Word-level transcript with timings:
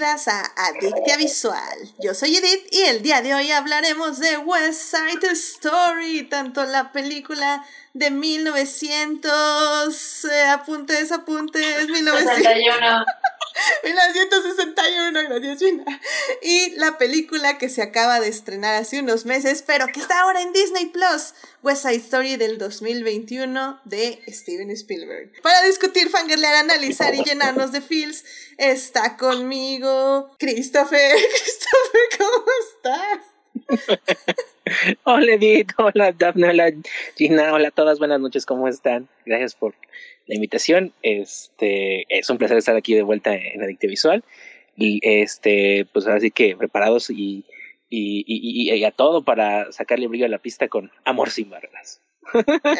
bienvenidas 0.00 0.28
a 0.28 0.40
Adictia 0.56 1.18
Visual. 1.18 1.78
Yo 1.98 2.14
soy 2.14 2.34
Edith 2.34 2.66
y 2.70 2.84
el 2.84 3.02
día 3.02 3.20
de 3.20 3.34
hoy 3.34 3.50
hablaremos 3.50 4.18
de 4.18 4.38
West 4.38 4.94
Side 4.94 5.30
Story, 5.32 6.22
tanto 6.22 6.64
la 6.64 6.90
película 6.90 7.62
de 7.92 8.10
1900, 8.10 10.24
eh, 10.24 10.48
apuntes, 10.48 11.12
apuntes, 11.12 11.86
1961. 11.88 13.04
1961, 13.84 15.22
gracias 15.28 15.58
Gina. 15.58 15.84
Y 16.42 16.70
la 16.76 16.98
película 16.98 17.58
que 17.58 17.68
se 17.68 17.82
acaba 17.82 18.20
de 18.20 18.28
estrenar 18.28 18.74
hace 18.74 19.00
unos 19.00 19.26
meses, 19.26 19.62
pero 19.66 19.86
que 19.88 20.00
está 20.00 20.20
ahora 20.20 20.42
en 20.42 20.52
Disney 20.52 20.86
Plus, 20.86 21.34
West 21.62 21.82
Side 21.82 21.96
Story 21.96 22.36
del 22.36 22.58
2021 22.58 23.80
de 23.84 24.20
Steven 24.28 24.70
Spielberg. 24.70 25.32
Para 25.42 25.62
discutir, 25.62 26.08
fangirlear, 26.08 26.54
analizar 26.54 27.14
y 27.14 27.22
llenarnos 27.22 27.72
de 27.72 27.80
feels, 27.80 28.24
está 28.58 29.16
conmigo 29.16 30.34
Christopher. 30.38 31.16
Christopher, 31.30 32.18
¿cómo 32.18 32.44
estás? 32.74 33.20
hola 35.04 35.34
Edith, 35.34 35.72
hola 35.76 36.12
Daphne, 36.12 36.48
hola 36.48 36.72
Gina, 37.16 37.52
hola 37.52 37.68
a 37.68 37.70
todas, 37.72 37.98
buenas 37.98 38.20
noches, 38.20 38.46
¿cómo 38.46 38.68
están? 38.68 39.08
Gracias 39.26 39.54
por 39.54 39.74
la 40.30 40.36
invitación. 40.36 40.92
Este, 41.02 42.06
es 42.08 42.30
un 42.30 42.38
placer 42.38 42.56
estar 42.56 42.76
aquí 42.76 42.94
de 42.94 43.02
vuelta 43.02 43.34
en 43.34 43.62
Adicte 43.62 43.88
Visual. 43.88 44.24
Y 44.76 45.00
este, 45.02 45.86
pues 45.92 46.06
así 46.06 46.30
que 46.30 46.56
preparados 46.56 47.10
y, 47.10 47.44
y, 47.90 48.24
y, 48.26 48.72
y, 48.72 48.84
a 48.84 48.92
todo 48.92 49.24
para 49.24 49.70
sacarle 49.72 50.06
brillo 50.06 50.24
a 50.24 50.28
la 50.28 50.38
pista 50.38 50.68
con 50.68 50.90
Amor 51.04 51.30
sin 51.30 51.50
barreras. 51.50 52.00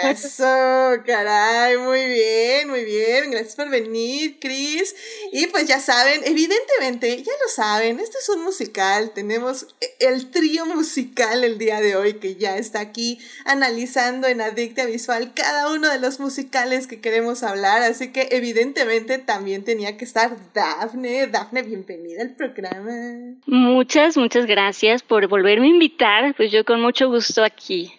Eso, 0.05 1.03
caray, 1.07 1.77
muy 1.79 2.05
bien, 2.07 2.69
muy 2.69 2.85
bien. 2.85 3.31
Gracias 3.31 3.57
por 3.57 3.69
venir, 3.69 4.39
Chris. 4.41 4.95
Y 5.33 5.47
pues 5.49 5.67
ya 5.67 5.81
saben, 5.81 6.21
evidentemente, 6.25 7.17
ya 7.17 7.33
lo 7.43 7.49
saben, 7.49 7.99
este 8.01 8.19
es 8.19 8.29
un 8.29 8.45
musical. 8.45 9.13
Tenemos 9.15 9.75
el 9.99 10.31
trío 10.31 10.67
musical 10.67 11.45
el 11.45 11.59
día 11.59 11.81
de 11.81 11.97
hoy 11.97 12.15
que 12.15 12.37
ya 12.37 12.57
está 12.57 12.81
aquí 12.81 13.19
analizando 13.45 14.29
en 14.29 14.41
Adicta 14.41 14.85
Visual 14.87 15.33
cada 15.35 15.73
uno 15.73 15.89
de 15.89 15.99
los 15.99 16.21
musicales 16.21 16.87
que 16.87 17.01
queremos 17.01 17.43
hablar. 17.43 17.83
Así 17.83 18.13
que 18.13 18.29
evidentemente 18.31 19.19
también 19.19 19.65
tenía 19.65 19.97
que 19.97 20.05
estar 20.05 20.37
Dafne. 20.55 21.27
Dafne, 21.27 21.63
bienvenida 21.63 22.23
al 22.23 22.35
programa. 22.35 23.37
Muchas, 23.47 24.17
muchas 24.17 24.47
gracias 24.47 25.03
por 25.03 25.27
volverme 25.29 25.67
a 25.67 25.71
invitar. 25.71 26.35
Pues 26.37 26.51
yo 26.51 26.65
con 26.65 26.81
mucho 26.81 27.09
gusto 27.09 27.45
aquí. 27.45 27.93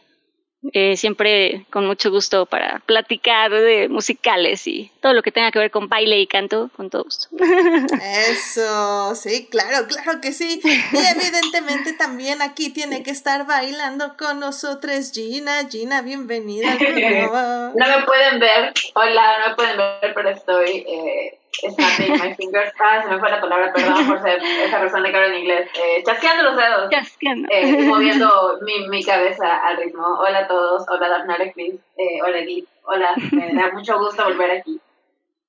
Eh, 0.73 0.95
siempre 0.95 1.65
con 1.71 1.87
mucho 1.87 2.11
gusto 2.11 2.45
para 2.45 2.81
platicar 2.85 3.51
de 3.51 3.89
musicales 3.89 4.67
y 4.67 4.91
todo 5.01 5.13
lo 5.13 5.23
que 5.23 5.31
tenga 5.31 5.51
que 5.51 5.57
ver 5.57 5.71
con 5.71 5.89
baile 5.89 6.19
y 6.19 6.27
canto, 6.27 6.69
con 6.75 6.91
todo 6.91 7.03
gusto. 7.03 7.29
Eso, 8.29 9.15
sí, 9.15 9.47
claro, 9.49 9.87
claro 9.87 10.21
que 10.21 10.31
sí. 10.31 10.61
Y 10.63 10.97
evidentemente 10.97 11.93
también 11.93 12.43
aquí 12.43 12.69
tiene 12.69 13.01
que 13.01 13.09
estar 13.09 13.47
bailando 13.47 14.15
con 14.17 14.39
nosotros 14.39 15.11
Gina. 15.11 15.67
Gina, 15.67 16.03
bienvenida 16.03 16.73
al. 16.73 16.79
No 17.75 17.87
me 17.87 18.05
pueden 18.05 18.39
ver, 18.39 18.73
hola, 18.93 19.39
no 19.39 19.49
me 19.49 19.55
pueden 19.55 19.77
ver, 19.77 20.13
pero 20.13 20.29
estoy 20.29 20.85
eh, 20.87 21.39
snapping 21.51 22.17
my 22.17 22.35
fingers. 22.35 22.71
Ah, 22.79 23.01
se 23.03 23.09
me 23.09 23.19
fue 23.19 23.29
la 23.29 23.41
palabra, 23.41 23.73
perdón 23.73 24.07
por 24.07 24.21
ser 24.21 24.41
esa 24.41 24.79
persona 24.79 25.09
que 25.09 25.15
habla 25.15 25.29
en 25.29 25.41
inglés. 25.41 25.69
Eh, 25.75 26.03
chasqueando 26.05 26.43
los 26.43 26.57
dedos. 26.57 26.89
Chasqueando. 26.89 27.47
Eh, 27.51 27.83
moviendo 27.85 28.59
mi, 28.61 28.87
mi 28.89 29.03
cabeza 29.03 29.57
al 29.57 29.77
ritmo. 29.77 30.05
Hola 30.19 30.39
a 30.39 30.47
todos, 30.47 30.83
hola 30.89 31.07
Daphne, 31.09 31.51
Chris, 31.53 31.75
eh, 31.97 32.21
hola 32.23 32.39
Edith, 32.39 32.67
hola, 32.83 33.15
me 33.31 33.53
da 33.53 33.71
mucho 33.71 33.97
gusto 33.99 34.23
volver 34.23 34.51
aquí. 34.51 34.79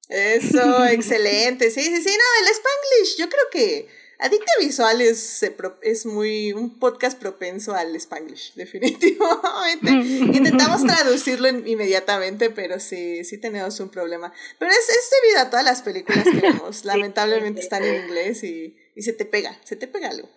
Eso, 0.08 0.84
excelente. 0.84 1.70
Sí, 1.70 1.82
sí, 1.82 2.02
sí, 2.02 2.16
no, 2.18 2.46
el 2.46 2.52
Spanglish, 2.52 3.18
yo 3.18 3.28
creo 3.28 3.44
que 3.50 4.01
Adicta 4.22 4.52
Visual 4.60 5.00
es, 5.00 5.44
es 5.82 6.06
muy 6.06 6.52
un 6.52 6.78
podcast 6.78 7.18
propenso 7.18 7.74
al 7.74 7.96
Spanglish, 7.96 8.52
definitivamente. 8.54 9.90
Intentamos 9.90 10.84
traducirlo 10.84 11.48
inmediatamente, 11.48 12.50
pero 12.50 12.78
sí, 12.78 13.24
sí 13.24 13.38
tenemos 13.38 13.80
un 13.80 13.88
problema. 13.88 14.32
Pero 14.60 14.70
es, 14.70 14.88
es 14.88 15.10
debido 15.22 15.40
a 15.40 15.50
todas 15.50 15.64
las 15.64 15.82
películas 15.82 16.24
que 16.24 16.40
vemos. 16.40 16.84
Lamentablemente 16.84 17.60
están 17.60 17.82
en 17.82 18.04
inglés 18.04 18.44
y, 18.44 18.76
y 18.94 19.02
se 19.02 19.12
te 19.12 19.24
pega, 19.24 19.58
se 19.64 19.74
te 19.74 19.88
pega 19.88 20.10
algo. 20.10 20.30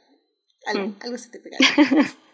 Algo, 0.65 0.87
mm. 0.87 0.95
algo 1.01 1.17
se 1.19 1.29
te 1.29 1.39
pega. 1.39 1.57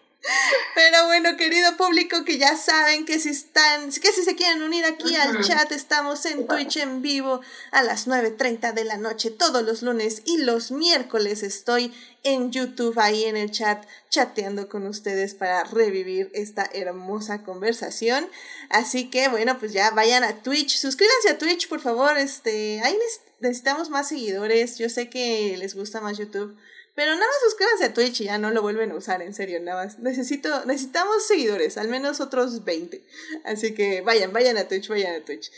Pero 0.76 1.06
bueno, 1.06 1.36
querido 1.36 1.76
público, 1.78 2.24
que 2.24 2.38
ya 2.38 2.56
saben 2.56 3.06
que 3.06 3.20
si 3.20 3.30
están, 3.30 3.92
que 3.92 4.12
si 4.12 4.24
se 4.24 4.36
quieren 4.36 4.62
unir 4.62 4.86
aquí 4.86 5.16
al 5.16 5.44
chat, 5.44 5.72
estamos 5.72 6.26
en 6.26 6.48
Twitch 6.48 6.78
en 6.78 7.02
vivo 7.02 7.42
a 7.72 7.82
las 7.82 8.08
9.30 8.08 8.74
de 8.74 8.84
la 8.84 8.98
noche 8.98 9.32
todos 9.32 9.64
los 9.64 9.82
lunes 9.82 10.22
y 10.26 10.38
los 10.38 10.72
miércoles 10.72 11.42
estoy 11.44 11.94
en 12.24 12.52
YouTube 12.52 13.00
ahí 13.00 13.26
en 13.26 13.36
el 13.36 13.50
chat 13.50 13.84
chateando 14.10 14.70
con 14.70 14.86
ustedes 14.86 15.34
para 15.34 15.64
revivir 15.64 16.30
esta 16.34 16.70
hermosa 16.72 17.44
conversación. 17.44 18.30
Así 18.70 19.10
que 19.10 19.28
bueno, 19.28 19.58
pues 19.60 19.74
ya 19.74 19.90
vayan 19.92 20.24
a 20.24 20.44
Twitch, 20.44 20.78
suscríbanse 20.78 21.30
a 21.30 21.38
Twitch, 21.40 21.68
por 21.68 21.80
favor, 21.80 22.18
este, 22.18 22.80
ahí 22.84 22.96
necesitamos 23.40 23.90
más 23.90 24.10
seguidores. 24.10 24.78
Yo 24.78 24.88
sé 24.88 25.10
que 25.10 25.56
les 25.58 25.74
gusta 25.74 26.00
más 26.00 26.18
YouTube 26.18 26.56
pero 27.02 27.16
nada 27.16 27.26
más 27.26 27.42
suscríbanse 27.42 27.86
a 27.86 27.94
Twitch 27.96 28.22
y 28.22 28.26
ya 28.26 28.38
no 28.38 28.52
lo 28.52 28.62
vuelven 28.62 28.92
a 28.92 28.96
usar, 28.96 29.24
en 29.24 29.34
serio, 29.34 29.60
nada 29.60 29.86
más. 29.86 29.98
Necesito, 29.98 30.66
necesitamos 30.66 31.26
seguidores, 31.26 31.80
al 31.80 31.88
menos 31.88 32.22
otros 32.22 32.64
20. 32.64 33.04
Así 33.44 33.74
que 33.74 34.02
vayan, 34.02 34.32
vayan 34.32 34.56
a 34.60 34.68
Twitch, 34.68 34.88
vayan 34.88 35.16
a 35.16 35.26
Twitch. 35.26 35.52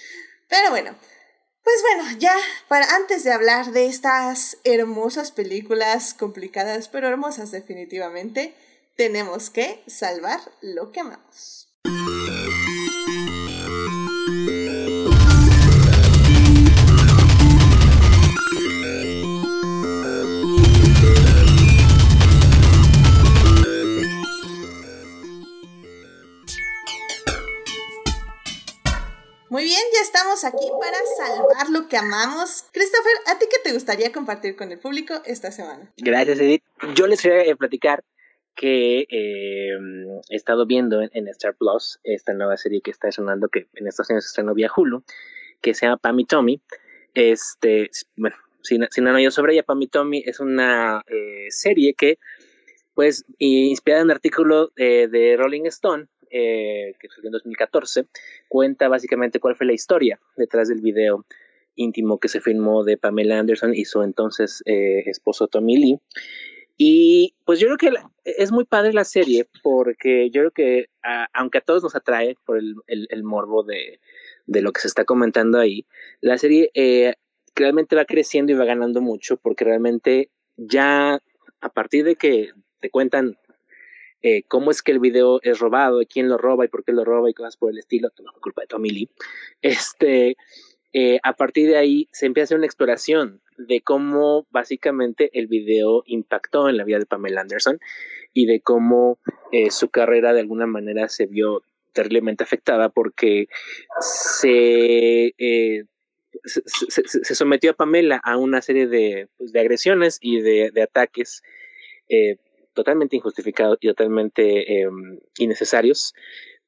Pero 0.48 0.70
bueno, 0.70 0.96
pues 1.62 1.82
bueno, 1.82 2.18
ya 2.18 2.34
para 2.70 2.96
antes 2.96 3.26
de 3.26 3.34
hablar 3.34 3.74
de 3.74 3.88
estas 3.88 4.56
hermosas 4.64 5.34
películas 5.34 6.14
complicadas, 6.14 6.88
pero 6.88 7.10
hermosas 7.10 7.52
definitivamente, 7.52 8.56
tenemos 8.96 9.50
que 9.50 9.84
salvar 9.86 10.40
lo 10.62 10.94
que 10.94 11.02
amamos. 11.02 11.68
Aquí 30.44 30.66
para 30.80 30.98
salvar 31.18 31.70
lo 31.70 31.88
que 31.88 31.98
amamos. 31.98 32.66
Christopher, 32.72 33.14
¿a 33.28 33.38
ti 33.38 33.46
qué 33.52 33.58
te 33.64 33.74
gustaría 33.74 34.12
compartir 34.12 34.56
con 34.56 34.72
el 34.72 34.80
público 34.80 35.14
esta 35.26 35.52
semana? 35.52 35.92
Gracias, 35.98 36.40
Edith. 36.40 36.64
Yo 36.96 37.06
les 37.06 37.22
voy 37.24 37.50
a 37.50 37.56
platicar 37.56 38.04
que 38.56 39.06
eh, 39.10 39.78
he 40.30 40.36
estado 40.36 40.66
viendo 40.66 41.02
en, 41.02 41.28
Star 41.30 41.56
Plus 41.56 42.00
esta 42.04 42.34
nueva 42.34 42.58
serie 42.58 42.82
que 42.82 42.92
está 42.92 43.12
sonando, 43.12 43.48
que 43.48 43.68
en 43.74 43.86
años 43.86 43.96
se 43.96 44.16
estrenó 44.18 44.54
vía 44.54 44.72
Hulu, 44.76 45.04
que 45.62 45.74
se 45.74 45.86
llama 45.86 45.98
Pam 45.98 46.20
y 46.20 46.26
Tommy. 46.26 46.62
Este, 47.14 47.90
bueno, 48.16 48.36
si, 48.62 48.80
si 48.90 49.02
no 49.02 49.20
yo 49.20 49.32
sobre 49.32 49.54
ella, 49.54 49.64
Pam 49.64 49.82
y 49.82 49.88
Tommy 49.88 50.24
es 50.26 50.40
una 50.40 51.04
eh, 51.08 51.48
serie 51.50 51.94
que, 51.94 52.18
pues, 52.94 53.26
inspirada 53.38 54.02
en 54.02 54.08
un 54.08 54.12
artículo 54.12 54.72
eh, 54.76 55.08
de 55.08 55.36
Rolling 55.38 55.66
Stone, 55.66 56.08
eh, 56.36 56.96
que 57.00 57.10
salió 57.10 57.28
en 57.28 57.34
2014, 57.34 58.08
cuenta 58.48 58.88
básicamente 58.88 59.40
cuál 59.40 59.56
fue 59.56 59.68
la 59.68 59.74
historia 59.74 60.20
detrás 60.36 60.68
del 60.68 60.82
video 60.82 61.26
íntimo 61.76 62.20
que 62.20 62.28
se 62.28 62.42
filmó 62.42 62.84
de 62.84 62.98
Pamela 62.98 63.40
Anderson 63.40 63.76
y 63.76 63.86
su 63.86 64.02
entonces 64.02 64.64
eh, 64.66 65.04
esposo 65.06 65.48
Tommy 65.48 65.78
Lee. 65.78 66.00
Y 66.76 67.36
pues 67.46 67.60
yo 67.60 67.68
creo 67.68 67.78
que 67.78 68.00
es 68.26 68.52
muy 68.52 68.66
padre 68.66 68.94
la 68.94 69.04
serie 69.04 69.48
porque 69.62 70.32
yo 70.32 70.42
creo 70.42 70.52
que 70.52 70.86
aunque 71.34 71.60
a 71.60 71.62
todos 71.62 71.84
nos 71.84 71.96
atrae 71.96 72.36
por 72.46 72.58
el, 72.58 72.76
el, 72.88 73.24
morbo 73.24 73.64
de, 73.64 74.00
de, 74.48 74.62
lo 74.64 74.72
que 74.72 74.82
se 74.82 74.88
está 74.88 75.06
comentando 75.06 75.60
ahí, 75.60 75.86
la 76.20 76.40
serie 76.40 76.72
eh, 76.74 77.14
realmente 77.56 77.96
va 77.96 78.06
creciendo 78.06 78.52
y 78.52 78.56
va 78.56 78.66
ganando 78.66 79.02
mucho 79.02 79.38
porque 79.38 79.66
realmente 79.66 80.32
ya 80.58 81.22
a 81.62 81.70
partir 81.70 82.06
de 82.06 82.16
que 82.16 82.50
te 82.80 82.90
cuentan 82.90 83.38
eh, 84.26 84.44
cómo 84.48 84.72
es 84.72 84.82
que 84.82 84.94
el 84.94 85.00
video 85.00 85.42
es 85.44 85.60
robado, 85.60 86.00
quién 86.10 86.30
lo 86.30 86.38
roba 86.38 86.64
y 86.64 86.70
por 86.70 86.86
qué 86.86 86.94
lo 86.94 87.04
roba 87.04 87.30
y 87.30 87.34
cosas 87.34 87.58
por 87.58 87.72
el 87.72 87.78
estilo, 87.78 88.10
por 88.16 88.40
culpa 88.40 88.62
de 88.62 88.68
Tommy 88.68 88.90
Lee. 88.90 89.10
Este, 89.62 90.38
eh, 90.94 91.20
a 91.24 91.34
partir 91.34 91.68
de 91.68 91.76
ahí 91.76 92.08
se 92.14 92.26
empieza 92.26 92.44
a 92.44 92.46
hacer 92.46 92.58
una 92.58 92.66
exploración 92.66 93.42
de 93.58 93.82
cómo 93.82 94.48
básicamente 94.50 95.30
el 95.38 95.48
video 95.48 96.04
impactó 96.06 96.70
en 96.70 96.78
la 96.78 96.86
vida 96.86 97.00
de 97.00 97.06
Pamela 97.06 97.42
Anderson 97.42 97.80
y 98.32 98.46
de 98.46 98.62
cómo 98.62 99.20
eh, 99.52 99.72
su 99.72 99.90
carrera 99.90 100.32
de 100.32 100.40
alguna 100.40 100.68
manera 100.68 101.10
se 101.10 101.26
vio 101.26 101.62
terriblemente 101.92 102.46
afectada 102.46 102.88
porque 102.90 103.48
se, 104.00 105.36
se, 106.46 107.36
sometió 107.36 107.72
a 107.72 107.76
Pamela 107.76 108.22
a 108.24 108.38
una 108.38 108.62
serie 108.62 108.88
de, 108.88 109.28
pues, 109.38 109.52
de 109.52 109.60
agresiones 109.60 110.18
y 110.22 110.40
de 110.40 110.82
ataques 110.82 111.44
totalmente 112.74 113.16
injustificados 113.16 113.78
y 113.82 113.88
totalmente 113.88 114.82
em, 114.82 115.20
innecesarios 115.38 116.14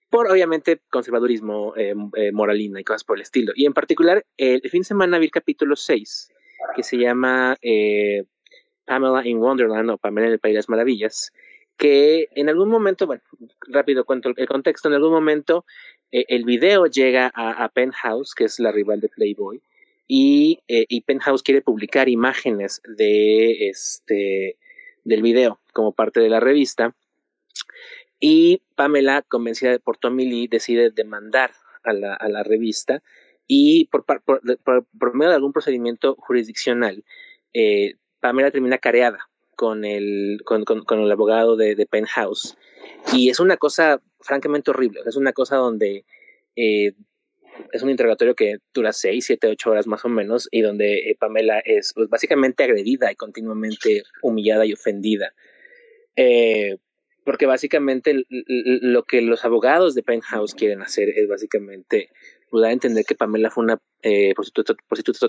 por 0.10 0.32
obviamente 0.32 0.82
conservadurismo, 0.90 1.76
eh, 1.76 1.94
eh, 2.16 2.32
moralina 2.32 2.80
y 2.80 2.86
cosas 2.86 3.04
por 3.04 3.18
el 3.18 3.24
estilo. 3.24 3.52
Y 3.54 3.66
en 3.66 3.74
particular, 3.74 4.26
el 4.38 4.62
fin 4.70 4.82
de 4.82 4.86
semana 4.86 5.20
vi 5.20 5.26
el 5.26 5.32
capítulo 5.32 5.76
6, 5.76 6.30
que 6.74 6.84
se 6.84 6.98
llama 6.98 7.58
eh, 7.62 8.24
Pamela 8.86 9.28
in 9.28 9.40
Wonderland 9.40 9.90
o 9.90 9.98
Pamela 9.98 10.28
en 10.28 10.34
el 10.34 10.40
País 10.40 10.54
de 10.54 10.60
las 10.60 10.70
Maravillas, 10.70 11.34
que 11.78 12.30
en 12.36 12.48
algún 12.48 12.70
momento, 12.70 13.08
bueno, 13.08 13.24
rápido 13.68 14.06
cuento 14.06 14.32
el 14.34 14.48
contexto, 14.48 14.88
en 14.88 14.94
algún 14.94 15.12
momento 15.12 15.66
eh, 16.12 16.24
el 16.30 16.46
video 16.46 16.86
llega 16.86 17.30
a, 17.36 17.68
Penthouse, 17.70 18.34
que 18.34 18.46
es 18.46 18.60
la 18.60 18.72
rival 18.72 19.02
de 19.02 19.10
Playboy, 19.10 19.62
y, 20.08 20.60
y, 20.68 21.02
Penthouse 21.02 21.42
quiere 21.42 21.62
publicar 21.62 22.08
imágenes 22.08 22.80
de 22.86 23.70
este 23.70 24.56
del 25.04 25.24
video 25.24 25.60
como 25.76 25.92
parte 25.92 26.22
de 26.22 26.30
la 26.30 26.40
revista. 26.40 26.96
Y 28.20 28.64
Pamela, 28.76 29.22
convencida 29.22 29.78
por 29.78 29.98
Tommy 29.98 30.26
Lee, 30.26 30.48
decide 30.48 30.90
demandar 30.90 31.52
a 31.84 31.92
la, 31.92 32.16
a 32.16 32.30
la 32.30 32.44
revista 32.44 33.04
y 33.46 33.90
por, 33.92 34.06
medio 35.14 35.30
de 35.30 35.36
algún 35.36 35.54
procedimiento 35.54 36.16
jurisdiccional, 36.18 37.04
eh, 37.54 37.96
Pamela 38.22 38.52
termina 38.52 38.78
careada 38.78 39.20
con 39.56 39.86
el, 39.86 40.40
con, 40.46 40.64
con, 40.64 41.00
el 41.00 41.12
abogado 41.12 41.58
de, 41.58 41.76
de, 41.76 41.86
Penthouse. 41.86 42.58
Y 43.14 43.30
es 43.30 43.40
una 43.40 43.58
cosa 43.58 44.02
francamente 44.22 44.72
horrible. 44.72 45.02
Es 45.06 45.18
una 45.18 45.34
cosa 45.34 45.58
donde 45.58 46.06
eh, 46.56 46.94
es 47.72 47.84
un 47.84 47.90
interrogatorio 47.90 48.36
que 48.36 48.58
dura 48.74 48.94
seis, 48.94 49.26
siete, 49.26 49.48
ocho 49.48 49.72
horas 49.72 49.88
más 49.88 50.04
o 50.06 50.10
menos, 50.10 50.48
y 50.52 50.62
donde 50.62 51.10
eh, 51.10 51.18
Pamela 51.20 51.60
es 51.60 51.94
pues, 51.94 52.10
básicamente 52.10 52.64
agredida 52.64 53.12
y 53.12 53.16
continuamente 53.16 54.04
humillada 54.22 54.66
y 54.66 54.74
ofendida. 54.74 55.34
Eh, 56.16 56.78
porque 57.24 57.48
básicamente 57.48 58.24
lo 58.30 59.04
que 59.04 59.22
los 59.22 59.44
abogados 59.46 59.96
de 59.96 60.04
Penthouse 60.04 60.54
quieren 60.54 60.84
hacer 60.84 61.10
es 61.10 61.28
básicamente 61.28 62.10
dar 62.62 62.70
a 62.70 62.74
entender 62.74 63.06
que 63.06 63.16
Pamela 63.16 63.50
fue 63.50 63.64
una 63.64 63.82
eh, 64.02 64.34
prostituta, 64.36 64.76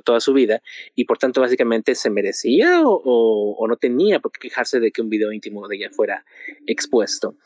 toda 0.01 0.21
su 0.21 0.33
vida 0.33 0.61
y 0.95 1.05
por 1.05 1.19
tanto 1.19 1.41
básicamente 1.41 1.95
se 1.95 2.11
merecía 2.11 2.83
o, 2.85 3.67
no 3.69 3.77
tenía 3.77 4.21
por 4.21 4.33
qué 4.33 4.49
quejarse 4.49 4.81
de 4.81 4.93
que 4.93 5.03
un 5.03 5.09
video 5.09 5.33
íntimo 5.33 5.67
de 5.69 5.77
ella 5.77 5.91
fuera 5.91 6.25
expuesto. 6.67 7.37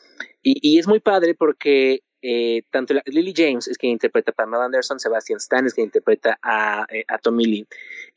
Y, 0.43 0.79
es 0.79 0.87
muy 0.87 0.99
padre 0.99 1.35
porque 1.35 2.01
eh, 2.21 2.63
tanto 2.69 2.93
Lily 3.05 3.33
James 3.35 3.67
es 3.67 3.77
quien 3.77 3.93
interpreta 3.93 4.31
a 4.31 4.35
Pamela 4.35 4.65
Anderson, 4.65 4.99
Sebastian 4.99 5.37
Stan 5.37 5.65
es 5.65 5.73
quien 5.73 5.85
interpreta 5.85 6.39
a, 6.41 6.85
eh, 6.89 7.03
a 7.07 7.17
Tommy 7.17 7.45
Lee. 7.45 7.67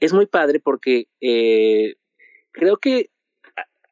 Es 0.00 0.12
muy 0.12 0.26
padre 0.26 0.60
porque 0.60 1.08
eh, 1.20 1.94
creo 2.52 2.76
que 2.78 3.10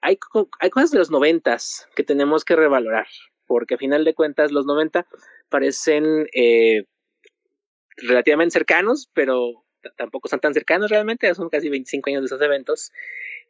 hay, 0.02 0.18
hay 0.60 0.70
cosas 0.70 0.90
de 0.90 0.98
los 0.98 1.10
noventas 1.10 1.88
que 1.94 2.02
tenemos 2.02 2.44
que 2.44 2.56
revalorar, 2.56 3.06
porque 3.46 3.74
a 3.74 3.78
final 3.78 4.04
de 4.04 4.14
cuentas 4.14 4.52
los 4.52 4.66
noventa 4.66 5.06
parecen 5.48 6.26
eh, 6.34 6.84
relativamente 7.96 8.52
cercanos, 8.52 9.08
pero 9.14 9.64
tampoco 9.96 10.28
son 10.28 10.40
tan 10.40 10.54
cercanos 10.54 10.90
realmente, 10.90 11.32
son 11.34 11.48
casi 11.48 11.68
25 11.68 12.10
años 12.10 12.22
de 12.22 12.26
esos 12.26 12.42
eventos. 12.42 12.92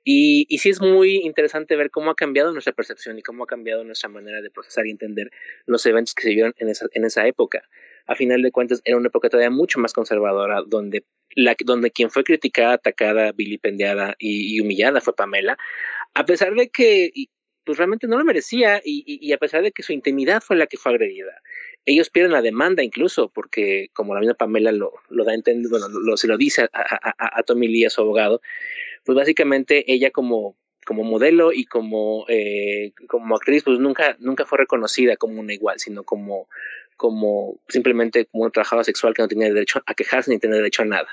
Y, 0.05 0.47
y 0.49 0.59
sí 0.59 0.71
es 0.71 0.81
muy 0.81 1.19
interesante 1.19 1.77
ver 1.77 1.91
cómo 1.91 2.11
ha 2.11 2.17
cambiado 2.17 2.53
nuestra 2.53 2.73
percepción 2.73 3.19
y 3.19 3.23
cómo 3.23 3.45
ha 3.45 3.47
cambiado 3.47 3.85
nuestra 3.85 4.09
manera 4.09 4.41
de 4.41 4.51
procesar 4.51 4.87
y 4.87 4.91
entender 4.91 5.31
los 5.67 5.87
eventos 5.87 6.15
que 6.15 6.23
se 6.23 6.31
vieron 6.31 6.55
en 6.59 6.69
esa, 6.69 6.87
en 6.93 7.05
esa 7.05 7.27
época. 7.27 7.63
A 8.07 8.15
final 8.15 8.43
de 8.43 8.51
cuentas, 8.51 8.81
era 8.85 8.97
una 8.97 9.09
época 9.09 9.29
todavía 9.29 9.51
mucho 9.51 9.79
más 9.79 9.93
conservadora, 9.93 10.63
donde, 10.67 11.05
la, 11.35 11.57
donde 11.65 11.91
quien 11.91 12.11
fue 12.11 12.25
criticada, 12.25 12.75
atacada, 12.75 13.33
vilipendiada 13.33 14.15
y, 14.19 14.57
y 14.57 14.61
humillada 14.61 15.01
fue 15.01 15.15
Pamela, 15.15 15.57
a 16.15 16.25
pesar 16.25 16.55
de 16.55 16.69
que 16.69 17.13
pues 17.65 17.79
realmente 17.79 18.07
no 18.07 18.19
lo 18.19 18.25
merecía 18.25 18.81
y, 18.85 19.05
y, 19.07 19.33
a 19.33 19.39
pesar 19.39 19.63
de 19.63 19.73
que 19.73 19.83
su 19.83 19.93
intimidad 19.93 20.43
fue 20.43 20.57
la 20.57 20.67
que 20.67 20.77
fue 20.77 20.93
agredida. 20.93 21.41
Ellos 21.85 22.11
pierden 22.11 22.33
la 22.33 22.43
demanda 22.43 22.83
incluso 22.83 23.31
porque, 23.31 23.89
como 23.93 24.15
la 24.15 24.21
misma 24.21 24.35
Pamela 24.35 24.73
lo, 24.73 24.93
lo 25.09 25.25
da 25.25 25.33
a 25.33 25.37
entender, 25.37 25.71
bueno, 25.71 25.89
lo, 25.89 26.17
se 26.17 26.27
lo 26.27 26.37
dice 26.37 26.63
a, 26.63 26.69
a, 26.73 27.39
a 27.39 27.43
Tommy 27.45 27.69
Lee, 27.69 27.85
a 27.85 27.91
su 27.91 28.01
abogado, 28.01 28.41
pues 29.05 29.17
básicamente 29.17 29.93
ella 29.93 30.11
como, 30.11 30.57
como 30.87 31.05
modelo 31.05 31.53
y 31.53 31.65
como, 31.65 32.25
eh, 32.29 32.93
como 33.09 33.37
actriz, 33.37 33.63
pues 33.65 33.79
nunca, 33.79 34.17
nunca 34.19 34.45
fue 34.45 34.59
reconocida 34.59 35.17
como 35.17 35.41
una 35.41 35.53
igual, 35.53 35.79
sino 35.79 36.05
como, 36.05 36.49
como 37.03 37.61
simplemente 37.69 38.27
como 38.27 38.45
una 38.45 38.53
trabajadora 38.53 38.85
sexual 38.85 39.13
que 39.13 39.23
no 39.23 39.27
tenía 39.27 39.49
derecho 39.49 39.83
a 39.85 39.95
quejarse 39.95 40.31
ni 40.31 40.39
tener 40.39 40.59
derecho 40.59 40.83
a 40.83 40.85
nada. 40.85 41.09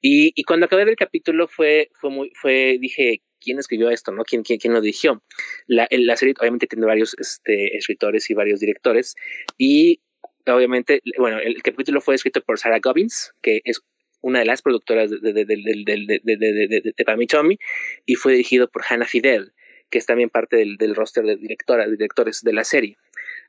Y, 0.00 0.32
y 0.34 0.42
cuando 0.42 0.66
acabé 0.66 0.82
el 0.82 0.96
capítulo 0.96 1.46
fue, 1.46 1.90
fue 1.94 2.10
muy, 2.10 2.32
fue, 2.34 2.76
dije, 2.80 3.22
¿quién 3.40 3.60
escribió 3.60 3.88
esto? 3.90 4.10
¿no? 4.10 4.24
¿Quién, 4.24 4.42
quién, 4.42 4.58
quién 4.58 4.72
lo 4.72 4.80
dirigió? 4.80 5.22
La, 5.68 5.86
la 5.92 6.16
serie 6.16 6.34
obviamente 6.40 6.66
tiene 6.66 6.86
varios 6.86 7.14
este, 7.20 7.76
escritores 7.76 8.28
y 8.30 8.34
varios 8.34 8.58
directores 8.58 9.14
y 9.58 10.00
obviamente, 10.48 11.02
bueno, 11.18 11.38
el 11.38 11.62
capítulo 11.62 12.00
fue 12.00 12.16
escrito 12.16 12.40
por 12.40 12.58
Sarah 12.58 12.80
Gobbins, 12.82 13.32
que 13.42 13.60
es 13.62 13.80
una 14.22 14.40
de 14.40 14.46
las 14.46 14.60
productoras 14.60 15.08
de, 15.08 15.18
de, 15.20 15.44
de, 15.44 16.20
de, 16.24 17.58
y 18.06 18.14
fue 18.16 18.32
dirigido 18.32 18.68
por 18.68 18.82
Hannah 18.88 19.06
Fidel, 19.06 19.52
que 19.88 19.98
es 19.98 20.06
también 20.06 20.30
parte 20.30 20.56
del, 20.56 20.78
del 20.78 20.96
roster 20.96 21.24
de 21.24 21.36
directoras, 21.36 21.88
directores 21.88 22.40
de 22.42 22.52
la 22.52 22.64
serie. 22.64 22.96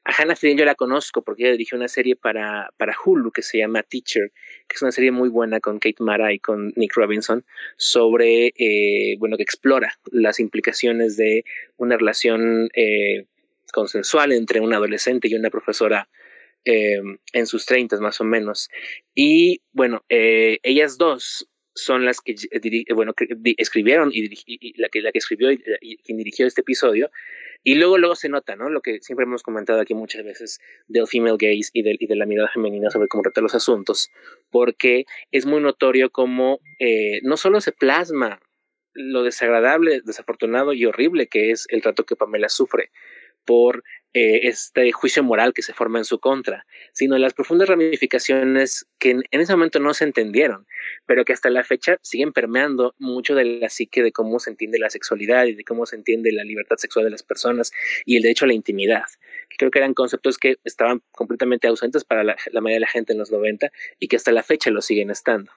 A 0.06 0.12
Hannah 0.12 0.36
Fidel 0.36 0.58
yo 0.58 0.66
la 0.66 0.76
conozco 0.76 1.22
porque 1.22 1.44
ella 1.44 1.54
dirigió 1.54 1.78
una 1.78 1.88
serie 1.88 2.18
para, 2.18 2.70
para 2.78 2.94
Hulu 2.94 3.32
que 3.32 3.42
se 3.42 3.60
llama 3.60 3.84
Teacher, 3.84 4.32
que 4.68 4.76
es 4.76 4.82
una 4.82 4.92
serie 4.92 5.12
muy 5.12 5.30
buena 5.30 5.62
con 5.62 5.80
Kate 5.80 6.04
Mara 6.04 6.34
y 6.34 6.40
con 6.40 6.74
Nick 6.76 6.94
Robinson 6.96 7.46
sobre, 7.78 8.48
eh, 8.58 9.16
bueno, 9.20 9.38
que 9.38 9.44
explora 9.44 9.94
las 10.12 10.42
implicaciones 10.42 11.16
de 11.16 11.46
una 11.78 11.96
relación 11.96 12.70
eh, 12.74 13.28
consensual 13.72 14.34
entre 14.34 14.60
un 14.60 14.74
adolescente 14.74 15.30
y 15.30 15.36
una 15.36 15.50
profesora 15.50 16.10
eh, 16.66 17.02
en 17.32 17.48
sus 17.48 17.66
treintas 17.66 18.02
más 18.02 18.20
o 18.20 18.26
menos. 18.26 18.70
Y 19.16 19.62
bueno, 19.72 20.04
ellas 20.10 20.98
dos 20.98 21.48
son 21.76 22.06
las 22.06 22.22
que, 22.22 22.36
eh, 22.52 22.94
bueno, 22.94 23.14
que 23.14 23.28
escribieron 23.58 24.12
y, 24.14 24.30
la, 24.78 24.90
que, 24.90 25.02
la 25.02 25.12
que 25.12 25.18
escribió 25.18 25.52
y, 25.52 25.98
quien 25.98 26.18
dirigió 26.18 26.46
este 26.46 26.62
episodio. 26.62 27.10
Y 27.64 27.76
luego, 27.76 27.98
luego 27.98 28.16
se 28.16 28.28
nota, 28.28 28.56
¿no? 28.56 28.70
Lo 28.70 28.82
que 28.82 29.00
siempre 29.02 29.26
hemos 29.26 29.42
comentado 29.42 29.80
aquí 29.80 29.94
muchas 29.94 30.24
veces 30.24 30.60
del 30.88 31.08
female 31.08 31.38
gaze 31.40 31.70
y, 31.72 31.82
del, 31.82 31.98
y 32.00 32.08
de 32.08 32.16
la 32.16 32.26
mirada 32.26 32.50
femenina 32.50 32.90
sobre 32.90 33.08
cómo 33.08 33.24
trata 33.24 33.40
los 33.40 33.56
asuntos, 33.56 34.10
porque 34.52 35.06
es 35.32 35.46
muy 35.46 35.62
notorio 35.62 36.10
cómo 36.12 36.60
no 37.22 37.38
solo 37.38 37.62
se 37.62 37.72
plasma 37.72 38.42
lo 38.94 39.24
desagradable, 39.24 40.02
desafortunado 40.04 40.74
y 40.74 40.86
horrible 40.86 41.28
que 41.28 41.52
es 41.52 41.66
el 41.70 41.82
trato 41.82 42.06
que 42.06 42.16
Pamela 42.16 42.50
sufre 42.50 42.92
por 43.46 43.84
eh, 44.16 44.48
este 44.48 44.92
juicio 44.92 45.24
moral 45.24 45.54
que 45.54 45.64
se 45.64 45.74
forma 45.74 45.98
en 45.98 46.06
su 46.06 46.20
contra, 46.20 46.68
sino 46.94 47.18
las 47.18 47.34
profundas 47.34 47.68
ramificaciones 47.68 48.86
que 49.00 49.10
en, 49.10 49.24
ese 49.32 49.54
momento 49.54 49.80
no 49.80 49.94
se 49.96 50.04
entendieron, 50.04 50.68
pero 51.08 51.26
que 51.26 51.34
hasta 51.34 51.50
la 51.50 51.64
fecha 51.64 51.98
siguen 52.04 52.32
permeando 52.32 52.94
mucho 53.00 53.34
de 53.34 53.46
la 53.46 53.70
psique 53.70 54.04
de 54.04 54.12
cómo 54.12 54.38
se 54.38 54.52
entiende 54.52 54.78
la 54.78 54.92
sexualidad 54.92 55.46
y 55.46 55.56
de 55.56 55.64
cómo 55.64 55.88
se 55.88 55.96
entiende 55.96 56.32
la 56.32 56.44
libertad 56.44 56.76
sexual 56.78 57.06
de 57.06 57.12
las 57.12 57.24
personas 57.24 57.72
y 58.06 58.18
el 58.18 58.22
derecho 58.22 58.46
a 58.46 58.50
la 58.50 58.54
intimidad. 58.54 59.06
Creo 59.58 59.72
que 59.72 59.80
eran 59.80 59.96
conceptos 59.96 60.38
que 60.38 60.58
estaban 60.64 61.02
completamente 61.12 61.68
ausentes 61.68 62.04
para 62.04 62.24
la, 62.24 62.36
la 62.52 62.62
mayoría 62.62 62.76
de 62.76 62.82
la 62.82 62.88
gente 62.88 63.14
en 63.14 63.20
los 63.20 63.32
90 63.32 63.72
y 63.98 64.10
que 64.10 64.18
hasta 64.18 64.32
la 64.32 64.44
fecha 64.44 64.70
lo 64.70 64.82
siguen 64.82 65.10
estando. 65.10 65.52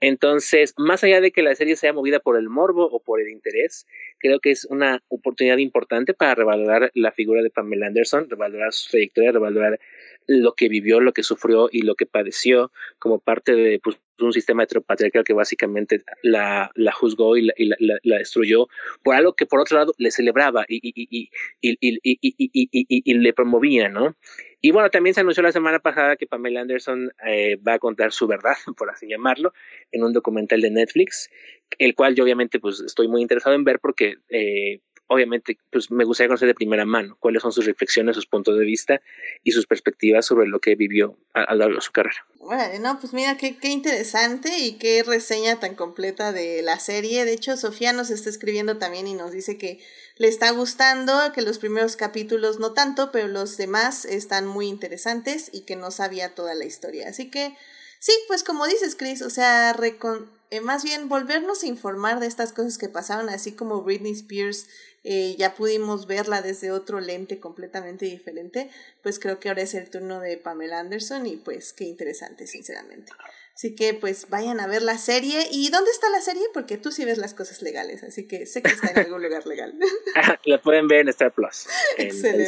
Entonces, 0.00 0.74
más 0.76 1.02
allá 1.02 1.20
de 1.20 1.32
que 1.32 1.42
la 1.42 1.54
serie 1.54 1.74
sea 1.74 1.92
movida 1.92 2.20
por 2.20 2.36
el 2.36 2.48
morbo 2.48 2.84
o 2.84 3.00
por 3.00 3.20
el 3.20 3.30
interés, 3.30 3.86
creo 4.18 4.38
que 4.38 4.50
es 4.50 4.64
una 4.66 5.02
oportunidad 5.08 5.58
importante 5.58 6.14
para 6.14 6.36
revalorar 6.36 6.90
la 6.94 7.10
figura 7.10 7.42
de 7.42 7.50
Pamela 7.50 7.88
Anderson, 7.88 8.30
revalorar 8.30 8.72
su 8.72 8.90
trayectoria, 8.90 9.32
revalorar 9.32 9.80
lo 10.28 10.54
que 10.54 10.68
vivió, 10.68 11.00
lo 11.00 11.12
que 11.12 11.22
sufrió 11.22 11.68
y 11.72 11.82
lo 11.82 11.94
que 11.96 12.06
padeció 12.06 12.70
como 12.98 13.18
parte 13.18 13.54
de 13.56 13.80
pues, 13.80 13.98
un 14.20 14.32
sistema 14.32 14.62
heteropatriarcal 14.62 15.24
que 15.24 15.32
básicamente 15.32 16.02
la, 16.22 16.70
juzgó 16.92 17.36
y, 17.36 17.46
la, 17.46 17.54
y 17.56 17.70
la, 17.78 18.18
destruyó 18.18 18.68
por 19.02 19.14
algo 19.14 19.34
que 19.34 19.46
por 19.46 19.60
otro 19.60 19.78
lado 19.78 19.94
le 19.96 20.10
celebraba 20.10 20.64
y, 20.68 21.30
y 21.60 23.14
le 23.14 23.32
promovía, 23.32 23.88
¿no? 23.88 24.16
Y 24.60 24.72
bueno, 24.72 24.90
también 24.90 25.14
se 25.14 25.20
anunció 25.20 25.42
la 25.42 25.52
semana 25.52 25.78
pasada 25.78 26.16
que 26.16 26.26
Pamela 26.26 26.60
Anderson 26.60 27.12
eh, 27.24 27.56
va 27.56 27.74
a 27.74 27.78
contar 27.78 28.12
su 28.12 28.26
verdad, 28.26 28.54
por 28.76 28.90
así 28.90 29.06
llamarlo, 29.08 29.52
en 29.92 30.02
un 30.02 30.12
documental 30.12 30.60
de 30.60 30.70
Netflix, 30.70 31.30
el 31.78 31.94
cual 31.94 32.14
yo 32.14 32.24
obviamente 32.24 32.58
pues 32.58 32.80
estoy 32.80 33.08
muy 33.08 33.22
interesado 33.22 33.54
en 33.54 33.64
ver 33.64 33.78
porque 33.80 34.16
eh, 34.28 34.80
obviamente, 35.08 35.58
pues 35.72 35.90
me 35.90 36.04
gustaría 36.04 36.28
conocer 36.28 36.48
de 36.48 36.54
primera 36.54 36.84
mano 36.84 37.16
cuáles 37.18 37.42
son 37.42 37.52
sus 37.52 37.64
reflexiones, 37.64 38.14
sus 38.14 38.26
puntos 38.26 38.58
de 38.58 38.64
vista 38.64 39.00
y 39.42 39.52
sus 39.52 39.66
perspectivas 39.66 40.26
sobre 40.26 40.46
lo 40.46 40.60
que 40.60 40.74
vivió 40.74 41.18
a, 41.32 41.52
lo 41.54 41.60
largo 41.60 41.76
de 41.76 41.80
su 41.80 41.92
carrera. 41.92 42.24
Bueno, 42.40 42.78
no, 42.80 43.00
pues 43.00 43.12
mira, 43.12 43.36
qué, 43.36 43.58
qué 43.58 43.68
interesante 43.68 44.58
y 44.58 44.78
qué 44.78 45.02
reseña 45.02 45.58
tan 45.58 45.74
completa 45.74 46.32
de 46.32 46.62
la 46.62 46.78
serie. 46.78 47.24
De 47.24 47.32
hecho, 47.32 47.56
Sofía 47.56 47.92
nos 47.92 48.10
está 48.10 48.30
escribiendo 48.30 48.78
también 48.78 49.06
y 49.06 49.14
nos 49.14 49.32
dice 49.32 49.58
que 49.58 49.80
le 50.16 50.28
está 50.28 50.50
gustando, 50.50 51.32
que 51.32 51.42
los 51.42 51.58
primeros 51.58 51.96
capítulos 51.96 52.58
no 52.58 52.74
tanto, 52.74 53.10
pero 53.10 53.28
los 53.28 53.56
demás 53.56 54.04
están 54.04 54.46
muy 54.46 54.66
interesantes 54.68 55.50
y 55.52 55.62
que 55.62 55.76
no 55.76 55.90
sabía 55.90 56.34
toda 56.34 56.54
la 56.54 56.64
historia. 56.64 57.08
Así 57.08 57.30
que, 57.30 57.56
sí, 57.98 58.12
pues 58.28 58.44
como 58.44 58.66
dices, 58.66 58.94
Chris, 58.94 59.22
o 59.22 59.30
sea, 59.30 59.72
recon 59.72 60.38
eh, 60.50 60.60
más 60.60 60.82
bien 60.82 61.08
volvernos 61.08 61.62
a 61.62 61.66
informar 61.66 62.20
de 62.20 62.26
estas 62.26 62.52
cosas 62.52 62.78
que 62.78 62.88
pasaron, 62.88 63.28
así 63.28 63.52
como 63.52 63.82
Britney 63.82 64.12
Spears 64.12 64.66
eh, 65.10 65.36
ya 65.38 65.54
pudimos 65.54 66.06
verla 66.06 66.42
desde 66.42 66.70
otro 66.70 67.00
lente 67.00 67.40
completamente 67.40 68.04
diferente, 68.04 68.68
pues 69.02 69.18
creo 69.18 69.40
que 69.40 69.48
ahora 69.48 69.62
es 69.62 69.72
el 69.72 69.88
turno 69.88 70.20
de 70.20 70.36
Pamela 70.36 70.80
Anderson 70.80 71.24
y 71.24 71.36
pues 71.36 71.72
qué 71.72 71.84
interesante, 71.84 72.46
sinceramente. 72.46 73.12
Así 73.54 73.74
que 73.74 73.94
pues 73.94 74.28
vayan 74.28 74.60
a 74.60 74.66
ver 74.66 74.82
la 74.82 74.98
serie. 74.98 75.48
¿Y 75.50 75.70
dónde 75.70 75.90
está 75.92 76.10
la 76.10 76.20
serie? 76.20 76.42
Porque 76.52 76.76
tú 76.76 76.92
sí 76.92 77.06
ves 77.06 77.16
las 77.16 77.32
cosas 77.32 77.62
legales, 77.62 78.02
así 78.02 78.28
que 78.28 78.44
sé 78.44 78.60
que 78.60 78.68
está 78.68 78.90
en 78.90 78.98
algún 78.98 79.22
lugar 79.22 79.46
legal. 79.46 79.78
la 80.44 80.60
pueden 80.60 80.88
ver 80.88 81.00
en 81.00 81.08
Star 81.08 81.32
Plus. 81.32 81.66
Excelente. 81.96 82.42
En 82.42 82.44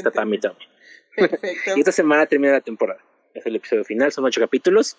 Perfecto. 1.16 1.70
y 1.76 1.80
esta 1.80 1.92
semana 1.92 2.26
termina 2.26 2.52
la 2.52 2.60
temporada. 2.60 3.02
Es 3.32 3.46
el 3.46 3.56
episodio 3.56 3.86
final, 3.86 4.12
son 4.12 4.26
ocho 4.26 4.38
capítulos. 4.42 4.98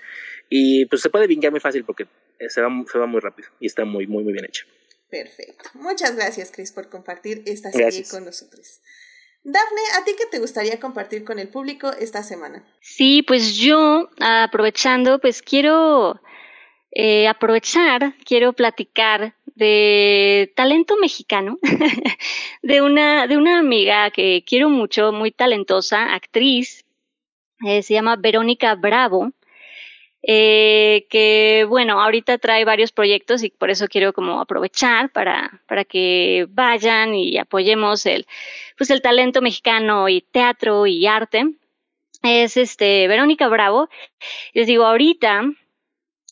Y 0.49 0.87
pues 0.87 1.03
se 1.03 1.11
puede 1.11 1.27
vincar 1.27 1.51
muy 1.51 1.59
fácil 1.59 1.85
porque 1.85 2.07
se 2.49 2.59
va, 2.59 2.69
se 2.91 2.97
va 2.97 3.05
muy 3.05 3.19
rápido 3.19 3.49
y 3.59 3.67
está 3.67 3.85
muy, 3.85 4.07
muy, 4.07 4.23
muy 4.23 4.33
bien 4.33 4.45
hecho. 4.45 4.65
Perfecto. 5.11 5.69
Muchas 5.73 6.15
gracias, 6.15 6.51
Chris, 6.51 6.71
por 6.71 6.89
compartir 6.89 7.43
esta 7.45 7.69
serie 7.69 8.05
con 8.09 8.23
nosotros. 8.23 8.79
Dafne, 9.43 9.81
¿a 9.99 10.05
ti 10.05 10.11
qué 10.17 10.25
te 10.25 10.39
gustaría 10.39 10.79
compartir 10.79 11.25
con 11.25 11.37
el 11.37 11.49
público 11.49 11.91
esta 11.99 12.23
semana? 12.23 12.63
Sí, 12.79 13.21
pues 13.21 13.57
yo, 13.57 14.09
aprovechando, 14.21 15.19
pues 15.19 15.41
quiero 15.41 16.21
eh, 16.91 17.27
aprovechar, 17.27 18.15
quiero 18.23 18.53
platicar 18.53 19.35
de 19.55 20.53
talento 20.55 20.95
mexicano, 20.95 21.59
de, 22.61 22.81
una, 22.81 23.27
de 23.27 23.35
una 23.35 23.59
amiga 23.59 24.11
que 24.11 24.45
quiero 24.47 24.69
mucho, 24.69 25.11
muy 25.11 25.31
talentosa, 25.31 26.13
actriz, 26.13 26.85
eh, 27.65 27.83
se 27.83 27.95
llama 27.95 28.15
Verónica 28.15 28.75
Bravo. 28.75 29.33
Eh, 30.23 31.07
que 31.09 31.65
bueno, 31.67 31.99
ahorita 31.99 32.37
trae 32.37 32.63
varios 32.63 32.91
proyectos 32.91 33.43
y 33.43 33.49
por 33.49 33.71
eso 33.71 33.87
quiero 33.87 34.13
como 34.13 34.39
aprovechar 34.39 35.11
para, 35.11 35.61
para 35.67 35.83
que 35.83 36.45
vayan 36.49 37.15
y 37.15 37.39
apoyemos 37.39 38.05
el, 38.05 38.27
pues 38.77 38.91
el 38.91 39.01
talento 39.01 39.41
mexicano 39.41 40.09
y 40.09 40.21
teatro 40.21 40.85
y 40.85 41.07
arte. 41.07 41.45
Es 42.23 42.55
este 42.55 43.07
Verónica 43.07 43.47
Bravo. 43.47 43.89
Les 44.53 44.67
digo, 44.67 44.85
ahorita 44.85 45.43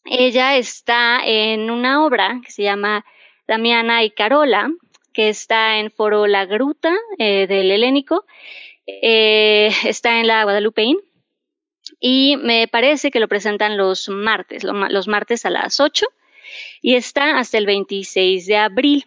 ella 0.05 0.55
está 0.57 1.21
en 1.25 1.71
una 1.71 2.05
obra 2.05 2.41
que 2.45 2.51
se 2.51 2.63
llama 2.63 3.05
Damiana 3.47 4.03
y 4.03 4.11
Carola, 4.11 4.69
que 5.13 5.29
está 5.29 5.79
en 5.79 5.89
Foro 5.89 6.27
La 6.27 6.45
Gruta 6.45 6.95
eh, 7.17 7.47
del 7.47 7.71
Helénico. 7.71 8.25
Eh, 8.85 9.71
está 9.85 10.19
en 10.19 10.27
la 10.27 10.43
Guadalupeín 10.43 10.97
y 11.99 12.37
me 12.37 12.67
parece 12.67 13.11
que 13.11 13.19
lo 13.19 13.27
presentan 13.27 13.77
los 13.77 14.09
martes, 14.09 14.63
los 14.63 15.07
martes 15.07 15.45
a 15.45 15.49
las 15.49 15.79
8 15.79 16.05
y 16.81 16.95
está 16.95 17.37
hasta 17.37 17.57
el 17.57 17.65
26 17.65 18.45
de 18.45 18.57
abril. 18.57 19.05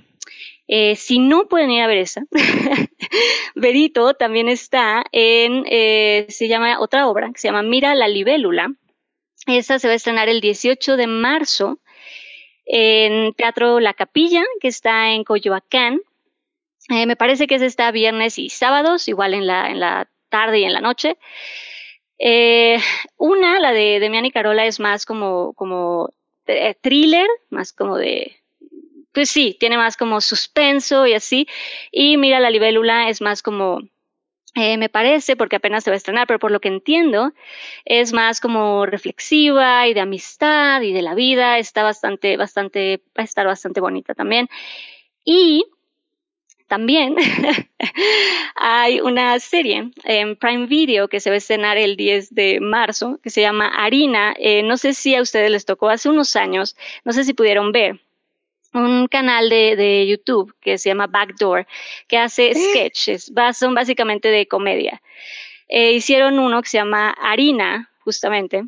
Eh, 0.68 0.96
si 0.96 1.18
no 1.18 1.48
pueden 1.48 1.70
ir 1.70 1.82
a 1.82 1.86
ver 1.86 1.98
esa, 1.98 2.22
Verito 3.54 4.14
también 4.14 4.48
está 4.48 5.04
en, 5.12 5.64
eh, 5.68 6.26
se 6.28 6.48
llama 6.48 6.80
otra 6.80 7.08
obra, 7.08 7.30
que 7.32 7.40
se 7.40 7.48
llama 7.48 7.62
Mira 7.62 7.94
la 7.94 8.08
libélula. 8.08 8.72
Esa 9.46 9.78
se 9.78 9.88
va 9.88 9.92
a 9.92 9.96
estrenar 9.96 10.28
el 10.28 10.40
18 10.40 10.96
de 10.96 11.06
marzo 11.08 11.80
en 12.64 13.34
Teatro 13.34 13.80
La 13.80 13.92
Capilla, 13.92 14.44
que 14.60 14.68
está 14.68 15.10
en 15.10 15.24
Coyoacán. 15.24 16.00
Eh, 16.88 17.06
me 17.06 17.16
parece 17.16 17.46
que 17.46 17.56
es 17.56 17.62
está 17.62 17.90
viernes 17.90 18.38
y 18.38 18.48
sábados, 18.48 19.08
igual 19.08 19.34
en 19.34 19.46
la 19.46 20.08
tarde 20.28 20.60
y 20.60 20.64
en 20.64 20.72
la 20.72 20.80
noche. 20.80 21.16
Eh, 22.24 22.78
una, 23.16 23.58
la 23.58 23.72
de 23.72 23.98
Demian 23.98 24.24
y 24.24 24.30
Carola, 24.30 24.64
es 24.64 24.78
más 24.78 25.06
como, 25.06 25.54
como 25.54 26.08
eh, 26.46 26.76
thriller, 26.80 27.26
más 27.50 27.72
como 27.72 27.96
de, 27.96 28.36
pues 29.12 29.28
sí, 29.28 29.56
tiene 29.58 29.76
más 29.76 29.96
como 29.96 30.20
suspenso 30.20 31.04
y 31.08 31.14
así. 31.14 31.48
Y 31.90 32.16
mira, 32.18 32.38
la 32.38 32.50
libélula 32.50 33.08
es 33.08 33.20
más 33.20 33.42
como, 33.42 33.80
eh, 34.54 34.78
me 34.78 34.88
parece, 34.88 35.34
porque 35.34 35.56
apenas 35.56 35.82
se 35.82 35.90
va 35.90 35.94
a 35.94 35.96
estrenar, 35.96 36.28
pero 36.28 36.38
por 36.38 36.52
lo 36.52 36.60
que 36.60 36.68
entiendo, 36.68 37.32
es 37.84 38.12
más 38.12 38.38
como 38.40 38.86
reflexiva 38.86 39.88
y 39.88 39.94
de 39.94 40.00
amistad 40.00 40.80
y 40.82 40.92
de 40.92 41.02
la 41.02 41.16
vida. 41.16 41.58
Está 41.58 41.82
bastante, 41.82 42.36
bastante, 42.36 43.02
va 43.18 43.22
a 43.22 43.24
estar 43.24 43.46
bastante 43.46 43.80
bonita 43.80 44.14
también. 44.14 44.48
Y 45.24 45.66
también 46.72 47.16
hay 48.54 49.02
una 49.02 49.38
serie 49.40 49.90
en 50.04 50.36
Prime 50.36 50.64
Video 50.64 51.06
que 51.06 51.20
se 51.20 51.28
va 51.28 51.34
a 51.34 51.36
estrenar 51.36 51.76
el 51.76 51.98
10 51.98 52.34
de 52.34 52.60
marzo, 52.60 53.20
que 53.22 53.28
se 53.28 53.42
llama 53.42 53.68
Harina. 53.68 54.34
Eh, 54.38 54.62
no 54.62 54.78
sé 54.78 54.94
si 54.94 55.14
a 55.14 55.20
ustedes 55.20 55.50
les 55.50 55.66
tocó 55.66 55.90
hace 55.90 56.08
unos 56.08 56.34
años, 56.34 56.74
no 57.04 57.12
sé 57.12 57.24
si 57.24 57.34
pudieron 57.34 57.72
ver 57.72 58.00
un 58.72 59.06
canal 59.06 59.50
de, 59.50 60.06
YouTube 60.08 60.54
que 60.62 60.78
se 60.78 60.88
llama 60.88 61.08
Backdoor, 61.08 61.66
que 62.08 62.16
hace 62.16 62.54
sketches, 62.54 63.30
son 63.52 63.74
básicamente 63.74 64.28
de 64.28 64.48
comedia. 64.48 65.02
Eh, 65.68 65.92
hicieron 65.92 66.38
uno 66.38 66.62
que 66.62 66.70
se 66.70 66.78
llama 66.78 67.10
Harina, 67.10 67.90
justamente, 67.98 68.64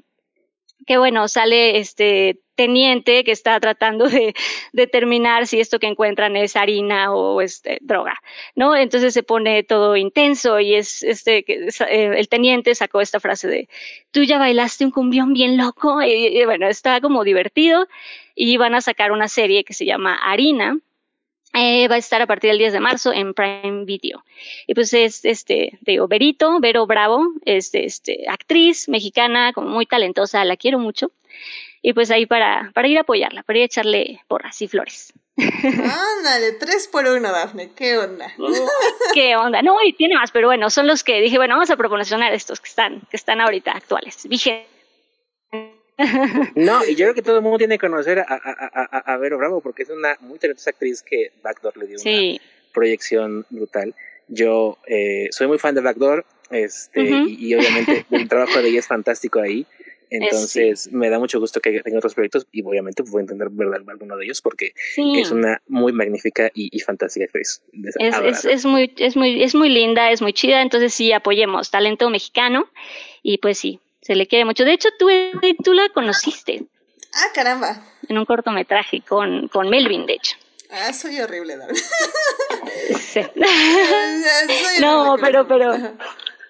que 0.86 0.98
bueno, 0.98 1.26
sale 1.26 1.78
este 1.78 2.38
teniente 2.54 3.24
que 3.24 3.32
está 3.32 3.58
tratando 3.60 4.08
de 4.08 4.34
determinar 4.72 5.46
si 5.46 5.60
esto 5.60 5.78
que 5.78 5.86
encuentran 5.86 6.36
es 6.36 6.56
harina 6.56 7.12
o 7.12 7.40
este, 7.40 7.78
droga, 7.80 8.20
¿no? 8.54 8.76
Entonces 8.76 9.14
se 9.14 9.22
pone 9.22 9.62
todo 9.62 9.96
intenso 9.96 10.60
y 10.60 10.74
es 10.74 11.02
este, 11.02 11.44
eh, 11.48 12.14
el 12.16 12.28
teniente 12.28 12.74
sacó 12.74 13.00
esta 13.00 13.20
frase 13.20 13.48
de, 13.48 13.68
tú 14.10 14.22
ya 14.22 14.38
bailaste 14.38 14.84
un 14.84 14.90
cumbión 14.90 15.32
bien 15.32 15.56
loco, 15.56 16.02
y 16.02 16.44
bueno, 16.44 16.68
está 16.68 17.00
como 17.00 17.24
divertido 17.24 17.88
y 18.34 18.56
van 18.56 18.74
a 18.74 18.80
sacar 18.80 19.12
una 19.12 19.28
serie 19.28 19.64
que 19.64 19.74
se 19.74 19.84
llama 19.84 20.14
Harina, 20.14 20.78
eh, 21.56 21.86
va 21.86 21.94
a 21.94 21.98
estar 21.98 22.20
a 22.20 22.26
partir 22.26 22.50
del 22.50 22.58
10 22.58 22.72
de 22.72 22.80
marzo 22.80 23.12
en 23.12 23.32
Prime 23.32 23.84
Video. 23.84 24.24
Y 24.66 24.74
pues 24.74 24.92
es, 24.92 25.24
este, 25.24 25.78
digo, 25.82 26.08
Verito, 26.08 26.58
Vero 26.58 26.84
Bravo, 26.84 27.24
este, 27.44 27.84
este, 27.86 28.24
actriz 28.28 28.88
mexicana, 28.88 29.52
como 29.52 29.68
muy 29.68 29.86
talentosa, 29.86 30.44
la 30.44 30.56
quiero 30.56 30.80
mucho. 30.80 31.12
Y 31.86 31.92
pues 31.92 32.10
ahí 32.10 32.24
para, 32.24 32.70
para 32.72 32.88
ir 32.88 32.96
a 32.96 33.02
apoyarla, 33.02 33.42
para 33.42 33.58
ir 33.58 33.62
a 33.64 33.66
echarle 33.66 34.22
porras 34.26 34.62
y 34.62 34.68
flores. 34.68 35.12
Ándale, 35.36 36.52
tres 36.58 36.88
por 36.90 37.04
uno, 37.04 37.30
Dafne, 37.30 37.72
qué 37.76 37.98
onda. 37.98 38.32
qué 39.14 39.36
onda. 39.36 39.60
No, 39.60 39.76
y 39.84 39.92
tiene 39.92 40.14
más, 40.14 40.30
pero 40.30 40.48
bueno, 40.48 40.70
son 40.70 40.86
los 40.86 41.04
que 41.04 41.20
dije, 41.20 41.36
bueno, 41.36 41.56
vamos 41.56 41.68
a 41.68 41.76
proporcionar 41.76 42.32
estos 42.32 42.58
que 42.60 42.70
están, 42.70 43.02
que 43.10 43.18
están 43.18 43.42
ahorita 43.42 43.72
actuales, 43.72 44.26
vigentes 44.26 44.66
no, 46.56 46.84
y 46.86 46.94
yo 46.96 47.04
creo 47.04 47.14
que 47.14 47.22
todo 47.22 47.36
el 47.36 47.42
mundo 47.42 47.58
tiene 47.58 47.76
que 47.76 47.86
conocer 47.86 48.18
a, 48.18 48.26
a, 48.28 49.12
a, 49.12 49.16
Vero 49.18 49.36
Bravo 49.36 49.60
porque 49.60 49.84
es 49.84 49.90
una 49.90 50.16
muy 50.20 50.38
talentosa 50.38 50.70
actriz 50.70 51.02
que 51.02 51.32
Backdoor 51.42 51.76
le 51.76 51.86
dio 51.86 51.98
una 52.02 52.40
proyección 52.72 53.46
brutal. 53.50 53.94
Yo 54.26 54.78
eh, 54.86 55.28
soy 55.30 55.48
muy 55.48 55.58
fan 55.58 55.74
de 55.74 55.82
Backdoor 55.82 56.24
este, 56.50 57.02
y, 57.02 57.54
obviamente 57.54 58.06
el 58.10 58.28
trabajo 58.28 58.60
de 58.60 58.70
ella 58.70 58.80
es 58.80 58.86
fantástico 58.86 59.38
ahí. 59.40 59.66
Entonces 60.14 60.90
me 60.92 61.10
da 61.10 61.18
mucho 61.18 61.40
gusto 61.40 61.60
que 61.60 61.80
tenga 61.80 61.98
otros 61.98 62.14
proyectos 62.14 62.46
y 62.52 62.62
obviamente 62.62 63.02
voy 63.02 63.20
a 63.20 63.22
entender 63.22 63.48
verdad 63.50 63.80
alguno 63.88 64.16
de 64.16 64.24
ellos 64.24 64.40
porque 64.40 64.74
es 64.96 65.30
una 65.30 65.60
muy 65.66 65.92
magnífica 65.92 66.50
y, 66.54 66.78
fantástica 66.80 67.24
actriz. 67.24 67.62
Es, 67.72 67.96
es, 67.98 68.44
es, 68.44 68.64
muy, 68.64 68.92
es, 68.98 69.16
muy, 69.16 69.42
es 69.42 69.54
muy 69.54 69.68
linda, 69.68 70.10
es 70.10 70.22
muy 70.22 70.32
chida, 70.32 70.62
entonces 70.62 70.94
sí 70.94 71.12
apoyemos 71.12 71.70
talento 71.70 72.10
mexicano 72.10 72.68
y 73.22 73.38
pues 73.38 73.58
sí, 73.58 73.80
se 74.02 74.14
le 74.14 74.26
quiere 74.26 74.44
mucho. 74.44 74.64
De 74.64 74.72
hecho, 74.72 74.88
tú, 74.98 75.08
tú 75.64 75.72
la 75.72 75.88
conociste. 75.88 76.64
Ah, 77.14 77.28
caramba. 77.34 77.82
En 78.08 78.18
un 78.18 78.24
cortometraje 78.24 79.00
con, 79.00 79.48
con 79.48 79.70
Melvin, 79.70 80.06
de 80.06 80.14
hecho. 80.14 80.36
Ah, 80.70 80.92
soy 80.92 81.20
horrible, 81.20 81.56
David. 81.56 81.76
Sí. 82.98 83.20
no, 84.80 85.16
pero, 85.20 85.46
pero. 85.46 85.72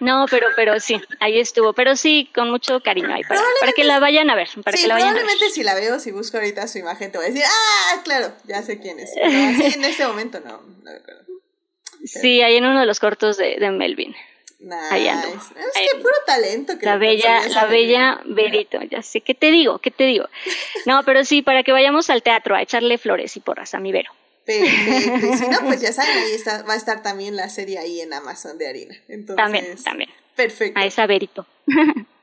No, 0.05 0.27
pero, 0.31 0.49
pero 0.55 0.79
sí, 0.81 1.01
ahí 1.19 1.41
estuvo. 1.41 1.73
Pero 1.73 1.97
sí, 1.97 2.31
con 2.35 2.51
mucho 2.51 2.81
cariño 2.81 3.13
ahí, 3.15 3.23
para, 3.23 3.41
para 3.59 3.73
que 3.73 3.85
la 3.85 3.99
vayan 4.01 4.29
a 4.29 4.35
ver. 4.35 4.49
Para 4.63 4.77
que 4.77 4.87
la 4.87 4.95
vayan 4.95 5.15
probablemente 5.15 5.51
si 5.51 5.63
la 5.63 5.75
veo, 5.75 5.99
si 5.99 6.13
busco 6.13 6.37
ahorita 6.37 6.69
su 6.69 6.79
imagen, 6.79 7.11
te 7.11 7.19
voy 7.19 7.27
a 7.27 7.31
decir, 7.31 7.45
ah, 7.47 8.03
claro, 8.05 8.33
ya 8.45 8.63
sé 8.63 8.79
quién 8.81 9.01
es. 9.01 9.11
Pero 9.15 9.27
así 9.27 9.75
en 9.75 9.85
este 9.85 10.07
momento 10.07 10.41
no, 10.41 10.61
no 10.83 10.93
recuerdo. 10.93 11.25
Sí, 12.05 12.43
ahí 12.43 12.57
en 12.57 12.67
uno 12.67 12.81
de 12.81 12.87
los 12.87 13.01
cortos 13.01 13.39
de, 13.39 13.57
de 13.59 13.71
Melvin. 13.71 14.15
Nice. 14.59 15.11
Es 15.11 15.91
que 15.91 15.99
puro 15.99 16.15
talento. 16.27 16.79
Que 16.79 16.87
la 16.87 16.97
bella, 16.97 17.49
la 17.49 17.67
bella 17.67 18.21
Berito, 18.25 18.81
ya 18.83 19.03
sé. 19.03 19.21
¿Qué 19.21 19.35
te 19.35 19.51
digo? 19.51 19.79
¿Qué 19.79 19.91
te 19.91 20.05
digo? 20.05 20.27
No, 20.87 21.03
pero 21.03 21.25
sí, 21.25 21.43
para 21.43 21.63
que 21.63 21.73
vayamos 21.73 22.09
al 22.11 22.23
teatro 22.23 22.55
a 22.55 22.63
echarle 22.63 22.99
flores 22.99 23.37
y 23.37 23.41
porras 23.41 23.75
a 23.75 23.81
mi 23.81 23.93
Vero. 23.93 24.11
Perfecto. 24.45 25.27
Y 25.27 25.37
si 25.37 25.49
no, 25.49 25.59
pues 25.61 25.81
ya 25.81 25.93
saben, 25.93 26.17
ahí 26.17 26.33
está, 26.33 26.63
va 26.63 26.75
a 26.75 26.77
estar 26.77 27.03
también 27.03 27.37
la 27.37 27.49
serie 27.49 27.79
ahí 27.79 28.01
en 28.01 28.13
Amazon 28.13 28.59
de 28.59 28.69
Harina. 28.69 28.95
Entonces, 29.09 29.37
también, 29.37 29.83
también. 29.83 30.11
Perfecto. 30.37 30.79
A 30.79 30.87
esa 30.87 31.07
Berito. 31.07 31.47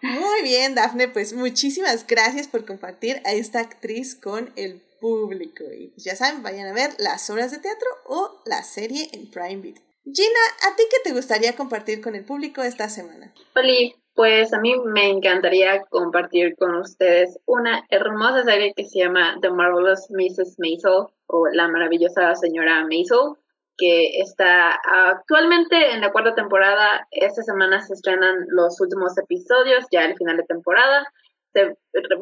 Muy 0.02 0.42
bien, 0.44 0.76
Dafne, 0.76 1.08
pues 1.08 1.34
muchísimas 1.34 2.06
gracias 2.08 2.48
por 2.48 2.66
compartir 2.66 3.22
a 3.26 3.34
esta 3.34 3.60
actriz 3.60 4.16
con 4.16 4.52
el 4.56 4.82
público. 5.00 5.64
Y 5.78 5.88
pues 5.88 6.04
ya 6.04 6.16
saben, 6.16 6.44
vayan 6.44 6.68
a 6.68 6.74
ver 6.74 6.92
las 6.98 7.30
obras 7.30 7.52
de 7.52 7.60
teatro 7.60 7.88
o 8.06 8.42
la 8.46 8.64
serie 8.64 9.10
en 9.14 9.30
Prime 9.30 9.58
Video. 9.58 9.82
Gina, 10.04 10.40
¿a 10.68 10.76
ti 10.76 10.84
qué 10.90 10.98
te 11.04 11.14
gustaría 11.14 11.56
compartir 11.56 12.02
con 12.02 12.16
el 12.16 12.24
público 12.24 12.64
esta 12.64 12.90
semana? 12.90 13.32
Oli, 13.56 13.96
pues 14.22 14.54
a 14.54 14.60
mí 14.60 14.76
me 14.86 15.10
encantaría 15.10 15.82
compartir 15.90 16.56
con 16.56 16.76
ustedes 16.76 17.40
una 17.48 17.84
hermosa 17.90 18.44
serie 18.44 18.72
que 18.76 18.86
se 18.86 19.00
llama 19.00 19.36
The 19.42 19.50
Marvelous 19.50 20.12
Mrs. 20.12 20.60
Maisel 20.60 21.08
o 21.26 21.48
La 21.52 21.68
maravillosa 21.68 22.36
señora 22.36 22.86
Maisel, 22.86 23.34
que 23.80 24.20
está 24.20 24.80
actualmente 25.08 25.94
en 25.94 26.02
la 26.02 26.12
cuarta 26.12 26.36
temporada. 26.36 27.08
Esta 27.10 27.42
semana 27.42 27.82
se 27.82 27.96
estrenan 27.96 28.46
los 28.50 28.80
últimos 28.80 29.18
episodios, 29.18 29.88
ya 29.92 30.06
el 30.06 30.16
final 30.16 30.38
de 30.38 30.44
temporada. 30.44 31.04
Se 31.54 31.76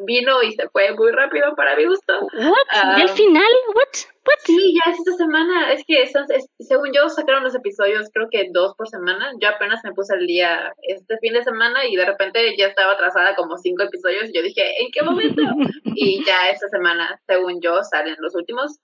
vino 0.04 0.42
y 0.42 0.52
se 0.52 0.68
fue 0.68 0.92
muy 0.94 1.12
rápido 1.12 1.54
para 1.54 1.76
mi 1.76 1.84
gusto. 1.84 2.12
What? 2.20 2.98
¿Y 2.98 3.02
el 3.02 3.08
final? 3.10 3.52
What? 3.68 3.94
What? 4.26 4.38
Sí, 4.44 4.74
ya 4.74 4.90
es 4.90 4.98
esta 4.98 5.12
semana. 5.12 5.72
Es 5.72 5.84
que 5.86 6.04
según 6.58 6.92
yo 6.92 7.08
sacaron 7.08 7.44
los 7.44 7.54
episodios, 7.54 8.10
creo 8.12 8.28
que 8.30 8.48
dos 8.52 8.74
por 8.76 8.88
semana. 8.88 9.32
Yo 9.40 9.48
apenas 9.48 9.80
me 9.84 9.92
puse 9.92 10.14
el 10.14 10.26
día 10.26 10.72
este 10.82 11.16
fin 11.18 11.34
de 11.34 11.44
semana 11.44 11.86
y 11.86 11.96
de 11.96 12.04
repente 12.04 12.56
ya 12.56 12.66
estaba 12.66 12.92
atrasada 12.92 13.36
como 13.36 13.56
cinco 13.56 13.84
episodios. 13.84 14.28
Y 14.28 14.36
yo 14.36 14.42
dije, 14.42 14.82
¿en 14.82 14.90
qué 14.92 15.02
momento? 15.02 15.42
y 15.94 16.24
ya 16.24 16.50
esta 16.50 16.68
semana, 16.68 17.20
según 17.26 17.60
yo, 17.60 17.82
salen 17.82 18.16
los 18.18 18.34
últimos. 18.34 18.78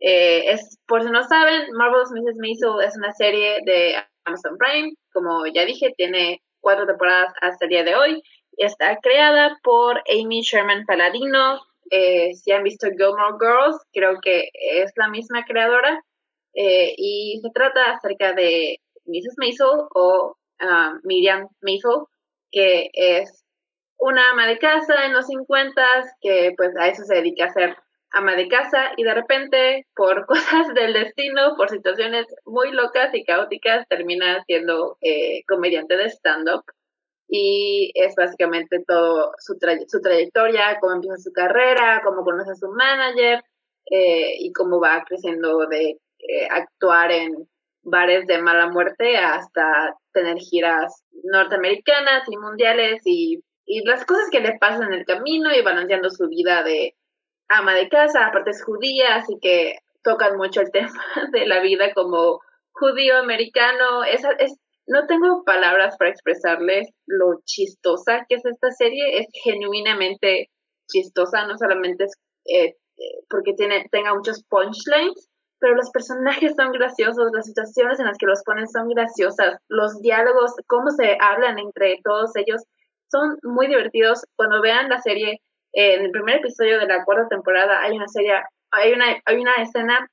Eh, 0.00 0.52
es, 0.52 0.78
por 0.86 1.02
si 1.02 1.10
no 1.10 1.24
saben, 1.24 1.72
Marvel's 1.72 2.12
Mrs. 2.12 2.38
Maisel 2.38 2.86
es 2.86 2.96
una 2.96 3.12
serie 3.12 3.58
de 3.64 3.96
Amazon 4.24 4.56
Prime. 4.56 4.92
Como 5.12 5.46
ya 5.46 5.64
dije, 5.64 5.92
tiene 5.96 6.40
cuatro 6.60 6.86
temporadas 6.86 7.32
hasta 7.40 7.64
el 7.64 7.70
día 7.70 7.84
de 7.84 7.96
hoy. 7.96 8.22
Está 8.58 8.98
creada 9.00 9.56
por 9.62 10.02
Amy 10.10 10.40
Sherman 10.42 10.84
Paladino. 10.84 11.60
Eh, 11.90 12.34
si 12.34 12.50
han 12.50 12.64
visto 12.64 12.88
Gilmore 12.88 13.38
Girls, 13.40 13.80
creo 13.92 14.20
que 14.20 14.50
es 14.52 14.92
la 14.96 15.08
misma 15.08 15.44
creadora. 15.44 16.02
Eh, 16.54 16.92
y 16.96 17.40
se 17.40 17.50
trata 17.54 17.92
acerca 17.92 18.32
de 18.32 18.80
Mrs. 19.06 19.36
Maisel 19.38 19.86
o 19.94 20.36
uh, 20.60 20.98
Miriam 21.04 21.46
Maisel, 21.62 22.02
que 22.50 22.90
es 22.92 23.44
una 23.96 24.30
ama 24.32 24.48
de 24.48 24.58
casa 24.58 25.06
en 25.06 25.12
los 25.12 25.26
50 25.26 25.82
que 26.20 26.52
pues 26.56 26.76
a 26.76 26.88
eso 26.88 27.04
se 27.04 27.14
dedica 27.14 27.44
a 27.44 27.52
ser 27.52 27.76
ama 28.10 28.34
de 28.34 28.48
casa 28.48 28.92
y 28.96 29.04
de 29.04 29.14
repente 29.14 29.86
por 29.94 30.26
cosas 30.26 30.74
del 30.74 30.94
destino, 30.94 31.54
por 31.56 31.70
situaciones 31.70 32.26
muy 32.44 32.72
locas 32.72 33.14
y 33.14 33.24
caóticas, 33.24 33.86
termina 33.88 34.42
siendo 34.46 34.96
eh, 35.00 35.42
comediante 35.46 35.96
de 35.96 36.06
stand-up 36.06 36.64
y 37.28 37.92
es 37.94 38.14
básicamente 38.16 38.82
todo 38.86 39.32
su, 39.38 39.56
su 39.86 40.00
trayectoria, 40.00 40.78
cómo 40.80 40.94
empieza 40.94 41.18
su 41.18 41.32
carrera, 41.32 42.00
cómo 42.02 42.24
conoce 42.24 42.52
a 42.52 42.54
su 42.54 42.68
manager 42.68 43.44
eh, 43.90 44.36
y 44.38 44.52
cómo 44.52 44.80
va 44.80 45.04
creciendo 45.06 45.66
de 45.66 45.90
eh, 45.90 46.48
actuar 46.50 47.12
en 47.12 47.48
bares 47.82 48.26
de 48.26 48.40
mala 48.40 48.68
muerte 48.68 49.16
hasta 49.18 49.94
tener 50.12 50.38
giras 50.38 51.04
norteamericanas 51.24 52.28
y 52.28 52.36
mundiales 52.36 53.02
y, 53.04 53.42
y 53.66 53.86
las 53.86 54.04
cosas 54.04 54.28
que 54.30 54.40
le 54.40 54.58
pasan 54.58 54.92
en 54.92 55.00
el 55.00 55.04
camino 55.04 55.54
y 55.54 55.62
balanceando 55.62 56.10
su 56.10 56.28
vida 56.28 56.62
de 56.62 56.94
ama 57.48 57.74
de 57.74 57.88
casa, 57.88 58.26
aparte 58.26 58.50
es 58.50 58.64
judía, 58.64 59.16
así 59.16 59.38
que 59.40 59.78
tocan 60.02 60.36
mucho 60.36 60.60
el 60.60 60.70
tema 60.72 60.92
de 61.32 61.46
la 61.46 61.60
vida 61.60 61.92
como 61.94 62.40
judío 62.72 63.18
americano. 63.18 64.04
Es, 64.04 64.22
es, 64.38 64.58
no 64.88 65.06
tengo 65.06 65.44
palabras 65.44 65.96
para 65.96 66.10
expresarles 66.10 66.88
lo 67.06 67.40
chistosa 67.44 68.26
que 68.28 68.36
es 68.36 68.44
esta 68.44 68.70
serie. 68.70 69.18
Es 69.18 69.26
genuinamente 69.44 70.50
chistosa, 70.90 71.46
no 71.46 71.56
solamente 71.56 72.04
es 72.04 72.16
eh, 72.46 72.74
porque 73.28 73.52
tiene, 73.52 73.86
tenga 73.92 74.14
muchos 74.14 74.42
punchlines, 74.48 75.28
pero 75.60 75.74
los 75.74 75.90
personajes 75.90 76.54
son 76.56 76.72
graciosos, 76.72 77.30
las 77.32 77.46
situaciones 77.46 78.00
en 78.00 78.06
las 78.06 78.16
que 78.18 78.26
los 78.26 78.42
ponen 78.44 78.66
son 78.68 78.88
graciosas, 78.88 79.60
los 79.68 80.00
diálogos, 80.00 80.54
cómo 80.66 80.90
se 80.90 81.16
hablan 81.20 81.58
entre 81.58 82.00
todos 82.02 82.34
ellos 82.36 82.62
son 83.10 83.38
muy 83.42 83.66
divertidos. 83.66 84.24
Cuando 84.36 84.60
vean 84.60 84.88
la 84.88 85.00
serie, 85.00 85.40
en 85.72 86.02
el 86.02 86.10
primer 86.10 86.36
episodio 86.36 86.78
de 86.78 86.86
la 86.86 87.04
cuarta 87.04 87.28
temporada 87.28 87.80
hay 87.82 87.96
una 87.96 88.08
serie, 88.08 88.32
hay 88.70 88.92
una, 88.92 89.20
hay 89.24 89.36
una 89.36 89.54
escena 89.56 90.08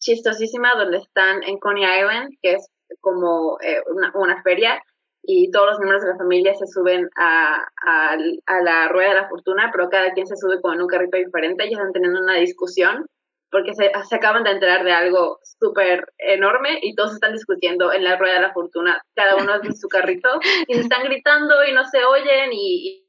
chistosísima 0.00 0.72
donde 0.76 0.98
están 0.98 1.42
en 1.42 1.58
Coney 1.58 1.84
Island, 1.84 2.30
que 2.40 2.54
es 2.54 2.68
como 3.00 3.58
eh, 3.60 3.80
una, 3.86 4.42
feria 4.42 4.82
y 5.22 5.50
todos 5.50 5.66
los 5.70 5.78
miembros 5.78 6.02
de 6.02 6.08
la 6.08 6.16
familia 6.16 6.54
se 6.54 6.66
suben 6.66 7.08
a, 7.16 7.66
a, 7.82 8.16
la 8.62 8.88
rueda 8.88 9.10
de 9.10 9.20
la 9.22 9.28
fortuna, 9.28 9.70
pero 9.72 9.88
cada 9.90 10.12
quien 10.12 10.26
se 10.26 10.36
sube 10.36 10.60
con 10.60 10.80
un 10.80 10.86
carrito 10.86 11.18
diferente 11.18 11.66
y 11.66 11.72
están 11.72 11.92
teniendo 11.92 12.20
una 12.20 12.34
discusión 12.34 13.06
porque 13.50 13.74
se, 13.74 13.90
se 14.06 14.16
acaban 14.16 14.44
de 14.44 14.50
enterar 14.50 14.84
de 14.84 14.92
algo 14.92 15.38
súper 15.42 16.12
enorme 16.18 16.78
y 16.82 16.94
todos 16.94 17.14
están 17.14 17.32
discutiendo 17.32 17.92
en 17.92 18.04
la 18.04 18.16
rueda 18.16 18.34
de 18.34 18.42
la 18.42 18.52
fortuna, 18.52 19.02
cada 19.14 19.36
uno 19.36 19.54
en 19.62 19.74
su 19.74 19.88
carrito 19.88 20.28
y 20.66 20.74
se 20.74 20.80
están 20.80 21.04
gritando 21.04 21.64
y 21.64 21.72
no 21.72 21.84
se 21.86 22.04
oyen 22.04 22.50
y 22.52 23.06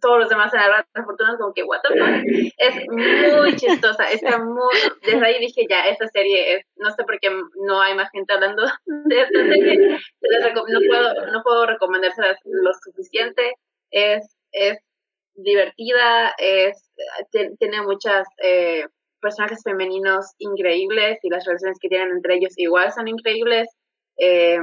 todos 0.00 0.18
los 0.18 0.28
demás 0.28 0.52
en 0.54 0.60
la 0.60 1.04
fortuna 1.04 1.36
como 1.38 1.52
que, 1.52 1.62
what 1.62 1.80
the 1.82 1.98
fuck, 1.98 2.52
es 2.58 2.88
muy 2.88 3.56
chistosa, 3.56 4.10
está 4.10 4.38
muy, 4.38 4.74
desde 5.02 5.24
ahí 5.24 5.38
dije 5.40 5.66
ya, 5.68 5.86
esta 5.86 6.06
serie 6.08 6.56
es, 6.56 6.66
no 6.76 6.90
sé 6.90 7.04
por 7.04 7.18
qué 7.20 7.30
no 7.66 7.80
hay 7.80 7.94
más 7.94 8.10
gente 8.10 8.32
hablando 8.32 8.62
de 8.86 9.20
esta 9.20 9.38
serie, 9.38 9.78
no 9.78 10.80
puedo, 10.88 11.26
no 11.32 11.42
puedo 11.42 11.66
recomendárselas 11.66 12.38
lo 12.44 12.70
suficiente, 12.84 13.54
es, 13.90 14.36
es 14.52 14.78
divertida, 15.34 16.34
es, 16.38 16.90
tiene 17.58 17.82
muchas 17.82 18.26
eh, 18.42 18.86
personajes 19.20 19.62
femeninos 19.64 20.34
increíbles 20.38 21.18
y 21.22 21.30
las 21.30 21.44
relaciones 21.44 21.78
que 21.80 21.88
tienen 21.88 22.10
entre 22.10 22.36
ellos 22.36 22.52
igual 22.56 22.92
son 22.92 23.08
increíbles, 23.08 23.68
eh, 24.18 24.58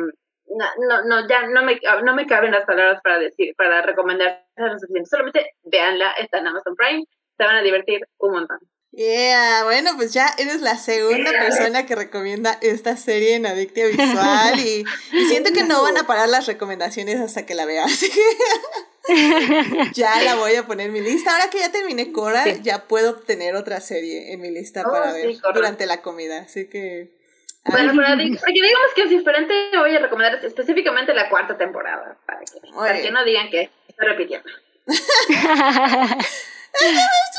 no, 0.57 1.03
no, 1.03 1.27
ya 1.27 1.47
no 1.47 1.63
me, 1.63 1.79
no 2.03 2.15
me 2.15 2.25
caben 2.27 2.51
las 2.51 2.65
palabras 2.65 3.01
para 3.03 3.19
decir, 3.19 3.53
para 3.55 3.81
recomendar. 3.81 4.45
Solamente 5.09 5.55
véanla, 5.63 6.11
está 6.19 6.39
en 6.39 6.47
Amazon 6.47 6.75
Prime, 6.75 7.05
se 7.37 7.43
van 7.43 7.55
a 7.55 7.61
divertir 7.61 8.01
un 8.19 8.33
montón. 8.33 8.59
Yeah, 8.93 9.63
bueno, 9.63 9.91
pues 9.95 10.11
ya 10.11 10.35
eres 10.37 10.59
la 10.59 10.75
segunda 10.75 11.31
persona 11.31 11.85
que 11.85 11.95
recomienda 11.95 12.57
esta 12.61 12.97
serie 12.97 13.35
en 13.35 13.45
Adictia 13.45 13.87
Visual 13.87 14.59
y, 14.59 14.83
siento 15.29 15.53
que 15.53 15.63
no 15.63 15.81
van 15.81 15.97
a 15.97 16.05
parar 16.05 16.27
las 16.27 16.45
recomendaciones 16.45 17.21
hasta 17.21 17.45
que 17.45 17.55
la 17.55 17.65
veas. 17.65 18.01
ya 19.93 20.21
la 20.25 20.35
voy 20.35 20.55
a 20.55 20.65
poner 20.67 20.87
en 20.87 20.93
mi 20.93 20.99
lista. 20.99 21.31
Ahora 21.31 21.49
que 21.49 21.59
ya 21.59 21.71
terminé 21.71 22.11
Cora, 22.11 22.45
ya 22.57 22.87
puedo 22.89 23.15
tener 23.15 23.55
otra 23.55 23.79
serie 23.79 24.33
en 24.33 24.41
mi 24.41 24.51
lista 24.51 24.83
oh, 24.85 24.91
para 24.91 25.13
ver 25.13 25.37
durante 25.53 25.85
la 25.85 26.01
comida. 26.01 26.39
Así 26.39 26.67
que 26.67 27.11
bueno, 27.65 27.95
para, 27.95 28.15
porque 28.17 28.53
digamos 28.53 28.93
que 28.95 29.03
es 29.03 29.09
diferente, 29.09 29.53
voy 29.77 29.95
a 29.95 29.99
recomendar 29.99 30.43
específicamente 30.43 31.13
la 31.13 31.29
cuarta 31.29 31.57
temporada, 31.57 32.17
para 32.25 32.39
que, 32.39 32.59
para 32.75 33.01
que 33.01 33.11
no 33.11 33.23
digan 33.23 33.49
que 33.49 33.69
estoy 33.87 34.07
repitiendo. 34.07 34.49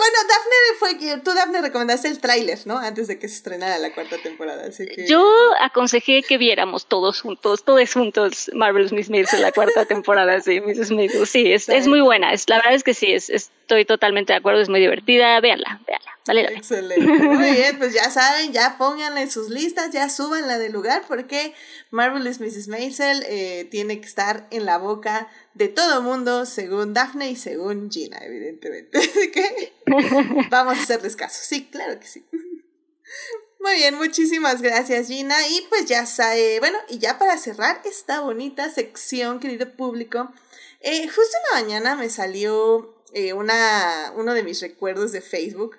bueno, 0.00 0.18
Daphne 0.28 0.78
fue 0.78 1.20
tú 1.20 1.34
Daphne 1.34 1.60
recomendaste 1.60 2.08
el 2.08 2.20
tráiler, 2.20 2.58
¿no? 2.64 2.78
Antes 2.78 3.08
de 3.08 3.18
que 3.18 3.28
se 3.28 3.34
estrenara 3.34 3.78
la 3.78 3.92
cuarta 3.92 4.16
temporada, 4.22 4.66
así 4.66 4.86
que 4.86 5.06
yo 5.06 5.24
aconsejé 5.60 6.22
que 6.22 6.38
viéramos 6.38 6.86
todos 6.86 7.20
juntos, 7.20 7.64
todos 7.64 7.92
juntos 7.92 8.50
Marvel's 8.54 8.92
Miss 8.92 9.10
Maisel 9.10 9.42
la 9.42 9.52
cuarta 9.52 9.84
temporada, 9.84 10.40
sí, 10.40 10.60
Mrs. 10.60 10.90
Maisel, 10.92 11.26
sí, 11.26 11.52
es, 11.52 11.68
es 11.68 11.86
muy 11.86 12.00
buena, 12.00 12.32
es 12.32 12.48
la 12.48 12.56
verdad 12.56 12.74
es 12.74 12.84
que 12.84 12.94
sí, 12.94 13.12
es, 13.12 13.28
estoy 13.30 13.84
totalmente 13.84 14.32
de 14.32 14.38
acuerdo, 14.38 14.60
es 14.60 14.68
muy 14.68 14.80
divertida, 14.80 15.40
véanla, 15.40 15.80
véanla. 15.86 16.10
Vale, 16.26 16.42
Excelente. 16.54 17.00
Muy 17.24 17.50
bien, 17.52 17.78
pues 17.78 17.94
ya 17.94 18.10
saben, 18.10 18.52
ya 18.52 18.76
pónganla 18.78 19.22
en 19.22 19.30
sus 19.30 19.48
listas, 19.48 19.90
ya 19.90 20.08
súbanla 20.08 20.58
de 20.58 20.68
lugar 20.68 21.02
porque 21.08 21.54
Marvelous 21.90 22.40
Mrs. 22.40 22.68
Maisel 22.68 23.24
eh, 23.26 23.66
tiene 23.70 24.00
que 24.00 24.06
estar 24.06 24.46
en 24.50 24.66
la 24.66 24.78
boca 24.78 25.28
de 25.54 25.68
todo 25.68 26.02
mundo, 26.02 26.46
según 26.46 26.94
Daphne 26.94 27.30
y 27.30 27.36
según 27.36 27.90
Gina, 27.90 28.18
evidentemente. 28.22 28.98
Vamos 30.50 30.78
a 30.78 30.82
hacerles 30.82 31.16
caso. 31.16 31.40
Sí, 31.42 31.68
claro 31.70 31.98
que 31.98 32.06
sí. 32.06 32.24
Muy 33.60 33.74
bien, 33.74 33.96
muchísimas 33.96 34.62
gracias 34.62 35.08
Gina. 35.08 35.36
Y 35.48 35.66
pues 35.68 35.84
ya 35.84 36.06
sabe, 36.06 36.60
bueno, 36.60 36.78
y 36.88 36.98
ya 36.98 37.18
para 37.18 37.36
cerrar 37.36 37.82
esta 37.84 38.20
bonita 38.20 38.70
sección, 38.70 39.38
querido 39.38 39.76
público, 39.76 40.32
eh, 40.80 41.06
justo 41.08 41.36
en 41.36 41.42
la 41.42 41.62
mañana 41.62 41.94
me 41.94 42.08
salió 42.08 42.94
eh, 43.12 43.34
una, 43.34 44.14
uno 44.16 44.32
de 44.32 44.44
mis 44.44 44.62
recuerdos 44.62 45.12
de 45.12 45.20
Facebook 45.20 45.76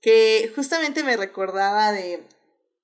que 0.00 0.50
justamente 0.54 1.02
me 1.02 1.18
recordaba 1.18 1.92
de, 1.92 2.22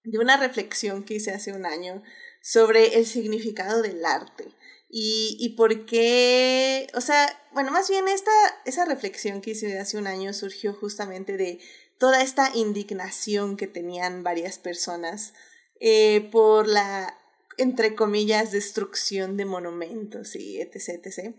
de 0.03 0.19
una 0.19 0.37
reflexión 0.37 1.05
que 1.05 1.15
hice 1.15 1.31
hace 1.31 1.53
un 1.53 1.65
año 1.65 2.03
sobre 2.43 2.99
el 2.99 3.07
significado 3.07 3.81
del 3.81 4.05
arte. 4.05 4.49
Y, 4.97 5.37
y 5.41 5.49
por 5.57 5.87
qué, 5.87 6.87
o 6.95 7.01
sea, 7.01 7.27
bueno, 7.53 7.73
más 7.73 7.91
bien 7.91 8.07
esta, 8.07 8.31
esa 8.65 8.85
reflexión 8.85 9.41
que 9.41 9.51
hice 9.51 9.77
hace 9.77 9.99
un 9.99 10.07
año 10.07 10.33
surgió 10.33 10.73
justamente 10.73 11.37
de 11.37 11.59
toda 11.99 12.23
esta 12.23 12.53
indignación 12.55 13.57
que 13.57 13.67
tenían 13.67 14.23
varias 14.23 14.61
personas 14.61 15.35
eh, 15.81 16.29
por 16.31 16.69
la, 16.69 17.19
entre 17.57 17.97
comillas, 17.97 18.53
destrucción 18.53 19.37
de 19.37 19.47
monumentos 19.47 20.37
y 20.37 20.61
etc. 20.61 21.05
etc. 21.05 21.35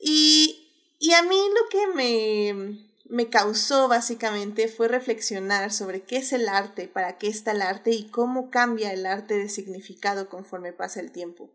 Y, 0.00 0.96
y 0.98 1.12
a 1.12 1.22
mí 1.22 1.36
lo 1.36 1.68
que 1.68 1.86
me, 1.94 2.90
me 3.04 3.28
causó 3.28 3.86
básicamente 3.86 4.66
fue 4.66 4.88
reflexionar 4.88 5.72
sobre 5.72 6.02
qué 6.02 6.16
es 6.16 6.32
el 6.32 6.48
arte, 6.48 6.88
para 6.88 7.18
qué 7.18 7.28
está 7.28 7.52
el 7.52 7.62
arte 7.62 7.92
y 7.92 8.08
cómo 8.08 8.50
cambia 8.50 8.92
el 8.92 9.06
arte 9.06 9.34
de 9.34 9.48
significado 9.48 10.28
conforme 10.28 10.72
pasa 10.72 10.98
el 10.98 11.12
tiempo. 11.12 11.52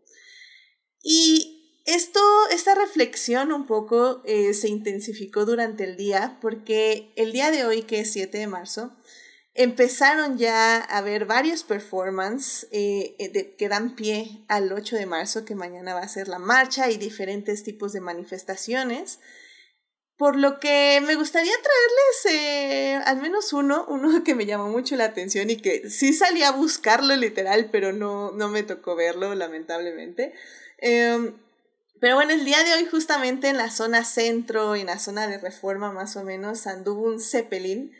Y 1.02 1.56
esto, 1.86 2.20
esta 2.50 2.74
reflexión 2.74 3.52
un 3.52 3.64
poco 3.64 4.20
eh, 4.24 4.54
se 4.54 4.68
intensificó 4.68 5.44
durante 5.44 5.84
el 5.84 5.96
día 5.96 6.36
porque 6.42 7.12
el 7.14 7.32
día 7.32 7.52
de 7.52 7.64
hoy, 7.64 7.82
que 7.82 8.00
es 8.00 8.12
7 8.12 8.38
de 8.38 8.48
marzo, 8.48 8.90
empezaron 9.54 10.36
ya 10.36 10.78
a 10.78 10.98
haber 10.98 11.26
varios 11.26 11.62
performances 11.62 12.68
eh, 12.72 13.14
eh, 13.20 13.54
que 13.56 13.68
dan 13.68 13.94
pie 13.94 14.44
al 14.48 14.72
8 14.72 14.96
de 14.96 15.06
marzo, 15.06 15.44
que 15.44 15.54
mañana 15.54 15.94
va 15.94 16.00
a 16.00 16.08
ser 16.08 16.26
la 16.26 16.40
marcha 16.40 16.90
y 16.90 16.96
diferentes 16.96 17.62
tipos 17.62 17.92
de 17.92 18.00
manifestaciones 18.00 19.20
por 20.18 20.34
lo 20.36 20.58
que 20.60 21.02
me 21.06 21.14
gustaría 21.14 21.52
traerles 21.62 23.04
al 23.06 23.20
menos 23.20 23.52
uno, 23.52 23.84
uno 23.88 24.24
que 24.24 24.34
me 24.34 24.46
llamó 24.46 24.70
mucho 24.70 24.96
la 24.96 25.04
atención 25.04 25.50
y 25.50 25.58
que 25.58 25.90
sí 25.90 26.14
salí 26.14 26.42
a 26.42 26.52
buscarlo 26.52 27.14
literal, 27.16 27.68
pero 27.70 27.92
no, 27.92 28.32
no 28.32 28.48
me 28.48 28.62
tocó 28.62 28.96
verlo, 28.96 29.34
lamentablemente. 29.34 30.32
Em, 30.78 31.34
pero 32.00 32.14
bueno, 32.14 32.32
el 32.32 32.44
día 32.44 32.62
de 32.62 32.74
hoy 32.74 32.86
justamente 32.86 33.48
en 33.48 33.56
la 33.56 33.70
zona 33.70 34.04
centro, 34.04 34.76
en 34.76 34.86
la 34.86 34.98
zona 34.98 35.26
de 35.26 35.38
reforma 35.38 35.92
más 35.92 36.16
o 36.16 36.24
menos, 36.24 36.66
anduvo 36.66 37.02
un 37.02 37.20
Zeppelin 37.20 37.92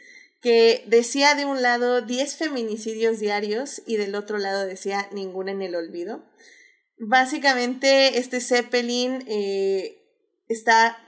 que 0.42 0.84
decía 0.86 1.34
de 1.34 1.44
un 1.44 1.62
lado 1.62 2.02
10 2.02 2.36
feminicidios 2.36 3.18
diarios 3.18 3.82
y 3.86 3.96
del 3.96 4.14
otro 4.14 4.38
lado 4.38 4.66
decía 4.66 5.08
ninguna 5.12 5.52
en 5.52 5.62
el 5.62 5.74
olvido. 5.74 6.24
Básicamente 6.98 8.18
este 8.18 8.40
Zeppelin 8.40 9.24
eh, 9.26 9.98
está 10.48 10.98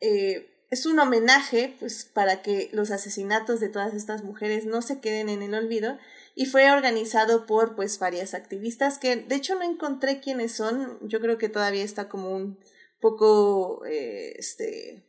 eh, 0.00 0.48
es 0.70 0.86
un 0.86 0.98
homenaje 0.98 1.76
pues, 1.78 2.04
para 2.04 2.42
que 2.42 2.68
los 2.72 2.90
asesinatos 2.90 3.60
de 3.60 3.68
todas 3.68 3.94
estas 3.94 4.22
mujeres 4.22 4.66
no 4.66 4.82
se 4.82 5.00
queden 5.00 5.28
en 5.28 5.42
el 5.42 5.54
olvido 5.54 5.98
y 6.40 6.46
fue 6.46 6.70
organizado 6.70 7.46
por 7.46 7.74
pues 7.74 7.98
varias 7.98 8.32
activistas 8.32 8.98
que 8.98 9.16
de 9.16 9.34
hecho 9.34 9.56
no 9.56 9.64
encontré 9.64 10.20
quiénes 10.20 10.52
son, 10.52 10.96
yo 11.02 11.18
creo 11.18 11.36
que 11.36 11.48
todavía 11.48 11.82
está 11.82 12.08
como 12.08 12.30
un 12.30 12.60
poco 13.00 13.84
eh, 13.84 14.36
este 14.38 15.02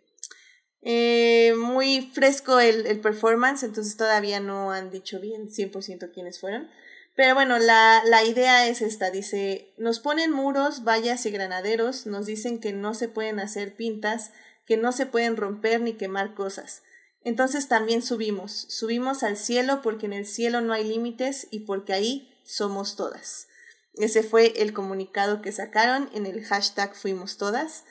eh, 0.81 1.53
muy 1.55 2.09
fresco 2.15 2.59
el, 2.59 2.87
el, 2.87 2.99
performance, 2.99 3.61
entonces 3.61 3.95
todavía 3.95 4.39
no 4.39 4.71
han 4.71 4.89
dicho 4.89 5.19
bien 5.19 5.49
100% 5.49 6.11
quiénes 6.11 6.39
fueron. 6.39 6.67
Pero 7.15 7.35
bueno, 7.35 7.59
la, 7.59 8.01
la 8.05 8.23
idea 8.23 8.67
es 8.67 8.81
esta, 8.81 9.11
dice, 9.11 9.71
nos 9.77 9.99
ponen 9.99 10.31
muros, 10.31 10.83
vallas 10.83 11.27
y 11.27 11.29
granaderos, 11.29 12.07
nos 12.07 12.25
dicen 12.25 12.59
que 12.59 12.73
no 12.73 12.95
se 12.95 13.07
pueden 13.07 13.39
hacer 13.39 13.75
pintas, 13.75 14.31
que 14.65 14.77
no 14.77 14.91
se 14.91 15.05
pueden 15.05 15.37
romper 15.37 15.79
ni 15.81 15.93
quemar 15.93 16.33
cosas. 16.33 16.81
Entonces 17.23 17.67
también 17.67 18.01
subimos, 18.01 18.65
subimos 18.69 19.23
al 19.23 19.37
cielo 19.37 19.81
porque 19.81 20.05
en 20.05 20.13
el 20.13 20.25
cielo 20.25 20.61
no 20.61 20.73
hay 20.73 20.85
límites 20.85 21.47
y 21.51 21.61
porque 21.61 21.93
ahí 21.93 22.33
somos 22.43 22.95
todas. 22.95 23.47
Ese 23.93 24.23
fue 24.23 24.53
el 24.61 24.73
comunicado 24.73 25.41
que 25.41 25.51
sacaron 25.51 26.09
en 26.13 26.25
el 26.25 26.43
hashtag 26.43 26.95
Fuimos 26.95 27.37
Todas. 27.37 27.83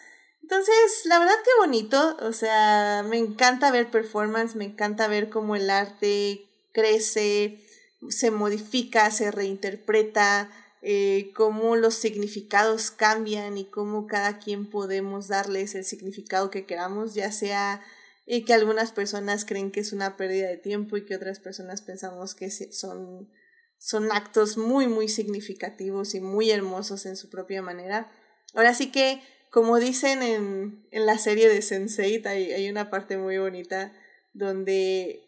Entonces, 0.43 1.03
la 1.05 1.19
verdad 1.19 1.35
que 1.45 1.51
bonito, 1.61 2.17
o 2.23 2.33
sea, 2.33 3.05
me 3.07 3.19
encanta 3.19 3.71
ver 3.71 3.91
performance, 3.91 4.55
me 4.55 4.64
encanta 4.64 5.07
ver 5.09 5.29
cómo 5.29 5.57
el 5.57 5.69
arte 5.69 6.47
crece, 6.73 7.61
se 8.09 8.31
modifica, 8.31 9.11
se 9.11 9.31
reinterpreta, 9.31 10.51
eh, 10.81 11.33
cómo 11.35 11.77
los 11.77 11.95
significados 11.95 12.91
cambian 12.91 13.59
y 13.59 13.67
cómo 13.67 14.07
cada 14.07 14.38
quien 14.38 14.71
podemos 14.71 15.29
darles 15.29 15.75
el 15.75 15.85
significado 15.85 16.51
que 16.51 16.64
queramos, 16.64 17.12
ya 17.12 17.31
sea 17.31 17.83
eh, 18.31 18.45
que 18.45 18.53
algunas 18.53 18.93
personas 18.93 19.47
creen 19.47 19.71
que 19.71 19.81
es 19.81 19.95
una 19.95 20.19
pérdida 20.19 20.49
de 20.49 20.59
tiempo 20.59 20.99
y 20.99 21.07
que 21.07 21.17
otras 21.17 21.41
personas 21.41 21.81
pensamos 21.81 22.35
que 22.35 22.51
son, 22.51 23.33
son 23.79 24.12
actos 24.12 24.59
muy, 24.59 24.87
muy 24.87 25.09
significativos 25.09 26.14
y 26.14 26.21
muy 26.21 26.51
hermosos 26.51 27.07
en 27.07 27.17
su 27.17 27.31
propia 27.31 27.62
manera. 27.62 28.12
Ahora 28.53 28.75
sí 28.75 28.93
que, 28.93 29.23
como 29.51 29.79
dicen 29.79 30.23
en, 30.23 30.87
en 30.91 31.07
la 31.07 31.17
serie 31.17 31.49
de 31.49 31.61
Sense8, 31.61 32.27
hay, 32.27 32.53
hay 32.53 32.69
una 32.69 32.91
parte 32.91 33.17
muy 33.17 33.38
bonita 33.38 33.95
donde 34.35 35.25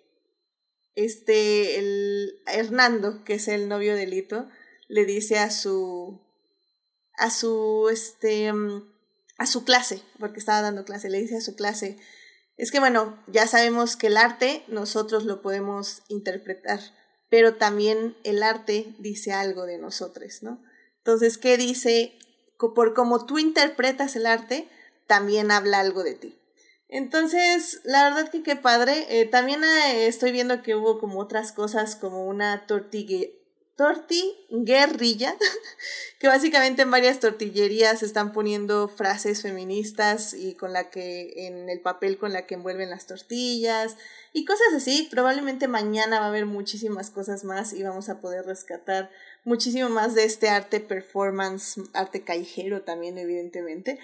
este, 0.95 1.79
el 1.79 2.43
Hernando, 2.47 3.25
que 3.25 3.35
es 3.35 3.49
el 3.49 3.67
novio 3.67 3.97
de 3.97 4.07
Lito, 4.07 4.47
le 4.89 5.07
dice 5.07 5.39
a 5.39 5.51
su, 5.51 6.21
a 7.17 7.31
su, 7.31 7.89
este, 7.91 8.53
mm, 8.53 8.93
a 9.39 9.47
su 9.47 9.65
clase, 9.65 10.03
porque 10.19 10.39
estaba 10.39 10.61
dando 10.61 10.85
clase, 10.85 11.09
le 11.09 11.19
dice 11.19 11.39
a 11.39 11.41
su 11.41 11.57
clase, 11.57 11.97
es 12.61 12.71
que 12.71 12.79
bueno, 12.79 13.19
ya 13.27 13.47
sabemos 13.47 13.97
que 13.97 14.09
el 14.09 14.19
arte 14.19 14.65
nosotros 14.69 15.25
lo 15.25 15.41
podemos 15.41 16.03
interpretar, 16.09 16.81
pero 17.31 17.55
también 17.55 18.17
el 18.23 18.43
arte 18.43 18.95
dice 18.99 19.33
algo 19.33 19.65
de 19.65 19.79
nosotros, 19.79 20.43
¿no? 20.43 20.63
Entonces, 20.99 21.39
¿qué 21.39 21.57
dice? 21.57 22.19
Por 22.59 22.93
como 22.93 23.25
tú 23.25 23.39
interpretas 23.39 24.15
el 24.15 24.27
arte, 24.27 24.69
también 25.07 25.51
habla 25.51 25.81
algo 25.81 26.03
de 26.03 26.15
ti. 26.15 26.39
Entonces, 26.89 27.81
la 27.85 28.05
verdad 28.05 28.31
que 28.31 28.43
qué 28.43 28.57
padre. 28.57 29.07
Eh, 29.09 29.25
también 29.25 29.65
eh, 29.65 30.07
estoy 30.07 30.31
viendo 30.31 30.61
que 30.61 30.75
hubo 30.75 31.01
como 31.01 31.21
otras 31.21 31.53
cosas, 31.53 31.97
como 31.97 32.27
una 32.27 32.67
tortilla, 32.67 33.27
guerrilla 34.51 35.37
que 36.19 36.29
básicamente 36.29 36.83
en 36.83 36.91
varias 36.91 37.21
tortillerías 37.21 38.03
están 38.03 38.33
poniendo 38.33 38.89
frases 38.89 39.43
feministas 39.43 40.35
y 40.35 40.55
con 40.55 40.73
la 40.73 40.91
que 40.91 41.47
en 41.47 41.69
el 41.71 41.81
papel 41.81 42.19
con 42.19 42.33
la 42.33 42.47
que 42.47 42.55
envuelven 42.55 42.91
las 42.91 43.07
tortillas 43.07 43.97
y 44.33 44.45
cosas 44.45 44.75
así. 44.77 45.09
Probablemente 45.11 45.69
mañana 45.69 46.21
va 46.21 46.27
a 46.27 46.29
haber 46.29 46.47
muchísimas 46.47 47.11
cosas 47.11 47.45
más 47.45 47.73
y 47.73 47.83
vamos 47.83 48.09
a 48.09 48.21
poder 48.21 48.45
rescatar 48.45 49.11
muchísimo 49.45 49.89
más 49.89 50.15
de 50.15 50.25
este 50.25 50.49
arte 50.49 50.81
performance, 50.81 51.81
arte 51.95 52.23
callejero 52.23 52.83
también 52.83 53.17
evidentemente. 53.19 53.99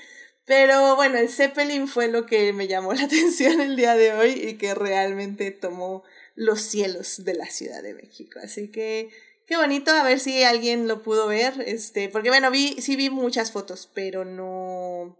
Pero 0.47 0.95
bueno, 0.95 1.19
el 1.19 1.29
Zeppelin 1.29 1.89
fue 1.89 2.07
lo 2.09 2.25
que 2.25 2.53
me 2.53 2.69
llamó 2.69 2.95
la 2.95 3.05
atención 3.07 3.61
el 3.61 3.77
día 3.77 3.95
de 3.95 4.12
hoy 4.12 4.31
y 4.31 4.59
que 4.59 4.75
realmente 4.75 5.51
tomó 5.51 6.05
los 6.37 6.61
cielos 6.61 7.25
de 7.25 7.35
la 7.35 7.47
Ciudad 7.47 7.83
de 7.83 7.95
México. 7.95 8.39
Así 8.43 8.69
que 8.69 9.11
Qué 9.47 9.57
bonito, 9.57 9.93
a 9.93 10.03
ver 10.03 10.19
si 10.19 10.43
alguien 10.43 10.89
lo 10.89 11.03
pudo 11.05 11.29
ver, 11.29 11.63
este, 11.67 12.09
porque 12.09 12.31
bueno, 12.31 12.51
vi, 12.51 12.81
sí 12.83 12.97
vi 12.97 13.11
muchas 13.11 13.53
fotos, 13.53 13.89
pero 13.95 14.25
no, 14.25 15.17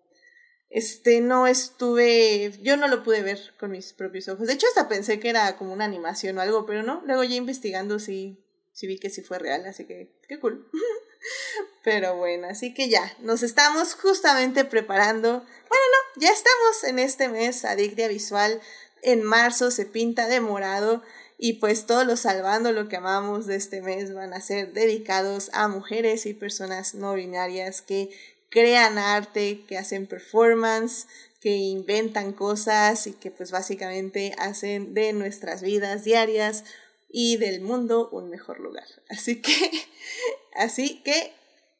este, 0.69 1.21
no 1.21 1.47
estuve, 1.47 2.53
yo 2.61 2.77
no 2.77 2.89
lo 2.89 3.05
pude 3.05 3.23
ver 3.23 3.55
con 3.59 3.71
mis 3.71 3.93
propios 3.93 4.29
ojos. 4.29 4.49
De 4.49 4.55
hecho, 4.55 4.67
hasta 4.67 4.89
pensé 4.89 5.21
que 5.21 5.29
era 5.29 5.57
como 5.57 5.73
una 5.73 5.85
animación 5.85 6.39
o 6.39 6.41
algo, 6.41 6.67
pero 6.67 6.83
no, 6.83 7.03
luego 7.07 7.23
ya 7.23 7.37
investigando 7.37 8.01
sí, 8.01 8.45
sí 8.73 8.89
vi 8.89 8.99
que 8.99 9.11
sí 9.11 9.23
fue 9.23 9.39
real, 9.39 9.65
así 9.65 9.85
que, 9.85 10.19
qué 10.29 10.41
cool. 10.41 10.69
pero 11.85 12.17
bueno, 12.17 12.49
así 12.49 12.75
que 12.75 12.89
ya, 12.89 13.17
nos 13.21 13.45
estamos 13.45 13.95
justamente 13.95 14.65
preparando, 14.65 15.39
bueno, 15.39 15.85
no, 16.17 16.21
ya 16.21 16.31
estamos 16.31 16.83
en 16.83 16.99
este 16.99 17.29
mes 17.29 17.65
Adictia 17.65 18.09
Visual, 18.09 18.61
en 19.03 19.23
marzo 19.23 19.71
se 19.71 19.87
pinta 19.87 20.27
de 20.27 20.41
morado, 20.41 21.05
y 21.39 21.55
pues 21.55 21.87
todos 21.87 22.07
los 22.07 22.21
salvando 22.21 22.73
lo 22.73 22.89
que 22.89 22.97
amamos 22.97 23.47
de 23.47 23.57
este 23.57 23.83
mes 23.83 24.15
van 24.15 24.33
a 24.33 24.41
ser 24.41 24.73
dedicados 24.73 25.51
a 25.53 25.69
mujeres 25.69 26.27
y 26.27 26.35
personas 26.35 26.95
no 26.95 27.15
binarias 27.15 27.83
que 27.83 28.11
crean 28.49 28.97
arte, 28.97 29.65
que 29.67 29.77
hacen 29.77 30.07
performance, 30.07 31.07
que 31.41 31.51
inventan 31.51 32.33
cosas 32.33 33.07
y 33.07 33.13
que 33.13 33.31
pues 33.31 33.51
básicamente 33.51 34.35
hacen 34.39 34.95
de 34.95 35.13
nuestras 35.13 35.63
vidas 35.63 36.05
diarias 36.05 36.65
y 37.09 37.37
del 37.37 37.61
mundo 37.61 38.09
un 38.11 38.31
mejor 38.31 38.61
lugar. 38.61 38.87
Así 39.09 39.43
que, 39.43 39.53
así 40.55 41.03
que, 41.03 41.33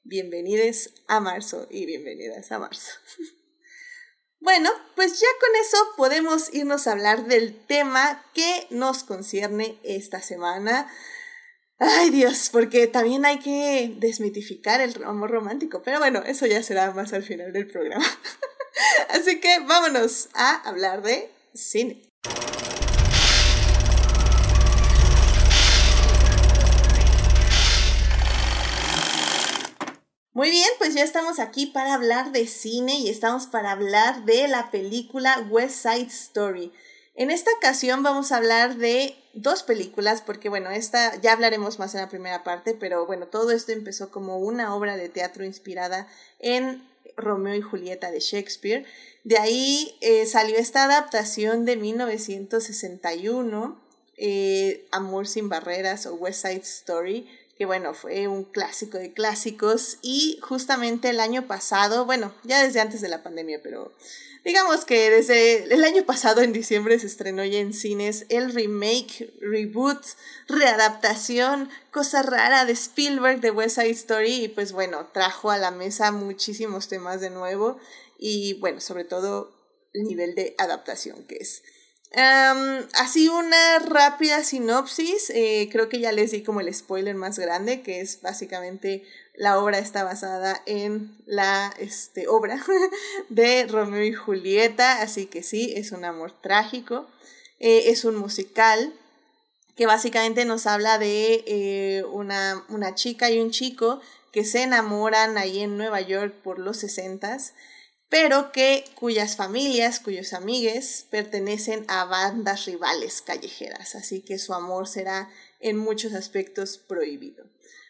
bienvenidos 0.05 0.93
a 1.09 1.21
marzo 1.21 1.67
y 1.71 1.87
bienvenidas 1.87 2.53
a 2.53 2.59
marzo. 2.59 2.93
Bueno, 4.47 4.71
pues 4.95 5.19
ya 5.19 5.27
con 5.41 5.57
eso 5.57 5.77
podemos 5.97 6.55
irnos 6.55 6.87
a 6.87 6.93
hablar 6.93 7.27
del 7.27 7.59
tema 7.67 8.25
que 8.33 8.69
nos 8.71 9.03
concierne 9.03 9.77
esta 9.83 10.23
semana. 10.23 10.89
Ay 11.81 12.11
Dios, 12.11 12.51
porque 12.53 12.87
también 12.87 13.27
hay 13.27 13.41
que 13.41 13.93
desmitificar 13.97 14.81
el 14.81 15.03
amor 15.03 15.33
romántico, 15.33 15.83
pero 15.83 15.99
bueno, 15.99 16.23
eso 16.25 16.47
ya 16.47 16.63
será 16.63 16.93
más 16.93 17.13
al 17.13 17.25
final 17.25 17.53
del 17.53 17.67
programa. 17.67 18.07
Así 19.09 19.41
que 19.41 19.59
vámonos 19.67 20.29
a 20.33 20.55
hablar 20.63 21.03
de 21.03 21.29
cine. 21.53 22.09
Muy 30.37 30.51
bien, 30.51 30.69
pues 30.77 30.93
ya 30.93 31.03
estamos 31.03 31.39
aquí 31.39 31.65
para 31.65 31.95
hablar 31.95 32.31
de 32.31 32.47
cine 32.47 32.99
y 32.99 33.09
estamos 33.09 33.47
para 33.47 33.71
hablar 33.71 34.27
de 34.27 34.47
la 34.49 34.71
película 34.71 35.47
West 35.49 35.81
Side 35.81 36.09
Story. 36.09 36.75
En 37.15 37.31
esta 37.31 37.51
ocasión 37.57 38.03
vamos 38.03 38.31
a 38.31 38.37
hablar 38.37 38.77
de 38.77 39.17
dos 39.33 39.63
películas, 39.63 40.21
porque 40.21 40.51
bueno, 40.51 40.71
esta 40.71 41.19
ya 41.23 41.33
hablaremos 41.33 41.79
más 41.79 41.95
en 41.95 42.03
la 42.03 42.11
primera 42.11 42.45
parte, 42.45 42.75
pero 42.75 43.07
bueno, 43.07 43.29
todo 43.29 43.51
esto 43.51 43.73
empezó 43.73 44.11
como 44.11 44.37
una 44.37 44.75
obra 44.75 44.99
de 44.99 45.09
teatro 45.09 45.43
inspirada 45.43 46.07
en 46.39 46.87
Romeo 47.17 47.55
y 47.55 47.63
Julieta 47.63 48.11
de 48.11 48.21
Shakespeare. 48.21 48.85
De 49.25 49.39
ahí 49.39 49.97
eh, 50.03 50.27
salió 50.27 50.59
esta 50.59 50.85
adaptación 50.85 51.65
de 51.65 51.77
1961, 51.77 53.81
eh, 54.19 54.87
Amor 54.91 55.29
sin 55.29 55.49
Barreras 55.49 56.05
o 56.05 56.15
West 56.17 56.43
Side 56.43 56.61
Story, 56.61 57.27
que 57.57 57.67
bueno, 57.67 57.95
fue 57.95 58.29
un 58.29 58.45
clásico 58.45 58.99
de 58.99 59.13
clásicos 59.13 59.99
y 60.03 60.39
justamente 60.43 61.09
el 61.09 61.21
año 61.21 61.47
pasado, 61.47 62.05
bueno, 62.05 62.35
ya 62.45 62.63
desde 62.63 62.81
antes 62.81 63.01
de 63.01 63.09
la 63.09 63.23
pandemia, 63.23 63.61
pero 63.63 63.93
digamos 64.45 64.85
que 64.85 65.11
desde 65.11 65.73
el 65.73 65.83
año 65.83 66.05
pasado 66.05 66.43
en 66.43 66.53
diciembre 66.53 66.99
se 66.99 67.07
estrenó 67.07 67.45
ya 67.45 67.59
en 67.59 67.73
cines 67.73 68.27
el 68.29 68.53
remake, 68.53 69.33
reboot, 69.41 70.05
readaptación, 70.49 71.71
cosa 71.91 72.23
rara 72.23 72.67
de 72.67 72.73
Spielberg 72.73 73.41
de 73.41 73.51
West 73.51 73.77
Side 73.77 73.91
Story 73.91 74.45
y 74.45 74.49
pues 74.49 74.73
bueno, 74.73 75.09
trajo 75.13 75.51
a 75.51 75.59
la 75.59 75.71
mesa 75.71 76.13
muchísimos 76.13 76.89
temas 76.89 77.21
de 77.21 77.31
nuevo 77.31 77.79
y 78.19 78.55
bueno, 78.61 78.81
sobre 78.81 79.05
todo 79.05 79.57
nivel 79.95 80.35
de 80.35 80.55
adaptación 80.59 81.25
que 81.25 81.37
es. 81.37 81.63
Así 82.13 83.29
una 83.29 83.79
rápida 83.81 84.43
sinopsis, 84.43 85.31
eh, 85.31 85.69
creo 85.71 85.89
que 85.89 86.01
ya 86.01 86.13
les 86.13 86.31
di 86.31 86.43
como 86.43 86.61
el 86.61 86.73
spoiler 86.73 87.15
más 87.15 87.39
grande, 87.39 87.83
que 87.83 88.01
es 88.01 88.21
básicamente 88.23 89.05
la 89.35 89.59
obra 89.59 89.79
está 89.79 90.03
basada 90.03 90.63
en 90.67 91.17
la 91.27 91.75
este, 91.79 92.27
obra 92.29 92.59
de 93.29 93.67
Romeo 93.67 94.03
y 94.03 94.13
Julieta, 94.13 95.03
así 95.03 95.27
que 95.27 95.43
sí, 95.43 95.75
es 95.77 95.93
un 95.93 96.05
amor 96.05 96.33
trágico, 96.41 97.07
eh, 97.59 97.91
es 97.91 98.05
un 98.05 98.17
musical 98.17 98.95
que 99.77 99.87
básicamente 99.87 100.47
nos 100.47 100.67
habla 100.67 100.99
de 100.99 101.45
eh, 101.47 102.05
una, 102.11 102.65
una 102.71 102.95
chica 102.95 103.31
y 103.31 103.41
un 103.41 103.51
chico 103.51 104.01
que 104.33 104.45
se 104.45 104.63
enamoran 104.63 105.37
ahí 105.37 105.61
en 105.61 105.77
Nueva 105.77 106.01
York 106.01 106.35
por 106.43 106.59
los 106.59 106.79
sesentas 106.79 107.53
pero 108.09 108.53
que 108.53 108.85
cuyas 108.95 109.37
familias, 109.37 110.01
cuyos 110.01 110.33
amigues 110.33 111.07
pertenecen 111.11 111.85
a 111.89 112.05
bandas 112.05 112.67
rivales 112.67 113.23
callejeras, 113.23 113.95
así 113.95 114.23
que 114.23 114.39
su 114.39 114.55
amor 114.55 114.87
será 114.87 115.29
en 115.61 115.77
muchos 115.77 116.15
aspectos 116.15 116.79
prohibido. 116.79 117.45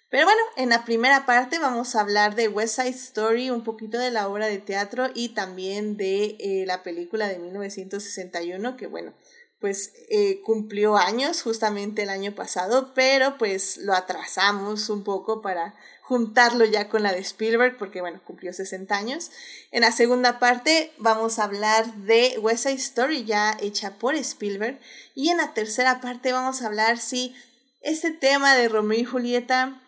Pero 0.08 0.24
bueno, 0.24 0.40
en 0.56 0.68
la 0.68 0.84
primera 0.84 1.26
parte 1.26 1.58
vamos 1.58 1.94
a 1.94 2.00
hablar 2.00 2.36
de 2.36 2.48
West 2.48 2.76
Side 2.76 2.90
Story, 2.90 3.50
un 3.50 3.64
poquito 3.64 3.98
de 3.98 4.12
la 4.12 4.28
obra 4.28 4.46
de 4.46 4.58
teatro 4.58 5.08
y 5.12 5.30
también 5.30 5.96
de 5.96 6.36
eh, 6.38 6.64
la 6.66 6.82
película 6.82 7.26
de 7.26 7.38
1961, 7.38 8.76
que 8.76 8.86
bueno, 8.86 9.14
pues 9.58 9.92
eh, 10.10 10.42
cumplió 10.42 10.96
años 10.96 11.42
justamente 11.42 12.02
el 12.02 12.10
año 12.10 12.34
pasado, 12.34 12.92
pero 12.94 13.36
pues 13.36 13.78
lo 13.78 13.94
atrasamos 13.94 14.90
un 14.90 15.02
poco 15.02 15.42
para 15.42 15.74
juntarlo 16.06 16.64
ya 16.64 16.88
con 16.88 17.02
la 17.02 17.12
de 17.12 17.18
Spielberg, 17.18 17.76
porque 17.78 18.00
bueno, 18.00 18.20
cumplió 18.24 18.52
60 18.52 18.96
años. 18.96 19.32
En 19.72 19.80
la 19.80 19.90
segunda 19.90 20.38
parte 20.38 20.92
vamos 20.98 21.40
a 21.40 21.44
hablar 21.44 21.92
de 21.96 22.38
West 22.40 22.62
Side 22.62 22.76
Story, 22.76 23.24
ya 23.24 23.56
hecha 23.60 23.98
por 23.98 24.14
Spielberg. 24.14 24.78
Y 25.16 25.30
en 25.30 25.38
la 25.38 25.52
tercera 25.52 26.00
parte 26.00 26.32
vamos 26.32 26.62
a 26.62 26.66
hablar 26.66 26.98
si 26.98 27.34
este 27.80 28.12
tema 28.12 28.54
de 28.54 28.68
Romeo 28.68 29.00
y 29.00 29.04
Julieta 29.04 29.82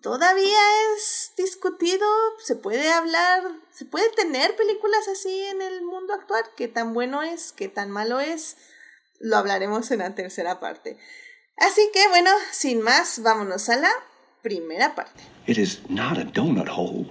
todavía 0.00 0.58
es 0.96 1.32
discutido, 1.36 2.06
se 2.42 2.56
puede 2.56 2.90
hablar, 2.90 3.42
se 3.72 3.84
puede 3.84 4.08
tener 4.12 4.56
películas 4.56 5.06
así 5.08 5.38
en 5.44 5.60
el 5.60 5.82
mundo 5.82 6.14
actual, 6.14 6.44
qué 6.56 6.66
tan 6.66 6.94
bueno 6.94 7.22
es, 7.22 7.52
qué 7.52 7.68
tan 7.68 7.90
malo 7.90 8.20
es, 8.20 8.56
lo 9.18 9.36
hablaremos 9.36 9.90
en 9.90 9.98
la 9.98 10.14
tercera 10.14 10.60
parte. 10.60 10.98
Así 11.58 11.90
que 11.92 12.08
bueno, 12.08 12.30
sin 12.52 12.80
más, 12.80 13.20
vámonos 13.20 13.68
a 13.68 13.76
la 13.76 13.92
primera 14.42 14.94
parte. 14.94 15.22
It 15.46 15.58
is 15.58 15.80
not 15.88 16.18
a 16.18 16.24
donut 16.24 16.68
hole, 16.68 17.06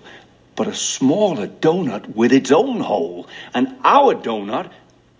but 0.55 0.67
a 0.67 0.75
smaller 0.75 1.47
donut 1.47 2.13
with 2.15 2.31
its 2.31 2.51
own 2.51 2.81
hole. 2.81 3.25
And 3.53 3.75
our 3.83 4.15
donut 4.15 4.69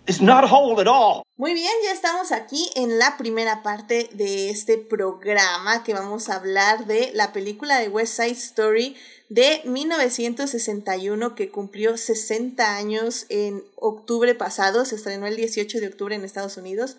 is 0.08 0.22
not 0.22 0.44
a 0.44 0.48
hole 0.48 0.80
at 0.80 0.88
all. 0.88 1.24
Muy 1.38 1.54
bien, 1.54 1.72
ya 1.84 1.92
estamos 1.92 2.32
aquí 2.32 2.70
en 2.76 3.00
la 3.00 3.18
primera 3.18 3.64
parte 3.64 4.10
de 4.14 4.50
este 4.52 4.78
programa 4.78 5.84
que 5.84 5.94
vamos 5.94 6.30
a 6.30 6.36
hablar 6.36 6.86
de 6.86 7.12
la 7.16 7.34
película 7.34 7.80
de 7.80 7.88
West 7.88 8.18
Side 8.18 8.32
Story 8.32 8.96
de 9.30 9.62
1961 9.66 11.34
que 11.36 11.50
cumplió 11.50 11.98
60 11.98 12.76
años 12.76 13.26
en 13.30 13.64
octubre 13.76 14.36
pasado, 14.36 14.86
se 14.86 14.96
estrenó 14.96 15.26
el 15.26 15.38
18 15.38 15.80
de 15.80 15.88
octubre 15.88 16.14
en 16.14 16.26
Estados 16.26 16.58
Unidos 16.58 16.98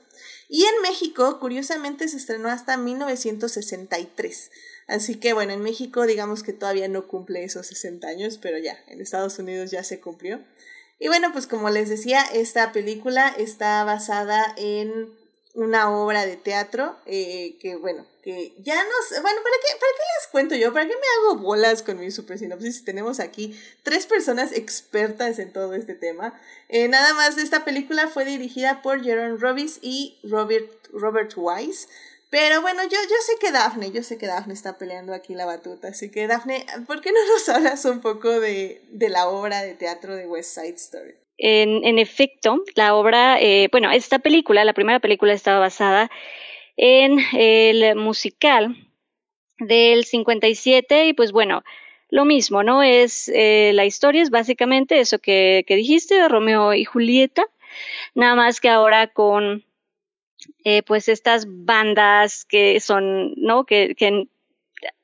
y 0.48 0.64
en 0.64 0.82
México 0.82 1.38
curiosamente 1.38 2.08
se 2.08 2.16
estrenó 2.16 2.48
hasta 2.48 2.76
1963. 2.76 4.50
Así 4.86 5.16
que 5.16 5.32
bueno, 5.32 5.52
en 5.52 5.62
México 5.62 6.06
digamos 6.06 6.42
que 6.42 6.52
todavía 6.52 6.88
no 6.88 7.06
cumple 7.06 7.44
esos 7.44 7.66
60 7.66 8.06
años, 8.06 8.38
pero 8.40 8.58
ya, 8.58 8.78
en 8.88 9.00
Estados 9.00 9.38
Unidos 9.38 9.70
ya 9.70 9.84
se 9.84 10.00
cumplió. 10.00 10.40
Y 10.98 11.08
bueno, 11.08 11.32
pues 11.32 11.46
como 11.46 11.70
les 11.70 11.88
decía, 11.88 12.22
esta 12.32 12.72
película 12.72 13.28
está 13.36 13.82
basada 13.84 14.54
en 14.56 15.12
una 15.54 15.90
obra 15.90 16.24
de 16.24 16.36
teatro 16.36 16.96
eh, 17.04 17.58
que 17.60 17.76
bueno, 17.76 18.06
que 18.22 18.54
ya 18.58 18.76
no 18.76 18.90
bueno, 19.20 19.40
¿para 19.42 19.56
qué, 19.56 19.74
¿para 19.74 19.92
qué 19.92 20.02
les 20.18 20.30
cuento 20.30 20.54
yo? 20.54 20.72
¿Para 20.72 20.86
qué 20.86 20.94
me 20.94 21.30
hago 21.30 21.42
bolas 21.42 21.82
con 21.82 21.98
mi 21.98 22.10
super 22.10 22.38
sinopsis? 22.38 22.84
Tenemos 22.84 23.20
aquí 23.20 23.58
tres 23.82 24.06
personas 24.06 24.52
expertas 24.52 25.38
en 25.38 25.52
todo 25.52 25.74
este 25.74 25.94
tema. 25.94 26.40
Eh, 26.68 26.88
nada 26.88 27.12
más, 27.14 27.36
esta 27.36 27.64
película 27.64 28.08
fue 28.08 28.24
dirigida 28.24 28.80
por 28.80 29.02
Jerome 29.02 29.36
Robbins 29.38 29.78
y 29.82 30.18
Robert, 30.22 30.70
Robert 30.92 31.32
Wise. 31.36 31.88
Pero 32.32 32.62
bueno, 32.62 32.82
yo, 32.84 32.88
yo 32.88 33.16
sé 33.26 33.34
que 33.38 33.52
Daphne, 33.52 33.92
yo 33.92 34.02
sé 34.02 34.16
que 34.16 34.26
Daphne 34.26 34.54
está 34.54 34.78
peleando 34.78 35.12
aquí 35.12 35.34
la 35.34 35.44
batuta, 35.44 35.88
así 35.88 36.10
que 36.10 36.26
Daphne, 36.26 36.64
¿por 36.86 37.02
qué 37.02 37.12
no 37.12 37.18
nos 37.30 37.46
hablas 37.50 37.84
un 37.84 38.00
poco 38.00 38.40
de, 38.40 38.80
la 38.90 39.28
obra 39.28 39.60
de 39.60 39.74
teatro 39.74 40.16
de 40.16 40.26
West 40.26 40.54
Side 40.54 40.76
Story? 40.76 41.14
En, 41.36 41.98
efecto, 41.98 42.64
la 42.74 42.94
obra, 42.94 43.38
eh, 43.38 43.68
bueno, 43.70 43.90
esta 43.90 44.18
película, 44.18 44.64
la 44.64 44.72
primera 44.72 44.98
película 44.98 45.34
estaba 45.34 45.58
basada 45.58 46.10
en 46.78 47.18
el 47.34 47.96
musical 47.96 48.76
del 49.58 50.06
57 50.06 51.08
y 51.08 51.12
pues 51.12 51.32
bueno, 51.32 51.62
lo 52.08 52.24
mismo, 52.24 52.62
¿no? 52.62 52.82
Es, 52.82 53.28
eh, 53.28 53.72
la 53.74 53.84
historia 53.84 54.22
es 54.22 54.30
básicamente 54.30 55.00
eso 55.00 55.18
que, 55.18 55.64
que 55.66 55.76
dijiste, 55.76 56.26
Romeo 56.28 56.72
y 56.72 56.86
Julieta, 56.86 57.44
nada 58.14 58.36
más 58.36 58.58
que 58.58 58.70
ahora 58.70 59.08
con 59.08 59.66
eh, 60.64 60.82
pues 60.82 61.08
estas 61.08 61.46
bandas 61.48 62.44
que 62.44 62.80
son, 62.80 63.34
¿no? 63.36 63.64
Que, 63.64 63.94
que 63.94 64.28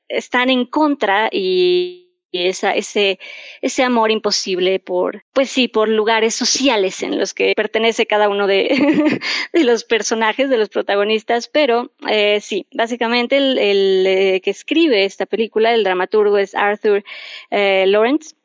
están 0.07 0.49
en 0.49 0.65
contra 0.65 1.29
y, 1.31 2.05
esa, 2.31 2.75
ese, 2.75 3.17
ese 3.61 3.81
amor 3.81 4.11
imposible 4.11 4.79
por, 4.79 5.23
pues 5.33 5.49
sí, 5.49 5.67
por 5.67 5.89
lugares 5.89 6.35
sociales 6.35 7.01
en 7.01 7.17
los 7.17 7.33
que 7.33 7.53
pertenece 7.55 8.05
cada 8.05 8.29
uno 8.29 8.45
de, 8.45 9.19
de 9.53 9.63
los 9.63 9.83
personajes, 9.83 10.47
de 10.47 10.57
los 10.57 10.69
protagonistas, 10.69 11.47
pero 11.47 11.91
eh, 12.07 12.39
sí, 12.39 12.67
básicamente 12.71 13.37
el, 13.37 14.05
eh, 14.05 14.41
que 14.43 14.51
escribe 14.51 15.05
esta 15.05 15.25
película, 15.25 15.73
el 15.73 15.83
dramaturgo 15.83 16.37
es 16.37 16.53
Arthur 16.53 17.03
Lawrence, 17.49 18.35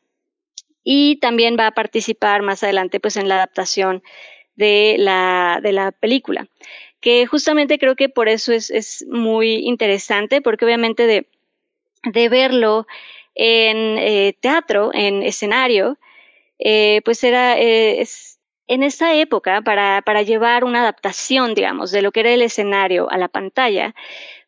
y 0.84 1.16
también 1.16 1.56
va 1.58 1.68
a 1.68 1.74
participar 1.74 2.42
más 2.42 2.62
adelante 2.62 3.00
pues 3.00 3.16
en 3.16 3.28
la 3.28 3.36
adaptación 3.36 4.02
de 4.56 4.96
la, 4.98 5.60
de 5.62 5.72
la 5.72 5.92
película 5.92 6.48
que 7.04 7.26
justamente 7.26 7.78
creo 7.78 7.96
que 7.96 8.08
por 8.08 8.30
eso 8.30 8.50
es, 8.50 8.70
es 8.70 9.04
muy 9.10 9.56
interesante, 9.56 10.40
porque 10.40 10.64
obviamente 10.64 11.06
de, 11.06 11.26
de 12.02 12.28
verlo 12.30 12.86
en 13.34 13.98
eh, 13.98 14.34
teatro, 14.40 14.90
en 14.94 15.22
escenario, 15.22 15.98
eh, 16.58 17.02
pues 17.04 17.22
era 17.22 17.58
eh, 17.58 18.00
es, 18.00 18.38
en 18.68 18.82
esa 18.82 19.14
época 19.14 19.60
para, 19.60 20.00
para 20.00 20.22
llevar 20.22 20.64
una 20.64 20.80
adaptación, 20.80 21.54
digamos, 21.54 21.90
de 21.90 22.00
lo 22.00 22.10
que 22.10 22.20
era 22.20 22.30
el 22.30 22.40
escenario 22.40 23.10
a 23.10 23.18
la 23.18 23.28
pantalla, 23.28 23.94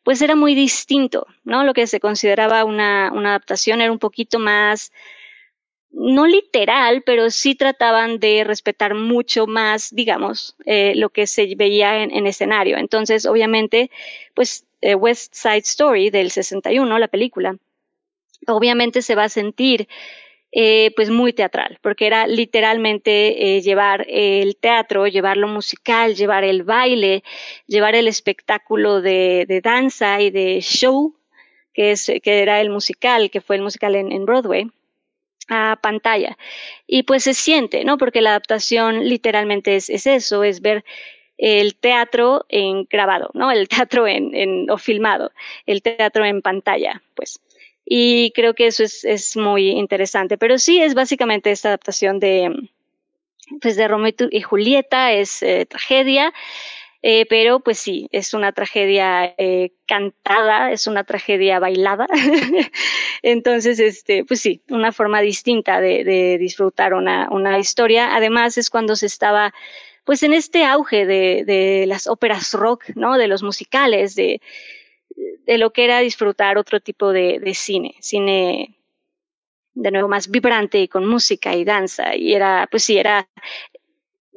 pues 0.01 0.19
era 0.23 0.35
muy 0.35 0.55
distinto, 0.55 1.27
¿no? 1.43 1.63
Lo 1.63 1.75
que 1.75 1.85
se 1.85 1.99
consideraba 1.99 2.63
una, 2.63 3.11
una 3.13 3.29
adaptación 3.29 3.81
era 3.81 3.91
un 3.91 3.99
poquito 3.99 4.39
más 4.39 4.91
no 5.91 6.27
literal, 6.27 7.03
pero 7.05 7.29
sí 7.29 7.55
trataban 7.55 8.19
de 8.19 8.43
respetar 8.43 8.93
mucho 8.93 9.47
más, 9.47 9.93
digamos, 9.93 10.55
eh, 10.65 10.93
lo 10.95 11.09
que 11.09 11.27
se 11.27 11.55
veía 11.55 12.03
en, 12.03 12.27
escenario. 12.27 12.77
Entonces, 12.77 13.25
obviamente, 13.25 13.89
pues 14.33 14.65
eh, 14.81 14.95
West 14.95 15.33
Side 15.33 15.57
Story 15.59 16.09
del 16.09 16.31
61, 16.31 16.99
la 16.99 17.07
película, 17.07 17.57
obviamente 18.47 19.01
se 19.01 19.15
va 19.15 19.25
a 19.25 19.29
sentir 19.29 19.87
eh, 20.51 20.91
pues 20.95 21.09
muy 21.09 21.33
teatral, 21.33 21.79
porque 21.81 22.07
era 22.07 22.27
literalmente 22.27 23.61
llevar 23.61 24.05
el 24.07 24.55
teatro, 24.55 25.07
llevar 25.07 25.37
lo 25.37 25.47
musical, 25.47 26.15
llevar 26.15 26.43
el 26.43 26.63
baile, 26.63 27.23
llevar 27.67 27.95
el 27.95 28.07
espectáculo 28.07 29.01
de, 29.01 29.61
danza 29.63 30.21
y 30.21 30.31
de 30.31 30.61
show, 30.61 31.15
que 31.73 31.95
era 32.23 32.61
el 32.61 32.69
musical, 32.69 33.29
que 33.29 33.41
fue 33.41 33.57
el 33.57 33.61
musical 33.61 33.95
en 33.95 34.25
Broadway 34.25 34.69
a 35.47 35.77
pantalla. 35.81 36.37
Y 36.85 37.03
pues 37.03 37.23
se 37.23 37.33
siente, 37.33 37.83
¿no? 37.85 37.97
Porque 37.97 38.21
la 38.21 38.31
adaptación 38.31 39.07
literalmente 39.07 39.75
es, 39.75 39.89
eso, 39.89 40.43
es 40.43 40.61
ver 40.61 40.83
el 41.37 41.75
teatro 41.75 42.45
en 42.49 42.85
grabado, 42.89 43.29
¿no? 43.33 43.51
El 43.51 43.67
teatro 43.67 44.07
en, 44.07 44.35
en, 44.35 44.69
o 44.69 44.77
filmado, 44.77 45.31
el 45.65 45.81
teatro 45.81 46.25
en 46.25 46.41
pantalla, 46.41 47.01
pues. 47.15 47.39
Y 47.85 48.31
creo 48.31 48.53
que 48.53 48.67
eso 48.67 48.83
es, 48.83 49.05
es 49.05 49.37
muy 49.37 49.69
interesante. 49.69 50.37
Pero 50.37 50.57
sí 50.57 50.81
es 50.81 50.93
básicamente 50.93 51.51
esta 51.51 51.69
adaptación 51.69 52.19
de, 52.19 52.53
pues 53.61 53.75
de 53.75 53.87
Romeo 53.87 54.13
y 54.29 54.41
Julieta, 54.41 55.13
es 55.13 55.41
eh, 55.41 55.65
tragedia. 55.65 56.33
Eh, 57.03 57.25
pero 57.29 57.59
pues 57.59 57.77
sí, 57.77 58.07
es 58.11 58.33
una 58.33 58.51
tragedia 58.51 59.33
eh, 59.37 59.73
cantada, 59.85 60.71
es 60.71 60.87
una 60.87 61.03
tragedia 61.03 61.59
bailada. 61.59 62.07
Entonces, 63.21 63.79
este, 63.79 64.25
pues 64.25 64.41
sí, 64.41 64.61
una 64.69 64.91
forma 64.91 65.21
distinta 65.21 65.79
de, 65.79 66.37
disfrutar 66.39 66.93
una, 66.93 67.29
una, 67.31 67.57
historia. 67.59 68.15
Además, 68.15 68.57
es 68.57 68.69
cuando 68.69 68.95
se 68.95 69.05
estaba, 69.05 69.53
pues 70.05 70.23
en 70.23 70.33
este 70.33 70.65
auge 70.65 71.05
de, 71.05 71.43
de 71.45 71.85
las 71.87 72.07
óperas 72.07 72.53
rock, 72.53 72.85
¿no? 72.95 73.17
De 73.17 73.27
los 73.27 73.43
musicales, 73.43 74.15
de, 74.15 74.41
de 75.45 75.57
lo 75.57 75.71
que 75.71 75.85
era 75.85 75.99
disfrutar 75.99 76.57
otro 76.57 76.79
tipo 76.79 77.11
de, 77.11 77.39
de 77.39 77.53
cine, 77.53 77.95
cine 77.99 78.75
de 79.73 79.91
nuevo 79.91 80.07
más 80.07 80.29
vibrante 80.29 80.79
y 80.79 80.87
con 80.87 81.05
música 81.05 81.55
y 81.55 81.63
danza. 81.63 82.15
Y 82.15 82.33
era, 82.33 82.67
pues 82.69 82.83
sí, 82.83 82.97
era 82.97 83.29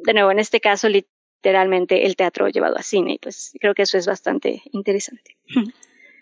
de 0.02 0.14
nuevo, 0.14 0.30
en 0.30 0.38
este 0.38 0.60
caso, 0.60 0.88
literalmente 1.40 2.04
el 2.04 2.16
teatro 2.16 2.48
llevado 2.48 2.76
a 2.76 2.82
cine. 2.82 3.18
Pues 3.20 3.52
creo 3.60 3.74
que 3.74 3.82
eso 3.82 3.96
es 3.96 4.06
bastante 4.06 4.62
interesante. 4.72 5.36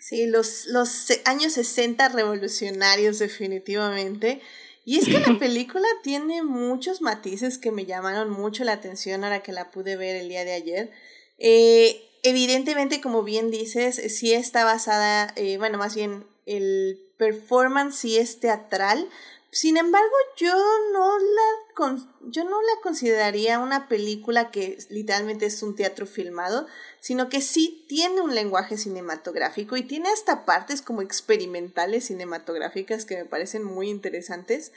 Sí, 0.01 0.27
los, 0.27 0.67
los 0.67 1.09
años 1.25 1.55
60 1.55 2.09
revolucionarios 2.11 3.19
definitivamente. 3.19 4.41
Y 4.85 4.99
es 4.99 5.07
que 5.07 5.19
la 5.19 5.37
película 5.39 5.87
tiene 6.03 6.43
muchos 6.45 7.03
matices 7.03 7.59
que 7.59 7.73
me 7.73 7.85
llamaron 7.85 8.31
mucho 8.31 8.63
la 8.63 8.73
atención 8.73 9.25
ahora 9.25 9.43
que 9.43 9.53
la 9.53 9.71
pude 9.71 9.97
ver 9.97 10.17
el 10.17 10.29
día 10.29 10.45
de 10.45 10.53
ayer. 10.53 10.91
Eh, 11.39 12.01
evidentemente, 12.23 13.01
como 13.01 13.25
bien 13.25 13.51
dices, 13.51 14.01
sí 14.17 14.33
está 14.33 14.65
basada, 14.65 15.33
eh, 15.37 15.59
bueno, 15.59 15.79
más 15.79 15.97
bien 15.97 16.25
el 16.47 17.01
performance 17.19 17.97
sí 17.97 18.17
es 18.17 18.39
teatral, 18.39 19.09
sin 19.51 19.79
embargo, 19.79 20.15
yo 20.37 20.55
no 20.93 21.19
la 21.19 21.69
yo 22.23 22.45
no 22.45 22.61
la 22.61 22.83
consideraría 22.83 23.61
una 23.61 23.89
película 23.89 24.51
que 24.51 24.79
literalmente 24.91 25.47
es 25.47 25.63
un 25.63 25.75
teatro 25.75 26.07
filmado, 26.07 26.67
sino 27.01 27.29
que 27.29 27.41
sí 27.41 27.85
tiene 27.89 28.21
un 28.21 28.35
lenguaje 28.35 28.77
cinematográfico 28.77 29.77
y 29.77 29.83
tiene 29.83 30.11
hasta 30.11 30.45
partes 30.45 30.83
como 30.83 31.03
experimentales 31.03 32.07
cinematográficas 32.07 33.05
que 33.05 33.17
me 33.17 33.25
parecen 33.25 33.65
muy 33.65 33.89
interesantes. 33.89 34.73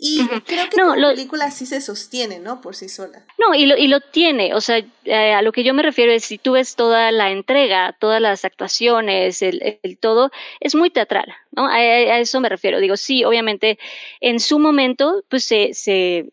Y 0.00 0.24
creo 0.46 0.68
que 0.70 1.00
la 1.00 1.08
película 1.08 1.50
sí 1.50 1.66
se 1.66 1.80
sostiene, 1.80 2.38
¿no? 2.38 2.60
Por 2.60 2.76
sí 2.76 2.88
sola. 2.88 3.24
No, 3.36 3.54
y 3.54 3.66
lo, 3.66 3.76
y 3.76 3.88
lo 3.88 4.00
tiene. 4.00 4.54
O 4.54 4.60
sea, 4.60 4.78
eh, 5.04 5.32
a 5.32 5.42
lo 5.42 5.50
que 5.50 5.64
yo 5.64 5.74
me 5.74 5.82
refiero 5.82 6.12
es 6.12 6.24
si 6.24 6.38
tú 6.38 6.52
ves 6.52 6.76
toda 6.76 7.10
la 7.10 7.32
entrega, 7.32 7.96
todas 7.98 8.20
las 8.20 8.44
actuaciones, 8.44 9.42
el, 9.42 9.80
el 9.82 9.98
todo, 9.98 10.30
es 10.60 10.76
muy 10.76 10.90
teatral, 10.90 11.34
¿no? 11.50 11.66
A, 11.66 11.74
a, 11.74 12.18
eso 12.20 12.40
me 12.40 12.48
refiero. 12.48 12.78
Digo, 12.78 12.96
sí, 12.96 13.24
obviamente, 13.24 13.80
en 14.20 14.38
su 14.38 14.60
momento, 14.60 15.24
pues 15.28 15.44
se, 15.44 15.74
se, 15.74 16.30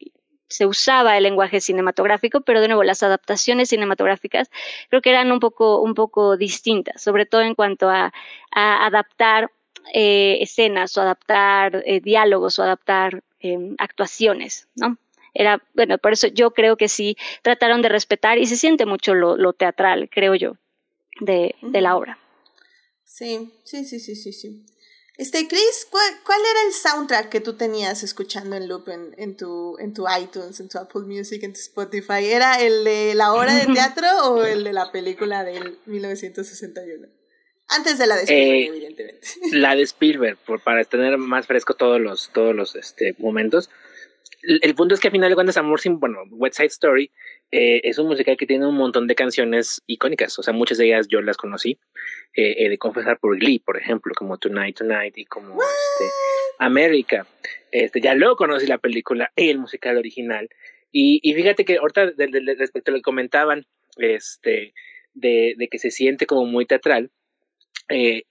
se 0.48 0.68
usaba 0.68 1.18
el 1.18 1.24
lenguaje 1.24 1.60
cinematográfico, 1.60 2.42
pero 2.42 2.62
de 2.62 2.68
nuevo, 2.68 2.84
las 2.84 3.02
adaptaciones 3.02 3.70
cinematográficas 3.70 4.52
creo 4.90 5.02
que 5.02 5.10
eran 5.10 5.32
un 5.32 5.40
poco, 5.40 5.82
un 5.82 5.96
poco 5.96 6.38
distintas, 6.38 7.02
sobre 7.02 7.26
todo 7.26 7.42
en 7.42 7.56
cuanto 7.56 7.90
a, 7.90 8.14
a 8.52 8.86
adaptar 8.86 9.50
eh, 9.94 10.40
escenas 10.42 10.98
o 10.98 11.02
adaptar 11.02 11.84
eh, 11.86 12.00
diálogos 12.00 12.58
o 12.58 12.64
adaptar 12.64 13.24
Em, 13.46 13.76
actuaciones, 13.78 14.68
¿no? 14.74 14.98
Era, 15.36 15.62
bueno, 15.76 16.00
por 16.00 16.14
eso 16.14 16.26
yo 16.26 16.52
creo 16.52 16.78
que 16.78 16.90
sí 16.90 17.16
trataron 17.44 17.84
de 17.84 17.90
respetar 17.90 18.40
y 18.40 18.48
se 18.48 18.58
siente 18.58 18.88
mucho 18.88 19.14
lo, 19.14 19.54
teatral, 19.54 20.10
creo 20.10 20.34
yo, 20.34 20.58
de, 21.20 21.54
la 21.62 21.96
obra. 21.96 22.18
Sí, 23.04 23.54
sí, 23.64 23.86
sí, 23.86 24.00
sí, 24.00 24.16
sí, 24.16 24.34
sí. 24.34 24.66
Este, 25.18 25.48
Chris, 25.48 25.88
¿cuál, 25.92 26.42
era 26.42 26.68
el 26.68 26.74
soundtrack 26.74 27.30
que 27.30 27.40
tú 27.40 27.54
tenías 27.54 28.02
escuchando 28.02 28.56
en 28.56 28.68
loop 28.68 28.90
en, 28.90 29.14
en, 29.18 29.38
tu, 29.38 29.78
en 29.78 29.94
tu 29.94 30.06
iTunes, 30.10 30.60
en 30.60 30.68
tu 30.68 30.80
Apple 30.80 31.02
Music, 31.02 31.44
en 31.44 31.54
tu 31.54 31.60
Spotify? 31.60 32.26
¿Era 32.26 32.60
el 32.62 32.84
de 32.84 33.14
la 33.14 33.32
obra 33.34 33.54
de 33.54 33.68
teatro 33.74 34.08
o 34.24 34.44
el 34.44 34.64
de 34.64 34.74
la 34.74 34.92
película 34.92 35.44
del 35.44 35.78
1961? 35.86 37.08
Antes 37.68 37.98
de 37.98 38.06
la 38.06 38.16
de 38.16 38.24
Spielberg, 38.24 38.48
eh, 38.48 38.68
evidentemente. 38.68 39.28
La 39.54 39.76
de 39.76 39.82
Spielberg, 39.82 40.38
por, 40.46 40.62
para 40.62 40.84
tener 40.84 41.18
más 41.18 41.48
fresco 41.48 41.74
todos 41.74 42.00
los, 42.00 42.30
todos 42.32 42.56
los 42.56 42.76
este, 42.76 43.16
momentos. 43.18 43.70
El, 44.44 44.76
punto 44.76 44.94
es 44.94 45.02
que 45.02 45.08
al 45.08 45.12
final 45.12 45.30
de 45.30 45.36
cuentas, 45.36 45.58
Amor 45.58 45.80
sin, 45.80 46.00
bueno, 46.00 46.20
West 46.30 46.58
Side 46.58 46.68
Story 46.68 47.12
eh, 47.52 47.82
es 47.84 47.98
un 47.98 48.08
musical 48.08 48.38
que 48.38 48.46
tiene 48.46 48.68
un 48.68 48.76
montón 48.76 49.08
de 49.08 49.16
canciones 49.16 49.82
icónicas. 49.88 50.38
O 50.38 50.44
sea, 50.44 50.54
muchas 50.54 50.78
de 50.78 50.86
ellas 50.86 51.08
yo 51.08 51.22
las 51.22 51.38
conocí. 51.38 51.80
Eh, 52.36 52.56
he 52.60 52.70
de 52.70 52.78
confesar 52.78 53.18
por 53.18 53.38
Glee, 53.40 53.60
por 53.60 53.78
ejemplo, 53.78 54.14
como 54.16 54.38
Tonight, 54.38 54.78
Tonight 54.78 55.18
y 55.18 55.26
como 55.26 55.56
este, 55.56 56.12
America. 56.60 57.26
Este, 57.72 58.02
ya 58.02 58.14
luego 58.14 58.36
conocí 58.36 58.68
la 58.68 58.78
película 58.78 59.32
y 59.36 59.50
el 59.50 59.58
musical 59.58 59.98
original. 59.98 60.50
Y, 60.92 61.20
y 61.24 61.34
fíjate 61.34 61.66
que 61.66 61.78
ahorita 61.78 62.12
respecto 62.58 62.92
a 62.92 62.94
lo 62.94 63.00
que 63.00 63.04
comentaban, 63.04 63.66
este, 63.98 64.74
de, 65.14 65.56
de 65.58 65.68
que 65.70 65.80
se 65.80 65.90
siente 65.90 66.28
como 66.28 66.46
muy 66.46 66.66
teatral, 66.66 67.10
eh, 67.90 68.24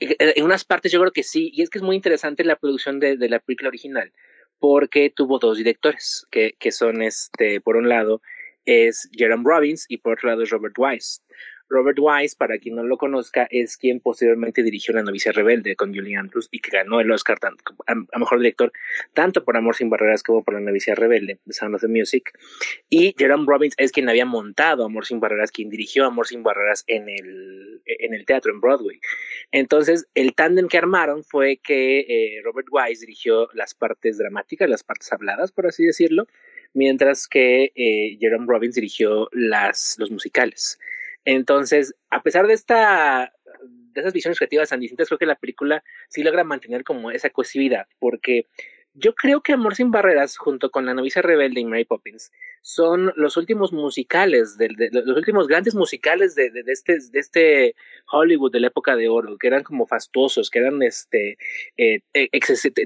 eh, 0.00 0.16
en 0.18 0.44
unas 0.44 0.64
partes 0.64 0.92
yo 0.92 1.00
creo 1.00 1.12
que 1.12 1.22
sí, 1.22 1.50
y 1.52 1.62
es 1.62 1.70
que 1.70 1.78
es 1.78 1.82
muy 1.82 1.96
interesante 1.96 2.44
la 2.44 2.56
producción 2.56 3.00
de, 3.00 3.16
la 3.28 3.40
película 3.40 3.68
original, 3.68 4.12
porque 4.58 5.10
tuvo 5.10 5.38
dos 5.38 5.58
directores, 5.58 6.26
que, 6.30 6.54
que 6.58 6.72
son, 6.72 7.02
este, 7.02 7.60
por 7.60 7.76
un 7.76 7.88
lado, 7.88 8.22
es 8.64 9.08
Jerome 9.12 9.44
Robbins 9.44 9.86
y 9.88 9.98
por 9.98 10.14
otro 10.14 10.28
lado 10.28 10.42
es 10.42 10.50
Robert 10.50 10.74
Wise. 10.78 11.22
Robert 11.70 11.98
Wise, 12.00 12.34
para 12.36 12.58
quien 12.58 12.74
no 12.74 12.82
lo 12.82 12.98
conozca, 12.98 13.46
es 13.48 13.76
quien 13.76 14.00
posteriormente 14.00 14.62
dirigió 14.62 14.92
La 14.92 15.02
novicia 15.02 15.30
rebelde 15.30 15.76
con 15.76 15.94
Julie 15.94 16.16
Andrews 16.16 16.48
y 16.50 16.58
que 16.58 16.70
ganó 16.72 17.00
el 17.00 17.10
Oscar 17.12 17.38
a, 17.86 18.18
mejor 18.18 18.38
director 18.38 18.72
tanto 19.14 19.44
por 19.44 19.56
Amor 19.56 19.76
sin 19.76 19.88
barreras 19.88 20.24
como 20.24 20.42
por 20.42 20.54
La 20.54 20.60
novicia 20.60 20.96
rebelde, 20.96 21.38
Sound 21.48 21.76
of 21.76 21.80
the 21.80 21.88
Music. 21.88 22.32
Y 22.88 23.14
Jerome 23.16 23.44
Robbins 23.46 23.74
es 23.78 23.92
quien 23.92 24.08
había 24.08 24.26
montado 24.26 24.84
Amor 24.84 25.06
sin 25.06 25.20
barreras, 25.20 25.52
quien 25.52 25.70
dirigió 25.70 26.06
Amor 26.06 26.26
sin 26.26 26.42
barreras 26.42 26.84
en 26.88 27.08
el, 27.08 28.24
teatro, 28.26 28.52
en 28.52 28.60
Broadway. 28.60 28.98
Entonces, 29.52 30.08
el 30.14 30.34
tándem 30.34 30.68
que 30.68 30.78
armaron 30.78 31.22
fue 31.22 31.58
que 31.62 32.00
eh, 32.00 32.40
Robert 32.42 32.66
Wise 32.70 33.00
dirigió 33.06 33.48
las 33.54 33.74
partes 33.74 34.18
dramáticas, 34.18 34.68
las 34.68 34.82
partes 34.82 35.12
habladas, 35.12 35.52
por 35.52 35.66
así 35.66 35.84
decirlo, 35.84 36.26
mientras 36.74 37.28
que 37.28 37.72
eh, 37.74 38.16
Jerome 38.18 38.46
Robbins 38.48 38.74
dirigió 38.74 39.28
los 39.32 40.10
musicales. 40.10 40.78
Entonces, 41.30 41.94
a 42.10 42.22
pesar 42.22 42.46
de 42.48 42.54
esta 42.54 43.32
de 43.92 44.00
esas 44.00 44.12
visiones 44.12 44.38
creativas 44.38 44.68
tan 44.68 44.80
distintas, 44.80 45.08
creo 45.08 45.18
que 45.18 45.26
la 45.26 45.36
película 45.36 45.82
sí 46.08 46.22
logra 46.22 46.44
mantener 46.44 46.84
como 46.84 47.10
esa 47.10 47.30
cohesividad, 47.30 47.86
porque 47.98 48.46
yo 48.94 49.14
creo 49.14 49.40
que 49.40 49.52
Amor 49.52 49.76
sin 49.76 49.90
Barreras, 49.90 50.36
junto 50.36 50.70
con 50.70 50.84
La 50.84 50.94
novicia 50.94 51.22
rebelde 51.22 51.60
y 51.60 51.64
Mary 51.64 51.84
Poppins, 51.84 52.32
son 52.60 53.12
los 53.16 53.36
últimos 53.36 53.72
musicales, 53.72 54.58
de, 54.58 54.68
los 54.92 55.16
últimos 55.16 55.46
grandes 55.46 55.74
musicales 55.74 56.34
de, 56.34 56.50
este, 56.66 56.98
de 57.10 57.18
este 57.18 57.74
Hollywood 58.10 58.50
de 58.50 58.60
la 58.60 58.66
época 58.66 58.96
de 58.96 59.08
oro, 59.08 59.38
que 59.38 59.46
eran 59.46 59.62
como 59.62 59.86
fastuosos, 59.86 60.50
que 60.50 60.58
eran 60.58 60.82
este, 60.82 61.38
eh, 61.76 62.00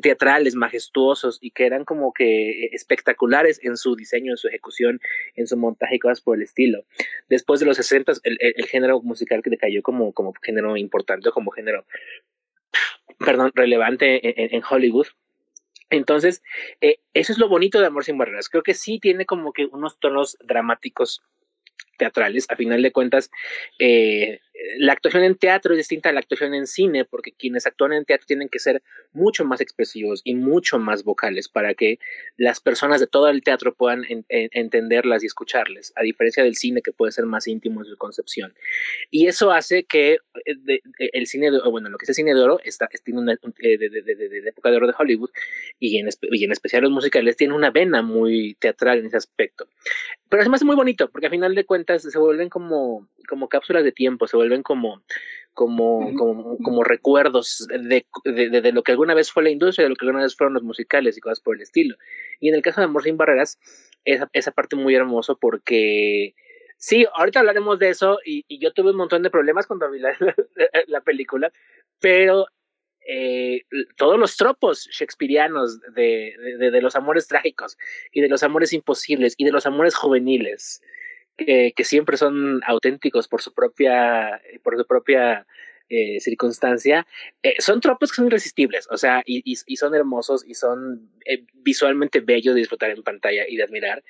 teatrales, 0.03 0.55
majestuosos 0.55 1.39
y 1.41 1.51
que 1.53 1.65
eran 1.65 1.85
como 1.85 2.13
que 2.13 2.67
espectaculares 2.73 3.59
en 3.63 3.77
su 3.77 3.97
diseño, 3.97 4.33
en 4.33 4.37
su 4.37 4.49
ejecución, 4.49 5.01
en 5.35 5.47
su 5.47 5.57
montaje 5.57 5.97
y 5.97 5.99
cosas 5.99 6.21
por 6.21 6.37
el 6.37 6.43
estilo. 6.43 6.85
Después 7.29 7.61
de 7.61 7.67
los 7.67 7.77
60, 7.79 8.13
el, 8.25 8.67
género 8.67 9.01
musical 9.01 9.43
que 9.43 9.51
decayó 9.51 9.83
como, 9.83 10.13
como 10.13 10.33
género 10.43 10.77
importante, 10.77 11.31
como 11.31 11.51
género, 11.51 11.87
perdón, 13.19 13.53
relevante 13.55 14.55
en 14.55 14.63
Hollywood 14.69 15.07
entonces, 15.97 16.43
eh, 16.81 16.99
eso 17.15 17.33
es 17.33 17.39
lo 17.39 17.49
bonito 17.49 17.81
de 17.81 17.87
Amor 17.87 18.05
sin 18.05 18.19
Barreras. 18.19 18.49
Creo 18.49 18.63
que 18.63 18.75
sí 18.75 18.99
tiene 18.99 19.27
como 19.27 19.53
que 19.53 19.67
unos 19.67 19.99
tonos 19.99 20.37
dramáticos 20.43 21.23
teatrales. 21.97 22.47
A 22.49 22.57
final 22.57 22.83
de 22.83 22.93
cuentas, 22.93 23.31
eh, 23.79 24.41
la 24.79 24.93
actuación 24.93 25.25
en 25.25 25.35
teatro 25.35 25.75
es 25.75 25.79
distinta 25.79 26.09
a 26.09 26.13
la 26.13 26.21
actuación 26.21 26.55
en 26.55 26.67
cine, 26.67 27.05
porque 27.05 27.33
quienes 27.33 27.67
actúan 27.67 27.93
en 27.93 28.05
teatro 28.05 28.27
tienen 28.27 28.49
que 28.49 28.59
ser 28.59 28.83
mucho 29.13 29.45
más 29.45 29.61
expresivos 29.61 30.21
y 30.25 30.35
mucho 30.35 30.79
más 30.79 31.03
vocales 31.03 31.49
para 31.49 31.75
que 31.75 31.99
las 32.37 32.61
personas 32.61 33.01
de 33.01 33.07
todo 33.07 33.29
el 33.29 33.43
teatro 33.43 33.75
puedan 33.75 34.05
entenderlas 34.29 35.23
y 35.23 35.27
escucharles, 35.27 35.93
a 35.97 36.03
diferencia 36.03 36.45
del 36.45 36.55
cine 36.55 36.83
que 36.83 36.93
puede 36.93 37.13
ser 37.13 37.27
más 37.27 37.49
íntimo 37.49 37.81
en 37.81 37.87
su 37.87 37.97
concepción. 37.97 38.55
Y 39.11 39.27
eso 39.27 39.51
hace 39.51 39.85
que 39.85 40.19
eh, 40.45 40.81
el 40.99 41.27
cine, 41.27 41.51
de, 41.51 41.61
bueno, 41.69 41.89
lo 41.89 41.99
que 41.99 42.05
es 42.05 42.11
el 42.11 42.15
cine 42.15 42.35
de 42.35 42.41
oro, 42.41 42.61
está, 42.65 42.89
tiene 43.03 43.21
una, 43.21 43.33
de, 43.59 43.77
de, 43.79 44.43
época 44.49 44.71
de 44.71 44.77
oro 44.77 44.87
de 44.87 44.95
Hollywood, 44.97 45.31
y 45.81 45.99
en, 45.99 46.09
y 46.31 46.45
en 46.45 46.53
especial 46.53 46.83
los 46.83 46.93
musicales, 46.93 47.37
tiene 47.37 47.55
una 47.55 47.71
vena 47.71 48.03
muy 48.03 48.57
teatral 48.61 48.99
en 48.99 49.07
ese 49.07 49.17
aspecto. 49.17 49.67
Pero 50.29 50.43
además 50.43 50.63
es 50.63 50.67
muy 50.67 50.77
bonito, 50.77 51.11
porque 51.11 51.27
a 51.27 51.31
final 51.31 51.55
de 51.55 51.65
cuentas 51.65 52.03
se 52.03 52.19
vuelven 52.19 52.49
como, 52.49 53.09
como 53.29 53.49
cápsulas 53.49 53.85
de 53.85 53.93
tiempo, 53.93 54.27
se 54.27 54.37
vuelven 54.37 54.44
como, 54.63 55.03
como, 55.55 56.13
como, 56.15 56.59
como 56.59 56.85
recuerdos 56.85 57.67
de, 57.69 58.07
de, 58.25 58.61
de, 58.61 58.73
lo 58.73 58.83
que 58.83 58.93
alguna 58.93 59.15
vez 59.15 59.31
fue 59.31 59.45
la 59.45 59.51
industria, 59.51 59.85
de 59.85 59.91
lo 59.91 59.97
que 59.97 60.05
alguna 60.05 60.23
vez 60.23 60.37
fueron 60.37 60.55
los 60.55 60.63
musicales 60.63 61.17
y 61.17 61.21
cosas 61.21 61.41
por 61.41 61.57
el 61.57 61.63
estilo. 61.63 61.97
Y 62.41 62.49
en 62.49 62.55
el 62.55 62.63
caso 62.63 62.81
de 62.81 62.87
Amor 62.87 63.05
sin 63.05 63.17
Barreras, 63.17 63.59
esa, 64.05 64.29
esa 64.33 64.51
parte 64.51 64.77
muy 64.77 64.95
hermoso 64.95 65.39
porque 65.39 66.35
sí, 66.77 67.07
ahorita 67.15 67.41
hablaremos 67.41 67.79
de 67.79 67.91
eso 67.91 68.19
y, 68.25 68.45
y, 68.49 68.59
yo 68.59 68.73
tuve 68.73 68.91
un 68.91 68.97
montón 68.97 69.23
de 69.23 69.31
problemas 69.31 69.67
cuando 69.67 69.91
vi 69.91 70.01
la, 70.01 70.17
la, 70.89 71.01
película, 71.01 71.53
pero 72.01 72.47
eh, 73.07 73.63
todos 73.97 74.19
los 74.19 74.37
tropos 74.37 74.89
shakespearianos 74.91 75.81
de, 75.95 76.35
de, 76.59 76.71
de, 76.71 76.83
los 76.83 76.97
amores 76.97 77.29
trágicos 77.29 77.77
y 78.13 78.21
de 78.21 78.29
los 78.29 78.43
amores 78.43 78.73
imposibles 78.73 79.35
y 79.39 79.45
de 79.45 79.53
los 79.53 79.67
amores 79.67 79.95
juveniles 79.95 80.83
que, 81.37 81.73
que 81.75 81.85
siempre 81.85 82.17
son 82.17 82.61
auténticos 82.65 83.29
por 83.29 83.43
su 83.43 83.53
propia, 83.53 84.41
por 84.63 84.77
su 84.77 84.87
propia 84.87 85.47
eh, 85.89 86.19
circunstancia, 86.21 87.07
eh, 87.43 87.55
son 87.59 87.81
tropos 87.81 88.11
que 88.11 88.17
son 88.17 88.27
irresistibles, 88.27 88.89
o 88.91 88.97
sea, 88.97 89.23
y, 89.27 89.43
y, 89.45 89.59
y 89.67 89.77
son 89.77 89.95
hermosos 89.95 90.45
y 90.47 90.55
son 90.55 91.11
eh, 91.27 91.45
visualmente 91.53 92.21
bellos 92.21 92.55
de 92.55 92.61
disfrutar 92.61 92.91
en 92.91 93.03
pantalla 93.03 93.45
y 93.49 93.57
de 93.57 93.65
admirar. 93.65 94.03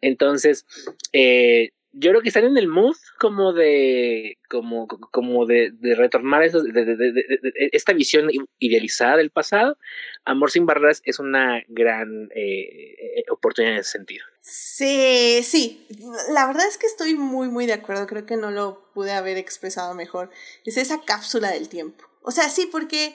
Entonces, 0.00 0.66
eh, 1.12 1.72
yo 1.92 2.10
creo 2.10 2.22
que 2.22 2.28
están 2.28 2.44
en 2.44 2.56
el 2.56 2.68
mood 2.68 2.96
como 3.18 3.52
de 3.52 4.38
como 4.48 4.88
como 4.88 5.46
de, 5.46 5.70
de 5.72 5.94
retornar 5.94 6.42
eso, 6.42 6.62
de, 6.62 7.68
esta 7.72 7.92
visión 7.92 8.28
idealizada 8.58 9.16
del 9.16 9.30
pasado. 9.30 9.76
Amor 10.24 10.50
sin 10.50 10.64
barreras 10.64 11.02
es 11.04 11.18
una 11.18 11.62
gran 11.68 12.30
eh, 12.34 13.24
oportunidad 13.30 13.74
en 13.74 13.80
ese 13.80 13.90
sentido. 13.90 14.24
Sí 14.40 15.40
sí. 15.42 15.86
La 16.32 16.46
verdad 16.46 16.66
es 16.66 16.78
que 16.78 16.86
estoy 16.86 17.14
muy 17.14 17.48
muy 17.48 17.66
de 17.66 17.74
acuerdo. 17.74 18.06
Creo 18.06 18.24
que 18.24 18.36
no 18.36 18.50
lo 18.50 18.90
pude 18.94 19.12
haber 19.12 19.36
expresado 19.36 19.94
mejor. 19.94 20.30
Es 20.64 20.78
esa 20.78 21.02
cápsula 21.02 21.50
del 21.50 21.68
tiempo. 21.68 22.04
O 22.22 22.30
sea 22.30 22.48
sí 22.48 22.68
porque 22.72 23.14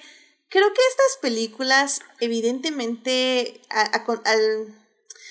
creo 0.49 0.67
que 0.67 0.81
estas 0.89 1.19
películas 1.21 2.01
evidentemente 2.19 3.59
al 3.69 4.86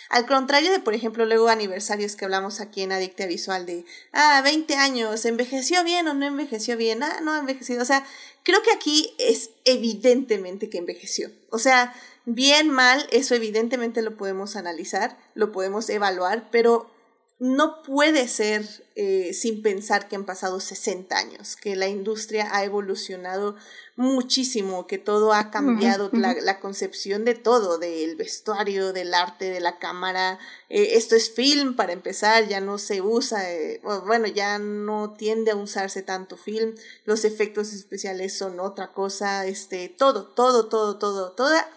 al 0.09 0.27
contrario 0.27 0.71
de, 0.71 0.81
por 0.81 0.95
ejemplo, 0.95 1.27
luego 1.27 1.49
aniversarios 1.49 2.17
que 2.17 2.25
hablamos 2.25 2.61
aquí 2.61 2.83
en 2.83 2.93
Adicta 2.93 3.27
Visual 3.27 3.67
de, 3.67 3.85
ah, 4.13 4.41
20 4.43 4.77
años, 4.77 5.25
¿envejeció 5.25 5.83
bien 5.85 6.07
o 6.09 6.15
no 6.15 6.27
envejeció 6.27 6.77
bien? 6.77 7.03
Ah, 7.03 7.21
no 7.23 7.33
ha 7.33 7.39
envejecido. 7.39 7.83
O 7.83 7.87
sea, 7.87 8.07
creo 8.43 8.63
que 8.63 8.71
aquí 8.71 9.15
es 9.19 9.51
evidentemente 9.65 10.71
que 10.71 10.79
envejeció. 10.79 11.31
O 11.51 11.59
sea, 11.59 11.95
bien, 12.25 12.71
mal, 12.71 13.07
eso 13.11 13.35
evidentemente 13.35 14.03
lo 14.03 14.17
podemos 14.17 14.57
analizar, 14.57 15.19
lo 15.35 15.51
podemos 15.53 15.89
evaluar, 15.91 16.49
pero 16.51 16.91
no 17.39 17.83
puede 17.83 18.29
ser 18.29 18.67
eh, 18.95 19.35
sin 19.35 19.61
pensar 19.61 20.09
que 20.09 20.17
han 20.17 20.25
pasado 20.25 20.59
60 20.59 21.15
años, 21.19 21.57
que 21.57 21.77
la 21.77 21.87
industria 21.87 22.49
ha 22.51 22.65
evolucionado 22.65 23.57
muchísimo, 23.95 24.87
que 24.87 24.97
todo 24.97 25.35
ha 25.35 25.51
cambiado, 25.51 26.09
la, 26.15 26.61
concepción 26.61 27.27
de 27.27 27.35
todo, 27.35 27.77
del 27.77 28.17
vestuario, 28.17 28.95
del 28.95 29.13
arte, 29.13 29.51
de 29.51 29.61
la 29.61 29.79
cámara. 29.79 30.39
Eh, 30.71 30.93
esto 30.93 31.15
es 31.15 31.31
film 31.31 31.77
para 31.77 31.93
empezar, 31.93 32.49
ya 32.49 32.61
no 32.61 32.79
se 32.79 33.03
usa, 33.03 33.53
eh, 33.53 33.83
bueno, 34.07 34.29
ya 34.29 34.59
no 34.59 35.13
tiende 35.13 35.51
a 35.51 35.57
usarse 35.57 36.01
tanto 36.01 36.39
film, 36.39 36.75
los 37.05 37.27
efectos 37.27 37.75
especiales 37.75 38.33
son 38.33 38.61
otra 38.61 38.93
cosa, 38.93 39.45
este, 39.47 39.91
todo, 39.91 40.25
todo, 40.25 40.69
todo, 40.69 40.97
todo, 40.97 41.33
toda 41.33 41.69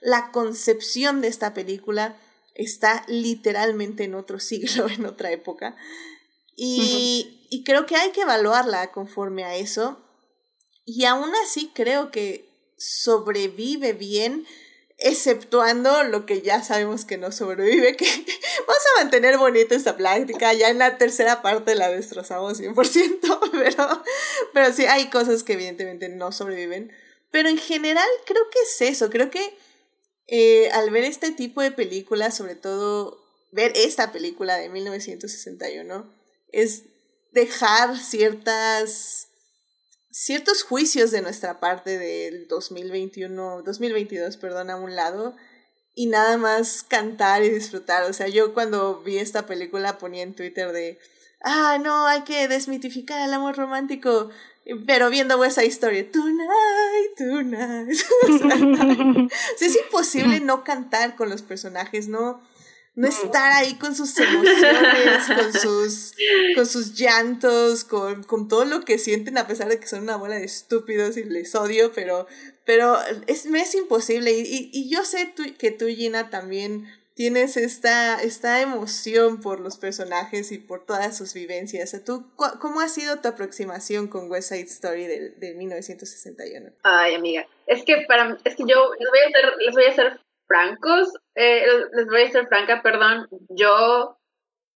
la 0.00 0.30
concepción 0.30 1.20
de 1.20 1.26
esta 1.26 1.54
película 1.54 2.16
está 2.58 3.04
literalmente 3.08 4.04
en 4.04 4.14
otro 4.14 4.38
siglo, 4.40 4.88
en 4.88 5.06
otra 5.06 5.32
época. 5.32 5.76
Y, 6.56 7.46
y 7.50 7.64
creo 7.64 7.86
que 7.86 7.96
hay 7.96 8.10
que 8.10 8.22
evaluarla 8.22 8.92
conforme 8.92 9.44
a 9.44 9.56
eso. 9.56 10.04
Y 10.84 11.04
aún 11.04 11.30
así 11.44 11.70
creo 11.74 12.10
que 12.10 12.48
sobrevive 12.76 13.92
bien, 13.92 14.46
exceptuando 14.98 16.02
lo 16.02 16.26
que 16.26 16.42
ya 16.42 16.62
sabemos 16.62 17.04
que 17.04 17.18
no 17.18 17.30
sobrevive, 17.30 17.96
que 17.96 18.06
vamos 18.66 18.82
a 18.96 19.02
mantener 19.02 19.38
bonita 19.38 19.74
esta 19.74 19.96
plática, 19.96 20.52
ya 20.54 20.70
en 20.70 20.78
la 20.78 20.98
tercera 20.98 21.40
parte 21.40 21.76
la 21.76 21.88
destrozamos 21.88 22.60
100%, 22.60 23.50
pero, 23.52 24.02
pero 24.52 24.72
sí 24.72 24.86
hay 24.86 25.08
cosas 25.10 25.44
que 25.44 25.52
evidentemente 25.52 26.08
no 26.08 26.32
sobreviven. 26.32 26.92
Pero 27.30 27.48
en 27.48 27.58
general 27.58 28.08
creo 28.24 28.42
que 28.50 28.58
es 28.60 28.90
eso, 28.90 29.10
creo 29.10 29.30
que 29.30 29.56
eh, 30.28 30.70
al 30.70 30.90
ver 30.90 31.04
este 31.04 31.30
tipo 31.32 31.62
de 31.62 31.72
películas, 31.72 32.36
sobre 32.36 32.54
todo 32.54 33.18
ver 33.50 33.72
esta 33.74 34.12
película 34.12 34.56
de 34.56 34.68
1961, 34.68 36.14
es 36.52 36.84
dejar 37.32 37.96
ciertas 37.98 39.28
ciertos 40.10 40.64
juicios 40.64 41.10
de 41.12 41.22
nuestra 41.22 41.60
parte 41.60 41.96
del 41.96 42.48
2021, 42.48 43.62
2022, 43.62 44.36
perdón, 44.36 44.70
a 44.70 44.76
un 44.76 44.96
lado 44.96 45.36
y 45.94 46.06
nada 46.06 46.36
más 46.36 46.82
cantar 46.82 47.44
y 47.44 47.50
disfrutar. 47.50 48.04
O 48.04 48.12
sea, 48.12 48.28
yo 48.28 48.52
cuando 48.52 49.00
vi 49.02 49.18
esta 49.18 49.46
película 49.46 49.98
ponía 49.98 50.22
en 50.22 50.34
Twitter 50.34 50.72
de, 50.72 50.98
ah, 51.42 51.78
no, 51.82 52.06
hay 52.06 52.22
que 52.22 52.48
desmitificar 52.48 53.26
el 53.26 53.34
amor 53.34 53.56
romántico. 53.56 54.30
Pero 54.86 55.08
viendo 55.08 55.42
esa 55.44 55.64
historia, 55.64 56.10
tonight, 56.10 57.16
tonight. 57.16 57.88
es 59.60 59.76
imposible 59.76 60.40
no 60.40 60.62
cantar 60.62 61.16
con 61.16 61.30
los 61.30 61.40
personajes, 61.40 62.08
no, 62.08 62.42
no 62.94 63.08
estar 63.08 63.52
ahí 63.52 63.74
con 63.74 63.94
sus 63.94 64.18
emociones, 64.18 65.26
con 65.26 65.52
sus, 65.52 66.14
con 66.54 66.66
sus 66.66 66.94
llantos, 66.94 67.84
con, 67.84 68.24
con 68.24 68.48
todo 68.48 68.64
lo 68.64 68.84
que 68.84 68.98
sienten, 68.98 69.38
a 69.38 69.46
pesar 69.46 69.68
de 69.68 69.78
que 69.80 69.86
son 69.86 70.02
una 70.02 70.16
bola 70.16 70.34
de 70.34 70.44
estúpidos 70.44 71.16
y 71.16 71.24
les 71.24 71.54
odio, 71.54 71.92
pero, 71.94 72.26
pero 72.66 72.98
es, 73.26 73.46
me 73.46 73.62
es 73.62 73.74
imposible. 73.74 74.32
Y, 74.32 74.70
y, 74.72 74.90
yo 74.90 75.04
sé 75.04 75.32
que 75.56 75.70
tú, 75.70 75.86
Gina, 75.86 76.28
también 76.28 76.88
tienes 77.18 77.56
esta, 77.56 78.22
esta 78.22 78.62
emoción 78.62 79.40
por 79.40 79.58
los 79.58 79.76
personajes 79.76 80.52
y 80.52 80.58
por 80.58 80.86
todas 80.86 81.18
sus 81.18 81.34
vivencias. 81.34 82.00
¿Tú, 82.06 82.30
¿Cómo 82.36 82.80
ha 82.80 82.86
sido 82.86 83.20
tu 83.20 83.26
aproximación 83.26 84.06
con 84.06 84.30
West 84.30 84.50
Side 84.50 84.68
Story 84.68 85.02
de, 85.08 85.30
de 85.30 85.54
1961? 85.54 86.70
Ay, 86.84 87.16
amiga, 87.16 87.44
es 87.66 87.84
que 87.84 88.04
para 88.06 88.38
es 88.44 88.54
que 88.54 88.62
yo 88.68 88.92
les 89.00 89.08
voy 89.08 89.18
a 89.18 89.30
ser, 89.32 89.56
les 89.58 89.74
voy 89.74 89.84
a 89.86 89.94
ser 89.94 90.20
francos, 90.46 91.12
eh, 91.34 91.66
les 91.92 92.06
voy 92.06 92.22
a 92.22 92.30
ser 92.30 92.46
franca, 92.46 92.82
perdón, 92.84 93.26
yo 93.48 94.16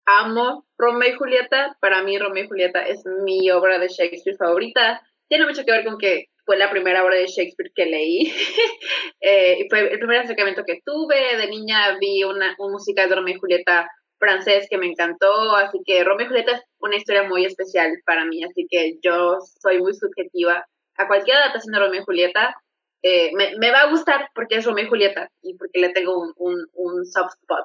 amo 0.05 0.67
Romeo 0.77 1.15
y 1.15 1.17
Julieta, 1.17 1.77
para 1.81 2.03
mí 2.03 2.19
Romeo 2.19 2.43
y 2.43 2.49
Julieta 2.49 2.83
es 2.83 3.05
mi 3.25 3.53
obra 3.53 3.79
de 3.79 3.87
Shakespeare 3.87 4.37
favorita, 4.37 5.01
tiene 5.29 5.47
mucho 5.47 5.65
que 5.65 5.71
ver 5.71 5.85
con 5.85 5.97
que 5.97 6.27
fue 6.53 6.59
la 6.59 6.71
primera 6.71 7.03
obra 7.03 7.17
de 7.17 7.29
Shakespeare 7.29 7.73
que 7.75 7.87
leí. 7.87 8.31
eh, 9.23 9.57
y 9.61 9.69
fue 9.71 9.91
el 9.91 9.99
primer 9.99 10.19
acercamiento 10.19 10.65
que 10.67 10.81
tuve. 10.85 11.39
De 11.39 11.47
niña 11.47 11.97
vi 11.99 12.25
una, 12.25 12.55
un 12.59 12.73
musical 12.73 13.09
de 13.09 13.15
Romeo 13.15 13.37
y 13.37 13.39
Julieta 13.39 13.89
francés 14.19 14.67
que 14.69 14.77
me 14.77 14.87
encantó, 14.87 15.57
así 15.57 15.79
que 15.87 16.05
Romeo 16.05 16.27
y 16.27 16.29
Julieta 16.29 16.53
es 16.53 16.63
una 16.79 16.97
historia 16.97 17.23
muy 17.23 17.47
especial 17.47 17.91
para 18.05 18.27
mí, 18.27 18.45
así 18.45 18.67
que 18.71 18.99
yo 19.03 19.39
soy 19.63 19.81
muy 19.81 19.95
subjetiva 19.95 20.65
a 20.97 21.09
cualquier 21.09 21.39
adaptación 21.39 21.73
de 21.73 21.79
Romeo 21.79 22.03
y 22.03 22.05
Julieta. 22.05 22.55
Eh, 23.03 23.33
me, 23.35 23.71
va 23.71 23.81
a 23.81 23.91
gustar 23.91 24.29
porque 24.35 24.57
es 24.57 24.67
Romeo 24.67 24.85
y 24.85 24.89
Julieta 24.89 25.31
y 25.41 25.57
porque 25.57 25.81
le 25.81 25.89
tengo 25.89 26.21
un, 26.21 26.35
un, 26.37 26.67
un 26.75 27.07
soft 27.07 27.33
spot. 27.41 27.65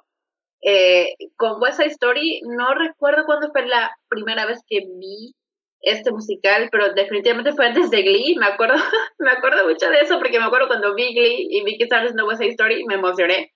Eh, 0.61 1.13
con 1.35 1.61
West 1.61 1.77
Side 1.77 1.91
Story, 1.91 2.39
no 2.45 2.73
recuerdo 2.73 3.25
cuándo 3.25 3.51
fue 3.51 3.67
la 3.67 3.91
primera 4.07 4.45
vez 4.45 4.61
que 4.65 4.79
vi 4.97 5.35
este 5.81 6.11
musical, 6.11 6.69
pero 6.71 6.93
definitivamente 6.93 7.53
fue 7.53 7.67
antes 7.67 7.89
de 7.89 8.01
Glee, 8.01 8.35
me 8.37 8.47
acuerdo, 8.47 8.75
me 9.19 9.31
acuerdo 9.31 9.67
mucho 9.67 9.89
de 9.89 10.01
eso, 10.01 10.17
porque 10.19 10.39
me 10.39 10.45
acuerdo 10.45 10.67
cuando 10.67 10.95
vi 10.95 11.13
Glee 11.13 11.47
y 11.49 11.63
vi 11.63 11.77
que 11.77 11.83
estaba 11.83 12.01
haciendo 12.01 12.27
West 12.27 12.41
Side 12.41 12.51
Story, 12.51 12.85
me 12.85 12.95
emocioné, 12.95 13.53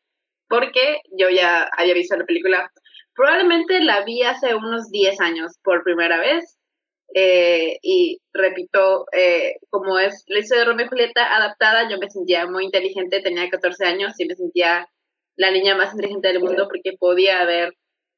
porque 0.48 1.02
yo 1.18 1.30
ya 1.30 1.70
había 1.78 1.94
visto 1.94 2.16
la 2.16 2.26
película, 2.26 2.72
probablemente 3.16 3.80
la 3.82 4.04
vi 4.04 4.24
hace 4.24 4.56
unos 4.56 4.90
10 4.92 5.20
años 5.22 5.58
por 5.64 5.84
primera 5.84 6.20
vez, 6.20 6.58
eh, 7.14 7.78
y 7.82 8.22
repito, 8.34 9.06
eh, 9.12 9.56
como 9.70 10.00
es 10.00 10.24
la 10.28 10.40
historia 10.40 10.64
de 10.64 10.70
Romeo 10.70 10.86
y 10.86 10.90
Julieta 10.90 11.36
adaptada, 11.36 11.90
yo 11.90 11.98
me 11.98 12.10
sentía 12.10 12.48
muy 12.48 12.66
inteligente, 12.66 13.22
tenía 13.22 13.50
14 13.50 13.86
años 13.86 14.14
y 14.18 14.26
me 14.26 14.36
sentía 14.36 14.88
la 15.36 15.52
niña 15.52 15.76
más 15.76 15.92
inteligente 15.94 16.30
del 16.30 16.40
mundo 16.40 16.68
porque 16.70 16.94
podía 16.98 17.44
ver 17.46 17.74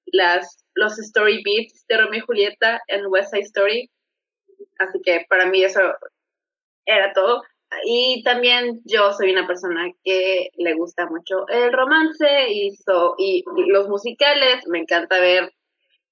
las, 0.05 0.62
los 0.75 0.97
story 0.99 1.41
beats 1.43 1.85
de 1.87 1.97
Romeo 1.97 2.19
y 2.19 2.25
Julieta 2.25 2.81
en 2.87 3.05
West 3.07 3.31
Side 3.31 3.43
Story 3.43 3.89
Así 4.79 5.01
que 5.03 5.25
para 5.29 5.45
mí 5.47 5.63
eso 5.63 5.81
era 6.85 7.13
todo. 7.13 7.43
Y 7.85 8.21
también 8.23 8.81
yo 8.85 9.13
soy 9.13 9.31
una 9.31 9.47
persona 9.47 9.91
que 10.03 10.49
le 10.57 10.73
gusta 10.73 11.07
mucho 11.07 11.47
el 11.47 11.73
romance 11.73 12.47
y, 12.49 12.71
y 13.17 13.43
los 13.67 13.89
musicales. 13.89 14.67
Me 14.67 14.79
encanta 14.79 15.19
ver 15.19 15.51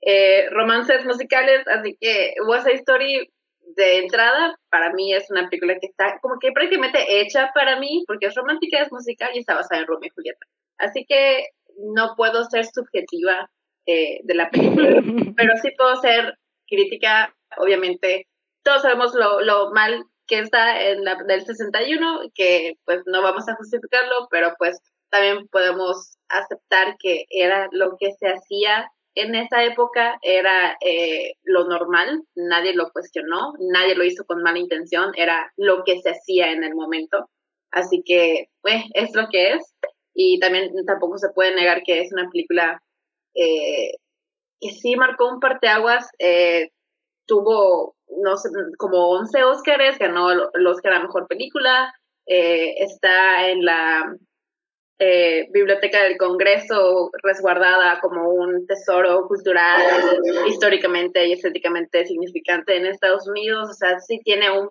eh, 0.02 0.50
romances 0.50 1.06
musicales. 1.06 1.68
Así 1.68 1.96
que 2.00 2.34
West 2.48 2.66
Side 2.66 2.78
Story 2.78 3.32
de 3.76 4.00
entrada 4.00 4.58
para 4.70 4.92
mí 4.94 5.14
es 5.14 5.30
una 5.30 5.48
película 5.48 5.78
que 5.80 5.88
está 5.88 6.20
como 6.22 6.40
que 6.40 6.52
prácticamente 6.52 7.22
hecha 7.22 7.52
para 7.54 7.80
mí 7.80 8.04
porque 8.08 8.26
es 8.26 8.36
romántica, 8.36 8.82
es 8.82 8.92
musical 8.92 9.30
y 9.34 9.40
está 9.40 9.54
basada 9.54 9.82
en 9.82 9.88
Romeo 9.88 10.08
y 10.08 10.16
Julieta. 10.16 10.46
Así 10.78 11.06
que 11.06 11.46
no 11.78 12.16
puedo 12.18 12.44
ser 12.46 12.66
subjetiva 12.66 13.50
eh, 13.86 14.20
de 14.24 14.36
la 14.36 14.50
película, 14.50 15.02
pero 15.38 15.54
sí 15.62 15.72
puedo 15.78 15.96
ser 15.98 16.38
crítica, 16.68 17.36
obviamente 17.58 18.28
todos 18.64 18.84
sabemos 18.84 19.14
lo, 19.16 19.42
lo 19.42 19.72
mal 19.72 20.06
que 20.28 20.40
está 20.40 20.82
en 20.82 21.04
la 21.04 21.16
del 21.28 21.46
61, 21.46 22.32
que 22.34 22.76
pues 22.86 23.02
no 23.06 23.22
vamos 23.22 23.48
a 23.50 23.56
justificarlo, 23.56 24.28
pero 24.30 24.54
pues 24.58 24.80
también 25.10 25.48
podemos 25.50 26.18
aceptar 26.30 26.96
que 26.98 27.26
era 27.30 27.68
lo 27.72 27.98
que 28.00 28.14
se 28.14 28.28
hacía 28.28 28.90
en 29.16 29.36
esa 29.36 29.64
época, 29.64 30.18
era 30.22 30.78
eh, 30.80 31.34
lo 31.44 31.68
normal, 31.68 32.24
nadie 32.36 32.74
lo 32.74 32.92
cuestionó, 32.92 33.54
nadie 33.60 33.96
lo 33.96 34.06
hizo 34.06 34.24
con 34.26 34.42
mala 34.42 34.60
intención, 34.60 35.12
era 35.16 35.52
lo 35.58 35.84
que 35.84 36.00
se 36.00 36.12
hacía 36.12 36.52
en 36.52 36.64
el 36.64 36.76
momento. 36.76 37.30
Así 37.72 38.04
que, 38.06 38.48
pues, 38.62 38.84
es 38.94 39.14
lo 39.14 39.28
que 39.30 39.54
es. 39.54 39.76
Y 40.14 40.40
también 40.40 40.72
tampoco 40.86 41.18
se 41.18 41.30
puede 41.30 41.56
negar 41.56 41.84
que 41.84 42.02
es 42.02 42.12
una 42.14 42.30
película 42.30 42.82
eh, 43.36 43.92
que 44.60 44.70
sí 44.70 44.96
marcó 44.96 45.28
un 45.30 45.40
parteaguas, 45.40 46.10
eh, 46.20 46.70
tuvo 47.26 47.96
no 48.18 48.38
sé, 48.38 48.50
como 48.78 49.10
11 49.12 49.44
Óscares, 49.44 49.98
ganó 49.98 50.32
el 50.32 50.68
Oscar 50.68 50.94
a 50.94 51.02
Mejor 51.02 51.28
Película, 51.28 51.94
eh, 52.28 52.76
está 52.78 53.50
en 53.50 53.66
la 53.66 54.16
eh, 55.00 55.48
biblioteca 55.52 56.04
del 56.04 56.18
Congreso 56.18 57.10
resguardada 57.24 58.00
como 58.00 58.30
un 58.30 58.68
tesoro 58.68 59.28
cultural 59.28 59.82
históricamente 60.48 61.26
y 61.26 61.34
estéticamente 61.34 62.06
significante 62.06 62.78
en 62.78 62.86
Estados 62.86 63.28
Unidos. 63.28 63.70
O 63.72 63.74
sea, 63.74 64.00
sí 64.00 64.20
tiene 64.24 64.52
un 64.52 64.70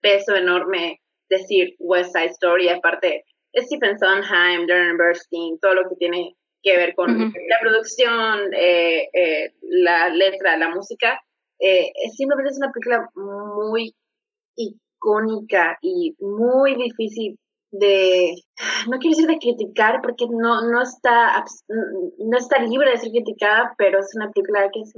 peso 0.00 0.34
enorme 0.34 1.00
decir 1.30 1.74
West 1.78 2.14
Side 2.14 2.32
Story, 2.32 2.68
aparte 2.68 3.24
Stephen 3.56 3.98
Sondheim, 3.98 4.66
Darren 4.66 4.98
Bernstein, 4.98 5.58
todo 5.60 5.74
lo 5.74 5.88
que 5.88 5.96
tiene 5.96 6.36
que 6.62 6.76
ver 6.76 6.94
con 6.94 7.18
la 7.18 7.58
producción, 7.60 8.52
eh, 8.54 9.08
eh, 9.12 9.52
la 9.62 10.08
letra, 10.08 10.56
la 10.56 10.68
música, 10.68 11.20
eh, 11.58 11.92
simplemente 12.16 12.50
es 12.50 12.58
una 12.58 12.72
película 12.72 13.08
muy 13.14 13.94
icónica 14.56 15.78
y 15.80 16.14
muy 16.20 16.74
difícil 16.76 17.38
de, 17.70 18.34
no 18.90 18.98
quiero 18.98 19.16
decir 19.16 19.28
de 19.28 19.38
criticar 19.38 20.00
porque 20.02 20.26
no, 20.28 20.70
no, 20.70 20.82
está, 20.82 21.44
no 22.18 22.36
está 22.36 22.60
libre 22.62 22.90
de 22.90 22.98
ser 22.98 23.10
criticada, 23.10 23.74
pero 23.78 24.00
es 24.00 24.14
una 24.14 24.30
película 24.30 24.68
que 24.72 24.80
es, 24.80 24.94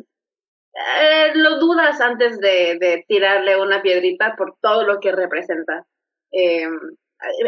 lo 1.34 1.60
dudas 1.60 2.00
antes 2.00 2.38
de, 2.40 2.78
de, 2.80 3.04
tirarle 3.06 3.60
una 3.60 3.80
piedrita 3.80 4.34
por 4.36 4.56
todo 4.60 4.84
lo 4.84 4.98
que 4.98 5.12
representa. 5.12 5.86
Eh, 6.32 6.66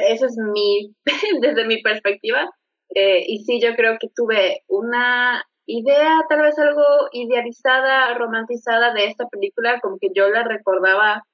eso 0.09 0.27
es 0.27 0.37
mi, 0.37 0.95
desde 1.41 1.67
mi 1.67 1.83
perspectiva. 1.83 2.51
Eh, 2.95 3.25
y 3.27 3.45
sí, 3.45 3.61
yo 3.61 3.75
creo 3.75 3.99
que 4.01 4.09
tuve 4.15 4.63
una 4.69 5.45
idea, 5.67 6.25
tal 6.29 6.43
vez 6.43 6.59
algo 6.59 6.83
idealizada, 7.13 8.15
romantizada 8.15 8.95
de 8.95 9.07
esta 9.07 9.27
película, 9.29 9.81
como 9.81 9.99
que 9.99 10.09
yo 10.15 10.29
la 10.29 10.45
recordaba 10.45 11.25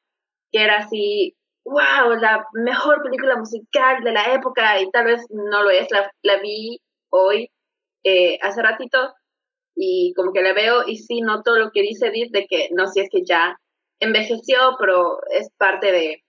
que 0.51 0.63
era 0.65 0.79
así, 0.79 1.35
wow, 1.65 2.15
la 2.21 2.47
mejor 2.55 3.03
película 3.03 3.37
musical 3.37 4.03
de 4.05 4.13
la 4.13 4.35
época, 4.35 4.81
y 4.81 4.91
tal 4.91 5.07
vez 5.07 5.25
no 5.31 5.63
lo 5.63 5.71
es, 5.71 5.91
la, 5.91 6.11
la 6.23 6.41
vi 6.41 6.81
hoy, 7.11 7.51
eh, 8.05 8.39
hace 8.43 8.63
ratito, 8.63 9.15
y 9.75 10.13
como 10.15 10.33
que 10.33 10.43
la 10.43 10.53
veo 10.53 10.87
y 10.87 10.99
sí 10.99 11.21
noto 11.21 11.57
lo 11.57 11.71
que 11.71 11.83
dice 11.83 12.09
Edith 12.09 12.33
de 12.33 12.47
que 12.47 12.69
no, 12.73 12.87
si 12.89 13.01
es 13.01 13.09
que 13.11 13.25
ya 13.25 13.59
envejeció, 14.01 14.77
pero 14.79 15.19
es 15.31 15.51
parte 15.59 15.93
de, 15.93 16.22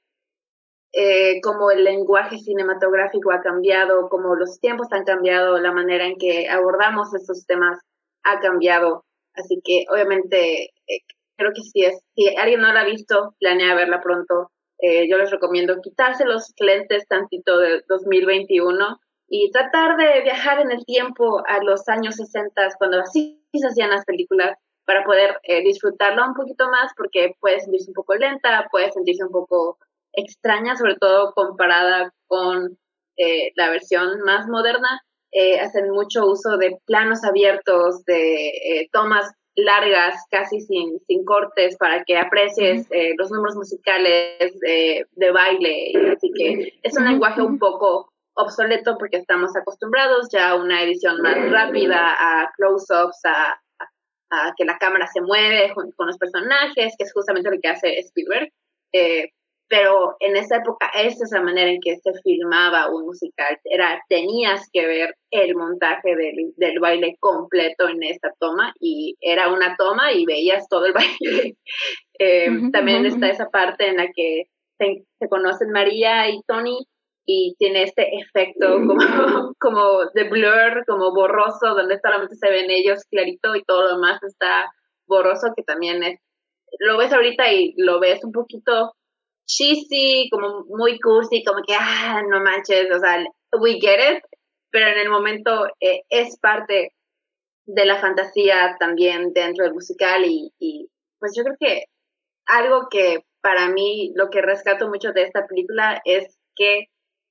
eh, 0.93 1.41
cómo 1.41 1.71
el 1.71 1.83
lenguaje 1.83 2.37
cinematográfico 2.37 3.31
ha 3.31 3.41
cambiado, 3.41 4.09
cómo 4.09 4.35
los 4.35 4.59
tiempos 4.59 4.87
han 4.91 5.03
cambiado, 5.03 5.57
la 5.59 5.71
manera 5.71 6.05
en 6.05 6.15
que 6.17 6.47
abordamos 6.47 7.13
estos 7.15 7.45
temas 7.45 7.79
ha 8.23 8.39
cambiado. 8.39 9.03
Así 9.33 9.59
que 9.63 9.85
obviamente 9.91 10.65
eh, 10.65 10.99
creo 11.35 11.51
que 11.53 11.61
si 11.61 11.83
es, 11.83 11.99
si 12.15 12.27
alguien 12.35 12.61
no 12.61 12.71
la 12.71 12.81
ha 12.81 12.85
visto, 12.85 13.35
planea 13.39 13.75
verla 13.75 14.01
pronto. 14.01 14.51
Eh, 14.79 15.09
yo 15.09 15.17
les 15.17 15.31
recomiendo 15.31 15.81
quitarse 15.81 16.25
los 16.25 16.53
lentes 16.59 17.07
tantito 17.07 17.57
de 17.57 17.83
2021 17.87 18.99
y 19.29 19.49
tratar 19.51 19.97
de 19.97 20.21
viajar 20.21 20.59
en 20.59 20.71
el 20.71 20.85
tiempo 20.85 21.41
a 21.47 21.63
los 21.63 21.87
años 21.89 22.15
60 22.15 22.69
cuando 22.77 22.99
así 22.99 23.43
se 23.53 23.67
hacían 23.67 23.89
las 23.89 24.05
películas 24.05 24.57
para 24.85 25.03
poder 25.05 25.39
eh, 25.43 25.63
disfrutarla 25.63 26.27
un 26.27 26.33
poquito 26.33 26.69
más 26.69 26.91
porque 26.97 27.33
puede 27.39 27.61
sentirse 27.61 27.89
un 27.89 27.95
poco 27.95 28.15
lenta, 28.15 28.67
puede 28.69 28.91
sentirse 28.91 29.23
un 29.23 29.31
poco 29.31 29.77
extraña, 30.13 30.75
sobre 30.75 30.95
todo 30.95 31.33
comparada 31.33 32.13
con 32.27 32.77
eh, 33.17 33.51
la 33.55 33.69
versión 33.69 34.21
más 34.25 34.47
moderna. 34.47 35.01
Eh, 35.31 35.59
hacen 35.59 35.89
mucho 35.89 36.27
uso 36.27 36.57
de 36.57 36.77
planos 36.85 37.23
abiertos, 37.23 38.05
de 38.05 38.49
eh, 38.49 38.89
tomas 38.91 39.31
largas, 39.55 40.15
casi 40.29 40.61
sin, 40.61 40.99
sin 41.07 41.25
cortes, 41.25 41.75
para 41.77 42.03
que 42.03 42.17
aprecies 42.17 42.87
los 43.17 43.29
números 43.31 43.55
musicales 43.55 44.59
de 44.59 45.31
baile. 45.31 45.91
Así 46.11 46.31
que 46.35 46.73
es 46.81 46.97
un 46.97 47.05
lenguaje 47.05 47.41
un 47.41 47.59
poco 47.59 48.11
obsoleto 48.35 48.97
porque 48.97 49.17
estamos 49.17 49.55
acostumbrados 49.55 50.29
ya 50.31 50.49
a 50.49 50.55
una 50.55 50.81
edición 50.81 51.21
más 51.21 51.37
rápida, 51.51 52.15
a 52.17 52.51
close-ups, 52.57 53.25
a, 53.25 53.61
a, 54.31 54.53
que 54.57 54.65
la 54.65 54.77
cámara 54.79 55.05
se 55.05 55.21
mueve 55.21 55.71
con, 55.73 56.07
los 56.07 56.17
personajes, 56.17 56.95
que 56.97 57.03
es 57.03 57.13
justamente 57.13 57.51
lo 57.51 57.59
que 57.61 57.69
hace 57.69 57.99
Spielberg 57.99 58.51
pero 59.73 60.15
en 60.19 60.35
esa 60.35 60.57
época 60.57 60.91
esa 60.93 61.23
es 61.23 61.31
la 61.31 61.41
manera 61.41 61.71
en 61.71 61.81
que 61.81 61.95
se 61.95 62.13
filmaba 62.21 62.91
un 62.91 63.07
musical, 63.07 63.57
era 63.63 63.99
tenías 64.07 64.69
que 64.71 64.85
ver 64.85 65.15
el 65.31 65.55
montaje 65.55 66.15
del, 66.15 66.53
del 66.57 66.79
baile 66.79 67.17
completo 67.19 67.89
en 67.89 68.03
esta 68.03 68.31
toma 68.39 68.75
y 68.79 69.17
era 69.19 69.51
una 69.51 69.75
toma 69.75 70.11
y 70.11 70.27
veías 70.27 70.69
todo 70.69 70.85
el 70.85 70.93
baile. 71.19 71.57
Eh, 72.19 72.51
también 72.71 73.07
está 73.07 73.29
esa 73.29 73.49
parte 73.49 73.87
en 73.87 73.97
la 73.97 74.11
que 74.15 74.43
se, 74.77 75.27
conocen 75.27 75.71
María 75.71 76.29
y 76.29 76.43
Tony 76.45 76.85
y 77.25 77.55
tiene 77.57 77.81
este 77.81 78.15
efecto 78.15 78.75
como, 78.75 78.99
como 79.59 80.05
de 80.13 80.29
blur, 80.29 80.85
como 80.85 81.15
borroso, 81.15 81.73
donde 81.73 81.99
solamente 81.99 82.35
se 82.35 82.47
ven 82.47 82.69
ellos 82.69 83.05
clarito 83.09 83.55
y 83.55 83.63
todo 83.63 83.85
lo 83.85 83.95
demás 83.95 84.21
está 84.21 84.69
borroso, 85.07 85.47
que 85.57 85.63
también 85.63 86.03
es, 86.03 86.19
lo 86.77 86.95
ves 86.99 87.11
ahorita 87.11 87.51
y 87.51 87.73
lo 87.77 87.99
ves 87.99 88.23
un 88.23 88.33
poquito 88.33 88.93
cheesy, 89.45 90.29
como 90.29 90.65
muy 90.65 90.99
cursi, 90.99 91.43
como 91.43 91.61
que, 91.63 91.75
ah, 91.79 92.21
no 92.27 92.39
manches, 92.41 92.89
o 92.91 92.99
sea, 92.99 93.23
we 93.59 93.79
get 93.79 93.99
it, 93.99 94.23
pero 94.71 94.87
en 94.87 94.99
el 94.99 95.09
momento 95.09 95.67
eh, 95.79 96.01
es 96.09 96.37
parte 96.39 96.93
de 97.65 97.85
la 97.85 97.99
fantasía 97.99 98.75
también 98.79 99.33
dentro 99.33 99.63
del 99.63 99.73
musical 99.73 100.25
y, 100.25 100.51
y 100.59 100.89
pues 101.19 101.33
yo 101.35 101.43
creo 101.43 101.55
que 101.59 101.83
algo 102.45 102.87
que 102.89 103.19
para 103.41 103.69
mí 103.69 104.11
lo 104.15 104.29
que 104.29 104.41
rescato 104.41 104.89
mucho 104.89 105.11
de 105.11 105.23
esta 105.23 105.45
película 105.47 106.01
es 106.05 106.37
que 106.55 106.87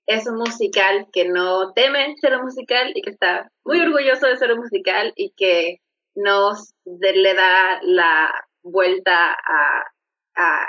es 0.07 0.27
un 0.27 0.37
musical 0.37 1.07
que 1.13 1.29
no 1.29 1.73
teme 1.73 2.15
ser 2.21 2.37
un 2.37 2.45
musical 2.45 2.93
y 2.95 3.03
que 3.03 3.11
está 3.11 3.51
muy 3.65 3.81
orgulloso 3.81 4.27
de 4.27 4.37
ser 4.37 4.53
un 4.53 4.61
musical 4.61 5.13
y 5.17 5.33
que 5.37 5.79
nos 6.15 6.75
le 6.85 7.35
da 7.35 7.81
la 7.83 8.31
vuelta 8.63 9.33
a, 9.33 9.85
a, 10.37 10.69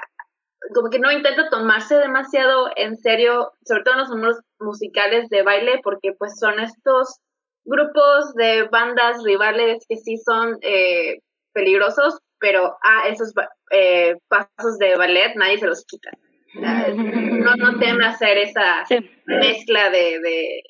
como 0.74 0.90
que 0.90 1.00
no 1.00 1.12
intenta 1.12 1.50
tomarse 1.50 1.98
demasiado 1.98 2.70
en 2.76 2.98
serio, 2.98 3.52
sobre 3.66 3.84
todo 3.84 3.96
en 3.96 4.00
los 4.00 4.10
números 4.10 4.40
musicales 4.60 5.30
de 5.30 5.44
baile, 5.44 5.80
porque 5.84 6.14
pues 6.18 6.40
son 6.40 6.60
estos 6.60 7.20
grupos 7.66 8.34
de 8.36 8.64
bandas 8.64 9.24
rivales 9.24 9.86
que 9.88 9.98
sí 9.98 10.18
son 10.18 10.58
eh, 10.62 11.20
peligrosos, 11.54 12.20
pero 12.40 12.78
a 12.82 13.08
esos 13.08 13.34
eh, 13.72 14.16
pasos 14.28 14.78
de 14.80 14.96
ballet 14.96 15.36
nadie 15.36 15.58
se 15.58 15.68
los 15.68 15.86
quita. 15.86 16.12
No, 16.56 17.56
no 17.56 17.80
teme 17.80 18.06
hacer 18.06 18.38
esa 18.38 18.84
mezcla 19.26 19.90
de, 19.90 20.20
de, 20.20 20.64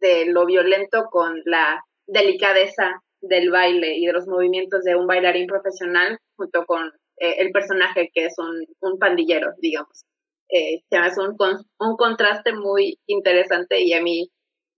de 0.00 0.26
lo 0.26 0.46
violento 0.46 1.06
con 1.10 1.42
la 1.44 1.82
delicadeza 2.06 3.02
del 3.20 3.50
baile 3.50 3.96
y 3.96 4.06
de 4.06 4.12
los 4.12 4.28
movimientos 4.28 4.84
de 4.84 4.94
un 4.94 5.06
bailarín 5.06 5.48
profesional 5.48 6.18
junto 6.36 6.64
con 6.66 6.92
eh, 7.18 7.36
el 7.38 7.50
personaje 7.50 8.10
que 8.12 8.26
es 8.26 8.34
un, 8.38 8.66
un 8.80 8.98
pandillero, 8.98 9.52
digamos. 9.58 10.04
Eh, 10.48 10.82
es 10.90 11.18
un, 11.18 11.36
un 11.80 11.96
contraste 11.96 12.52
muy 12.52 12.98
interesante 13.06 13.80
y 13.80 13.92
a 13.94 14.02
mí 14.02 14.30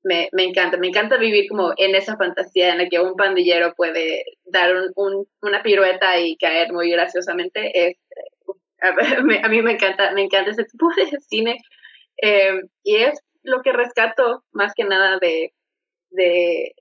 me, 0.03 0.29
me, 0.33 0.45
encanta, 0.45 0.79
me 0.79 0.89
encanta 0.89 1.19
vivir 1.19 1.49
como 1.49 1.73
en 1.77 1.95
esa 1.95 2.17
fantasía 2.17 2.73
en 2.73 2.79
la 2.79 2.89
que 2.89 3.01
un 3.01 3.17
pandillero 3.17 3.75
puede 3.75 4.25
dar 4.47 4.75
un, 4.95 5.27
una 5.43 5.63
pirueta 5.63 6.19
y 6.19 6.37
caer 6.37 6.73
muy 6.73 6.91
graciosamente. 6.91 7.89
Es, 7.89 7.97
a, 9.43 9.49
mí 9.49 9.63
me 9.63 9.73
encanta, 9.73 10.13
me 10.13 10.23
encanta 10.23 10.53
ese 10.53 10.65
tipo 10.65 10.89
de 10.97 11.19
cine 11.21 11.59
eh, 12.23 12.61
y 12.85 12.97
es 12.97 13.21
lo 13.43 13.63
que 13.63 13.73
rescato 13.73 14.45
más 14.53 14.73
que 14.75 14.85
nada 14.85 15.19
de, 15.21 15.53
de, 16.11 16.75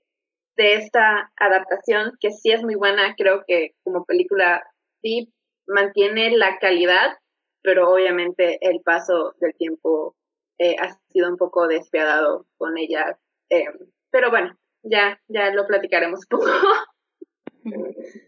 de 0.56 0.74
esta 0.74 1.30
adaptación, 1.36 2.12
que 2.20 2.30
sí 2.30 2.50
es 2.50 2.62
muy 2.62 2.74
buena, 2.76 3.14
creo 3.16 3.44
que 3.46 3.72
como 3.82 4.04
película 4.04 4.62
sí 5.02 5.32
mantiene 5.68 6.36
la 6.36 6.58
calidad, 6.58 7.18
pero 7.62 7.90
obviamente 7.90 8.58
el 8.60 8.80
paso 8.82 9.34
del 9.40 9.54
tiempo 9.54 10.16
eh, 10.58 10.76
ha 10.80 10.98
sido 11.12 11.28
un 11.28 11.36
poco 11.36 11.68
despiadado 11.68 12.46
con 12.56 12.76
ella. 12.78 13.18
Eh, 13.50 13.66
pero 14.10 14.30
bueno, 14.30 14.58
ya, 14.82 15.20
ya 15.28 15.50
lo 15.50 15.66
platicaremos 15.66 16.20
un 16.30 16.38
poco. 16.38 16.50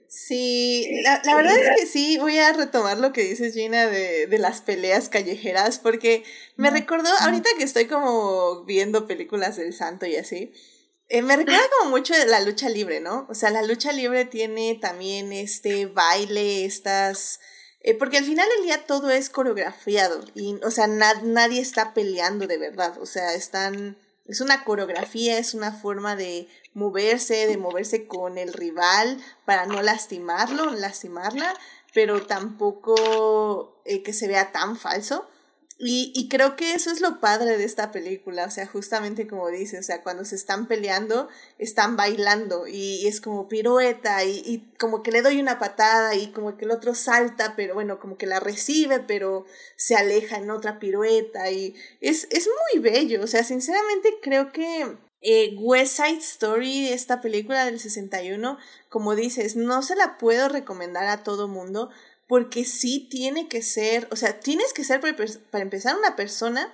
Sí, 0.09 0.91
la, 1.05 1.23
la, 1.25 1.37
verdad 1.37 1.57
es 1.57 1.81
que 1.81 1.87
sí, 1.87 2.19
voy 2.19 2.37
a 2.39 2.53
retomar 2.53 2.99
lo 2.99 3.13
que 3.13 3.23
dices 3.23 3.55
Gina 3.55 3.87
de, 3.87 4.27
de 4.27 4.39
las 4.39 4.61
peleas 4.61 5.09
callejeras, 5.09 5.79
porque 5.79 6.25
me 6.57 6.69
recordó, 6.71 7.09
ahorita 7.21 7.49
que 7.57 7.63
estoy 7.63 7.87
como 7.87 8.65
viendo 8.65 9.07
películas 9.07 9.57
del 9.57 9.73
santo 9.73 10.07
y 10.07 10.17
así, 10.17 10.53
eh, 11.11 11.23
me 11.23 11.37
recuerda 11.37 11.61
como 11.77 11.91
mucho 11.91 12.15
la 12.27 12.41
lucha 12.41 12.69
libre, 12.69 13.01
¿no? 13.01 13.27
O 13.29 13.35
sea, 13.35 13.51
la 13.51 13.63
lucha 13.63 13.91
libre 13.93 14.25
tiene 14.25 14.77
también 14.81 15.33
este 15.33 15.87
baile, 15.87 16.65
estas... 16.65 17.41
Eh, 17.81 17.95
porque 17.95 18.19
al 18.19 18.25
final 18.25 18.49
del 18.57 18.65
día 18.65 18.87
todo 18.87 19.11
es 19.11 19.29
coreografiado 19.29 20.21
y, 20.35 20.61
o 20.63 20.71
sea, 20.71 20.87
nadie 20.87 21.61
está 21.61 21.95
peleando 21.95 22.47
de 22.47 22.59
verdad. 22.59 22.97
O 23.01 23.07
sea, 23.07 23.35
están... 23.35 23.99
Es 24.27 24.41
una 24.41 24.63
coreografía, 24.63 25.37
es 25.39 25.55
una 25.55 25.73
forma 25.73 26.15
de 26.15 26.47
moverse, 26.75 27.49
de 27.49 27.57
moverse 27.57 28.07
con 28.07 28.39
el 28.39 28.53
rival 28.53 29.19
para 29.45 29.67
no 29.67 29.83
lastimarlo, 29.83 30.71
lastimarla, 30.71 31.53
pero 31.93 32.25
tampoco 32.25 33.83
eh, 33.85 34.05
que 34.05 34.13
se 34.13 34.29
vea 34.29 34.53
tan 34.53 34.77
falso. 34.77 35.29
Y, 35.83 36.13
y, 36.15 36.29
creo 36.29 36.57
que 36.57 36.75
eso 36.75 36.91
es 36.91 37.01
lo 37.01 37.21
padre 37.21 37.57
de 37.57 37.65
esta 37.65 37.91
película, 37.91 38.45
o 38.45 38.51
sea, 38.51 38.67
justamente 38.67 39.27
como 39.27 39.49
dice, 39.49 39.79
o 39.79 39.83
sea, 39.83 40.03
cuando 40.03 40.27
se 40.27 40.37
están 40.37 40.69
peleando, 40.69 41.31
están 41.57 41.97
bailando 41.97 42.67
y, 42.67 43.07
es 43.07 43.23
como 43.23 43.49
pirueta 43.49 44.23
y, 44.25 44.43
y, 44.45 44.59
como 44.79 45.03
que 45.03 45.11
le 45.11 45.23
doy 45.23 45.41
una 45.41 45.59
patada 45.59 46.15
y 46.17 46.33
como 46.33 46.59
que 46.59 46.67
el 46.67 46.71
otro 46.71 46.95
salta, 46.95 47.55
pero 47.57 47.73
bueno, 47.73 47.99
como 47.99 48.19
que 48.19 48.27
la 48.27 48.41
recibe, 48.41 49.01
pero 49.01 49.47
se 49.77 49.97
aleja 49.97 50.37
en 50.37 50.51
otra 50.51 50.79
pirueta 50.79 51.51
y 51.51 51.75
es, 52.03 52.29
es 52.31 52.47
muy 52.47 52.83
bello, 52.83 53.23
o 53.23 53.27
sea, 53.27 53.43
sinceramente 53.43 54.19
creo 54.21 54.53
que 54.53 54.99
eh, 55.23 55.55
West 55.59 55.97
Side 55.97 56.19
Story, 56.19 56.89
esta 56.89 57.21
película 57.21 57.67
del 57.67 57.79
61, 57.79 58.57
como 58.89 59.15
dices, 59.15 59.55
no 59.55 59.83
se 59.83 59.95
la 59.95 60.17
puedo 60.17 60.49
recomendar 60.49 61.07
a 61.09 61.23
todo 61.23 61.47
mundo, 61.47 61.91
porque 62.31 62.65
sí 62.65 63.09
tiene 63.11 63.49
que 63.49 63.61
ser, 63.61 64.07
o 64.13 64.17
sea, 64.17 64.39
tienes 64.39 64.73
que 64.73 64.85
ser 64.85 65.01
para 65.01 65.63
empezar 65.65 65.97
una 65.97 66.15
persona 66.15 66.73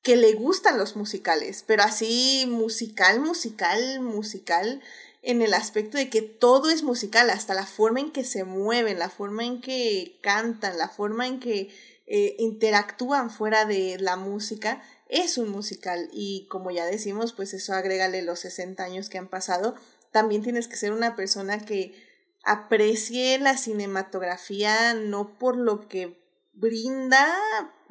que 0.00 0.14
le 0.14 0.32
gustan 0.34 0.78
los 0.78 0.94
musicales, 0.94 1.64
pero 1.66 1.82
así 1.82 2.46
musical, 2.48 3.18
musical, 3.18 3.98
musical, 3.98 4.80
en 5.22 5.42
el 5.42 5.54
aspecto 5.54 5.98
de 5.98 6.08
que 6.08 6.22
todo 6.22 6.70
es 6.70 6.84
musical, 6.84 7.30
hasta 7.30 7.52
la 7.52 7.66
forma 7.66 7.98
en 7.98 8.12
que 8.12 8.22
se 8.22 8.44
mueven, 8.44 9.00
la 9.00 9.10
forma 9.10 9.44
en 9.44 9.60
que 9.60 10.20
cantan, 10.22 10.78
la 10.78 10.88
forma 10.88 11.26
en 11.26 11.40
que 11.40 11.74
eh, 12.06 12.36
interactúan 12.38 13.28
fuera 13.28 13.64
de 13.64 13.96
la 13.98 14.14
música, 14.14 14.84
es 15.08 15.36
un 15.36 15.48
musical. 15.48 16.10
Y 16.12 16.46
como 16.48 16.70
ya 16.70 16.86
decimos, 16.86 17.32
pues 17.32 17.54
eso 17.54 17.74
agrégale 17.74 18.22
los 18.22 18.38
60 18.38 18.84
años 18.84 19.08
que 19.08 19.18
han 19.18 19.28
pasado, 19.28 19.74
también 20.12 20.42
tienes 20.42 20.68
que 20.68 20.76
ser 20.76 20.92
una 20.92 21.16
persona 21.16 21.58
que 21.58 22.11
aprecie 22.44 23.38
la 23.38 23.56
cinematografía 23.56 24.94
no 24.94 25.38
por 25.38 25.56
lo 25.56 25.88
que 25.88 26.20
brinda 26.52 27.34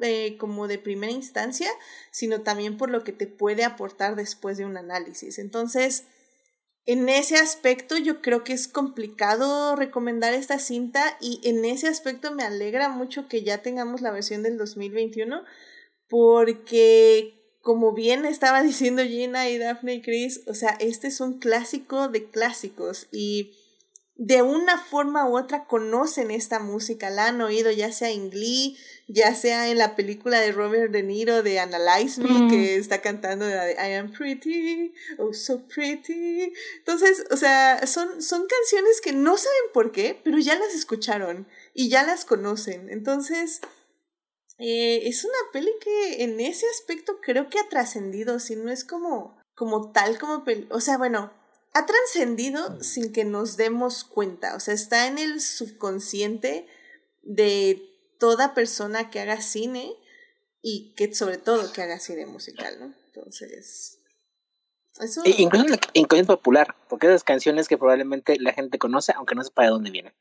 eh, 0.00 0.36
como 0.38 0.68
de 0.68 0.78
primera 0.78 1.12
instancia, 1.12 1.70
sino 2.10 2.42
también 2.42 2.76
por 2.76 2.90
lo 2.90 3.04
que 3.04 3.12
te 3.12 3.26
puede 3.26 3.64
aportar 3.64 4.16
después 4.16 4.56
de 4.56 4.64
un 4.64 4.76
análisis. 4.76 5.38
Entonces, 5.38 6.04
en 6.84 7.08
ese 7.08 7.36
aspecto 7.36 7.96
yo 7.96 8.20
creo 8.20 8.42
que 8.42 8.52
es 8.52 8.66
complicado 8.66 9.76
recomendar 9.76 10.34
esta 10.34 10.58
cinta 10.58 11.16
y 11.20 11.40
en 11.44 11.64
ese 11.64 11.86
aspecto 11.86 12.32
me 12.32 12.42
alegra 12.42 12.88
mucho 12.88 13.28
que 13.28 13.42
ya 13.42 13.58
tengamos 13.58 14.00
la 14.00 14.10
versión 14.10 14.42
del 14.42 14.58
2021 14.58 15.44
porque 16.08 17.38
como 17.60 17.92
bien 17.92 18.24
estaba 18.26 18.62
diciendo 18.64 19.02
Gina 19.04 19.48
y 19.48 19.58
Daphne 19.58 19.94
y 19.94 20.02
Chris, 20.02 20.42
o 20.46 20.54
sea, 20.54 20.70
este 20.80 21.06
es 21.08 21.20
un 21.20 21.38
clásico 21.38 22.08
de 22.08 22.28
clásicos 22.28 23.06
y 23.12 23.56
de 24.24 24.40
una 24.40 24.78
forma 24.78 25.28
u 25.28 25.36
otra 25.36 25.64
conocen 25.64 26.30
esta 26.30 26.60
música, 26.60 27.10
la 27.10 27.26
han 27.26 27.40
oído 27.40 27.72
ya 27.72 27.90
sea 27.90 28.08
en 28.10 28.30
Glee, 28.30 28.78
ya 29.08 29.34
sea 29.34 29.68
en 29.68 29.78
la 29.78 29.96
película 29.96 30.38
de 30.38 30.52
Robert 30.52 30.92
De 30.92 31.02
Niro 31.02 31.42
de 31.42 31.58
Analyze 31.58 32.20
Me, 32.20 32.48
que 32.48 32.76
está 32.76 33.00
cantando 33.00 33.44
de 33.44 33.72
I 33.72 33.94
am 33.94 34.12
pretty, 34.12 34.94
oh 35.18 35.32
so 35.32 35.66
pretty. 35.66 36.52
Entonces, 36.78 37.24
o 37.32 37.36
sea, 37.36 37.84
son, 37.88 38.22
son 38.22 38.46
canciones 38.46 39.00
que 39.00 39.12
no 39.12 39.36
saben 39.36 39.72
por 39.74 39.90
qué, 39.90 40.20
pero 40.22 40.38
ya 40.38 40.56
las 40.56 40.72
escucharon 40.72 41.48
y 41.74 41.88
ya 41.88 42.04
las 42.04 42.24
conocen. 42.24 42.90
Entonces, 42.90 43.60
eh, 44.58 45.00
es 45.08 45.24
una 45.24 45.34
peli 45.52 45.72
que 45.80 46.22
en 46.22 46.38
ese 46.38 46.66
aspecto 46.68 47.18
creo 47.20 47.48
que 47.48 47.58
ha 47.58 47.68
trascendido, 47.68 48.38
si 48.38 48.54
no 48.54 48.70
es 48.70 48.84
como, 48.84 49.36
como 49.56 49.90
tal 49.90 50.20
como 50.20 50.44
peli. 50.44 50.68
O 50.70 50.78
sea, 50.78 50.96
bueno, 50.96 51.32
ha 51.74 51.86
trascendido 51.86 52.82
sin 52.82 53.12
que 53.12 53.24
nos 53.24 53.56
demos 53.56 54.04
cuenta, 54.04 54.54
o 54.54 54.60
sea, 54.60 54.74
está 54.74 55.06
en 55.06 55.18
el 55.18 55.40
subconsciente 55.40 56.66
de 57.22 57.82
toda 58.18 58.54
persona 58.54 59.10
que 59.10 59.20
haga 59.20 59.40
cine 59.40 59.94
y 60.60 60.94
que 60.94 61.14
sobre 61.14 61.38
todo 61.38 61.72
que 61.72 61.82
haga 61.82 61.98
cine 61.98 62.26
musical, 62.26 62.78
¿no? 62.78 62.94
Entonces... 63.06 63.98
Eso... 65.00 65.22
E 65.24 65.34
incluso 65.38 65.74
en 65.94 66.26
popular, 66.26 66.76
porque 66.88 67.06
esas 67.06 67.24
canciones 67.24 67.66
que 67.66 67.78
probablemente 67.78 68.38
la 68.38 68.52
gente 68.52 68.78
conoce, 68.78 69.12
aunque 69.16 69.34
no 69.34 69.42
sepa 69.42 69.62
de 69.62 69.70
dónde 69.70 69.90
vienen. 69.90 70.14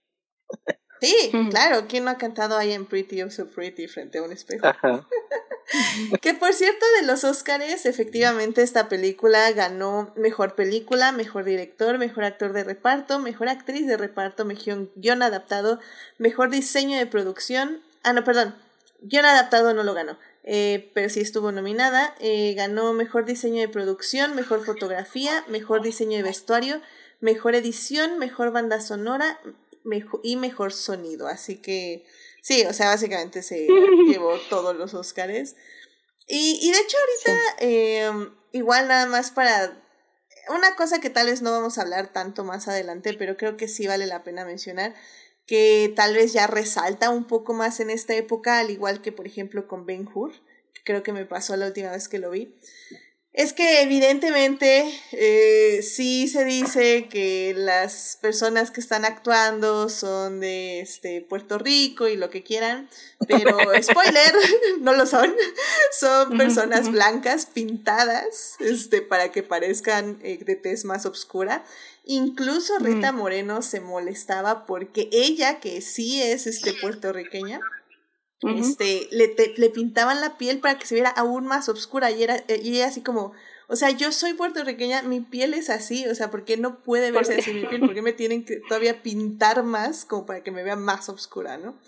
Sí, 1.01 1.31
claro, 1.49 1.85
¿quién 1.89 2.05
no 2.05 2.11
ha 2.11 2.17
cantado 2.17 2.61
I 2.61 2.73
am 2.73 2.85
pretty, 2.85 3.23
oh 3.23 3.31
so 3.31 3.47
pretty 3.47 3.87
frente 3.87 4.19
a 4.19 4.23
un 4.23 4.31
espejo? 4.31 4.67
que 6.21 6.35
por 6.35 6.53
cierto, 6.53 6.85
de 6.99 7.07
los 7.07 7.23
Óscares, 7.23 7.87
efectivamente 7.87 8.61
esta 8.61 8.87
película 8.87 9.51
ganó 9.51 10.13
mejor 10.15 10.53
película, 10.53 11.11
mejor 11.11 11.43
director, 11.43 11.97
mejor 11.97 12.23
actor 12.25 12.53
de 12.53 12.63
reparto, 12.63 13.17
mejor 13.17 13.49
actriz 13.49 13.87
de 13.87 13.97
reparto, 13.97 14.45
mejor 14.45 14.91
guion 14.95 15.23
adaptado, 15.23 15.79
mejor 16.19 16.51
diseño 16.51 16.99
de 16.99 17.07
producción. 17.07 17.81
Ah, 18.03 18.13
no, 18.13 18.23
perdón, 18.23 18.53
guion 19.01 19.25
adaptado 19.25 19.73
no 19.73 19.83
lo 19.83 19.95
ganó. 19.95 20.19
Eh, 20.43 20.91
pero 20.93 21.09
sí 21.09 21.19
estuvo 21.19 21.51
nominada. 21.51 22.15
Eh, 22.19 22.53
ganó 22.55 22.93
mejor 22.93 23.25
diseño 23.25 23.61
de 23.61 23.69
producción, 23.69 24.35
mejor 24.35 24.63
fotografía, 24.63 25.43
mejor 25.47 25.81
diseño 25.81 26.17
de 26.17 26.23
vestuario, 26.23 26.81
mejor 27.19 27.55
edición, 27.55 28.19
mejor 28.19 28.51
banda 28.51 28.81
sonora, 28.81 29.39
y 30.23 30.35
mejor 30.35 30.73
sonido. 30.73 31.27
Así 31.27 31.57
que 31.57 32.05
sí, 32.41 32.63
o 32.65 32.73
sea, 32.73 32.87
básicamente 32.87 33.43
se 33.43 33.67
llevó 34.07 34.37
todos 34.49 34.75
los 34.75 34.93
Óscares. 34.93 35.55
Y, 36.27 36.59
y 36.61 36.71
de 36.71 36.79
hecho 36.79 36.97
ahorita, 36.97 37.55
em, 37.59 38.35
igual 38.51 38.87
nada 38.87 39.05
más 39.05 39.31
para 39.31 39.81
una 40.49 40.75
cosa 40.75 40.99
que 40.99 41.09
tal 41.09 41.27
vez 41.27 41.41
no 41.41 41.51
vamos 41.51 41.77
a 41.77 41.81
hablar 41.81 42.11
tanto 42.11 42.43
más 42.43 42.67
adelante, 42.67 43.13
pero 43.13 43.37
creo 43.37 43.57
que 43.57 43.67
sí 43.67 43.87
vale 43.87 44.05
la 44.05 44.23
pena 44.23 44.45
mencionar, 44.45 44.93
que 45.45 45.91
tal 45.95 46.13
vez 46.15 46.33
ya 46.33 46.47
resalta 46.47 47.09
un 47.09 47.25
poco 47.25 47.53
más 47.53 47.79
en 47.79 47.89
esta 47.89 48.15
época, 48.15 48.59
al 48.59 48.69
igual 48.69 49.01
que 49.01 49.11
por 49.11 49.27
ejemplo 49.27 49.67
con 49.67 49.85
Ben 49.85 50.07
Hur, 50.13 50.31
que 50.73 50.81
creo 50.83 51.03
que 51.03 51.13
me 51.13 51.25
pasó 51.25 51.55
la 51.57 51.67
última 51.67 51.91
vez 51.91 52.07
que 52.07 52.19
lo 52.19 52.31
vi. 52.31 52.55
Es 53.33 53.53
que 53.53 53.81
evidentemente 53.81 54.83
eh, 55.13 55.81
sí 55.83 56.27
se 56.27 56.43
dice 56.43 57.07
que 57.07 57.53
las 57.55 58.17
personas 58.21 58.71
que 58.71 58.81
están 58.81 59.05
actuando 59.05 59.87
son 59.87 60.41
de 60.41 60.81
este, 60.81 61.21
Puerto 61.21 61.57
Rico 61.57 62.09
y 62.09 62.17
lo 62.17 62.29
que 62.29 62.43
quieran, 62.43 62.89
pero 63.29 63.57
spoiler, 63.81 64.33
no 64.81 64.91
lo 64.93 65.05
son. 65.05 65.33
Son 65.97 66.37
personas 66.37 66.91
blancas 66.91 67.45
pintadas 67.45 68.57
este, 68.59 69.01
para 69.01 69.31
que 69.31 69.43
parezcan 69.43 70.19
eh, 70.23 70.39
de 70.43 70.57
tez 70.57 70.83
más 70.83 71.05
oscura. 71.05 71.63
Incluso 72.03 72.79
Rita 72.79 73.13
Moreno 73.13 73.61
se 73.61 73.79
molestaba 73.79 74.65
porque 74.65 75.07
ella, 75.13 75.61
que 75.61 75.79
sí 75.79 76.21
es 76.21 76.47
este, 76.47 76.73
puertorriqueña, 76.73 77.61
este, 78.41 79.07
le, 79.11 79.35
le, 79.55 79.69
pintaban 79.69 80.19
la 80.19 80.37
piel 80.37 80.59
para 80.59 80.79
que 80.79 80.87
se 80.87 80.95
viera 80.95 81.09
aún 81.09 81.45
más 81.45 81.69
oscura 81.69 82.09
y 82.09 82.23
era 82.23 82.37
eh, 82.47 82.59
y 82.63 82.81
así 82.81 83.01
como, 83.01 83.33
o 83.67 83.75
sea, 83.75 83.91
yo 83.91 84.11
soy 84.11 84.33
puertorriqueña, 84.33 85.03
mi 85.03 85.21
piel 85.21 85.53
es 85.53 85.69
así, 85.69 86.07
o 86.07 86.15
sea, 86.15 86.31
¿por 86.31 86.43
qué 86.43 86.57
no 86.57 86.81
puede 86.81 87.11
verse 87.11 87.37
así 87.37 87.53
mi 87.53 87.65
piel? 87.65 87.81
¿Por 87.81 87.93
qué 87.93 88.01
me 88.01 88.13
tienen 88.13 88.43
que 88.43 88.61
todavía 88.67 89.03
pintar 89.03 89.63
más 89.63 90.05
como 90.05 90.25
para 90.25 90.41
que 90.43 90.51
me 90.51 90.63
vea 90.63 90.75
más 90.75 91.07
oscura, 91.07 91.57
no? 91.57 91.79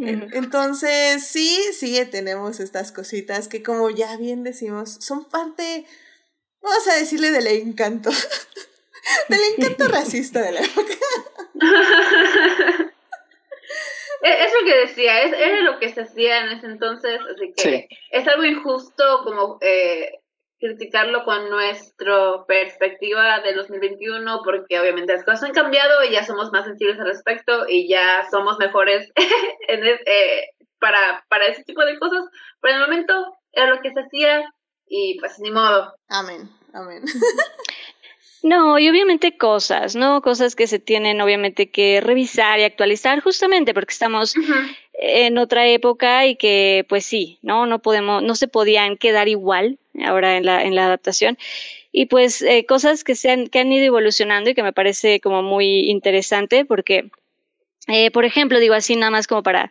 Entonces, 0.00 1.26
sí, 1.26 1.60
sí, 1.72 2.00
tenemos 2.10 2.60
estas 2.60 2.92
cositas 2.92 3.48
que 3.48 3.62
como 3.62 3.90
ya 3.90 4.16
bien 4.16 4.44
decimos, 4.44 4.96
son 5.00 5.24
parte, 5.24 5.86
vamos 6.62 6.86
a 6.88 6.94
decirle 6.94 7.32
del 7.32 7.46
encanto, 7.48 8.10
del 9.28 9.40
encanto 9.56 9.88
racista 9.88 10.40
de 10.42 10.52
la 10.52 10.60
época. 10.60 10.94
E, 14.22 14.44
es 14.44 14.52
lo 14.52 14.66
que 14.66 14.78
decía, 14.78 15.22
es, 15.22 15.32
era 15.32 15.60
lo 15.62 15.78
que 15.78 15.88
se 15.88 16.02
hacía 16.02 16.38
en 16.38 16.48
ese 16.50 16.66
entonces, 16.66 17.20
así 17.34 17.52
que 17.56 17.88
es 18.10 18.28
algo 18.28 18.44
injusto 18.44 19.22
como 19.24 19.58
eh, 19.60 20.12
criticarlo 20.58 21.24
con 21.24 21.48
nuestra 21.50 22.44
perspectiva 22.46 23.40
del 23.40 23.56
2021, 23.56 24.40
porque 24.44 24.80
obviamente 24.80 25.12
las 25.12 25.24
cosas 25.24 25.44
han 25.44 25.52
cambiado 25.52 26.04
y 26.04 26.12
ya 26.12 26.24
somos 26.24 26.50
más 26.52 26.64
sensibles 26.64 26.98
al 26.98 27.06
respecto 27.06 27.66
y 27.68 27.88
ya 27.88 28.26
somos 28.30 28.58
mejores 28.58 29.10
en 29.68 29.84
eh, 29.84 30.50
para, 30.80 31.24
para 31.28 31.46
ese 31.46 31.64
tipo 31.64 31.84
de 31.84 31.98
cosas. 31.98 32.24
Pero 32.60 32.74
en 32.74 32.80
el 32.80 32.88
momento 32.88 33.38
era 33.52 33.70
lo 33.70 33.80
que 33.80 33.92
se 33.92 34.00
hacía 34.00 34.44
y 34.86 35.18
pues 35.20 35.38
ni 35.38 35.50
modo. 35.50 35.94
Amén, 36.08 36.48
amén. 36.72 37.02
No, 38.42 38.78
y 38.78 38.88
obviamente 38.88 39.36
cosas, 39.36 39.96
¿no? 39.96 40.22
Cosas 40.22 40.54
que 40.54 40.66
se 40.68 40.78
tienen 40.78 41.20
obviamente 41.20 41.70
que 41.70 42.00
revisar 42.00 42.60
y 42.60 42.62
actualizar 42.62 43.20
justamente 43.20 43.74
porque 43.74 43.92
estamos 43.92 44.34
en 44.92 45.38
otra 45.38 45.66
época 45.66 46.26
y 46.26 46.36
que 46.36 46.86
pues 46.88 47.04
sí, 47.04 47.38
¿no? 47.42 47.66
No 47.66 47.80
podemos, 47.80 48.22
no 48.22 48.36
se 48.36 48.46
podían 48.46 48.96
quedar 48.96 49.28
igual 49.28 49.78
ahora 50.04 50.36
en 50.36 50.44
la, 50.44 50.62
en 50.62 50.76
la 50.76 50.86
adaptación. 50.86 51.36
Y 51.90 52.06
pues 52.06 52.42
eh, 52.42 52.64
cosas 52.66 53.02
que, 53.02 53.16
se 53.16 53.30
han, 53.30 53.48
que 53.48 53.58
han 53.58 53.72
ido 53.72 53.86
evolucionando 53.86 54.50
y 54.50 54.54
que 54.54 54.62
me 54.62 54.72
parece 54.72 55.20
como 55.20 55.42
muy 55.42 55.90
interesante 55.90 56.64
porque, 56.64 57.10
eh, 57.88 58.10
por 58.12 58.24
ejemplo, 58.24 58.60
digo 58.60 58.74
así 58.74 58.94
nada 58.94 59.10
más 59.10 59.26
como 59.26 59.42
para 59.42 59.70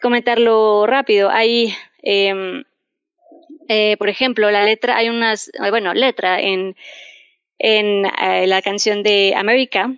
comentarlo 0.00 0.86
rápido, 0.86 1.30
hay... 1.30 1.74
Em, 2.02 2.64
eh, 3.68 3.96
por 3.96 4.08
ejemplo, 4.08 4.50
la 4.50 4.64
letra, 4.64 4.96
hay 4.96 5.08
unas, 5.08 5.50
bueno, 5.70 5.94
letra 5.94 6.40
en 6.40 6.74
en 7.62 8.04
eh, 8.06 8.46
la 8.46 8.60
canción 8.60 9.02
de 9.02 9.34
América, 9.36 9.94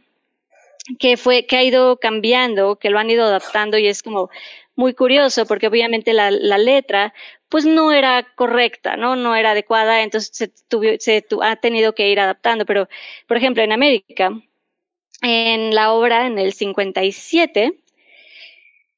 que 0.98 1.16
fue, 1.16 1.46
que 1.46 1.56
ha 1.56 1.64
ido 1.64 1.96
cambiando, 1.96 2.76
que 2.76 2.90
lo 2.90 2.98
han 2.98 3.10
ido 3.10 3.24
adaptando 3.24 3.78
y 3.78 3.88
es 3.88 4.02
como 4.02 4.30
muy 4.76 4.92
curioso 4.92 5.46
porque 5.46 5.68
obviamente 5.68 6.12
la, 6.12 6.30
la 6.30 6.58
letra 6.58 7.14
pues 7.48 7.64
no 7.64 7.92
era 7.92 8.26
correcta, 8.34 8.96
¿no? 8.96 9.16
No 9.16 9.34
era 9.34 9.52
adecuada, 9.52 10.02
entonces 10.02 10.30
se, 10.34 10.98
se 10.98 11.24
ha 11.42 11.56
tenido 11.56 11.94
que 11.94 12.10
ir 12.10 12.20
adaptando. 12.20 12.66
Pero, 12.66 12.88
por 13.26 13.36
ejemplo, 13.36 13.62
en 13.62 13.72
América, 13.72 14.30
en 15.22 15.74
la 15.74 15.92
obra 15.92 16.26
en 16.26 16.38
el 16.38 16.52
57, 16.52 17.78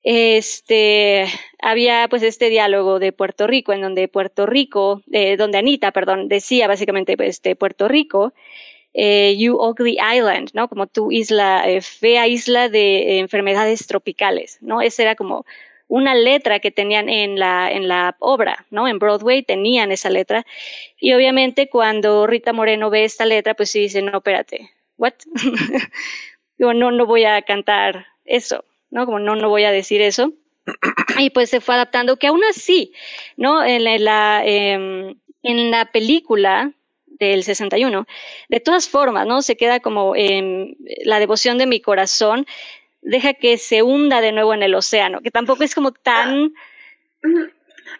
este, 0.09 1.27
había 1.61 2.07
pues 2.09 2.23
este 2.23 2.49
diálogo 2.49 3.01
de 3.01 3.11
Puerto 3.11 3.49
Rico, 3.49 3.73
en 3.73 3.81
donde 3.81 4.07
Puerto 4.07 4.47
Rico, 4.47 5.03
eh, 5.11 5.37
donde 5.37 5.59
Anita, 5.59 5.91
perdón, 5.91 6.29
decía 6.29 6.69
básicamente 6.69 7.17
este, 7.19 7.57
Puerto 7.57 7.89
Rico, 7.89 8.33
eh, 8.95 9.35
You 9.37 9.57
Ugly 9.57 9.99
Island, 10.15 10.51
¿no? 10.55 10.69
Como 10.69 10.87
tu 10.87 11.11
isla, 11.11 11.69
eh, 11.69 11.81
fea 11.81 12.29
isla 12.29 12.69
de 12.69 13.19
enfermedades 13.19 13.89
tropicales, 13.89 14.59
¿no? 14.61 14.81
Esa 14.81 15.03
era 15.03 15.17
como 15.17 15.45
una 15.89 16.15
letra 16.15 16.61
que 16.61 16.71
tenían 16.71 17.09
en 17.09 17.41
la, 17.41 17.73
en 17.73 17.89
la 17.89 18.15
obra, 18.21 18.65
¿no? 18.71 18.87
En 18.87 19.01
Broadway 19.01 19.43
tenían 19.43 19.91
esa 19.91 20.09
letra. 20.09 20.47
Y 21.01 21.15
obviamente 21.15 21.69
cuando 21.69 22.29
Rita 22.29 22.53
Moreno 22.53 22.91
ve 22.91 23.03
esta 23.03 23.27
letra, 23.27 23.55
pues 23.55 23.73
sí 23.73 23.81
dice, 23.81 24.03
no, 24.03 24.19
espérate, 24.19 24.71
¿what? 24.99 25.15
Digo, 26.59 26.75
no, 26.75 26.93
no 26.93 27.07
voy 27.07 27.25
a 27.25 27.43
cantar 27.43 28.07
eso, 28.25 28.65
¿no? 28.91 29.07
Como 29.07 29.19
no, 29.19 29.37
no 29.37 29.49
voy 29.49 29.65
a 29.65 29.73
decir 29.73 30.03
eso. 30.03 30.33
Y 31.19 31.31
pues 31.31 31.49
se 31.49 31.61
fue 31.61 31.75
adaptando, 31.77 32.19
que 32.19 32.27
aún 32.27 32.43
así, 32.45 32.93
¿no? 33.37 33.65
En 33.65 33.85
la, 34.05 34.43
em, 34.45 35.15
en 35.43 35.71
la 35.71 35.87
película 35.87 36.73
del 37.07 37.43
61, 37.43 38.07
de 38.49 38.61
todas 38.61 38.89
formas, 38.89 39.27
¿no? 39.27 39.43
Se 39.43 39.57
queda 39.57 39.81
como 39.81 40.15
en 40.15 40.77
la 41.05 41.19
devoción 41.19 41.57
de 41.57 41.67
mi 41.67 41.81
corazón, 41.81 42.47
deja 43.01 43.35
que 43.35 43.57
se 43.57 43.83
hunda 43.83 44.21
de 44.21 44.33
nuevo 44.33 44.53
en 44.53 44.63
el 44.63 44.75
océano, 44.75 45.21
que 45.21 45.31
tampoco 45.31 45.65
es 45.65 45.75
como 45.75 45.93
tan... 45.93 46.53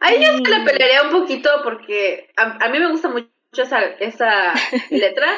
Ahí 0.01 0.23
yo 0.23 0.45
se 0.45 0.51
la 0.51 0.65
pelearía 0.65 1.03
un 1.05 1.11
poquito 1.11 1.49
porque 1.65 2.29
a, 2.37 2.69
mí 2.69 2.79
me 2.79 2.91
gusta 2.91 3.09
mucho 3.09 3.29
esa, 3.57 3.81
esa 4.01 4.53
letra, 4.91 5.29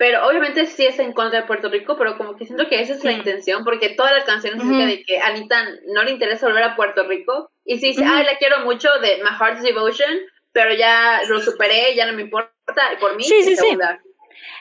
pero 0.00 0.26
obviamente 0.26 0.64
sí 0.64 0.86
es 0.86 0.98
en 0.98 1.12
contra 1.12 1.42
de 1.42 1.46
Puerto 1.46 1.68
Rico, 1.68 1.94
pero 1.98 2.16
como 2.16 2.34
que 2.34 2.46
siento 2.46 2.66
que 2.70 2.80
esa 2.80 2.94
es 2.94 3.04
la 3.04 3.12
intención, 3.12 3.64
porque 3.64 3.90
toda 3.90 4.10
la 4.12 4.24
canción 4.24 4.58
es 4.58 4.66
de 4.66 5.04
que 5.04 5.18
a 5.18 5.26
Anita 5.26 5.62
no 5.88 6.02
le 6.04 6.12
interesa 6.12 6.46
volver 6.46 6.62
a 6.62 6.74
Puerto 6.74 7.06
Rico, 7.06 7.50
y 7.66 7.78
sí 7.78 7.88
dice, 7.88 8.06
ay, 8.06 8.24
la 8.24 8.38
quiero 8.38 8.60
mucho 8.60 8.88
de 9.02 9.18
My 9.22 9.36
Heart's 9.38 9.62
Devotion, 9.62 10.10
pero 10.52 10.72
ya 10.72 11.20
lo 11.28 11.38
superé, 11.40 11.94
ya 11.94 12.06
no 12.06 12.14
me 12.14 12.22
importa, 12.22 12.94
y 12.94 12.96
por 12.98 13.14
mí 13.14 13.24
sí, 13.24 13.42
sí, 13.42 13.54
sí. 13.54 13.76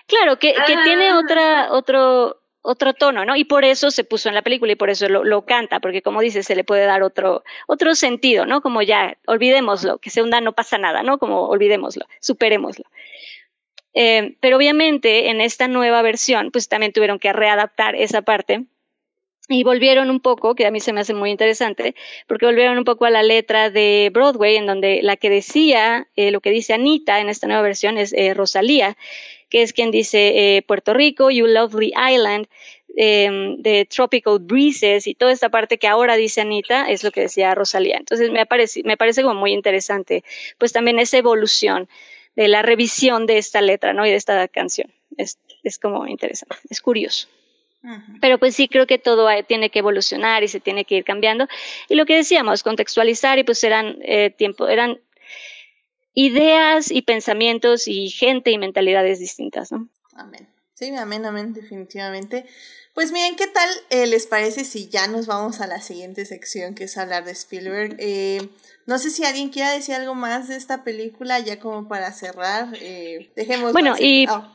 Claro, 0.07 0.37
que, 0.39 0.55
que 0.67 0.75
tiene 0.83 1.07
ah. 1.07 1.19
otra, 1.19 1.71
otro, 1.71 2.41
otro 2.61 2.93
tono, 2.93 3.23
¿no? 3.23 3.37
Y 3.37 3.45
por 3.45 3.63
eso 3.63 3.91
se 3.91 4.03
puso 4.03 4.27
en 4.27 4.35
la 4.35 4.41
película 4.41 4.73
y 4.73 4.75
por 4.75 4.89
eso 4.89 5.07
lo, 5.07 5.23
lo, 5.23 5.45
canta, 5.45 5.79
porque 5.79 6.01
como 6.01 6.19
dice, 6.19 6.43
se 6.43 6.57
le 6.57 6.65
puede 6.65 6.85
dar 6.85 7.01
otro, 7.01 7.45
otro 7.65 7.95
sentido, 7.95 8.45
¿no? 8.45 8.59
Como 8.59 8.81
ya, 8.81 9.15
olvidémoslo, 9.25 9.99
que 9.99 10.09
se 10.09 10.21
hunda, 10.21 10.41
no 10.41 10.51
pasa 10.51 10.77
nada, 10.77 11.01
¿no? 11.01 11.17
Como 11.17 11.47
olvidémoslo, 11.47 12.07
superémoslo. 12.19 12.83
Eh, 13.93 14.35
pero 14.39 14.57
obviamente 14.57 15.29
en 15.29 15.41
esta 15.41 15.67
nueva 15.67 16.01
versión, 16.01 16.51
pues 16.51 16.67
también 16.67 16.93
tuvieron 16.93 17.19
que 17.19 17.33
readaptar 17.33 17.95
esa 17.95 18.21
parte 18.21 18.65
y 19.47 19.63
volvieron 19.63 20.11
un 20.11 20.19
poco, 20.19 20.53
que 20.53 20.67
a 20.67 20.71
mí 20.71 20.79
se 20.79 20.93
me 20.93 21.01
hace 21.01 21.15
muy 21.15 21.31
interesante, 21.31 21.95
porque 22.27 22.45
volvieron 22.45 22.77
un 22.77 22.83
poco 22.83 23.05
a 23.05 23.09
la 23.09 23.23
letra 23.23 23.71
de 23.71 24.11
Broadway, 24.13 24.57
en 24.57 24.67
donde 24.67 24.99
la 25.01 25.17
que 25.17 25.31
decía, 25.31 26.07
eh, 26.15 26.29
lo 26.29 26.39
que 26.39 26.51
dice 26.51 26.73
Anita 26.73 27.19
en 27.19 27.29
esta 27.29 27.47
nueva 27.47 27.63
versión 27.63 27.97
es 27.97 28.13
eh, 28.13 28.35
Rosalía, 28.35 28.95
que 29.49 29.63
es 29.63 29.73
quien 29.73 29.89
dice 29.89 30.63
Puerto 30.67 30.93
Rico, 30.93 31.31
You 31.31 31.47
Lovely 31.47 31.91
Island, 32.13 32.45
em, 32.95 33.57
de 33.63 33.85
Tropical 33.85 34.37
Breezes 34.39 35.07
y 35.07 35.15
toda 35.15 35.31
esta 35.31 35.49
parte 35.49 35.79
que 35.79 35.87
ahora 35.87 36.15
dice 36.15 36.41
Anita 36.41 36.87
es 36.87 37.03
lo 37.03 37.09
que 37.11 37.21
decía 37.21 37.55
Rosalía. 37.55 37.97
Entonces 37.97 38.29
me 38.29 38.45
parece, 38.45 38.83
me 38.83 38.97
parece 38.97 39.23
como 39.23 39.33
muy 39.33 39.53
interesante, 39.53 40.23
pues 40.59 40.71
también 40.73 40.99
esa 40.99 41.17
evolución 41.17 41.89
de 42.35 42.47
la 42.47 42.61
revisión 42.61 43.25
de 43.25 43.37
esta 43.37 43.61
letra, 43.61 43.93
¿no? 43.93 44.05
Y 44.05 44.09
de 44.09 44.15
esta 44.15 44.47
canción. 44.47 44.91
Es, 45.17 45.37
es 45.63 45.77
como 45.79 46.07
interesante, 46.07 46.55
es 46.69 46.81
curioso. 46.81 47.27
Pero 48.19 48.37
pues 48.39 48.55
sí 48.55 48.67
creo 48.67 48.85
que 48.87 48.97
todo 48.97 49.29
tiene 49.47 49.69
que 49.69 49.79
evolucionar 49.79 50.43
y 50.43 50.49
se 50.49 50.59
tiene 50.59 50.83
que 50.83 50.95
ir 50.95 51.05
cambiando. 51.05 51.47
Y 51.87 51.95
lo 51.95 52.05
que 52.05 52.17
decíamos, 52.17 52.61
contextualizar 52.61 53.39
y 53.39 53.43
pues 53.43 53.63
eran 53.63 53.97
eh, 54.01 54.31
tiempo, 54.31 54.67
eran 54.67 54.99
ideas 56.13 56.91
y 56.91 57.01
pensamientos 57.01 57.87
y 57.87 58.09
gente 58.09 58.51
y 58.51 58.57
mentalidades 58.57 59.19
distintas, 59.19 59.71
¿no? 59.71 59.87
Amén. 60.15 60.47
Sí, 60.73 60.93
amén, 60.95 61.25
amén, 61.25 61.53
definitivamente. 61.53 62.45
Pues 62.99 63.13
miren, 63.13 63.37
¿qué 63.37 63.47
tal 63.47 63.69
eh, 63.91 64.07
les 64.07 64.27
parece 64.27 64.65
si 64.65 64.89
ya 64.89 65.07
nos 65.07 65.25
vamos 65.25 65.61
a 65.61 65.67
la 65.67 65.79
siguiente 65.79 66.25
sección 66.25 66.75
que 66.75 66.83
es 66.83 66.97
hablar 66.97 67.23
de 67.23 67.31
Spielberg? 67.31 67.95
Eh, 67.97 68.49
no 68.87 68.97
sé 68.97 69.09
si 69.09 69.23
alguien 69.23 69.47
quiera 69.51 69.71
decir 69.71 69.95
algo 69.95 70.15
más 70.15 70.49
de 70.49 70.57
esta 70.57 70.83
película 70.83 71.39
ya 71.39 71.61
como 71.61 71.87
para 71.87 72.11
cerrar. 72.11 72.67
Eh, 72.81 73.31
dejemos. 73.37 73.71
Bueno, 73.71 73.95
y 73.97 74.25
ah, 74.27 74.51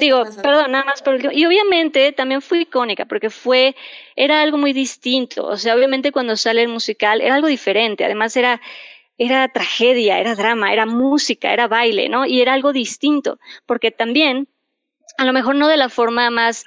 digo, 0.00 0.24
perdón, 0.42 0.72
nada 0.72 0.86
más 0.86 1.02
por 1.02 1.34
Y 1.34 1.44
obviamente 1.44 2.12
también 2.12 2.40
fue 2.40 2.62
icónica 2.62 3.04
porque 3.04 3.28
fue, 3.28 3.76
era 4.16 4.40
algo 4.40 4.56
muy 4.56 4.72
distinto. 4.72 5.44
O 5.44 5.58
sea, 5.58 5.76
obviamente 5.76 6.12
cuando 6.12 6.34
sale 6.38 6.62
el 6.62 6.68
musical 6.68 7.20
era 7.20 7.34
algo 7.34 7.48
diferente. 7.48 8.06
Además 8.06 8.34
era 8.38 8.62
era 9.18 9.48
tragedia, 9.48 10.18
era 10.18 10.34
drama, 10.34 10.72
era 10.72 10.86
música, 10.86 11.52
era 11.52 11.68
baile, 11.68 12.08
¿no? 12.08 12.24
Y 12.24 12.40
era 12.40 12.54
algo 12.54 12.72
distinto, 12.72 13.38
porque 13.66 13.90
también 13.90 14.48
a 15.18 15.26
lo 15.26 15.34
mejor 15.34 15.56
no 15.56 15.68
de 15.68 15.76
la 15.76 15.90
forma 15.90 16.30
más 16.30 16.64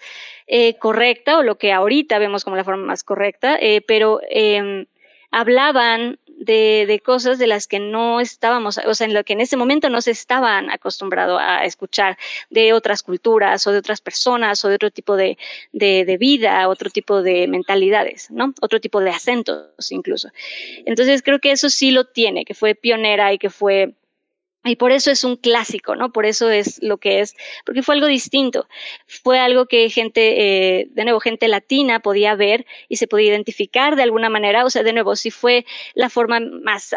eh, 0.47 0.77
correcta 0.77 1.39
o 1.39 1.43
lo 1.43 1.57
que 1.57 1.71
ahorita 1.71 2.19
vemos 2.19 2.43
como 2.43 2.55
la 2.55 2.63
forma 2.63 2.85
más 2.85 3.03
correcta, 3.03 3.57
eh, 3.59 3.81
pero 3.81 4.21
eh, 4.29 4.85
hablaban 5.31 6.19
de, 6.27 7.01
cosas 7.03 7.39
de 7.39 7.47
las 7.47 7.65
que 7.65 7.79
no 7.79 8.19
estábamos, 8.19 8.79
o 8.85 8.93
sea, 8.93 9.07
en 9.07 9.13
lo 9.13 9.23
que 9.23 9.33
en 9.33 9.41
ese 9.41 9.57
momento 9.57 9.89
no 9.89 10.01
se 10.01 10.11
estaban 10.11 10.69
acostumbrados 10.69 11.41
a 11.41 11.65
escuchar 11.65 12.17
de 12.49 12.73
otras 12.73 13.01
culturas 13.01 13.65
o 13.65 13.71
de 13.71 13.79
otras 13.79 14.01
personas 14.01 14.63
o 14.63 14.69
de 14.69 14.75
otro 14.75 14.91
tipo 14.91 15.15
de 15.15 15.37
vida, 16.19 16.67
otro 16.69 16.89
tipo 16.89 17.23
de 17.23 17.47
mentalidades, 17.47 18.29
¿no? 18.29 18.53
Otro 18.61 18.79
tipo 18.79 18.99
de 19.01 19.09
acentos 19.09 19.91
incluso. 19.91 20.29
Entonces 20.85 21.23
creo 21.23 21.39
que 21.39 21.51
eso 21.51 21.69
sí 21.69 21.91
lo 21.91 22.05
tiene, 22.05 22.45
que 22.45 22.53
fue 22.53 22.75
pionera 22.75 23.33
y 23.33 23.37
que 23.37 23.49
fue 23.49 23.95
y 24.65 24.77
por 24.77 24.91
eso 24.91 25.11
es 25.11 25.23
un 25.23 25.35
clásico, 25.35 25.95
¿no? 25.95 26.11
Por 26.11 26.25
eso 26.25 26.49
es 26.49 26.81
lo 26.81 26.97
que 26.97 27.19
es, 27.19 27.35
porque 27.65 27.83
fue 27.83 27.93
algo 27.93 28.07
distinto. 28.07 28.67
Fue 29.05 29.37
algo 29.39 29.67
que 29.67 29.89
gente, 29.91 30.79
eh, 30.79 30.87
de 30.89 31.03
nuevo, 31.03 31.19
gente 31.19 31.47
latina 31.47 31.99
podía 31.99 32.33
ver 32.33 32.65
y 32.89 32.95
se 32.95 33.05
podía 33.07 33.29
identificar 33.29 33.95
de 33.95 34.01
alguna 34.01 34.29
manera. 34.29 34.65
O 34.65 34.71
sea, 34.71 34.81
de 34.81 34.91
nuevo, 34.91 35.15
si 35.15 35.29
fue 35.29 35.67
la 35.93 36.09
forma 36.09 36.39
más 36.39 36.95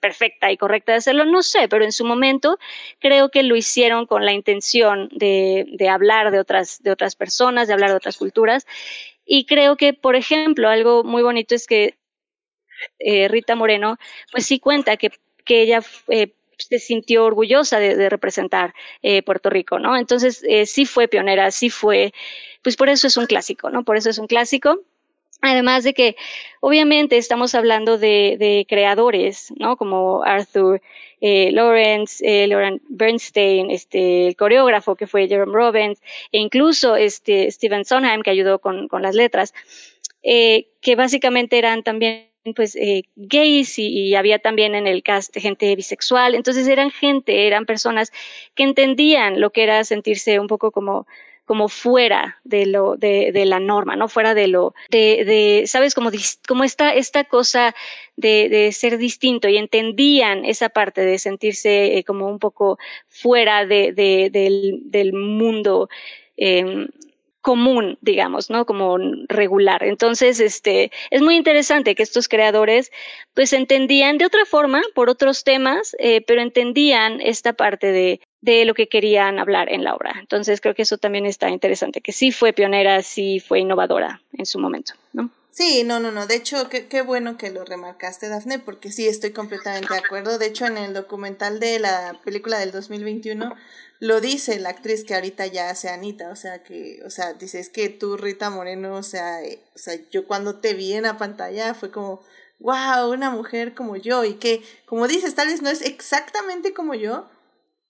perfecta 0.00 0.50
y 0.50 0.56
correcta 0.56 0.92
de 0.92 0.98
hacerlo, 0.98 1.26
no 1.26 1.42
sé, 1.42 1.68
pero 1.68 1.84
en 1.84 1.92
su 1.92 2.06
momento 2.06 2.58
creo 3.00 3.28
que 3.28 3.42
lo 3.42 3.54
hicieron 3.54 4.06
con 4.06 4.24
la 4.24 4.32
intención 4.32 5.10
de, 5.12 5.66
hablar 5.90 6.30
de 6.30 6.40
otras, 6.40 6.82
de 6.82 6.90
otras 6.90 7.16
personas, 7.16 7.68
de 7.68 7.74
hablar 7.74 7.90
de 7.90 7.96
otras 7.96 8.16
culturas. 8.16 8.66
Y 9.26 9.44
creo 9.44 9.76
que, 9.76 9.92
por 9.92 10.16
ejemplo, 10.16 10.70
algo 10.70 11.04
muy 11.04 11.22
bonito 11.22 11.54
es 11.54 11.66
que 11.66 11.96
eh, 12.98 13.28
Rita 13.28 13.56
Moreno, 13.56 13.98
pues 14.32 14.46
sí 14.46 14.58
cuenta 14.58 14.96
que, 14.96 15.10
que 15.44 15.60
ella 15.60 15.82
eh, 16.08 16.32
se 16.58 16.78
sintió 16.78 17.24
orgullosa 17.24 17.78
de, 17.78 18.08
representar 18.08 18.74
eh, 19.02 19.22
Puerto 19.22 19.50
Rico, 19.50 19.78
¿no? 19.78 19.96
Entonces, 19.96 20.44
eh, 20.48 20.66
sí 20.66 20.86
fue 20.86 21.08
pionera, 21.08 21.50
sí 21.50 21.70
fue, 21.70 22.12
pues 22.62 22.76
por 22.76 22.88
eso 22.88 23.06
es 23.06 23.16
un 23.16 23.26
clásico, 23.26 23.70
¿no? 23.70 23.84
Por 23.84 23.96
eso 23.96 24.10
es 24.10 24.18
un 24.18 24.26
clásico. 24.26 24.80
Además 25.40 25.84
de 25.84 25.92
que, 25.92 26.16
obviamente, 26.60 27.18
estamos 27.18 27.54
hablando 27.54 27.98
de, 27.98 28.64
creadores, 28.68 29.52
¿no? 29.58 29.76
Como 29.76 30.22
Arthur 30.24 30.80
eh, 31.20 31.50
Lawrence, 31.52 32.24
eh, 32.26 32.46
Laurent 32.46 32.82
Bernstein, 32.88 33.70
este, 33.70 34.28
el 34.28 34.36
coreógrafo 34.36 34.96
que 34.96 35.06
fue 35.06 35.28
Jerome 35.28 35.52
Robbins, 35.52 36.00
e 36.32 36.38
incluso 36.38 36.96
este, 36.96 37.50
Steven 37.50 37.84
Sondheim, 37.84 38.22
que 38.22 38.30
ayudó 38.30 38.58
con, 38.58 38.88
las 39.00 39.14
letras, 39.14 39.52
que 40.22 40.96
básicamente 40.96 41.58
eran 41.58 41.82
también 41.82 42.33
pues 42.52 42.76
eh, 42.76 43.04
gays 43.16 43.78
y, 43.78 44.14
había 44.14 44.38
también 44.38 44.74
en 44.74 44.86
el 44.86 45.02
cast 45.02 45.34
gente 45.38 45.74
bisexual, 45.76 46.34
entonces 46.34 46.68
eran 46.68 46.90
gente, 46.90 47.46
eran 47.46 47.64
personas 47.64 48.12
que 48.54 48.64
entendían 48.64 49.40
lo 49.40 49.50
que 49.50 49.62
era 49.62 49.84
sentirse 49.84 50.38
un 50.38 50.46
poco 50.46 50.70
como 50.70 51.06
como 51.46 51.68
fuera 51.68 52.40
de 52.44 52.64
lo 52.64 52.96
de, 52.96 53.30
de 53.30 53.44
la 53.44 53.60
norma, 53.60 53.96
no 53.96 54.08
fuera 54.08 54.32
de 54.34 54.48
lo 54.48 54.74
de, 54.90 55.24
de 55.26 55.66
sabes 55.66 55.94
como 55.94 56.10
como 56.48 56.64
esta 56.64 56.94
esta 56.94 57.24
cosa 57.24 57.74
de, 58.16 58.48
de, 58.48 58.72
ser 58.72 58.96
distinto 58.96 59.48
y 59.48 59.58
entendían 59.58 60.46
esa 60.46 60.70
parte 60.70 61.02
de 61.02 61.18
sentirse 61.18 61.98
eh, 61.98 62.04
como 62.04 62.28
un 62.28 62.38
poco 62.38 62.78
fuera 63.08 63.66
de, 63.66 63.92
del, 63.92 64.80
del 64.84 65.12
mundo 65.12 65.90
eh, 66.38 66.88
común, 67.44 67.98
digamos, 68.00 68.48
¿no? 68.48 68.64
Como 68.64 68.96
regular. 69.28 69.84
Entonces, 69.84 70.40
este, 70.40 70.90
es 71.10 71.20
muy 71.20 71.36
interesante 71.36 71.94
que 71.94 72.02
estos 72.02 72.26
creadores, 72.26 72.90
pues, 73.34 73.52
entendían 73.52 74.16
de 74.16 74.24
otra 74.24 74.46
forma, 74.46 74.80
por 74.94 75.10
otros 75.10 75.44
temas, 75.44 75.94
eh, 75.98 76.22
pero 76.22 76.40
entendían 76.40 77.20
esta 77.20 77.52
parte 77.52 77.92
de, 77.92 78.20
de 78.40 78.64
lo 78.64 78.72
que 78.72 78.88
querían 78.88 79.38
hablar 79.38 79.70
en 79.70 79.84
la 79.84 79.94
obra. 79.94 80.14
Entonces, 80.18 80.62
creo 80.62 80.74
que 80.74 80.82
eso 80.82 80.96
también 80.96 81.26
está 81.26 81.50
interesante, 81.50 82.00
que 82.00 82.12
sí 82.12 82.32
fue 82.32 82.54
pionera, 82.54 83.02
sí 83.02 83.40
fue 83.40 83.60
innovadora 83.60 84.22
en 84.32 84.46
su 84.46 84.58
momento, 84.58 84.94
¿no? 85.12 85.28
Sí, 85.54 85.84
no, 85.84 86.00
no, 86.00 86.10
no. 86.10 86.26
De 86.26 86.34
hecho, 86.34 86.68
qué, 86.68 86.88
qué 86.88 87.02
bueno 87.02 87.38
que 87.38 87.50
lo 87.50 87.64
remarcaste, 87.64 88.28
Dafne, 88.28 88.58
porque 88.58 88.90
sí, 88.90 89.06
estoy 89.06 89.30
completamente 89.30 89.94
de 89.94 90.00
acuerdo. 90.00 90.36
De 90.36 90.46
hecho, 90.46 90.66
en 90.66 90.76
el 90.76 90.94
documental 90.94 91.60
de 91.60 91.78
la 91.78 92.20
película 92.24 92.58
del 92.58 92.72
2021 92.72 93.54
lo 94.00 94.20
dice 94.20 94.58
la 94.58 94.70
actriz 94.70 95.04
que 95.04 95.14
ahorita 95.14 95.46
ya 95.46 95.70
hace 95.70 95.88
Anita, 95.88 96.28
o 96.30 96.36
sea 96.36 96.62
que, 96.62 97.00
o 97.06 97.10
sea, 97.10 97.34
dice, 97.34 97.60
es 97.60 97.68
que 97.70 97.88
tú, 97.88 98.16
Rita 98.16 98.50
Moreno, 98.50 98.96
o 98.96 99.02
sea, 99.02 99.42
eh, 99.42 99.62
o 99.74 99.78
sea, 99.78 99.94
yo 100.10 100.26
cuando 100.26 100.56
te 100.56 100.74
vi 100.74 100.92
en 100.92 101.04
la 101.04 101.16
pantalla 101.16 101.72
fue 101.72 101.90
como, 101.90 102.20
wow, 102.58 103.12
una 103.12 103.30
mujer 103.30 103.74
como 103.74 103.96
yo, 103.96 104.24
y 104.24 104.34
que, 104.34 104.62
como 104.86 105.06
dices, 105.06 105.34
tal 105.34 105.48
vez 105.48 105.62
no 105.62 105.70
es 105.70 105.82
exactamente 105.82 106.74
como 106.74 106.94
yo, 106.94 107.30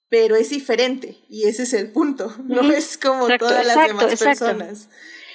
pero 0.09 0.37
es 0.37 0.51
diferente, 0.51 1.19
y 1.29 1.49
ese 1.49 1.62
es 1.65 1.73
el 1.73 1.91
punto, 1.91 2.33
no 2.45 2.71
es 2.71 2.99
como 2.99 3.27
todas 3.39 3.67
las 3.67 3.89
demás 3.89 4.23
personas. 4.23 4.89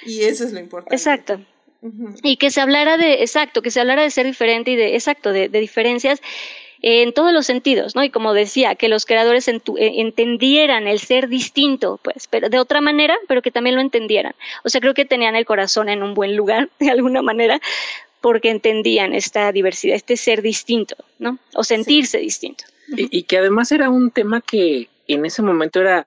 Y 0.06 0.22
eso 0.22 0.44
es 0.44 0.52
lo 0.52 0.60
importante. 0.60 0.94
Exacto. 0.94 1.44
Y 2.22 2.36
que 2.36 2.50
se 2.50 2.60
hablara 2.60 2.96
de, 2.98 3.22
exacto, 3.22 3.62
que 3.62 3.70
se 3.70 3.80
hablara 3.80 4.02
de 4.02 4.10
ser 4.10 4.26
diferente 4.26 4.72
y 4.72 4.76
de, 4.76 4.94
exacto, 4.94 5.32
de, 5.32 5.48
diferencias 5.48 6.20
en 6.82 7.12
todos 7.12 7.32
los 7.32 7.46
sentidos, 7.46 7.94
¿no? 7.94 8.02
Y 8.02 8.10
como 8.10 8.32
decía, 8.32 8.74
que 8.74 8.88
los 8.88 9.06
creadores 9.06 9.48
e, 9.48 9.60
entendieran 9.76 10.86
el 10.86 10.98
ser 10.98 11.28
distinto, 11.28 11.98
pues, 12.02 12.26
pero 12.26 12.48
de 12.48 12.58
otra 12.58 12.80
manera, 12.80 13.16
pero 13.28 13.42
que 13.42 13.50
también 13.50 13.76
lo 13.76 13.82
entendieran. 13.82 14.34
O 14.64 14.68
sea, 14.68 14.80
creo 14.80 14.94
que 14.94 15.04
tenían 15.04 15.36
el 15.36 15.44
corazón 15.44 15.88
en 15.88 16.02
un 16.02 16.14
buen 16.14 16.36
lugar, 16.36 16.70
de 16.78 16.90
alguna 16.90 17.22
manera, 17.22 17.60
porque 18.20 18.50
entendían 18.50 19.14
esta 19.14 19.50
diversidad, 19.52 19.96
este 19.96 20.16
ser 20.16 20.42
distinto, 20.42 20.96
¿no? 21.18 21.38
O 21.54 21.64
sentirse 21.64 22.18
distinto. 22.18 22.64
y, 22.88 23.22
que 23.22 23.38
además 23.38 23.72
era 23.72 23.88
un 23.88 24.10
tema 24.10 24.40
que 24.40 24.88
en 25.06 25.24
ese 25.24 25.42
momento 25.42 25.80
era 25.80 26.06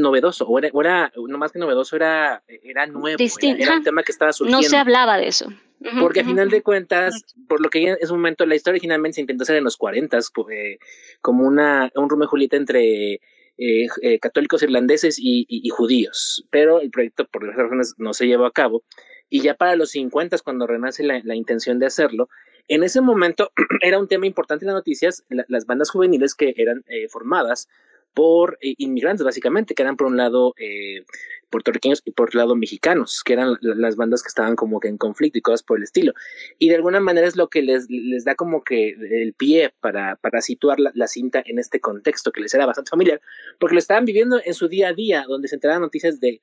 novedoso, 0.00 0.46
o 0.46 0.58
era, 0.58 0.70
era, 0.72 1.12
no 1.28 1.38
más 1.38 1.52
que 1.52 1.58
novedoso, 1.58 1.96
era, 1.96 2.42
era 2.46 2.86
nuevo, 2.86 3.18
era, 3.18 3.76
un 3.76 3.82
tema 3.84 4.02
que 4.02 4.12
estaba 4.12 4.32
surgiendo. 4.32 4.62
No 4.62 4.68
se 4.68 4.76
hablaba 4.76 5.16
de 5.16 5.28
eso. 5.28 5.52
Porque 6.00 6.20
a 6.20 6.24
final 6.24 6.48
de 6.48 6.62
cuentas, 6.62 7.24
por 7.48 7.60
lo 7.60 7.68
que 7.68 7.82
en 7.82 7.96
ese 8.00 8.12
momento 8.12 8.46
la 8.46 8.54
historia 8.54 8.74
originalmente 8.74 9.16
se 9.16 9.20
intentó 9.20 9.42
hacer 9.42 9.56
en 9.56 9.64
los 9.64 9.76
40, 9.76 10.18
eh, 10.50 10.78
como 11.20 11.46
una, 11.46 11.90
un 11.94 12.08
Romeo 12.08 12.26
y 12.26 12.28
Julieta 12.28 12.56
entre 12.56 13.14
eh, 13.14 13.86
eh, 14.02 14.18
católicos 14.18 14.62
irlandeses 14.62 15.18
y, 15.18 15.46
y, 15.48 15.68
judíos, 15.68 16.46
pero 16.50 16.80
el 16.80 16.90
proyecto 16.90 17.26
por 17.26 17.42
diversas 17.42 17.64
razones 17.64 17.94
no 17.98 18.14
se 18.14 18.26
llevó 18.26 18.46
a 18.46 18.52
cabo. 18.52 18.82
Y 19.28 19.42
ya 19.42 19.54
para 19.54 19.76
los 19.76 19.90
50, 19.90 20.38
cuando 20.38 20.66
renace 20.66 21.02
la, 21.02 21.20
la 21.22 21.34
intención 21.34 21.78
de 21.78 21.86
hacerlo, 21.86 22.28
en 22.68 22.82
ese 22.82 23.02
momento 23.02 23.52
era 23.82 23.98
un 23.98 24.08
tema 24.08 24.26
importante 24.26 24.64
en 24.64 24.68
las 24.68 24.76
noticias, 24.76 25.24
las 25.28 25.66
bandas 25.66 25.90
juveniles 25.90 26.34
que 26.34 26.54
eran 26.56 26.82
formadas 27.10 27.68
por 28.14 28.58
eh, 28.60 28.74
inmigrantes, 28.78 29.24
básicamente, 29.24 29.74
que 29.74 29.82
eran 29.82 29.96
por 29.96 30.06
un 30.06 30.16
lado 30.16 30.54
eh, 30.56 31.04
puertorriqueños 31.50 32.02
y 32.04 32.12
por 32.12 32.28
otro 32.28 32.38
lado 32.38 32.56
mexicanos, 32.56 33.22
que 33.24 33.32
eran 33.32 33.58
las 33.60 33.96
bandas 33.96 34.22
que 34.22 34.28
estaban 34.28 34.56
como 34.56 34.80
que 34.80 34.88
en 34.88 34.98
conflicto 34.98 35.38
y 35.38 35.42
cosas 35.42 35.62
por 35.62 35.78
el 35.78 35.84
estilo. 35.84 36.12
Y 36.58 36.68
de 36.68 36.76
alguna 36.76 37.00
manera 37.00 37.26
es 37.26 37.36
lo 37.36 37.48
que 37.48 37.62
les, 37.62 37.88
les 37.88 38.24
da 38.24 38.34
como 38.34 38.64
que 38.64 38.90
el 38.90 39.34
pie 39.34 39.72
para, 39.80 40.16
para 40.16 40.40
situar 40.40 40.80
la, 40.80 40.90
la, 40.94 41.06
cinta 41.06 41.42
en 41.44 41.58
este 41.58 41.80
contexto 41.80 42.32
que 42.32 42.40
les 42.40 42.54
era 42.54 42.66
bastante 42.66 42.90
familiar, 42.90 43.20
porque 43.58 43.74
lo 43.74 43.78
estaban 43.78 44.04
viviendo 44.04 44.40
en 44.44 44.54
su 44.54 44.68
día 44.68 44.88
a 44.88 44.94
día, 44.94 45.24
donde 45.28 45.48
se 45.48 45.56
enteraban 45.56 45.82
noticias 45.82 46.18
de 46.18 46.40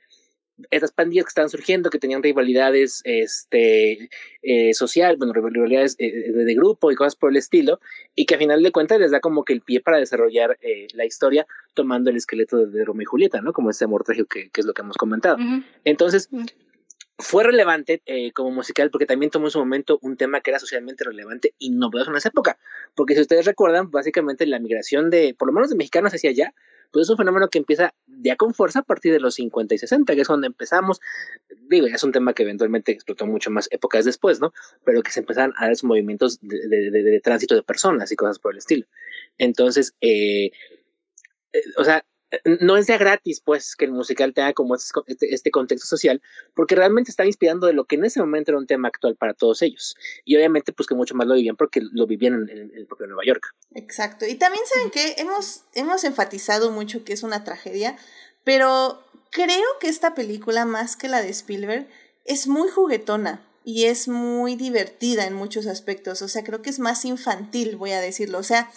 estas 0.70 0.92
pandillas 0.92 1.26
que 1.26 1.30
estaban 1.30 1.50
surgiendo, 1.50 1.90
que 1.90 2.00
tenían 2.00 2.22
rivalidades 2.22 3.02
este, 3.06 4.10
eh, 4.42 4.74
social, 4.74 5.18
bueno, 5.18 5.34
rivalidades 5.34 5.96
eh, 6.00 6.32
de, 6.32 6.56
grupo 6.56 6.92
y 6.92 6.96
cosas 6.96 7.16
por 7.16 7.32
el 7.32 7.38
estilo, 7.38 7.80
y 8.16 8.26
que 8.26 8.36
a 8.36 8.38
final 8.38 8.62
de 8.62 8.72
cuentas 8.72 9.00
les 9.00 9.12
da 9.12 9.20
como 9.20 9.44
que 9.44 9.54
el 9.54 9.62
pie 9.62 9.82
para 9.82 9.98
desarrollar 9.98 10.58
eh, 10.62 10.88
la 10.94 11.06
historia 11.06 11.48
tomando 11.74 12.10
el 12.10 12.18
esqueleto 12.18 12.66
de, 12.66 12.86
Romeo 12.86 13.04
y 13.04 13.06
Julieta, 13.06 13.42
¿no? 13.42 13.54
Como 13.54 13.70
ese 13.70 13.86
amor 13.86 14.04
trágico 14.04 14.28
que, 14.28 14.50
que, 14.50 14.62
es 14.62 14.68
lo 14.68 14.74
que 14.74 14.82
hemos 14.82 14.98
comentado. 14.98 15.38
Entonces, 15.84 16.30
fue 17.22 17.44
relevante 17.44 18.02
eh, 18.06 18.32
como 18.34 18.52
musical 18.52 18.90
porque 18.90 19.06
también 19.06 19.32
tomó 19.32 19.48
en 19.48 19.52
su 19.52 19.60
momento 19.60 20.00
un 20.02 20.18
tema 20.18 20.42
que 20.42 20.52
era 20.52 20.60
socialmente 20.60 21.04
relevante 21.04 21.54
y 21.60 21.70
novedoso 21.70 22.12
en 22.12 22.18
esa 22.18 22.30
época. 22.30 22.58
Porque 22.96 23.16
si 23.16 23.22
ustedes 23.22 23.46
recuerdan, 23.46 23.92
básicamente 23.92 24.46
la 24.46 24.60
migración 24.60 25.10
de, 25.10 25.36
por 25.38 25.48
lo 25.48 25.54
menos 25.54 25.70
de 25.70 25.76
mexicanos 25.76 26.14
hacia 26.14 26.32
allá, 26.32 26.54
pues 26.92 27.08
es 27.08 27.10
un 27.10 27.18
fenómeno 27.18 27.50
que 27.50 27.58
empieza 27.58 27.94
ya 28.08 28.36
con 28.36 28.54
fuerza 28.54 28.80
a 28.80 28.84
partir 28.84 29.14
de 29.14 29.20
los 29.20 29.36
50 29.36 29.76
y 29.76 29.78
60, 29.78 30.14
que 30.14 30.22
es 30.22 30.28
donde 30.28 30.48
empezamos. 30.48 31.00
Digo, 31.70 31.88
ya 31.88 31.96
es 31.96 32.04
un 32.04 32.12
tema 32.12 32.34
que 32.34 32.44
eventualmente 32.44 32.92
explotó 32.92 33.26
mucho 33.26 33.50
más 33.50 33.68
épocas 33.72 34.06
después, 34.06 34.40
¿no? 34.40 34.54
Pero 34.84 35.02
que 35.02 35.12
se 35.12 35.22
empezaron 35.22 35.54
a 35.58 35.64
dar 35.64 35.72
esos 35.72 35.86
movimientos 35.86 36.40
de, 36.42 36.92
de 36.92 37.20
tránsito 37.22 37.56
de 37.56 37.64
personas 37.64 38.12
y 38.12 38.16
cosas 38.16 38.40
por 38.40 38.54
el 38.54 38.60
estilo. 38.60 38.86
Entonces, 39.38 39.96
eh, 40.02 40.52
eh 41.54 41.62
o 41.78 41.84
sea, 41.84 42.06
no 42.60 42.78
es 42.78 42.88
ya 42.88 42.98
gratis, 42.98 43.42
pues, 43.42 43.76
que 43.76 43.86
el 43.86 43.92
musical 43.92 44.34
tenga 44.34 44.54
como 44.54 44.76
este, 44.76 45.34
este, 45.34 45.52
contexto 45.52 45.88
social, 45.88 46.22
porque 46.54 46.76
realmente 46.76 47.12
están 47.12 47.28
inspirando 47.28 47.68
de 47.68 47.74
lo 47.74 47.86
que 47.86 47.96
en 47.96 48.06
ese 48.06 48.20
momento 48.20 48.52
era 48.52 48.58
un 48.58 48.68
tema 48.68 48.88
actual 48.88 49.16
para 49.16 49.34
todos 49.34 49.62
ellos. 49.62 49.96
Y 50.24 50.36
obviamente, 50.36 50.72
pues, 50.72 50.88
que 50.88 50.96
mucho 50.96 51.16
más 51.16 51.28
lo 51.28 51.36
vivían 51.36 51.56
porque 51.56 51.82
lo 51.82 52.08
vivían 52.08 52.50
en, 52.50 52.72
el 52.74 52.86
propio 52.88 53.08
Nueva 53.08 53.24
York. 53.26 53.54
Exacto. 53.76 54.26
Y 54.26 54.36
también 54.36 54.64
saben 54.66 54.92
que 54.92 55.22
hemos, 55.22 55.64
hemos 55.74 56.04
enfatizado 56.04 56.72
mucho 56.72 57.04
que 57.04 57.14
es 57.14 57.24
una 57.24 57.44
tragedia, 57.44 57.98
pero 58.44 59.04
creo 59.32 59.68
que 59.80 59.90
esta 59.90 60.16
película, 60.16 60.66
más 60.66 60.96
que 60.96 61.08
la 61.08 61.22
de 61.22 61.30
Spielberg, 61.30 61.88
es 62.26 62.48
muy 62.48 62.70
juguetona 62.70 63.46
y 63.64 63.86
es 63.86 64.08
muy 64.08 64.56
divertida 64.56 65.26
en 65.26 65.34
muchos 65.34 65.68
aspectos. 65.68 66.22
O 66.22 66.28
sea, 66.28 66.44
creo 66.44 66.62
que 66.62 66.70
es 66.70 66.80
más 66.80 67.06
infantil, 67.06 67.76
voy 67.76 67.92
a 67.92 68.02
decirlo. 68.02 68.40
O 68.40 68.44
sea, 68.44 68.72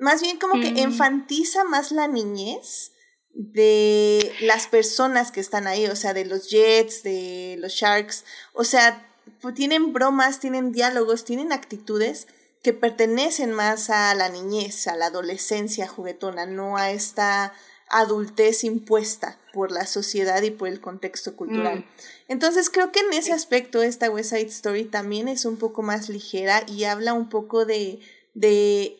más 0.00 0.22
bien 0.22 0.38
como 0.38 0.60
que 0.60 0.72
mm. 0.72 0.78
enfatiza 0.78 1.62
más 1.64 1.92
la 1.92 2.08
niñez 2.08 2.92
de 3.34 4.32
las 4.40 4.66
personas 4.66 5.30
que 5.30 5.40
están 5.40 5.66
ahí, 5.66 5.86
o 5.86 5.94
sea, 5.94 6.14
de 6.14 6.24
los 6.24 6.48
Jets, 6.50 7.02
de 7.02 7.56
los 7.58 7.72
Sharks, 7.72 8.24
o 8.54 8.64
sea, 8.64 9.06
pues, 9.40 9.54
tienen 9.54 9.92
bromas, 9.92 10.40
tienen 10.40 10.72
diálogos, 10.72 11.24
tienen 11.24 11.52
actitudes 11.52 12.26
que 12.62 12.72
pertenecen 12.72 13.52
más 13.52 13.90
a 13.90 14.14
la 14.14 14.28
niñez, 14.30 14.86
a 14.86 14.96
la 14.96 15.06
adolescencia 15.06 15.86
juguetona, 15.86 16.46
no 16.46 16.76
a 16.76 16.90
esta 16.90 17.52
adultez 17.88 18.64
impuesta 18.64 19.38
por 19.52 19.70
la 19.72 19.86
sociedad 19.86 20.42
y 20.42 20.50
por 20.50 20.68
el 20.68 20.80
contexto 20.80 21.36
cultural. 21.36 21.80
Mm. 21.80 21.84
Entonces 22.28 22.70
creo 22.70 22.90
que 22.90 23.00
en 23.00 23.12
ese 23.12 23.32
aspecto 23.32 23.82
esta 23.82 24.10
West 24.10 24.30
Side 24.30 24.46
Story 24.46 24.84
también 24.84 25.28
es 25.28 25.44
un 25.44 25.56
poco 25.56 25.82
más 25.82 26.08
ligera 26.08 26.64
y 26.66 26.84
habla 26.84 27.12
un 27.12 27.28
poco 27.28 27.64
de, 27.64 28.00
de 28.34 28.96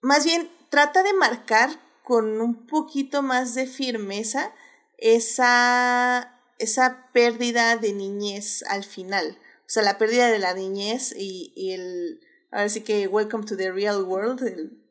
más 0.00 0.24
bien 0.24 0.50
trata 0.70 1.02
de 1.02 1.12
marcar 1.14 1.70
con 2.04 2.40
un 2.40 2.66
poquito 2.66 3.22
más 3.22 3.54
de 3.54 3.66
firmeza 3.66 4.52
esa, 4.96 6.40
esa 6.58 7.10
pérdida 7.12 7.76
de 7.76 7.92
niñez 7.92 8.64
al 8.68 8.84
final. 8.84 9.38
O 9.60 9.70
sea, 9.70 9.82
la 9.82 9.98
pérdida 9.98 10.30
de 10.30 10.38
la 10.38 10.54
niñez 10.54 11.14
y, 11.16 11.52
y 11.54 11.72
el, 11.72 12.20
ahora 12.50 12.68
sí 12.68 12.80
que 12.80 13.06
welcome 13.06 13.44
to 13.44 13.56
the 13.56 13.70
real 13.70 14.02
world, 14.02 14.40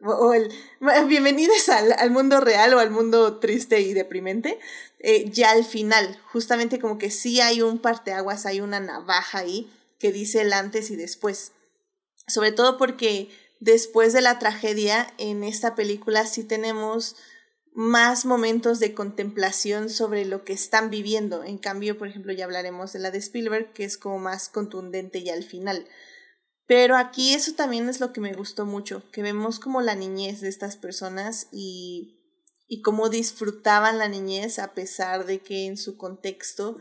o 0.04 0.34
el 0.34 0.52
bienvenidos 1.08 1.70
al, 1.70 1.94
al, 1.94 2.12
mundo 2.12 2.40
real 2.40 2.74
o 2.74 2.80
al 2.80 2.92
mundo 2.92 3.40
triste 3.40 3.82
y 3.82 3.94
deprimente, 3.94 4.60
eh, 5.00 5.30
ya 5.32 5.52
al 5.52 5.66
final, 5.66 6.20
justamente 6.32 6.80
como 6.80 6.98
que 6.98 7.10
sí 7.10 7.42
hay 7.42 7.62
un 7.62 7.80
parteaguas, 7.80 8.46
hay 8.46 8.62
una 8.62 8.80
navaja 8.80 9.40
ahí 9.40 9.72
que 10.00 10.12
dice 10.12 10.42
el 10.42 10.54
antes 10.54 10.92
y 10.92 10.96
después. 10.96 11.54
Sobre 12.28 12.52
todo 12.52 12.78
porque 12.78 13.30
después 13.60 14.14
de 14.14 14.22
la 14.22 14.40
tragedia, 14.40 15.14
en 15.18 15.44
esta 15.44 15.76
película 15.76 16.26
sí 16.26 16.44
tenemos 16.44 17.16
más 17.74 18.26
momentos 18.26 18.80
de 18.80 18.96
contemplación 18.96 19.90
sobre 19.90 20.26
lo 20.26 20.44
que 20.44 20.54
están 20.54 20.90
viviendo. 20.90 21.44
En 21.44 21.60
cambio, 21.60 21.98
por 21.98 22.08
ejemplo, 22.08 22.34
ya 22.34 22.46
hablaremos 22.46 22.92
de 22.94 23.00
la 23.00 23.12
de 23.12 23.20
Spielberg, 23.20 23.72
que 23.74 23.84
es 23.84 24.00
como 24.00 24.18
más 24.18 24.50
contundente 24.50 25.24
ya 25.24 25.34
al 25.34 25.44
final. 25.44 25.88
Pero 26.66 26.98
aquí 26.98 27.34
eso 27.34 27.54
también 27.54 27.88
es 27.88 28.00
lo 28.00 28.12
que 28.14 28.20
me 28.20 28.34
gustó 28.34 28.66
mucho, 28.66 29.04
que 29.12 29.22
vemos 29.22 29.60
como 29.60 29.82
la 29.82 29.96
niñez 29.96 30.42
de 30.42 30.50
estas 30.50 30.76
personas 30.76 31.50
y, 31.52 32.20
y 32.68 32.82
cómo 32.82 33.10
disfrutaban 33.10 34.00
la 34.00 34.10
niñez 34.10 34.60
a 34.60 34.74
pesar 34.74 35.26
de 35.26 35.40
que 35.40 35.68
en 35.68 35.78
su 35.78 35.98
contexto 35.98 36.78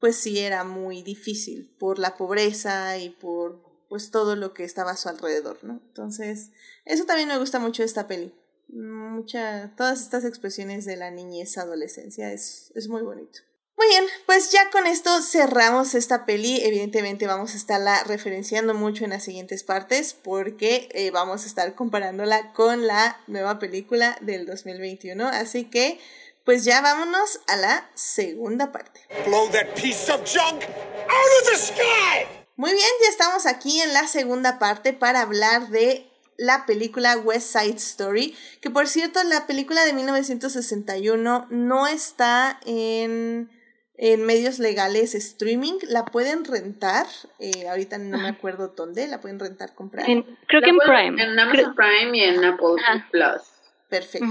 pues 0.00 0.16
sí 0.16 0.38
era 0.38 0.64
muy 0.64 1.02
difícil 1.02 1.74
por 1.78 1.98
la 1.98 2.16
pobreza 2.16 2.98
y 2.98 3.10
por 3.10 3.67
pues 3.88 4.10
todo 4.10 4.36
lo 4.36 4.54
que 4.54 4.64
estaba 4.64 4.92
a 4.92 4.96
su 4.96 5.08
alrededor, 5.08 5.58
¿no? 5.62 5.80
Entonces, 5.88 6.50
eso 6.84 7.04
también 7.04 7.28
me 7.28 7.38
gusta 7.38 7.58
mucho 7.58 7.82
de 7.82 7.86
esta 7.86 8.06
peli. 8.06 8.34
Mucha, 8.68 9.74
todas 9.76 10.00
estas 10.00 10.24
expresiones 10.24 10.84
de 10.84 10.96
la 10.96 11.10
niñez, 11.10 11.56
adolescencia, 11.56 12.32
es, 12.32 12.70
es 12.74 12.88
muy 12.88 13.02
bonito. 13.02 13.40
Muy 13.78 13.86
bien, 13.86 14.06
pues 14.26 14.50
ya 14.50 14.70
con 14.70 14.88
esto 14.88 15.22
cerramos 15.22 15.94
esta 15.94 16.26
peli. 16.26 16.60
Evidentemente 16.64 17.28
vamos 17.28 17.54
a 17.54 17.56
estarla 17.56 18.02
referenciando 18.02 18.74
mucho 18.74 19.04
en 19.04 19.10
las 19.10 19.22
siguientes 19.22 19.62
partes 19.62 20.14
porque 20.14 20.88
eh, 20.92 21.12
vamos 21.12 21.44
a 21.44 21.46
estar 21.46 21.76
comparándola 21.76 22.52
con 22.52 22.88
la 22.88 23.20
nueva 23.28 23.60
película 23.60 24.18
del 24.20 24.46
2021. 24.46 25.28
Así 25.28 25.64
que, 25.66 26.00
pues 26.44 26.64
ya 26.64 26.80
vámonos 26.80 27.38
a 27.46 27.56
la 27.56 27.88
segunda 27.94 28.72
parte. 28.72 29.00
Blow 29.24 29.48
that 29.50 29.68
piece 29.80 30.12
of 30.12 30.24
junk 30.24 30.64
out 30.64 31.42
of 31.42 31.50
the 31.52 31.56
sky! 31.56 32.37
Muy 32.58 32.72
bien, 32.72 32.90
ya 33.04 33.08
estamos 33.08 33.46
aquí 33.46 33.80
en 33.80 33.92
la 33.92 34.08
segunda 34.08 34.58
parte 34.58 34.92
para 34.92 35.20
hablar 35.20 35.68
de 35.68 36.10
la 36.36 36.66
película 36.66 37.16
West 37.16 37.56
Side 37.56 37.76
Story, 37.76 38.36
que 38.60 38.68
por 38.68 38.88
cierto 38.88 39.22
la 39.22 39.46
película 39.46 39.84
de 39.84 39.92
1961 39.92 41.46
no 41.50 41.86
está 41.86 42.58
en, 42.66 43.48
en 43.96 44.26
medios 44.26 44.58
legales 44.58 45.14
streaming. 45.14 45.74
La 45.82 46.04
pueden 46.04 46.44
rentar, 46.44 47.06
eh, 47.38 47.68
ahorita 47.68 47.98
no 47.98 48.18
me 48.18 48.28
acuerdo 48.28 48.74
dónde, 48.76 49.06
la 49.06 49.20
pueden 49.20 49.38
rentar, 49.38 49.76
comprar. 49.76 50.04
creo 50.04 50.60
que 50.60 50.70
en 50.70 50.78
Prime. 50.78 51.22
En 51.22 51.38
Amazon 51.38 51.76
Prime 51.76 52.18
y 52.18 52.24
en 52.24 52.44
Apple 52.44 52.74
Plus. 53.12 53.42
Perfecto. 53.88 54.26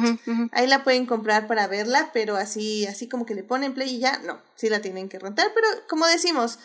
Ahí 0.51 0.67
la 0.67 0.84
pueden 0.84 1.05
comprar 1.05 1.47
para 1.47 1.65
verla, 1.67 2.09
pero 2.11 2.36
así, 2.36 2.88
así 2.88 3.07
como 3.07 3.25
que 3.25 3.36
le 3.36 3.43
ponen 3.43 3.73
play 3.73 3.95
y 3.95 3.99
ya, 3.99 4.19
no, 4.19 4.41
sí 4.55 4.67
la 4.67 4.82
tienen 4.82 5.07
que 5.07 5.17
rentar, 5.17 5.47
pero 5.55 5.65
como 5.88 6.05
decimos, 6.07 6.59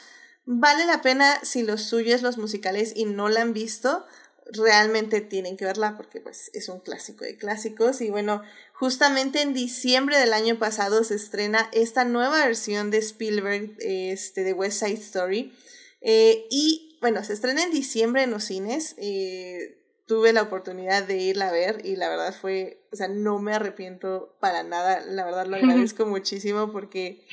vale 0.44 0.86
la 0.86 1.02
pena 1.02 1.40
si 1.42 1.62
lo 1.62 1.78
suyo 1.78 2.14
es 2.14 2.22
los 2.22 2.38
musicales 2.38 2.92
y 2.94 3.04
no 3.04 3.28
la 3.28 3.42
han 3.42 3.52
visto, 3.52 4.06
realmente 4.46 5.20
tienen 5.20 5.56
que 5.56 5.64
verla 5.64 5.96
porque 5.96 6.20
pues 6.20 6.50
es 6.52 6.68
un 6.68 6.80
clásico 6.80 7.24
de 7.24 7.36
clásicos 7.36 8.00
y 8.00 8.10
bueno, 8.10 8.42
justamente 8.72 9.40
en 9.40 9.54
diciembre 9.54 10.18
del 10.18 10.32
año 10.32 10.58
pasado 10.58 11.04
se 11.04 11.14
estrena 11.14 11.68
esta 11.72 12.04
nueva 12.04 12.44
versión 12.44 12.90
de 12.90 12.98
Spielberg 12.98 13.76
este, 13.78 14.44
de 14.44 14.52
West 14.52 14.80
Side 14.80 15.00
Story 15.00 15.52
eh, 16.00 16.46
y 16.50 16.98
bueno, 17.00 17.24
se 17.24 17.32
estrena 17.32 17.62
en 17.62 17.70
diciembre 17.70 18.22
en 18.22 18.30
los 18.30 18.44
cines. 18.44 18.94
Eh, 18.98 19.81
tuve 20.12 20.34
la 20.34 20.42
oportunidad 20.42 21.04
de 21.04 21.16
irla 21.16 21.48
a 21.48 21.52
ver 21.52 21.86
y 21.86 21.96
la 21.96 22.10
verdad 22.10 22.34
fue, 22.38 22.82
o 22.92 22.96
sea, 22.96 23.08
no 23.08 23.38
me 23.38 23.54
arrepiento 23.54 24.36
para 24.40 24.62
nada, 24.62 25.00
la 25.06 25.24
verdad 25.24 25.46
lo 25.46 25.56
agradezco 25.56 26.04
muchísimo 26.06 26.70
porque 26.70 27.24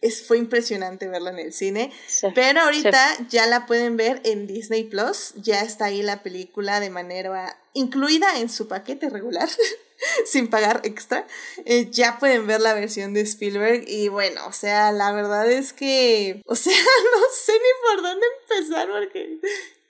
es, 0.00 0.26
fue 0.26 0.36
impresionante 0.36 1.06
verla 1.06 1.30
en 1.30 1.38
el 1.38 1.52
cine, 1.52 1.92
pero 2.34 2.62
ahorita 2.62 3.28
ya 3.28 3.46
la 3.46 3.64
pueden 3.66 3.96
ver 3.96 4.20
en 4.24 4.48
Disney 4.48 4.82
Plus, 4.82 5.34
ya 5.36 5.60
está 5.60 5.84
ahí 5.84 6.02
la 6.02 6.24
película 6.24 6.80
de 6.80 6.90
manera 6.90 7.56
incluida 7.74 8.40
en 8.40 8.48
su 8.48 8.66
paquete 8.66 9.08
regular. 9.08 9.48
sin 10.24 10.48
pagar 10.48 10.80
extra, 10.84 11.26
eh, 11.66 11.90
ya 11.90 12.18
pueden 12.18 12.46
ver 12.46 12.62
la 12.62 12.72
versión 12.72 13.12
de 13.12 13.20
Spielberg 13.20 13.84
y 13.86 14.08
bueno, 14.08 14.46
o 14.46 14.52
sea, 14.52 14.92
la 14.92 15.12
verdad 15.12 15.48
es 15.50 15.74
que, 15.74 16.40
o 16.46 16.56
sea, 16.56 16.72
no 17.12 17.20
sé 17.34 17.52
ni 17.52 17.86
por 17.86 18.02
dónde 18.02 18.26
empezar 18.40 18.88
porque 18.88 19.38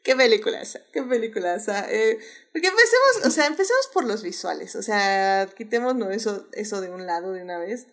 Qué 0.02 0.16
peliculaza, 0.16 0.80
qué 0.92 1.02
peliculaza. 1.02 1.86
Eh, 1.90 2.18
porque 2.52 2.68
empecemos, 2.68 3.26
o 3.26 3.30
sea, 3.30 3.46
empecemos 3.46 3.88
por 3.92 4.04
los 4.04 4.22
visuales. 4.22 4.74
O 4.76 4.82
sea, 4.82 5.48
quitémonos 5.56 6.14
eso, 6.14 6.48
eso 6.52 6.80
de 6.80 6.90
un 6.90 7.06
lado 7.06 7.32
de 7.32 7.42
una 7.42 7.58
vez. 7.58 7.86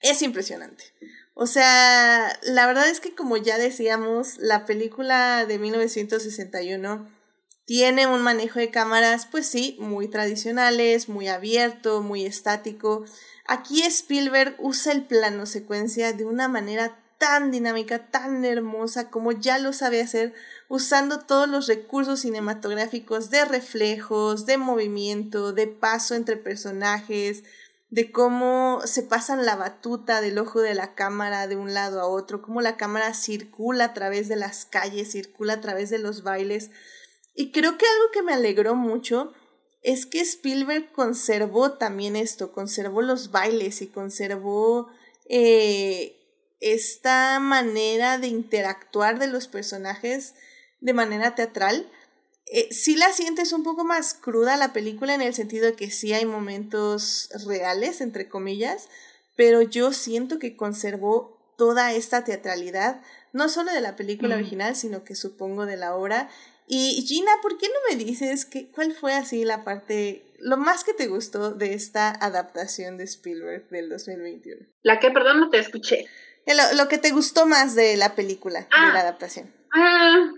Es 0.00 0.22
impresionante. 0.22 0.84
O 1.34 1.46
sea, 1.46 2.38
la 2.42 2.66
verdad 2.66 2.88
es 2.88 3.00
que 3.00 3.14
como 3.14 3.36
ya 3.36 3.58
decíamos, 3.58 4.38
la 4.38 4.66
película 4.66 5.46
de 5.46 5.58
1961 5.58 7.08
tiene 7.64 8.06
un 8.06 8.22
manejo 8.22 8.58
de 8.58 8.70
cámaras, 8.70 9.26
pues 9.30 9.46
sí, 9.46 9.76
muy 9.78 10.08
tradicionales, 10.08 11.08
muy 11.08 11.28
abierto, 11.28 12.02
muy 12.02 12.24
estático. 12.24 13.04
Aquí 13.46 13.82
Spielberg 13.82 14.56
usa 14.58 14.92
el 14.92 15.04
plano 15.04 15.46
secuencia 15.46 16.12
de 16.12 16.24
una 16.24 16.48
manera 16.48 17.00
tan 17.20 17.50
dinámica, 17.50 18.10
tan 18.10 18.46
hermosa, 18.46 19.10
como 19.10 19.32
ya 19.32 19.58
lo 19.58 19.74
sabe 19.74 20.00
hacer, 20.00 20.32
usando 20.68 21.20
todos 21.20 21.50
los 21.50 21.66
recursos 21.68 22.20
cinematográficos 22.20 23.28
de 23.28 23.44
reflejos, 23.44 24.46
de 24.46 24.56
movimiento, 24.56 25.52
de 25.52 25.66
paso 25.66 26.14
entre 26.14 26.38
personajes, 26.38 27.44
de 27.90 28.10
cómo 28.10 28.80
se 28.86 29.02
pasan 29.02 29.44
la 29.44 29.54
batuta 29.54 30.22
del 30.22 30.38
ojo 30.38 30.62
de 30.62 30.74
la 30.74 30.94
cámara 30.94 31.46
de 31.46 31.56
un 31.56 31.74
lado 31.74 32.00
a 32.00 32.06
otro, 32.06 32.40
cómo 32.40 32.62
la 32.62 32.78
cámara 32.78 33.12
circula 33.12 33.84
a 33.84 33.92
través 33.92 34.28
de 34.28 34.36
las 34.36 34.64
calles, 34.64 35.12
circula 35.12 35.52
a 35.52 35.60
través 35.60 35.90
de 35.90 35.98
los 35.98 36.22
bailes. 36.22 36.70
Y 37.34 37.52
creo 37.52 37.76
que 37.76 37.84
algo 37.84 38.12
que 38.14 38.22
me 38.22 38.32
alegró 38.32 38.74
mucho 38.76 39.34
es 39.82 40.06
que 40.06 40.20
Spielberg 40.20 40.90
conservó 40.92 41.72
también 41.72 42.16
esto, 42.16 42.50
conservó 42.50 43.02
los 43.02 43.30
bailes 43.30 43.82
y 43.82 43.88
conservó 43.88 44.88
eh, 45.28 46.19
esta 46.60 47.38
manera 47.40 48.18
de 48.18 48.28
interactuar 48.28 49.18
de 49.18 49.26
los 49.26 49.48
personajes 49.48 50.34
de 50.80 50.92
manera 50.92 51.34
teatral. 51.34 51.90
Eh, 52.52 52.68
sí 52.70 52.96
la 52.96 53.12
sientes 53.12 53.52
un 53.52 53.62
poco 53.62 53.84
más 53.84 54.14
cruda 54.14 54.56
la 54.56 54.72
película 54.72 55.14
en 55.14 55.22
el 55.22 55.34
sentido 55.34 55.66
de 55.66 55.74
que 55.74 55.90
sí 55.90 56.12
hay 56.12 56.26
momentos 56.26 57.28
reales, 57.46 58.00
entre 58.00 58.28
comillas, 58.28 58.88
pero 59.36 59.62
yo 59.62 59.92
siento 59.92 60.38
que 60.38 60.56
conservó 60.56 61.54
toda 61.56 61.92
esta 61.92 62.24
teatralidad, 62.24 63.02
no 63.32 63.48
solo 63.48 63.72
de 63.72 63.80
la 63.80 63.94
película 63.94 64.36
original, 64.36 64.74
sino 64.74 65.04
que 65.04 65.14
supongo 65.14 65.66
de 65.66 65.76
la 65.76 65.94
obra. 65.94 66.30
Y 66.66 67.04
Gina, 67.06 67.32
¿por 67.42 67.58
qué 67.58 67.66
no 67.68 67.74
me 67.90 68.02
dices 68.02 68.44
que, 68.44 68.70
cuál 68.70 68.92
fue 68.92 69.12
así 69.12 69.44
la 69.44 69.62
parte, 69.62 70.24
lo 70.38 70.56
más 70.56 70.84
que 70.84 70.94
te 70.94 71.06
gustó 71.06 71.52
de 71.52 71.74
esta 71.74 72.10
adaptación 72.10 72.96
de 72.96 73.04
Spielberg 73.04 73.68
del 73.68 73.90
2021? 73.90 74.66
La 74.82 74.98
que, 74.98 75.10
perdón, 75.10 75.40
no 75.40 75.50
te 75.50 75.58
escuché. 75.58 76.06
Lo, 76.46 76.82
lo 76.82 76.88
que 76.88 76.98
te 76.98 77.10
gustó 77.10 77.46
más 77.46 77.74
de 77.74 77.96
la 77.96 78.14
película, 78.14 78.60
de 78.60 78.66
la 78.70 78.94
ah. 78.94 79.00
adaptación. 79.00 79.54
Ah, 79.72 80.30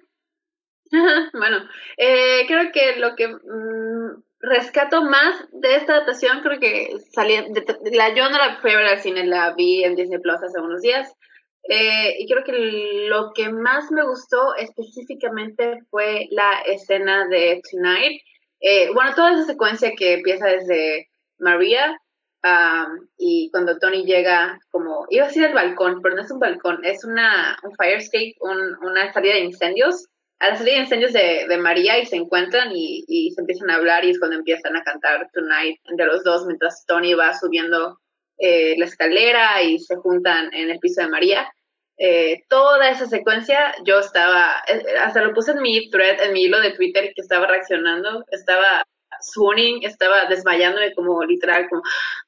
bueno, 1.32 1.59
eh, 1.96 2.44
creo 2.46 2.70
que 2.72 2.96
lo 2.96 3.16
que 3.16 3.28
mm, 3.28 4.22
rescato 4.40 5.03
más 5.03 5.34
de 5.53 5.76
esta 5.76 5.94
adaptación, 5.94 6.40
creo 6.42 6.61
que 6.61 6.90
salí, 7.12 7.36
la, 7.92 8.14
yo 8.14 8.28
no 8.28 8.38
la 8.38 8.59
fui 8.61 8.72
a 8.72 8.76
ver 8.76 8.86
al 8.86 9.00
cine, 9.00 9.26
la 9.26 9.55
vi 9.55 9.84
en 9.84 9.96
Disney 9.96 10.18
Plus 10.20 10.42
hace 10.42 10.61
unos 10.61 10.82
días. 10.82 11.11
Eh, 11.68 12.16
y 12.18 12.26
creo 12.28 12.42
que 12.44 13.07
lo 13.09 13.32
que 13.32 13.48
más 13.48 13.90
me 13.92 14.05
gustó 14.05 14.55
específicamente 14.57 15.78
fue 15.90 16.26
la 16.30 16.61
escena 16.66 17.26
de 17.28 17.62
Tonight. 17.70 18.20
Eh, 18.61 18.90
bueno, 18.92 19.14
toda 19.14 19.32
esa 19.32 19.44
secuencia 19.44 19.92
que 19.96 20.14
empieza 20.14 20.46
desde 20.46 21.09
María 21.38 21.96
y 23.16 23.51
cuando 23.51 23.78
Tony 23.78 24.05
llega 24.05 24.59
como, 24.70 25.07
iba 25.11 25.24
a 25.24 25.28
decir 25.28 25.45
el 25.45 25.55
balcón, 25.55 26.03
pero 26.03 26.16
no 26.16 26.22
es 26.22 26.30
un 26.30 26.40
balcón, 26.40 26.84
es 26.84 27.05
una, 27.05 27.57
un 27.62 27.74
fire 27.76 27.99
escape, 27.99 28.34
una 28.40 29.12
salida 29.12 29.34
de 29.34 29.40
incendios 29.40 30.09
a 30.43 30.49
la 30.49 30.57
salida 30.57 30.74
de 30.74 30.80
incendios 30.80 31.12
de, 31.12 31.47
de, 31.49 31.57
María 31.57 32.01
y 32.01 32.07
se 32.07 32.16
encuentran 32.16 32.72
y, 32.72 33.05
y, 33.07 33.30
se 33.30 33.40
empiezan 33.40 33.70
a 33.70 33.76
hablar 33.76 34.05
y 34.05 34.11
es 34.11 34.18
cuando 34.18 34.36
empiezan 34.36 34.76
a 34.76 34.82
cantar 34.82 35.28
Tonight 35.32 35.78
entre 35.84 36.07
los 36.07 36.24
dos 36.24 36.45
mientras 36.47 36.84
Tony 36.84 37.14
va 37.14 37.32
subiendo 37.38 38.01
eh, 38.38 38.74
la 38.76 38.86
escalera 38.86 39.62
y 39.62 39.78
se 39.78 39.95
juntan 39.95 40.53
en 40.53 40.68
el 40.68 40.80
piso 40.80 41.01
de 41.01 41.09
María. 41.09 41.49
Eh, 41.97 42.43
toda 42.49 42.90
esa 42.90 43.07
secuencia 43.07 43.72
yo 43.84 44.01
estaba, 44.01 44.57
eh, 44.66 44.82
hasta 45.01 45.22
lo 45.22 45.32
puse 45.32 45.53
en 45.53 45.62
mi 45.62 45.88
thread, 45.90 46.20
en 46.20 46.32
mi 46.32 46.43
hilo 46.43 46.61
de 46.61 46.72
Twitter 46.72 47.12
que 47.14 47.22
estaba 47.22 47.47
reaccionando, 47.47 48.24
estaba 48.32 48.82
swooning, 49.22 49.84
estaba 49.84 50.26
desmayándome 50.26 50.94
como 50.94 51.22
literal, 51.24 51.68
como, 51.68 51.82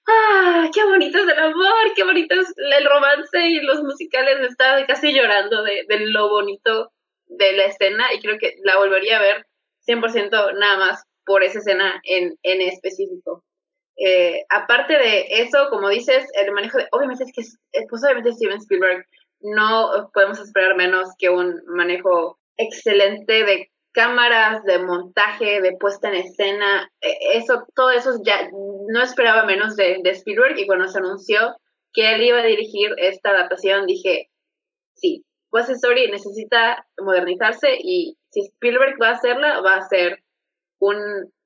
¡ah, 0.06 0.68
qué 0.72 0.84
bonito 0.84 1.18
es 1.18 1.28
el 1.28 1.38
amor, 1.38 1.94
qué 1.94 2.04
bonito 2.04 2.34
es 2.34 2.54
el 2.56 2.84
romance 2.84 3.46
y 3.46 3.60
los 3.60 3.82
musicales! 3.82 4.40
Estaba 4.40 4.84
casi 4.86 5.12
llorando 5.12 5.62
de, 5.62 5.84
de 5.88 6.10
lo 6.10 6.28
bonito 6.28 6.92
de 7.26 7.52
la 7.52 7.64
escena 7.64 8.12
y 8.14 8.20
creo 8.20 8.38
que 8.38 8.54
la 8.62 8.76
volvería 8.76 9.18
a 9.18 9.22
ver 9.22 9.46
100% 9.86 10.30
nada 10.58 10.78
más 10.78 11.04
por 11.24 11.42
esa 11.42 11.58
escena 11.58 12.00
en, 12.04 12.36
en 12.42 12.60
específico. 12.62 13.44
Eh, 13.96 14.44
aparte 14.50 14.94
de 14.98 15.26
eso, 15.42 15.68
como 15.70 15.88
dices, 15.88 16.26
el 16.34 16.52
manejo 16.52 16.78
de, 16.78 16.88
obviamente 16.90 17.24
es 17.24 17.32
que, 17.32 17.42
eh, 17.78 17.86
pues 17.88 18.02
obviamente 18.02 18.32
Steven 18.32 18.58
Spielberg, 18.58 19.06
no 19.40 20.10
podemos 20.12 20.40
esperar 20.40 20.74
menos 20.76 21.10
que 21.18 21.28
un 21.28 21.62
manejo 21.66 22.38
excelente 22.56 23.44
de 23.44 23.70
cámaras, 23.94 24.64
de 24.64 24.80
montaje, 24.80 25.62
de 25.62 25.76
puesta 25.78 26.08
en 26.08 26.16
escena, 26.16 26.90
e, 27.00 27.38
eso, 27.38 27.64
todo 27.74 27.90
eso 27.90 28.10
ya 28.24 28.50
no 28.52 29.02
esperaba 29.02 29.46
menos 29.46 29.76
de, 29.76 30.00
de 30.02 30.10
Spielberg 30.10 30.58
y 30.58 30.66
cuando 30.66 30.88
se 30.88 30.98
anunció 30.98 31.56
que 31.92 32.14
él 32.14 32.22
iba 32.22 32.40
a 32.40 32.44
dirigir 32.44 32.90
esta 32.98 33.30
adaptación, 33.30 33.86
dije, 33.86 34.28
sí, 34.94 35.24
West 35.52 35.70
Story 35.70 36.10
necesita 36.10 36.84
modernizarse 37.00 37.68
y 37.78 38.18
si 38.30 38.40
Spielberg 38.40 39.00
va 39.00 39.10
a 39.10 39.12
hacerla, 39.12 39.60
va 39.60 39.76
a 39.76 39.88
ser 39.88 40.18
un 40.80 40.96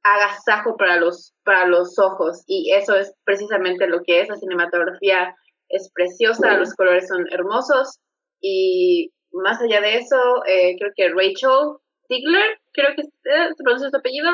agasajo 0.02 0.76
para 0.78 0.96
los, 0.96 1.34
para 1.44 1.66
los 1.66 1.98
ojos 1.98 2.42
y 2.46 2.72
eso 2.72 2.96
es 2.96 3.12
precisamente 3.24 3.86
lo 3.86 4.02
que 4.02 4.22
es. 4.22 4.28
La 4.30 4.36
cinematografía 4.36 5.34
es 5.68 5.90
preciosa, 5.92 6.56
los 6.56 6.74
colores 6.74 7.08
son 7.08 7.26
hermosos 7.30 7.98
y 8.40 9.12
más 9.32 9.60
allá 9.60 9.82
de 9.82 9.98
eso, 9.98 10.16
eh, 10.46 10.76
creo 10.78 10.92
que 10.96 11.10
Rachel 11.10 11.76
Ziegler, 12.08 12.58
creo 12.72 12.94
que 12.96 13.02
se 13.02 13.54
pronuncia 13.62 13.90
su 13.90 13.96
apellido, 13.96 14.30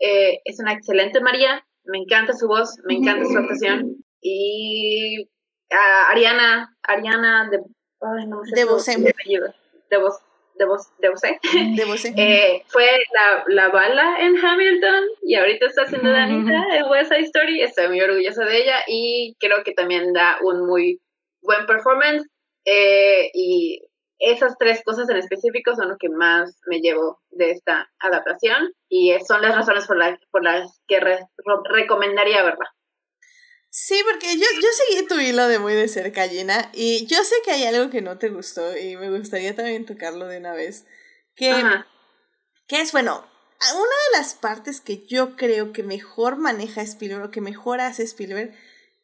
eh, 0.00 0.40
es 0.44 0.58
una 0.58 0.72
excelente 0.72 1.20
María, 1.20 1.64
me 1.84 1.98
encanta 1.98 2.32
su 2.32 2.48
voz, 2.48 2.76
me 2.84 2.94
encanta 2.94 3.26
su 3.26 3.36
actuación 3.36 3.96
y 4.20 5.28
ah, 5.70 6.10
Ariana, 6.10 6.76
Ariana 6.82 7.48
de 7.50 7.58
Ay, 8.02 8.26
no 8.26 8.44
sé. 8.44 8.56
De 8.56 8.64
Bosé. 8.64 8.98
De 9.90 9.98
voz 9.98 10.22
de 10.58 10.66
voz 10.66 10.90
de 10.98 11.08
De 11.76 12.12
eh, 12.16 12.62
fue 12.68 12.84
la, 12.84 13.44
la, 13.48 13.68
bala 13.68 14.16
en 14.20 14.36
Hamilton 14.36 15.04
y 15.22 15.34
ahorita 15.34 15.66
está 15.66 15.82
haciendo 15.82 16.10
Danita 16.10 16.62
en 16.72 16.84
West 16.90 17.10
Side 17.10 17.24
Story. 17.24 17.62
Estoy 17.62 17.88
muy 17.88 18.00
orgullosa 18.00 18.44
de 18.44 18.62
ella 18.62 18.76
y 18.86 19.36
creo 19.40 19.64
que 19.64 19.72
también 19.72 20.12
da 20.12 20.38
un 20.42 20.66
muy 20.66 21.00
buen 21.40 21.66
performance. 21.66 22.26
Eh, 22.64 23.30
y 23.34 23.82
esas 24.22 24.56
tres 24.56 24.82
cosas 24.84 25.08
en 25.08 25.16
específico 25.16 25.74
son 25.74 25.88
lo 25.88 25.96
que 25.98 26.08
más 26.08 26.56
me 26.66 26.80
llevo 26.80 27.20
de 27.30 27.50
esta 27.50 27.90
adaptación 27.98 28.72
y 28.88 29.12
son 29.26 29.42
las 29.42 29.56
razones 29.56 29.84
por, 29.86 29.98
la, 29.98 30.18
por 30.30 30.44
las 30.44 30.80
que 30.86 31.00
recomendaría 31.00 32.44
verla. 32.44 32.72
Sí, 33.68 34.00
porque 34.08 34.36
yo, 34.36 34.46
yo 34.54 34.68
seguí 34.72 35.06
tu 35.08 35.18
hilo 35.18 35.48
de 35.48 35.58
muy 35.58 35.72
de 35.72 35.88
cerca, 35.88 36.28
Gina, 36.28 36.70
y 36.72 37.06
yo 37.06 37.24
sé 37.24 37.34
que 37.44 37.50
hay 37.50 37.64
algo 37.64 37.90
que 37.90 38.00
no 38.00 38.18
te 38.18 38.28
gustó 38.28 38.76
y 38.76 38.96
me 38.96 39.10
gustaría 39.10 39.56
también 39.56 39.86
tocarlo 39.86 40.28
de 40.28 40.38
una 40.38 40.52
vez. 40.52 40.86
Que, 41.34 41.52
que 42.68 42.80
es, 42.80 42.92
bueno, 42.92 43.26
una 43.70 43.80
de 43.80 44.18
las 44.18 44.34
partes 44.34 44.80
que 44.80 45.04
yo 45.06 45.36
creo 45.36 45.72
que 45.72 45.82
mejor 45.82 46.36
maneja 46.36 46.82
Spielberg 46.82 47.24
o 47.24 47.30
que 47.30 47.40
mejor 47.40 47.80
hace 47.80 48.04
Spielberg 48.04 48.54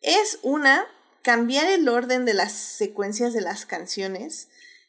es 0.01 0.39
una, 0.43 0.87
cambiar 1.23 1.67
el 1.67 1.89
orden 1.89 2.25
de 2.25 2.35
las 2.35 2.53
secuencias 2.53 3.33
de 3.33 3.41
las 3.41 3.67
canciones 3.67 4.49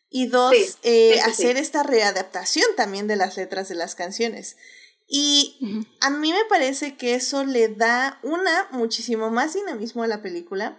y 0.10 0.28
dos, 0.28 0.56
eh, 0.84 1.20
hacer 1.22 1.58
esta 1.58 1.84
readaptación 1.84 2.66
también 2.76 3.08
de 3.08 3.16
las 3.16 3.38
letras 3.38 3.70
de 3.70 3.76
las 3.76 3.96
canciones. 3.96 4.58
Y 5.08 5.58
a 6.02 6.10
mí 6.12 6.32
me 6.32 6.46
parece 6.50 6.96
que 6.96 7.16
eso 7.16 7.44
le 7.44 7.70
da, 7.70 8.20
una, 8.22 8.68
muchísimo 8.72 9.32
más 9.32 9.56
dinamismo 9.56 10.04
a 10.04 10.08
la 10.08 10.22
película 10.22 10.78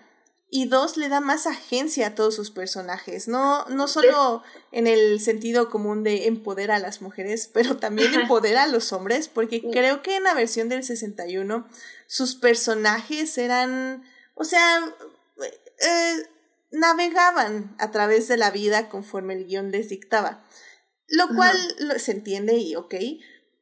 y 0.53 0.67
dos, 0.67 0.97
le 0.97 1.09
da 1.09 1.21
más 1.21 1.47
agencia 1.47 2.09
a 2.09 2.15
todos 2.17 2.35
sus 2.35 2.51
personajes. 2.51 3.29
No, 3.29 3.65
no 3.67 3.87
solo 3.87 4.43
en 4.73 4.89
el 4.89 5.21
sentido 5.21 5.71
común 5.71 6.03
de 6.03 6.27
empoderar 6.27 6.79
a 6.79 6.81
las 6.81 7.03
mujeres, 7.03 7.49
pero 7.55 7.77
también 7.77 8.13
empodera 8.15 8.65
a 8.65 8.69
los 8.69 8.93
hombres, 8.93 9.29
porque 9.29 9.63
creo 9.63 10.03
que 10.03 10.17
en 10.17 10.25
la 10.25 10.35
versión 10.35 10.69
del 10.69 10.83
61 10.83 11.69
sus 12.07 12.35
personajes 12.35 13.39
eran, 13.39 14.03
o 14.35 14.43
sea, 14.43 14.85
eh, 15.41 16.17
navegaban 16.71 17.75
a 17.79 17.91
través 17.91 18.29
de 18.29 18.37
la 18.37 18.51
vida 18.51 18.89
conforme 18.89 19.35
el 19.35 19.47
guion 19.47 19.71
les 19.71 19.89
dictaba. 19.89 20.45
Lo 21.09 21.29
cual 21.35 21.57
se 21.99 22.13
entiende 22.13 22.57
y 22.57 22.77
ok, 22.77 22.95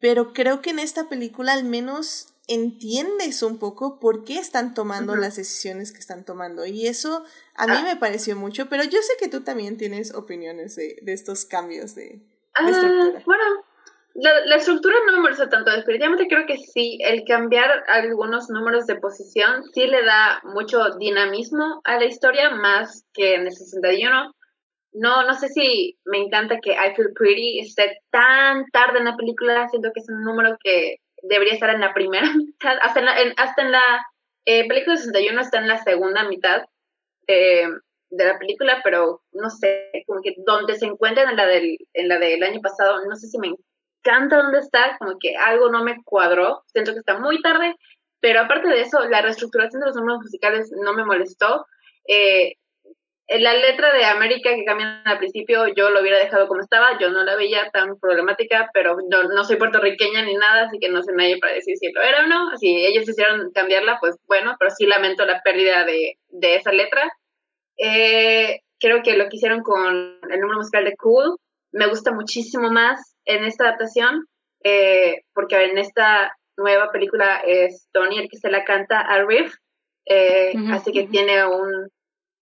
pero 0.00 0.32
creo 0.32 0.60
que 0.60 0.70
en 0.70 0.78
esta 0.78 1.08
película 1.08 1.54
al 1.54 1.64
menos 1.64 2.34
entiendes 2.46 3.42
un 3.42 3.58
poco 3.58 4.00
por 4.00 4.24
qué 4.24 4.38
están 4.38 4.74
tomando 4.74 5.16
las 5.16 5.36
decisiones 5.36 5.92
que 5.92 5.98
están 5.98 6.24
tomando. 6.24 6.66
Y 6.66 6.86
eso 6.86 7.24
a 7.54 7.66
mí 7.66 7.74
ah. 7.76 7.82
me 7.84 7.96
pareció 7.96 8.36
mucho, 8.36 8.68
pero 8.68 8.84
yo 8.84 9.00
sé 9.02 9.12
que 9.20 9.28
tú 9.28 9.42
también 9.42 9.76
tienes 9.76 10.14
opiniones 10.14 10.76
de, 10.76 10.98
estos 11.06 11.44
cambios 11.44 11.94
de, 11.94 12.22
ah, 12.54 12.68
estructura. 12.68 13.22
Bueno, 13.24 13.44
la, 14.20 14.56
estructura 14.56 14.96
no 15.06 15.12
me 15.12 15.20
molesta 15.20 15.48
tanto. 15.48 15.70
Definitivamente 15.70 16.28
creo 16.28 16.46
que 16.46 16.58
sí, 16.58 16.98
el 17.02 17.24
cambiar 17.24 17.84
algunos 17.88 18.50
números 18.50 18.86
de 18.86 18.96
posición 18.96 19.64
sí 19.72 19.86
le 19.86 20.04
da 20.04 20.40
mucho 20.44 20.90
dinamismo 20.98 21.80
a 21.84 21.98
la 21.98 22.04
historia, 22.04 22.50
más 22.50 23.04
que 23.14 23.34
en 23.34 23.46
el 23.46 23.52
61 23.52 24.34
no, 24.92 25.24
no 25.24 25.34
sé 25.34 25.48
si 25.48 25.98
me 26.04 26.18
encanta 26.18 26.60
que 26.60 26.72
I 26.72 26.94
Feel 26.96 27.12
Pretty 27.14 27.60
esté 27.60 27.98
tan 28.10 28.66
tarde 28.72 28.98
en 28.98 29.04
la 29.04 29.16
película, 29.16 29.68
siento 29.68 29.90
que 29.92 30.00
es 30.00 30.08
un 30.08 30.24
número 30.24 30.56
que 30.62 30.96
debería 31.22 31.54
estar 31.54 31.70
en 31.70 31.80
la 31.80 31.94
primera 31.94 32.26
mitad, 32.36 32.76
hasta 32.82 33.00
en 33.00 33.06
la, 33.06 33.14
hasta 33.36 33.62
en 33.62 33.72
la 33.72 34.06
eh, 34.44 34.66
película 34.66 34.96
61 34.96 35.40
está 35.40 35.58
en 35.58 35.68
la 35.68 35.82
segunda 35.82 36.24
mitad 36.24 36.62
eh, 37.26 37.68
de 38.10 38.24
la 38.24 38.38
película, 38.38 38.80
pero 38.82 39.22
no 39.32 39.50
sé, 39.50 39.90
como 40.06 40.22
que 40.22 40.34
donde 40.38 40.74
se 40.76 40.86
encuentra 40.86 41.28
en 41.30 41.36
la 41.36 41.46
del, 41.46 41.76
en 41.92 42.08
la 42.08 42.18
del 42.18 42.42
año 42.42 42.60
pasado, 42.60 43.04
no 43.04 43.16
sé 43.16 43.26
si 43.28 43.38
me 43.38 43.48
encanta 44.00 44.36
dónde 44.36 44.58
está, 44.58 44.96
como 44.98 45.18
que 45.18 45.36
algo 45.36 45.70
no 45.70 45.84
me 45.84 46.02
cuadró, 46.04 46.62
siento 46.72 46.92
que 46.92 47.00
está 47.00 47.18
muy 47.18 47.40
tarde, 47.42 47.74
pero 48.20 48.40
aparte 48.40 48.68
de 48.68 48.80
eso, 48.80 49.04
la 49.08 49.22
reestructuración 49.22 49.80
de 49.80 49.86
los 49.86 49.96
números 49.96 50.20
musicales 50.22 50.70
no 50.72 50.92
me 50.92 51.04
molestó. 51.04 51.66
Eh, 52.06 52.54
la 53.28 53.52
letra 53.54 53.92
de 53.92 54.06
América 54.06 54.54
que 54.54 54.64
cambian 54.64 55.02
al 55.04 55.18
principio, 55.18 55.66
yo 55.68 55.90
lo 55.90 56.00
hubiera 56.00 56.18
dejado 56.18 56.48
como 56.48 56.62
estaba, 56.62 56.98
yo 56.98 57.10
no 57.10 57.22
la 57.24 57.36
veía 57.36 57.70
tan 57.70 57.98
problemática, 57.98 58.70
pero 58.72 58.96
no, 59.08 59.24
no 59.24 59.44
soy 59.44 59.56
puertorriqueña 59.56 60.22
ni 60.22 60.34
nada, 60.34 60.64
así 60.64 60.78
que 60.78 60.88
no 60.88 61.02
sé 61.02 61.12
nadie 61.12 61.38
para 61.38 61.52
decir 61.52 61.76
si 61.76 61.92
lo 61.92 62.00
era 62.00 62.24
o 62.24 62.26
no. 62.26 62.56
Si 62.56 62.86
ellos 62.86 63.06
hicieron 63.06 63.50
cambiarla, 63.52 63.98
pues 64.00 64.16
bueno, 64.26 64.56
pero 64.58 64.70
sí 64.70 64.86
lamento 64.86 65.26
la 65.26 65.42
pérdida 65.42 65.84
de, 65.84 66.18
de 66.28 66.56
esa 66.56 66.72
letra. 66.72 67.12
Eh, 67.76 68.60
creo 68.80 69.02
que 69.02 69.16
lo 69.16 69.28
que 69.28 69.36
hicieron 69.36 69.62
con 69.62 70.18
el 70.30 70.40
número 70.40 70.58
musical 70.58 70.84
de 70.86 70.96
Cool 70.96 71.38
me 71.72 71.86
gusta 71.86 72.12
muchísimo 72.12 72.70
más 72.70 73.16
en 73.24 73.44
esta 73.44 73.64
adaptación, 73.64 74.26
eh, 74.64 75.22
porque 75.34 75.56
en 75.64 75.78
esta 75.78 76.36
nueva 76.56 76.90
película 76.90 77.40
es 77.46 77.88
Tony 77.92 78.18
el 78.18 78.28
que 78.28 78.38
se 78.38 78.50
la 78.50 78.64
canta 78.64 79.00
a 79.00 79.24
Riff, 79.24 79.54
eh, 80.06 80.54
así 80.72 80.92
que 80.92 81.06
tiene 81.06 81.46
un 81.46 81.88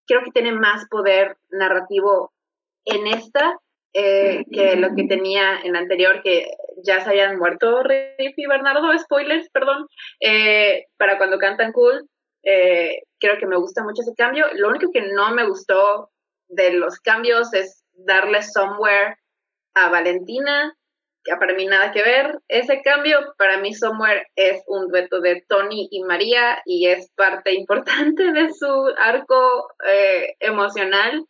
creo 0.07 0.23
que 0.23 0.31
tiene 0.31 0.53
más 0.53 0.87
poder 0.89 1.37
narrativo 1.51 2.33
en 2.85 3.09
esta 3.09 3.59
eh, 3.93 4.45
que 4.53 4.77
lo 4.77 4.95
que 4.95 5.05
tenía 5.05 5.61
en 5.65 5.73
la 5.73 5.81
anterior, 5.81 6.23
que 6.23 6.49
ya 6.85 7.01
se 7.01 7.11
habían 7.11 7.39
muerto 7.39 7.83
Riff 7.83 8.35
y 8.37 8.47
Bernardo, 8.47 8.97
spoilers, 8.99 9.49
perdón, 9.51 9.87
para 10.97 11.19
cuando 11.19 11.39
cantan 11.39 11.73
cool. 11.73 12.09
Eh, 12.47 13.03
creo 13.19 13.39
que 13.39 13.47
me 13.47 13.57
gusta 13.57 13.83
mucho 13.83 14.03
ese 14.03 14.15
cambio. 14.15 14.47
Lo 14.55 14.69
único 14.69 14.93
que 14.93 15.03
no 15.13 15.35
me 15.35 15.47
gustó 15.47 16.11
de 16.49 16.75
los 16.75 17.01
cambios 17.01 17.53
es 17.53 17.83
darle 17.97 18.43
somewhere 18.43 19.17
a 19.75 19.89
Valentina 19.91 20.77
para 21.35 21.55
mí 21.55 21.67
nada 21.67 21.91
que 21.91 22.03
ver. 22.03 22.39
Ese 22.49 22.81
cambio, 22.83 23.19
para 23.37 23.59
mí 23.59 23.75
Somewhere 23.75 24.29
es 24.37 24.63
un 24.69 24.89
dueto 24.89 25.21
de 25.21 25.45
Tony 25.49 25.89
y 25.91 26.03
María 26.05 26.63
y 26.65 26.87
es 26.87 27.11
parte 27.17 27.55
importante 27.55 28.33
de 28.33 28.53
su 28.53 28.95
arco 28.99 29.69
eh, 29.91 30.37
emocional. 30.41 31.25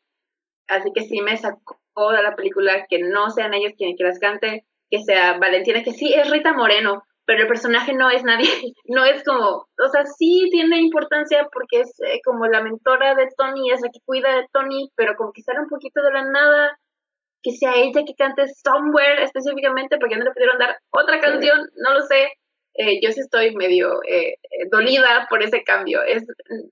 Así 0.68 0.92
que 0.94 1.02
sí 1.02 1.22
me 1.22 1.36
sacó 1.36 1.78
de 2.12 2.22
la 2.22 2.36
película 2.36 2.86
que 2.88 2.98
no 2.98 3.30
sean 3.30 3.54
ellos 3.54 3.72
quienes 3.76 3.98
las 4.00 4.18
cante, 4.18 4.66
que 4.90 5.02
sea 5.02 5.38
Valentina, 5.38 5.82
que 5.82 5.92
sí 5.92 6.12
es 6.12 6.30
Rita 6.30 6.52
Moreno, 6.52 7.04
pero 7.26 7.42
el 7.42 7.48
personaje 7.48 7.92
no 7.92 8.08
es 8.08 8.24
nadie, 8.24 8.48
no 8.86 9.04
es 9.04 9.22
como, 9.24 9.66
o 9.78 9.88
sea, 9.92 10.06
sí 10.06 10.48
tiene 10.50 10.80
importancia 10.80 11.46
porque 11.52 11.80
es 11.80 12.00
eh, 12.00 12.20
como 12.24 12.46
la 12.46 12.62
mentora 12.62 13.14
de 13.14 13.28
Tony, 13.36 13.70
es 13.70 13.80
la 13.82 13.90
que 13.90 14.00
cuida 14.04 14.34
de 14.34 14.46
Tony, 14.52 14.90
pero 14.96 15.16
como 15.16 15.32
que 15.32 15.42
sale 15.42 15.60
un 15.60 15.68
poquito 15.68 16.02
de 16.02 16.12
la 16.12 16.22
nada 16.22 16.78
que 17.42 17.52
sea 17.52 17.76
ella 17.76 18.04
que 18.04 18.14
cante 18.16 18.46
Somewhere 18.48 19.22
específicamente, 19.22 19.98
porque 19.98 20.16
no 20.16 20.24
le 20.24 20.32
pudieron 20.32 20.58
dar 20.58 20.78
otra 20.90 21.20
canción, 21.20 21.68
no 21.76 21.94
lo 21.94 22.02
sé. 22.02 22.32
Eh, 22.74 23.00
yo 23.00 23.12
sí 23.12 23.20
estoy 23.20 23.54
medio 23.54 24.00
eh, 24.08 24.36
dolida 24.70 25.26
por 25.30 25.42
ese 25.44 25.62
cambio. 25.62 26.02
Es, 26.02 26.24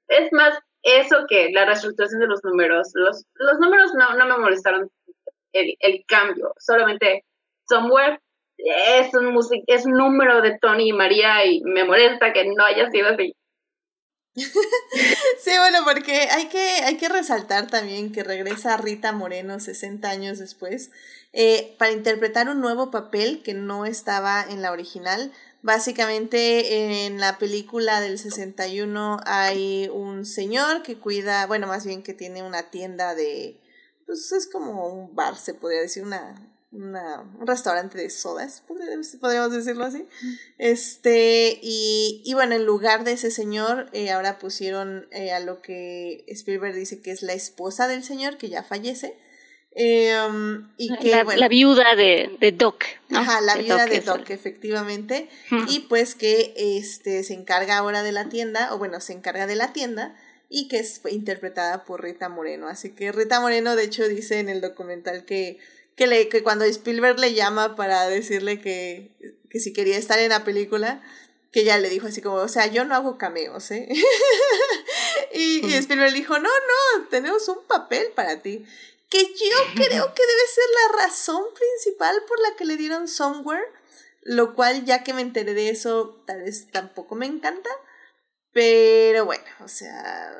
es 0.09 0.32
más 0.32 0.59
eso 0.82 1.26
que 1.28 1.50
la 1.52 1.64
reestructuración 1.64 2.20
de 2.20 2.26
los 2.26 2.42
números. 2.42 2.90
Los, 2.94 3.24
los 3.34 3.59
números 3.61 3.94
no, 3.94 4.16
no 4.16 4.26
me 4.26 4.36
molestaron 4.36 4.90
el, 5.52 5.76
el 5.78 6.05
cambio, 6.09 6.52
solamente 6.59 7.24
Somewhere 7.68 8.18
es 8.59 9.14
un, 9.14 9.36
es 9.66 9.86
un 9.86 9.92
número 9.92 10.40
de 10.40 10.59
Tony 10.59 10.88
y 10.88 10.92
María 10.92 11.44
y 11.44 11.61
me 11.62 11.84
molesta 11.84 12.32
que 12.32 12.44
no 12.44 12.64
haya 12.64 12.90
sido 12.90 13.09
así. 13.09 13.34
sí, 14.34 15.50
bueno, 15.59 15.78
porque 15.84 16.28
hay 16.32 16.48
que, 16.48 16.82
hay 16.84 16.96
que 16.96 17.09
resaltar 17.09 17.68
también 17.68 18.11
que 18.11 18.24
regresa 18.24 18.76
Rita 18.76 19.12
Moreno 19.12 19.61
60 19.61 20.09
años 20.09 20.38
después 20.40 20.90
eh, 21.32 21.76
para 21.78 21.92
interpretar 21.92 22.48
un 22.48 22.61
nuevo 22.61 22.90
papel 22.90 23.42
que 23.44 23.55
no 23.55 23.86
estaba 23.86 24.44
en 24.48 24.61
la 24.61 24.72
original. 24.72 25.32
Básicamente 25.62 27.06
en 27.06 27.20
la 27.20 27.39
película 27.39 28.01
del 28.01 28.18
61 28.18 29.20
hay 29.24 29.89
un 29.93 30.26
señor 30.26 30.82
que 30.82 30.98
cuida, 30.98 31.47
bueno, 31.47 31.68
más 31.68 31.86
bien 31.86 32.02
que 32.02 32.12
tiene 32.12 32.43
una 32.43 32.70
tienda 32.70 33.14
de, 33.14 33.60
pues 34.05 34.32
es 34.32 34.48
como 34.51 34.89
un 34.89 35.14
bar, 35.14 35.36
se 35.36 35.55
podría 35.55 35.81
decir, 35.81 36.02
una, 36.02 36.53
una, 36.74 37.22
un 37.38 37.46
restaurante 37.46 37.96
de 37.96 38.10
sodas, 38.10 38.62
podríamos 38.66 39.52
decirlo 39.52 39.84
así. 39.84 40.06
Este, 40.59 41.59
y, 41.62 42.22
y 42.24 42.34
bueno, 42.34 42.55
en 42.55 42.66
lugar 42.66 43.05
de 43.05 43.12
ese 43.12 43.30
señor, 43.30 43.88
eh, 43.92 44.10
ahora 44.10 44.38
pusieron 44.38 45.06
eh, 45.10 45.32
a 45.32 45.40
lo 45.40 45.62
que 45.62 46.24
Spielberg 46.28 46.74
dice 46.74 47.01
que 47.01 47.10
es 47.12 47.22
la 47.22 47.32
esposa 47.32 47.88
del 47.88 48.02
señor, 48.02 48.36
que 48.36 48.48
ya 48.48 48.62
fallece. 48.62 49.16
Em, 49.76 50.68
y 50.76 50.96
que, 50.98 51.10
la, 51.10 51.24
la, 51.24 51.48
viuda 51.48 51.96
de, 51.96 52.36
de 52.38 52.52
Doc. 52.52 52.84
Ajá, 53.10 53.40
la 53.40 53.56
viuda 53.56 53.86
de 53.86 54.01
Doc, 54.01 54.30
efectivamente. 54.30 55.28
Y 55.68 55.80
pues 55.80 56.14
que 56.14 56.55
este, 56.56 57.24
se 57.24 57.34
encarga 57.34 57.78
ahora 57.78 58.02
de 58.02 58.12
la 58.12 58.28
tienda, 58.28 58.72
o 58.74 58.78
bueno, 58.78 59.01
se 59.01 59.12
encarga 59.12 59.46
de 59.46 59.56
la 59.56 59.72
tienda 59.72 60.14
y 60.48 60.68
que 60.68 60.78
es 60.78 61.01
interpretada 61.10 61.84
por 61.84 62.02
Rita 62.02 62.28
Moreno. 62.28 62.68
Así 62.68 62.90
que 62.90 63.10
Rita 63.10 63.40
Moreno, 63.40 63.74
de 63.74 63.84
hecho, 63.84 64.06
dice 64.06 64.38
en 64.38 64.48
el 64.48 64.60
documental 64.60 65.24
que 65.24 65.59
que, 65.96 66.06
le, 66.06 66.28
que 66.28 66.42
cuando 66.42 66.64
Spielberg 66.64 67.18
le 67.18 67.34
llama 67.34 67.76
para 67.76 68.06
decirle 68.08 68.60
que, 68.60 69.12
que 69.50 69.60
si 69.60 69.72
quería 69.72 69.96
estar 69.96 70.18
en 70.18 70.30
la 70.30 70.44
película, 70.44 71.02
que 71.52 71.60
ella 71.60 71.78
le 71.78 71.88
dijo 71.88 72.08
así 72.08 72.20
como, 72.20 72.36
o 72.36 72.48
sea, 72.48 72.66
yo 72.66 72.84
no 72.84 72.94
hago 72.94 73.16
cameos, 73.16 73.70
¿eh? 73.70 73.88
y, 75.32 75.64
y, 75.66 75.74
Spielberg 75.74 76.10
le 76.10 76.18
dijo, 76.18 76.38
no, 76.38 76.48
no, 76.48 77.08
tenemos 77.08 77.48
un 77.48 77.64
papel 77.66 78.08
para 78.14 78.42
ti. 78.42 78.64
Que 79.08 79.22
yo 79.22 79.56
creo 79.76 80.14
que 80.14 80.26
debe 80.26 80.46
ser 80.48 80.64
la 80.74 81.02
razón 81.04 81.44
principal 81.54 82.16
por 82.26 82.40
la 82.40 82.56
que 82.56 82.64
le 82.64 82.76
dieron 82.76 83.06
Somewhere, 83.06 83.64
lo 84.22 84.54
cual 84.54 84.84
ya 84.84 85.04
que 85.04 85.12
me 85.12 85.22
enteré 85.22 85.54
de 85.54 85.68
eso, 85.68 86.20
tal 86.26 86.42
vez 86.42 86.68
tampoco 86.72 87.14
me 87.14 87.26
encanta, 87.26 87.70
pero 88.50 89.24
bueno, 89.26 89.44
o 89.60 89.68
sea, 89.68 90.36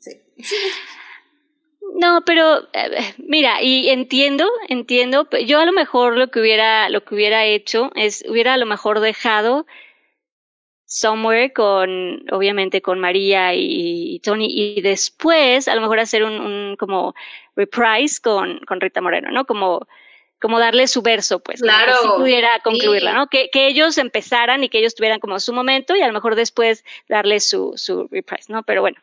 sí. 0.00 0.22
No, 1.96 2.22
pero 2.26 2.68
eh, 2.74 3.14
mira, 3.16 3.62
y 3.62 3.88
entiendo, 3.88 4.46
entiendo, 4.68 5.26
yo 5.46 5.60
a 5.60 5.64
lo 5.64 5.72
mejor 5.72 6.18
lo 6.18 6.28
que 6.28 6.40
hubiera, 6.40 6.90
lo 6.90 7.02
que 7.02 7.14
hubiera 7.14 7.46
hecho 7.46 7.90
es, 7.94 8.22
hubiera 8.28 8.52
a 8.52 8.58
lo 8.58 8.66
mejor 8.66 9.00
dejado 9.00 9.66
Somewhere 10.84 11.54
con, 11.54 12.22
obviamente, 12.30 12.82
con 12.82 13.00
María 13.00 13.54
y, 13.54 14.20
Tony, 14.22 14.46
y 14.50 14.82
después 14.82 15.68
a 15.68 15.74
lo 15.74 15.80
mejor 15.80 15.98
hacer 15.98 16.22
un, 16.22 16.76
como 16.78 17.14
reprise 17.56 18.20
con, 18.20 18.60
con 18.66 18.78
Rita 18.78 19.00
Moreno, 19.00 19.30
¿no? 19.30 19.46
Como, 19.46 19.88
como 20.38 20.58
darle 20.58 20.88
su 20.88 21.00
verso, 21.00 21.40
pues, 21.40 21.62
claro, 21.62 21.94
que 22.02 22.08
pudiera 22.18 22.60
concluirla, 22.60 23.14
¿no? 23.14 23.28
Que, 23.28 23.48
que, 23.50 23.68
ellos 23.68 23.96
empezaran 23.96 24.62
y 24.62 24.68
que 24.68 24.80
ellos 24.80 24.94
tuvieran 24.94 25.18
como 25.18 25.40
su 25.40 25.54
momento 25.54 25.96
y 25.96 26.02
a 26.02 26.08
lo 26.08 26.12
mejor 26.12 26.34
después 26.34 26.84
darle 27.08 27.40
su, 27.40 27.72
su 27.76 28.06
reprise, 28.08 28.52
¿no? 28.52 28.64
Pero 28.64 28.82
bueno. 28.82 28.98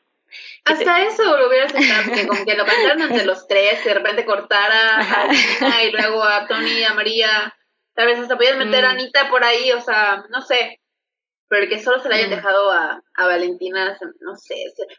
Hasta 0.66 1.04
eso 1.04 1.38
lo 1.38 1.48
hubiera 1.48 1.70
sentado, 1.70 2.14
que 2.14 2.28
como 2.28 2.46
que 2.46 2.56
lo 2.56 2.66
cantaron 2.66 3.02
entre 3.12 3.26
los 3.26 3.48
tres, 3.48 3.80
y 3.84 3.88
de 3.88 3.94
repente 3.94 4.26
cortara 4.26 4.98
a 4.98 5.22
Anita 5.24 5.84
y 5.84 5.92
luego 5.92 6.24
a 6.24 6.48
Tony 6.48 6.80
y 6.80 6.84
a 6.84 6.94
María. 6.94 7.54
Tal 7.94 8.08
vez 8.08 8.20
hasta 8.20 8.36
pudieran 8.36 8.60
meter 8.60 8.86
a 8.86 8.90
mm. 8.90 8.92
Anita 8.92 9.30
por 9.30 9.44
ahí, 9.44 9.72
o 9.72 9.82
sea, 9.82 10.26
no 10.30 10.42
sé. 10.42 10.80
Pero 11.48 11.64
el 11.64 11.70
que 11.70 11.80
solo 11.80 12.00
se 12.00 12.10
le 12.10 12.16
hayan 12.16 12.32
mm. 12.32 12.36
dejado 12.36 12.72
a, 12.72 13.02
a 13.16 13.26
Valentina, 13.28 13.98
no 14.22 14.36
sé. 14.36 14.56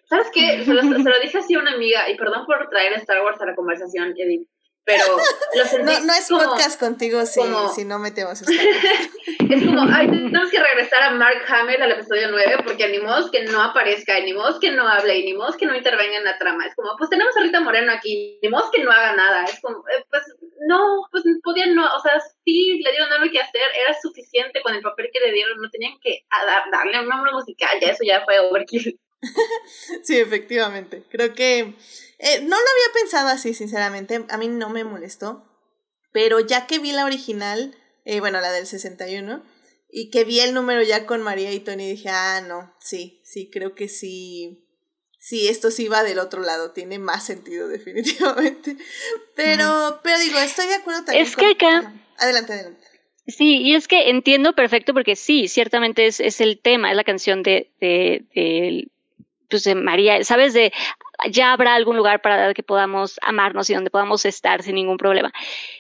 ¿Sabes 0.09 0.29
qué? 0.33 0.65
Se 0.65 0.73
lo, 0.73 0.83
se 0.83 1.11
lo 1.11 1.19
dije 1.23 1.39
así 1.39 1.55
a 1.55 1.59
una 1.59 1.73
amiga, 1.73 2.09
y 2.09 2.17
perdón 2.17 2.47
por 2.47 2.69
traer 2.69 2.93
Star 2.95 3.23
Wars 3.23 3.41
a 3.41 3.47
la 3.47 3.57
conversación, 3.57 4.15
Edith 4.17 4.49
pero 4.85 5.05
lo 5.57 5.65
sentí 5.65 5.93
no, 5.93 6.01
no 6.07 6.13
es 6.15 6.29
podcast 6.29 6.79
contigo 6.79 7.25
si, 7.27 7.41
si 7.75 7.85
no 7.85 7.99
metemos 7.99 8.41
esta 8.41 8.53
Es 9.51 9.63
como, 9.63 9.83
ay, 9.93 10.07
tenemos 10.07 10.51
que 10.51 10.59
regresar 10.59 11.03
a 11.03 11.11
Mark 11.11 11.43
Hamill 11.47 11.83
al 11.83 11.93
episodio 11.93 12.29
9 12.31 12.63
porque 12.65 12.89
ni 12.89 12.99
modo 12.99 13.31
que 13.31 13.45
no 13.45 13.63
aparezca, 13.63 14.19
ni 14.21 14.33
modo 14.33 14.59
que 14.59 14.71
no 14.71 14.89
hable, 14.89 15.19
y 15.19 15.25
ni 15.25 15.35
modo 15.35 15.57
que 15.57 15.67
no 15.67 15.77
intervenga 15.77 16.17
en 16.17 16.25
la 16.25 16.39
trama. 16.39 16.67
Es 16.67 16.75
como, 16.75 16.97
pues 16.97 17.11
tenemos 17.11 17.37
a 17.37 17.41
Rita 17.41 17.61
Moreno 17.61 17.93
aquí, 17.93 18.39
ni 18.43 18.49
modo 18.49 18.71
que 18.71 18.83
no 18.83 18.91
haga 18.91 19.15
nada. 19.15 19.45
Es 19.45 19.61
como, 19.61 19.79
eh, 19.81 20.05
pues 20.09 20.23
no, 20.67 20.79
pues 21.11 21.25
podían 21.43 21.75
no, 21.75 21.85
o 21.85 22.01
sea, 22.01 22.21
sí 22.45 22.81
le 22.83 22.91
dieron 22.91 23.13
algo 23.13 23.31
que 23.31 23.41
hacer, 23.41 23.63
era 23.79 23.95
suficiente 24.01 24.63
con 24.63 24.75
el 24.75 24.83
papel 24.83 25.11
que 25.13 25.21
le 25.21 25.33
dieron, 25.33 25.61
no 25.61 25.71
tenían 25.71 25.99
que 26.01 26.25
darle 26.73 27.01
un 27.01 27.09
nombre 27.09 27.33
musical, 27.33 27.79
ya 27.81 27.89
eso 27.89 28.05
ya 28.05 28.25
fue 28.25 28.39
overkill. 28.39 28.99
sí, 30.03 30.19
efectivamente. 30.19 31.05
Creo 31.11 31.35
que 31.35 31.59
eh, 31.59 32.41
no 32.41 32.57
lo 32.57 32.57
había 32.57 33.01
pensado 33.01 33.29
así, 33.29 33.55
sinceramente. 33.55 34.25
A 34.29 34.39
mí 34.39 34.49
no 34.49 34.71
me 34.71 34.85
molestó. 34.85 35.51
Pero 36.13 36.41
ya 36.41 36.67
que 36.67 36.79
vi 36.79 36.93
la 36.93 37.05
original, 37.05 37.77
eh, 38.05 38.21
bueno, 38.21 38.41
la 38.41 38.53
del 38.53 38.67
61, 38.67 39.45
y 39.91 40.11
que 40.11 40.25
vi 40.25 40.41
el 40.41 40.55
número 40.55 40.83
ya 40.83 41.07
con 41.07 41.23
María 41.23 41.53
y 41.53 41.61
Tony, 41.61 41.91
dije, 41.91 42.09
ah, 42.09 42.41
no, 42.41 42.75
sí, 42.81 43.21
sí, 43.25 43.51
creo 43.51 43.75
que 43.75 43.89
sí. 43.89 44.61
Sí, 45.19 45.49
esto 45.49 45.71
sí 45.71 45.89
va 45.89 46.03
del 46.03 46.19
otro 46.19 46.43
lado, 46.43 46.73
tiene 46.73 46.99
más 46.99 47.25
sentido 47.25 47.69
definitivamente. 47.69 48.77
Pero, 49.35 50.01
pero 50.03 50.19
digo, 50.19 50.39
estoy 50.39 50.67
de 50.67 50.75
acuerdo 50.75 51.05
también. 51.05 51.27
Es 51.27 51.37
que 51.37 51.47
acá... 51.47 51.95
Adelante, 52.19 52.53
adelante. 52.53 52.85
Sí, 53.27 53.63
y 53.63 53.75
es 53.75 53.89
que 53.89 54.11
entiendo 54.11 54.55
perfecto 54.55 54.93
porque 54.93 55.17
sí, 55.17 55.49
ciertamente 55.49 56.07
es, 56.07 56.21
es 56.21 56.41
el 56.41 56.61
tema, 56.61 56.91
es 56.91 56.97
la 56.97 57.05
canción 57.05 57.43
de, 57.43 57.73
de, 57.81 58.27
de, 58.35 58.89
pues 59.63 59.77
María, 59.77 60.25
¿sabes? 60.25 60.55
De 60.55 60.73
ya 61.31 61.53
habrá 61.53 61.75
algún 61.75 61.97
lugar 61.97 62.21
para 62.21 62.53
que 62.55 62.63
podamos 62.63 63.19
amarnos 63.23 63.71
y 63.71 63.75
donde 63.75 63.91
podamos 63.91 64.25
estar 64.25 64.63
sin 64.63 64.75
ningún 64.75 64.97
problema. 64.97 65.33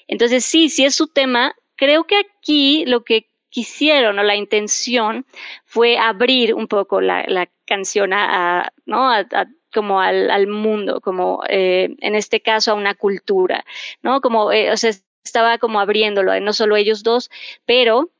Entonces, 0.06 0.44
sí, 0.44 0.68
sí 0.68 0.84
es 0.84 0.94
su 0.94 1.08
tema. 1.08 1.54
Creo 1.76 2.04
que 2.04 2.18
aquí 2.18 2.84
lo 2.86 3.04
que 3.04 3.28
quisieron 3.50 4.18
o 4.18 4.22
la 4.22 4.36
intención 4.36 5.26
fue 5.64 5.98
abrir 5.98 6.54
un 6.54 6.68
poco 6.68 7.00
la, 7.00 7.24
la 7.26 7.48
canción 7.66 8.12
a, 8.12 8.72
¿no? 8.86 9.10
A, 9.10 9.26
como 9.72 10.00
al, 10.00 10.30
al, 10.30 10.46
mundo, 10.46 11.00
como 11.00 11.42
eh, 11.48 11.96
en 12.00 12.14
este 12.14 12.40
caso 12.40 12.70
a 12.70 12.74
una 12.74 12.94
cultura, 12.94 13.64
¿no? 14.02 14.20
Como, 14.20 14.52
eh, 14.52 14.70
o 14.70 14.76
sea, 14.76 14.92
estaba 15.24 15.58
como 15.58 15.80
abriéndolo, 15.80 16.38
no 16.40 16.52
solo 16.52 16.76
ellos 16.76 17.02
dos, 17.02 17.30
pero, 17.64 18.10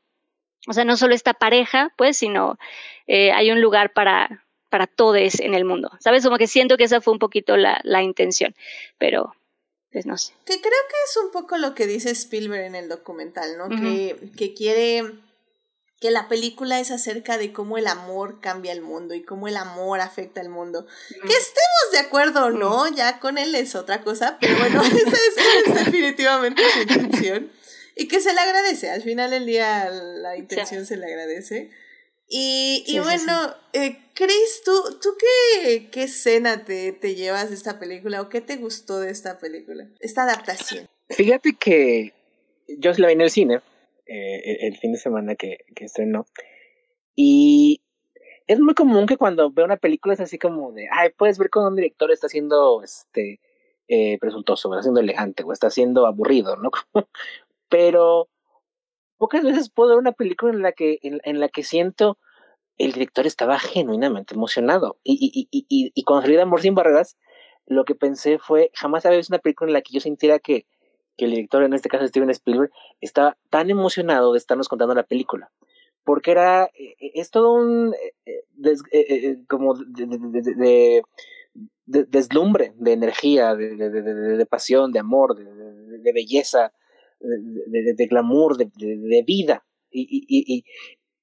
o 0.67 0.73
sea, 0.73 0.83
no 0.83 0.97
solo 0.97 1.13
esta 1.13 1.33
pareja, 1.33 1.93
pues, 1.95 2.17
sino 2.17 2.57
eh, 3.07 3.31
hay 3.31 3.51
un 3.51 3.61
lugar 3.61 3.93
para, 3.93 4.44
para 4.75 4.87
todos 4.87 5.39
en 5.39 5.53
el 5.53 5.63
mundo. 5.63 5.89
¿Sabes? 6.01 6.21
Como 6.25 6.37
que 6.37 6.47
siento 6.47 6.75
que 6.75 6.83
esa 6.83 6.99
fue 6.99 7.13
un 7.13 7.19
poquito 7.19 7.55
la, 7.55 7.79
la 7.85 8.03
intención, 8.03 8.53
pero 8.97 9.33
pues 9.89 10.05
no 10.05 10.17
sé. 10.17 10.33
Que 10.45 10.59
creo 10.59 10.81
que 10.89 10.95
es 11.09 11.17
un 11.23 11.31
poco 11.31 11.55
lo 11.55 11.73
que 11.73 11.87
dice 11.87 12.09
Spielberg 12.09 12.65
en 12.65 12.75
el 12.75 12.89
documental, 12.89 13.57
¿no? 13.57 13.69
que, 13.69 14.17
que 14.35 14.53
quiere 14.53 15.13
que 16.01 16.11
la 16.11 16.27
película 16.27 16.81
es 16.81 16.91
acerca 16.91 17.37
de 17.37 17.53
cómo 17.53 17.77
el 17.77 17.87
amor 17.87 18.41
cambia 18.41 18.73
el 18.73 18.81
mundo 18.81 19.13
y 19.13 19.23
cómo 19.23 19.47
el 19.47 19.55
amor 19.55 20.01
afecta 20.01 20.41
al 20.41 20.49
mundo. 20.49 20.85
Que 21.09 21.33
estemos 21.33 21.91
de 21.93 21.99
acuerdo 21.99 22.47
o 22.47 22.49
no, 22.49 22.93
ya 22.93 23.21
con 23.21 23.37
él 23.37 23.55
es 23.55 23.75
otra 23.75 24.01
cosa, 24.01 24.37
pero 24.41 24.57
bueno, 24.57 24.83
esa 24.83 24.97
es, 24.99 25.85
definitivamente 25.85 26.61
su 26.73 26.81
intención. 26.81 27.49
Y 27.95 28.09
que 28.09 28.19
se 28.19 28.33
le 28.33 28.41
agradece, 28.41 28.91
al 28.91 29.03
final 29.03 29.31
del 29.31 29.45
día 29.45 29.89
la 29.89 30.35
intención 30.35 30.85
se 30.85 30.97
le 30.97 31.05
agradece. 31.05 31.71
Y, 32.27 32.83
y 32.87 32.99
bueno, 32.99 33.53
eh, 33.73 33.97
Chris, 34.13 34.61
¿tú, 34.65 34.71
tú 35.01 35.09
qué, 35.19 35.89
qué 35.91 36.03
escena 36.03 36.65
te, 36.65 36.91
te 36.91 37.15
llevas 37.15 37.49
de 37.49 37.55
esta 37.55 37.79
película 37.79 38.21
o 38.21 38.29
qué 38.29 38.41
te 38.41 38.57
gustó 38.57 38.99
de 38.99 39.11
esta 39.11 39.37
película, 39.37 39.87
esta 39.99 40.23
adaptación? 40.23 40.87
Fíjate 41.09 41.53
que 41.53 42.13
yo 42.67 42.91
la 42.97 43.07
vi 43.07 43.13
en 43.13 43.21
el 43.21 43.29
cine 43.29 43.61
eh, 44.07 44.57
el 44.61 44.77
fin 44.77 44.91
de 44.93 44.97
semana 44.97 45.35
que, 45.35 45.65
que 45.75 45.85
estrenó 45.85 46.25
y 47.15 47.81
es 48.47 48.59
muy 48.59 48.73
común 48.73 49.07
que 49.07 49.17
cuando 49.17 49.51
veo 49.51 49.65
una 49.65 49.77
película 49.77 50.13
es 50.13 50.19
así 50.19 50.37
como 50.37 50.71
de, 50.71 50.87
ay, 50.91 51.09
puedes 51.17 51.37
ver 51.37 51.49
cómo 51.49 51.67
un 51.67 51.75
director 51.75 52.11
está 52.11 52.29
siendo 52.29 52.83
este, 52.83 53.39
eh, 53.87 54.17
presuntuoso, 54.19 54.71
está 54.73 54.83
siendo 54.83 54.99
elegante, 54.99 55.43
o 55.43 55.51
está 55.51 55.69
siendo 55.69 56.05
aburrido, 56.05 56.55
¿no? 56.57 56.71
Pero 57.69 58.27
pocas 59.17 59.43
veces 59.43 59.69
puedo 59.69 59.91
ver 59.91 59.99
una 59.99 60.11
película 60.11 60.53
en 60.53 60.61
la 60.61 60.71
que, 60.71 60.99
en, 61.01 61.39
la 61.39 61.49
que 61.49 61.63
siento 61.63 62.17
el 62.77 62.91
director 62.91 63.25
estaba 63.25 63.59
genuinamente 63.59 64.35
emocionado. 64.35 64.97
Y, 65.03 65.13
y, 65.13 65.47
y, 65.51 65.91
y, 65.93 66.03
cuando 66.03 66.23
salí 66.23 66.35
de 66.35 66.41
Amor 66.41 66.61
sin 66.61 66.75
Barreras, 66.75 67.17
lo 67.65 67.85
que 67.85 67.95
pensé 67.95 68.37
fue, 68.37 68.71
jamás 68.73 69.05
había 69.05 69.17
visto 69.17 69.33
una 69.33 69.41
película 69.41 69.69
en 69.69 69.73
la 69.73 69.81
que 69.81 69.93
yo 69.93 69.99
sintiera 69.99 70.39
que, 70.39 70.65
que 71.17 71.25
el 71.25 71.31
director, 71.31 71.63
en 71.63 71.73
este 71.73 71.89
caso 71.89 72.07
Steven 72.07 72.29
Spielberg, 72.29 72.71
estaba 73.01 73.37
tan 73.49 73.69
emocionado 73.69 74.33
de 74.33 74.37
estarnos 74.37 74.67
contando 74.67 74.93
la 74.93 75.03
película. 75.03 75.51
Porque 76.03 76.31
era, 76.31 76.65
eh, 76.65 76.95
eh, 76.99 77.11
es 77.15 77.31
todo 77.31 77.53
un, 77.53 77.95
eh, 78.25 79.37
como 79.47 79.73
de, 79.75 80.05
de, 80.05 81.01
de, 81.85 82.03
deslumbre, 82.05 82.73
de 82.75 82.93
energía, 82.93 83.55
de, 83.55 84.45
pasión, 84.49 84.91
de 84.91 84.99
amor, 84.99 85.35
de, 85.35 86.11
belleza, 86.13 86.73
de, 87.19 88.07
glamour, 88.07 88.57
de, 88.57 89.23
vida. 89.25 89.65
Y, 89.89 90.01
y, 90.01 90.25
y, 90.27 90.63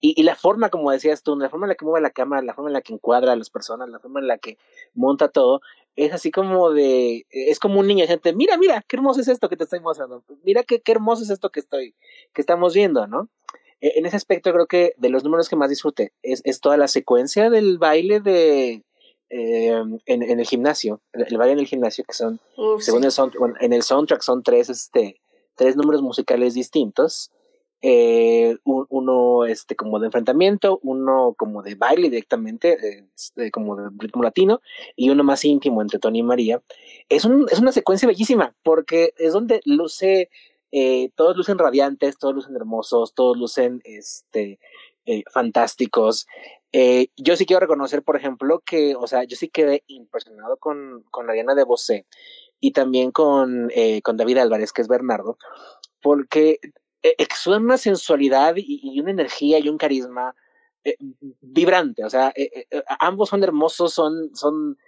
y, 0.01 0.23
la 0.23 0.35
forma, 0.35 0.71
como 0.71 0.91
decías 0.91 1.23
tú, 1.23 1.37
la 1.37 1.51
forma 1.51 1.67
en 1.67 1.71
la 1.71 1.75
que 1.75 1.85
mueve 1.85 2.01
la 2.01 2.11
cámara, 2.11 2.43
la 2.43 2.55
forma 2.55 2.71
en 2.71 2.75
la 2.75 2.81
que 2.81 2.93
encuadra 2.93 3.33
a 3.33 3.37
las 3.37 3.51
personas, 3.51 3.89
la 3.89 4.01
forma 4.01 4.21
en 4.21 4.27
la 4.27 4.39
que 4.39 4.59
monta 4.95 5.29
todo, 5.29 5.61
es 5.97 6.13
así 6.13 6.31
como 6.31 6.71
de, 6.71 7.27
es 7.31 7.59
como 7.59 7.81
un 7.81 7.87
niño, 7.87 8.07
gente, 8.07 8.35
mira, 8.35 8.57
mira, 8.57 8.85
qué 8.89 8.97
hermoso 8.97 9.21
es 9.21 9.29
esto 9.29 9.49
que 9.49 9.57
te 9.57 9.65
estoy 9.65 9.81
mostrando, 9.81 10.25
mira 10.43 10.63
qué, 10.63 10.81
qué 10.81 10.93
hermoso 10.93 11.23
es 11.23 11.31
esto 11.31 11.51
que 11.51 11.61
estoy, 11.61 11.95
que 12.33 12.41
estamos 12.41 12.75
viendo, 12.75 13.07
¿no? 13.07 13.29
E, 13.81 13.99
en 13.99 14.07
ese 14.07 14.17
aspecto 14.17 14.53
creo 14.53 14.67
que 14.67 14.95
de 14.97 15.11
los 15.11 15.23
números 15.23 15.49
que 15.49 15.57
más 15.57 15.69
disfruté 15.71 16.13
es, 16.23 16.41
es 16.45 16.61
toda 16.61 16.77
la 16.77 16.89
secuencia 16.89 17.51
del 17.51 17.79
baile 17.79 18.21
de, 18.21 18.85
eh, 19.35 19.69
en, 20.07 20.23
en, 20.23 20.41
el 20.41 20.47
gimnasio, 20.47 21.01
el, 21.15 21.39
baile 21.39 21.55
en 21.55 21.59
el 21.61 21.67
gimnasio, 21.67 22.05
que 22.05 22.13
son, 22.13 22.39
según 22.81 23.05
el 23.05 23.11
soundtrack, 23.11 23.63
en 23.63 23.73
el 23.73 23.83
soundtrack 23.83 24.21
son 24.21 24.43
tres, 24.43 24.69
este, 24.69 25.22
tres 25.55 25.77
números 25.77 26.03
musicales 26.03 26.55
distintos, 26.55 27.31
eh, 27.85 28.57
uno 28.65 29.45
este 29.45 29.75
como 29.75 29.99
de 29.99 30.07
enfrentamiento, 30.07 30.79
uno 30.85 31.35
como 31.37 31.63
de 31.63 31.75
baile 31.75 32.11
directamente, 32.11 32.79
eh, 33.37 33.51
como 33.51 33.75
de 33.75 33.91
ritmo 33.99 34.23
latino, 34.23 34.61
y 34.95 35.11
uno 35.11 35.25
más 35.25 35.45
íntimo 35.45 35.83
entre 35.83 35.99
Tony 35.99 36.21
y 36.21 36.23
María. 36.23 36.63
Es, 37.09 37.25
un, 37.25 37.49
es 37.51 37.59
una 37.59 37.73
secuencia 37.73 38.07
bellísima, 38.07 38.55
porque 38.63 39.15
es 39.17 39.33
donde 39.33 39.61
luce, 39.65 40.31
eh, 40.71 41.11
todos 41.17 41.37
lucen 41.37 41.59
radiantes, 41.59 42.19
todos 42.19 42.37
lucen 42.37 42.55
hermosos, 42.55 43.15
todos 43.15 43.37
lucen 43.37 43.81
este, 43.85 44.61
fantásticos. 45.33 46.29
Yo 47.17 47.37
sí 47.37 47.47
quiero 47.47 47.61
reconocer, 47.61 48.05
por 48.05 48.15
ejemplo, 48.15 48.63
que, 48.65 48.95
o 48.95 49.09
sea, 49.09 49.25
yo 49.25 49.37
sí 49.37 49.49
quedé 49.49 49.83
impresionado 49.89 50.57
con, 50.57 51.05
con 51.11 51.27
de 51.27 51.65
Bosé 51.65 52.07
y 52.63 52.71
también 52.71 53.11
con, 53.11 53.71
eh, 53.75 54.01
con 54.03 54.17
David 54.17 54.39
Álvarez, 54.39 54.73
que 54.73 54.83
es 54.83 54.89
Bernardo, 54.89 55.37
porque 56.01 56.61
eh, 57.03 57.17
exudan 57.19 57.65
una 57.65 57.77
sensualidad 57.77 58.55
y, 58.57 59.01
una 59.01 59.11
energía 59.11 59.59
y 59.59 59.69
un 59.69 59.79
carisma 59.79 60.37
eh, 60.85 60.97
vibrante. 61.41 62.05
O 62.05 62.11
sea, 62.11 62.33
eh, 62.37 62.67
ambos 63.01 63.31
son 63.31 63.43
hermosos, 63.43 63.93
son, 63.93 64.31
son 64.35 64.79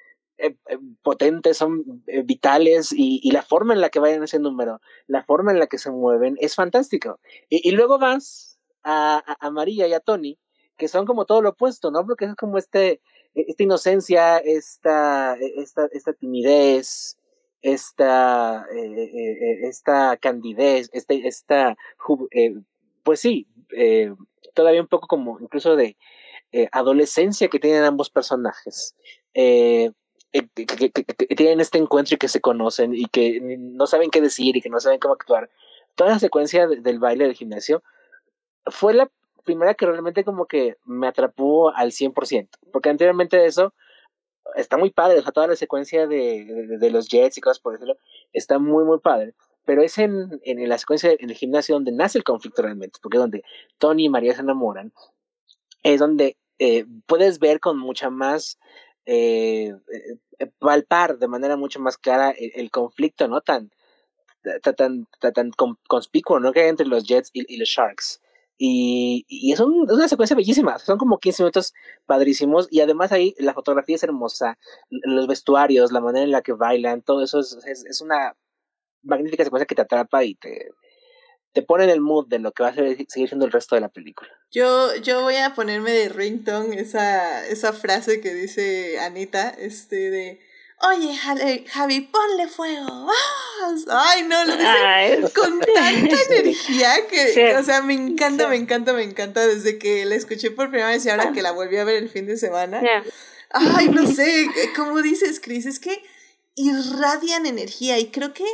potentes, 1.03 1.57
son 1.57 2.05
vitales 2.25 2.93
y, 2.93 3.31
la 3.33 3.43
forma 3.43 3.75
en 3.75 3.81
la 3.81 3.89
que 3.89 3.99
vayan 3.99 4.23
ese 4.23 4.39
número, 4.39 4.81
la 5.07 5.23
forma 5.23 5.53
en 5.53 5.59
la 5.59 5.67
que 5.67 5.79
se 5.79 5.91
mueven 5.91 6.37
es 6.41 6.55
fantástico. 6.55 7.19
Y, 7.49 7.73
luego 7.73 7.99
vas 7.99 8.61
a, 8.85 9.37
a, 9.41 9.51
María 9.51 9.89
y 9.89 9.95
a 9.95 10.01
Tony, 10.01 10.39
que 10.77 10.87
son 10.87 11.07
como 11.07 11.25
todo 11.25 11.43
lo 11.43 11.51
opuesto, 11.51 11.91
¿no? 11.91 12.07
Porque 12.07 12.27
es 12.27 12.35
como 12.37 12.59
este, 12.59 13.01
esta 13.35 13.63
inocencia, 13.65 14.39
esta, 14.39 15.35
esta, 15.35 15.89
esta 15.93 16.13
timidez, 16.13 17.19
esta, 17.65 18.67
eh, 18.75 18.85
eh, 18.85 19.11
eh, 19.15 19.59
esta 19.63 20.19
candidez, 20.19 20.91
este, 20.93 21.27
esta, 21.27 21.77
pues 23.03 23.21
sí, 23.21 23.49
todavía 24.53 24.83
un 24.83 24.87
poco 24.87 25.09
como 25.09 25.41
incluso 25.41 25.75
de 25.75 25.97
eh, 26.53 26.69
adolescencia 26.73 27.49
que 27.49 27.59
tienen 27.59 27.85
ambos 27.85 28.11
personajes. 28.11 28.95
Eh, 29.33 29.91
eh, 30.33 30.47
que, 30.55 30.91
tienen 31.35 31.61
este 31.61 31.79
encuentro 31.79 32.15
y 32.15 32.19
que 32.19 32.29
se 32.29 32.41
conocen 32.41 32.95
y 32.95 33.07
que 33.07 33.41
no 33.41 33.87
saben 33.87 34.11
qué 34.11 34.21
decir 34.21 34.57
y 34.57 34.61
que 34.61 34.69
no 34.69 34.79
saben 34.79 35.01
cómo 35.01 35.15
actuar. 35.15 35.49
Toda 35.95 36.11
la 36.11 36.19
secuencia 36.19 36.67
del 36.67 36.99
baile 36.99 37.25
del 37.25 37.35
gimnasio 37.35 37.83
fue 38.67 38.93
la 38.93 39.11
primera 39.43 39.75
que 39.75 39.87
realmente 39.87 40.23
como 40.23 40.47
que 40.47 40.77
me 40.85 41.09
atrapó 41.09 41.71
al 41.71 41.93
100%, 41.93 42.49
porque 42.73 42.91
anteriormente 42.91 43.39
de 43.39 43.47
eso 43.47 43.73
está 44.57 44.77
muy 44.77 44.91
padre, 44.91 45.19
o 45.19 45.23
sea, 45.23 45.33
toda 45.33 45.47
la 45.49 45.57
secuencia 45.57 46.07
de, 46.07 46.77
de, 46.79 46.91
los 46.91 47.09
jets 47.09 47.39
y 47.39 47.41
cosas 47.41 47.61
por 47.61 47.73
decirlo, 47.73 47.99
está 48.33 48.59
muy, 48.59 48.85
muy 48.85 48.99
padre. 49.01 49.35
Pero 49.65 49.83
es 49.83 49.97
en, 49.99 50.41
en, 50.45 50.69
la 50.69 50.79
secuencia 50.79 51.11
en 51.19 51.31
el 51.31 51.37
gimnasio 51.37 51.75
donde 51.75 51.93
nace 51.93 52.19
el 52.19 52.25
conflicto 52.25 52.63
realmente, 52.63 52.99
porque 53.03 53.17
es 53.17 53.23
donde 53.23 53.45
Tony 53.79 54.07
y 54.07 54.09
María 54.09 54.35
se 54.35 54.43
enamoran, 54.43 54.93
es 55.83 56.01
donde 56.01 56.37
eh, 56.59 56.87
puedes 57.07 57.39
ver 57.39 57.61
con 57.61 57.79
mucha 57.79 58.11
más 58.11 58.59
eh, 59.07 59.75
eh, 60.39 60.47
palpar 60.59 61.19
de 61.19 61.29
manera 61.29 61.57
mucho 61.57 61.81
más 61.81 61.99
clara 61.99 62.35
el, 62.37 62.71
conflicto, 62.71 63.29
¿no? 63.29 63.41
Tan, 63.41 63.71
tan, 64.63 64.75
tan, 64.75 65.33
tan 65.33 65.51
conspicuo, 65.87 66.41
¿no? 66.41 66.53
Que 66.53 66.61
hay 66.61 66.69
entre 66.69 66.87
los 66.87 67.05
Jets 67.05 67.31
y, 67.33 67.57
los 67.57 67.69
Sharks. 67.69 68.21
Y, 68.57 69.53
es, 69.53 69.61
una 69.61 70.09
secuencia 70.09 70.37
bellísima, 70.37 70.79
son 70.79 70.99
como 70.99 71.19
15 71.19 71.43
minutos 71.43 71.75
padrísimos 72.07 72.69
y 72.71 72.81
además 72.81 73.11
ahí 73.13 73.35
la 73.39 73.53
fotografía 73.53 73.97
es 73.97 74.03
hermosa, 74.05 74.59
los 74.91 75.27
vestuarios, 75.27 75.93
la 75.93 76.01
manera 76.01 76.25
en 76.25 76.31
la 76.31 76.43
que 76.43 76.53
bailan, 76.53 77.03
todo 77.03 77.23
eso 77.23 77.41
es, 77.41 77.57
es 77.67 78.01
una 78.01 78.37
magnífica 79.03 79.45
secuencia 79.45 79.67
que 79.67 79.75
te 79.75 79.83
atrapa 79.83 80.25
y 80.25 80.37
te, 80.37 80.71
te 81.55 81.63
pone 81.63 81.85
en 81.85 81.91
el 81.91 82.01
mood 82.01 82.27
de 82.27 82.41
lo 82.41 82.53
que 82.53 82.65
va 82.65 82.71
a 82.71 82.75
seguir 82.75 83.07
siendo 83.09 83.47
el 83.47 83.53
resto 83.53 83.77
de 83.77 83.81
la 83.81 83.89
película. 83.89 84.29
Yo, 84.51 84.95
yo 84.97 85.23
voy 85.23 85.37
a 85.37 85.55
ponerme 85.55 85.93
de 85.93 86.09
ringtone 86.09 86.81
esa, 86.81 87.47
esa 87.47 87.73
frase 87.73 88.21
que 88.21 88.35
dice 88.35 88.99
Anita, 88.99 89.51
este 89.51 90.11
de 90.11 90.41
Oye, 90.81 91.17
Javi, 91.17 92.01
ponle 92.01 92.49
fuego. 92.49 93.09
Ay, 93.91 94.23
no, 94.25 94.45
lo 94.45 94.57
dice 94.57 95.33
con 95.35 95.61
tanta 95.61 96.17
energía 96.31 97.07
que, 97.09 97.57
o 97.57 97.63
sea, 97.63 97.81
me 97.83 97.95
encanta, 97.95 98.49
me 98.49 98.57
encanta, 98.57 98.93
me 98.93 99.03
encanta. 99.03 99.47
Desde 99.47 99.79
que 99.79 100.05
la 100.05 100.15
escuché 100.15 100.51
por 100.51 100.69
primera 100.69 100.91
vez 100.91 101.05
y 101.07 101.11
ahora 101.11 101.33
que 101.33 101.43
la 101.43 101.53
volví 101.53 101.77
a 101.77 101.85
ver 101.85 102.03
el 102.03 102.11
fin 102.11 102.27
de 102.27 102.37
semana. 102.37 102.83
Ay, 103.51 103.89
no 103.89 104.07
sé, 104.07 104.51
como 104.77 105.01
dices, 105.01 105.41
Chris, 105.41 105.65
es 105.67 105.79
que 105.79 106.03
irradian 106.57 107.47
energía 107.47 107.99
y 107.99 108.11
creo 108.11 108.35
que 108.35 108.45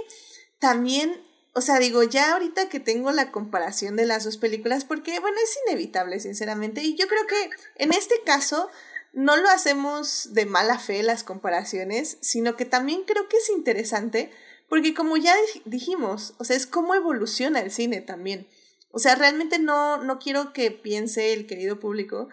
también 0.59 1.21
o 1.53 1.61
sea, 1.63 1.79
digo, 1.81 2.03
ya 2.05 2.33
ahorita 2.33 2.69
que 2.69 2.79
tengo 2.79 3.11
la 3.11 3.33
comparación 3.33 3.97
de 3.97 4.07
las 4.07 4.25
dos 4.25 4.37
películas, 4.37 4.85
porque, 4.85 5.19
bueno, 5.19 5.37
es 5.43 5.59
inevitable, 5.67 6.21
sinceramente, 6.21 6.83
y 6.83 6.97
yo 6.97 7.09
creo 7.09 7.27
que 7.27 7.51
en 7.77 7.93
este 7.93 8.15
caso 8.25 8.71
no 9.13 9.37
lo 9.37 9.49
hacemos 9.49 10.33
de 10.33 10.47
mala 10.47 10.79
fe 10.79 11.03
las 11.03 11.25
comparaciones, 11.25 12.19
sino 12.21 12.57
que 12.57 12.65
también 12.65 13.03
creo 13.05 13.29
que 13.29 13.37
es 13.37 13.51
interesante, 13.51 14.31
porque 14.69 14.95
como 14.95 15.17
ya 15.17 15.35
dijimos, 15.65 16.35
o 16.39 16.45
sea, 16.45 16.57
es 16.57 16.67
cómo 16.67 16.95
evoluciona 16.95 17.61
el 17.61 17.71
cine 17.71 18.01
también. 18.01 18.47
O 18.93 18.99
sea, 18.99 19.15
realmente 19.15 19.59
no, 19.59 19.99
no 19.99 20.19
quiero 20.19 20.53
que 20.53 20.71
piense 20.71 21.33
el 21.33 21.47
querido 21.47 21.81
público 21.81 22.29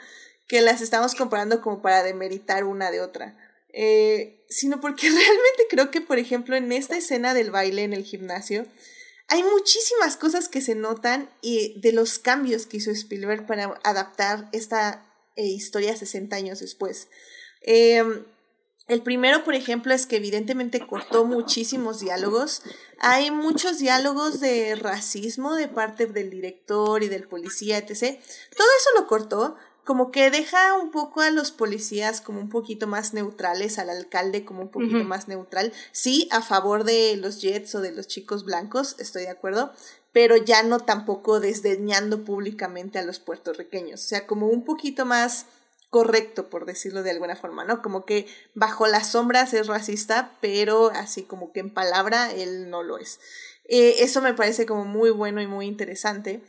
que 0.47 0.61
las 0.61 0.81
estamos 0.81 1.13
comparando 1.15 1.61
como 1.61 1.81
para 1.81 2.03
demeritar 2.03 2.63
una 2.63 2.89
de 2.89 3.01
otra. 3.01 3.37
Eh, 3.73 4.43
sino 4.49 4.79
porque 4.79 5.09
realmente 5.09 5.63
creo 5.69 5.91
que, 5.91 6.01
por 6.01 6.19
ejemplo, 6.19 6.55
en 6.55 6.71
esta 6.71 6.97
escena 6.97 7.33
del 7.33 7.51
baile 7.51 7.83
en 7.83 7.93
el 7.93 8.03
gimnasio, 8.03 8.65
hay 9.27 9.43
muchísimas 9.43 10.15
cosas 10.15 10.47
que 10.47 10.61
se 10.61 10.73
notan 10.73 11.29
y 11.41 11.79
de 11.81 11.91
los 11.91 12.17
cambios 12.17 12.65
que 12.65 12.77
hizo 12.77 12.91
Spielberg 12.91 13.45
para 13.45 13.79
adaptar 13.83 14.47
esta 14.53 15.06
eh, 15.37 15.45
historia 15.45 15.95
60 15.95 16.35
años 16.35 16.59
después. 16.59 17.07
Em, 17.61 18.25
el 18.87 19.03
primero, 19.03 19.43
por 19.43 19.53
ejemplo, 19.53 19.93
es 19.93 20.05
que 20.05 20.15
evidentemente 20.15 20.85
cortó 20.85 21.25
muchísimos 21.25 21.99
diálogos. 21.99 22.61
Hay 22.99 23.31
muchos 23.31 23.79
diálogos 23.79 24.39
de 24.39 24.75
racismo 24.75 25.55
de 25.55 25.67
parte 25.67 26.05
del 26.05 26.29
director 26.29 27.03
y 27.03 27.07
del 27.07 27.27
policía, 27.27 27.77
etc. 27.77 28.19
Todo 28.55 28.67
eso 28.79 28.89
lo 28.99 29.07
cortó, 29.07 29.57
como 29.87 30.11
que 30.11 30.29
deja 30.29 30.73
un 30.73 30.91
poco 30.91 31.21
a 31.21 31.31
los 31.31 31.51
policías 31.51 32.19
como 32.19 32.41
un 32.41 32.49
poquito 32.49 32.87
más 32.87 33.13
neutrales, 33.13 33.79
al 33.79 33.89
alcalde 33.89 34.43
como 34.43 34.63
un 34.63 34.67
poquito 34.69 35.05
más 35.05 35.29
neutral. 35.29 35.71
Sí, 35.93 36.27
a 36.29 36.41
favor 36.41 36.83
de 36.83 37.15
los 37.15 37.39
Jets 37.39 37.73
o 37.73 37.79
de 37.79 37.93
los 37.93 38.05
chicos 38.05 38.43
blancos, 38.43 38.97
estoy 38.99 39.21
de 39.23 39.29
acuerdo, 39.29 39.71
pero 40.11 40.35
ya 40.35 40.61
no 40.61 40.81
tampoco 40.81 41.39
desdeñando 41.39 42.25
públicamente 42.25 42.99
a 42.99 43.03
los 43.03 43.19
puertorriqueños. 43.19 44.03
O 44.03 44.07
sea, 44.09 44.27
como 44.27 44.47
un 44.47 44.65
poquito 44.65 45.05
más 45.05 45.45
correcto, 45.89 46.49
por 46.49 46.65
decirlo 46.65 47.01
de 47.01 47.11
alguna 47.11 47.37
forma, 47.37 47.63
¿no? 47.63 47.81
Como 47.81 48.03
que 48.03 48.27
bajo 48.55 48.87
las 48.87 49.11
sombras 49.11 49.53
es 49.53 49.67
racista, 49.67 50.33
pero 50.41 50.89
así 50.89 51.23
como 51.23 51.53
que 51.53 51.61
en 51.61 51.73
palabra 51.73 52.29
él 52.33 52.69
no 52.69 52.83
lo 52.83 52.97
es. 52.97 53.21
Eh, 53.69 53.95
eso 53.99 54.21
me 54.21 54.33
parece 54.33 54.65
como 54.65 54.83
muy 54.83 55.11
bueno 55.11 55.41
y 55.41 55.47
muy 55.47 55.65
interesante. 55.65 56.41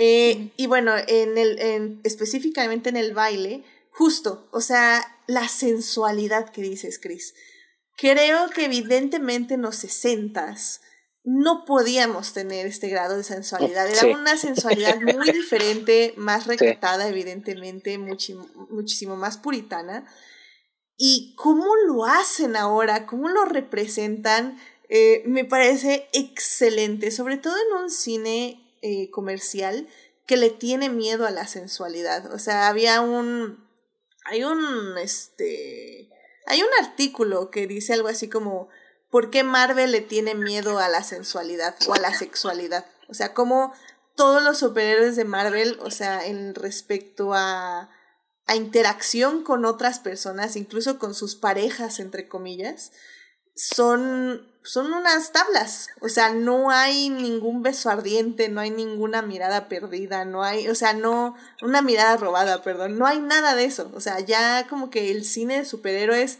Eh, 0.00 0.52
y 0.56 0.68
bueno, 0.68 0.92
en 1.08 1.36
el, 1.36 1.58
en, 1.58 2.00
específicamente 2.04 2.88
en 2.88 2.96
el 2.96 3.14
baile, 3.14 3.64
justo, 3.90 4.48
o 4.52 4.60
sea, 4.60 5.04
la 5.26 5.48
sensualidad 5.48 6.50
que 6.50 6.62
dices, 6.62 7.00
Chris. 7.00 7.34
Creo 7.96 8.48
que 8.50 8.66
evidentemente 8.66 9.54
en 9.54 9.62
los 9.62 9.74
sesentas 9.74 10.82
no 11.24 11.64
podíamos 11.64 12.32
tener 12.32 12.64
este 12.64 12.88
grado 12.88 13.16
de 13.16 13.24
sensualidad. 13.24 13.88
Era 13.90 14.16
una 14.16 14.36
sensualidad 14.36 15.00
muy 15.00 15.30
diferente, 15.32 16.14
más 16.16 16.46
recatada, 16.46 17.08
evidentemente, 17.08 17.98
muchísimo 17.98 19.16
más 19.16 19.36
puritana. 19.36 20.06
Y 20.96 21.34
cómo 21.36 21.74
lo 21.88 22.04
hacen 22.04 22.54
ahora, 22.54 23.04
cómo 23.04 23.28
lo 23.28 23.46
representan, 23.46 24.58
eh, 24.88 25.24
me 25.26 25.44
parece 25.44 26.08
excelente, 26.12 27.10
sobre 27.10 27.36
todo 27.36 27.56
en 27.56 27.82
un 27.82 27.90
cine 27.90 28.67
eh, 28.82 29.10
comercial 29.10 29.88
que 30.26 30.36
le 30.36 30.50
tiene 30.50 30.90
miedo 30.90 31.26
a 31.26 31.30
la 31.30 31.46
sensualidad. 31.46 32.32
O 32.32 32.38
sea, 32.38 32.68
había 32.68 33.00
un. 33.00 33.66
Hay 34.24 34.44
un. 34.44 34.98
Este. 34.98 36.10
Hay 36.46 36.62
un 36.62 36.68
artículo 36.84 37.50
que 37.50 37.66
dice 37.66 37.94
algo 37.94 38.08
así 38.08 38.28
como. 38.28 38.68
¿Por 39.10 39.30
qué 39.30 39.42
Marvel 39.42 39.90
le 39.90 40.02
tiene 40.02 40.34
miedo 40.34 40.78
a 40.78 40.88
la 40.90 41.02
sensualidad 41.02 41.74
o 41.86 41.94
a 41.94 41.98
la 41.98 42.12
sexualidad? 42.12 42.84
O 43.08 43.14
sea, 43.14 43.32
como 43.32 43.72
todos 44.16 44.42
los 44.42 44.58
superhéroes 44.58 45.16
de 45.16 45.24
Marvel, 45.24 45.78
o 45.80 45.90
sea, 45.90 46.26
en 46.26 46.54
respecto 46.54 47.32
a, 47.32 47.88
a 48.46 48.56
interacción 48.56 49.44
con 49.44 49.64
otras 49.64 49.98
personas, 49.98 50.56
incluso 50.56 50.98
con 50.98 51.14
sus 51.14 51.36
parejas, 51.36 52.00
entre 52.00 52.28
comillas, 52.28 52.92
son 53.54 54.46
son 54.68 54.92
unas 54.92 55.32
tablas, 55.32 55.88
o 55.98 56.10
sea, 56.10 56.28
no 56.28 56.70
hay 56.70 57.08
ningún 57.08 57.62
beso 57.62 57.88
ardiente, 57.88 58.50
no 58.50 58.60
hay 58.60 58.70
ninguna 58.70 59.22
mirada 59.22 59.66
perdida, 59.66 60.26
no 60.26 60.44
hay, 60.44 60.68
o 60.68 60.74
sea, 60.74 60.92
no, 60.92 61.34
una 61.62 61.80
mirada 61.80 62.18
robada, 62.18 62.62
perdón, 62.62 62.98
no 62.98 63.06
hay 63.06 63.18
nada 63.18 63.54
de 63.54 63.64
eso, 63.64 63.90
o 63.94 64.00
sea, 64.02 64.20
ya 64.20 64.66
como 64.68 64.90
que 64.90 65.10
el 65.10 65.24
cine 65.24 65.56
de 65.60 65.64
superhéroes 65.64 66.36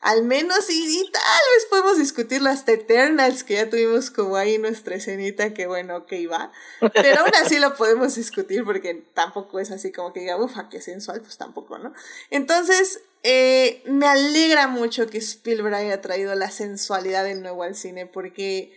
al 0.00 0.24
menos 0.24 0.70
y, 0.70 1.10
tal 1.12 1.22
vez 1.54 1.66
podemos 1.70 1.98
discutir 1.98 2.42
las 2.42 2.66
Eternals 2.66 3.44
que 3.44 3.54
ya 3.54 3.70
tuvimos 3.70 4.10
como 4.10 4.36
ahí 4.36 4.58
nuestra 4.58 4.96
escenita 4.96 5.54
que 5.54 5.68
bueno, 5.68 6.04
que 6.06 6.20
iba, 6.20 6.52
pero 6.94 7.20
aún 7.20 7.32
así 7.40 7.60
lo 7.60 7.76
podemos 7.76 8.16
discutir 8.16 8.64
porque 8.64 9.06
tampoco 9.14 9.60
es 9.60 9.70
así 9.70 9.92
como 9.92 10.12
que 10.12 10.20
diga, 10.20 10.36
ufa, 10.36 10.68
qué 10.68 10.80
sensual, 10.80 11.20
pues 11.20 11.36
tampoco, 11.36 11.78
¿no? 11.78 11.92
Entonces, 12.30 13.02
eh, 13.22 13.82
me 13.84 14.06
alegra 14.06 14.68
mucho 14.68 15.08
que 15.08 15.18
Spielberg 15.18 15.74
haya 15.74 16.00
traído 16.00 16.34
la 16.34 16.50
sensualidad 16.50 17.24
de 17.24 17.34
nuevo 17.34 17.62
al 17.62 17.74
cine 17.74 18.06
porque 18.06 18.72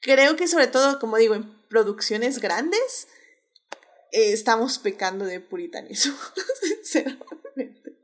creo 0.00 0.36
que 0.36 0.48
sobre 0.48 0.66
todo, 0.66 0.98
como 0.98 1.16
digo, 1.16 1.34
en 1.34 1.62
producciones 1.68 2.40
grandes, 2.40 3.08
eh, 4.10 4.32
estamos 4.32 4.78
pecando 4.78 5.24
de 5.24 5.40
puritanismo, 5.40 6.16
sinceramente. 6.60 7.96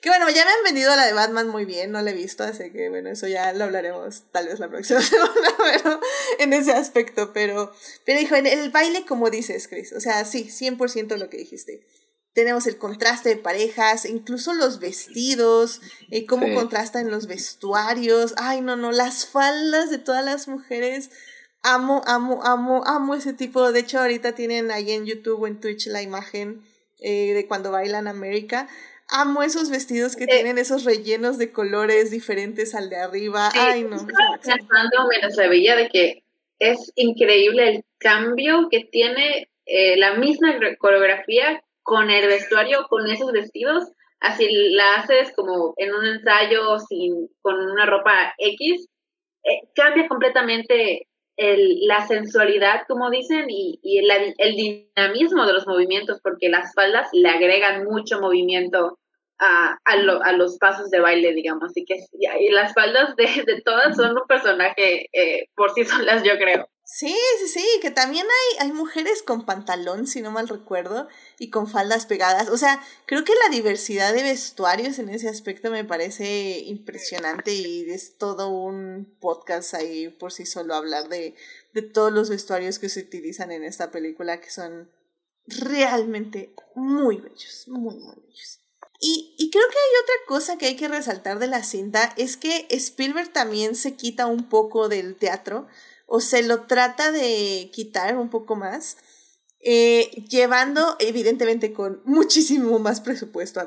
Que 0.00 0.10
bueno, 0.10 0.28
ya 0.30 0.44
me 0.44 0.50
han 0.50 0.64
vendido 0.64 0.94
la 0.94 1.06
de 1.06 1.12
Batman 1.12 1.48
muy 1.48 1.64
bien, 1.64 1.90
no 1.90 2.02
la 2.02 2.10
he 2.10 2.14
visto, 2.14 2.44
así 2.44 2.70
que 2.70 2.88
bueno, 2.88 3.10
eso 3.10 3.26
ya 3.26 3.52
lo 3.52 3.64
hablaremos 3.64 4.24
tal 4.30 4.46
vez 4.46 4.58
la 4.58 4.68
próxima 4.68 5.00
semana, 5.02 5.54
pero 5.58 6.00
en 6.38 6.52
ese 6.52 6.72
aspecto, 6.72 7.32
pero, 7.32 7.72
pero 8.04 8.20
hijo, 8.20 8.36
en 8.36 8.46
el 8.46 8.70
baile 8.70 9.04
como 9.06 9.30
dices, 9.30 9.68
Chris, 9.68 9.92
o 9.92 10.00
sea, 10.00 10.24
sí, 10.24 10.44
100% 10.44 11.16
lo 11.16 11.28
que 11.30 11.38
dijiste. 11.38 11.82
Tenemos 12.38 12.68
el 12.68 12.78
contraste 12.78 13.30
de 13.30 13.36
parejas, 13.36 14.04
incluso 14.04 14.54
los 14.54 14.78
vestidos, 14.78 15.80
eh, 16.12 16.24
cómo 16.24 16.54
contrastan 16.54 17.10
los 17.10 17.26
vestuarios. 17.26 18.32
Ay, 18.36 18.60
no, 18.60 18.76
no, 18.76 18.92
las 18.92 19.26
faldas 19.26 19.90
de 19.90 19.98
todas 19.98 20.24
las 20.24 20.46
mujeres. 20.46 21.10
Amo, 21.64 22.00
amo, 22.06 22.40
amo, 22.44 22.84
amo 22.86 23.16
ese 23.16 23.32
tipo. 23.32 23.72
De 23.72 23.80
hecho, 23.80 23.98
ahorita 23.98 24.36
tienen 24.36 24.70
ahí 24.70 24.92
en 24.92 25.04
YouTube 25.04 25.42
o 25.42 25.48
en 25.48 25.58
Twitch 25.58 25.88
la 25.88 26.00
imagen 26.00 26.62
eh, 27.00 27.32
de 27.32 27.48
cuando 27.48 27.72
bailan 27.72 28.06
América 28.06 28.68
amo 29.08 29.42
esos 29.42 29.68
vestidos 29.68 30.14
que 30.14 30.28
tienen 30.28 30.58
esos 30.58 30.84
rellenos 30.84 31.38
de 31.38 31.50
colores 31.50 32.12
diferentes 32.12 32.72
al 32.76 32.88
de 32.88 32.98
arriba. 32.98 33.50
Ay, 33.52 33.82
no. 33.82 34.06
Pensando 34.44 35.08
mientras 35.10 35.34
se 35.34 35.48
veía 35.48 35.74
de 35.74 35.88
que 35.88 36.22
es 36.60 36.92
increíble 36.94 37.68
el 37.68 37.84
cambio 37.98 38.68
que 38.70 38.84
tiene 38.84 39.48
eh, 39.66 39.96
la 39.96 40.14
misma 40.14 40.54
coreografía 40.78 41.64
con 41.88 42.10
el 42.10 42.26
vestuario, 42.26 42.86
con 42.86 43.08
esos 43.08 43.32
vestidos, 43.32 43.82
así 44.20 44.46
la 44.72 44.96
haces 44.96 45.32
como 45.34 45.72
en 45.78 45.94
un 45.94 46.04
ensayo 46.04 46.78
sin, 46.80 47.28
con 47.40 47.58
una 47.58 47.86
ropa 47.86 48.34
X, 48.36 48.86
eh, 49.44 49.62
cambia 49.74 50.06
completamente 50.06 51.08
el, 51.38 51.86
la 51.86 52.06
sensualidad, 52.06 52.82
como 52.86 53.08
dicen, 53.08 53.46
y, 53.48 53.80
y 53.82 54.00
el, 54.00 54.54
dinamismo 54.54 55.46
de 55.46 55.54
los 55.54 55.66
movimientos, 55.66 56.20
porque 56.22 56.50
las 56.50 56.74
faldas 56.74 57.08
le 57.12 57.30
agregan 57.30 57.84
mucho 57.84 58.20
movimiento 58.20 58.98
a, 59.38 59.78
a, 59.82 59.96
lo, 59.96 60.22
a 60.22 60.32
los 60.32 60.58
pasos 60.58 60.90
de 60.90 61.00
baile, 61.00 61.32
digamos. 61.32 61.70
Así 61.70 61.86
que 61.86 61.96
y 62.12 62.50
las 62.50 62.74
faldas 62.74 63.16
de, 63.16 63.44
de 63.46 63.62
todas 63.62 63.96
son 63.96 64.10
un 64.10 64.26
personaje 64.28 65.08
eh, 65.12 65.48
por 65.54 65.70
sí 65.70 65.84
solas, 65.86 66.22
yo 66.22 66.36
creo. 66.36 66.68
Sí, 66.90 67.14
sí, 67.40 67.48
sí, 67.48 67.66
que 67.82 67.90
también 67.90 68.26
hay, 68.26 68.66
hay 68.66 68.72
mujeres 68.72 69.22
con 69.22 69.44
pantalón, 69.44 70.06
si 70.06 70.22
no 70.22 70.30
mal 70.30 70.48
recuerdo, 70.48 71.06
y 71.38 71.50
con 71.50 71.68
faldas 71.68 72.06
pegadas. 72.06 72.48
O 72.48 72.56
sea, 72.56 72.82
creo 73.04 73.24
que 73.24 73.34
la 73.34 73.54
diversidad 73.54 74.14
de 74.14 74.22
vestuarios 74.22 74.98
en 74.98 75.10
ese 75.10 75.28
aspecto 75.28 75.70
me 75.70 75.84
parece 75.84 76.60
impresionante 76.60 77.52
y 77.52 77.90
es 77.90 78.16
todo 78.16 78.48
un 78.48 79.14
podcast 79.20 79.74
ahí 79.74 80.08
por 80.08 80.32
sí 80.32 80.46
solo 80.46 80.74
hablar 80.74 81.10
de, 81.10 81.34
de 81.74 81.82
todos 81.82 82.10
los 82.10 82.30
vestuarios 82.30 82.78
que 82.78 82.88
se 82.88 83.00
utilizan 83.00 83.52
en 83.52 83.64
esta 83.64 83.90
película 83.90 84.40
que 84.40 84.50
son 84.50 84.90
realmente 85.46 86.54
muy 86.74 87.18
bellos, 87.18 87.64
muy, 87.66 87.96
muy 87.96 88.14
bellos. 88.16 88.60
Y, 88.98 89.34
y, 89.38 89.50
creo 89.50 89.68
que 89.68 89.76
hay 89.76 90.02
otra 90.02 90.14
cosa 90.26 90.56
que 90.56 90.66
hay 90.66 90.76
que 90.76 90.88
resaltar 90.88 91.38
de 91.38 91.48
la 91.48 91.62
cinta, 91.62 92.14
es 92.16 92.38
que 92.38 92.66
Spielberg 92.70 93.30
también 93.30 93.76
se 93.76 93.94
quita 93.94 94.26
un 94.26 94.48
poco 94.48 94.88
del 94.88 95.16
teatro 95.16 95.68
o 96.08 96.20
se 96.20 96.42
lo 96.42 96.62
trata 96.62 97.12
de 97.12 97.70
quitar 97.72 98.16
un 98.16 98.30
poco 98.30 98.56
más, 98.56 98.96
eh, 99.60 100.10
llevando 100.28 100.96
evidentemente 100.98 101.72
con 101.72 102.00
muchísimo 102.06 102.78
más 102.78 103.02
presupuesto 103.02 103.60
a, 103.60 103.66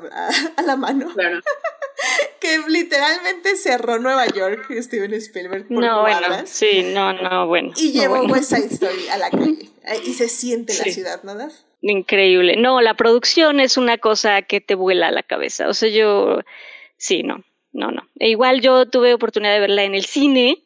a, 0.56 0.62
la 0.62 0.76
mano. 0.76 1.08
Claro. 1.14 1.40
que 2.40 2.58
literalmente 2.66 3.54
cerró 3.56 4.00
Nueva 4.00 4.26
York 4.26 4.66
Steven 4.80 5.14
Spielberg 5.14 5.68
por 5.68 5.78
No, 5.78 6.02
bueno, 6.02 6.26
sí, 6.44 6.82
no, 6.92 7.12
no, 7.12 7.46
bueno. 7.46 7.72
Y 7.76 7.92
llevó 7.92 8.16
no, 8.16 8.22
bueno. 8.22 8.34
West 8.34 8.52
Side 8.52 8.74
Story 8.74 9.08
a 9.08 9.18
la 9.18 9.30
calle. 9.30 9.70
Y 10.04 10.14
se 10.14 10.28
siente 10.28 10.72
sí. 10.72 10.82
la 10.84 10.92
ciudad, 10.92 11.22
¿no? 11.22 11.36
Daf? 11.36 11.52
Increíble. 11.80 12.56
No, 12.56 12.80
la 12.80 12.94
producción 12.94 13.60
es 13.60 13.76
una 13.76 13.98
cosa 13.98 14.42
que 14.42 14.60
te 14.60 14.74
vuela 14.74 15.08
a 15.08 15.12
la 15.12 15.22
cabeza. 15.22 15.68
O 15.68 15.74
sea, 15.74 15.90
yo, 15.90 16.40
sí, 16.96 17.22
no, 17.22 17.44
no, 17.72 17.92
no. 17.92 18.02
E 18.18 18.30
igual 18.30 18.60
yo 18.60 18.86
tuve 18.86 19.14
oportunidad 19.14 19.54
de 19.54 19.60
verla 19.60 19.84
en 19.84 19.94
el 19.94 20.04
cine 20.04 20.64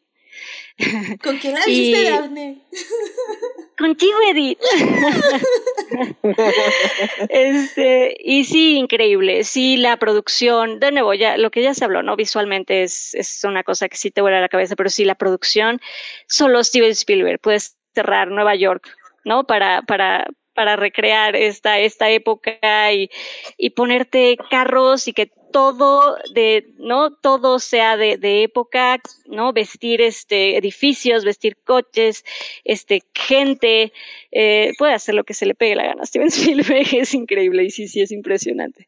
¿Con 1.23 1.37
quién 1.37 1.55
la 1.55 1.65
viste, 1.65 2.01
y... 2.01 2.05
Daphne? 2.05 2.61
Contigo, 3.77 4.17
Edith. 4.31 4.59
este, 7.29 8.17
y 8.19 8.43
sí, 8.43 8.75
increíble. 8.75 9.43
Sí, 9.43 9.77
la 9.77 9.97
producción, 9.97 10.79
de 10.79 10.91
nuevo, 10.91 11.13
ya 11.13 11.37
lo 11.37 11.51
que 11.51 11.61
ya 11.61 11.75
se 11.75 11.85
habló, 11.85 12.01
¿no? 12.01 12.15
Visualmente 12.15 12.81
es, 12.81 13.13
es 13.13 13.43
una 13.43 13.63
cosa 13.63 13.87
que 13.87 13.97
sí 13.97 14.09
te 14.09 14.21
vuela 14.21 14.41
la 14.41 14.49
cabeza, 14.49 14.75
pero 14.75 14.89
sí, 14.89 15.05
la 15.05 15.15
producción, 15.15 15.79
solo 16.27 16.63
Steven 16.63 16.91
Spielberg. 16.91 17.39
Puedes 17.39 17.77
cerrar 17.93 18.29
Nueva 18.29 18.55
York, 18.55 18.89
¿no? 19.25 19.45
Para, 19.45 19.83
para, 19.83 20.25
para 20.55 20.75
recrear 20.75 21.35
esta, 21.35 21.77
esta 21.77 22.09
época 22.09 22.91
y, 22.91 23.11
y 23.57 23.71
ponerte 23.71 24.37
carros 24.49 25.07
y 25.07 25.13
que 25.13 25.31
todo 25.51 26.17
de, 26.33 26.73
¿no? 26.77 27.11
Todo 27.13 27.59
sea 27.59 27.97
de, 27.97 28.17
de, 28.17 28.43
época, 28.43 28.99
¿no? 29.25 29.53
Vestir 29.53 30.01
este 30.01 30.57
edificios, 30.57 31.23
vestir 31.23 31.57
coches, 31.57 32.23
este 32.63 33.03
gente, 33.13 33.93
eh, 34.31 34.73
puede 34.77 34.93
hacer 34.93 35.15
lo 35.15 35.23
que 35.23 35.33
se 35.33 35.45
le 35.45 35.55
pegue 35.55 35.75
la 35.75 35.85
gana. 35.85 36.05
Steven 36.05 36.27
Spielberg 36.27 36.87
es 36.93 37.13
increíble 37.13 37.63
y 37.63 37.71
sí, 37.71 37.87
sí 37.87 38.01
es 38.01 38.11
impresionante. 38.11 38.87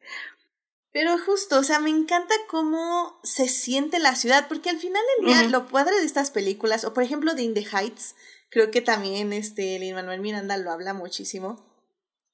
Pero 0.92 1.18
justo, 1.20 1.60
o 1.60 1.64
sea, 1.64 1.80
me 1.80 1.92
encanta 1.92 2.34
cómo 2.50 3.20
se 3.24 3.48
siente 3.48 4.00
la 4.00 4.16
ciudad, 4.16 4.48
porque 4.48 4.72
al 4.72 4.80
final 4.80 5.04
del 5.18 5.28
día, 5.28 5.42
uh 5.42 5.46
-huh. 5.46 5.52
lo 5.52 5.68
padre 5.68 5.96
de 6.00 6.06
estas 6.06 6.32
películas, 6.32 6.84
o 6.84 6.94
por 6.94 7.04
ejemplo 7.04 7.36
de 7.36 7.44
In 7.44 7.54
the 7.54 7.66
Heights, 7.72 8.16
creo 8.50 8.72
que 8.72 8.82
también 8.82 9.32
este 9.32 9.78
Lin 9.78 9.94
Manuel 9.94 10.22
Miranda 10.22 10.58
lo 10.58 10.72
habla 10.72 10.94
muchísimo, 10.94 11.64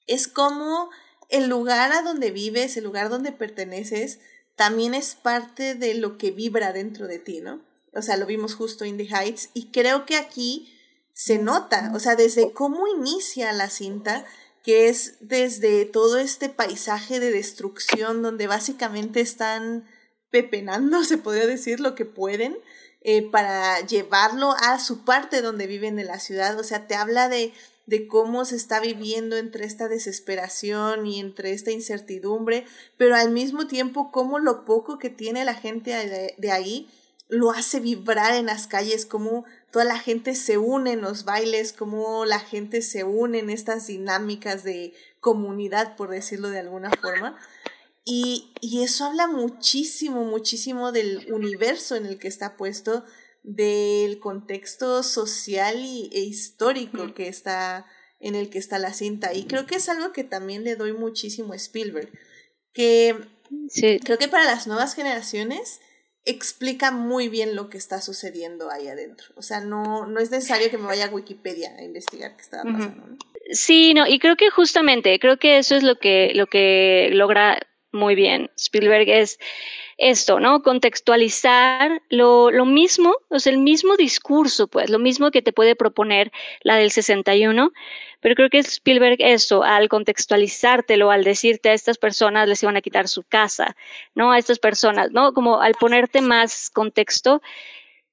es 0.08 0.30
como 0.30 0.90
el 1.30 1.48
lugar 1.48 1.92
a 1.92 2.02
donde 2.02 2.32
vives, 2.32 2.78
el 2.78 2.84
lugar 2.84 3.10
donde 3.10 3.32
perteneces, 3.32 4.20
también 4.56 4.94
es 4.94 5.16
parte 5.16 5.76
de 5.76 5.96
lo 5.96 6.18
que 6.18 6.32
vibra 6.32 6.72
dentro 6.72 7.08
de 7.08 7.20
ti, 7.20 7.42
¿no? 7.42 7.62
O 7.94 8.02
sea, 8.02 8.18
lo 8.18 8.26
vimos 8.26 8.56
justo 8.56 8.84
en 8.86 8.98
The 8.98 9.08
Heights 9.08 9.50
y 9.54 9.72
creo 9.72 10.06
que 10.06 10.18
aquí 10.18 10.72
se 11.14 11.38
nota, 11.38 11.92
o 11.96 12.00
sea, 12.00 12.16
desde 12.16 12.52
cómo 12.52 12.88
inicia 12.88 13.54
la 13.54 13.70
cinta, 13.70 14.26
que 14.64 14.90
es 14.90 15.16
desde 15.22 15.86
todo 15.86 16.18
este 16.18 16.50
paisaje 16.50 17.20
de 17.20 17.32
destrucción 17.32 18.22
donde 18.22 18.48
básicamente 18.48 19.22
están 19.22 19.86
pepenando, 20.30 21.04
se 21.06 21.18
podría 21.18 21.48
decir, 21.48 21.80
lo 21.80 21.96
que 21.96 22.06
pueden, 22.06 22.58
eh, 23.02 23.22
para 23.30 23.80
llevarlo 23.86 24.56
a 24.60 24.80
su 24.80 25.06
parte 25.06 25.42
donde 25.42 25.68
viven 25.68 26.00
en 26.00 26.08
la 26.08 26.20
ciudad, 26.20 26.60
o 26.60 26.64
sea, 26.64 26.88
te 26.88 26.96
habla 26.96 27.30
de 27.30 27.54
de 27.86 28.08
cómo 28.08 28.46
se 28.46 28.56
está 28.56 28.80
viviendo 28.80 29.38
entre 29.38 29.66
esta 29.66 29.88
desesperación 29.88 31.06
y 31.06 31.20
entre 31.20 31.52
esta 31.52 31.72
incertidumbre, 31.72 32.66
pero 32.98 33.16
al 33.16 33.32
mismo 33.32 33.68
tiempo 33.68 34.12
cómo 34.12 34.40
lo 34.40 34.66
poco 34.66 34.98
que 34.98 35.10
tiene 35.10 35.46
la 35.46 35.54
gente 35.54 35.92
de, 35.92 36.34
de 36.38 36.52
ahí 36.52 36.90
lo 37.28 37.52
hace 37.52 37.80
vibrar 37.80 38.36
en 38.36 38.48
las 38.48 38.68
calles, 38.68 39.06
cómo 39.06 39.46
toda 39.72 39.86
la 39.86 40.00
gente 40.00 40.36
se 40.36 40.58
une 40.58 40.94
en 40.94 41.02
los 41.02 41.26
bailes, 41.26 41.74
cómo 41.74 42.26
la 42.26 42.40
gente 42.40 42.82
se 42.82 43.04
une 43.04 43.40
en 43.40 43.50
estas 43.50 43.88
dinámicas 43.88 44.64
de 44.64 44.94
comunidad, 45.20 45.96
por 45.96 46.10
decirlo 46.10 46.50
de 46.50 46.60
alguna 46.60 46.92
forma. 46.92 47.38
Y, 48.04 48.54
y 48.62 48.84
eso 48.84 49.06
habla 49.06 49.28
muchísimo, 49.28 50.24
muchísimo 50.24 50.92
del 50.92 51.34
universo 51.34 51.96
en 51.96 52.06
el 52.06 52.20
que 52.20 52.28
está 52.28 52.56
puesto, 52.56 53.04
del 53.46 54.20
contexto 54.20 55.04
social 55.04 55.78
y, 55.80 56.10
e 56.12 56.20
histórico 56.22 57.14
que 57.14 57.28
está 57.28 57.86
en 58.20 58.36
el 58.36 58.50
que 58.50 58.58
está 58.58 58.80
la 58.80 58.94
cinta. 58.94 59.34
Y 59.34 59.46
creo 59.46 59.66
que 59.66 59.76
es 59.76 59.88
algo 59.88 60.12
que 60.12 60.24
también 60.24 60.64
le 60.64 60.76
doy 60.76 60.94
muchísimo 60.94 61.54
a 61.54 61.56
Spielberg 61.56 62.10
que 62.74 63.16
sí. 63.70 64.00
creo 64.04 64.18
que 64.18 64.28
para 64.28 64.46
las 64.46 64.68
nuevas 64.68 64.96
generaciones 64.96 65.80
explica 66.26 66.90
muy 66.90 67.30
bien 67.30 67.56
lo 67.56 67.70
que 67.70 67.78
está 67.78 68.02
sucediendo 68.02 68.72
ahí 68.72 68.88
adentro. 68.88 69.28
O 69.36 69.44
sea 69.44 69.60
no 69.60 70.08
no 70.08 70.20
es 70.20 70.32
necesario 70.32 70.72
que 70.72 70.78
me 70.78 70.88
vaya 70.88 71.06
a 71.06 71.10
Wikipedia 71.10 71.76
a 71.78 71.84
investigar 71.84 72.36
qué 72.36 72.42
estaba 72.42 72.64
pasando 72.64 73.04
uh 73.04 73.18
sí 73.52 73.94
no 73.94 74.08
y 74.08 74.18
creo 74.18 74.36
que 74.36 74.50
justamente 74.50 75.20
creo 75.20 75.38
que 75.38 75.60
eso 75.60 75.76
es 75.76 75.84
lo 75.84 76.00
que 76.00 76.32
lo 76.34 76.48
que 76.48 77.10
logra 77.12 77.60
muy 77.92 78.16
bien 78.16 78.50
Spielberg 78.58 79.08
es 79.08 79.38
esto, 79.98 80.40
¿no? 80.40 80.62
Contextualizar 80.62 82.02
lo, 82.10 82.52
lo 82.52 82.66
mismo, 82.66 83.16
o 83.30 83.40
sea, 83.40 83.54
el 83.54 83.60
mismo 83.60 83.96
discurso, 83.96 84.68
pues, 84.68 84.90
lo 84.90 85.00
mismo 85.00 85.32
que 85.32 85.42
te 85.42 85.54
puede 85.54 85.76
proponer 85.76 86.32
la 86.62 86.76
del 86.76 86.92
61, 86.92 87.72
pero 88.20 88.36
creo 88.36 88.50
que 88.50 88.60
Spielberg 88.60 89.18
eso, 89.20 89.64
al 89.64 89.88
contextualizártelo, 89.88 91.12
al 91.12 91.24
decirte 91.24 91.70
a 91.70 91.74
estas 91.74 91.98
personas 91.98 92.48
les 92.50 92.62
iban 92.64 92.76
a 92.76 92.82
quitar 92.82 93.08
su 93.08 93.24
casa, 93.24 93.76
¿no? 94.16 94.32
A 94.32 94.38
estas 94.38 94.60
personas, 94.60 95.12
¿no? 95.12 95.34
Como 95.34 95.62
al 95.62 95.76
ponerte 95.76 96.22
más 96.22 96.70
contexto, 96.70 97.42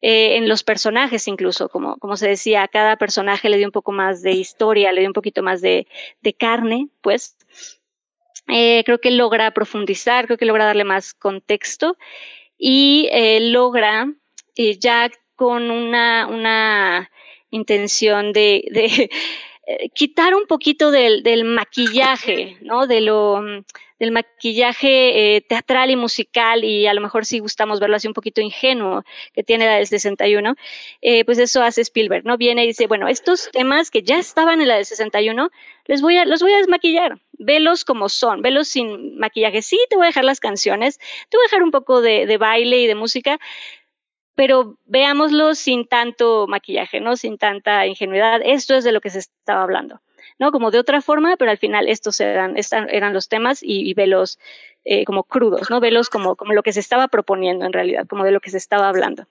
eh, 0.02 0.36
en 0.36 0.48
los 0.48 0.64
personajes 0.64 1.28
incluso, 1.28 1.68
como, 1.68 1.96
como 1.98 2.16
se 2.16 2.28
decía, 2.28 2.64
a 2.64 2.68
cada 2.68 2.96
personaje 2.96 3.48
le 3.48 3.56
dio 3.56 3.66
un 3.68 3.72
poco 3.72 3.92
más 3.92 4.20
de 4.22 4.32
historia, 4.32 4.92
le 4.92 5.00
dio 5.00 5.08
un 5.08 5.14
poquito 5.14 5.42
más 5.42 5.60
de, 5.60 5.86
de 6.22 6.34
carne, 6.34 6.88
pues, 7.00 7.36
eh, 8.48 8.82
creo 8.84 9.00
que 9.00 9.10
logra 9.10 9.52
profundizar, 9.52 10.26
creo 10.26 10.38
que 10.38 10.44
logra 10.44 10.66
darle 10.66 10.84
más 10.84 11.14
contexto 11.14 11.96
y 12.58 13.08
eh, 13.12 13.40
logra 13.40 14.12
eh, 14.56 14.78
ya 14.78 15.10
con 15.36 15.70
una, 15.70 16.26
una 16.26 17.10
intención 17.50 18.32
de, 18.32 18.64
de 18.70 19.10
quitar 19.94 20.34
un 20.34 20.46
poquito 20.46 20.90
del, 20.90 21.44
maquillaje, 21.44 22.56
¿no? 22.62 22.86
De 22.86 23.00
lo, 23.00 23.40
del 24.02 24.10
maquillaje 24.10 25.36
eh, 25.36 25.40
teatral 25.42 25.92
y 25.92 25.96
musical 25.96 26.64
y 26.64 26.88
a 26.88 26.94
lo 26.94 27.00
mejor 27.00 27.24
si 27.24 27.38
gustamos 27.38 27.78
verlo 27.78 27.94
así 27.94 28.08
un 28.08 28.14
poquito 28.14 28.40
ingenuo 28.40 29.04
que 29.32 29.44
tiene 29.44 29.64
la 29.64 29.76
del 29.76 29.86
61, 29.86 30.56
eh, 31.02 31.24
pues 31.24 31.38
eso 31.38 31.62
hace 31.62 31.82
Spielberg, 31.82 32.24
¿no? 32.24 32.36
Viene 32.36 32.64
y 32.64 32.66
dice, 32.66 32.88
bueno, 32.88 33.06
estos 33.06 33.48
temas 33.52 33.92
que 33.92 34.02
ya 34.02 34.18
estaban 34.18 34.60
en 34.60 34.66
la 34.66 34.74
del 34.74 34.86
61, 34.86 35.50
les 35.86 36.02
voy 36.02 36.16
a, 36.16 36.24
los 36.24 36.42
voy 36.42 36.52
a 36.52 36.58
desmaquillar, 36.58 37.20
velos 37.34 37.84
como 37.84 38.08
son, 38.08 38.42
velos 38.42 38.66
sin 38.66 39.18
maquillaje. 39.18 39.62
Sí, 39.62 39.78
te 39.88 39.94
voy 39.94 40.06
a 40.06 40.08
dejar 40.08 40.24
las 40.24 40.40
canciones, 40.40 40.98
te 41.28 41.36
voy 41.36 41.44
a 41.44 41.46
dejar 41.46 41.62
un 41.62 41.70
poco 41.70 42.00
de 42.00 42.36
baile 42.38 42.80
y 42.80 42.88
de 42.88 42.96
música, 42.96 43.38
pero 44.34 44.76
veámoslo 44.86 45.54
sin 45.54 45.86
tanto 45.86 46.46
maquillaje, 46.46 47.00
¿no? 47.00 47.16
Sin 47.16 47.38
tanta 47.38 47.86
ingenuidad. 47.86 48.40
Esto 48.44 48.74
es 48.74 48.84
de 48.84 48.92
lo 48.92 49.00
que 49.00 49.10
se 49.10 49.20
estaba 49.20 49.62
hablando. 49.62 50.00
¿no? 50.38 50.50
Como 50.50 50.70
de 50.70 50.78
otra 50.78 51.00
forma, 51.00 51.36
pero 51.36 51.50
al 51.50 51.58
final 51.58 51.88
estos 51.88 52.18
eran, 52.20 52.56
eran 52.88 53.12
los 53.12 53.28
temas 53.28 53.60
y, 53.62 53.92
velos 53.94 54.38
eh, 54.84 55.04
como 55.04 55.24
crudos, 55.24 55.70
¿no? 55.70 55.78
Velos 55.78 56.08
como, 56.08 56.34
como 56.36 56.52
lo 56.52 56.62
que 56.62 56.72
se 56.72 56.80
estaba 56.80 57.08
proponiendo 57.08 57.64
en 57.64 57.72
realidad, 57.72 58.06
como 58.08 58.24
de 58.24 58.32
lo 58.32 58.40
que 58.40 58.50
se 58.50 58.56
estaba 58.56 58.88
hablando. 58.88 59.26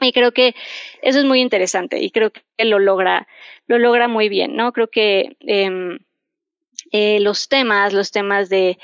Y 0.00 0.12
creo 0.12 0.32
que 0.32 0.54
eso 1.02 1.18
es 1.18 1.24
muy 1.24 1.40
interesante 1.40 2.00
y 2.00 2.10
creo 2.10 2.30
que 2.30 2.42
lo 2.64 2.78
logra, 2.78 3.26
lo 3.66 3.78
logra 3.78 4.08
muy 4.08 4.28
bien, 4.28 4.54
¿no? 4.54 4.72
Creo 4.72 4.88
que 4.88 5.36
eh, 5.40 5.98
eh, 6.92 7.18
los 7.20 7.48
temas, 7.48 7.92
los 7.92 8.10
temas 8.10 8.48
de, 8.48 8.78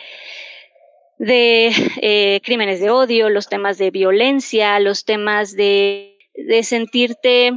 de 1.23 1.69
eh, 2.03 2.41
crímenes 2.45 2.81
de 2.81 2.91
odio, 2.91 3.31
los 3.31 3.49
temas 3.49 3.79
de 3.79 3.93
violencia, 3.93 4.81
los 4.81 5.05
temas 5.05 5.55
de, 5.55 6.19
de 6.35 6.65
sentirte 6.65 7.53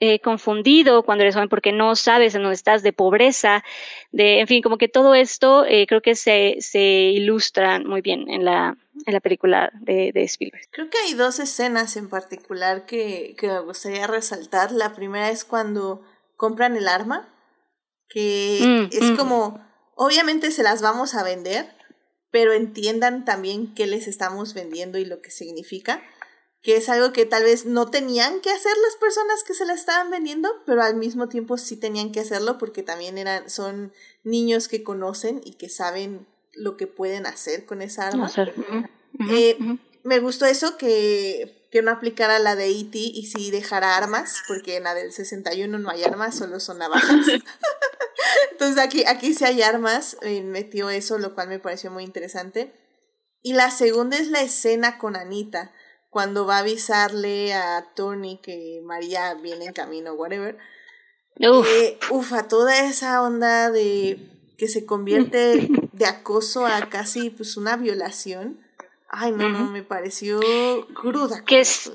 eh, 0.00 0.18
confundido 0.20 1.04
cuando 1.04 1.22
eres 1.22 1.36
joven 1.36 1.48
porque 1.48 1.70
no 1.70 1.94
sabes 1.94 2.34
en 2.34 2.42
dónde 2.42 2.56
estás, 2.56 2.82
de 2.82 2.92
pobreza, 2.92 3.62
de, 4.10 4.40
en 4.40 4.48
fin, 4.48 4.60
como 4.60 4.76
que 4.76 4.88
todo 4.88 5.14
esto 5.14 5.64
eh, 5.64 5.86
creo 5.86 6.02
que 6.02 6.16
se, 6.16 6.56
se 6.58 6.80
ilustra 6.80 7.78
muy 7.78 8.00
bien 8.00 8.28
en 8.28 8.44
la, 8.44 8.76
en 9.06 9.14
la 9.14 9.20
película 9.20 9.70
de, 9.82 10.10
de, 10.12 10.24
Spielberg. 10.24 10.64
Creo 10.72 10.90
que 10.90 10.98
hay 10.98 11.14
dos 11.14 11.38
escenas 11.38 11.96
en 11.96 12.08
particular 12.08 12.86
que, 12.86 13.36
que 13.38 13.46
me 13.46 13.60
gustaría 13.60 14.08
resaltar. 14.08 14.72
La 14.72 14.94
primera 14.96 15.30
es 15.30 15.44
cuando 15.44 16.02
compran 16.36 16.76
el 16.76 16.88
arma, 16.88 17.32
que 18.08 18.88
mm, 18.90 18.96
es 18.96 19.12
mm. 19.12 19.16
como, 19.16 19.64
obviamente 19.94 20.50
se 20.50 20.64
las 20.64 20.82
vamos 20.82 21.14
a 21.14 21.22
vender, 21.22 21.75
pero 22.36 22.52
entiendan 22.52 23.24
también 23.24 23.72
qué 23.74 23.86
les 23.86 24.06
estamos 24.06 24.52
vendiendo 24.52 24.98
y 24.98 25.06
lo 25.06 25.22
que 25.22 25.30
significa 25.30 26.02
que 26.62 26.76
es 26.76 26.90
algo 26.90 27.10
que 27.14 27.24
tal 27.24 27.44
vez 27.44 27.64
no 27.64 27.88
tenían 27.88 28.42
que 28.42 28.50
hacer 28.50 28.72
las 28.84 28.96
personas 28.96 29.42
que 29.42 29.54
se 29.54 29.64
la 29.64 29.72
estaban 29.72 30.10
vendiendo, 30.10 30.52
pero 30.66 30.82
al 30.82 30.96
mismo 30.96 31.30
tiempo 31.30 31.56
sí 31.56 31.78
tenían 31.78 32.12
que 32.12 32.20
hacerlo 32.20 32.58
porque 32.58 32.82
también 32.82 33.16
eran, 33.16 33.48
son 33.48 33.90
niños 34.22 34.68
que 34.68 34.82
conocen 34.82 35.40
y 35.46 35.52
que 35.52 35.70
saben 35.70 36.26
lo 36.52 36.76
que 36.76 36.86
pueden 36.86 37.24
hacer 37.24 37.64
con 37.64 37.80
esa 37.80 38.08
arma. 38.08 38.30
Eh, 39.30 39.56
me 40.02 40.18
gustó 40.18 40.44
eso 40.44 40.76
que, 40.76 41.66
que 41.70 41.80
no 41.80 41.90
aplicara 41.90 42.38
la 42.38 42.54
de 42.54 42.68
E.T. 42.68 42.98
y 42.98 43.24
sí 43.24 43.50
dejara 43.50 43.96
armas, 43.96 44.42
porque 44.46 44.76
en 44.76 44.82
la 44.82 44.92
del 44.92 45.10
61 45.10 45.78
no 45.78 45.88
hay 45.88 46.04
armas, 46.04 46.36
solo 46.36 46.60
son 46.60 46.76
navajas. 46.80 47.26
Entonces 48.52 48.82
aquí, 48.82 49.04
aquí 49.06 49.34
sí 49.34 49.44
hay 49.44 49.62
armas, 49.62 50.16
eh, 50.22 50.42
metió 50.42 50.90
eso, 50.90 51.18
lo 51.18 51.34
cual 51.34 51.48
me 51.48 51.58
pareció 51.58 51.90
muy 51.90 52.04
interesante. 52.04 52.72
Y 53.42 53.52
la 53.52 53.70
segunda 53.70 54.16
es 54.16 54.28
la 54.28 54.40
escena 54.40 54.98
con 54.98 55.16
Anita 55.16 55.72
cuando 56.10 56.46
va 56.46 56.56
a 56.56 56.60
avisarle 56.60 57.52
a 57.54 57.92
Tony 57.94 58.40
que 58.42 58.80
María 58.84 59.34
viene 59.34 59.66
en 59.66 59.72
camino, 59.72 60.14
whatever. 60.14 60.56
Uf. 61.38 61.68
Eh, 61.68 61.98
ufa, 62.10 62.48
toda 62.48 62.88
esa 62.88 63.22
onda 63.22 63.70
de 63.70 64.18
que 64.56 64.68
se 64.68 64.86
convierte 64.86 65.68
de 65.92 66.06
acoso 66.06 66.66
a 66.66 66.88
casi 66.88 67.30
pues 67.30 67.56
una 67.56 67.76
violación. 67.76 68.60
Ay, 69.08 69.32
no, 69.32 69.48
no, 69.48 69.70
me 69.70 69.82
pareció 69.82 70.40
cruda, 70.94 71.44
que 71.44 71.60
es, 71.60 71.92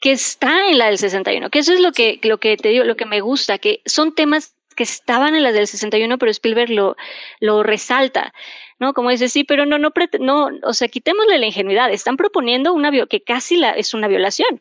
Que 0.00 0.12
está 0.12 0.68
en 0.68 0.78
la 0.78 0.86
del 0.86 0.98
61, 0.98 1.50
que 1.50 1.60
eso 1.60 1.72
es 1.72 1.80
lo 1.80 1.92
que, 1.92 2.18
lo 2.24 2.38
que 2.38 2.56
te 2.56 2.70
digo, 2.70 2.84
lo 2.84 2.96
que 2.96 3.06
me 3.06 3.20
gusta, 3.20 3.58
que 3.58 3.80
son 3.86 4.14
temas 4.14 4.54
que 4.74 4.82
estaban 4.82 5.34
en 5.34 5.42
la 5.42 5.52
del 5.52 5.66
61, 5.66 6.18
pero 6.18 6.30
Spielberg 6.30 6.70
lo, 6.70 6.96
lo 7.40 7.62
resalta. 7.62 8.32
¿no? 8.78 8.94
Como 8.94 9.10
dice, 9.10 9.28
sí, 9.28 9.44
pero 9.44 9.64
no, 9.64 9.78
no, 9.78 9.92
no, 10.20 10.50
o 10.64 10.72
sea, 10.72 10.88
quitémosle 10.88 11.38
la 11.38 11.46
ingenuidad, 11.46 11.92
están 11.92 12.16
proponiendo 12.16 12.72
una 12.72 12.90
que 13.06 13.22
casi 13.22 13.60
es 13.76 13.94
una 13.94 14.08
violación. 14.08 14.60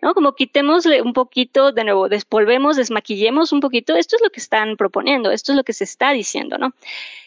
¿no? 0.00 0.14
Como 0.14 0.34
quitémosle 0.34 1.02
un 1.02 1.12
poquito, 1.12 1.72
de 1.72 1.84
nuevo, 1.84 2.08
despolvemos, 2.08 2.76
desmaquillemos 2.76 3.52
un 3.52 3.60
poquito, 3.60 3.96
esto 3.96 4.16
es 4.16 4.22
lo 4.22 4.30
que 4.30 4.40
están 4.40 4.76
proponiendo, 4.76 5.30
esto 5.30 5.52
es 5.52 5.56
lo 5.56 5.64
que 5.64 5.72
se 5.72 5.84
está 5.84 6.12
diciendo, 6.12 6.58
¿no? 6.58 6.74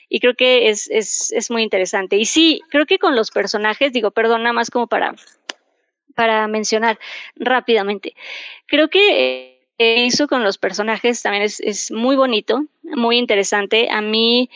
Y 0.10 0.20
creo 0.20 0.36
que 0.36 0.70
es, 0.70 0.90
es, 0.90 1.32
es 1.32 1.52
muy 1.52 1.64
interesante. 1.64 2.18
Y 2.18 2.26
sí, 2.26 2.62
creo 2.70 2.86
que 2.86 3.00
con 3.00 3.16
los 3.16 3.32
personajes, 3.32 3.94
digo, 3.94 4.12
perdón, 4.12 4.44
nada 4.44 4.54
más 4.54 4.70
como 4.70 4.88
para, 4.88 5.16
para 6.16 6.48
mencionar 6.48 7.00
rápidamente, 7.36 8.16
creo 8.66 8.90
que 8.90 9.00
eh, 9.10 9.51
hizo 10.06 10.28
con 10.28 10.44
los 10.44 10.58
personajes 10.58 11.22
también 11.22 11.44
es, 11.44 11.92
muy 11.92 12.16
bonito, 12.16 12.66
muy 12.84 13.18
interesante. 13.18 13.90
A 13.90 14.02
mí, 14.02 14.50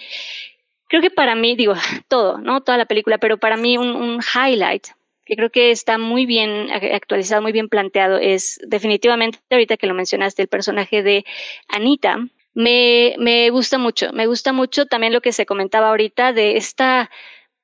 creo 0.88 1.02
que 1.02 1.11
para 1.11 1.35
mí, 1.35 1.56
digo, 1.56 1.73
todo, 2.07 2.38
¿no? 2.39 2.61
Toda 2.61 2.77
la 2.77 2.85
película, 2.85 3.18
pero 3.18 3.38
para 3.38 3.57
mí 3.57 3.77
un, 3.77 4.19
highlight 4.22 4.88
que 5.26 5.35
creo 5.35 5.49
que 5.49 5.72
está 5.72 5.97
muy 5.97 6.27
bien 6.27 6.69
actualizado, 6.72 7.41
muy 7.41 7.52
bien 7.52 7.68
planteado, 7.68 8.19
es 8.19 8.60
definitivamente, 8.68 9.39
ahorita 9.49 9.76
que 9.76 9.88
lo 9.88 9.95
mencionaste, 9.95 10.43
el 10.43 10.47
personaje 10.47 11.02
de 11.02 11.26
Anita. 11.68 12.19
Me, 12.53 13.15
me 13.18 13.49
gusta 13.49 13.80
mucho, 13.80 14.14
me 14.14 14.27
gusta 14.27 14.53
mucho 14.53 14.85
también 14.85 15.14
lo 15.14 15.22
que 15.22 15.31
se 15.31 15.47
comentaba 15.47 15.89
ahorita 15.89 16.31
de 16.31 16.57
esta 16.57 17.10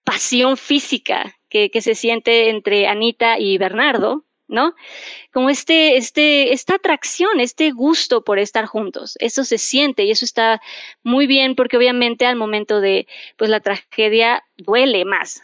pasión 0.03 0.57
física 0.57 1.35
que 1.49 1.69
se 1.81 1.93
siente 1.93 2.49
entre 2.49 2.87
Anita 2.87 3.37
y 3.37 3.59
Bernardo, 3.59 4.25
¿no? 4.51 4.75
Como 5.31 5.49
este, 5.49 5.95
este, 5.95 6.53
esta 6.53 6.75
atracción, 6.75 7.39
este 7.39 7.71
gusto 7.71 8.23
por 8.23 8.37
estar 8.37 8.65
juntos. 8.65 9.15
Eso 9.19 9.43
se 9.45 9.57
siente 9.57 10.03
y 10.03 10.11
eso 10.11 10.25
está 10.25 10.61
muy 11.03 11.25
bien 11.25 11.55
porque 11.55 11.77
obviamente 11.77 12.25
al 12.25 12.35
momento 12.35 12.81
de, 12.81 13.07
pues 13.37 13.49
la 13.49 13.61
tragedia 13.61 14.43
duele 14.57 15.05
más, 15.05 15.41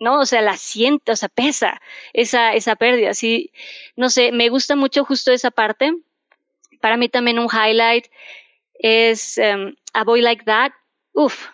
¿no? 0.00 0.18
O 0.20 0.26
sea, 0.26 0.40
la 0.40 0.56
siente, 0.56 1.12
o 1.12 1.16
sea, 1.16 1.28
pesa 1.28 1.80
esa, 2.14 2.54
esa 2.54 2.74
pérdida. 2.74 3.12
Sí, 3.14 3.52
no 3.96 4.08
sé, 4.08 4.32
me 4.32 4.48
gusta 4.48 4.74
mucho 4.74 5.04
justo 5.04 5.30
esa 5.30 5.50
parte. 5.50 5.92
Para 6.80 6.96
mí 6.96 7.08
también 7.10 7.38
un 7.38 7.48
highlight 7.52 8.06
es 8.74 9.38
um, 9.38 9.74
A 9.92 10.04
Boy 10.04 10.22
Like 10.22 10.44
That. 10.44 10.72
Uf, 11.12 11.48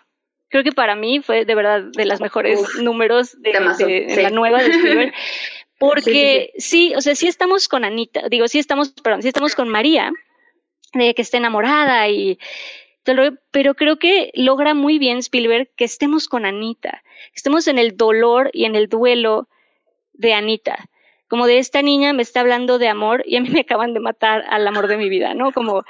creo 0.47 0.63
que 0.63 0.71
para 0.71 0.95
mí 0.95 1.21
fue 1.21 1.43
de 1.43 1.55
verdad 1.55 1.83
de 1.91 2.05
las 2.05 2.21
mejores 2.21 2.61
números 2.79 3.35
de, 3.41 3.51
la 3.51 4.29
nueva 4.29 4.63
de 4.63 4.69
Spielberg. 4.69 5.13
Porque 5.77 6.53
sí, 6.57 6.93
o 6.95 7.01
sea, 7.01 7.15
sí 7.15 7.27
estamos 7.27 7.67
con 7.67 7.83
Anita, 7.83 8.23
digo, 8.29 8.47
sí 8.47 8.59
estamos, 8.59 8.89
perdón, 8.91 9.21
sí 9.21 9.27
estamos 9.27 9.55
con 9.55 9.67
María, 9.67 10.11
de 10.93 11.13
que 11.13 11.21
esté 11.21 11.37
enamorada 11.37 12.07
y 12.07 12.39
pero 13.51 13.75
creo 13.75 13.97
que 13.97 14.31
logra 14.33 14.73
muy 14.73 14.97
bien 14.97 15.19
Spielberg 15.19 15.69
que 15.75 15.85
estemos 15.85 16.27
con 16.27 16.45
Anita, 16.45 17.03
que 17.31 17.35
estemos 17.35 17.67
en 17.67 17.77
el 17.77 17.95
dolor 17.95 18.49
y 18.51 18.65
en 18.65 18.75
el 18.75 18.89
duelo 18.89 19.47
de 20.13 20.33
Anita. 20.33 20.89
Como 21.27 21.45
de 21.45 21.59
esta 21.59 21.81
niña 21.81 22.13
me 22.13 22.23
está 22.23 22.39
hablando 22.39 22.79
de 22.79 22.87
amor 22.87 23.23
y 23.27 23.37
a 23.37 23.41
mí 23.41 23.49
me 23.49 23.61
acaban 23.61 23.93
de 23.93 23.99
matar 23.99 24.43
al 24.49 24.67
amor 24.67 24.87
de 24.87 24.97
mi 24.97 25.09
vida, 25.09 25.35
¿no? 25.35 25.51
Como, 25.51 25.83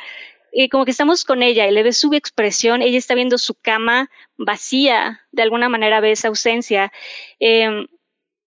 y 0.52 0.68
como 0.68 0.84
que 0.84 0.92
estamos 0.92 1.24
con 1.24 1.42
ella 1.42 1.68
y 1.68 1.72
le 1.72 1.84
ves 1.84 1.98
su 1.98 2.14
expresión, 2.14 2.82
ella 2.82 2.98
está 2.98 3.16
viendo 3.16 3.38
su 3.38 3.56
cama 3.56 4.10
vacía, 4.38 5.22
de 5.32 5.44
alguna 5.44 5.70
manera 5.70 6.02
ve 6.02 6.12
esa 6.12 6.28
ausencia. 6.28 6.92
Eh, 7.40 7.88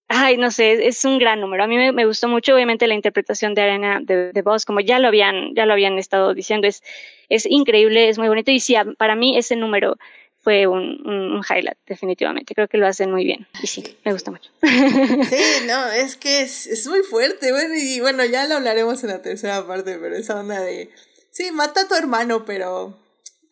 Ay, 0.08 0.38
no 0.38 0.50
sé, 0.50 0.86
es 0.86 1.04
un 1.04 1.18
gran 1.18 1.40
número. 1.40 1.64
A 1.64 1.66
mí 1.66 1.76
me, 1.92 2.04
gustó 2.06 2.28
mucho, 2.28 2.54
obviamente, 2.54 2.86
la 2.86 2.94
interpretación 2.94 3.54
de 3.54 3.62
Arena 3.62 4.00
de, 4.02 4.32
de 4.32 4.42
Voz, 4.42 4.64
como 4.64 4.80
ya 4.80 4.98
lo 4.98 5.08
habían, 5.08 5.54
ya 5.54 5.66
lo 5.66 5.74
habían 5.74 5.98
estado 5.98 6.32
diciendo, 6.32 6.66
es, 6.66 6.82
es 7.28 7.44
increíble, 7.44 8.08
es 8.08 8.18
muy 8.18 8.28
bonito. 8.28 8.50
Y 8.50 8.60
sí, 8.60 8.74
para 8.96 9.16
mí 9.16 9.36
ese 9.36 9.54
número 9.54 9.96
fue 10.40 10.66
un, 10.66 11.06
un, 11.06 11.42
highlight, 11.42 11.76
definitivamente. 11.86 12.54
Creo 12.54 12.68
que 12.68 12.78
lo 12.78 12.86
hacen 12.86 13.10
muy 13.10 13.24
bien. 13.24 13.46
Y 13.62 13.66
sí, 13.66 13.84
me 14.02 14.12
gusta 14.12 14.30
mucho. 14.30 14.50
Sí, 14.62 15.42
no, 15.66 15.90
es 15.90 16.16
que 16.16 16.40
es, 16.40 16.66
es 16.66 16.86
muy 16.86 17.02
fuerte. 17.02 17.52
Bueno, 17.52 17.74
y 17.74 18.00
bueno, 18.00 18.24
ya 18.24 18.46
lo 18.46 18.54
hablaremos 18.54 19.04
en 19.04 19.10
la 19.10 19.20
tercera 19.20 19.66
parte, 19.66 19.98
pero 20.00 20.16
esa 20.16 20.40
onda 20.40 20.60
de. 20.60 20.90
Sí, 21.30 21.50
mata 21.52 21.82
a 21.82 21.88
tu 21.88 21.94
hermano, 21.94 22.46
pero 22.46 22.96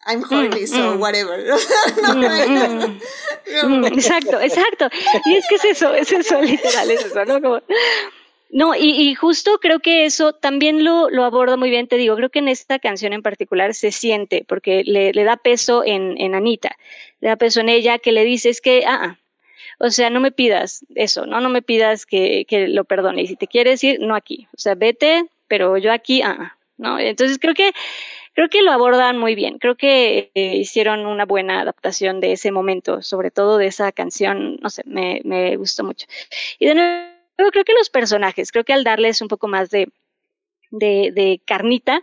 I'm 0.07 0.23
horny, 0.23 0.63
mm, 0.63 0.67
so 0.67 0.95
mm. 0.95 1.01
whatever. 1.01 1.37
Mm, 3.63 3.85
exacto, 3.85 4.41
exacto. 4.41 4.89
Y 5.25 5.37
es 5.37 5.47
que 5.49 5.55
es 5.55 5.65
eso, 5.65 5.95
es 5.95 6.11
eso, 6.11 6.43
literal, 6.43 6.91
es 6.91 7.05
eso, 7.05 7.25
¿no? 7.25 7.41
Como, 7.41 7.61
no, 8.51 8.75
y, 8.75 8.91
y, 8.91 9.15
justo 9.15 9.59
creo 9.61 9.79
que 9.79 10.05
eso 10.05 10.33
también 10.33 10.85
lo, 10.85 11.09
lo 11.11 11.25
aborda 11.25 11.57
muy 11.57 11.71
bien, 11.71 11.87
te 11.87 11.97
digo, 11.97 12.17
creo 12.17 12.29
que 12.29 12.41
en 12.41 12.49
esta 12.49 12.81
canción 12.81 13.13
en 13.13 13.23
particular 13.23 13.73
se 13.73 13.93
siente, 13.93 14.45
porque 14.47 14.83
le, 14.85 15.13
le 15.13 15.25
da 15.25 15.37
peso 15.37 15.85
en, 15.85 16.21
en 16.21 16.35
Anita, 16.35 16.77
le 17.21 17.29
da 17.29 17.37
peso 17.37 17.61
en 17.61 17.69
ella, 17.69 17.99
que 17.99 18.13
le 18.13 18.25
dices 18.25 18.61
que, 18.61 18.85
ah, 18.85 19.01
ah, 19.03 19.19
o 19.79 19.91
sea, 19.91 20.11
no 20.11 20.21
me 20.21 20.33
pidas 20.33 20.85
eso, 20.95 21.25
¿no? 21.25 21.41
No 21.41 21.49
me 21.49 21.63
pidas 21.63 22.05
que, 22.05 22.47
que 22.49 22.67
lo 22.69 22.85
perdone. 22.85 23.23
Y 23.23 23.27
si 23.27 23.37
te 23.37 23.47
quieres 23.47 23.85
ir, 23.85 24.01
no 24.01 24.15
aquí. 24.15 24.49
O 24.55 24.59
sea, 24.59 24.75
vete, 24.75 25.27
pero 25.49 25.77
yo 25.77 25.93
aquí, 25.93 26.23
ah, 26.23 26.37
ah 26.39 26.57
¿no? 26.79 26.99
Entonces 26.99 27.39
creo 27.39 27.55
que 27.55 27.73
creo 28.37 28.51
que 28.51 28.63
lo 28.63 28.71
abordan 28.71 29.19
muy 29.19 29.35
bien. 29.35 29.59
Creo 29.59 29.77
que 29.77 30.31
eh, 30.35 30.57
hicieron 30.57 31.07
una 31.07 31.25
buena 31.25 31.63
adaptación 31.63 32.21
de 32.21 32.33
ese 32.33 32.53
momento, 32.53 33.01
sobre 33.01 33.31
todo 33.31 33.57
de 33.57 33.67
esa 33.67 33.91
canción, 33.93 34.59
no 34.61 34.69
sé, 34.69 34.83
me, 34.85 35.23
me 35.25 35.57
gustó 35.57 35.83
mucho. 35.85 36.07
Y 36.59 36.67
de 36.67 36.75
nuevo, 36.75 37.51
creo 37.51 37.65
que 37.65 37.73
los 37.73 37.89
personajes, 37.89 38.53
creo 38.53 38.65
que 38.65 38.75
al 38.75 38.85
darles 38.85 39.23
un 39.23 39.29
poco 39.29 39.49
más 39.49 39.71
de, 39.71 39.91
de, 40.71 41.41
carnita, 41.47 42.03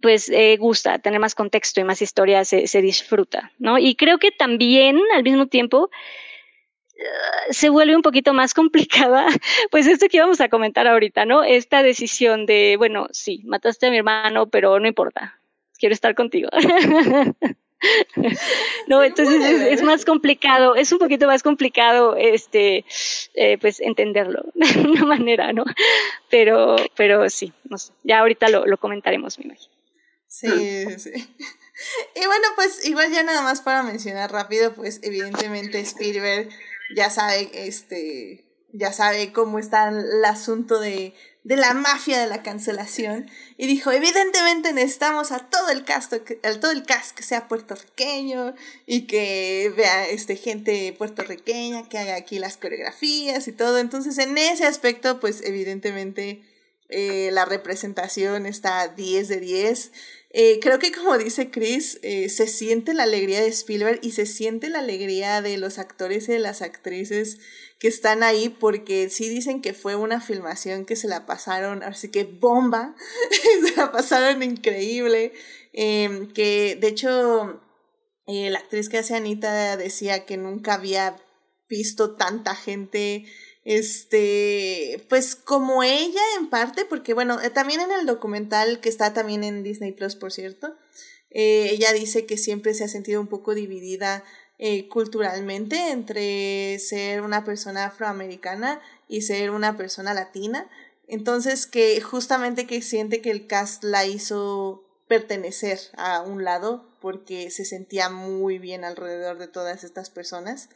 pues 0.00 0.28
eh, 0.30 0.56
gusta 0.58 0.98
tener 0.98 1.20
más 1.20 1.36
contexto 1.36 1.80
y 1.80 1.84
más 1.84 2.02
historia, 2.02 2.44
se, 2.44 2.66
se 2.66 2.82
disfruta, 2.82 3.52
¿no? 3.58 3.78
Y 3.78 3.94
creo 3.94 4.18
que 4.18 4.32
también, 4.32 5.00
al 5.14 5.22
mismo 5.22 5.46
tiempo, 5.46 5.90
uh, 6.96 7.52
se 7.52 7.68
vuelve 7.68 7.94
un 7.94 8.02
poquito 8.02 8.32
más 8.32 8.52
complicada, 8.54 9.26
pues 9.70 9.86
esto 9.86 10.08
que 10.08 10.16
íbamos 10.16 10.40
a 10.40 10.48
comentar 10.48 10.88
ahorita, 10.88 11.24
¿no? 11.24 11.44
Esta 11.44 11.84
decisión 11.84 12.46
de, 12.46 12.74
bueno, 12.76 13.06
sí, 13.12 13.42
mataste 13.44 13.86
a 13.86 13.90
mi 13.90 13.98
hermano, 13.98 14.48
pero 14.48 14.80
no 14.80 14.88
importa, 14.88 15.38
quiero 15.82 15.94
estar 15.94 16.14
contigo. 16.14 16.48
no, 18.86 19.02
entonces 19.02 19.62
es, 19.62 19.82
más 19.82 20.04
complicado, 20.04 20.76
es 20.76 20.92
un 20.92 21.00
poquito 21.00 21.26
más 21.26 21.42
complicado, 21.42 22.14
este, 22.16 22.84
eh, 23.34 23.58
pues 23.58 23.80
entenderlo 23.80 24.44
de 24.54 24.78
una 24.78 25.04
manera, 25.04 25.52
¿no? 25.52 25.64
Pero, 26.30 26.76
pero 26.94 27.28
sí, 27.28 27.52
no 27.68 27.78
sé, 27.78 27.92
ya 28.04 28.20
ahorita 28.20 28.48
lo, 28.48 28.64
lo 28.64 28.78
comentaremos, 28.78 29.40
me 29.40 29.46
imagino. 29.46 29.74
Sí, 30.28 30.86
sí. 30.98 31.10
Y 32.14 32.26
bueno, 32.26 32.46
pues 32.54 32.86
igual 32.86 33.10
ya 33.10 33.24
nada 33.24 33.42
más 33.42 33.62
para 33.62 33.82
mencionar 33.82 34.30
rápido, 34.30 34.72
pues 34.74 35.00
evidentemente 35.02 35.80
Spielberg 35.80 36.48
ya 36.94 37.10
sabe, 37.10 37.50
este, 37.54 38.44
ya 38.72 38.92
sabe 38.92 39.32
cómo 39.32 39.58
está 39.58 39.88
el 39.88 40.24
asunto 40.24 40.78
de, 40.78 41.14
de 41.44 41.56
la 41.56 41.74
mafia 41.74 42.20
de 42.20 42.28
la 42.28 42.42
cancelación 42.42 43.28
y 43.56 43.66
dijo, 43.66 43.90
evidentemente 43.90 44.72
necesitamos 44.72 45.32
a 45.32 45.40
todo 45.40 45.70
el 45.70 45.84
cast, 45.84 46.12
a 46.12 46.60
todo 46.60 46.70
el 46.70 46.84
cast 46.84 47.16
que 47.16 47.24
sea 47.24 47.48
puertorriqueño 47.48 48.54
y 48.86 49.02
que 49.06 49.72
vea 49.76 50.08
este, 50.08 50.36
gente 50.36 50.94
puertorriqueña, 50.96 51.88
que 51.88 51.98
haga 51.98 52.14
aquí 52.14 52.38
las 52.38 52.56
coreografías 52.56 53.48
y 53.48 53.52
todo. 53.52 53.78
Entonces 53.78 54.18
en 54.18 54.38
ese 54.38 54.66
aspecto, 54.66 55.18
pues 55.18 55.42
evidentemente 55.42 56.42
eh, 56.88 57.30
la 57.32 57.44
representación 57.44 58.46
está 58.46 58.88
10 58.88 59.28
de 59.28 59.40
10. 59.40 59.92
Eh, 60.34 60.60
creo 60.62 60.78
que 60.78 60.92
como 60.92 61.18
dice 61.18 61.50
Chris, 61.50 61.98
eh, 62.02 62.30
se 62.30 62.46
siente 62.46 62.94
la 62.94 63.02
alegría 63.02 63.42
de 63.42 63.48
Spielberg 63.48 64.00
y 64.02 64.12
se 64.12 64.24
siente 64.24 64.70
la 64.70 64.78
alegría 64.78 65.42
de 65.42 65.58
los 65.58 65.78
actores 65.78 66.26
y 66.28 66.32
de 66.32 66.38
las 66.38 66.62
actrices 66.62 67.38
que 67.78 67.88
están 67.88 68.22
ahí 68.22 68.48
porque 68.48 69.10
sí 69.10 69.28
dicen 69.28 69.60
que 69.60 69.74
fue 69.74 69.94
una 69.94 70.22
filmación 70.22 70.86
que 70.86 70.96
se 70.96 71.06
la 71.06 71.26
pasaron, 71.26 71.82
así 71.82 72.08
que 72.08 72.24
bomba, 72.24 72.96
se 73.68 73.76
la 73.76 73.92
pasaron 73.92 74.42
increíble, 74.42 75.34
em, 75.74 76.32
que 76.32 76.78
de 76.80 76.88
hecho 76.88 77.60
la 78.26 78.58
actriz 78.58 78.88
que 78.88 78.98
hace 78.98 79.14
Anita 79.14 79.76
decía 79.76 80.24
que 80.24 80.38
nunca 80.38 80.74
había 80.74 81.16
visto 81.68 82.16
tanta 82.16 82.54
gente 82.54 83.26
este, 83.64 85.04
pues 85.08 85.36
como 85.36 85.82
ella 85.82 86.20
en 86.38 86.50
parte, 86.50 86.84
porque 86.84 87.14
bueno, 87.14 87.40
eh, 87.40 87.50
también 87.50 87.80
en 87.80 87.92
el 87.92 88.06
documental 88.06 88.80
que 88.80 88.88
está 88.88 89.14
también 89.14 89.44
en 89.44 89.62
Disney 89.62 89.92
Plus, 89.92 90.16
por 90.16 90.32
cierto, 90.32 90.74
eh, 91.30 91.70
ella 91.70 91.92
dice 91.92 92.26
que 92.26 92.36
siempre 92.36 92.74
se 92.74 92.84
ha 92.84 92.88
sentido 92.88 93.20
un 93.20 93.28
poco 93.28 93.54
dividida 93.54 94.24
eh, 94.58 94.88
culturalmente 94.88 95.90
entre 95.90 96.78
ser 96.78 97.22
una 97.22 97.44
persona 97.44 97.86
afroamericana 97.86 98.80
y 99.08 99.22
ser 99.22 99.50
una 99.50 99.76
persona 99.76 100.14
latina. 100.14 100.70
Entonces 101.08 101.66
que 101.66 102.00
justamente 102.00 102.66
que 102.66 102.82
siente 102.82 103.20
que 103.20 103.30
el 103.30 103.46
cast 103.46 103.82
la 103.82 104.06
hizo 104.06 104.84
pertenecer 105.08 105.80
a 105.96 106.22
un 106.22 106.44
lado 106.44 106.88
porque 107.00 107.50
se 107.50 107.64
sentía 107.64 108.08
muy 108.08 108.58
bien 108.58 108.84
alrededor 108.84 109.38
de 109.38 109.48
todas 109.48 109.84
estas 109.84 110.10
personas. 110.10 110.68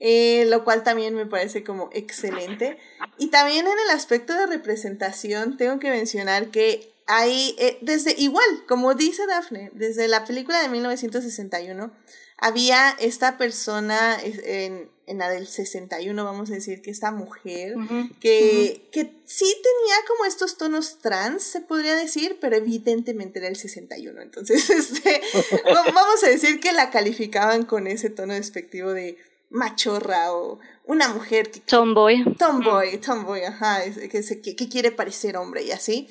Eh, 0.00 0.44
lo 0.48 0.64
cual 0.64 0.82
también 0.82 1.14
me 1.14 1.24
parece 1.24 1.62
como 1.62 1.88
excelente. 1.92 2.78
Y 3.16 3.28
también 3.28 3.66
en 3.66 3.78
el 3.86 3.90
aspecto 3.90 4.34
de 4.34 4.46
representación 4.46 5.56
tengo 5.56 5.78
que 5.78 5.90
mencionar 5.90 6.50
que 6.50 6.92
hay, 7.06 7.54
eh, 7.58 7.78
desde 7.80 8.14
igual, 8.18 8.46
como 8.66 8.94
dice 8.94 9.26
Daphne, 9.26 9.70
desde 9.74 10.08
la 10.08 10.24
película 10.24 10.60
de 10.60 10.68
1961, 10.68 11.92
había 12.38 12.90
esta 12.98 13.38
persona 13.38 14.18
en, 14.22 14.90
en 15.06 15.18
la 15.18 15.28
del 15.28 15.46
61, 15.46 16.24
vamos 16.24 16.50
a 16.50 16.54
decir, 16.54 16.82
que 16.82 16.90
esta 16.90 17.10
mujer, 17.10 17.74
que, 18.20 18.88
que 18.90 19.12
sí 19.24 19.44
tenía 19.44 19.96
como 20.08 20.24
estos 20.24 20.56
tonos 20.56 20.98
trans, 20.98 21.42
se 21.42 21.60
podría 21.60 21.94
decir, 21.94 22.38
pero 22.40 22.56
evidentemente 22.56 23.38
era 23.38 23.48
el 23.48 23.56
61. 23.56 24.20
Entonces, 24.20 24.68
este, 24.70 25.20
vamos 25.64 26.24
a 26.24 26.28
decir 26.28 26.60
que 26.60 26.72
la 26.72 26.90
calificaban 26.90 27.64
con 27.64 27.86
ese 27.86 28.10
tono 28.10 28.34
despectivo 28.34 28.92
de 28.92 29.18
machorra 29.50 30.32
o 30.32 30.58
una 30.84 31.08
mujer 31.08 31.50
que... 31.50 31.60
Tomboy. 31.60 32.24
Tomboy, 32.36 32.98
tomboy, 32.98 33.44
ajá, 33.44 33.82
que, 33.84 34.56
que, 34.56 34.68
quiere 34.68 34.90
parecer 34.90 35.36
hombre 35.36 35.62
y 35.62 35.70
así. 35.70 36.08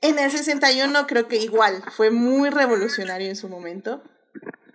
En 0.00 0.18
el 0.18 0.30
61 0.30 1.06
creo 1.06 1.28
que 1.28 1.36
igual 1.36 1.82
fue 1.96 2.10
muy 2.10 2.50
revolucionario 2.50 3.28
en 3.28 3.36
su 3.36 3.48
momento. 3.48 4.02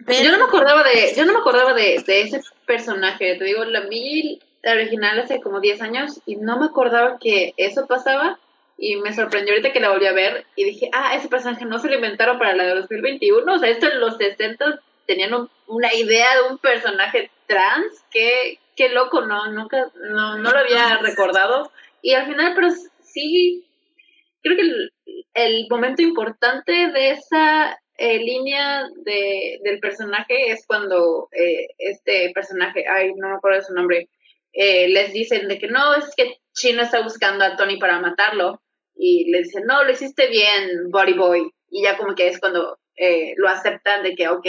Pero... 0.06 0.24
Yo 0.24 0.32
no 0.32 0.38
me 0.40 0.44
acordaba 0.46 0.84
de, 0.84 1.14
yo 1.16 1.26
no 1.26 1.34
me 1.34 1.40
acordaba 1.40 1.74
de, 1.74 2.04
de 2.06 2.22
ese 2.22 2.42
personaje, 2.66 3.36
te 3.36 3.44
digo, 3.44 3.64
la 3.66 3.82
vi 3.82 4.40
original 4.64 5.20
hace 5.20 5.40
como 5.42 5.60
10 5.60 5.82
años 5.82 6.22
y 6.26 6.36
no 6.36 6.60
me 6.60 6.66
acordaba 6.66 7.18
que 7.20 7.54
eso 7.58 7.88
pasaba 7.88 8.40
y 8.78 8.96
me 8.98 9.14
sorprendió 9.14 9.54
ahorita 9.54 9.74
que 9.74 9.80
la 9.80 9.90
volví 9.90 10.08
a 10.08 10.14
ver 10.14 10.46
y 10.56 10.64
dije, 10.64 10.90
ah, 10.94 11.16
ese 11.16 11.28
personaje 11.28 11.66
no 11.66 11.80
se 11.80 11.90
lo 11.90 11.96
inventaron 11.96 12.40
para 12.40 12.56
la 12.56 12.64
de 12.64 12.76
2021, 12.76 13.54
o 13.54 13.60
sea, 13.60 13.70
esto 13.70 13.88
en 13.88 14.00
los 14.00 14.18
60 14.18 14.82
tenían 15.06 15.50
una 15.68 15.94
idea 15.94 16.28
de 16.36 16.52
un 16.52 16.58
personaje 16.60 17.30
trans, 17.50 18.06
qué, 18.12 18.60
qué 18.76 18.90
loco, 18.90 19.22
no, 19.26 19.52
nunca, 19.52 19.92
no, 20.12 20.38
no 20.38 20.52
lo 20.52 20.58
había 20.58 21.00
recordado. 21.00 21.72
Y 22.02 22.14
al 22.14 22.28
final, 22.28 22.54
pero 22.56 22.70
sí, 23.02 23.66
creo 24.42 24.56
que 24.56 24.62
el, 25.34 25.68
momento 25.70 26.02
importante 26.02 26.72
de 26.72 27.12
esa 27.12 27.78
eh, 27.98 28.20
línea 28.20 28.88
de, 29.04 29.60
del 29.64 29.80
personaje 29.80 30.52
es 30.52 30.66
cuando 30.66 31.28
eh, 31.32 31.68
este 31.78 32.32
personaje, 32.34 32.86
ay, 32.88 33.14
no 33.16 33.30
me 33.30 33.36
acuerdo 33.36 33.60
de 33.60 33.66
su 33.66 33.74
nombre, 33.74 34.10
eh, 34.54 34.88
les 34.88 35.12
dicen 35.12 35.48
de 35.48 35.58
que 35.58 35.68
no, 35.68 35.96
es 35.96 36.14
que 36.16 36.38
Chino 36.54 36.84
está 36.84 37.02
buscando 37.02 37.44
a 37.44 37.56
Tony 37.56 37.78
para 37.78 38.00
matarlo. 38.00 38.62
Y 38.96 39.32
le 39.32 39.40
dicen, 39.44 39.64
no, 39.66 39.84
lo 39.84 39.92
hiciste 39.92 40.28
bien, 40.28 40.90
Body 40.90 41.14
Boy. 41.14 41.50
Y 41.70 41.84
ya 41.84 41.98
como 41.98 42.16
que 42.16 42.28
es 42.28 42.40
cuando 42.40 42.78
lo 43.38 43.48
aceptan 43.48 44.04
de 44.04 44.14
que, 44.14 44.28
ok, 44.28 44.46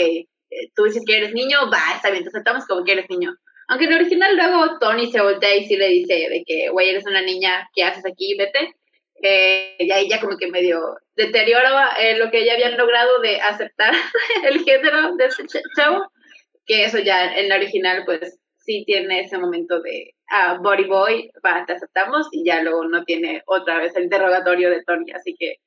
tú 0.75 0.83
dices 0.83 1.03
que 1.05 1.17
eres 1.17 1.33
niño, 1.33 1.69
va, 1.71 1.95
está 1.95 2.09
bien, 2.09 2.23
te 2.23 2.29
aceptamos 2.29 2.65
como 2.65 2.83
que 2.83 2.93
eres 2.93 3.09
niño. 3.09 3.35
Aunque 3.67 3.85
en 3.85 3.93
el 3.93 3.99
original 4.01 4.35
luego 4.35 4.79
Tony 4.79 5.11
se 5.11 5.21
voltea 5.21 5.55
y 5.55 5.65
sí 5.65 5.77
le 5.77 5.87
dice 5.87 6.13
de 6.13 6.43
que, 6.45 6.69
güey, 6.69 6.89
eres 6.89 7.05
una 7.05 7.21
niña, 7.21 7.69
¿qué 7.73 7.83
haces 7.83 8.05
aquí? 8.05 8.35
Vete. 8.37 8.75
Eh, 9.23 9.75
y 9.79 9.91
ahí 9.91 10.09
ya 10.09 10.19
como 10.19 10.35
que 10.37 10.47
medio 10.47 10.97
deteriora 11.15 11.91
eh, 11.99 12.17
lo 12.17 12.31
que 12.31 12.43
ya 12.43 12.53
habían 12.53 12.75
logrado 12.75 13.19
de 13.21 13.39
aceptar 13.39 13.93
el 14.43 14.63
género 14.63 15.15
de 15.15 15.25
ese 15.25 15.43
show, 15.77 16.01
que 16.65 16.85
eso 16.85 16.97
ya 16.99 17.35
en 17.35 17.49
la 17.49 17.55
original 17.55 18.03
pues 18.05 18.39
sí 18.57 18.83
tiene 18.85 19.21
ese 19.21 19.37
momento 19.37 19.79
de, 19.81 20.15
ah, 20.29 20.57
body 20.61 20.85
boy, 20.85 21.31
va, 21.45 21.65
te 21.65 21.73
aceptamos, 21.73 22.27
y 22.31 22.43
ya 22.45 22.61
luego 22.61 22.85
no 22.85 23.03
tiene 23.03 23.41
otra 23.45 23.77
vez 23.77 23.95
el 23.95 24.03
interrogatorio 24.03 24.69
de 24.69 24.83
Tony, 24.83 25.11
así 25.11 25.35
que, 25.37 25.57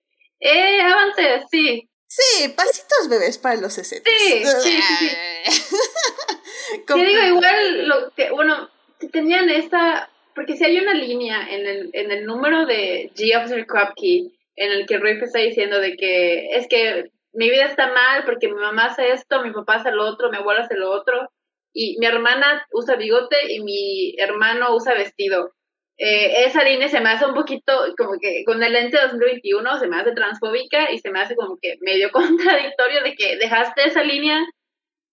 eh, 0.40 0.80
avance, 0.80 1.44
sí, 1.50 1.88
Sí, 2.06 2.48
pasitos 2.48 3.08
bebés 3.08 3.38
para 3.38 3.60
los 3.60 3.72
60. 3.72 4.08
Sí, 4.08 4.44
sí, 4.44 4.80
sí. 4.98 5.08
Te 6.86 6.94
digo, 6.94 7.22
igual, 7.22 7.88
lo 7.88 8.10
que, 8.12 8.30
bueno, 8.30 8.70
tenían 9.12 9.50
esta, 9.50 10.10
porque 10.34 10.56
si 10.56 10.64
hay 10.64 10.78
una 10.78 10.94
línea 10.94 11.46
en 11.50 11.66
el, 11.66 11.90
en 11.92 12.10
el 12.10 12.24
número 12.24 12.66
de 12.66 13.10
G. 13.14 13.36
Officer 13.38 13.66
Krupke 13.66 14.30
en 14.56 14.72
el 14.72 14.86
que 14.86 14.98
Riff 14.98 15.22
está 15.22 15.40
diciendo 15.40 15.80
de 15.80 15.96
que 15.96 16.50
es 16.56 16.68
que 16.68 17.10
mi 17.32 17.50
vida 17.50 17.64
está 17.64 17.88
mal 17.88 18.24
porque 18.24 18.48
mi 18.48 18.54
mamá 18.54 18.86
hace 18.86 19.10
esto, 19.12 19.42
mi 19.42 19.52
papá 19.52 19.76
hace 19.76 19.90
lo 19.90 20.06
otro, 20.06 20.30
mi 20.30 20.36
abuela 20.36 20.62
hace 20.62 20.76
lo 20.76 20.90
otro, 20.90 21.28
y 21.72 21.98
mi 21.98 22.06
hermana 22.06 22.64
usa 22.72 22.94
bigote 22.94 23.36
y 23.52 23.60
mi 23.60 24.14
hermano 24.18 24.74
usa 24.74 24.94
vestido. 24.94 25.52
Eh, 25.96 26.44
esa 26.46 26.64
línea 26.64 26.88
se 26.88 27.00
me 27.00 27.10
hace 27.10 27.24
un 27.24 27.34
poquito 27.34 27.72
como 27.96 28.18
que 28.20 28.44
con 28.44 28.60
el 28.62 28.72
lente 28.72 28.98
2021 29.00 29.78
se 29.78 29.86
me 29.86 29.96
hace 29.96 30.10
transfóbica 30.10 30.90
y 30.90 30.98
se 30.98 31.10
me 31.10 31.20
hace 31.20 31.36
como 31.36 31.56
que 31.60 31.76
medio 31.82 32.10
contradictorio 32.12 33.02
de 33.02 33.14
que 33.14 33.36
dejaste 33.36 33.86
esa 33.86 34.02
línea, 34.02 34.40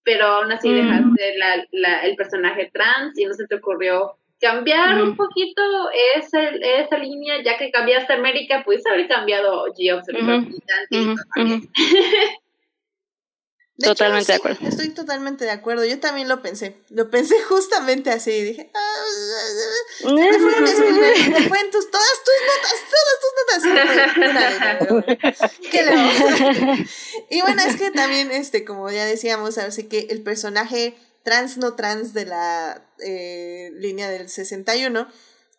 pero 0.03 0.25
aún 0.25 0.51
así 0.51 0.73
dejaste 0.73 1.37
la, 1.37 1.63
la, 1.71 2.01
el 2.05 2.15
personaje 2.15 2.71
trans 2.73 3.17
y 3.19 3.25
no 3.25 3.33
se 3.33 3.45
te 3.45 3.55
ocurrió 3.55 4.15
cambiar 4.41 5.01
un 5.03 5.15
poquito 5.15 5.61
esa, 6.15 6.41
esa 6.49 6.97
línea, 6.97 7.43
ya 7.43 7.57
que 7.57 7.69
cambiaste 7.69 8.13
América, 8.13 8.63
puedes 8.65 8.85
haber 8.87 9.07
cambiado 9.07 9.65
Totalmente 13.81 14.31
de 14.31 14.37
acuerdo. 14.37 14.67
Estoy 14.67 14.89
totalmente 14.89 15.45
de 15.45 15.51
acuerdo. 15.51 15.85
Yo 15.85 15.99
también 15.99 16.27
lo 16.27 16.41
pensé. 16.41 16.77
Lo 16.89 17.09
pensé 17.09 17.35
justamente 17.49 18.09
así. 18.09 18.31
Dije, 18.41 18.71
ah, 18.73 19.03
te 19.99 20.39
fue 20.39 21.59
en 21.59 21.71
tus, 21.71 21.91
todas 21.91 22.21
tus 22.25 22.35
notas, 22.47 22.77
todas 22.91 23.19
tus 24.13 24.93
notas. 25.09 25.51
¿Qué 25.71 25.83
le 25.83 26.85
Y 27.37 27.41
bueno, 27.41 27.61
es 27.65 27.75
que 27.75 27.91
también, 27.91 28.31
este, 28.31 28.65
como 28.65 28.89
ya 28.89 29.05
decíamos, 29.05 29.57
así 29.57 29.83
que 29.83 30.07
el 30.09 30.21
personaje 30.21 30.95
trans 31.23 31.57
no 31.57 31.75
trans 31.75 32.13
de 32.13 32.25
la 32.25 32.85
eh, 32.99 33.71
línea 33.75 34.09
del 34.09 34.29
61, 34.29 35.07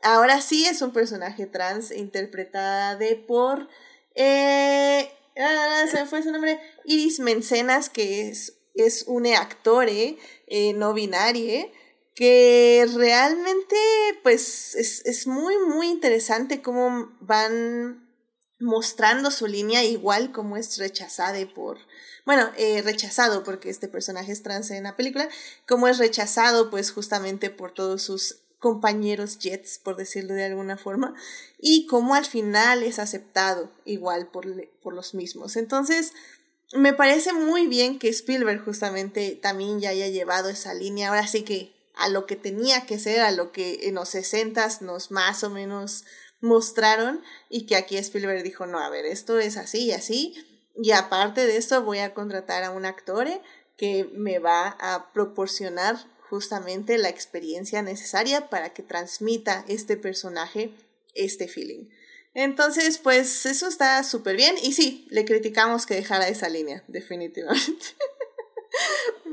ahora 0.02 0.40
sí 0.40 0.66
es 0.66 0.82
un 0.82 0.92
personaje 0.92 1.46
trans 1.46 1.90
interpretada 1.90 2.96
de 2.96 3.16
por... 3.16 3.68
Eh, 4.14 5.10
ah, 5.38 5.84
se 5.90 6.00
me 6.00 6.06
fue 6.06 6.22
su 6.22 6.30
nombre, 6.30 6.60
Iris 6.84 7.20
Mencenas, 7.20 7.88
que 7.88 8.28
es, 8.28 8.58
es 8.74 9.04
una 9.06 9.40
actore 9.40 10.18
eh, 10.46 10.72
no 10.74 10.94
binaria, 10.94 11.66
que 12.14 12.86
realmente 12.94 13.76
pues 14.22 14.74
es, 14.74 15.04
es 15.06 15.26
muy, 15.26 15.58
muy 15.66 15.88
interesante 15.88 16.62
cómo 16.62 17.10
van 17.20 18.02
mostrando 18.62 19.30
su 19.30 19.46
línea 19.46 19.84
igual 19.84 20.32
como 20.32 20.56
es 20.56 20.78
rechazada 20.78 21.38
por, 21.52 21.78
bueno, 22.24 22.50
eh, 22.56 22.80
rechazado 22.82 23.42
porque 23.42 23.70
este 23.70 23.88
personaje 23.88 24.32
es 24.32 24.42
trans 24.42 24.70
en 24.70 24.84
la 24.84 24.96
película, 24.96 25.28
como 25.66 25.88
es 25.88 25.98
rechazado 25.98 26.70
pues 26.70 26.92
justamente 26.92 27.50
por 27.50 27.72
todos 27.72 28.02
sus 28.02 28.42
compañeros 28.62 29.40
Jets, 29.40 29.78
por 29.78 29.96
decirlo 29.96 30.34
de 30.34 30.44
alguna 30.44 30.78
forma, 30.78 31.14
y 31.58 31.86
cómo 31.86 32.14
al 32.14 32.24
final 32.24 32.84
es 32.84 33.00
aceptado 33.00 33.70
igual 33.84 34.28
por, 34.28 34.46
por 34.80 34.94
los 34.94 35.14
mismos. 35.14 35.56
Entonces, 35.56 36.12
me 36.72 36.94
parece 36.94 37.32
muy 37.32 37.66
bien 37.66 37.98
que 37.98 38.08
Spielberg 38.08 38.64
justamente 38.64 39.38
también 39.42 39.80
ya 39.80 39.90
haya 39.90 40.06
llevado 40.06 40.48
esa 40.48 40.72
línea. 40.74 41.08
Ahora 41.08 41.26
sí 41.26 41.42
que 41.42 41.74
a 41.96 42.08
lo 42.08 42.24
que 42.24 42.36
tenía 42.36 42.86
que 42.86 43.00
ser, 43.00 43.20
a 43.20 43.32
lo 43.32 43.50
que 43.50 43.88
en 43.88 43.96
los 43.96 44.10
60 44.10 44.66
nos 44.80 45.10
más 45.10 45.42
o 45.42 45.50
menos 45.50 46.04
mostraron 46.40 47.20
y 47.50 47.66
que 47.66 47.74
aquí 47.74 47.96
Spielberg 47.96 48.44
dijo, 48.44 48.66
no, 48.66 48.78
a 48.78 48.88
ver, 48.90 49.06
esto 49.06 49.40
es 49.40 49.56
así 49.56 49.86
y 49.86 49.92
así. 49.92 50.34
Y 50.76 50.92
aparte 50.92 51.46
de 51.46 51.56
esto 51.56 51.82
voy 51.82 51.98
a 51.98 52.14
contratar 52.14 52.62
a 52.62 52.70
un 52.70 52.86
actor 52.86 53.28
que 53.76 54.08
me 54.14 54.38
va 54.38 54.76
a 54.78 55.12
proporcionar 55.12 55.96
justamente 56.32 56.96
la 56.96 57.10
experiencia 57.10 57.82
necesaria 57.82 58.48
para 58.48 58.72
que 58.72 58.82
transmita 58.82 59.66
este 59.68 59.98
personaje 59.98 60.70
este 61.14 61.46
feeling. 61.46 61.90
Entonces, 62.32 62.96
pues 62.96 63.44
eso 63.44 63.68
está 63.68 64.02
súper 64.02 64.36
bien. 64.36 64.54
Y 64.62 64.72
sí, 64.72 65.06
le 65.10 65.26
criticamos 65.26 65.84
que 65.84 65.94
dejara 65.94 66.28
esa 66.28 66.48
línea, 66.48 66.84
definitivamente. 66.88 67.84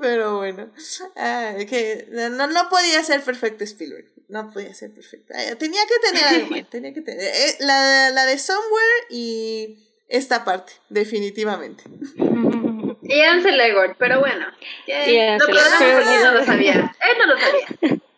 Pero 0.02 0.40
bueno, 0.40 0.74
que 1.16 2.08
no, 2.12 2.48
no 2.48 2.70
podía 2.70 3.02
ser 3.06 3.24
perfecto 3.24 3.64
Spielberg. 3.64 4.12
No 4.28 4.52
podía 4.52 4.74
ser 4.74 4.94
perfecto. 4.94 5.34
Tenía 5.58 5.82
que 5.86 6.06
tener 6.06 6.24
algo 6.26 6.68
Tenía 6.70 6.94
que 6.94 7.02
tener. 7.02 7.24
Eh, 7.24 7.56
la, 7.62 8.10
la 8.10 8.26
de 8.26 8.38
Somewhere 8.38 9.06
y 9.10 9.88
esta 10.10 10.44
parte, 10.44 10.74
definitivamente. 10.90 11.86
Y 13.10 13.22
Ansel 13.22 13.60
Elgort, 13.60 13.96
pero 13.98 14.20
bueno. 14.20 14.46
no, 14.48 15.48
no 15.48 16.32
lo 16.32 16.46
sabía. 16.46 16.74
Él 16.74 17.18
no 17.18 17.26
lo 17.26 17.38
sabía. 17.38 17.68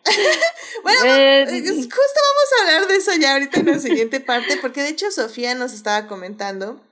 bueno, 0.82 1.04
eh, 1.04 1.42
eh, 1.42 1.62
justo 1.62 1.90
vamos 1.90 2.48
a 2.52 2.62
hablar 2.62 2.88
de 2.88 2.96
eso 2.96 3.12
ya 3.18 3.32
ahorita 3.32 3.60
en 3.60 3.66
la 3.66 3.78
siguiente 3.78 4.20
parte, 4.20 4.58
porque 4.60 4.82
de 4.82 4.88
hecho 4.88 5.10
Sofía 5.10 5.54
nos 5.54 5.72
estaba 5.72 6.06
comentando 6.06 6.84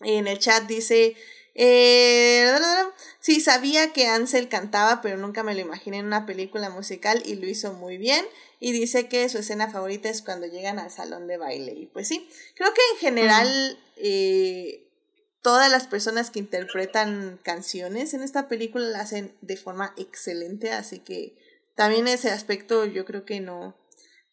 en 0.00 0.28
el 0.28 0.38
chat, 0.38 0.64
dice, 0.64 1.16
eh, 1.54 2.52
sí, 3.20 3.40
sabía 3.40 3.92
que 3.92 4.06
Ansel 4.08 4.48
cantaba, 4.48 5.00
pero 5.00 5.16
nunca 5.16 5.42
me 5.42 5.54
lo 5.54 5.60
imaginé 5.60 5.98
en 5.98 6.06
una 6.06 6.26
película 6.26 6.68
musical 6.70 7.22
y 7.24 7.36
lo 7.36 7.46
hizo 7.46 7.72
muy 7.72 7.96
bien. 7.96 8.24
Y 8.60 8.72
dice 8.72 9.08
que 9.08 9.28
su 9.28 9.38
escena 9.38 9.70
favorita 9.70 10.08
es 10.08 10.22
cuando 10.22 10.46
llegan 10.46 10.78
al 10.78 10.90
salón 10.90 11.26
de 11.26 11.36
baile. 11.36 11.72
Y 11.72 11.86
pues 11.86 12.08
sí, 12.08 12.28
creo 12.54 12.72
que 12.72 12.80
en 12.92 12.98
general 12.98 13.78
eh, 13.96 14.83
todas 15.44 15.70
las 15.70 15.86
personas 15.86 16.30
que 16.30 16.38
interpretan 16.38 17.38
canciones 17.42 18.14
en 18.14 18.22
esta 18.22 18.48
película 18.48 18.86
la 18.86 19.00
hacen 19.00 19.32
de 19.42 19.56
forma 19.56 19.92
excelente, 19.98 20.72
así 20.72 21.00
que 21.00 21.34
también 21.76 22.08
ese 22.08 22.30
aspecto 22.30 22.86
yo 22.86 23.04
creo 23.04 23.26
que 23.26 23.40
no, 23.40 23.76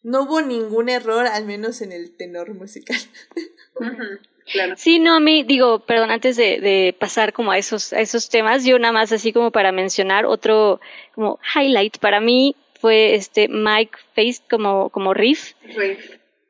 no 0.02 0.22
hubo 0.22 0.40
ningún 0.40 0.88
error, 0.88 1.26
al 1.26 1.44
menos 1.44 1.82
en 1.82 1.92
el 1.92 2.16
tenor 2.16 2.54
musical. 2.54 2.98
Claro. 4.44 4.74
Sí, 4.76 4.98
no, 4.98 5.14
a 5.14 5.20
mí, 5.20 5.44
digo, 5.44 5.78
perdón, 5.86 6.10
antes 6.10 6.36
de, 6.36 6.60
de, 6.60 6.96
pasar 6.98 7.32
como 7.32 7.52
a 7.52 7.58
esos, 7.58 7.92
a 7.92 8.00
esos 8.00 8.28
temas, 8.28 8.64
yo 8.64 8.76
nada 8.76 8.92
más 8.92 9.12
así 9.12 9.32
como 9.32 9.52
para 9.52 9.70
mencionar 9.70 10.26
otro 10.26 10.80
como 11.14 11.38
highlight 11.54 11.98
para 11.98 12.20
mí 12.20 12.56
fue 12.80 13.14
este 13.14 13.46
Mike 13.46 13.96
Face 14.16 14.42
como, 14.50 14.90
como 14.90 15.14
riff. 15.14 15.52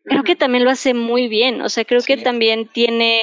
Creo 0.05 0.25
que 0.25 0.35
también 0.35 0.65
lo 0.65 0.71
hace 0.71 0.95
muy 0.95 1.29
bien, 1.29 1.61
o 1.61 1.69
sea, 1.69 1.85
creo 1.85 2.01
que 2.01 2.17
también 2.17 2.67
tiene, 2.67 3.21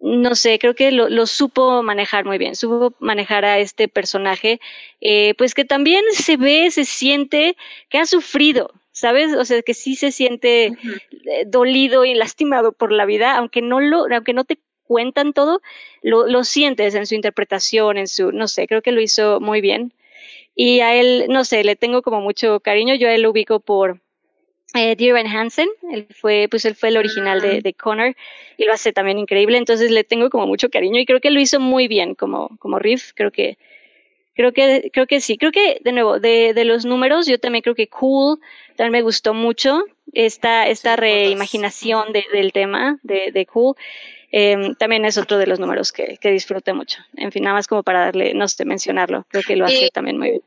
no 0.00 0.34
sé, 0.34 0.58
creo 0.58 0.74
que 0.74 0.92
lo, 0.92 1.08
lo, 1.08 1.26
supo 1.26 1.82
manejar 1.82 2.24
muy 2.24 2.38
bien, 2.38 2.56
supo 2.56 2.94
manejar 3.00 3.44
a 3.44 3.58
este 3.58 3.86
personaje, 3.88 4.60
eh, 5.00 5.34
pues 5.36 5.54
que 5.54 5.64
también 5.64 6.02
se 6.12 6.36
ve, 6.36 6.70
se 6.70 6.84
siente 6.84 7.56
que 7.90 7.98
ha 7.98 8.06
sufrido, 8.06 8.72
¿sabes? 8.92 9.34
O 9.34 9.44
sea, 9.44 9.62
que 9.62 9.74
sí 9.74 9.96
se 9.96 10.10
siente 10.10 10.66
eh, 10.66 10.74
dolido 11.46 12.04
y 12.04 12.14
lastimado 12.14 12.72
por 12.72 12.92
la 12.92 13.04
vida, 13.04 13.36
aunque 13.36 13.60
no 13.62 13.80
lo, 13.80 14.06
aunque 14.12 14.32
no 14.32 14.44
te 14.44 14.58
cuentan 14.84 15.32
todo, 15.32 15.60
lo, 16.02 16.26
lo 16.26 16.44
sientes 16.44 16.94
en 16.94 17.06
su 17.06 17.14
interpretación, 17.14 17.98
en 17.98 18.08
su, 18.08 18.32
no 18.32 18.48
sé, 18.48 18.66
creo 18.66 18.82
que 18.82 18.92
lo 18.92 19.00
hizo 19.00 19.40
muy 19.40 19.60
bien. 19.60 19.92
Y 20.54 20.80
a 20.80 20.94
él, 20.94 21.26
no 21.28 21.44
sé, 21.44 21.62
le 21.62 21.76
tengo 21.76 22.02
como 22.02 22.20
mucho 22.20 22.60
cariño, 22.60 22.94
yo 22.94 23.08
a 23.08 23.14
él 23.14 23.22
lo 23.22 23.30
ubico 23.30 23.60
por 23.60 24.00
eh, 24.74 24.94
Dear 24.96 25.26
Hansen, 25.26 25.68
él 25.92 26.06
fue, 26.10 26.46
pues 26.50 26.64
él 26.64 26.74
fue 26.74 26.90
el 26.90 26.96
original 26.96 27.40
de, 27.40 27.60
de, 27.60 27.74
Connor 27.74 28.14
y 28.56 28.64
lo 28.64 28.72
hace 28.72 28.92
también 28.92 29.18
increíble, 29.18 29.58
entonces 29.58 29.90
le 29.90 30.04
tengo 30.04 30.30
como 30.30 30.46
mucho 30.46 30.70
cariño 30.70 31.00
y 31.00 31.06
creo 31.06 31.20
que 31.20 31.30
lo 31.30 31.40
hizo 31.40 31.58
muy 31.60 31.88
bien 31.88 32.14
como, 32.14 32.56
como 32.58 32.78
riff, 32.78 33.12
creo 33.14 33.30
que, 33.30 33.58
creo 34.34 34.52
que, 34.52 34.90
creo 34.92 35.06
que 35.06 35.20
sí, 35.20 35.36
creo 35.36 35.52
que 35.52 35.80
de 35.82 35.92
nuevo, 35.92 36.20
de, 36.20 36.54
de 36.54 36.64
los 36.64 36.84
números, 36.84 37.26
yo 37.26 37.38
también 37.38 37.62
creo 37.62 37.74
que 37.74 37.88
Cool 37.88 38.38
también 38.76 38.92
me 38.92 39.02
gustó 39.02 39.34
mucho 39.34 39.84
esta, 40.12 40.68
esta 40.68 40.96
reimaginación 40.96 42.12
de, 42.12 42.24
del 42.32 42.52
tema 42.52 42.98
de, 43.02 43.32
de 43.32 43.46
Cool. 43.46 43.76
Eh, 44.32 44.74
también 44.78 45.04
es 45.04 45.18
otro 45.18 45.38
de 45.38 45.46
los 45.46 45.58
números 45.58 45.90
que, 45.90 46.16
que 46.20 46.30
disfruté 46.30 46.72
mucho. 46.72 47.00
En 47.16 47.32
fin, 47.32 47.42
nada 47.42 47.56
más 47.56 47.66
como 47.66 47.82
para 47.82 48.00
darle, 48.00 48.32
no 48.34 48.46
sé, 48.46 48.64
mencionarlo, 48.64 49.26
creo 49.28 49.42
que 49.42 49.56
lo 49.56 49.66
hace 49.66 49.90
también 49.92 50.18
muy 50.18 50.30
bien. 50.30 50.42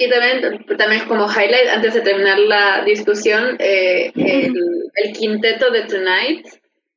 Y 0.00 0.08
también, 0.08 0.64
también 0.78 1.06
como 1.08 1.26
highlight, 1.28 1.68
antes 1.70 1.92
de 1.92 2.02
terminar 2.02 2.38
la 2.38 2.84
discusión, 2.84 3.56
eh, 3.58 4.12
el, 4.14 5.12
quinteto 5.12 5.72
de 5.72 5.82
Tonight, 5.82 6.46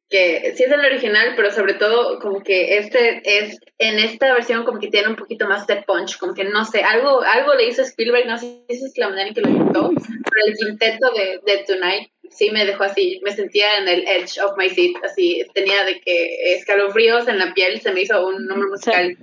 que 0.07 0.53
sí 0.55 0.63
es 0.63 0.71
el 0.71 0.85
original, 0.85 1.33
pero 1.35 1.49
sobre 1.51 1.73
todo 1.73 2.19
como 2.19 2.43
que 2.43 2.77
este 2.77 3.21
es, 3.23 3.57
en 3.79 3.97
esta 3.97 4.33
versión 4.35 4.65
como 4.65 4.79
que 4.79 4.89
tiene 4.89 5.09
un 5.09 5.15
poquito 5.15 5.47
más 5.47 5.65
de 5.65 5.77
punch, 5.77 6.19
como 6.19 6.35
que 6.35 6.43
no 6.43 6.63
sé, 6.63 6.83
algo, 6.83 7.23
algo 7.23 7.55
le 7.55 7.69
hizo 7.69 7.81
Spielberg, 7.81 8.27
no 8.27 8.37
sé 8.37 8.63
si 8.69 8.85
es 8.85 8.97
la 8.97 9.09
manera 9.09 9.29
en 9.29 9.33
que 9.33 9.41
lo 9.41 9.47
pintó, 9.47 9.91
pero 9.95 10.45
el 10.45 10.53
quinteto 10.55 11.11
de, 11.13 11.39
de 11.43 11.63
Tonight 11.63 12.11
sí 12.29 12.51
me 12.51 12.65
dejó 12.65 12.83
así, 12.83 13.19
me 13.23 13.31
sentía 13.31 13.79
en 13.79 13.87
el 13.87 14.07
edge 14.07 14.39
of 14.43 14.55
my 14.57 14.69
seat, 14.69 14.93
así, 15.03 15.43
tenía 15.55 15.85
de 15.85 15.99
que 16.01 16.53
escalofríos 16.53 17.27
en 17.27 17.39
la 17.39 17.51
piel, 17.55 17.81
se 17.81 17.91
me 17.93 18.01
hizo 18.01 18.27
un 18.27 18.45
número 18.45 18.69
musical 18.69 19.17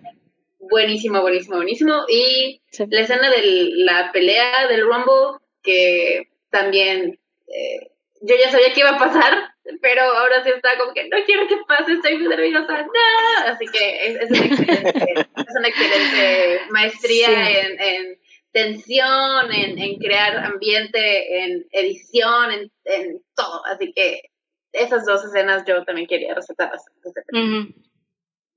buenísimo, 0.59 1.21
buenísimo, 1.21 1.57
buenísimo. 1.57 2.05
Y 2.09 2.61
la 2.89 3.01
escena 3.01 3.31
de 3.31 3.71
la 3.77 4.13
pelea 4.13 4.67
del 4.69 4.83
Rumble, 4.83 5.39
que 5.63 6.29
también 6.51 7.19
eh, 7.47 7.91
yo 8.23 8.35
ya 8.37 8.51
sabía 8.51 8.73
que 8.73 8.81
iba 8.81 8.91
a 8.91 8.99
pasar, 8.99 9.55
pero 9.81 10.03
ahora 10.03 10.43
sí 10.43 10.51
está 10.51 10.77
como 10.79 10.93
que 10.93 11.09
no 11.09 11.17
quiero 11.25 11.47
que 11.47 11.57
pase, 11.67 11.93
estoy 11.93 12.19
muy 12.19 12.29
nerviosa, 12.29 12.83
no. 12.83 13.47
Así 13.47 13.67
que 13.67 14.07
es, 14.07 14.17
es, 14.17 14.31
una, 14.31 14.47
excelente, 14.47 15.13
es 15.13 15.57
una 15.57 15.69
excelente 15.69 16.61
maestría 16.71 17.61
en, 17.61 17.81
en, 17.81 18.19
tensión, 18.51 19.53
en, 19.53 19.79
en, 19.79 19.99
crear 19.99 20.39
ambiente, 20.39 21.45
en 21.45 21.67
edición, 21.71 22.51
en, 22.51 22.73
en, 22.85 23.23
todo. 23.35 23.65
Así 23.67 23.93
que 23.93 24.23
esas 24.73 25.05
dos 25.05 25.25
escenas 25.25 25.65
yo 25.67 25.85
también 25.85 26.07
quería 26.07 26.35
resaltarlas. 26.35 26.85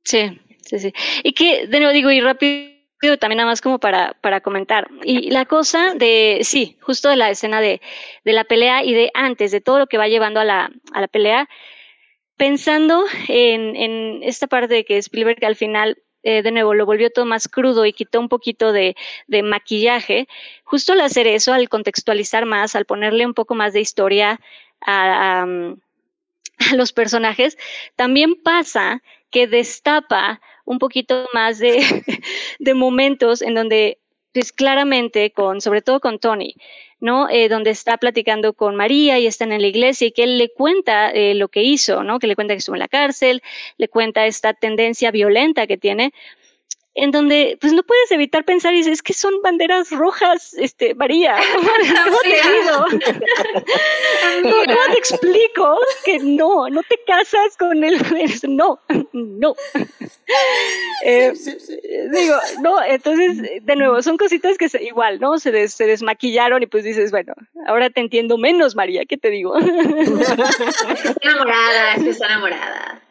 Sí, 0.04 0.40
sí, 0.62 0.80
sí. 0.80 0.94
Y 1.24 1.34
que, 1.34 1.68
de 1.68 1.80
nuevo 1.80 1.94
digo, 1.94 2.12
y 2.12 2.22
rápido 2.22 2.72
también 3.20 3.38
nada 3.38 3.50
más 3.50 3.62
como 3.62 3.80
para, 3.80 4.16
para 4.22 4.42
comentar. 4.42 4.88
Y 5.04 5.32
la 5.32 5.46
cosa 5.46 5.94
de, 5.96 6.40
sí, 6.44 6.78
justo 6.82 7.10
de 7.10 7.16
la 7.16 7.30
escena 7.32 7.60
de, 7.60 7.82
de 8.24 8.34
la 8.34 8.44
pelea 8.44 8.84
y 8.84 8.94
de 8.94 9.12
antes, 9.14 9.52
de 9.52 9.62
todo 9.62 9.80
lo 9.80 9.88
que 9.88 9.98
va 9.98 10.08
llevando 10.08 10.40
a 10.40 10.46
la, 10.46 10.72
a 10.94 11.02
la 11.02 11.08
pelea, 11.08 11.50
pensando 12.38 13.06
en, 13.28 14.22
esta 14.24 14.48
parte 14.48 14.74
de 14.74 14.86
que 14.86 14.98
Spielberg 14.98 15.44
al 15.46 15.56
final 15.56 15.98
eh, 16.24 16.44
de 16.44 16.52
nuevo 16.52 16.76
lo 16.76 16.86
volvió 16.86 17.10
todo 17.10 17.26
más 17.26 17.48
crudo 17.48 17.86
y 17.86 17.94
quitó 17.94 18.20
un 18.20 18.30
poquito 18.30 18.72
de, 18.72 18.96
de, 19.28 19.42
maquillaje, 19.42 20.28
justo 20.64 20.94
al 20.94 21.02
hacer 21.02 21.26
eso, 21.26 21.54
al 21.54 21.70
contextualizar 21.70 22.46
más, 22.46 22.76
al 22.76 22.86
ponerle 22.86 23.26
un 23.26 23.34
poco 23.34 23.56
más 23.56 23.74
de 23.74 23.82
historia 23.82 24.40
a, 24.82 25.42
a 25.42 26.76
los 26.76 26.94
personajes, 26.94 27.58
también 27.96 28.36
pasa 28.36 29.02
que 29.32 29.48
destapa 29.48 30.42
un 30.66 30.80
poquito 30.80 31.28
más 31.34 31.60
de, 31.60 31.80
de 32.60 32.74
momentos 32.74 33.42
en 33.42 33.56
donde, 33.56 34.00
pues 34.34 34.52
claramente, 34.52 35.32
con, 35.32 35.62
sobre 35.62 35.82
todo 35.82 36.00
con 36.00 36.20
Tony, 36.20 36.56
¿no? 37.00 37.30
Eh, 37.30 37.50
donde 37.50 37.72
está 37.72 37.98
platicando 37.98 38.54
con 38.54 38.76
María 38.76 39.18
y 39.18 39.26
están 39.26 39.52
en 39.52 39.62
la 39.62 39.68
iglesia 39.68 40.08
y 40.08 40.12
que 40.12 40.24
él 40.24 40.38
le 40.38 40.50
cuenta 40.54 41.10
eh, 41.10 41.34
lo 41.34 41.48
que 41.48 41.64
hizo, 41.64 42.04
¿no? 42.04 42.20
Que 42.20 42.28
le 42.28 42.36
cuenta 42.36 42.54
que 42.54 42.60
estuvo 42.60 42.76
en 42.76 42.82
la 42.82 42.88
cárcel, 42.88 43.42
le 43.78 43.88
cuenta 43.88 44.28
esta 44.28 44.54
tendencia 44.54 45.10
violenta 45.10 45.66
que 45.66 45.78
tiene, 45.78 46.14
en 46.94 47.12
donde 47.12 47.58
pues 47.62 47.74
no 47.74 47.84
puedes 47.84 48.12
evitar 48.12 48.44
pensar 48.44 48.74
y 48.74 48.78
dices, 48.78 48.94
es 48.94 49.02
que 49.02 49.14
son 49.14 49.34
banderas 49.42 49.92
rojas, 49.92 50.54
este, 50.56 50.94
María, 50.94 51.38
¿cómo 51.56 52.18
te 52.22 52.30
digo? 52.30 53.08
no, 54.68 54.94
te 54.94 54.98
explico 54.98 55.78
que 56.06 56.20
no, 56.20 56.70
no 56.70 56.82
te 56.84 57.00
casas 57.08 57.56
con 57.58 57.84
él, 57.84 57.98
no, 58.48 58.80
no. 59.14 59.56
Eh, 61.04 61.34
digo, 62.14 62.36
no, 62.62 62.82
entonces, 62.84 63.66
de 63.66 63.76
nuevo, 63.76 64.02
son 64.04 64.18
cositas 64.18 64.58
que 64.58 64.70
se, 64.70 64.84
igual, 64.84 65.20
¿no? 65.20 65.40
Se, 65.40 65.52
des, 65.52 65.74
se 65.74 65.88
desmaquillaron 65.88 66.62
y 66.62 66.68
pues 66.68 66.84
dices, 66.84 67.10
bueno, 67.10 67.34
ahora 67.66 67.90
te 67.90 68.02
entiendo 68.02 68.38
menos, 68.38 68.76
María, 68.76 69.04
¿qué 69.06 69.18
te 69.18 69.32
digo? 69.32 69.58
Estoy 69.58 69.74
enamorada, 71.24 71.96
estoy 71.96 72.28
enamorada. 72.28 73.02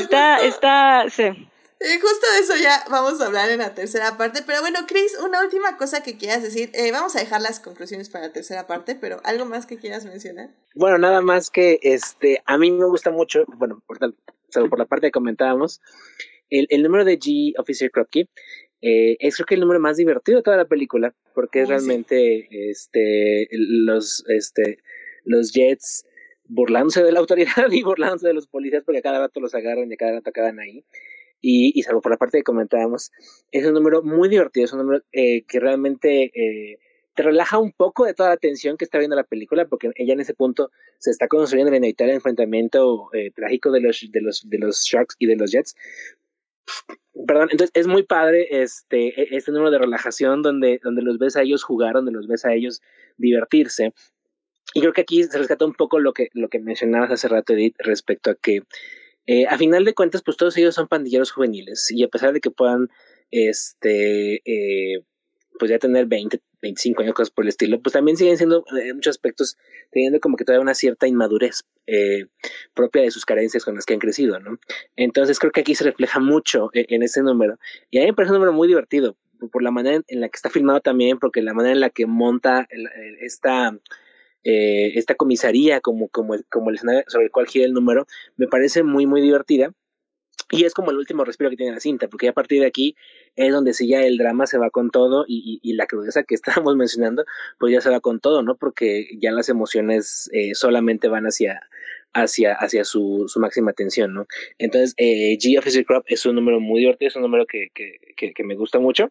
está, 0.00 0.44
está, 0.44 1.04
sí. 1.08 1.48
Eh, 1.78 2.00
justo 2.00 2.26
de 2.32 2.38
eso 2.38 2.54
ya 2.56 2.82
vamos 2.90 3.20
a 3.20 3.26
hablar 3.26 3.50
en 3.50 3.58
la 3.58 3.74
tercera 3.74 4.16
parte. 4.16 4.42
Pero 4.46 4.60
bueno, 4.60 4.80
Chris, 4.88 5.16
una 5.22 5.42
última 5.42 5.76
cosa 5.76 6.02
que 6.02 6.16
quieras 6.16 6.42
decir. 6.42 6.70
Eh, 6.72 6.90
vamos 6.90 7.14
a 7.16 7.20
dejar 7.20 7.42
las 7.42 7.60
conclusiones 7.60 8.08
para 8.08 8.28
la 8.28 8.32
tercera 8.32 8.66
parte, 8.66 8.94
pero 8.94 9.20
algo 9.24 9.44
más 9.44 9.66
que 9.66 9.76
quieras 9.76 10.06
mencionar. 10.06 10.48
Bueno, 10.74 10.96
nada 10.96 11.20
más 11.20 11.50
que 11.50 11.78
este, 11.82 12.42
a 12.46 12.56
mí 12.56 12.70
me 12.70 12.86
gusta 12.86 13.10
mucho, 13.10 13.44
bueno, 13.48 13.82
por, 13.86 13.98
tal, 14.50 14.68
por 14.68 14.78
la 14.78 14.86
parte 14.86 15.08
que 15.08 15.12
comentábamos, 15.12 15.80
el, 16.50 16.66
el 16.70 16.82
número 16.82 17.04
de 17.04 17.18
G 17.18 17.54
Officer 17.58 17.90
Kropke 17.90 18.28
eh, 18.82 19.16
es 19.20 19.36
creo 19.36 19.46
que 19.46 19.54
el 19.54 19.60
número 19.62 19.80
más 19.80 19.96
divertido 19.96 20.38
de 20.38 20.42
toda 20.42 20.56
la 20.56 20.68
película, 20.68 21.14
porque 21.34 21.62
es 21.62 21.68
realmente 21.68 22.48
este, 22.70 23.48
los, 23.50 24.24
este, 24.28 24.78
los 25.24 25.52
Jets 25.52 26.06
burlándose 26.44 27.02
de 27.02 27.12
la 27.12 27.20
autoridad 27.20 27.66
y 27.72 27.82
burlándose 27.82 28.28
de 28.28 28.34
los 28.34 28.46
policías 28.46 28.84
porque 28.84 28.98
a 28.98 29.02
cada 29.02 29.18
rato 29.18 29.40
los 29.40 29.54
agarran 29.54 29.90
y 29.90 29.94
a 29.94 29.96
cada 29.96 30.12
rato 30.12 30.30
acaban 30.30 30.60
ahí. 30.60 30.84
Y, 31.40 31.72
y 31.78 31.82
salvo 31.82 32.00
por 32.00 32.12
la 32.12 32.16
parte 32.16 32.38
que 32.38 32.44
comentábamos, 32.44 33.12
es 33.52 33.66
un 33.66 33.74
número 33.74 34.02
muy 34.02 34.28
divertido, 34.28 34.64
es 34.64 34.72
un 34.72 34.80
número 34.80 35.04
eh, 35.12 35.44
que 35.46 35.60
realmente 35.60 36.30
eh, 36.34 36.78
te 37.16 37.22
relaja 37.22 37.58
un 37.58 37.72
poco 37.72 38.04
de 38.04 38.14
toda 38.14 38.28
la 38.28 38.36
tensión 38.36 38.76
que 38.76 38.84
está 38.84 38.98
viendo 38.98 39.16
la 39.16 39.24
película, 39.24 39.66
porque 39.66 39.90
ella 39.96 40.12
en 40.12 40.20
ese 40.20 40.34
punto 40.34 40.70
se 40.98 41.10
está 41.10 41.26
construyendo 41.26 41.70
el 41.70 41.78
inevitable 41.78 42.14
enfrentamiento 42.14 43.08
eh, 43.14 43.30
trágico 43.34 43.72
de 43.72 43.80
los, 43.80 44.06
de, 44.10 44.20
los, 44.20 44.48
de 44.48 44.58
los 44.58 44.84
Sharks 44.84 45.16
y 45.18 45.26
de 45.26 45.36
los 45.36 45.50
Jets. 45.50 45.74
Perdón, 47.26 47.48
entonces 47.50 47.72
es 47.74 47.86
muy 47.86 48.02
padre 48.02 48.62
este, 48.62 49.20
e, 49.20 49.36
este 49.36 49.50
número 49.50 49.70
de 49.70 49.78
relajación 49.78 50.42
donde, 50.42 50.78
donde 50.84 51.02
los 51.02 51.18
ves 51.18 51.36
a 51.36 51.42
ellos 51.42 51.64
jugar, 51.64 51.94
donde 51.94 52.12
los 52.12 52.28
ves 52.28 52.44
a 52.44 52.52
ellos 52.52 52.82
divertirse. 53.16 53.94
Y 54.74 54.80
creo 54.80 54.92
que 54.92 55.00
aquí 55.00 55.22
se 55.24 55.38
rescata 55.38 55.64
un 55.64 55.74
poco 55.74 55.98
lo 55.98 56.12
que, 56.12 56.28
lo 56.34 56.48
que 56.48 56.58
mencionabas 56.58 57.10
hace 57.10 57.28
rato, 57.28 57.54
Edith, 57.54 57.76
respecto 57.78 58.30
a 58.30 58.34
que 58.34 58.62
eh, 59.26 59.46
a 59.46 59.56
final 59.56 59.84
de 59.84 59.94
cuentas, 59.94 60.22
pues 60.22 60.36
todos 60.36 60.56
ellos 60.58 60.74
son 60.74 60.86
pandilleros 60.86 61.32
juveniles 61.32 61.90
y 61.90 62.04
a 62.04 62.08
pesar 62.08 62.32
de 62.34 62.40
que 62.40 62.50
puedan, 62.50 62.88
este, 63.30 64.42
eh, 64.44 65.02
pues 65.58 65.70
ya 65.70 65.78
tener 65.78 66.06
20, 66.06 66.40
25 66.62 67.02
años, 67.02 67.14
cosas 67.14 67.30
por 67.30 67.44
el 67.44 67.48
estilo, 67.48 67.80
pues 67.80 67.92
también 67.92 68.16
siguen 68.16 68.36
siendo 68.36 68.64
en 68.80 68.96
muchos 68.96 69.12
aspectos 69.12 69.56
teniendo 69.90 70.20
como 70.20 70.36
que 70.36 70.44
todavía 70.44 70.62
una 70.62 70.74
cierta 70.74 71.06
inmadurez 71.06 71.64
eh, 71.86 72.26
propia 72.74 73.02
de 73.02 73.10
sus 73.10 73.24
carencias 73.24 73.64
con 73.64 73.74
las 73.74 73.84
que 73.84 73.94
han 73.94 74.00
crecido, 74.00 74.40
¿no? 74.40 74.58
Entonces 74.96 75.38
creo 75.38 75.52
que 75.52 75.60
aquí 75.60 75.74
se 75.74 75.84
refleja 75.84 76.20
mucho 76.20 76.70
en, 76.72 76.86
en 76.88 77.02
ese 77.02 77.22
número 77.22 77.58
y 77.90 77.98
a 77.98 78.00
mí 78.02 78.06
me 78.08 78.14
parece 78.14 78.32
un 78.32 78.38
número 78.38 78.52
muy 78.52 78.68
divertido 78.68 79.16
por 79.52 79.62
la 79.62 79.70
manera 79.70 80.02
en 80.06 80.20
la 80.20 80.28
que 80.28 80.36
está 80.36 80.50
filmado 80.50 80.80
también, 80.80 81.18
porque 81.18 81.42
la 81.42 81.54
manera 81.54 81.74
en 81.74 81.80
la 81.80 81.90
que 81.90 82.06
monta 82.06 82.66
el, 82.70 82.88
esta 83.20 83.78
eh, 84.48 84.96
esta 84.96 85.16
comisaría 85.16 85.80
como, 85.80 86.08
como, 86.08 86.36
como 86.48 86.70
el 86.70 86.76
escenario 86.76 87.02
sobre 87.08 87.24
el 87.24 87.32
cual 87.32 87.48
gira 87.48 87.64
el 87.64 87.72
número, 87.72 88.06
me 88.36 88.46
parece 88.46 88.84
muy, 88.84 89.04
muy 89.04 89.20
divertida. 89.20 89.72
Y 90.52 90.64
es 90.64 90.72
como 90.72 90.92
el 90.92 90.98
último 90.98 91.24
respiro 91.24 91.50
que 91.50 91.56
tiene 91.56 91.72
la 91.72 91.80
cinta, 91.80 92.06
porque 92.06 92.28
a 92.28 92.32
partir 92.32 92.60
de 92.60 92.66
aquí 92.66 92.94
es 93.36 93.52
donde 93.52 93.74
sí 93.74 93.88
ya 93.88 94.02
el 94.02 94.18
drama 94.18 94.46
se 94.46 94.58
va 94.58 94.70
con 94.70 94.90
todo 94.90 95.24
y, 95.28 95.60
y, 95.62 95.70
y 95.70 95.74
la 95.74 95.86
crudeza 95.86 96.24
que 96.24 96.34
estábamos 96.64 96.76
mencionando, 96.76 97.24
pues 97.58 97.72
ya 97.72 97.80
se 97.80 97.90
va 97.90 98.00
con 98.00 98.20
todo, 98.20 98.42
¿no? 98.42 98.56
Porque 98.56 99.08
ya 99.20 99.32
las 99.32 99.48
emociones 99.48 100.28
eh, 100.32 100.54
solamente 100.54 101.08
van 101.08 101.24
hacia, 101.24 101.60
hacia, 102.14 102.54
hacia 102.54 102.84
su, 102.84 103.24
su 103.28 103.40
máxima 103.40 103.72
tensión, 103.72 104.14
¿no? 104.14 104.26
Entonces, 104.58 104.94
eh, 104.96 105.36
G 105.38 105.58
Officer 105.58 105.84
Crop 105.84 106.04
es 106.08 106.26
un 106.26 106.34
número 106.34 106.60
muy 106.60 106.80
divertido, 106.80 107.08
es 107.08 107.16
un 107.16 107.22
número 107.22 107.46
que, 107.46 107.68
que, 107.74 107.98
que, 108.16 108.32
que 108.32 108.44
me 108.44 108.56
gusta 108.56 108.78
mucho 108.78 109.10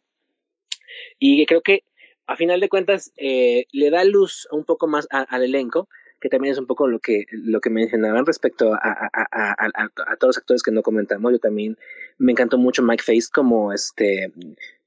y 1.20 1.46
creo 1.46 1.62
que 1.62 1.84
a 2.28 2.36
final 2.36 2.60
de 2.60 2.70
cuentas 2.70 3.12
eh, 3.18 3.66
le 3.72 3.90
da 3.90 4.04
luz 4.04 4.48
un 4.52 4.66
poco 4.66 4.88
más 4.88 5.08
a, 5.12 5.22
al 5.22 5.44
elenco, 5.44 5.88
que 6.20 6.30
también 6.30 6.54
es 6.54 6.60
un 6.60 6.68
poco 6.68 6.88
lo 6.88 7.00
que, 7.00 7.26
lo 7.32 7.62
que 7.62 7.70
mencionaban 7.70 8.26
respecto 8.26 8.74
a, 8.74 8.80
a, 8.80 9.10
a, 9.32 9.66
a, 9.74 10.16
todos 10.18 10.30
los 10.30 10.38
actores 10.38 10.64
que 10.64 10.72
no 10.72 10.82
comentamos. 10.82 11.32
Yo 11.32 11.40
también 11.40 11.78
me 12.18 12.32
encantó 12.32 12.58
mucho 12.58 12.84
Mike 12.84 13.04
Face 13.04 13.28
como 13.34 13.74
este, 13.74 14.32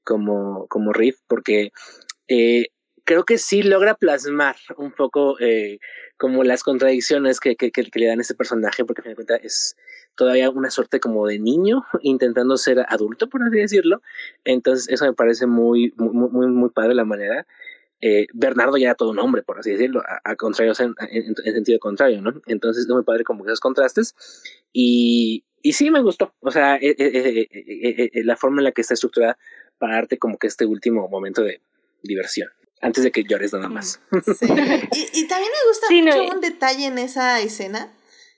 como, 0.03 0.67
como 0.67 0.91
Riff, 0.91 1.19
porque 1.27 1.71
eh, 2.27 2.67
creo 3.03 3.23
que 3.25 3.37
sí 3.37 3.63
logra 3.63 3.95
plasmar 3.95 4.55
un 4.77 4.91
poco 4.91 5.39
eh, 5.39 5.79
como 6.17 6.43
las 6.43 6.63
contradicciones 6.63 7.39
que, 7.39 7.55
que, 7.55 7.71
que, 7.71 7.89
le 7.95 8.05
dan 8.07 8.19
a 8.19 8.21
este 8.21 8.35
personaje, 8.35 8.85
porque 8.85 9.01
a 9.01 9.03
fin 9.03 9.11
de 9.11 9.15
cuentas 9.15 9.39
es 9.43 9.77
todavía 10.15 10.49
una 10.49 10.69
suerte 10.69 10.99
como 10.99 11.25
de 11.25 11.39
niño 11.39 11.85
intentando 12.01 12.57
ser 12.57 12.85
adulto, 12.87 13.29
por 13.29 13.41
así 13.41 13.57
decirlo. 13.57 14.01
Entonces, 14.43 14.89
eso 14.89 15.05
me 15.05 15.13
parece 15.13 15.47
muy, 15.47 15.93
muy, 15.97 16.29
muy, 16.29 16.47
muy 16.47 16.69
padre 16.69 16.93
la 16.93 17.05
manera. 17.05 17.47
Eh, 18.01 18.27
Bernardo 18.33 18.77
ya 18.77 18.87
era 18.87 18.95
todo 18.95 19.11
un 19.11 19.19
hombre, 19.19 19.43
por 19.43 19.59
así 19.59 19.71
decirlo, 19.71 20.01
a, 20.01 20.21
a 20.23 20.35
contrario, 20.35 20.73
en, 20.79 20.95
en, 21.09 21.35
en, 21.43 21.53
sentido 21.53 21.79
contrario, 21.79 22.21
¿no? 22.21 22.41
Entonces, 22.47 22.83
es 22.83 22.89
muy 22.89 23.03
padre 23.03 23.23
como 23.23 23.45
esos 23.45 23.59
contrastes. 23.59 24.15
Y, 24.71 25.45
y 25.61 25.73
sí 25.73 25.91
me 25.91 26.01
gustó, 26.01 26.33
o 26.39 26.51
sea, 26.51 26.77
eh, 26.77 26.95
eh, 26.97 28.11
la 28.23 28.37
forma 28.37 28.61
en 28.61 28.65
la 28.65 28.71
que 28.71 28.81
está 28.81 28.93
estructurada 28.93 29.37
para 29.77 29.95
darte 29.95 30.17
como 30.17 30.37
que 30.37 30.47
este 30.47 30.65
último 30.65 31.07
momento 31.09 31.41
de 31.41 31.61
diversión 32.03 32.49
antes 32.81 33.03
de 33.03 33.11
que 33.11 33.23
llores 33.23 33.51
nada 33.53 33.67
más. 33.69 33.99
Sí. 34.37 34.45
Y, 34.93 35.21
y, 35.21 35.27
también 35.27 35.51
me 35.51 35.69
gusta 35.69 35.87
sí, 35.87 36.01
mucho 36.01 36.17
no, 36.17 36.35
un 36.35 36.41
detalle 36.41 36.85
en 36.85 36.97
esa 36.97 37.39
escena 37.41 37.93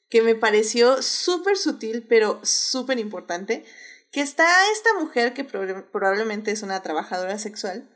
que 0.09 0.21
me 0.21 0.35
pareció 0.35 1.01
súper 1.01 1.57
sutil, 1.57 2.05
pero 2.07 2.39
súper 2.43 2.99
importante, 2.99 3.63
que 4.11 4.21
está 4.21 4.45
esta 4.73 4.93
mujer 4.99 5.33
que 5.33 5.45
probablemente 5.45 6.51
es 6.51 6.63
una 6.63 6.81
trabajadora 6.81 7.37
sexual 7.37 7.87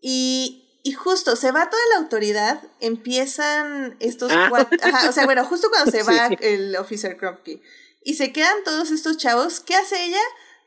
y, 0.00 0.63
y 0.84 0.92
justo 0.92 1.34
se 1.34 1.50
va 1.50 1.68
toda 1.68 1.82
la 1.90 1.96
autoridad, 1.96 2.62
empiezan 2.78 3.96
estos 3.98 4.30
ah. 4.32 4.46
cuatro, 4.50 4.78
ajá, 4.80 5.08
o 5.08 5.12
sea, 5.12 5.24
bueno, 5.24 5.44
justo 5.44 5.68
cuando 5.70 5.90
se 5.90 6.02
va 6.04 6.28
sí. 6.28 6.36
el 6.40 6.76
officer 6.76 7.16
Kropke 7.16 7.60
y 8.04 8.14
se 8.14 8.32
quedan 8.32 8.62
todos 8.64 8.92
estos 8.92 9.16
chavos, 9.16 9.58
¿qué 9.60 9.74
hace 9.74 10.04
ella? 10.04 10.20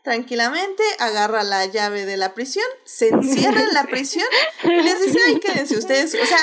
tranquilamente, 0.08 0.84
agarra 1.00 1.44
la 1.44 1.66
llave 1.66 2.06
de 2.06 2.16
la 2.16 2.34
prisión, 2.34 2.66
se 2.86 3.10
encierra 3.10 3.62
en 3.62 3.74
la 3.74 3.88
prisión 3.88 4.26
y 4.64 4.82
les 4.82 5.02
dice, 5.02 5.20
ay, 5.28 5.38
quédense 5.42 5.78
ustedes. 5.78 6.16
O 6.16 6.26
sea, 6.26 6.40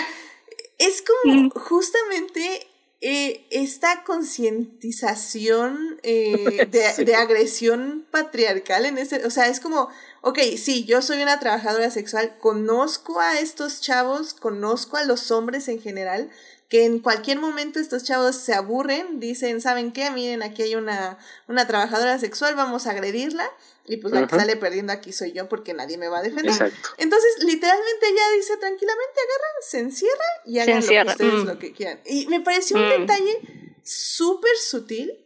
es 0.77 1.03
como 1.03 1.49
justamente 1.49 2.67
eh, 3.01 3.47
esta 3.51 4.05
concientización 4.05 5.99
eh, 6.03 6.67
de, 6.71 7.05
de, 7.07 7.15
agresión 7.15 8.07
patriarcal 8.11 8.85
en 8.85 8.99
ese, 8.99 9.25
o 9.25 9.31
sea, 9.31 9.49
es 9.49 9.61
como, 9.61 9.89
ok, 10.25 10.39
sí, 10.57 10.85
yo 10.85 11.03
soy 11.03 11.23
una 11.23 11.39
trabajadora 11.39 11.91
sexual, 11.91 12.39
conozco 12.39 13.21
a 13.21 13.39
estos 13.41 13.83
chavos, 13.83 14.33
conozco 14.33 14.97
a 14.97 15.05
los 15.05 15.31
hombres 15.31 15.69
en 15.69 15.81
general, 15.81 16.31
que 16.71 16.87
en 16.87 16.99
cualquier 16.99 17.39
momento 17.39 17.79
estos 17.79 18.05
chavos 18.05 18.35
se 18.37 18.55
aburren, 18.55 19.21
dicen, 19.21 19.61
¿saben 19.61 19.93
qué? 19.93 20.11
Miren, 20.11 20.43
aquí 20.43 20.63
hay 20.63 20.77
una, 20.77 21.19
una 21.47 21.67
trabajadora 21.67 22.19
sexual, 22.19 22.55
vamos 22.55 22.87
a 22.87 22.93
agredirla. 22.93 23.49
Y 23.87 23.99
pues 23.99 24.15
la 24.15 24.21
uh 24.21 24.23
-huh. 24.25 24.31
que 24.31 24.37
sale 24.37 24.57
perdiendo 24.57 24.95
aquí 24.95 25.13
soy 25.13 25.33
yo 25.33 25.47
porque 25.47 25.75
nadie 25.75 25.99
me 25.99 26.09
va 26.09 26.21
a 26.21 26.23
defender. 26.23 26.53
Exacto. 26.53 26.89
Entonces, 26.97 27.45
literalmente 27.45 28.07
ella 28.09 28.23
dice 28.35 28.57
tranquilamente, 28.57 29.21
agarran, 29.21 29.55
se 29.61 29.79
encierra 29.81 30.25
y 30.47 30.59
hagan 30.59 30.81
lo 30.81 30.89
que 30.89 31.11
ustedes 31.11 31.35
mm. 31.35 31.47
lo 31.47 31.59
que 31.59 31.73
quieran. 31.75 32.01
Y 32.07 32.27
me 32.29 32.41
pareció 32.41 32.79
un 32.79 32.87
mm. 32.87 33.01
detalle 33.01 33.41
súper 33.83 34.57
sutil, 34.57 35.24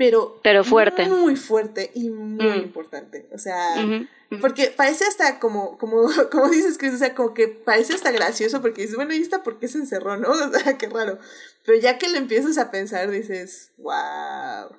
pero, 0.00 0.40
pero 0.42 0.64
fuerte. 0.64 1.06
Muy 1.10 1.36
fuerte 1.36 1.90
y 1.94 2.08
muy 2.08 2.46
mm. 2.46 2.62
importante. 2.62 3.28
O 3.34 3.38
sea, 3.38 3.74
uh 3.76 3.86
-huh. 3.86 4.08
Porque 4.40 4.72
parece 4.74 5.04
hasta 5.04 5.38
como, 5.38 5.76
como, 5.76 6.08
como 6.32 6.48
dices, 6.48 6.78
Chris, 6.78 6.94
o 6.94 6.96
sea, 6.96 7.14
como 7.14 7.34
que 7.34 7.48
parece 7.48 7.92
hasta 7.92 8.10
gracioso 8.10 8.62
porque 8.62 8.80
dices, 8.80 8.96
bueno, 8.96 9.12
¿y 9.12 9.18
esta 9.18 9.42
por 9.42 9.58
qué 9.58 9.68
se 9.68 9.76
encerró, 9.76 10.16
no? 10.16 10.30
O 10.30 10.58
sea, 10.58 10.78
qué 10.78 10.88
raro. 10.88 11.18
Pero 11.66 11.78
ya 11.78 11.98
que 11.98 12.08
lo 12.08 12.16
empiezas 12.16 12.56
a 12.56 12.70
pensar, 12.70 13.10
dices, 13.10 13.72
wow. 13.76 14.74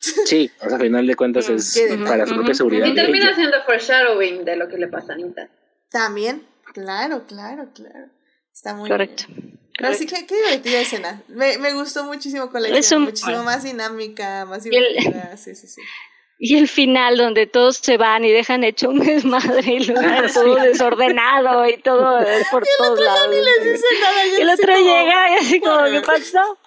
Sí, 0.24 0.50
o 0.62 0.64
sea, 0.64 0.76
al 0.76 0.82
final 0.82 1.06
de 1.06 1.14
cuentas 1.14 1.50
es 1.50 1.78
para 2.02 2.26
su 2.26 2.34
propia 2.34 2.54
seguridad. 2.54 2.86
Y 2.86 2.94
termina 2.94 3.34
siendo 3.34 3.62
foreshadowing 3.66 4.46
de 4.46 4.56
lo 4.56 4.68
que 4.68 4.78
le 4.78 4.88
pasa 4.88 5.12
a 5.12 5.16
Anita. 5.16 5.50
También, 5.90 6.46
claro, 6.72 7.26
claro, 7.26 7.68
claro. 7.74 8.08
Está 8.50 8.72
muy 8.72 8.88
Correcto. 8.88 9.24
bien. 9.28 9.60
Pero 9.76 9.94
sí, 9.94 10.06
qué, 10.06 10.26
qué 10.26 10.36
divertida 10.36 10.80
escena. 10.80 11.22
Me, 11.28 11.58
me 11.58 11.72
gustó 11.72 12.04
muchísimo 12.04 12.50
con 12.50 12.62
la 12.62 12.68
escena, 12.68 12.98
un... 12.98 13.04
muchísimo 13.04 13.42
más 13.42 13.64
dinámica, 13.64 14.44
más 14.44 14.62
divertida. 14.64 15.30
El... 15.32 15.38
Sí, 15.38 15.54
sí, 15.54 15.66
sí. 15.66 15.80
Y 16.36 16.56
el 16.56 16.66
final 16.68 17.16
donde 17.16 17.46
todos 17.46 17.76
se 17.76 17.96
van 17.96 18.24
y 18.24 18.32
dejan 18.32 18.64
hecho 18.64 18.90
un 18.90 18.98
desmadre 18.98 19.72
y 19.72 19.84
lo 19.84 20.00
dejan 20.00 20.30
todo 20.34 20.56
desordenado 20.56 21.68
y 21.68 21.76
todo 21.78 22.18
por 22.50 22.64
y 22.64 22.66
todos 22.76 23.00
lados. 23.00 23.28
Ni 23.30 23.36
les 23.36 23.72
dice 23.72 23.86
nada, 24.00 24.26
y 24.26 24.40
el 24.42 24.50
otro 24.50 24.74
como... 24.74 24.84
llega 24.84 25.30
y 25.30 25.34
así 25.36 25.60
como, 25.60 25.84
¿qué 25.84 26.00
pasó? 26.00 26.58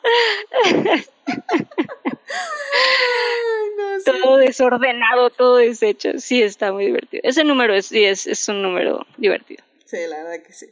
No, 3.77 3.99
sí. 3.99 4.11
Todo 4.23 4.37
desordenado, 4.37 5.29
todo 5.31 5.57
deshecho. 5.57 6.11
Sí, 6.17 6.41
está 6.41 6.71
muy 6.71 6.85
divertido. 6.85 7.21
Ese 7.23 7.43
número 7.43 7.75
es, 7.75 7.87
sí, 7.87 8.05
es, 8.05 8.25
es 8.25 8.47
un 8.47 8.61
número 8.61 9.05
divertido. 9.17 9.66
Sí, 9.87 9.97
la 10.07 10.21
verdad 10.23 10.45
que 10.45 10.51
sí. 10.51 10.67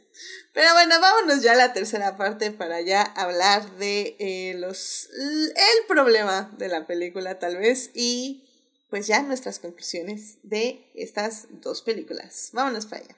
Pero 0.52 0.74
bueno, 0.74 1.00
vámonos 1.00 1.42
ya 1.42 1.52
a 1.52 1.56
la 1.56 1.72
tercera 1.72 2.18
parte 2.18 2.50
para 2.50 2.82
ya 2.82 3.00
hablar 3.02 3.78
de 3.78 4.14
eh, 4.18 4.54
los 4.58 5.08
el 5.10 5.86
problema 5.88 6.52
de 6.58 6.68
la 6.68 6.86
película 6.86 7.38
tal 7.38 7.56
vez 7.56 7.90
y 7.94 8.46
pues 8.90 9.06
ya 9.06 9.22
nuestras 9.22 9.58
conclusiones 9.58 10.38
de 10.42 10.90
estas 10.94 11.46
dos 11.62 11.82
películas. 11.82 12.50
Vámonos 12.52 12.86
para 12.86 13.02
allá. 13.02 13.16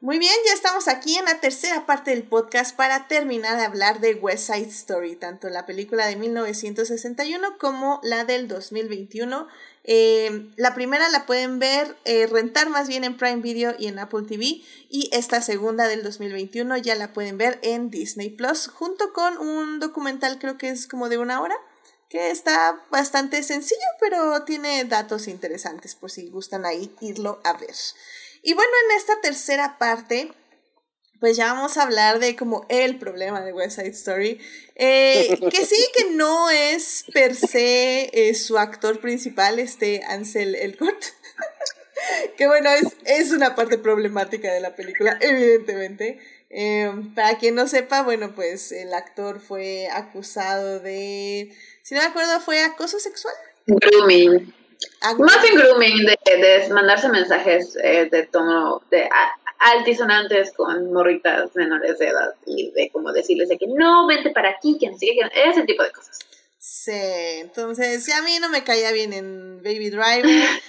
Muy 0.00 0.18
bien, 0.18 0.34
ya 0.46 0.52
estamos 0.52 0.88
aquí 0.88 1.16
en 1.16 1.24
la 1.24 1.40
tercera 1.40 1.84
parte 1.86 2.10
del 2.10 2.22
podcast 2.22 2.76
para 2.76 3.08
terminar 3.08 3.56
de 3.56 3.64
hablar 3.64 4.00
de 4.00 4.14
West 4.14 4.52
Side 4.52 4.68
Story, 4.68 5.16
tanto 5.16 5.48
la 5.48 5.66
película 5.66 6.06
de 6.06 6.16
1961 6.16 7.58
como 7.58 8.00
la 8.02 8.24
del 8.24 8.46
2021. 8.46 9.48
Eh, 9.84 10.52
la 10.56 10.74
primera 10.74 11.08
la 11.08 11.26
pueden 11.26 11.58
ver, 11.58 11.96
eh, 12.04 12.26
rentar 12.26 12.68
más 12.68 12.86
bien 12.86 13.04
en 13.04 13.16
Prime 13.16 13.42
Video 13.42 13.74
y 13.78 13.88
en 13.88 13.98
Apple 13.98 14.26
TV. 14.28 14.62
Y 14.88 15.10
esta 15.12 15.42
segunda 15.42 15.88
del 15.88 16.02
2021 16.02 16.76
ya 16.78 16.94
la 16.94 17.12
pueden 17.12 17.38
ver 17.38 17.58
en 17.62 17.90
Disney 17.90 18.30
Plus, 18.30 18.68
junto 18.68 19.12
con 19.12 19.38
un 19.38 19.80
documental, 19.80 20.38
creo 20.38 20.58
que 20.58 20.68
es 20.68 20.86
como 20.86 21.08
de 21.08 21.18
una 21.18 21.40
hora, 21.40 21.56
que 22.08 22.30
está 22.30 22.84
bastante 22.90 23.42
sencillo, 23.42 23.80
pero 23.98 24.44
tiene 24.44 24.84
datos 24.84 25.28
interesantes 25.28 25.94
por 25.94 26.10
si 26.10 26.28
gustan 26.28 26.66
ahí 26.66 26.94
irlo 27.00 27.40
a 27.42 27.54
ver. 27.54 27.74
Y 28.42 28.54
bueno, 28.54 28.70
en 28.86 28.96
esta 28.98 29.20
tercera 29.20 29.78
parte 29.78 30.32
pues 31.22 31.36
ya 31.36 31.52
vamos 31.52 31.76
a 31.76 31.84
hablar 31.84 32.18
de 32.18 32.34
como 32.34 32.66
el 32.68 32.98
problema 32.98 33.42
de 33.42 33.52
West 33.52 33.76
Side 33.76 33.90
Story. 33.90 34.40
Eh, 34.74 35.38
que 35.52 35.64
sí, 35.64 35.86
que 35.96 36.10
no 36.10 36.50
es 36.50 37.04
per 37.14 37.36
se 37.36 38.10
eh, 38.12 38.34
su 38.34 38.58
actor 38.58 38.98
principal, 38.98 39.60
este 39.60 40.02
Ansel 40.08 40.56
Elgort. 40.56 41.00
que 42.36 42.48
bueno, 42.48 42.70
es, 42.70 42.96
es 43.04 43.30
una 43.30 43.54
parte 43.54 43.78
problemática 43.78 44.52
de 44.52 44.58
la 44.58 44.74
película, 44.74 45.16
evidentemente. 45.20 46.18
Eh, 46.50 46.90
para 47.14 47.38
quien 47.38 47.54
no 47.54 47.68
sepa, 47.68 48.02
bueno, 48.02 48.34
pues 48.34 48.72
el 48.72 48.92
actor 48.92 49.38
fue 49.38 49.86
acusado 49.92 50.80
de, 50.80 51.56
si 51.82 51.94
no 51.94 52.00
me 52.00 52.08
acuerdo, 52.08 52.40
fue 52.40 52.64
acoso 52.64 52.98
sexual. 52.98 53.34
Grooming. 53.68 54.52
Más 55.20 55.44
en 55.48 55.56
grooming, 55.56 56.04
de, 56.04 56.36
de 56.36 56.68
mandarse 56.70 57.08
mensajes 57.08 57.74
de 57.74 58.28
tono, 58.32 58.82
de 58.90 59.08
altisonantes 59.62 60.52
con 60.52 60.92
morritas 60.92 61.54
menores 61.54 61.98
de 61.98 62.08
edad 62.08 62.34
y 62.46 62.70
de 62.72 62.90
como 62.90 63.12
decirles 63.12 63.48
de 63.48 63.58
que 63.58 63.66
no, 63.68 64.06
vente 64.06 64.30
para 64.30 64.50
aquí, 64.50 64.76
que 64.78 64.90
no 64.90 64.98
sé 64.98 65.06
qué, 65.06 65.30
ese 65.48 65.62
tipo 65.62 65.82
de 65.82 65.92
cosas. 65.92 66.18
Sí, 66.64 66.92
entonces 67.40 68.08
a 68.12 68.22
mí 68.22 68.38
no 68.40 68.48
me 68.48 68.62
caía 68.62 68.92
bien 68.92 69.12
en 69.12 69.62
Baby 69.64 69.90
Driver. 69.90 70.24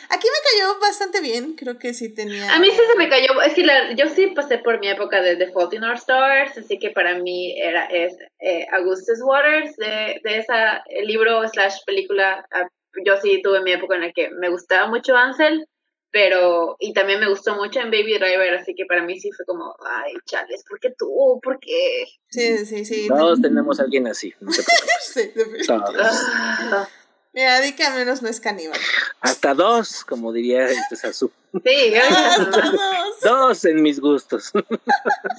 Aquí 0.09 0.27
me 0.27 0.59
cayó 0.59 0.79
bastante 0.81 1.21
bien, 1.21 1.53
creo 1.53 1.77
que 1.77 1.93
sí 1.93 2.13
tenía. 2.13 2.51
A 2.51 2.59
mí 2.59 2.69
sí 2.71 2.81
se 2.89 2.97
me 2.97 3.09
cayó, 3.09 3.39
es 3.43 3.53
que 3.53 3.63
yo 3.95 4.09
sí 4.09 4.27
pasé 4.35 4.57
por 4.57 4.79
mi 4.79 4.89
época 4.89 5.21
de 5.21 5.35
The 5.35 5.51
Fault 5.51 5.73
in 5.75 5.83
Our 5.83 5.97
Stars, 5.97 6.57
así 6.57 6.79
que 6.79 6.89
para 6.89 7.19
mí 7.19 7.55
era 7.61 7.85
es, 7.85 8.17
eh, 8.39 8.65
Augustus 8.71 9.19
Waters 9.21 9.75
de, 9.75 10.19
de 10.23 10.37
esa 10.39 10.83
libro 11.03 11.47
slash 11.47 11.77
película. 11.85 12.43
Ah, 12.51 12.67
yo 13.05 13.17
sí 13.21 13.41
tuve 13.43 13.61
mi 13.61 13.71
época 13.71 13.93
en 13.93 14.01
la 14.01 14.11
que 14.11 14.31
me 14.31 14.49
gustaba 14.49 14.87
mucho 14.87 15.15
Ansel, 15.15 15.67
pero, 16.13 16.77
y 16.79 16.93
también 16.93 17.19
me 17.19 17.27
gustó 17.27 17.55
mucho 17.55 17.79
en 17.79 17.89
Baby 17.89 18.19
Driver, 18.19 18.53
así 18.53 18.75
que 18.75 18.85
para 18.85 19.03
mí 19.03 19.19
sí 19.19 19.31
fue 19.31 19.47
como, 19.47 19.75
ay, 19.83 20.13
chales, 20.25 20.63
¿por 20.69 20.79
qué 20.79 20.91
tú? 20.95 21.39
¿Por 21.41 21.59
qué? 21.59 22.05
Sí, 22.29 22.65
sí, 22.67 22.85
sí. 22.85 23.07
Todos 23.07 23.41
tenemos 23.41 23.79
a 23.79 23.83
alguien 23.83 24.05
así, 24.05 24.31
no 24.39 24.51
sí, 25.01 25.31
Todos. 25.65 26.87
Mira, 27.33 27.61
di 27.61 27.73
que 27.73 27.83
al 27.83 27.95
menos 27.95 28.21
no 28.21 28.29
es 28.29 28.39
caníbal. 28.39 28.79
Hasta 29.19 29.55
dos, 29.55 30.05
como 30.05 30.31
diría 30.31 30.65
este 30.65 30.95
Sasu. 30.95 31.31
Sí, 31.65 31.95
hasta 32.11 32.61
dos. 32.69 33.21
Dos 33.21 33.65
en 33.65 33.81
mis 33.81 33.99
gustos. 33.99 34.51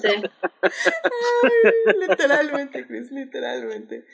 Sí. 0.01 0.09
Ay, 0.61 1.93
literalmente, 2.07 2.85
Chris, 2.85 3.11
literalmente. 3.11 4.05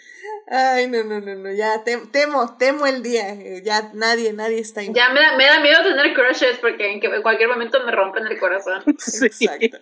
Ay, 0.47 0.87
no, 0.87 1.03
no, 1.03 1.21
no, 1.21 1.33
no, 1.33 1.51
ya 1.51 1.83
temo, 1.83 2.55
temo 2.57 2.85
el 2.85 3.01
día. 3.01 3.33
Ya 3.63 3.89
nadie, 3.93 4.31
nadie 4.33 4.59
está 4.59 4.83
Ya 4.83 5.09
me 5.09 5.19
da, 5.19 5.35
me 5.35 5.45
da 5.45 5.59
miedo 5.59 5.81
tener 5.81 6.13
crushes 6.13 6.59
porque 6.59 6.93
en, 6.93 7.21
cualquier 7.23 7.49
momento 7.49 7.83
me 7.83 7.91
rompen 7.91 8.27
el 8.27 8.39
corazón. 8.39 8.83
Sí. 8.99 9.25
Exacto. 9.25 9.77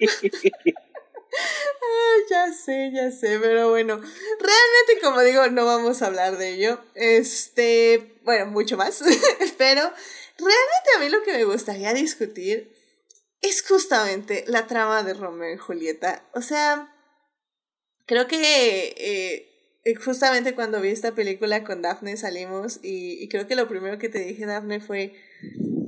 Ay, 1.32 2.22
ya 2.30 2.54
sé, 2.54 2.92
ya 2.94 3.12
sé, 3.12 3.40
pero 3.40 3.70
bueno, 3.70 3.96
realmente 3.98 5.00
como 5.04 5.22
digo, 5.22 5.48
no 5.48 5.66
vamos 5.66 6.02
a 6.02 6.08
hablar 6.08 6.38
de 6.38 6.54
ello. 6.56 6.80
Este, 6.96 8.20
bueno, 8.24 8.48
mucho 8.48 8.78
más, 8.78 9.02
pero 9.58 9.82
realmente 9.82 10.90
a 10.96 11.00
mí 11.00 11.10
lo 11.10 11.24
que 11.24 11.34
me 11.34 11.44
gustaría 11.46 11.94
discutir 11.94 12.74
es 13.42 13.66
justamente 13.68 14.44
la 14.48 14.68
trama 14.68 15.04
de 15.04 15.14
Romeo 15.14 15.54
y 15.54 15.58
Julieta. 15.58 16.28
O 16.34 16.42
sea, 16.42 16.94
creo 18.06 18.28
que 18.28 18.96
eh, 18.98 19.96
justamente 19.96 20.56
cuando 20.56 20.82
vi 20.82 20.90
esta 20.90 21.14
película 21.14 21.64
con 21.64 21.82
Daphne 21.82 22.18
salimos 22.18 22.80
y, 22.84 23.24
y 23.24 23.30
creo 23.30 23.48
que 23.48 23.56
lo 23.56 23.68
primero 23.68 23.98
que 23.98 24.10
te 24.10 24.20
dije, 24.20 24.46
Daphne, 24.46 24.80
fue, 24.80 25.16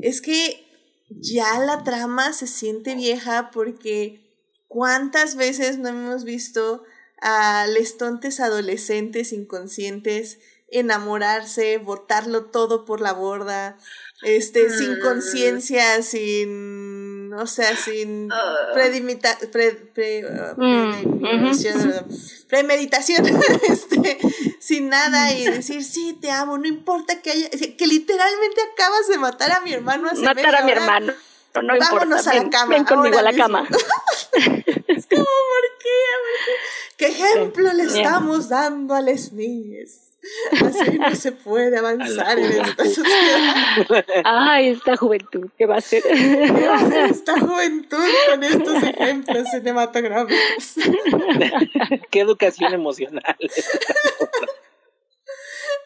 es 0.02 0.22
que 0.22 0.68
ya 1.10 1.60
la 1.60 1.84
trama 1.84 2.32
se 2.34 2.48
siente 2.48 2.96
vieja 2.96 3.52
porque 3.52 4.31
¿Cuántas 4.72 5.36
veces 5.36 5.80
no 5.80 5.90
hemos 5.90 6.24
visto 6.24 6.86
a 7.22 7.68
lestontes 7.68 8.40
adolescentes 8.40 9.34
inconscientes 9.34 10.40
enamorarse, 10.70 11.78
botarlo 11.78 12.46
todo 12.46 12.86
por 12.86 13.02
la 13.02 13.12
borda, 13.12 13.78
este, 14.22 14.70
sin 14.70 14.94
mm. 14.94 15.02
conciencia, 15.02 16.02
sin, 16.04 17.34
o 17.34 17.46
sea, 17.48 17.76
sin 17.76 18.32
ah. 18.32 18.70
predimita, 18.74 19.38
pre, 19.52 19.72
pre, 19.74 20.24
uh, 20.26 20.54
mm, 20.56 22.48
premeditación, 22.48 23.26
este, 23.68 24.20
sin 24.62 24.88
nada 24.88 25.34
y 25.34 25.48
decir, 25.48 25.84
sí, 25.84 26.18
te 26.22 26.32
amo, 26.32 26.58
no 26.58 26.66
importa 26.66 27.22
que 27.22 27.32
haya, 27.32 27.50
que 27.50 27.88
literalmente 27.88 28.62
acabas 28.72 29.10
de 29.10 29.18
matar 29.18 29.52
a 29.52 29.60
mi 29.60 29.74
hermano 29.74 30.10
hace 30.10 30.22
Matar 30.22 30.56
a 30.56 30.64
mi 30.64 30.72
hermano. 30.72 31.14
No 31.54 31.78
Vámonos 31.78 32.26
a 32.28 32.34
la 32.36 32.50
cama. 32.50 32.74
Ven 32.74 32.86
conmigo 32.86 33.20
a 33.20 33.22
la 33.24 33.34
cama. 33.34 33.68
es 34.34 35.06
como, 35.08 35.24
¿por 35.24 35.66
qué? 35.82 35.98
¿Qué 36.98 37.11
ejemplo 37.26 37.74
le 37.74 37.84
estamos 37.84 38.50
dando 38.50 38.94
a 38.94 39.02
las 39.02 39.32
niñas? 39.32 40.12
Así 40.52 41.00
no 41.00 41.16
se 41.16 41.32
puede 41.32 41.78
avanzar 41.78 42.38
en 42.38 42.52
esta 42.52 42.86
sociedad. 42.86 44.06
Ay, 44.24 44.70
esta 44.70 44.96
juventud, 44.96 45.50
¿qué 45.58 45.66
va 45.66 45.76
a 45.76 45.78
hacer? 45.80 46.04
¿Qué 46.04 46.68
va 46.68 46.76
a 46.76 46.86
hacer 46.86 47.06
esta 47.06 47.40
juventud 47.40 48.06
con 48.30 48.44
estos 48.44 48.84
ejemplos 48.84 49.50
cinematográficos? 49.50 50.76
¿Qué 52.12 52.20
educación 52.20 52.74
emocional? 52.74 53.36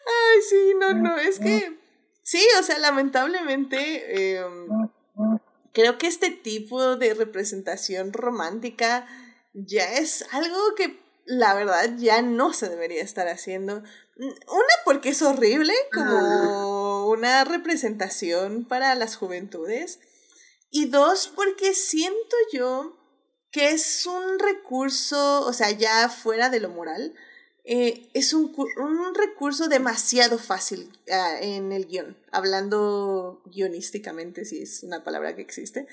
Ay, 0.06 0.42
sí, 0.48 0.74
no, 0.78 0.92
no, 0.94 1.16
es 1.16 1.38
que 1.38 1.72
sí, 2.22 2.46
o 2.60 2.62
sea, 2.62 2.78
lamentablemente 2.78 4.36
eh, 4.36 4.44
creo 5.72 5.96
que 5.96 6.06
este 6.08 6.30
tipo 6.30 6.96
de 6.96 7.14
representación 7.14 8.12
romántica 8.12 9.06
ya 9.54 9.94
es 9.94 10.26
algo 10.32 10.74
que 10.76 11.05
la 11.26 11.54
verdad 11.54 11.96
ya 11.98 12.22
no 12.22 12.52
se 12.52 12.68
debería 12.68 13.02
estar 13.02 13.28
haciendo. 13.28 13.82
Una 14.16 14.74
porque 14.84 15.10
es 15.10 15.20
horrible 15.22 15.74
como 15.92 17.08
una 17.08 17.44
representación 17.44 18.64
para 18.64 18.94
las 18.94 19.16
juventudes. 19.16 19.98
Y 20.70 20.86
dos 20.86 21.30
porque 21.34 21.74
siento 21.74 22.36
yo 22.52 22.96
que 23.50 23.70
es 23.70 24.06
un 24.06 24.38
recurso, 24.38 25.40
o 25.46 25.52
sea, 25.52 25.70
ya 25.70 26.08
fuera 26.08 26.50
de 26.50 26.60
lo 26.60 26.68
moral, 26.68 27.14
eh, 27.64 28.08
es 28.14 28.32
un, 28.32 28.54
un, 28.76 29.14
recurso 29.14 29.66
demasiado 29.68 30.38
fácil 30.38 30.92
uh, 31.08 31.42
en 31.42 31.72
el 31.72 31.86
guion, 31.86 32.16
hablando 32.30 33.42
guionísticamente, 33.46 34.44
si 34.44 34.62
es 34.62 34.82
una 34.82 35.02
palabra 35.02 35.34
que 35.34 35.42
existe. 35.42 35.88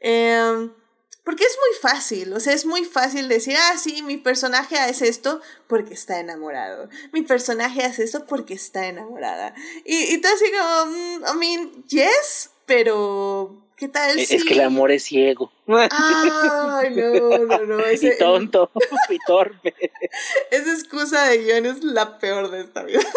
Eh, 0.00 0.70
porque 1.28 1.44
es 1.44 1.58
muy 1.58 1.92
fácil, 1.92 2.32
o 2.32 2.40
sea, 2.40 2.54
es 2.54 2.64
muy 2.64 2.86
fácil 2.86 3.28
decir, 3.28 3.54
ah, 3.54 3.76
sí, 3.76 4.02
mi 4.02 4.16
personaje 4.16 4.78
hace 4.78 5.08
esto 5.08 5.42
porque 5.66 5.92
está 5.92 6.20
enamorado. 6.20 6.88
Mi 7.12 7.20
personaje 7.20 7.84
hace 7.84 8.04
esto 8.04 8.24
porque 8.24 8.54
está 8.54 8.86
enamorada. 8.86 9.52
Y, 9.84 10.14
y 10.14 10.22
tú 10.22 10.28
así 10.34 10.46
como, 10.50 10.86
mm, 10.86 11.24
I 11.26 11.38
mean, 11.38 11.84
yes, 11.84 12.52
pero 12.68 13.68
¿Qué 13.78 13.86
tal? 13.86 14.18
Es 14.18 14.44
que 14.44 14.54
el 14.54 14.60
amor 14.60 14.90
es 14.90 15.04
ciego. 15.04 15.52
Ay, 15.68 16.90
no, 16.96 17.38
no, 17.38 17.58
no. 17.64 17.78
Ese, 17.86 18.08
y 18.08 18.18
tonto, 18.18 18.72
y 19.08 19.18
torpe. 19.24 19.72
Esa 20.50 20.72
excusa 20.72 21.28
de 21.28 21.38
guion 21.38 21.64
es 21.64 21.84
la 21.84 22.18
peor 22.18 22.50
de 22.50 22.60
esta 22.60 22.82
vida. 22.84 23.00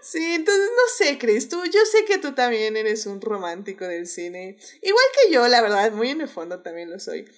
Sí, 0.00 0.24
entonces 0.34 0.70
no 0.70 0.82
sé, 0.96 1.18
Chris, 1.18 1.50
tú, 1.50 1.62
yo 1.66 1.80
sé 1.84 2.06
que 2.06 2.16
tú 2.16 2.32
también 2.32 2.78
eres 2.78 3.04
un 3.04 3.20
romántico 3.20 3.86
del 3.86 4.06
cine. 4.06 4.56
Igual 4.80 5.04
que 5.12 5.32
yo, 5.32 5.46
la 5.48 5.60
verdad, 5.60 5.92
muy 5.92 6.10
en 6.10 6.22
el 6.22 6.28
fondo 6.28 6.60
también 6.60 6.90
lo 6.90 6.98
soy. 6.98 7.28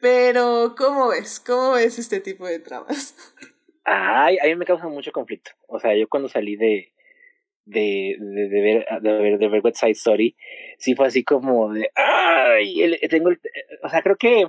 Pero, 0.00 0.74
¿cómo 0.76 1.08
ves? 1.08 1.38
¿Cómo 1.38 1.72
ves 1.72 1.98
este 1.98 2.20
tipo 2.20 2.46
de 2.46 2.60
tramas? 2.60 3.14
Ay, 3.84 4.38
a 4.38 4.46
mí 4.46 4.54
me 4.56 4.64
causa 4.64 4.88
mucho 4.88 5.12
conflicto. 5.12 5.50
O 5.66 5.78
sea, 5.78 5.94
yo 5.94 6.08
cuando 6.08 6.30
salí 6.30 6.56
de, 6.56 6.93
de, 7.66 8.16
de, 8.18 8.48
de, 8.48 8.60
ver, 8.60 8.86
de, 9.00 9.12
ver, 9.12 9.38
de 9.38 9.48
ver 9.48 9.60
West 9.64 9.78
Side 9.78 9.92
Story, 9.92 10.36
sí 10.78 10.94
fue 10.94 11.06
así 11.06 11.24
como 11.24 11.72
de, 11.72 11.90
ay, 11.94 12.98
tengo, 13.08 13.30
o 13.82 13.88
sea, 13.88 14.02
creo 14.02 14.16
que 14.16 14.46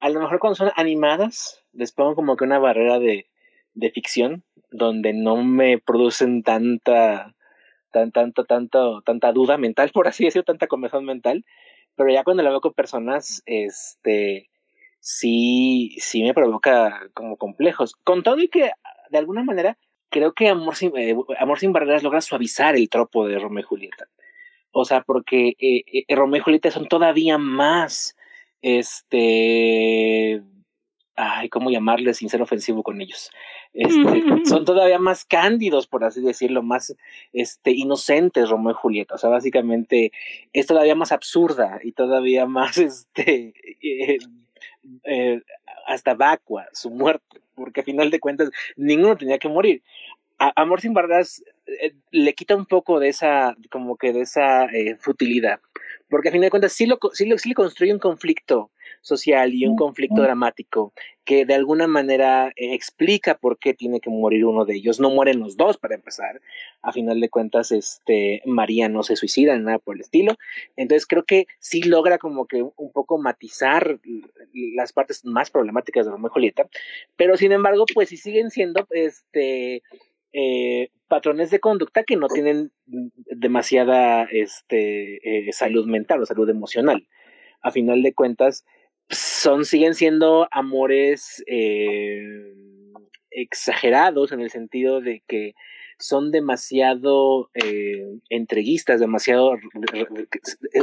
a 0.00 0.08
lo 0.08 0.20
mejor 0.20 0.40
cuando 0.40 0.56
son 0.56 0.70
animadas, 0.76 1.64
les 1.72 1.92
pongo 1.92 2.14
como 2.14 2.36
que 2.36 2.44
una 2.44 2.58
barrera 2.58 2.98
de, 2.98 3.26
de 3.74 3.90
ficción, 3.90 4.42
donde 4.70 5.12
no 5.12 5.36
me 5.44 5.78
producen 5.78 6.42
tanta, 6.42 7.34
tan, 7.92 8.10
tanto, 8.10 8.44
tanto, 8.44 9.02
tanta 9.02 9.32
duda 9.32 9.58
mental, 9.58 9.90
por 9.92 10.08
así 10.08 10.24
decirlo, 10.24 10.44
tanta 10.44 10.66
comezón 10.66 11.04
mental, 11.04 11.44
pero 11.94 12.10
ya 12.10 12.24
cuando 12.24 12.42
la 12.42 12.50
veo 12.50 12.60
con 12.60 12.72
personas, 12.72 13.42
este, 13.46 14.50
sí, 14.98 15.94
sí 15.98 16.22
me 16.22 16.34
provoca 16.34 17.08
como 17.14 17.36
complejos. 17.36 17.94
Con 18.02 18.22
todo 18.22 18.38
y 18.40 18.48
que, 18.48 18.72
de 19.10 19.18
alguna 19.18 19.44
manera, 19.44 19.78
creo 20.12 20.34
que 20.34 20.48
Amor 20.48 20.76
sin, 20.76 20.96
eh, 20.96 21.16
Amor 21.40 21.58
sin 21.58 21.72
Barreras 21.72 22.04
logra 22.04 22.20
suavizar 22.20 22.76
el 22.76 22.88
tropo 22.88 23.26
de 23.26 23.40
Romeo 23.40 23.62
y 23.62 23.66
Julieta. 23.66 24.06
O 24.70 24.84
sea, 24.84 25.02
porque 25.02 25.56
eh, 25.58 26.04
eh, 26.08 26.14
Romeo 26.14 26.38
y 26.38 26.44
Julieta 26.44 26.70
son 26.70 26.86
todavía 26.86 27.38
más, 27.38 28.16
este, 28.60 30.40
ay, 31.16 31.48
¿cómo 31.48 31.70
llamarle 31.70 32.14
sin 32.14 32.28
ser 32.28 32.40
ofensivo 32.42 32.82
con 32.82 33.00
ellos? 33.00 33.30
Este, 33.72 34.22
son 34.44 34.64
todavía 34.64 34.98
más 34.98 35.24
cándidos, 35.24 35.86
por 35.86 36.04
así 36.04 36.20
decirlo, 36.20 36.62
más 36.62 36.94
este, 37.32 37.72
inocentes 37.72 38.48
Romeo 38.48 38.72
y 38.72 38.76
Julieta. 38.76 39.14
O 39.14 39.18
sea, 39.18 39.30
básicamente 39.30 40.12
es 40.52 40.66
todavía 40.66 40.94
más 40.94 41.10
absurda 41.10 41.80
y 41.82 41.92
todavía 41.92 42.46
más, 42.46 42.78
este, 42.78 43.54
eh, 45.04 45.42
hasta 45.86 46.14
vacua 46.14 46.66
su 46.72 46.90
muerte, 46.90 47.40
porque 47.54 47.80
a 47.80 47.84
final 47.84 48.10
de 48.10 48.20
cuentas 48.20 48.50
ninguno 48.76 49.16
tenía 49.16 49.38
que 49.38 49.48
morir. 49.48 49.82
Amor 50.38 50.80
sin 50.80 50.92
barreras 50.92 51.42
eh, 51.66 51.92
le 52.10 52.34
quita 52.34 52.56
un 52.56 52.66
poco 52.66 52.98
de 52.98 53.08
esa, 53.08 53.56
como 53.70 53.96
que 53.96 54.12
de 54.12 54.22
esa 54.22 54.64
eh, 54.66 54.96
futilidad, 54.96 55.60
porque 56.08 56.30
a 56.30 56.32
fin 56.32 56.40
de 56.40 56.50
cuentas 56.50 56.72
sí, 56.72 56.86
lo, 56.86 56.98
sí, 57.12 57.26
lo, 57.26 57.38
sí 57.38 57.50
le 57.50 57.54
construye 57.54 57.92
un 57.92 58.00
conflicto 58.00 58.70
social 59.02 59.52
y 59.52 59.66
un 59.66 59.76
conflicto 59.76 60.22
dramático 60.22 60.94
que 61.24 61.44
de 61.44 61.54
alguna 61.54 61.86
manera 61.86 62.48
eh, 62.56 62.74
explica 62.74 63.36
por 63.36 63.58
qué 63.58 63.74
tiene 63.74 64.00
que 64.00 64.10
morir 64.10 64.44
uno 64.44 64.64
de 64.64 64.74
ellos. 64.74 64.98
No 64.98 65.10
mueren 65.10 65.40
los 65.40 65.56
dos 65.56 65.76
para 65.76 65.94
empezar. 65.94 66.40
A 66.80 66.92
final 66.92 67.20
de 67.20 67.28
cuentas, 67.28 67.70
este 67.72 68.42
María 68.46 68.88
no 68.88 69.02
se 69.02 69.16
suicida 69.16 69.56
ni 69.56 69.64
nada 69.64 69.78
por 69.78 69.96
el 69.96 70.00
estilo. 70.00 70.36
Entonces 70.76 71.06
creo 71.06 71.24
que 71.24 71.46
sí 71.58 71.82
logra 71.82 72.18
como 72.18 72.46
que 72.46 72.62
un 72.62 72.92
poco 72.92 73.18
matizar 73.18 74.00
las 74.74 74.92
partes 74.92 75.24
más 75.24 75.50
problemáticas 75.50 76.06
de 76.06 76.12
Romeo 76.12 76.28
y 76.28 76.32
Julieta, 76.32 76.68
pero 77.16 77.36
sin 77.36 77.52
embargo, 77.52 77.84
pues 77.92 78.08
sí 78.08 78.16
siguen 78.16 78.50
siendo 78.50 78.86
este 78.90 79.82
eh, 80.32 80.88
patrones 81.08 81.50
de 81.50 81.60
conducta 81.60 82.04
que 82.04 82.16
no 82.16 82.28
tienen 82.28 82.72
demasiada 82.86 84.24
este, 84.24 85.48
eh, 85.48 85.52
salud 85.52 85.86
mental 85.86 86.22
o 86.22 86.26
salud 86.26 86.48
emocional. 86.48 87.06
A 87.60 87.70
final 87.70 88.02
de 88.02 88.14
cuentas, 88.14 88.64
son, 89.08 89.64
siguen 89.64 89.94
siendo 89.94 90.48
amores 90.50 91.42
eh, 91.46 92.54
exagerados 93.30 94.32
en 94.32 94.40
el 94.40 94.50
sentido 94.50 95.00
de 95.00 95.22
que 95.26 95.54
son 95.98 96.32
demasiado 96.32 97.50
entreguistas, 98.28 98.98
demasiado 98.98 99.56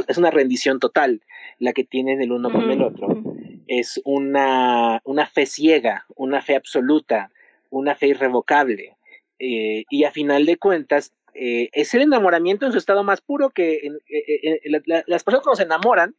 es 0.08 0.16
una 0.16 0.30
rendición 0.30 0.80
total 0.80 1.20
la 1.58 1.74
que 1.74 1.84
tienen 1.84 2.22
el 2.22 2.32
uno 2.32 2.50
con 2.50 2.70
el 2.70 2.82
otro. 2.82 3.22
Es 3.66 4.00
una, 4.04 5.02
una 5.04 5.26
fe 5.26 5.44
ciega, 5.44 6.06
una 6.16 6.40
fe 6.40 6.56
absoluta, 6.56 7.30
una 7.68 7.94
fe 7.94 8.08
irrevocable. 8.08 8.96
Eh, 9.38 9.84
y 9.88 10.04
a 10.04 10.10
final 10.10 10.44
de 10.44 10.58
cuentas 10.58 11.14
eh, 11.32 11.70
es 11.72 11.94
el 11.94 12.02
enamoramiento 12.02 12.66
en 12.66 12.72
su 12.72 12.78
estado 12.78 13.04
más 13.04 13.22
puro 13.22 13.50
que 13.50 13.80
eh, 14.08 14.60
las 14.84 15.24
personas 15.24 15.42
cuando 15.42 15.56
se 15.56 15.62
enamoran 15.62 16.14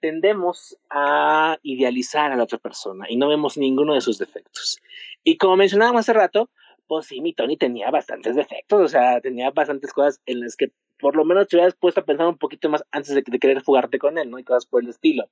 tendemos 0.00 0.76
a 0.90 1.58
idealizar 1.62 2.32
a 2.32 2.36
la 2.36 2.44
otra 2.44 2.58
persona 2.58 3.06
y 3.08 3.16
no 3.16 3.28
vemos 3.28 3.56
ninguno 3.56 3.94
de 3.94 4.00
sus 4.00 4.18
defectos. 4.18 4.80
Y 5.22 5.36
como 5.36 5.56
mencionábamos 5.56 6.00
hace 6.00 6.12
rato, 6.12 6.50
pues 6.86 7.06
sí, 7.06 7.20
mi 7.20 7.32
Tony 7.32 7.56
tenía 7.56 7.90
bastantes 7.90 8.36
defectos, 8.36 8.80
o 8.80 8.88
sea, 8.88 9.20
tenía 9.20 9.50
bastantes 9.50 9.92
cosas 9.92 10.20
en 10.26 10.40
las 10.40 10.56
que 10.56 10.72
por 10.98 11.16
lo 11.16 11.24
menos 11.24 11.48
te 11.48 11.56
hubieras 11.56 11.74
puesto 11.74 12.00
a 12.00 12.04
pensar 12.04 12.26
un 12.26 12.38
poquito 12.38 12.68
más 12.68 12.84
antes 12.90 13.14
de, 13.14 13.22
de 13.26 13.38
querer 13.38 13.62
fugarte 13.62 13.98
con 13.98 14.18
él, 14.18 14.30
¿no? 14.30 14.38
Y 14.38 14.44
cosas 14.44 14.66
por 14.66 14.82
el 14.82 14.90
estilo. 14.90 15.28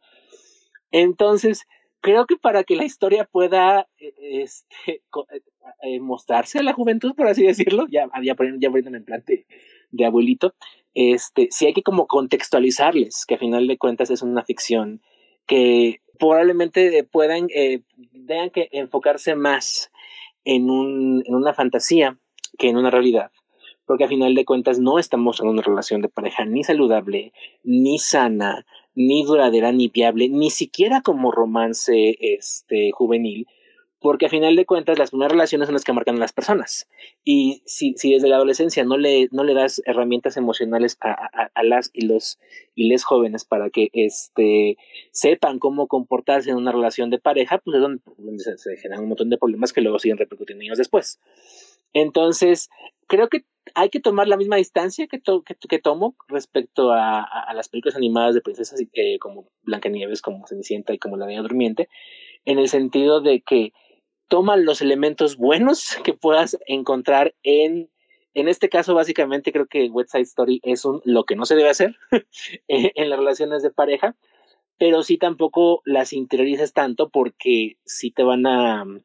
Entonces, 0.90 1.66
creo 2.02 2.26
que 2.26 2.36
para 2.36 2.64
que 2.64 2.76
la 2.76 2.84
historia 2.84 3.24
pueda 3.24 3.88
este, 3.98 5.02
eh, 5.82 6.00
mostrarse 6.00 6.59
a 6.59 6.62
la 6.62 6.74
juventud, 6.74 7.14
por 7.14 7.28
así 7.28 7.46
decirlo, 7.46 7.86
ya, 7.88 8.10
ya, 8.22 8.34
poniendo 8.34 8.66
en 8.76 9.04
plan 9.04 9.24
de, 9.26 10.04
abuelito, 10.04 10.54
este, 10.94 11.48
sí 11.51 11.66
hay 11.66 11.74
que 11.74 11.82
como 11.82 12.06
contextualizarles, 12.06 13.24
que 13.27 13.35
a 13.35 13.39
final 13.39 13.66
de 13.66 13.78
cuentas 13.78 14.10
es 14.10 14.23
una 14.23 14.44
ficción 14.44 15.02
que 15.47 16.01
probablemente 16.19 17.05
puedan, 17.05 17.48
eh, 17.55 17.81
tengan 18.27 18.51
que 18.51 18.69
enfocarse 18.73 19.35
más 19.35 19.90
en, 20.44 20.70
un, 20.70 21.23
en 21.27 21.35
una 21.35 21.55
fantasía 21.55 22.19
que 22.59 22.69
en 22.69 22.77
una 22.77 22.90
realidad 22.90 23.31
porque 23.86 24.05
a 24.05 24.09
final 24.09 24.35
de 24.35 24.44
cuentas 24.44 24.78
no 24.78 24.98
estamos 24.98 25.40
en 25.40 25.48
una 25.48 25.62
relación 25.62 26.01
de 26.01 26.09
pareja 26.09 26.44
ni 26.44 26.64
saludable, 26.64 27.32
ni 27.62 27.98
sana, 27.98 28.64
ni 28.94 29.24
duradera, 29.24 29.73
ni 29.73 29.89
viable, 29.89 30.28
ni 30.28 30.51
siquiera 30.51 31.02
como 31.02 31.32
romance 31.32 32.16
este, 32.20 32.90
juvenil, 32.93 33.47
porque 34.02 34.26
a 34.26 34.28
final 34.28 34.56
de 34.56 34.66
cuentas 34.66 34.98
las 34.98 35.10
primeras 35.10 35.32
relaciones 35.32 35.66
son 35.66 35.74
las 35.74 35.84
que 35.84 35.92
marcan 35.92 36.16
a 36.16 36.20
las 36.20 36.32
personas. 36.32 36.88
Y 37.24 37.62
si, 37.66 37.94
si 37.96 38.12
desde 38.12 38.28
la 38.28 38.36
adolescencia 38.36 38.84
no 38.84 38.98
le, 38.98 39.28
no 39.30 39.44
le 39.44 39.54
das 39.54 39.80
herramientas 39.86 40.36
emocionales 40.36 40.98
a, 41.00 41.12
a, 41.54 41.62
las 41.62 41.90
y 41.92 42.06
los 42.06 42.38
y 42.74 42.88
les 42.88 43.04
jóvenes 43.04 43.44
para 43.44 43.70
que 43.70 43.90
este, 43.92 44.76
sepan 45.12 45.58
cómo 45.58 45.86
comportarse 45.86 46.50
en 46.50 46.56
una 46.56 46.72
relación 46.72 47.10
de 47.10 47.18
pareja, 47.18 47.58
pues 47.58 47.76
es 47.76 47.80
donde, 47.80 48.00
se, 48.58 48.76
generan 48.76 49.04
un 49.04 49.10
montón 49.10 49.30
de 49.30 49.38
problemas 49.38 49.72
que 49.72 49.80
luego 49.80 49.98
siguen 49.98 50.18
repercutiendo 50.18 50.62
años 50.62 50.78
después. 50.78 51.20
Entonces, 51.92 52.70
creo 53.06 53.28
que 53.28 53.44
hay 53.74 53.90
que 53.90 54.00
tomar 54.00 54.26
la 54.26 54.36
misma 54.36 54.56
distancia 54.56 55.06
que, 55.06 55.20
que, 55.20 55.78
tomo 55.78 56.16
respecto 56.26 56.90
a, 56.90 57.22
a, 57.22 57.54
las 57.54 57.68
películas 57.68 57.94
animadas 57.94 58.34
de 58.34 58.40
princesas 58.40 58.82
eh, 58.94 59.18
como 59.20 59.46
Blancanieves, 59.62 60.20
como 60.20 60.46
Cenicienta 60.46 60.92
y 60.92 60.98
como 60.98 61.16
La 61.16 61.26
Bella 61.26 61.42
Durmiente, 61.42 61.88
en 62.44 62.58
el 62.58 62.68
sentido 62.68 63.20
de 63.20 63.40
que 63.42 63.72
toma 64.28 64.57
los 64.57 64.81
elementos 64.81 65.36
buenos 65.36 65.97
que 66.05 66.15
puedas 66.15 66.59
encontrar 66.66 67.35
en, 67.43 67.90
en 68.35 68.49
este 68.49 68.69
caso 68.69 68.94
básicamente 68.94 69.53
creo 69.53 69.66
que 69.66 69.89
West 69.89 70.15
Story 70.15 70.61
es 70.62 70.85
un, 70.85 71.01
lo 71.05 71.24
que 71.24 71.36
no 71.36 71.47
se 71.47 71.57
debe 71.57 71.70
hacer 71.70 71.97
en 72.69 73.11
las 73.11 73.19
relaciones 73.19 73.62
de 73.62 73.70
pareja, 73.70 74.16
pero 74.78 75.03
sí 75.03 75.19
tampoco 75.19 75.82
las 75.85 76.12
interiorizas 76.12 76.73
tanto 76.73 77.09
porque 77.09 77.77
sí 77.85 78.11
te 78.11 78.23
van 78.23 78.47
a 78.47 78.85
mm, 78.85 79.05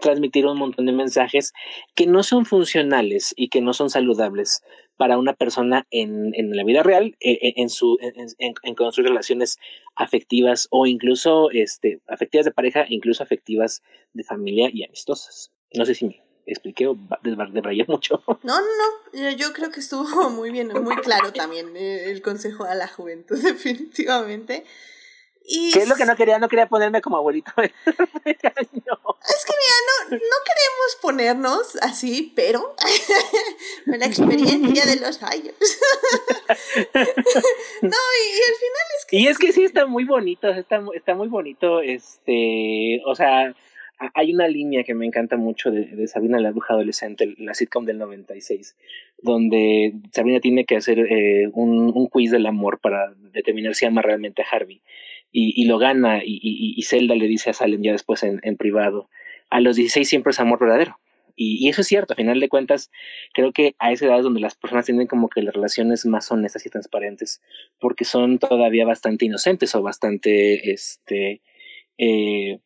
transmitir 0.00 0.46
un 0.46 0.58
montón 0.58 0.86
de 0.86 0.92
mensajes 0.92 1.52
que 1.94 2.06
no 2.06 2.22
son 2.22 2.44
funcionales 2.44 3.32
y 3.36 3.48
que 3.48 3.60
no 3.60 3.72
son 3.72 3.90
saludables 3.90 4.62
para 4.96 5.18
una 5.18 5.34
persona 5.34 5.86
en, 5.90 6.32
en 6.34 6.54
la 6.56 6.64
vida 6.64 6.82
real, 6.82 7.16
en, 7.20 7.36
e, 7.40 7.54
en 7.56 7.68
su, 7.70 7.98
en, 8.00 8.74
construir 8.74 9.08
relaciones 9.08 9.58
afectivas 9.96 10.68
o 10.70 10.86
incluso 10.86 11.50
este, 11.50 12.00
afectivas 12.08 12.44
de 12.44 12.52
pareja, 12.52 12.84
incluso 12.88 13.22
afectivas 13.22 13.82
de 14.12 14.24
familia 14.24 14.70
y 14.72 14.84
amistosas. 14.84 15.52
No 15.74 15.84
sé 15.84 15.94
si 15.94 16.06
me 16.06 16.22
expliqué 16.46 16.86
o 16.86 16.96
debrayé 17.22 17.84
mucho. 17.88 18.22
No, 18.42 18.60
no, 18.60 18.66
no, 19.12 19.30
yo 19.30 19.52
creo 19.52 19.70
que 19.70 19.80
estuvo 19.80 20.04
muy 20.30 20.50
bien, 20.50 20.68
muy 20.82 20.96
claro 20.96 21.32
también 21.32 21.76
eh, 21.76 22.10
el 22.10 22.22
consejo 22.22 22.64
a 22.64 22.74
la 22.74 22.88
juventud, 22.88 23.38
definitivamente. 23.42 24.64
¿Qué 25.44 25.80
es 25.80 25.88
lo 25.88 25.94
que 25.96 26.04
no 26.04 26.16
quería? 26.16 26.38
No 26.38 26.48
quería 26.48 26.66
ponerme 26.66 27.00
como 27.00 27.16
abuelito. 27.16 27.50
es 27.56 27.74
que 27.74 27.78
mira, 28.24 29.76
no, 29.88 30.10
no 30.10 30.36
queremos 30.46 30.98
ponernos 31.00 31.76
así, 31.82 32.32
pero 32.34 32.74
la 33.86 34.06
experiencia 34.06 34.86
de 34.86 35.00
los 35.00 35.22
años. 35.22 35.54
no, 37.82 37.88
y, 37.88 38.40
al 38.48 38.56
final 38.58 38.86
es 38.98 39.06
que... 39.08 39.16
Y 39.16 39.26
es 39.26 39.38
que 39.38 39.52
sí 39.52 39.64
está 39.64 39.86
muy 39.86 40.04
bonito, 40.04 40.48
está, 40.48 40.82
está 40.94 41.14
muy 41.14 41.28
bonito, 41.28 41.80
este, 41.80 43.02
o 43.06 43.14
sea, 43.14 43.54
hay 44.14 44.32
una 44.32 44.48
línea 44.48 44.84
que 44.84 44.94
me 44.94 45.06
encanta 45.06 45.36
mucho 45.36 45.70
de, 45.70 45.86
de, 45.86 46.06
Sabrina 46.06 46.40
la 46.40 46.50
bruja 46.50 46.74
adolescente, 46.74 47.34
la 47.38 47.54
sitcom 47.54 47.84
del 47.84 47.98
96, 47.98 48.76
donde 49.18 49.94
Sabrina 50.12 50.40
tiene 50.40 50.64
que 50.64 50.76
hacer 50.76 50.98
eh, 50.98 51.48
un, 51.52 51.92
un 51.94 52.06
quiz 52.08 52.30
del 52.30 52.46
amor 52.46 52.80
para 52.80 53.12
determinar 53.32 53.74
si 53.74 53.86
ama 53.86 54.02
realmente 54.02 54.42
a 54.42 54.46
Harvey 54.50 54.82
y, 55.32 55.64
lo 55.64 55.78
gana 55.78 56.22
y, 56.24 56.40
y, 56.76 56.82
Zelda 56.82 57.14
le 57.14 57.26
dice 57.26 57.50
a 57.50 57.54
Salem 57.54 57.82
ya 57.82 57.92
después 57.92 58.22
en, 58.22 58.40
en 58.42 58.56
privado, 58.56 59.08
a 59.48 59.60
los 59.60 59.76
16 59.76 60.08
siempre 60.08 60.30
es 60.30 60.40
amor 60.40 60.60
verdadero. 60.60 60.98
Y, 61.34 61.68
eso 61.68 61.80
es 61.80 61.86
cierto, 61.86 62.12
a 62.12 62.16
final 62.16 62.40
de 62.40 62.48
cuentas, 62.48 62.90
creo 63.32 63.52
que 63.52 63.74
a 63.78 63.92
esa 63.92 64.06
edad 64.06 64.18
es 64.18 64.24
donde 64.24 64.40
las 64.40 64.54
personas 64.54 64.84
tienen 64.84 65.06
como 65.06 65.28
que 65.28 65.42
las 65.42 65.54
relaciones 65.54 66.04
más 66.06 66.30
honestas 66.30 66.66
y 66.66 66.70
transparentes, 66.70 67.42
porque 67.80 68.04
son 68.04 68.38
todavía 68.38 68.84
bastante 68.84 69.24
inocentes 69.24 69.74
o 69.74 69.82
bastante, 69.82 70.72
este, 70.72 71.40
eh, 71.98 72.60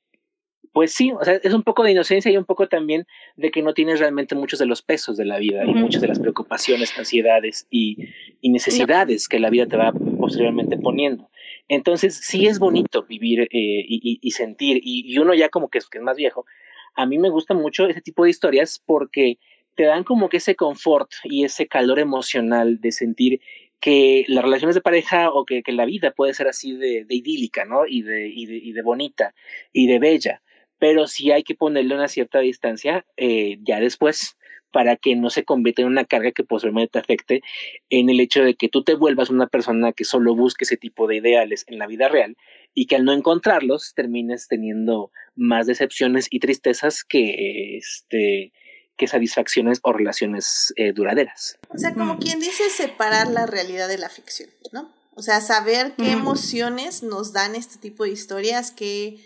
pues 0.73 0.93
sí, 0.93 1.11
o 1.13 1.25
sea, 1.25 1.35
es 1.35 1.55
un 1.55 1.63
poco 1.63 1.85
de 1.85 1.93
inocencia 1.93 2.31
y 2.31 2.37
un 2.37 2.45
poco 2.45 2.69
también 2.69 3.07
de 3.37 3.51
que 3.51 3.63
no 3.63 3.73
tienes 3.73 3.99
realmente 3.99 4.35
muchos 4.35 4.59
de 4.59 4.67
los 4.67 4.83
pesos 4.83 5.17
de 5.17 5.25
la 5.25 5.39
vida 5.39 5.65
y 5.65 5.73
muchas 5.73 6.03
de 6.03 6.09
las 6.09 6.19
preocupaciones, 6.19 6.99
ansiedades 6.99 7.67
y, 7.71 8.11
y 8.43 8.51
necesidades 8.51 9.27
que 9.27 9.41
la 9.41 9.49
vida 9.49 9.67
te 9.67 9.79
va 9.79 9.93
posteriormente 9.93 10.77
poniendo. 10.77 11.31
Entonces, 11.69 12.21
sí 12.23 12.47
es 12.47 12.59
bonito 12.59 13.05
vivir 13.05 13.43
eh, 13.43 13.49
y, 13.53 14.19
y, 14.21 14.31
sentir, 14.31 14.81
y, 14.83 15.19
uno 15.19 15.35
ya 15.35 15.49
como 15.49 15.69
que 15.69 15.79
es, 15.79 15.89
más 16.01 16.17
viejo, 16.17 16.47
a 16.95 17.07
mí 17.07 17.19
me 17.19 17.31
gusta 17.31 17.55
mucho 17.55 17.87
ese 17.87 18.01
tipo 18.01 18.25
de 18.25 18.31
historias 18.31 18.83
porque 18.85 19.39
te 19.75 19.85
dan 19.85 20.05
como 20.05 20.29
que 20.29 20.39
ese 20.39 20.55
confort 20.55 21.11
y 21.25 21.45
ese 21.45 21.67
calor 21.67 21.99
emocional 21.99 22.81
de 22.81 22.93
sentir 22.93 23.41
que 23.81 24.25
las 24.29 24.45
relaciones 24.45 24.75
de 24.75 24.81
pareja 24.81 25.31
o 25.31 25.45
que, 25.45 25.63
la 25.67 25.85
vida 25.85 26.13
puede 26.13 26.35
ser 26.35 26.49
así 26.49 26.77
de, 26.77 27.05
idílica, 27.09 27.65
¿no? 27.65 27.87
Y 27.87 28.01
y, 28.09 28.71
y 28.71 28.73
de 28.73 28.83
bonita 28.83 29.35
y 29.73 29.87
de 29.87 29.99
bella 29.99 30.43
pero 30.79 31.07
sí 31.07 31.31
hay 31.31 31.43
que 31.43 31.55
ponerle 31.55 31.95
una 31.95 32.09
cierta 32.09 32.41
distancia 32.41 33.07
eh, 33.17 33.59
ya 33.63 33.81
después 33.81 34.36
para 34.73 34.97
que 34.97 35.17
no 35.17 35.31
se 35.31 35.45
convierta 35.45 35.83
en 35.83 35.89
una 35.89 36.05
carga 36.05 36.33
que 36.33 36.45
posiblemente 36.45 36.93
te 36.93 36.99
afecte 36.99 37.43
en 37.91 38.11
el 38.11 38.21
hecho 38.21 38.43
de 38.43 38.55
que 38.55 38.69
tú 38.69 38.83
te 38.83 38.95
vuelvas 38.95 39.31
una 39.31 39.47
persona 39.47 39.93
que 39.93 40.05
solo 40.05 40.35
busque 40.35 40.65
ese 40.65 40.77
tipo 40.77 41.07
de 41.07 41.17
ideales 41.17 41.65
en 41.67 41.79
la 41.79 41.87
vida 41.87 42.09
real 42.09 42.37
y 42.75 42.87
que 42.87 42.97
al 42.97 43.05
no 43.05 43.13
encontrarlos 43.13 43.95
termines 43.95 44.49
teniendo 44.49 45.11
más 45.35 45.67
decepciones 45.67 46.27
y 46.31 46.41
tristezas 46.41 47.05
que 47.05 47.79
este 47.79 48.53
que 48.97 49.07
satisfacciones 49.07 49.81
o 49.83 49.93
relaciones 49.93 50.73
eh, 50.77 50.93
duraderas. 50.93 51.59
O 51.69 51.77
sea, 51.77 51.93
como 51.93 52.19
quien 52.19 52.41
dice 52.41 52.71
separar 52.71 53.29
la 53.29 53.45
realidad 53.45 53.89
de 53.89 53.99
la 53.99 54.09
ficción, 54.09 54.49
¿no? 54.73 54.91
O 55.15 55.23
sea, 55.23 55.41
saber 55.41 55.95
qué 55.97 56.13
emociones 56.13 57.03
nos 57.03 57.33
dan 57.33 57.55
este 57.55 57.79
tipo 57.79 58.05
de 58.05 58.11
historias, 58.11 58.71
qué 58.71 59.19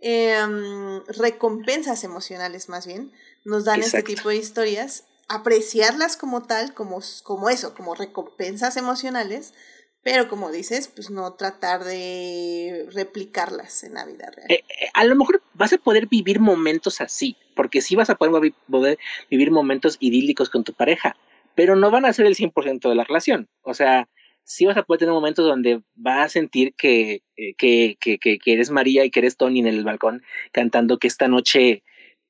em, 0.00 1.02
recompensas 1.06 2.04
emocionales 2.04 2.68
más 2.68 2.86
bien 2.86 3.12
nos 3.48 3.64
dan 3.64 3.80
este 3.80 4.02
tipo 4.02 4.28
de 4.28 4.36
historias, 4.36 5.06
apreciarlas 5.28 6.16
como 6.16 6.42
tal, 6.42 6.74
como, 6.74 7.00
como 7.22 7.48
eso, 7.50 7.74
como 7.74 7.94
recompensas 7.94 8.76
emocionales, 8.76 9.54
pero 10.02 10.28
como 10.28 10.52
dices, 10.52 10.88
pues 10.88 11.10
no 11.10 11.34
tratar 11.34 11.84
de 11.84 12.86
replicarlas 12.92 13.84
en 13.84 13.94
la 13.94 14.04
vida 14.04 14.30
real. 14.34 14.50
Eh, 14.50 14.64
eh, 14.68 14.88
a 14.94 15.04
lo 15.04 15.16
mejor 15.16 15.42
vas 15.54 15.72
a 15.72 15.78
poder 15.78 16.06
vivir 16.06 16.40
momentos 16.40 17.00
así, 17.00 17.36
porque 17.56 17.80
sí 17.80 17.96
vas 17.96 18.10
a 18.10 18.14
poder, 18.14 18.52
poder 18.70 18.98
vivir 19.30 19.50
momentos 19.50 19.96
idílicos 19.98 20.50
con 20.50 20.62
tu 20.62 20.72
pareja, 20.74 21.16
pero 21.54 21.74
no 21.74 21.90
van 21.90 22.04
a 22.04 22.12
ser 22.12 22.26
el 22.26 22.36
100% 22.36 22.88
de 22.88 22.94
la 22.94 23.04
relación. 23.04 23.48
O 23.62 23.74
sea, 23.74 24.08
sí 24.44 24.66
vas 24.66 24.76
a 24.76 24.82
poder 24.82 25.00
tener 25.00 25.12
momentos 25.12 25.46
donde 25.46 25.82
vas 25.94 26.26
a 26.26 26.28
sentir 26.28 26.74
que, 26.74 27.22
eh, 27.36 27.54
que, 27.56 27.96
que, 27.98 28.18
que, 28.18 28.52
eres 28.52 28.70
María 28.70 29.04
y 29.04 29.10
que 29.10 29.20
eres 29.20 29.36
Tony 29.36 29.60
en 29.60 29.66
el 29.66 29.84
balcón 29.84 30.22
cantando 30.52 30.98
que 30.98 31.08
esta 31.08 31.28
noche 31.28 31.82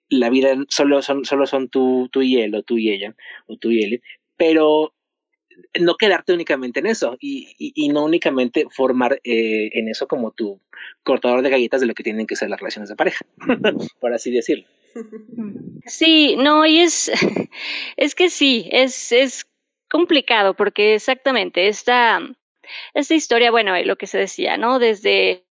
la 0.09 0.31
vida 0.31 0.57
solo 0.69 1.03
son, 1.03 1.25
solo 1.25 1.47
son 1.47 1.69
tú, 1.69 2.09
tú 2.13 2.23
y 2.23 2.41
él, 2.41 2.55
o 2.55 2.63
tú 2.63 2.79
y 2.79 2.91
ella, 2.91 3.15
o 3.47 3.57
tú 3.57 3.71
y 3.71 3.83
él, 3.83 4.03
pero 4.37 4.95
no 5.81 5.97
quedarte 5.97 6.33
únicamente 6.33 6.81
en 6.81 6.87
eso 6.87 7.17
y, 7.21 7.55
y, 7.59 7.89
no 7.89 8.05
únicamente 8.05 8.67
formar 8.71 9.21
eh, 9.25 9.71
en 9.73 9.89
eso 9.89 10.07
como 10.07 10.31
tu 10.31 10.61
cortador 11.03 11.43
de 11.43 11.51
galletas 11.51 11.81
de 11.81 11.87
lo 11.87 11.95
que 11.95 12.03
tienen 12.03 12.27
que 12.27 12.37
ser 12.37 12.49
las 12.49 12.61
relaciones 12.61 12.89
de 12.89 12.97
pareja, 12.97 13.27
por 14.01 14.13
así 14.13 14.31
decirlo. 14.31 14.67
Sí, 15.87 16.37
no, 16.37 16.65
y 16.67 16.81
es, 16.81 17.11
es 17.97 18.15
que 18.15 18.31
sí, 18.31 18.69
es, 18.71 19.13
es 19.13 19.47
complicado 19.91 20.55
porque 20.55 20.95
exactamente 20.95 21.69
esta, 21.69 22.21
esta 22.95 23.15
historia, 23.15 23.51
bueno, 23.51 23.75
lo 23.83 23.97
que 23.97 24.07
se 24.07 24.19
decía, 24.19 24.57
¿no? 24.57 24.79
Desde 24.79 25.45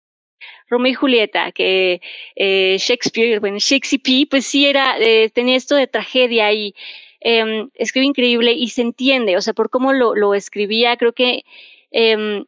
Romeo 0.69 0.91
y 0.91 0.95
Julieta, 0.95 1.51
que 1.51 2.01
eh, 2.35 2.77
Shakespeare, 2.79 3.39
bueno, 3.39 3.57
Shakespeare, 3.59 4.27
pues 4.29 4.45
sí 4.45 4.67
era, 4.67 4.97
eh, 4.99 5.29
tenía 5.29 5.55
esto 5.55 5.75
de 5.75 5.87
tragedia 5.87 6.51
y 6.53 6.75
eh, 7.21 7.67
escribe 7.75 8.05
increíble 8.05 8.53
y 8.53 8.69
se 8.69 8.81
entiende, 8.81 9.37
o 9.37 9.41
sea, 9.41 9.53
por 9.53 9.69
cómo 9.69 9.93
lo, 9.93 10.33
escribía, 10.33 10.97
creo 10.97 11.13
que 11.13 11.45
eh, 11.91 12.45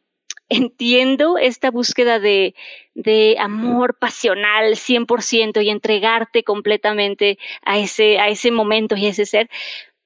entiendo 0.48 1.38
esta 1.38 1.70
búsqueda 1.70 2.18
de, 2.18 2.54
de 2.94 3.36
amor 3.38 3.96
pasional 3.98 4.76
100% 4.76 5.64
y 5.64 5.70
entregarte 5.70 6.42
completamente 6.42 7.38
a 7.62 7.78
ese, 7.78 8.18
a 8.18 8.28
ese 8.28 8.50
momento 8.50 8.96
y 8.96 9.06
a 9.06 9.10
ese 9.10 9.26
ser, 9.26 9.48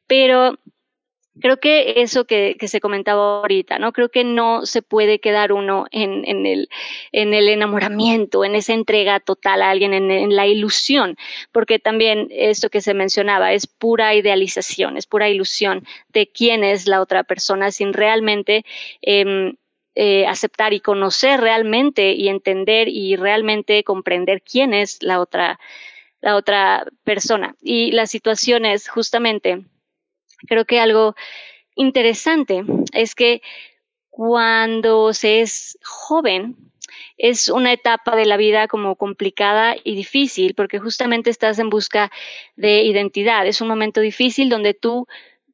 pero 0.06 0.58
creo 1.40 1.58
que 1.58 2.02
eso 2.02 2.24
que, 2.24 2.56
se 2.66 2.80
comentaba 2.80 3.40
ahorita, 3.40 3.78
¿no? 3.78 3.92
Creo 3.92 4.08
que 4.08 4.24
no 4.24 4.66
se 4.66 4.82
puede 4.82 5.18
quedar 5.18 5.52
uno 5.52 5.86
en, 5.90 6.24
el, 6.46 6.68
en 7.12 7.34
el 7.34 7.48
enamoramiento, 7.48 8.44
en 8.44 8.54
esa 8.54 8.72
entrega 8.72 9.20
total 9.20 9.62
a 9.62 9.70
alguien, 9.70 9.92
en, 9.92 10.34
la 10.34 10.46
ilusión, 10.46 11.16
porque 11.52 11.78
también 11.78 12.28
esto 12.30 12.70
que 12.70 12.80
se 12.80 12.94
mencionaba 12.94 13.52
es 13.52 13.66
pura 13.66 14.14
idealización, 14.14 14.96
es 14.96 15.06
pura 15.06 15.28
ilusión 15.28 15.84
de 16.08 16.28
quién 16.28 16.64
es 16.64 16.86
la 16.86 17.00
otra 17.00 17.24
persona 17.24 17.70
sin 17.70 17.92
realmente 17.92 18.64
eh, 19.02 19.54
eh, 19.96 20.26
aceptar 20.26 20.72
y 20.72 20.80
conocer 20.80 21.40
realmente 21.40 22.12
y 22.12 22.28
entender 22.28 22.88
y 22.88 23.16
realmente 23.16 23.84
comprender 23.84 24.42
quién 24.42 24.74
es 24.74 25.02
la 25.02 25.20
otra, 25.20 25.60
la 26.20 26.34
otra 26.34 26.86
persona. 27.04 27.54
Y 27.62 27.92
las 27.92 28.10
situaciones, 28.10 28.88
justamente, 28.88 29.64
creo 30.46 30.64
que 30.64 30.80
algo 30.80 31.14
interesante 31.74 32.64
es 32.92 33.14
que 33.14 33.42
cuando 34.10 35.12
se 35.12 35.40
es 35.40 35.78
joven, 35.82 36.56
es 37.16 37.48
una 37.48 37.72
etapa 37.72 38.16
de 38.16 38.26
la 38.26 38.36
vida 38.36 38.68
como 38.68 38.96
complicada 38.96 39.76
y 39.82 39.94
difícil, 39.94 40.54
porque 40.54 40.78
justamente 40.78 41.30
estás 41.30 41.58
en 41.58 41.70
busca 41.70 42.10
de 42.56 42.82
identidad. 42.82 43.46
Es 43.46 43.60
un 43.60 43.68
momento 43.68 44.00
difícil 44.00 44.48
donde 44.48 44.74
tú 44.74 45.06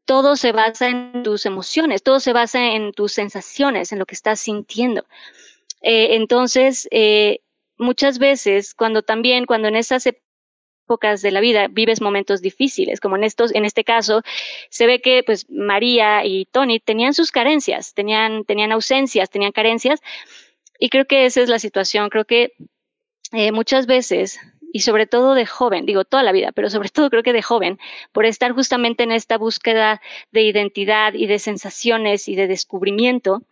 todo 0.05 0.37
se 0.37 0.53
basa 0.53 0.89
en 0.89 1.23
tus 1.23 1.47
emociones, 1.47 2.03
todo 2.03 2.21
se 2.21 2.33
basa 2.33 2.73
en 2.73 2.93
tus 2.93 3.12
sensaciones, 3.12 3.93
en 3.93 3.99
lo 3.99 4.07
que 4.07 4.15
estás 4.15 4.41
sintiendo. 4.41 5.05
Eh, 5.83 6.17
entonces, 6.17 6.89
eh, 6.91 7.41
muchas 7.79 8.19
veces, 8.19 8.75
cuando 8.75 9.03
también, 9.03 9.47
cuando 9.47 9.69
en 9.69 9.77
esas 9.77 10.07
de 10.99 11.31
la 11.31 11.41
vida 11.41 11.69
vives 11.69 12.01
momentos 12.01 12.43
difíciles, 12.43 13.01
como 13.01 13.17
en 13.17 13.25
estos, 13.25 13.55
en 13.55 13.65
este 13.65 13.85
caso, 13.85 14.23
se 14.71 14.87
ve 14.87 15.01
que 15.01 15.23
pues 15.23 15.49
María 15.49 16.25
y 16.25 16.47
Tony 16.47 16.81
tenían 16.81 17.15
sus 17.15 17.31
carencias, 17.31 17.95
tenían, 17.95 18.45
tenían 18.45 18.73
ausencias, 18.73 19.31
tenían 19.31 19.53
carencias, 19.53 20.01
y 20.79 20.89
creo 20.89 21.05
que 21.07 21.27
esa 21.27 21.43
es 21.43 21.49
la 21.49 21.59
situación. 21.59 22.09
Creo 22.09 22.25
que 22.25 22.53
eh, 23.33 23.53
muchas 23.53 23.87
veces 23.87 24.41
y 24.73 24.81
sobre 24.81 25.07
todo 25.07 25.35
de 25.35 25.47
joven, 25.47 25.85
digo 25.87 26.05
toda 26.05 26.23
la 26.23 26.33
vida, 26.33 26.53
pero 26.53 26.71
sobre 26.71 26.89
todo 26.91 27.11
creo 27.11 27.23
que 27.23 27.33
de 27.33 27.43
joven, 27.43 27.79
por 28.12 28.25
estar 28.25 28.53
justamente 28.53 29.03
en 29.03 29.12
esta 29.12 29.37
búsqueda 29.37 30.01
de 30.31 30.43
identidad 30.43 31.15
y 31.15 31.27
de 31.27 31.39
sensaciones 31.39 32.29
y 32.29 32.37
de 32.37 32.47
descubrimiento, 32.47 33.43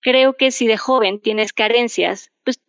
creo 0.00 0.36
que 0.36 0.50
si 0.50 0.66
de 0.66 0.76
joven 0.76 1.20
tienes 1.20 1.52
carencias, 1.52 2.30
pues 2.44 2.60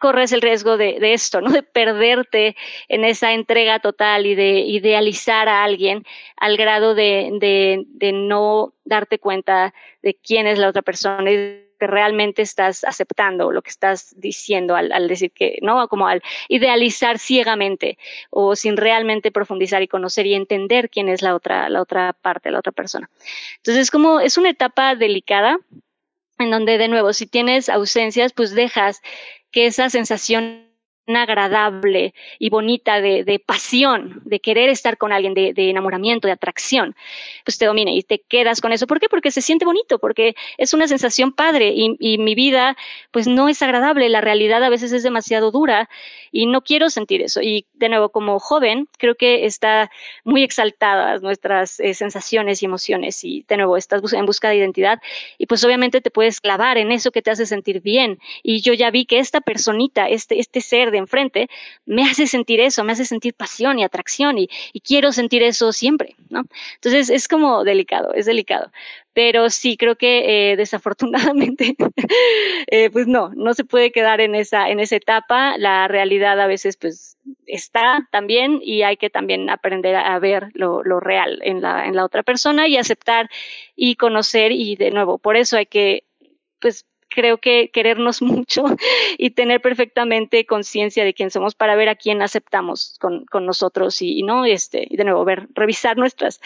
corres 0.00 0.32
el 0.32 0.40
riesgo 0.40 0.76
de, 0.76 0.98
esto, 1.12 1.40
¿no? 1.40 1.50
De 1.52 1.62
perderte 1.62 2.56
en 2.88 3.04
esa 3.04 3.32
entrega 3.32 3.78
total 3.78 4.26
y 4.26 4.34
de 4.34 4.60
idealizar 4.60 5.48
a 5.48 5.62
alguien 5.62 6.04
al 6.36 6.56
grado 6.56 6.96
de, 6.96 7.86
no 8.12 8.74
darte 8.84 9.20
cuenta 9.20 9.72
de 10.02 10.14
quién 10.14 10.48
es 10.48 10.58
la 10.58 10.68
otra 10.68 10.82
persona 10.82 11.30
y 11.30 11.66
que 11.78 11.86
realmente 11.86 12.42
estás 12.42 12.84
aceptando, 12.84 13.52
lo 13.52 13.62
que 13.62 13.70
estás 13.70 14.14
diciendo 14.18 14.74
al, 14.74 15.08
decir 15.08 15.32
que, 15.32 15.58
¿no? 15.62 15.86
Como 15.88 16.08
al 16.08 16.22
idealizar 16.48 17.18
ciegamente 17.18 17.98
o 18.30 18.56
sin 18.56 18.76
realmente 18.76 19.30
profundizar 19.30 19.82
y 19.82 19.88
conocer 19.88 20.26
y 20.26 20.34
entender 20.34 20.90
quién 20.90 21.08
es 21.08 21.22
la 21.22 21.34
otra, 21.34 21.68
la 21.68 21.80
otra 21.80 22.12
parte, 22.12 22.50
la 22.50 22.58
otra 22.58 22.72
persona. 22.72 23.08
Entonces, 23.56 23.82
es 23.82 23.90
como, 23.90 24.20
es 24.20 24.36
una 24.36 24.50
etapa 24.50 24.94
delicada 24.94 25.58
en 26.38 26.50
donde, 26.50 26.78
de 26.78 26.88
nuevo, 26.88 27.12
si 27.12 27.26
tienes 27.26 27.68
ausencias, 27.68 28.32
pues 28.32 28.54
dejas 28.54 29.02
que 29.50 29.66
esa 29.66 29.90
sensación 29.90 30.69
agradable 31.16 32.14
y 32.38 32.50
bonita 32.50 33.00
de, 33.00 33.24
de, 33.24 33.38
pasión, 33.38 34.20
de 34.24 34.40
querer 34.40 34.68
estar 34.68 34.96
con 34.98 35.12
alguien, 35.12 35.34
de, 35.34 35.52
de, 35.52 35.70
enamoramiento, 35.70 36.26
de 36.26 36.32
atracción, 36.32 36.94
pues 37.44 37.58
te 37.58 37.66
domina 37.66 37.90
y 37.92 38.02
te 38.02 38.20
quedas 38.20 38.60
con 38.60 38.72
eso. 38.72 38.86
¿Por 38.86 39.00
qué? 39.00 39.08
Porque 39.08 39.30
se 39.30 39.42
siente 39.42 39.64
bonito, 39.64 39.98
porque 39.98 40.34
es 40.58 40.74
una 40.74 40.88
sensación 40.88 41.32
padre 41.32 41.72
y, 41.74 41.96
y 41.98 42.18
mi 42.18 42.34
vida 42.34 42.76
pues 43.10 43.26
no 43.26 43.48
es 43.48 43.62
agradable, 43.62 44.08
la 44.08 44.20
realidad 44.20 44.62
a 44.62 44.68
veces 44.68 44.92
es 44.92 45.02
demasiado 45.02 45.50
dura 45.50 45.88
y 46.32 46.46
no 46.46 46.62
quiero 46.62 46.90
sentir 46.90 47.22
eso. 47.22 47.40
Y 47.42 47.66
de 47.74 47.88
nuevo, 47.88 48.10
como 48.10 48.38
joven, 48.38 48.88
creo 48.98 49.14
que 49.14 49.46
está 49.46 49.90
muy 50.24 50.42
exaltadas 50.42 51.22
nuestras 51.22 51.80
eh, 51.80 51.94
sensaciones 51.94 52.62
y 52.62 52.66
emociones 52.66 53.24
y 53.24 53.44
de 53.48 53.56
nuevo, 53.56 53.76
estás 53.76 54.00
en 54.12 54.26
busca 54.26 54.48
de 54.48 54.56
identidad 54.56 55.00
y 55.38 55.46
pues 55.46 55.64
obviamente 55.64 56.00
te 56.00 56.10
puedes 56.10 56.40
clavar 56.40 56.78
en 56.78 56.92
eso 56.92 57.10
que 57.10 57.22
te 57.22 57.30
hace 57.30 57.46
sentir 57.46 57.80
bien. 57.80 58.18
Y 58.42 58.60
yo 58.60 58.72
ya 58.72 58.90
vi 58.90 59.06
que 59.06 59.18
esta 59.18 59.40
personita, 59.40 60.08
este, 60.08 60.38
este 60.38 60.60
ser 60.60 60.90
de 60.90 60.98
enfrente, 61.00 61.48
me 61.86 62.04
hace 62.04 62.26
sentir 62.26 62.60
eso, 62.60 62.84
me 62.84 62.92
hace 62.92 63.04
sentir 63.04 63.34
pasión 63.34 63.78
y 63.78 63.84
atracción 63.84 64.38
y, 64.38 64.48
quiero 64.82 65.12
sentir 65.12 65.42
eso 65.42 65.72
siempre, 65.72 66.16
¿no? 66.30 66.44
Entonces 66.76 67.10
es 67.10 67.28
como 67.28 67.64
delicado, 67.64 68.12
es 68.14 68.26
delicado 68.26 68.70
pero 69.12 69.50
sí 69.50 69.76
creo 69.76 69.96
que 69.96 70.52
eh, 70.52 70.56
desafortunadamente 70.56 71.74
eh, 72.68 72.90
pues 72.90 73.06
no 73.06 73.30
no 73.34 73.54
se 73.54 73.64
puede 73.64 73.90
quedar 73.92 74.20
en 74.20 74.34
esa 74.34 74.68
en 74.70 74.80
esa 74.80 74.96
etapa 74.96 75.58
la 75.58 75.88
realidad 75.88 76.40
a 76.40 76.46
veces 76.46 76.76
pues 76.76 77.16
está 77.46 78.08
también 78.12 78.60
y 78.62 78.82
hay 78.82 78.96
que 78.96 79.10
también 79.10 79.50
aprender 79.50 79.96
a 79.96 80.18
ver 80.18 80.48
lo, 80.54 80.82
lo 80.84 81.00
real 81.00 81.40
en 81.42 81.60
la 81.60 81.86
en 81.86 81.96
la 81.96 82.04
otra 82.04 82.22
persona 82.22 82.68
y 82.68 82.76
aceptar 82.76 83.28
y 83.74 83.96
conocer 83.96 84.52
y 84.52 84.76
de 84.76 84.90
nuevo 84.90 85.18
por 85.18 85.36
eso 85.36 85.56
hay 85.56 85.66
que 85.66 86.04
pues 86.60 86.86
creo 87.10 87.38
que 87.38 87.70
querernos 87.72 88.22
mucho 88.22 88.64
y 89.18 89.30
tener 89.30 89.60
perfectamente 89.60 90.46
conciencia 90.46 91.04
de 91.04 91.12
quién 91.14 91.30
somos 91.30 91.54
para 91.54 91.76
ver 91.76 91.88
a 91.88 91.96
quién 91.96 92.22
aceptamos 92.22 92.96
con, 93.00 93.26
con 93.26 93.44
nosotros 93.46 94.00
y, 94.02 94.18
y, 94.18 94.22
no, 94.22 94.44
este, 94.46 94.86
y 94.88 94.96
de 94.96 95.04
nuevo, 95.04 95.24
ver, 95.24 95.48
revisar 95.54 95.96
nuestras, 95.98 96.40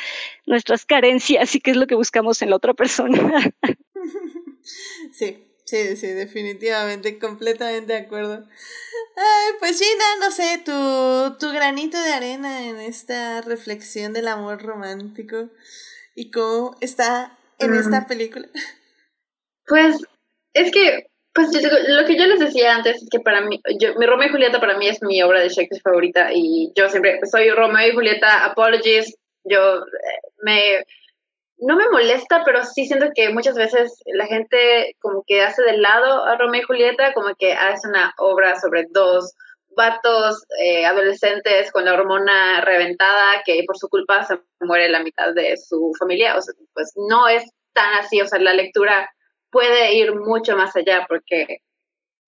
nuestras 0.47 0.85
carencias 0.86 1.55
y 1.55 1.61
qué 1.61 1.70
es 1.73 1.77
lo 1.77 1.86
que 1.86 1.95
buscamos 1.95 2.43
en 2.43 2.51
la 2.51 2.57
otra 2.57 2.74
persona. 2.74 3.53
Sí, 5.12 5.47
sí, 5.65 5.97
sí, 5.97 6.07
definitivamente, 6.09 7.19
completamente 7.19 7.93
de 7.93 7.99
acuerdo. 7.99 8.47
Ay, 9.16 9.53
pues 9.61 9.78
Gina, 9.78 10.05
no 10.20 10.31
sé, 10.31 10.62
tu, 10.65 11.39
tu 11.39 11.53
granito 11.53 12.01
de 12.03 12.12
arena 12.12 12.66
en 12.66 12.77
esta 12.78 13.43
reflexión 13.43 14.12
del 14.12 14.28
amor 14.28 14.62
romántico 14.62 15.51
y 16.15 16.31
cómo 16.31 16.77
está 16.81 17.39
en 17.59 17.73
Mm. 17.73 17.78
esta 17.78 18.07
película. 18.07 18.49
Pues 19.66 19.99
es 20.55 20.70
que, 20.70 21.09
pues 21.32 21.48
lo 21.89 22.06
que 22.06 22.16
yo 22.16 22.26
les 22.26 22.39
decía 22.39 22.76
antes 22.76 23.02
es 23.02 23.09
que 23.10 23.18
para 23.18 23.40
mí, 23.40 23.60
yo, 23.78 23.94
mi 23.97 24.06
Romeo 24.06 24.28
y 24.28 24.32
Julieta 24.32 24.60
para 24.60 24.78
mí 24.78 24.89
es 24.89 25.02
mi 25.02 25.20
obra 25.22 25.40
de 25.40 25.48
Shakespeare 25.48 25.82
favorita 25.82 26.31
y 26.32 26.72
yo 26.76 26.89
siempre 26.89 27.18
soy 27.31 27.51
Romeo 27.51 27.89
y 27.89 27.94
Julieta, 27.94 28.44
apologies, 28.44 29.16
yo 29.43 29.78
eh, 29.78 30.20
me, 30.43 30.85
no 31.59 31.76
me 31.76 31.89
molesta, 31.90 32.43
pero 32.44 32.64
sí 32.64 32.86
siento 32.86 33.09
que 33.14 33.31
muchas 33.31 33.56
veces 33.56 34.01
la 34.06 34.26
gente 34.26 34.97
como 35.01 35.24
que 35.26 35.43
hace 35.43 35.62
de 35.62 35.76
lado 35.78 36.24
a 36.24 36.36
Romeo 36.39 36.62
y 36.62 36.64
Julieta, 36.64 37.12
como 37.14 37.35
que 37.35 37.52
hace 37.52 37.89
una 37.89 38.14
obra 38.18 38.59
sobre 38.60 38.86
dos 38.90 39.35
vatos 39.76 40.44
eh, 40.62 40.86
adolescentes 40.86 41.72
con 41.72 41.85
la 41.85 41.94
hormona 41.94 42.60
reventada 42.60 43.43
que 43.44 43.64
por 43.66 43.76
su 43.76 43.89
culpa 43.89 44.22
se 44.22 44.39
muere 44.60 44.89
la 44.89 45.02
mitad 45.02 45.35
de 45.35 45.56
su 45.56 45.93
familia, 45.98 46.36
o 46.36 46.40
sea, 46.40 46.55
pues 46.74 46.93
no 46.94 47.26
es 47.26 47.44
tan 47.72 47.94
así, 47.94 48.20
o 48.20 48.26
sea, 48.26 48.39
la 48.39 48.55
lectura 48.55 49.10
puede 49.55 49.94
ir 49.94 50.12
mucho 50.16 50.56
más 50.56 50.74
allá 50.74 51.06
porque 51.09 51.59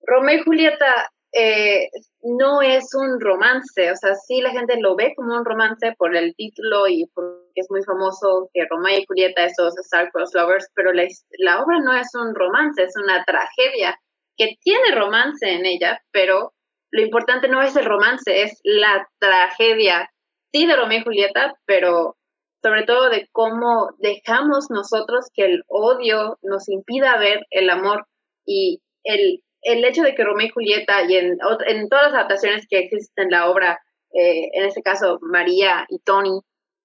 Romeo 0.06 0.38
y 0.38 0.42
Julieta 0.44 1.10
eh, 1.32 1.88
no 2.22 2.62
es 2.62 2.94
un 2.94 3.20
romance, 3.20 3.90
o 3.90 3.96
sea, 3.96 4.14
sí 4.14 4.40
la 4.40 4.52
gente 4.52 4.80
lo 4.80 4.94
ve 4.94 5.12
como 5.16 5.34
un 5.34 5.44
romance 5.44 5.92
por 5.98 6.16
el 6.16 6.34
título 6.36 6.86
y 6.86 7.04
porque 7.12 7.50
es 7.56 7.66
muy 7.68 7.82
famoso 7.82 8.48
que 8.54 8.64
Romeo 8.70 9.00
y 9.00 9.04
Julieta, 9.06 9.44
esos 9.44 9.76
Star-Crossed 9.76 10.38
Lovers, 10.38 10.70
pero 10.74 10.92
la, 10.92 11.02
la 11.38 11.62
obra 11.62 11.80
no 11.80 11.92
es 11.94 12.08
un 12.14 12.32
romance, 12.34 12.84
es 12.84 12.94
una 12.96 13.24
tragedia 13.24 13.98
que 14.36 14.54
tiene 14.62 14.94
romance 14.94 15.50
en 15.50 15.66
ella, 15.66 16.00
pero 16.12 16.52
lo 16.92 17.02
importante 17.02 17.48
no 17.48 17.60
es 17.60 17.74
el 17.74 17.86
romance, 17.86 18.42
es 18.42 18.60
la 18.62 19.06
tragedia, 19.18 20.08
sí 20.52 20.64
de 20.64 20.76
Romeo 20.76 21.00
y 21.00 21.04
Julieta, 21.04 21.54
pero 21.66 22.16
sobre 22.62 22.84
todo 22.84 23.10
de 23.10 23.28
cómo 23.32 23.90
dejamos 23.98 24.70
nosotros 24.70 25.26
que 25.34 25.44
el 25.44 25.62
odio 25.68 26.38
nos 26.42 26.68
impida 26.68 27.18
ver 27.18 27.46
el 27.50 27.70
amor 27.70 28.06
y 28.44 28.80
el, 29.04 29.42
el 29.62 29.84
hecho 29.84 30.02
de 30.02 30.14
que 30.14 30.24
Romeo 30.24 30.46
y 30.46 30.50
Julieta 30.50 31.02
y 31.08 31.16
en, 31.16 31.38
en 31.66 31.88
todas 31.88 32.06
las 32.06 32.14
adaptaciones 32.14 32.66
que 32.68 32.78
existen 32.78 33.24
en 33.24 33.30
la 33.30 33.50
obra, 33.50 33.78
eh, 34.12 34.48
en 34.52 34.64
este 34.64 34.82
caso 34.82 35.18
María 35.20 35.86
y 35.88 35.98
Tony, 36.00 36.40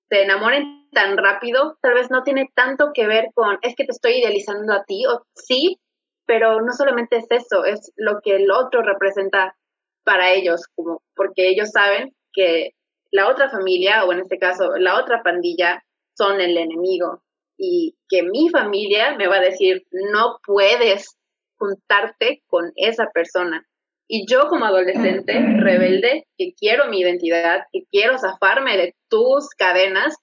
se 0.09 0.23
enamoren 0.23 0.89
tan 0.91 1.17
rápido, 1.17 1.77
tal 1.81 1.93
vez 1.93 2.11
no 2.11 2.23
tiene 2.23 2.49
tanto 2.53 2.91
que 2.93 3.07
ver 3.07 3.29
con, 3.33 3.57
es 3.61 3.75
que 3.75 3.85
te 3.85 3.91
estoy 3.91 4.19
idealizando 4.19 4.73
a 4.73 4.83
ti, 4.83 5.05
o 5.05 5.25
sí, 5.35 5.79
pero 6.25 6.61
no 6.61 6.73
solamente 6.73 7.17
es 7.17 7.27
eso, 7.29 7.63
es 7.65 7.91
lo 7.95 8.19
que 8.21 8.35
el 8.35 8.51
otro 8.51 8.81
representa 8.81 9.55
para 10.03 10.31
ellos, 10.31 10.67
como 10.75 11.01
porque 11.15 11.47
ellos 11.47 11.69
saben 11.71 12.13
que 12.33 12.71
la 13.11 13.29
otra 13.29 13.49
familia, 13.49 14.05
o 14.05 14.11
en 14.13 14.19
este 14.19 14.37
caso 14.37 14.71
la 14.77 14.99
otra 14.99 15.21
pandilla, 15.23 15.83
son 16.17 16.39
el 16.41 16.57
enemigo. 16.57 17.21
Y 17.57 17.95
que 18.09 18.23
mi 18.23 18.49
familia 18.49 19.15
me 19.17 19.27
va 19.27 19.37
a 19.37 19.41
decir, 19.41 19.83
no 19.91 20.39
puedes 20.45 21.15
juntarte 21.57 22.41
con 22.47 22.71
esa 22.75 23.09
persona. 23.13 23.65
Y 24.07 24.25
yo 24.27 24.47
como 24.49 24.65
adolescente 24.65 25.33
rebelde, 25.59 26.25
que 26.37 26.53
quiero 26.57 26.87
mi 26.87 26.99
identidad, 27.01 27.61
que 27.71 27.83
quiero 27.91 28.17
zafarme 28.17 28.77
de 28.77 28.95
tus 29.09 29.49
cadenas, 29.49 30.15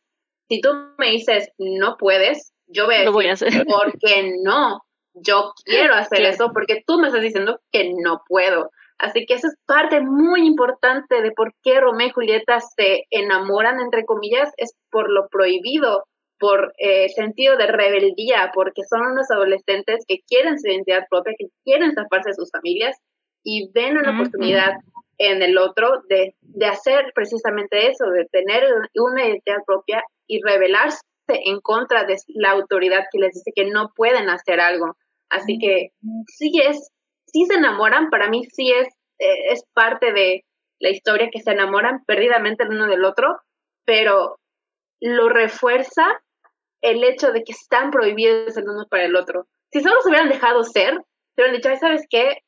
si 0.48 0.60
tú 0.60 0.70
me 0.98 1.10
dices, 1.10 1.50
no 1.58 1.96
puedes, 1.96 2.52
yo 2.66 2.86
voy 2.86 2.96
a 2.96 2.98
decir, 2.98 3.06
Lo 3.06 3.12
voy 3.12 3.26
a 3.28 3.32
hacer. 3.34 3.66
¿por 3.66 3.98
qué 3.98 4.34
no? 4.42 4.82
Yo 5.14 5.52
quiero 5.64 5.94
hacer 5.94 6.18
Claro. 6.18 6.34
eso 6.34 6.50
porque 6.52 6.82
tú 6.86 6.98
me 6.98 7.08
estás 7.08 7.22
diciendo 7.22 7.60
que 7.72 7.92
no 8.02 8.22
puedo. 8.28 8.70
Así 8.98 9.26
que 9.26 9.34
esa 9.34 9.48
es 9.48 9.54
parte 9.66 10.00
muy 10.00 10.46
importante 10.46 11.22
de 11.22 11.30
por 11.30 11.52
qué 11.62 11.80
Romeo 11.80 12.08
y 12.08 12.12
Julieta 12.12 12.58
se 12.60 13.04
enamoran, 13.10 13.80
entre 13.80 14.04
comillas, 14.04 14.50
es 14.56 14.74
por 14.90 15.10
lo 15.10 15.28
prohibido, 15.28 16.04
por 16.38 16.72
eh, 16.78 17.08
sentido 17.10 17.56
de 17.56 17.66
rebeldía, 17.66 18.50
porque 18.54 18.82
son 18.88 19.02
unos 19.02 19.30
adolescentes 19.30 20.04
que 20.06 20.18
quieren 20.26 20.58
su 20.58 20.68
identidad 20.68 21.06
propia, 21.10 21.34
que 21.38 21.46
quieren 21.64 21.94
zafarse 21.94 22.30
de 22.30 22.34
sus 22.34 22.50
familias 22.50 22.96
y 23.44 23.70
ven 23.72 23.98
una 23.98 24.14
oportunidad 24.14 24.74
en 25.18 25.42
el 25.42 25.58
otro 25.58 26.02
de, 26.08 26.34
de 26.40 26.66
hacer 26.66 27.12
precisamente 27.14 27.90
eso, 27.90 28.06
de 28.10 28.26
tener 28.26 28.64
una 28.94 29.26
identidad 29.26 29.58
propia 29.66 30.02
y 30.26 30.40
rebelarse 30.42 31.00
en 31.28 31.60
contra 31.60 32.04
de 32.04 32.16
la 32.28 32.52
autoridad 32.52 33.04
que 33.12 33.18
les 33.18 33.34
dice 33.34 33.52
que 33.54 33.66
no 33.70 33.90
pueden 33.94 34.28
hacer 34.30 34.60
algo. 34.60 34.96
Así 35.28 35.58
que 35.58 35.90
sí 36.26 36.52
es, 36.64 36.90
sí 37.32 37.44
se 37.46 37.54
enamoran, 37.54 38.10
para 38.10 38.28
mí 38.28 38.44
sí 38.52 38.70
es, 38.72 38.88
eh, 39.18 39.52
es 39.52 39.64
parte 39.74 40.12
de 40.12 40.44
la 40.80 40.90
historia 40.90 41.28
que 41.32 41.40
se 41.40 41.50
enamoran 41.52 42.04
perdidamente 42.06 42.64
el 42.64 42.70
uno 42.70 42.86
del 42.86 43.04
otro, 43.04 43.38
pero 43.84 44.38
lo 45.00 45.28
refuerza 45.28 46.06
el 46.82 47.04
hecho 47.04 47.32
de 47.32 47.44
que 47.44 47.52
están 47.52 47.90
prohibidos 47.90 48.56
el 48.56 48.68
uno 48.68 48.86
para 48.90 49.04
el 49.04 49.16
otro. 49.16 49.46
Si 49.72 49.80
solo 49.82 50.00
se 50.02 50.08
hubieran 50.08 50.28
dejado 50.28 50.64
ser, 50.64 50.94
se 51.34 51.42
hubieran 51.42 51.56
dicho, 51.56 51.68
"Ay, 51.70 51.78
¿sabes 51.78 52.06
qué? 52.10 52.38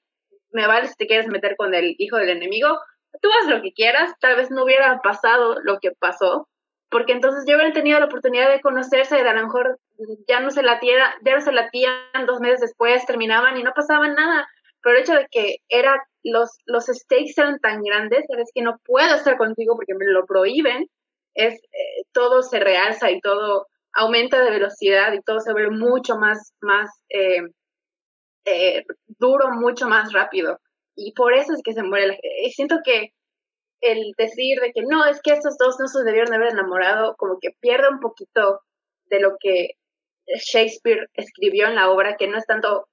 Me 0.53 0.67
vale 0.67 0.89
si 0.89 0.95
te 0.97 1.07
quieres 1.07 1.29
meter 1.29 1.57
con 1.57 1.75
el 1.75 1.95
hijo 1.99 2.17
del 2.17 2.31
enemigo, 2.31 2.79
tú 3.23 3.29
haz 3.41 3.49
lo 3.49 3.63
que 3.63 3.73
quieras, 3.73 4.13
tal 4.21 4.37
vez 4.37 4.51
no 4.51 4.65
hubiera 4.65 5.01
pasado 5.01 5.57
lo 5.63 5.79
que 5.81 5.93
pasó, 5.99 6.49
porque 6.91 7.13
entonces 7.13 7.45
ya 7.47 7.55
hubieran 7.55 7.73
tenido 7.73 7.99
la 8.01 8.07
oportunidad 8.07 8.51
de 8.51 8.61
conocerse, 8.61 9.23
de 9.23 9.29
a 9.29 9.35
lo 9.35 9.45
mejor 9.45 9.79
ya 10.29 10.41
no 10.41 10.51
se 10.51 10.63
latían, 10.63 11.13
ya 11.25 11.35
no 11.37 11.41
se 11.41 11.53
latían 11.53 11.95
dos 12.27 12.41
meses 12.41 12.61
después, 12.61 13.07
terminaban 13.07 13.57
y 13.57 13.63
no 13.63 13.73
pasaba 13.75 14.09
nada. 14.09 14.49
Pero 14.83 14.97
el 14.97 15.03
hecho 15.03 15.15
de 15.15 15.27
que 15.31 15.57
era 15.69 16.03
los, 16.23 16.51
los 16.67 16.87
stakes 16.87 17.35
eran 17.37 17.59
tan 17.61 17.83
grandes, 17.83 18.25
es 18.29 18.51
que 18.55 18.63
no 18.63 18.79
puedo 18.85 19.15
estar 19.15 19.37
contigo 19.37 19.75
porque 19.77 19.95
me 19.95 20.07
lo 20.07 20.27
prohíben, 20.27 20.87
es 21.35 21.55
eh, 21.55 22.03
todo 22.13 22.43
se 22.43 22.61
realza 22.61 23.11
y 23.11 23.21
todo 23.21 23.67
aumenta 23.93 24.43
de 24.43 24.51
velocidad 24.51 25.13
y 25.13 25.23
todo 25.23 25.41
se 25.41 25.53
ve 25.53 25.71
mucho 25.71 26.17
más, 26.17 26.53
más 26.61 26.91
eh, 27.09 27.43
eh, 28.45 28.85
duro, 29.19 29.51
mucho 29.51 29.89
más 29.89 30.13
rápido. 30.13 30.59
Y 30.95 31.13
por 31.13 31.35
eso 31.35 31.53
es 31.55 31.63
que 31.65 31.73
se 31.73 31.83
muere 31.83 32.09
la 32.09 32.15
gente. 32.15 32.51
Siento 32.55 32.77
que 32.85 33.11
el 33.81 34.13
decir 34.19 34.61
de 34.61 34.73
que 34.73 34.83
no, 34.83 35.07
es 35.07 35.21
que 35.23 35.33
estos 35.33 35.57
dos 35.57 35.77
no 35.81 35.89
se 35.89 36.05
debieron 36.05 36.35
haber 36.35 36.53
enamorado, 36.53 37.17
como 37.17 37.39
que 37.41 37.51
pierde 37.61 37.89
un 37.89 38.01
poquito 38.01 38.61
de 39.07 39.21
lo 39.21 39.37
que 39.41 39.71
Shakespeare 40.27 41.09
escribió 41.15 41.67
en 41.67 41.75
la 41.75 41.91
obra, 41.91 42.17
que 42.17 42.29
no 42.29 42.39
es 42.39 42.47
tanto, 42.47 42.87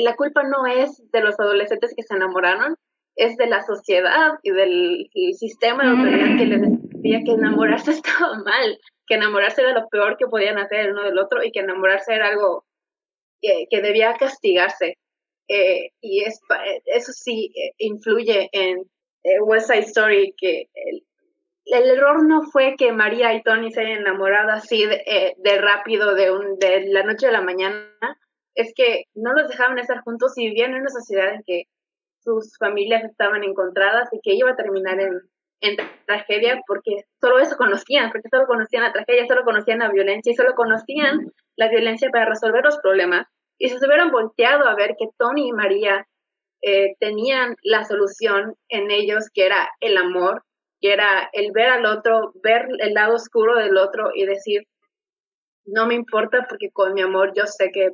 la 0.00 0.16
culpa 0.16 0.42
no 0.42 0.66
es 0.66 1.02
de 1.12 1.20
los 1.20 1.38
adolescentes 1.38 1.94
que 1.96 2.02
se 2.02 2.14
enamoraron, 2.14 2.76
es 3.16 3.36
de 3.36 3.46
la 3.46 3.62
sociedad 3.62 4.38
y 4.42 4.50
del 4.50 5.10
sistema 5.38 5.82
de 5.82 5.90
autoridad 5.90 6.38
que 6.38 6.46
les 6.46 6.60
decía 6.62 7.20
que 7.24 7.32
enamorarse 7.32 7.90
estaba 7.92 8.38
mal, 8.38 8.78
que 9.06 9.14
enamorarse 9.14 9.62
era 9.62 9.72
lo 9.72 9.88
peor 9.88 10.16
que 10.16 10.26
podían 10.26 10.58
hacer 10.58 10.80
el 10.80 10.92
uno 10.92 11.04
del 11.04 11.18
otro 11.18 11.42
y 11.42 11.52
que 11.52 11.60
enamorarse 11.60 12.14
era 12.14 12.28
algo 12.28 12.64
que, 13.40 13.66
que 13.70 13.82
debía 13.82 14.14
castigarse. 14.14 14.98
Eh, 15.48 15.90
y 16.00 16.22
es, 16.22 16.40
eso 16.86 17.12
sí 17.12 17.52
eh, 17.54 17.74
influye 17.78 18.48
en 18.52 18.78
eh, 19.24 19.40
West 19.40 19.68
Side 19.68 19.80
Story, 19.80 20.34
que 20.38 20.68
el, 20.74 21.04
el, 21.66 21.90
error 21.90 22.24
no 22.24 22.42
fue 22.42 22.76
que 22.76 22.92
María 22.92 23.34
y 23.34 23.42
Tony 23.42 23.70
se 23.70 23.80
hayan 23.80 23.98
enamorado 23.98 24.50
así 24.50 24.86
de, 24.86 25.02
eh, 25.06 25.34
de 25.38 25.58
rápido 25.58 26.14
de, 26.14 26.30
un, 26.30 26.58
de 26.58 26.86
la 26.88 27.02
noche 27.02 27.26
a 27.26 27.32
la 27.32 27.40
mañana, 27.40 28.18
es 28.54 28.72
que 28.74 29.04
no 29.14 29.32
los 29.32 29.48
dejaban 29.48 29.78
estar 29.78 30.02
juntos 30.02 30.32
y 30.36 30.48
vivían 30.48 30.74
en 30.74 30.82
una 30.82 30.90
sociedad 30.90 31.34
en 31.34 31.42
que 31.46 31.64
sus 32.22 32.56
familias 32.58 33.04
estaban 33.04 33.42
encontradas 33.44 34.08
y 34.12 34.20
que 34.22 34.34
iba 34.34 34.50
a 34.50 34.56
terminar 34.56 35.00
en, 35.00 35.20
en 35.60 35.76
tragedia 36.06 36.60
porque 36.66 37.04
solo 37.20 37.38
eso 37.38 37.56
conocían, 37.56 38.10
porque 38.10 38.28
solo 38.28 38.46
conocían 38.46 38.84
la 38.84 38.92
tragedia, 38.92 39.26
solo 39.26 39.44
conocían 39.44 39.78
la 39.78 39.90
violencia 39.90 40.32
y 40.32 40.36
solo 40.36 40.54
conocían 40.54 41.32
la 41.56 41.68
violencia 41.68 42.10
para 42.10 42.26
resolver 42.26 42.64
los 42.64 42.78
problemas. 42.78 43.26
Y 43.58 43.68
se 43.68 43.76
hubieran 43.86 44.10
volteado 44.10 44.68
a 44.68 44.74
ver 44.74 44.96
que 44.98 45.06
Tony 45.18 45.48
y 45.48 45.52
María 45.52 46.06
eh, 46.62 46.94
tenían 47.00 47.56
la 47.62 47.84
solución 47.84 48.54
en 48.68 48.90
ellos, 48.90 49.28
que 49.32 49.46
era 49.46 49.68
el 49.80 49.96
amor, 49.96 50.42
que 50.80 50.92
era 50.92 51.28
el 51.32 51.52
ver 51.52 51.68
al 51.68 51.86
otro, 51.86 52.32
ver 52.42 52.66
el 52.78 52.94
lado 52.94 53.14
oscuro 53.14 53.56
del 53.56 53.76
otro 53.76 54.10
y 54.14 54.26
decir, 54.26 54.62
no 55.64 55.86
me 55.86 55.94
importa 55.94 56.46
porque 56.48 56.70
con 56.72 56.94
mi 56.94 57.02
amor 57.02 57.32
yo 57.36 57.46
sé 57.46 57.70
que 57.72 57.90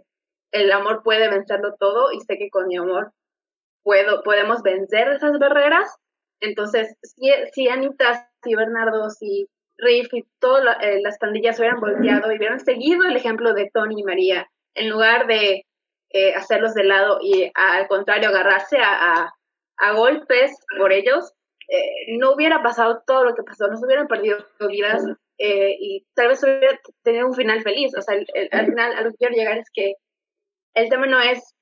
el 0.52 0.72
amor 0.72 1.02
puede 1.02 1.28
vencerlo 1.28 1.74
todo 1.78 2.12
y 2.12 2.20
sé 2.20 2.38
que 2.38 2.50
con 2.50 2.66
mi 2.66 2.76
amor 2.76 3.12
puedo, 3.82 4.22
podemos 4.22 4.62
vencer 4.62 5.08
esas 5.08 5.38
barreras. 5.38 5.96
Entonces, 6.40 6.94
si, 7.02 7.30
si 7.52 7.68
Anita, 7.68 8.30
si 8.42 8.54
Bernardo, 8.54 9.10
si 9.10 9.48
Riff 9.78 10.12
y 10.12 10.26
todas 10.40 10.76
eh, 10.82 11.00
las 11.02 11.18
pandillas 11.18 11.58
hubieran 11.58 11.80
volteado 11.80 12.30
y 12.30 12.36
hubieran 12.36 12.60
seguido 12.60 13.04
el 13.04 13.16
ejemplo 13.16 13.54
de 13.54 13.70
Tony 13.72 14.00
y 14.00 14.04
María, 14.04 14.48
en 14.74 14.90
lugar 14.90 15.26
de 15.26 15.64
eh, 16.10 16.34
hacerlos 16.34 16.74
de 16.74 16.84
lado 16.84 17.18
y 17.22 17.50
al 17.54 17.86
contrario 17.88 18.28
agarrarse 18.28 18.78
a, 18.78 19.32
a, 19.78 19.92
golpes 19.92 20.52
por 20.76 20.92
ellos, 20.92 21.32
eh, 21.68 22.16
no 22.18 22.32
hubiera 22.32 22.62
pasado 22.62 23.02
todo 23.06 23.24
lo 23.24 23.34
que 23.34 23.42
pasó, 23.42 23.68
no 23.68 23.76
se 23.76 23.86
hubieran 23.86 24.08
perdido 24.08 24.38
vidas 24.68 25.02
y 25.40 26.04
tal 26.14 26.28
vez 26.28 26.42
hubiera 26.42 26.80
tenido 27.04 27.26
un 27.26 27.34
final 27.34 27.62
feliz. 27.62 27.92
O 27.96 28.02
sea, 28.02 28.16
el, 28.16 28.48
al 28.50 28.66
final 28.66 28.92
a 28.96 29.02
lo 29.02 29.10
que 29.10 29.16
quiero 29.18 29.34
llegar 29.34 29.58
es 29.58 29.68
que 29.72 29.94
el 30.78 30.88
tema 30.88 31.06
no 31.06 31.20
es 31.20 31.54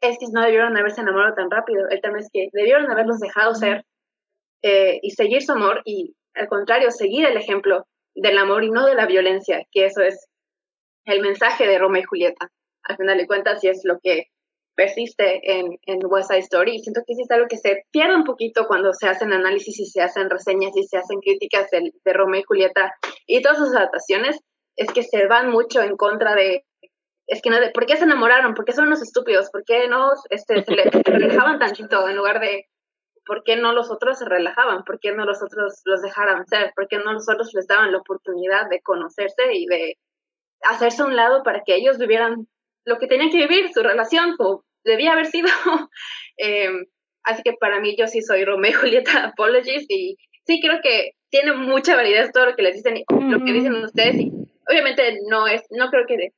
es 0.00 0.16
que 0.18 0.26
no 0.32 0.42
debieron 0.42 0.76
haberse 0.76 1.00
enamorado 1.00 1.34
tan 1.34 1.50
rápido, 1.50 1.88
el 1.88 2.00
tema 2.00 2.18
es 2.18 2.28
que 2.32 2.48
debieron 2.52 2.88
haberlos 2.88 3.18
dejado 3.18 3.54
ser 3.54 3.84
eh, 4.62 5.00
y 5.02 5.10
seguir 5.10 5.42
su 5.42 5.52
amor 5.52 5.82
y 5.84 6.14
al 6.34 6.48
contrario, 6.48 6.90
seguir 6.90 7.26
el 7.26 7.36
ejemplo 7.36 7.84
del 8.14 8.38
amor 8.38 8.64
y 8.64 8.70
no 8.70 8.86
de 8.86 8.94
la 8.94 9.06
violencia, 9.06 9.64
que 9.72 9.86
eso 9.86 10.02
es 10.02 10.28
el 11.04 11.20
mensaje 11.20 11.66
de 11.66 11.78
Roma 11.78 11.98
y 11.98 12.04
Julieta. 12.04 12.48
Al 12.84 12.96
final 12.96 13.18
de 13.18 13.26
cuentas, 13.26 13.62
y 13.64 13.68
es 13.68 13.80
lo 13.84 13.98
que 14.00 14.26
persiste 14.76 15.40
en, 15.58 15.78
en 15.86 15.98
West 16.04 16.28
Side 16.28 16.40
Story. 16.40 16.76
Y 16.76 16.78
siento 16.78 17.02
que 17.06 17.14
sí 17.14 17.22
es 17.22 17.30
algo 17.30 17.48
que 17.48 17.56
se 17.56 17.82
pierde 17.90 18.14
un 18.14 18.24
poquito 18.24 18.66
cuando 18.68 18.92
se 18.92 19.08
hacen 19.08 19.32
análisis 19.32 19.80
y 19.80 19.86
se 19.86 20.00
hacen 20.00 20.30
reseñas 20.30 20.76
y 20.76 20.84
se 20.84 20.98
hacen 20.98 21.18
críticas 21.20 21.68
de, 21.70 21.92
de 22.04 22.12
Romeo 22.12 22.40
y 22.40 22.44
Julieta 22.44 22.94
y 23.26 23.42
todas 23.42 23.58
sus 23.58 23.74
adaptaciones, 23.74 24.38
es 24.76 24.92
que 24.92 25.02
se 25.02 25.26
van 25.26 25.50
mucho 25.50 25.82
en 25.82 25.96
contra 25.96 26.36
de 26.36 26.64
es 27.28 27.42
que 27.42 27.50
no, 27.50 27.58
¿por 27.74 27.84
qué 27.84 27.96
se 27.96 28.04
enamoraron? 28.04 28.54
¿Por 28.54 28.64
qué 28.64 28.72
son 28.72 28.86
unos 28.86 29.02
estúpidos? 29.02 29.50
¿Por 29.50 29.62
qué 29.64 29.86
no 29.86 30.12
este, 30.30 30.64
se, 30.64 30.74
le, 30.74 30.84
relajaban 30.84 31.58
tantito 31.58 32.08
en 32.08 32.16
lugar 32.16 32.40
de, 32.40 32.66
¿por 33.26 33.44
qué 33.44 33.56
no 33.56 33.74
los 33.74 33.90
otros 33.90 34.18
se 34.18 34.24
relajaban? 34.24 34.82
¿Por 34.84 34.98
qué 34.98 35.12
no 35.12 35.26
los 35.26 35.42
otros 35.42 35.82
los 35.84 36.00
dejaran 36.00 36.46
ser? 36.46 36.72
¿Por 36.74 36.88
qué 36.88 36.96
no 36.96 37.12
los 37.12 37.28
otros 37.28 37.52
les 37.52 37.66
daban 37.66 37.92
la 37.92 37.98
oportunidad 37.98 38.70
de 38.70 38.80
conocerse 38.80 39.52
y 39.52 39.66
de 39.66 39.98
hacerse 40.62 41.02
a 41.02 41.04
un 41.04 41.16
lado 41.16 41.42
para 41.42 41.62
que 41.64 41.76
ellos 41.76 41.98
vivieran 41.98 42.48
lo 42.86 42.98
que 42.98 43.06
tenían 43.06 43.30
que 43.30 43.46
vivir, 43.46 43.70
su 43.74 43.82
relación, 43.82 44.34
como 44.38 44.64
debía 44.82 45.12
haber 45.12 45.26
sido? 45.26 45.48
Em, 46.40 46.86
así 47.24 47.42
que 47.42 47.54
para 47.54 47.80
mí 47.80 47.96
yo 47.98 48.06
sí 48.06 48.22
soy 48.22 48.44
Romeo 48.44 48.70
y 48.70 48.74
Julieta 48.74 49.24
Apologies 49.34 49.86
y 49.88 50.16
sí 50.46 50.60
creo 50.60 50.78
que 50.80 51.10
tiene 51.30 51.52
mucha 51.52 51.96
validez 51.96 52.30
todo 52.32 52.46
lo 52.46 52.54
que 52.54 52.62
les 52.62 52.76
dicen 52.76 52.96
y 52.96 53.04
lo 53.08 53.44
que 53.44 53.52
dicen 53.52 53.74
ustedes 53.74 54.14
y 54.14 54.30
obviamente 54.70 55.18
no 55.28 55.48
es, 55.48 55.62
no 55.70 55.90
creo 55.90 56.06
que 56.06 56.32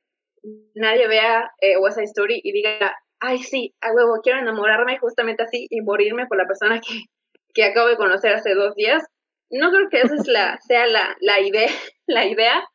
nadie 0.75 1.07
vea 1.07 1.51
eh, 1.59 1.77
West 1.77 1.97
Side 1.97 2.07
Story 2.07 2.41
y 2.43 2.51
diga, 2.51 2.95
ay, 3.19 3.39
sí, 3.39 3.73
a 3.81 3.91
huevo, 3.93 4.19
quiero 4.21 4.39
enamorarme 4.39 4.97
justamente 4.97 5.43
así 5.43 5.67
y 5.69 5.81
morirme 5.81 6.27
por 6.27 6.37
la 6.37 6.47
persona 6.47 6.81
que, 6.81 7.05
que 7.53 7.63
acabo 7.63 7.87
de 7.87 7.97
conocer 7.97 8.33
hace 8.33 8.53
dos 8.53 8.75
días. 8.75 9.03
No 9.49 9.69
creo 9.71 9.89
que 9.89 10.01
esa 10.01 10.15
es 10.15 10.27
la, 10.27 10.57
sea 10.67 10.87
la, 10.87 11.15
la 11.21 11.39
idea. 11.39 11.69
La 12.07 12.25
idea. 12.25 12.67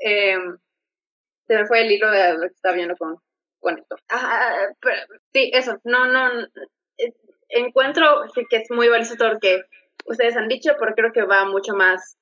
Em, 0.00 0.56
se 1.46 1.54
me 1.54 1.66
fue 1.66 1.82
el 1.82 1.92
hilo 1.92 2.10
de 2.10 2.32
lo 2.32 2.40
que 2.40 2.54
estaba 2.54 2.74
viendo 2.74 2.96
con, 2.96 3.18
con 3.60 3.78
esto. 3.78 3.96
Ah, 4.08 4.68
sí, 5.32 5.50
eso, 5.54 5.78
no, 5.84 6.06
no, 6.08 6.40
eh, 6.98 7.12
encuentro 7.50 8.24
que 8.48 8.56
es 8.56 8.70
muy 8.70 8.88
valioso 8.88 9.14
todo 9.16 9.34
lo 9.34 9.38
que 9.38 9.62
ustedes 10.06 10.36
han 10.36 10.48
dicho, 10.48 10.72
pero 10.78 10.94
creo 10.94 11.12
que 11.12 11.22
va 11.22 11.44
mucho 11.44 11.74
más 11.74 12.16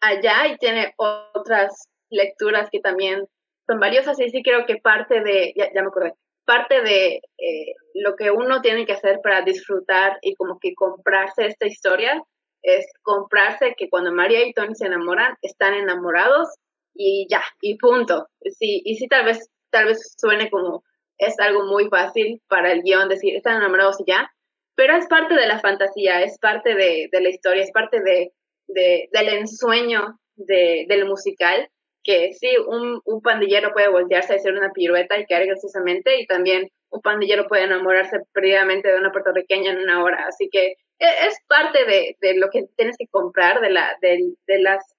allá 0.00 0.46
y 0.46 0.56
tiene 0.58 0.94
otras 0.96 1.88
lecturas 2.10 2.68
que 2.70 2.80
también 2.80 3.26
son 3.72 3.80
valiosas 3.80 4.20
y 4.20 4.28
sí 4.28 4.42
creo 4.42 4.66
que 4.66 4.76
parte 4.76 5.22
de, 5.22 5.54
ya, 5.56 5.70
me 5.72 5.88
acordé, 5.88 6.14
parte 6.44 6.82
de 6.82 7.22
eh, 7.38 7.74
lo 7.94 8.16
que 8.16 8.30
uno 8.30 8.60
tiene 8.60 8.84
que 8.84 8.92
hacer 8.92 9.20
para 9.22 9.42
disfrutar 9.42 10.18
y 10.20 10.34
como 10.34 10.58
que 10.60 10.74
comprarse 10.74 11.46
esta 11.46 11.66
historia 11.66 12.22
es 12.62 12.86
comprarse 13.02 13.74
que 13.76 13.88
cuando 13.88 14.12
María 14.12 14.46
y 14.46 14.52
Tony 14.52 14.74
se 14.74 14.86
enamoran, 14.86 15.36
están 15.42 15.74
enamorados 15.74 16.48
y 16.94 17.26
ya, 17.30 17.42
y 17.60 17.76
punto. 17.78 18.28
Sí, 18.58 18.82
y 18.84 18.96
sí 18.96 19.08
tal 19.08 19.24
vez, 19.24 19.48
tal 19.70 19.86
vez 19.86 20.14
suene 20.18 20.50
como 20.50 20.84
es 21.18 21.38
algo 21.40 21.64
muy 21.64 21.88
fácil 21.88 22.40
para 22.48 22.72
el 22.72 22.82
guion 22.82 23.08
decir, 23.08 23.34
están 23.34 23.56
enamorados 23.56 24.00
y 24.00 24.04
ya, 24.06 24.30
pero 24.74 24.96
es 24.96 25.06
parte 25.06 25.34
de 25.34 25.46
la 25.46 25.60
fantasía, 25.60 26.22
es 26.22 26.38
parte 26.38 26.74
de, 26.74 27.08
de 27.10 27.20
la 27.20 27.30
historia, 27.30 27.62
es 27.62 27.72
parte 27.72 28.00
de, 28.00 28.32
de 28.68 29.08
del 29.12 29.28
ensueño 29.28 30.18
de, 30.36 30.84
del 30.88 31.06
musical 31.06 31.68
que 32.04 32.32
sí, 32.32 32.48
un, 32.66 33.00
un 33.04 33.22
pandillero 33.22 33.72
puede 33.72 33.88
voltearse 33.88 34.32
a 34.32 34.36
hacer 34.36 34.52
una 34.54 34.72
pirueta 34.72 35.18
y 35.18 35.26
caer 35.26 35.46
graciosamente, 35.46 36.20
y 36.20 36.26
también 36.26 36.70
un 36.90 37.00
pandillero 37.00 37.48
puede 37.48 37.64
enamorarse 37.64 38.18
perdidamente 38.32 38.88
de 38.88 38.98
una 38.98 39.12
puertorriqueña 39.12 39.72
en 39.72 39.78
una 39.78 40.02
hora. 40.02 40.26
Así 40.26 40.48
que 40.50 40.72
e, 40.98 41.26
es, 41.26 41.38
parte 41.48 41.84
de, 41.84 42.16
de, 42.20 42.38
lo 42.38 42.50
que 42.50 42.66
tienes 42.76 42.96
que 42.98 43.06
comprar, 43.08 43.60
de, 43.60 43.70
la, 43.70 43.96
de, 44.00 44.34
de 44.46 44.58
las, 44.60 44.94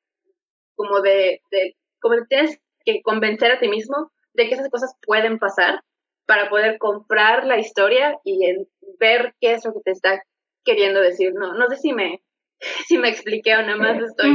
como 0.76 1.02
de, 1.02 1.42
de, 1.52 1.76
como 2.00 2.16
tienes 2.28 2.60
que 2.86 3.02
convencer 3.02 3.52
a 3.52 3.60
ti 3.60 3.68
mismo 3.68 4.12
de 4.34 4.48
que 4.48 4.56
esas 4.56 4.70
cosas 4.70 4.96
pueden 5.06 5.40
pasar 5.40 5.82
para 6.26 6.50
poder 6.50 6.78
comprar 6.78 7.46
la 7.46 7.60
historia 7.60 8.18
y 8.24 8.40
ver 9.00 9.36
qué 9.40 9.54
es 9.54 9.66
lo 9.66 9.74
que 9.74 9.82
te 9.82 9.92
está 9.92 10.24
queriendo 10.64 11.00
decir. 11.00 11.34
No, 11.34 11.54
no 11.54 11.68
sé 11.70 11.78
si 11.78 11.94
me, 11.94 12.22
si 12.88 12.98
me 12.98 13.10
expliqué 13.10 13.56
o 13.56 13.62
nada 13.62 13.76
más 13.76 14.02
estoy 14.02 14.32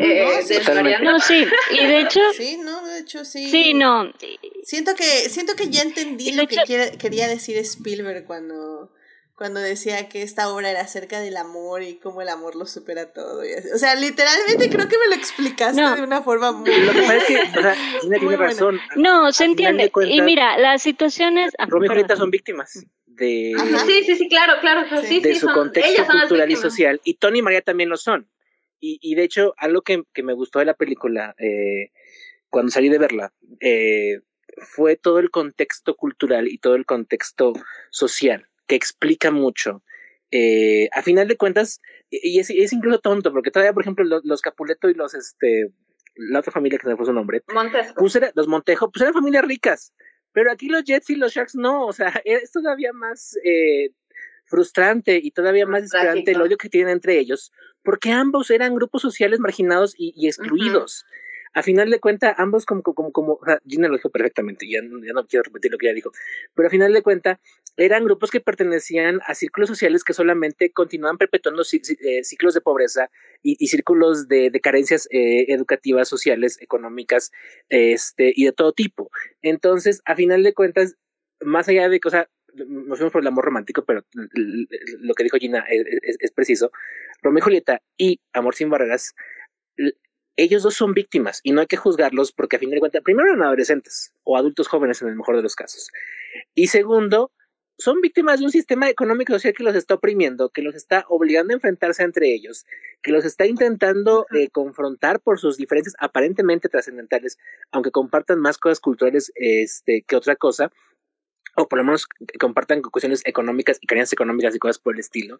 eh, 0.00 1.00
no, 1.02 1.20
sí, 1.20 1.44
y 1.70 1.86
de 1.86 2.00
hecho... 2.00 2.20
Sí, 2.36 2.56
no, 2.56 2.84
de 2.84 2.98
hecho 2.98 3.24
sí. 3.24 3.50
Sí, 3.50 3.74
no. 3.74 4.12
Siento 4.62 4.94
que, 4.94 5.04
siento 5.28 5.54
que 5.54 5.68
ya 5.68 5.82
entendí 5.82 6.32
lo 6.32 6.46
que 6.46 6.56
quería 6.98 7.28
decir 7.28 7.56
Spielberg 7.58 8.24
cuando, 8.24 8.90
cuando 9.36 9.60
decía 9.60 10.08
que 10.08 10.22
esta 10.22 10.48
obra 10.52 10.70
era 10.70 10.80
acerca 10.80 11.20
del 11.20 11.36
amor 11.36 11.82
y 11.82 11.98
cómo 11.98 12.22
el 12.22 12.28
amor 12.28 12.56
lo 12.56 12.66
supera 12.66 13.12
todo. 13.12 13.42
O 13.74 13.78
sea, 13.78 13.94
literalmente 13.94 14.70
creo 14.70 14.88
que 14.88 14.98
me 14.98 15.08
lo 15.08 15.14
explicaste 15.14 15.80
de 15.80 16.02
una 16.02 16.22
forma 16.22 16.52
muy... 16.52 16.70
Lo 16.70 16.92
que 16.92 17.02
pasa 17.02 17.16
es 17.16 17.24
que, 17.24 17.58
o 17.58 17.62
sea, 17.62 17.76
tiene 18.18 18.36
razón. 18.36 18.80
No, 18.96 19.32
se 19.32 19.44
entiende. 19.44 19.92
y 20.08 20.20
mira, 20.22 20.56
las 20.58 20.82
situaciones... 20.82 21.52
Ah, 21.58 21.66
Romeo 21.68 21.86
y 21.86 21.88
Julieta 21.88 22.16
son 22.16 22.30
víctimas 22.30 22.84
de, 23.22 23.54
sí, 23.86 24.02
sí, 24.04 24.16
sí, 24.16 24.28
claro, 24.28 24.54
claro, 24.60 24.84
sí, 25.02 25.20
de 25.20 25.36
su 25.36 25.46
contexto 25.46 26.04
cultural 26.04 26.50
y 26.50 26.56
social. 26.56 27.00
Y 27.04 27.14
Tony 27.14 27.38
y 27.38 27.42
María 27.42 27.62
también 27.62 27.88
lo 27.88 27.96
son. 27.96 28.28
Y, 28.80 28.98
y 29.00 29.14
de 29.14 29.22
hecho, 29.22 29.54
algo 29.58 29.82
que, 29.82 30.02
que, 30.12 30.24
me 30.24 30.32
gustó 30.32 30.58
de 30.58 30.64
la 30.64 30.74
película, 30.74 31.36
eh, 31.38 31.92
cuando 32.50 32.72
salí 32.72 32.88
de 32.88 32.98
verla, 32.98 33.32
eh, 33.60 34.20
fue 34.58 34.96
todo 34.96 35.20
el 35.20 35.30
contexto 35.30 35.94
cultural 35.94 36.48
y 36.48 36.58
todo 36.58 36.74
el 36.74 36.84
contexto 36.84 37.52
social, 37.90 38.48
que 38.66 38.74
explica 38.74 39.30
mucho. 39.30 39.84
Eh, 40.32 40.88
a 40.92 41.02
final 41.02 41.28
de 41.28 41.36
cuentas, 41.36 41.80
y 42.10 42.40
es, 42.40 42.50
es, 42.50 42.72
incluso 42.72 42.98
tonto, 42.98 43.32
porque 43.32 43.52
todavía, 43.52 43.72
por 43.72 43.84
ejemplo, 43.84 44.04
los, 44.04 44.24
los 44.24 44.40
Capuleto 44.40 44.90
y 44.90 44.94
los, 44.94 45.14
este, 45.14 45.68
la 46.16 46.40
otra 46.40 46.50
familia 46.50 46.78
que 46.78 46.84
se 46.84 46.90
me 46.90 46.96
fue 46.96 47.06
su 47.06 47.12
nombre, 47.12 47.42
Puse, 47.96 48.32
los 48.34 48.48
Montejo, 48.48 48.90
pues 48.90 49.02
eran 49.02 49.14
familias 49.14 49.44
ricas 49.44 49.94
pero 50.32 50.50
aquí 50.50 50.68
los 50.68 50.84
Jets 50.84 51.10
y 51.10 51.16
los 51.16 51.32
Sharks 51.32 51.54
no, 51.54 51.86
o 51.86 51.92
sea, 51.92 52.12
es 52.24 52.50
todavía 52.50 52.92
más 52.92 53.36
eh, 53.44 53.90
frustrante 54.44 55.20
y 55.22 55.30
todavía 55.30 55.66
más 55.66 55.82
desesperante 55.82 56.32
el 56.32 56.42
odio 56.42 56.58
que 56.58 56.68
tienen 56.68 56.92
entre 56.92 57.18
ellos, 57.18 57.52
porque 57.82 58.10
ambos 58.10 58.50
eran 58.50 58.74
grupos 58.74 59.02
sociales 59.02 59.40
marginados 59.40 59.94
y, 59.96 60.26
excluidos. 60.26 61.04
A 61.54 61.62
final 61.62 61.90
de 61.90 62.00
cuentas, 62.00 62.34
ambos 62.38 62.64
como, 62.64 62.82
como, 62.82 63.12
como, 63.12 63.38
Gina 63.66 63.88
lo 63.88 63.96
dijo 63.96 64.10
perfectamente, 64.10 64.66
ya, 64.68 64.80
ya, 64.82 65.12
no 65.12 65.26
quiero 65.26 65.42
repetir 65.44 65.70
lo 65.70 65.78
que 65.78 65.86
ella 65.86 65.94
dijo, 65.94 66.10
pero 66.54 66.68
a 66.68 66.70
final 66.70 66.92
de 66.92 67.02
cuentas 67.02 67.38
eran 67.76 68.04
grupos 68.04 68.30
que 68.30 68.40
pertenecían 68.40 69.20
a 69.26 69.34
círculos 69.34 69.68
sociales 69.68 70.04
que 70.04 70.12
solamente 70.12 70.72
continuaban 70.72 71.18
perpetuando 71.18 71.62
eh, 71.62 72.24
ciclos 72.24 72.54
de 72.54 72.60
pobreza 72.60 73.10
y, 73.42 73.66
círculos 73.66 74.28
de, 74.28 74.50
de 74.50 74.60
carencias 74.60 75.08
eh, 75.10 75.46
educativas, 75.48 76.08
sociales, 76.08 76.60
económicas, 76.60 77.32
este, 77.68 78.32
y 78.34 78.44
de 78.44 78.52
todo 78.52 78.72
tipo. 78.72 79.10
Entonces, 79.40 80.02
a 80.04 80.14
final 80.14 80.42
de 80.42 80.54
cuentas, 80.54 80.96
más 81.40 81.68
allá 81.68 81.88
de 81.88 82.00
cosas, 82.00 82.26
nos 82.54 82.98
fuimos 82.98 83.12
por 83.12 83.22
el 83.22 83.28
amor 83.28 83.44
romántico, 83.44 83.84
pero 83.84 84.04
lo 84.12 85.14
que 85.14 85.24
dijo 85.24 85.38
Gina 85.38 85.64
es, 85.68 86.18
es, 86.20 86.32
preciso. 86.32 86.70
Romeo 87.22 87.38
y 87.38 87.42
Julieta 87.42 87.82
y 87.96 88.20
Amor 88.32 88.54
sin 88.54 88.68
barreras, 88.68 89.14
ellos 90.36 90.62
dos 90.62 90.74
son 90.74 90.94
víctimas 90.94 91.40
y 91.42 91.52
no 91.52 91.60
hay 91.60 91.66
que 91.66 91.76
juzgarlos 91.76 92.32
porque 92.32 92.56
a 92.56 92.58
fin 92.58 92.70
de 92.70 92.80
cuentas, 92.80 93.02
primero 93.02 93.28
eran 93.28 93.42
adolescentes 93.42 94.12
o 94.24 94.36
adultos 94.36 94.68
jóvenes 94.68 95.02
en 95.02 95.08
el 95.08 95.16
mejor 95.16 95.36
de 95.36 95.42
los 95.42 95.54
casos. 95.54 95.90
Y 96.54 96.68
segundo, 96.68 97.32
son 97.78 98.00
víctimas 98.00 98.38
de 98.38 98.46
un 98.46 98.52
sistema 98.52 98.88
económico 98.88 99.32
social 99.32 99.54
que 99.54 99.64
los 99.64 99.74
está 99.74 99.94
oprimiendo, 99.94 100.50
que 100.50 100.62
los 100.62 100.74
está 100.74 101.04
obligando 101.08 101.52
a 101.52 101.56
enfrentarse 101.56 102.02
entre 102.02 102.32
ellos, 102.32 102.64
que 103.02 103.12
los 103.12 103.24
está 103.24 103.46
intentando 103.46 104.26
eh, 104.32 104.48
confrontar 104.50 105.20
por 105.20 105.38
sus 105.38 105.56
diferencias 105.56 105.96
aparentemente 105.98 106.68
trascendentales, 106.68 107.38
aunque 107.70 107.90
compartan 107.90 108.38
más 108.38 108.58
cosas 108.58 108.78
culturales 108.78 109.32
este, 109.34 110.04
que 110.06 110.16
otra 110.16 110.36
cosa, 110.36 110.70
o 111.56 111.68
por 111.68 111.78
lo 111.78 111.84
menos 111.84 112.06
compartan 112.38 112.82
cuestiones 112.82 113.22
económicas 113.24 113.78
y 113.80 113.86
carencias 113.86 114.12
económicas 114.12 114.54
y 114.54 114.58
cosas 114.58 114.78
por 114.78 114.94
el 114.94 115.00
estilo. 115.00 115.38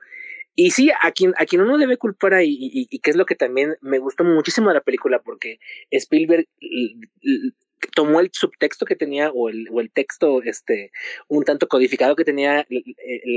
Y 0.54 0.72
sí, 0.72 0.90
a 1.00 1.12
quien, 1.12 1.32
a 1.38 1.46
quien 1.46 1.62
uno 1.62 1.78
debe 1.78 1.96
culpar 1.96 2.34
ahí, 2.34 2.56
y, 2.58 2.86
y, 2.90 2.98
que 2.98 3.10
es 3.10 3.16
lo 3.16 3.24
que 3.24 3.34
también 3.34 3.76
me 3.80 3.98
gustó 3.98 4.22
muchísimo 4.24 4.68
de 4.68 4.74
la 4.74 4.82
película, 4.82 5.20
porque 5.22 5.58
Spielberg 5.90 6.46
tomó 7.94 8.20
el 8.20 8.30
subtexto 8.32 8.86
que 8.86 8.96
tenía 8.96 9.30
o 9.30 9.48
el, 9.48 9.68
o 9.70 9.80
el 9.80 9.90
texto 9.90 10.42
este 10.42 10.92
un 11.28 11.44
tanto 11.44 11.68
codificado 11.68 12.16
que 12.16 12.24
tenía 12.24 12.66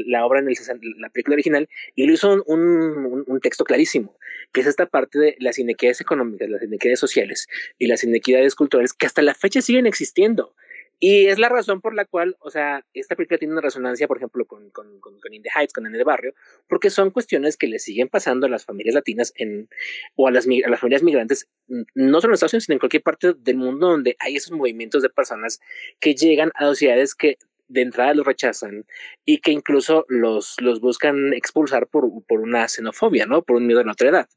la 0.08 0.26
obra 0.26 0.40
en 0.40 0.48
el, 0.48 0.56
la 0.98 1.10
película 1.10 1.36
original 1.36 1.68
y 1.96 2.06
lo 2.06 2.14
hizo 2.14 2.34
un, 2.34 2.44
un, 2.46 3.24
un, 3.26 3.40
texto 3.40 3.64
clarísimo, 3.64 4.18
que 4.52 4.62
es 4.62 4.68
esta 4.68 4.86
parte 4.86 5.20
de 5.20 5.36
las 5.40 5.60
inequidades 5.60 6.02
económicas, 6.02 6.50
las 6.50 6.64
inequidades 6.64 7.00
sociales 7.00 7.48
y 7.78 7.88
las 7.88 8.04
inequidades 8.04 8.56
culturales 8.56 8.94
que 8.94 9.06
hasta 9.06 9.22
la 9.22 9.34
fecha 9.34 9.62
siguen 9.62 9.88
existiendo. 9.88 10.56
Y 11.00 11.28
es 11.28 11.40
la 11.40 11.50
razón 11.50 11.82
por 11.82 11.94
la 11.94 12.06
cual, 12.06 12.38
o 12.40 12.50
sea, 12.50 12.86
esta 12.94 13.16
película 13.16 13.38
tiene 13.38 13.54
una 13.54 13.62
resonancia, 13.62 14.08
por 14.08 14.18
ejemplo, 14.18 14.46
con, 14.46 14.70
con, 14.70 15.00
con, 15.02 15.16
Heights, 15.24 15.74
con 15.74 15.86
En 15.86 15.96
el 15.96 16.04
Barrio, 16.06 16.34
porque 16.68 16.90
son 16.90 17.12
cuestiones 17.12 17.58
que 17.58 17.68
le 17.68 17.80
siguen 17.80 18.08
pasando 18.08 18.48
a 18.48 18.50
las 18.50 18.66
familias 18.66 18.96
latinas 18.96 19.34
en, 19.36 19.68
o 20.16 20.28
a 20.28 20.32
las, 20.32 20.48
a 20.48 20.70
las 20.70 20.80
familias 20.80 21.04
migrantes, 21.04 21.50
no 21.68 22.22
solo 22.22 22.32
en 22.32 22.36
Estados 22.36 22.54
Unidos, 22.54 22.64
sino 22.66 22.74
en 22.76 22.80
cualquier 22.80 23.04
parte 23.04 23.34
del 23.38 23.58
mundo 23.58 23.90
donde 23.90 24.16
hay 24.20 24.38
esos 24.38 24.52
movimientos 24.52 25.02
de 25.02 25.10
personas 25.10 25.60
que 26.00 26.16
llegan 26.16 26.52
a 26.56 26.66
sociedades 26.66 27.14
que 27.14 27.38
de 27.68 27.82
entrada 27.82 28.14
los 28.14 28.26
rechazan 28.26 28.86
y 29.26 29.40
que 29.40 29.52
incluso 29.52 30.06
los, 30.08 30.56
los 30.62 30.80
buscan 30.80 31.34
expulsar 31.34 31.88
por, 31.88 32.10
por 32.26 32.40
una 32.40 32.68
xenofobia, 32.68 33.26
¿no? 33.26 33.42
Por 33.44 33.58
un 33.58 33.68
miedo 33.68 33.82
a 33.82 33.84
la 33.84 33.94
otra 33.94 34.10
edad. 34.10 34.30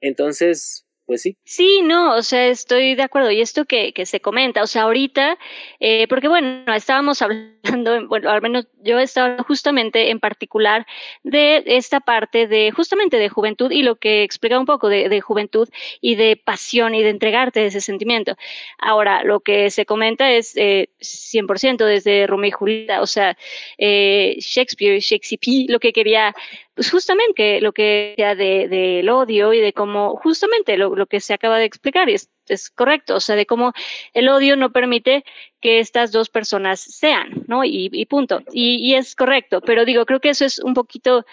Entonces, 0.00 0.86
pues 1.06 1.22
sí. 1.22 1.36
Sí, 1.44 1.82
no, 1.82 2.16
o 2.16 2.22
sea, 2.22 2.46
estoy 2.46 2.94
de 2.94 3.02
acuerdo. 3.02 3.30
Y 3.30 3.40
esto 3.40 3.66
que, 3.66 3.92
que 3.92 4.06
se 4.06 4.20
comenta, 4.20 4.62
o 4.62 4.66
sea, 4.66 4.82
ahorita, 4.82 5.38
eh, 5.78 6.06
porque 6.08 6.28
bueno, 6.28 6.64
estábamos 6.74 7.20
hablando, 7.22 8.06
bueno, 8.08 8.30
al 8.30 8.40
menos 8.40 8.66
yo 8.82 8.98
estaba 8.98 9.42
justamente 9.42 10.10
en 10.10 10.20
particular 10.20 10.86
de 11.22 11.62
esta 11.66 12.00
parte 12.00 12.46
de, 12.46 12.70
justamente 12.70 13.18
de 13.18 13.28
juventud 13.28 13.70
y 13.70 13.82
lo 13.82 13.96
que 13.96 14.22
explica 14.22 14.58
un 14.58 14.66
poco 14.66 14.88
de, 14.88 15.20
juventud 15.20 15.68
y 16.00 16.14
de 16.16 16.36
pasión 16.42 16.94
y 16.94 17.02
de 17.02 17.10
entregarte 17.10 17.66
ese 17.66 17.80
sentimiento. 17.80 18.36
Ahora, 18.78 19.24
lo 19.24 19.40
que 19.40 19.70
se 19.70 19.86
comenta 19.86 20.30
es 20.32 20.56
eh, 20.56 20.88
100% 21.00 21.84
desde 21.84 22.26
Romeo 22.26 22.48
y 22.48 22.52
Julieta, 22.52 23.02
o 23.02 23.06
sea, 23.06 23.36
eh, 23.78 24.36
Shakespeare, 24.38 25.00
Shakespeare, 25.00 25.66
lo 25.68 25.80
que 25.80 25.92
quería 25.92 26.34
pues 26.74 26.90
justamente 26.90 27.60
lo 27.60 27.72
que 27.72 28.14
del 28.16 28.68
de, 28.68 29.10
odio 29.10 29.52
y 29.52 29.60
de 29.60 29.72
cómo, 29.72 30.16
justamente 30.16 30.76
lo, 30.76 30.96
lo, 30.96 31.06
que 31.06 31.20
se 31.20 31.32
acaba 31.34 31.58
de 31.58 31.64
explicar, 31.64 32.08
es, 32.10 32.30
es, 32.48 32.70
correcto, 32.70 33.16
o 33.16 33.20
sea, 33.20 33.36
de 33.36 33.46
cómo 33.46 33.72
el 34.12 34.28
odio 34.28 34.56
no 34.56 34.72
permite 34.72 35.24
que 35.60 35.78
estas 35.78 36.10
dos 36.10 36.28
personas 36.30 36.80
sean, 36.80 37.44
¿no? 37.46 37.64
Y, 37.64 37.90
y 37.92 38.06
punto. 38.06 38.40
Y, 38.52 38.76
y, 38.76 38.94
es 38.96 39.14
correcto, 39.14 39.60
pero 39.60 39.84
digo, 39.84 40.04
creo 40.04 40.20
que 40.20 40.30
eso 40.30 40.44
es 40.44 40.58
un 40.58 40.74
poquito, 40.74 41.24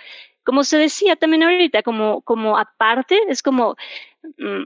como 0.43 0.63
se 0.63 0.77
decía 0.77 1.15
también 1.15 1.43
ahorita, 1.43 1.83
como, 1.83 2.21
como 2.21 2.57
aparte, 2.57 3.19
es 3.27 3.41
como... 3.41 3.75
Mmm, 4.37 4.63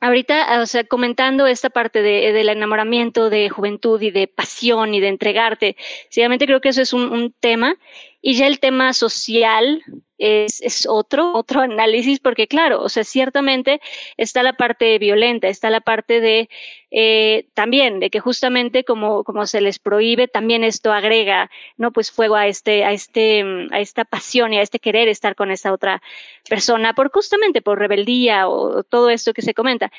ahorita, 0.00 0.60
o 0.60 0.66
sea, 0.66 0.84
comentando 0.84 1.46
esta 1.46 1.70
parte 1.70 2.02
de, 2.02 2.32
del 2.32 2.48
enamoramiento, 2.48 3.30
de 3.30 3.48
juventud 3.48 4.00
y 4.02 4.10
de 4.10 4.26
pasión 4.26 4.94
y 4.94 5.00
de 5.00 5.08
entregarte, 5.08 5.76
sinceramente 6.08 6.46
creo 6.46 6.60
que 6.60 6.70
eso 6.70 6.82
es 6.82 6.92
un, 6.92 7.12
un 7.12 7.32
tema. 7.32 7.76
Y 8.22 8.34
ya 8.34 8.46
el 8.46 8.60
tema 8.60 8.92
social 8.92 9.82
es, 10.20 10.60
es, 10.60 10.86
otro, 10.86 11.32
otro 11.34 11.62
análisis, 11.62 12.20
porque 12.20 12.46
claro, 12.46 12.82
o 12.82 12.88
sea, 12.88 13.04
ciertamente 13.04 13.80
está 14.18 14.42
la 14.42 14.52
parte 14.52 14.98
violenta, 14.98 15.48
está 15.48 15.70
la 15.70 15.80
parte 15.80 16.20
de 16.20 16.50
eh, 16.90 17.48
también, 17.54 18.00
de 18.00 18.10
que 18.10 18.20
justamente 18.20 18.84
como, 18.84 19.24
como 19.24 19.46
se 19.46 19.62
les 19.62 19.78
prohíbe, 19.78 20.28
también 20.28 20.62
esto 20.62 20.92
agrega, 20.92 21.50
¿no? 21.78 21.92
Pues 21.92 22.12
fuego 22.12 22.36
a 22.36 22.46
este, 22.46 22.84
a 22.84 22.92
este, 22.92 23.42
a 23.70 23.80
esta 23.80 24.04
pasión 24.04 24.52
y 24.52 24.58
a 24.58 24.62
este 24.62 24.78
querer 24.78 25.08
estar 25.08 25.34
con 25.34 25.50
esa 25.50 25.72
otra 25.72 26.02
persona, 26.48 26.94
por 26.94 27.10
justamente 27.10 27.62
por 27.62 27.78
rebeldía 27.78 28.48
o, 28.48 28.82
todo 28.84 29.08
esto 29.10 29.32
que 29.32 29.42
se 29.42 29.54
comenta. 29.54 29.90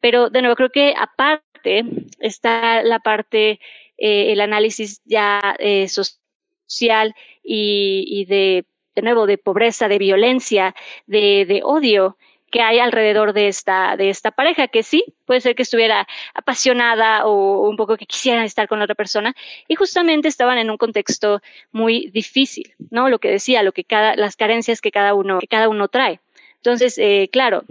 Pero 0.00 0.30
de 0.30 0.40
nuevo, 0.42 0.56
creo 0.56 0.70
que 0.70 0.94
aparte 0.96 1.84
está 2.20 2.82
la 2.84 3.00
parte, 3.00 3.58
eh, 3.98 4.32
el 4.32 4.40
análisis 4.40 5.00
ya 5.04 5.56
eh, 5.58 5.88
social 5.88 7.14
y 7.42 8.24
de, 8.26 8.64
de 8.94 9.02
nuevo, 9.02 9.26
de 9.26 9.38
pobreza, 9.38 9.88
de 9.88 9.98
violencia, 9.98 10.74
de, 11.06 11.44
de 11.46 11.60
odio 11.62 12.16
que 12.54 12.60
hay 12.60 12.78
alrededor 12.78 13.32
de 13.32 13.48
esta, 13.48 13.96
de 13.96 14.10
esta 14.10 14.30
pareja, 14.30 14.68
que 14.68 14.84
sí, 14.84 15.04
puede 15.24 15.40
ser 15.40 15.56
que 15.56 15.62
estuviera 15.62 16.06
apasionada 16.34 17.26
o 17.26 17.68
un 17.68 17.76
poco 17.76 17.96
que 17.96 18.06
quisieran 18.06 18.44
estar 18.44 18.68
con 18.68 18.80
otra 18.80 18.94
persona, 18.94 19.34
y 19.66 19.74
justamente 19.74 20.28
estaban 20.28 20.58
en 20.58 20.70
un 20.70 20.76
contexto 20.76 21.42
muy 21.72 22.10
difícil, 22.12 22.72
¿no? 22.90 23.08
Lo 23.08 23.18
que 23.18 23.28
decía, 23.28 23.64
lo 23.64 23.72
que 23.72 23.82
cada, 23.82 24.14
las 24.14 24.36
carencias 24.36 24.80
que 24.80 24.92
cada 24.92 25.14
uno, 25.14 25.40
que 25.40 25.48
cada 25.48 25.68
uno 25.68 25.88
trae. 25.88 26.20
Entonces, 26.58 26.96
eh, 26.98 27.28
claro, 27.32 27.64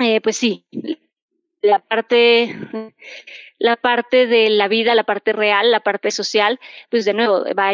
eh, 0.00 0.20
pues 0.20 0.36
sí, 0.36 0.64
la 1.62 1.78
parte, 1.78 2.56
la 3.60 3.76
parte 3.76 4.26
de 4.26 4.50
la 4.50 4.66
vida, 4.66 4.96
la 4.96 5.04
parte 5.04 5.32
real, 5.32 5.70
la 5.70 5.78
parte 5.78 6.10
social, 6.10 6.58
pues 6.90 7.04
de 7.04 7.14
nuevo 7.14 7.44
va 7.56 7.70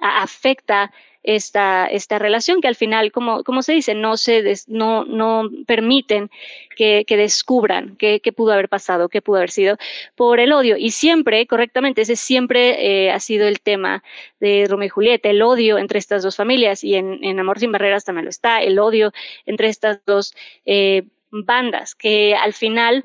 afecta 0.00 0.92
esta, 1.26 1.86
esta 1.86 2.18
relación 2.20 2.60
que 2.60 2.68
al 2.68 2.76
final, 2.76 3.10
como, 3.10 3.42
como 3.42 3.62
se 3.62 3.72
dice, 3.72 3.94
no, 3.94 4.16
se 4.16 4.42
des, 4.42 4.68
no, 4.68 5.04
no 5.04 5.50
permiten 5.66 6.30
que, 6.76 7.04
que 7.04 7.16
descubran 7.16 7.96
qué, 7.96 8.20
pudo 8.34 8.52
haber 8.52 8.68
pasado, 8.68 9.08
qué 9.08 9.20
pudo 9.20 9.38
haber 9.38 9.50
sido 9.50 9.76
por 10.14 10.38
el 10.38 10.52
odio. 10.52 10.76
Y 10.76 10.92
siempre, 10.92 11.46
correctamente, 11.48 12.02
ese 12.02 12.14
siempre 12.14 13.06
eh, 13.06 13.10
ha 13.10 13.18
sido 13.18 13.48
el 13.48 13.60
tema 13.60 14.04
de 14.38 14.66
Romeo 14.68 14.86
y 14.86 14.90
Julieta, 14.90 15.28
el 15.28 15.42
odio 15.42 15.78
entre 15.78 15.98
estas 15.98 16.22
dos 16.22 16.36
familias 16.36 16.84
y 16.84 16.94
en, 16.94 17.22
en 17.24 17.40
Amor 17.40 17.58
sin 17.58 17.72
Barreras 17.72 18.04
también 18.04 18.24
lo 18.24 18.30
está, 18.30 18.62
el 18.62 18.78
odio 18.78 19.12
entre 19.46 19.68
estas 19.68 20.04
dos 20.06 20.32
eh, 20.64 21.02
bandas 21.30 21.96
que 21.96 22.36
al 22.36 22.52
final 22.52 23.02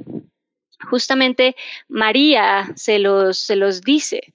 justamente 0.89 1.55
María 1.89 2.71
se 2.75 2.99
los, 2.99 3.39
se 3.39 3.55
los 3.55 3.81
dice 3.81 4.33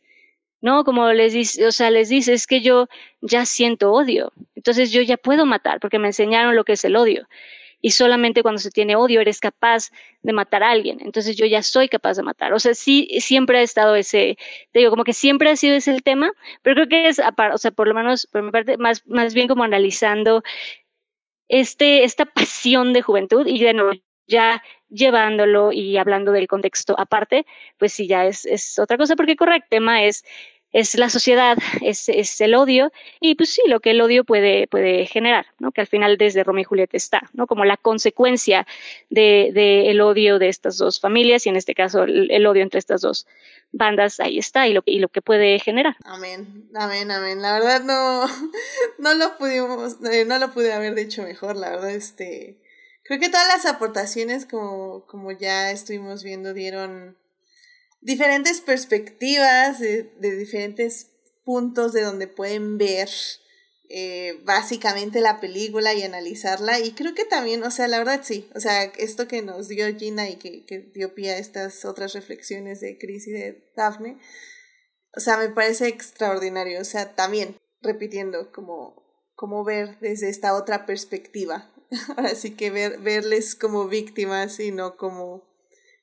¿no? 0.61 0.85
Como 0.85 1.13
les 1.13 1.33
dice, 1.33 1.67
o 1.67 1.73
sea, 1.73 1.91
les 1.91 2.09
dice, 2.09 2.33
es 2.33 2.47
que 2.47 2.61
yo 2.61 2.89
ya 3.21 3.47
siento 3.47 3.93
odio, 3.93 4.33
entonces 4.55 4.93
yo 4.93 5.03
ya 5.03 5.17
puedo 5.17 5.47
matar 5.47 5.81
porque 5.81 5.99
me 5.99 6.09
enseñaron 6.09 6.57
lo 6.57 6.65
que 6.65 6.73
es 6.73 6.85
el 6.85 6.97
odio. 6.97 7.29
Y 7.81 7.91
solamente 7.91 8.43
cuando 8.43 8.59
se 8.59 8.71
tiene 8.71 8.97
odio 8.97 9.21
eres 9.21 9.39
capaz 9.39 9.91
de 10.23 10.33
matar 10.33 10.63
a 10.63 10.71
alguien. 10.71 10.99
Entonces 11.03 11.37
yo 11.37 11.47
ya 11.47 11.63
soy 11.63 11.89
capaz 11.89 12.17
de 12.17 12.23
matar. 12.23 12.53
O 12.53 12.59
sea, 12.59 12.75
sí, 12.75 13.09
siempre 13.21 13.59
ha 13.59 13.63
estado 13.63 13.95
ese, 13.95 14.39
te 14.73 14.81
digo, 14.81 14.91
como 14.91 15.05
que 15.05 15.13
siempre 15.13 15.51
ha 15.51 15.57
sido 15.57 15.77
ese 15.77 15.93
el 15.93 16.03
tema, 16.03 16.33
pero 16.63 16.75
creo 16.75 16.89
que 16.89 17.09
es, 17.09 17.21
o 17.21 17.59
sea, 17.59 17.71
por 17.71 17.87
lo 17.87 17.95
menos, 17.95 18.27
por 18.27 18.43
mi 18.43 18.51
parte, 18.51 18.77
más, 18.79 19.07
más 19.07 19.35
bien 19.35 19.47
como 19.47 19.63
analizando 19.63 20.43
este, 21.49 22.05
esta 22.05 22.25
pasión 22.35 22.93
de 22.93 23.03
juventud 23.03 23.47
y 23.47 23.59
de 23.59 23.75
nuevo, 23.75 23.93
ya 24.27 24.63
llevándolo 24.89 25.73
y 25.73 25.97
hablando 25.97 26.33
del 26.33 26.49
contexto 26.49 26.99
aparte, 26.99 27.47
pues 27.79 27.93
sí, 27.93 28.07
ya 28.07 28.27
es, 28.27 28.45
es 28.47 28.79
otra 28.79 28.97
cosa, 28.97 29.17
porque 29.17 29.37
correcto, 29.37 29.67
tema 29.71 30.05
es, 30.05 30.25
es 30.73 30.95
la 30.97 31.09
sociedad, 31.09 31.57
es, 31.81 32.09
es, 32.09 32.41
el 32.41 32.55
odio, 32.55 32.93
y 33.21 33.35
pues 33.35 33.51
sí, 33.51 33.63
lo 33.67 33.81
que 33.81 33.93
el 33.93 34.01
odio 34.01 34.25
puede, 34.25 34.67
puede 34.67 35.07
generar, 35.07 35.47
¿no? 35.59 35.73
Que 35.73 35.81
al 35.81 35.87
final 35.87 36.19
desde 36.19 36.45
Romeo 36.45 36.63
y 36.63 36.65
Julieta 36.65 36.97
está, 36.97 37.23
¿no? 37.33 37.47
Como 37.47 37.65
la 37.65 37.77
consecuencia 37.77 38.67
de, 39.09 39.53
de 39.55 39.91
el 39.91 40.01
odio 40.01 40.39
de 40.39 40.49
estas 40.49 40.77
dos 40.77 41.01
familias, 41.01 41.47
y 41.47 41.49
en 41.49 41.57
este 41.57 41.75
caso 41.75 42.03
el, 42.03 42.31
el, 42.31 42.47
odio 42.47 42.63
entre 42.63 42.79
estas 42.79 43.01
dos 43.01 43.27
bandas, 43.73 44.21
ahí 44.21 44.39
está, 44.39 44.69
y 44.69 44.75
lo, 44.75 44.83
y 44.85 44.99
lo 44.99 45.09
que 45.09 45.23
puede 45.23 45.59
generar. 45.61 45.97
Amén, 46.05 46.69
amén, 46.75 47.11
amén. 47.11 47.41
La 47.41 47.55
verdad 47.55 47.83
no, 47.83 48.27
no 48.99 49.15
lo 49.15 49.39
pudimos, 49.39 49.97
eh, 50.13 50.25
no 50.27 50.39
lo 50.39 50.53
pude 50.53 50.73
haber 50.73 50.95
dicho 50.95 51.23
mejor, 51.23 51.57
la 51.57 51.71
verdad, 51.71 51.91
este 51.91 52.59
Creo 53.07 53.21
que 53.21 53.29
todas 53.29 53.47
las 53.47 53.67
aportaciones, 53.67 54.47
como, 54.47 55.07
como 55.07 55.31
ya 55.31 55.71
estuvimos 55.71 56.25
viendo, 56.25 56.55
dieron 56.55 57.17
diferentes 58.01 58.61
perspectivas, 58.61 59.79
de, 59.79 60.05
de 60.19 60.37
diferentes 60.37 61.13
puntos 61.45 61.93
de 61.93 62.03
donde 62.03 62.27
pueden 62.27 62.79
ver 62.79 63.09
eh, 63.89 64.41
básicamente 64.45 65.21
la 65.21 65.39
película 65.39 65.95
y 65.95 66.03
analizarla. 66.03 66.81
Y 66.81 66.93
creo 66.93 67.15
que 67.15 67.25
también, 67.25 67.63
o 67.63 67.71
sea, 67.71 67.87
la 67.87 67.99
verdad 67.99 68.23
sí, 68.25 68.51
o 68.55 68.61
sea, 68.61 68.83
esto 68.85 69.29
que 69.29 69.43
nos 69.43 69.69
dio 69.69 69.87
Gina 69.97 70.29
y 70.29 70.37
que, 70.37 70.65
que 70.67 70.81
dio 70.81 71.15
pie 71.15 71.31
a 71.31 71.39
estas 71.39 71.85
otras 71.85 72.13
reflexiones 72.13 72.81
de 72.81 72.99
Chris 72.99 73.29
y 73.29 73.33
de 73.33 73.71
Daphne, 73.77 74.19
o 75.17 75.21
sea, 75.21 75.37
me 75.37 75.49
parece 75.51 75.87
extraordinario. 75.87 76.81
O 76.81 76.85
sea, 76.85 77.15
también, 77.15 77.57
repitiendo, 77.81 78.51
como, 78.51 79.05
como 79.37 79.63
ver 79.63 79.99
desde 80.01 80.29
esta 80.29 80.55
otra 80.55 80.85
perspectiva 80.87 81.73
Así 82.17 82.53
que 82.53 82.71
ver, 82.71 82.99
verles 82.99 83.55
como 83.55 83.89
víctimas 83.89 84.61
y 84.61 84.73
no 84.73 84.97
como 84.97 85.43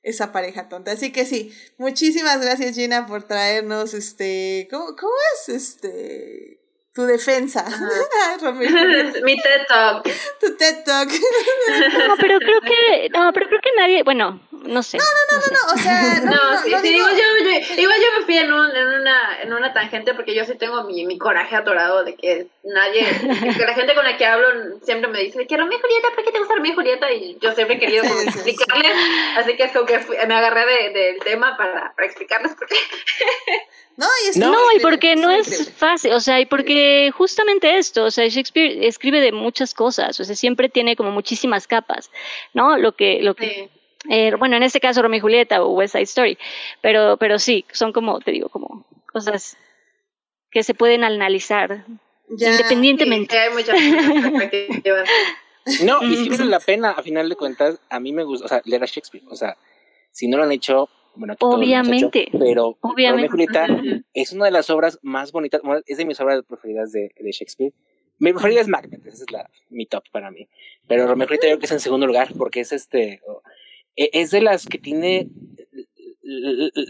esa 0.03 0.31
pareja 0.31 0.69
tonta. 0.69 0.91
Así 0.91 1.11
que 1.11 1.25
sí, 1.25 1.53
muchísimas 1.77 2.41
gracias 2.41 2.75
Gina 2.75 3.05
por 3.05 3.23
traernos 3.23 3.93
este, 3.93 4.67
¿cómo, 4.69 4.95
cómo 4.95 5.13
es? 5.35 5.49
Este, 5.49 6.59
tu 6.93 7.05
defensa. 7.05 7.65
Mi 9.23 9.35
TED 9.41 9.65
Talk. 9.67 10.03
Tu 10.39 10.55
TED 10.57 10.83
Talk. 10.85 11.09
no, 12.07 12.15
pero 12.19 12.39
creo 12.39 12.61
que, 12.61 13.09
no, 13.09 13.31
pero 13.33 13.47
creo 13.47 13.61
que 13.61 13.71
nadie, 13.77 14.03
bueno, 14.03 14.39
no 14.51 14.83
sé. 14.83 14.97
No, 14.97 15.03
no, 15.03 15.37
no, 15.37 15.43
no, 15.45 15.51
no, 15.51 15.73
o 15.73 15.77
sea, 15.77 16.19
no, 16.21 16.31
no, 16.31 16.51
no, 16.53 16.61
sí, 16.61 16.71
no 16.71 16.79
sí, 16.81 16.87
digo- 16.89 17.09
igual 17.09 17.15
yo, 17.17 17.23
yo- 17.75 17.81
igual 17.81 17.97
yo 17.99 18.19
me 18.19 18.25
fui 18.25 18.37
en, 18.37 18.53
un, 18.53 18.75
en, 18.75 18.87
una, 18.87 19.41
en 19.41 19.53
una 19.53 19.73
tangente 19.73 20.13
porque 20.13 20.35
yo 20.35 20.45
sí 20.45 20.55
tengo 20.55 20.83
mi, 20.83 21.05
mi 21.05 21.17
coraje 21.17 21.55
atorado 21.55 22.03
de 22.03 22.15
que 22.15 22.47
nadie, 22.63 23.05
que 23.57 23.65
la 23.65 23.73
gente 23.73 23.95
con 23.95 24.05
la 24.05 24.15
que 24.17 24.25
hablo 24.25 24.47
siempre 24.83 25.09
me 25.09 25.19
dice 25.19 25.45
que 25.47 25.57
Romeo 25.57 25.77
y 25.77 25.81
Julieta, 25.81 26.07
¿por 26.15 26.23
qué 26.23 26.31
te 26.31 26.39
gusta 26.39 26.53
y 26.63 26.73
Julieta? 26.73 27.11
Y 27.11 27.37
yo 27.41 27.51
siempre 27.53 27.75
he 27.77 27.79
querido 27.79 28.03
explicarles, 28.03 28.93
así 29.37 29.55
que 29.57 29.63
es 29.63 29.71
como 29.71 29.85
que 29.85 29.99
fui- 29.99 30.17
me 30.27 30.33
agarré 30.35 30.65
de- 30.65 30.89
del 30.91 31.19
tema 31.19 31.57
para, 31.57 31.93
para 31.95 32.05
explicarles 32.05 32.53
por 32.55 32.67
qué. 32.67 32.75
No, 33.95 34.07
y 34.33 34.39
No, 34.39 34.53
y 34.75 34.79
porque 34.79 35.15
no 35.15 35.29
es 35.29 35.71
fácil, 35.73 36.13
o 36.13 36.19
sea, 36.19 36.39
y 36.39 36.45
porque 36.47 37.11
justamente 37.15 37.77
esto, 37.77 38.05
o 38.05 38.11
sea, 38.11 38.27
Shakespeare 38.27 38.85
escribe 38.85 39.21
de 39.21 39.31
muchas 39.31 39.73
cosas, 39.75 40.19
o 40.19 40.23
sea, 40.23 40.35
siempre 40.35 40.67
tiene 40.69 40.95
como 40.95 41.11
muchísimas 41.11 41.67
capas, 41.67 42.09
¿no? 42.53 42.77
Lo 42.77 42.93
que, 42.93 43.21
lo 43.21 43.35
que, 43.35 43.69
Sí. 44.03 44.09
eh, 44.09 44.33
bueno, 44.37 44.57
en 44.57 44.63
este 44.63 44.79
caso 44.79 45.01
Romeo 45.03 45.19
y 45.19 45.21
Julieta 45.21 45.63
o 45.63 45.69
West 45.73 45.91
Side 45.93 46.03
Story, 46.03 46.37
pero, 46.81 47.17
pero 47.17 47.37
sí, 47.37 47.65
son 47.71 47.93
como, 47.93 48.19
te 48.19 48.31
digo, 48.31 48.49
como 48.49 48.85
cosas 49.11 49.57
que 50.49 50.63
se 50.63 50.73
pueden 50.73 51.03
analizar 51.03 51.85
Ya, 52.29 52.51
independientemente. 52.51 53.35
Sí, 53.35 53.37
hay 53.41 53.53
muchas 53.53 53.75
perspectivas. 54.39 55.09
No, 55.81 56.03
y 56.03 56.17
sí 56.17 56.29
Ujú. 56.29 56.31
vale 56.39 56.49
la 56.49 56.59
pena, 56.59 56.89
a 56.91 57.01
final 57.01 57.29
de 57.29 57.37
cuentas, 57.37 57.79
a 57.89 57.99
mí 58.01 58.11
me 58.11 58.25
gusta, 58.25 58.45
o 58.45 58.49
sea, 58.49 58.61
leer 58.65 58.83
a 58.83 58.85
Shakespeare. 58.85 59.23
O 59.29 59.35
sea, 59.37 59.55
si 60.11 60.27
no 60.27 60.35
lo 60.35 60.43
han 60.43 60.51
hecho, 60.51 60.89
bueno, 61.15 61.35
Obviamente. 61.39 62.27
pero 62.37 62.77
Obviamente. 62.81 63.29
Julieta 63.29 63.67
es 64.13 64.31
una 64.33 64.45
de 64.45 64.51
las 64.51 64.69
obras 64.69 64.99
más 65.01 65.31
bonitas, 65.31 65.61
es 65.85 65.97
de 65.97 66.05
mis 66.05 66.19
obras 66.19 66.43
preferidas 66.47 66.91
de, 66.91 67.11
de 67.19 67.31
Shakespeare. 67.31 67.73
Mi 68.19 68.31
preferida 68.31 68.61
es 68.61 68.67
Macbeth, 68.67 69.05
esa 69.05 69.23
es 69.23 69.31
la, 69.31 69.49
mi 69.69 69.85
top 69.85 70.03
para 70.11 70.31
mí. 70.31 70.47
Pero 70.87 71.07
Romeo 71.07 71.25
y 71.25 71.27
Julieta 71.27 71.47
yo 71.47 71.51
creo 71.53 71.59
que 71.59 71.65
es 71.65 71.71
en 71.71 71.79
segundo 71.79 72.07
lugar, 72.07 72.29
porque 72.37 72.59
es 72.61 72.71
este, 72.71 73.21
oh, 73.27 73.41
e- 73.95 74.09
es 74.13 74.31
de 74.31 74.41
las 74.41 74.65
que 74.67 74.77
tiene 74.77 75.29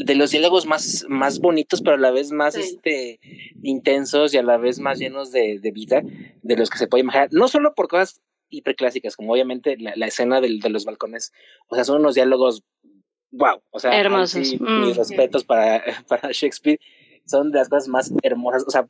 de 0.05 0.15
los 0.15 0.31
diálogos 0.31 0.65
más, 0.65 1.05
más 1.09 1.39
bonitos, 1.39 1.81
pero 1.81 1.95
a 1.95 1.99
la 1.99 2.11
vez 2.11 2.31
más 2.31 2.53
Sí. 2.53 2.61
este, 2.61 3.19
intensos 3.63 4.33
y 4.33 4.37
a 4.37 4.43
la 4.43 4.57
vez 4.57 4.79
más 4.79 4.99
llenos 4.99 5.31
de, 5.31 5.59
de 5.59 5.71
vida, 5.71 6.03
de 6.41 6.55
los 6.57 6.69
que 6.69 6.77
se 6.77 6.87
puede 6.87 7.01
imaginar. 7.01 7.29
No 7.31 7.47
solo 7.47 7.73
por 7.73 7.87
cosas 7.87 8.21
hiperclásicas, 8.49 9.15
como 9.15 9.33
obviamente 9.33 9.75
la, 9.77 9.93
la 9.95 10.05
escena 10.07 10.39
del- 10.39 10.59
de 10.59 10.69
los 10.69 10.85
balcones, 10.85 11.33
o 11.67 11.75
sea, 11.75 11.83
son 11.83 12.01
unos 12.01 12.13
diálogos, 12.15 12.63
wow, 13.33 13.61
o 13.71 13.79
sea, 13.79 13.99
Hermosos. 13.99 14.47
sí, 14.47 14.57
Mm. 14.59 14.81
mis 14.87 14.95
respetos 14.97 15.43
para, 15.43 15.83
para 16.07 16.31
Shakespeare, 16.31 16.79
son 17.25 17.51
de 17.51 17.59
las 17.59 17.69
cosas 17.69 17.87
más 17.87 18.13
hermosas, 18.21 18.63
o 18.67 18.71
sea, 18.71 18.87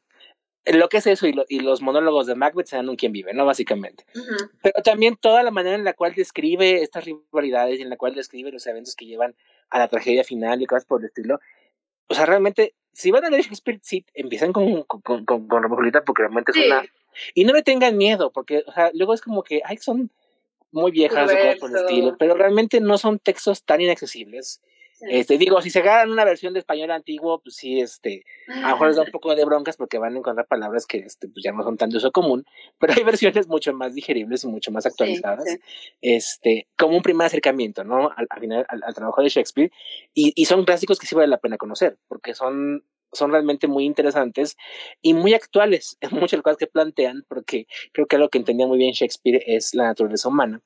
lo 0.65 0.87
que 0.87 0.97
es 0.97 1.07
eso 1.07 1.27
y, 1.27 1.33
lo- 1.33 1.45
y 1.49 1.59
los 1.59 1.81
monólogos 1.81 2.25
de 2.25 2.35
Macbeth 2.35 2.67
se 2.67 2.75
dan 2.77 2.87
un 2.87 2.95
quien 2.95 3.11
vive, 3.11 3.33
¿no? 3.33 3.45
Básicamente. 3.45 4.05
Ujú. 4.15 4.49
Pero 4.61 4.81
también 4.81 5.17
toda 5.17 5.43
la 5.43 5.51
manera 5.51 5.75
en 5.75 5.83
la 5.83 5.93
cual 5.93 6.13
describe 6.15 6.81
estas 6.81 7.03
rivalidades 7.03 7.79
y 7.79 7.81
en 7.81 7.89
la 7.89 7.97
cual 7.97 8.15
describe 8.15 8.49
los 8.51 8.65
eventos 8.67 8.95
que 8.95 9.05
llevan 9.05 9.35
a 9.69 9.79
la 9.79 9.87
tragedia 9.89 10.23
final 10.23 10.61
y 10.61 10.65
cosas 10.65 10.85
por 10.85 11.01
el 11.01 11.05
estilo. 11.07 11.39
O 12.07 12.13
sea, 12.15 12.25
realmente, 12.25 12.75
si 12.93 13.11
van 13.11 13.25
a 13.25 13.29
leer 13.29 13.43
Shakespeare, 13.43 13.79
sí, 13.83 14.05
empiezan 14.13 14.53
con, 14.53 14.83
con, 14.83 15.01
con, 15.01 15.25
con, 15.25 15.47
porque 16.05 16.21
realmente 16.21 16.51
es 16.51 16.57
Sí. 16.57 16.65
una... 16.67 16.85
Y 17.35 17.43
no 17.43 17.53
le 17.53 17.61
tengan 17.61 17.97
miedo, 17.97 18.31
porque, 18.31 18.63
o 18.65 18.71
sea, 18.71 18.89
luego 18.93 19.13
es 19.13 19.21
como 19.21 19.43
que, 19.43 19.61
ay, 19.65 19.77
son 19.77 20.11
muy 20.73 20.91
viejas 20.91 21.31
o 21.31 21.35
cosas 21.35 21.57
por 21.57 21.69
el 21.69 21.77
estilo, 21.77 22.15
pero 22.17 22.35
realmente 22.35 22.81
no 22.81 22.97
son 22.97 23.19
textos 23.19 23.63
tan 23.63 23.81
inaccesibles. 23.81 24.61
Sí. 24.93 25.05
Este, 25.09 25.37
digo, 25.37 25.61
si 25.61 25.69
se 25.69 25.79
agarran 25.79 26.11
una 26.11 26.23
versión 26.23 26.53
de 26.53 26.59
español 26.59 26.91
antiguo, 26.91 27.41
pues 27.41 27.55
sí, 27.55 27.81
este, 27.81 28.23
a 28.47 28.61
lo 28.61 28.67
mejor 28.67 28.87
les 28.87 28.95
da 28.95 29.03
un 29.03 29.11
poco 29.11 29.35
de 29.35 29.43
broncas 29.43 29.75
porque 29.75 29.97
van 29.97 30.15
a 30.15 30.19
encontrar 30.19 30.47
palabras 30.47 30.85
que 30.85 30.99
este, 30.99 31.27
pues 31.27 31.43
ya 31.43 31.51
no 31.51 31.63
son 31.63 31.77
tan 31.77 31.89
de 31.89 31.97
uso 31.97 32.11
común, 32.11 32.45
pero 32.79 32.93
hay 32.93 33.03
versiones 33.03 33.47
mucho 33.47 33.73
más 33.73 33.95
digeribles 33.95 34.43
y 34.43 34.47
mucho 34.47 34.71
más 34.71 34.85
actualizadas, 34.85 35.45
sí. 35.45 35.59
este, 36.01 36.67
como 36.77 36.95
un 36.95 37.03
primer 37.03 37.27
acercamiento, 37.27 37.83
¿no? 37.83 38.11
Al, 38.15 38.27
al 38.29 38.39
final, 38.39 38.65
al, 38.69 38.83
al 38.83 38.93
trabajo 38.93 39.21
de 39.21 39.29
Shakespeare, 39.29 39.71
y, 40.13 40.31
y 40.35 40.45
son 40.45 40.63
clásicos 40.63 40.99
que 40.99 41.07
sí 41.07 41.15
vale 41.15 41.27
la 41.27 41.39
pena 41.39 41.57
conocer, 41.57 41.97
porque 42.07 42.33
son, 42.33 42.85
son 43.13 43.31
realmente 43.31 43.67
muy 43.67 43.85
interesantes 43.85 44.57
y 45.01 45.13
muy 45.13 45.33
actuales 45.33 45.97
en 46.01 46.11
muchas 46.19 46.41
cosas 46.41 46.57
que 46.57 46.67
plantean, 46.67 47.23
porque 47.27 47.67
creo 47.91 48.07
que 48.07 48.17
lo 48.17 48.29
que 48.29 48.37
entendía 48.37 48.67
muy 48.67 48.77
bien 48.77 48.93
Shakespeare 48.93 49.43
es 49.45 49.73
la 49.73 49.85
naturaleza 49.85 50.29
humana 50.29 50.61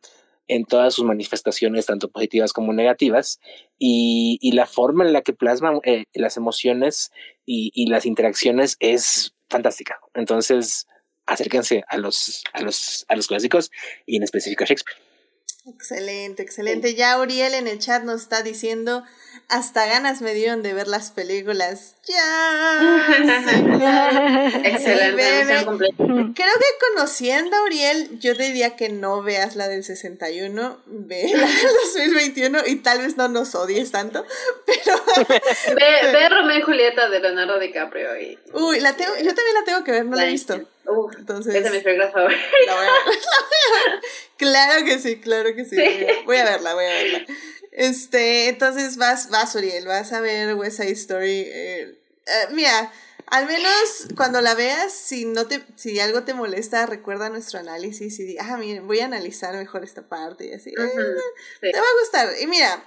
en 0.48 0.65
todas 0.65 0.94
sus 0.94 1.06
manifestaciones, 1.06 1.86
tanto 1.86 2.10
positivas 2.10 2.53
como 2.53 2.72
negativas, 2.72 3.40
y, 3.78 4.40
la 4.53 4.65
forma 4.65 5.06
en 5.06 5.14
la 5.14 5.22
que 5.22 5.34
plasma 5.34 5.80
eh, 5.84 6.06
las 6.14 6.38
emociones 6.38 7.11
y, 7.45 7.72
y 7.74 7.88
las 7.88 8.06
interacciones 8.06 8.78
es 8.80 9.36
fantástica. 9.49 9.99
Entonces, 10.14 10.88
acérquense 11.26 11.84
a 11.88 11.98
los, 11.98 12.44
a 12.53 12.61
los, 12.61 13.06
a 13.10 13.15
los 13.15 13.28
clásicos 13.28 13.72
y 14.06 14.15
en 14.15 14.24
específico 14.24 14.64
a 14.64 14.68
Shakespeare. 14.68 15.07
Excelente, 15.68 16.44
excelente. 16.44 16.95
Ya 16.95 17.19
Uriel 17.19 17.53
en 17.53 17.68
el 17.68 17.80
chat 17.80 18.03
nos 18.03 18.22
está 18.22 18.41
diciendo, 18.41 19.03
hasta 19.49 19.85
ganas 19.85 20.22
me 20.22 20.34
dieron 20.34 20.64
de 20.64 20.73
ver 20.73 20.88
las 20.88 21.11
películas. 21.11 21.95
Ya. 22.06 23.07
Excelente. 24.64 25.65
Creo 25.65 26.34
que 26.35 26.85
conociendo 26.95 27.56
a 27.57 27.64
Uriel, 27.64 28.18
yo 28.19 28.35
te 28.35 28.44
diría 28.44 28.76
que 28.77 28.89
no 28.89 29.22
veas 29.23 29.57
la 29.57 29.68
del 29.68 29.84
61, 29.84 30.80
ve 30.85 31.31
la 31.34 31.48
del 31.48 31.76
2021 32.06 32.60
y 32.68 32.77
tal 32.77 32.99
vez 32.99 33.18
no 33.18 33.27
nos 33.27 33.53
odies 33.56 33.91
tanto, 33.91 34.26
pero 34.65 35.27
Ve, 35.76 36.11
ve 36.14 36.30
Romeo 36.30 36.60
y 36.60 36.61
Julieta 36.61 37.10
de 37.10 37.19
Leonardo 37.19 37.60
DiCaprio 37.60 38.18
y 38.22 38.39
uy, 38.53 38.80
la 38.80 38.95
tengo, 38.95 39.15
yo 39.15 39.35
también 39.35 39.53
la 39.53 39.64
tengo 39.65 39.84
que 39.84 39.91
ver, 39.91 40.06
no 40.06 40.15
la 40.15 40.26
he 40.26 40.31
visto. 40.31 40.61
Uf, 40.88 41.14
Entonces, 41.18 41.53
es 41.55 41.64
de 41.64 41.69
mis 41.72 41.84
películas 41.84 42.14
favoritas. 42.14 42.45
La 42.65 42.76
voy 42.76 42.85
a, 42.85 42.91
ver. 42.91 44.01
Claro 44.38 44.85
que 44.85 44.99
sí, 44.99 45.19
claro 45.19 45.55
que 45.55 45.65
sí. 45.65 45.76
Voy 45.76 46.05
a, 46.05 46.23
voy 46.26 46.38
a 46.38 46.43
verla, 46.45 46.73
voy 46.76 46.85
a 46.85 46.89
verla. 46.89 47.26
Este, 47.72 48.49
entonces 48.49 48.97
vas, 48.97 49.30
vas, 49.30 49.55
Uriel, 49.55 49.85
vas 49.88 50.14
a 50.14 50.22
ver 50.22 50.53
West 50.55 50.77
Side 50.77 50.91
Story. 50.91 51.41
eh, 51.47 51.95
eh, 52.27 52.47
mira, 52.51 52.91
al 53.27 53.45
menos 53.45 54.07
cuando 54.15 54.41
la 54.41 54.55
veas, 54.55 54.93
si 54.93 55.26
no 55.26 55.47
te, 55.47 55.61
si 55.76 55.99
algo 55.99 56.23
te 56.23 56.34
molesta, 56.34 56.85
recuerda 56.85 57.30
nuestro 57.30 57.59
análisis 57.59 58.19
y 58.19 58.23
di, 58.23 58.38
ah, 58.39 58.57
miren, 58.57 58.88
voy 58.88 58.99
a 58.99 59.05
analizar 59.05 59.53
mejor 59.55 59.84
esta 59.84 60.03
parte 60.03 60.45
y 60.47 60.53
así. 60.53 60.69
eh, 60.69 60.76
sí. 61.61 61.72
te 61.72 61.80
va 61.80 61.85
a 61.85 61.99
gustar. 62.01 62.30
Y 62.39 62.47
mira, 62.47 62.84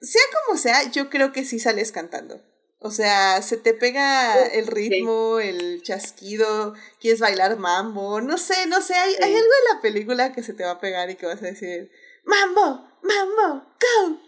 sea 0.00 0.22
como 0.46 0.58
sea, 0.58 0.90
yo 0.90 1.10
creo 1.10 1.32
que 1.32 1.44
sí 1.44 1.58
sales 1.58 1.92
cantando. 1.92 2.40
O 2.82 2.90
sea, 2.90 3.42
se 3.42 3.58
te 3.58 3.74
pega 3.74 4.46
el 4.46 4.66
ritmo, 4.66 5.38
el 5.38 5.82
chasquido, 5.82 6.72
quieres 6.98 7.20
bailar 7.20 7.58
mambo, 7.58 8.22
no 8.22 8.38
sé, 8.38 8.66
no 8.68 8.80
sé, 8.80 8.94
hay, 8.94 9.12
Sí. 9.14 9.22
hay 9.22 9.34
algo 9.34 9.48
en 9.48 9.76
la 9.76 9.82
película 9.82 10.32
que 10.32 10.42
se 10.42 10.54
te 10.54 10.64
va 10.64 10.70
a 10.72 10.80
pegar 10.80 11.10
y 11.10 11.16
que 11.16 11.26
vas 11.26 11.42
a 11.42 11.46
decir, 11.46 11.90
mambo, 12.24 12.88
mambo, 13.02 13.64
go. 13.78 14.18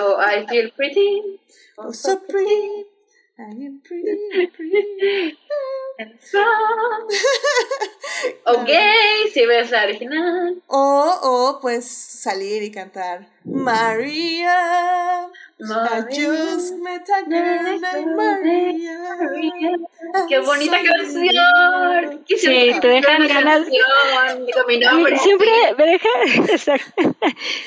Oh, 0.00 0.20
I 0.20 0.46
feel 0.48 0.72
pretty. 0.72 1.40
Oh, 1.78 1.92
so 1.92 2.18
pretty. 2.26 2.86
I 3.38 3.42
am 3.66 3.80
pretty, 3.82 4.48
pretty. 4.48 5.38
and. 5.98 6.18
Ok, 8.44 8.68
si 9.32 9.46
ves 9.46 9.70
la 9.70 9.84
original. 9.84 10.62
O, 10.66 11.18
o 11.22 11.58
pues 11.60 11.86
salir 11.86 12.62
y 12.62 12.70
cantar 12.70 13.30
María. 13.44 15.30
I 15.62 16.02
just 16.10 16.74
met 16.78 17.06
a 17.08 17.28
girl 17.28 17.80
named 17.80 18.16
Maria. 18.16 18.96
Qué 20.28 20.38
bonita 20.38 20.78
canción. 20.82 22.24
Quisiera 22.24 22.74
Sí, 22.74 22.80
te 22.80 22.88
dejan 22.88 23.28
ganas. 23.28 23.66
nombre. 24.80 25.18
siempre 25.18 25.48
me 25.76 25.86
dejan, 25.86 26.48
exacto. 26.50 27.16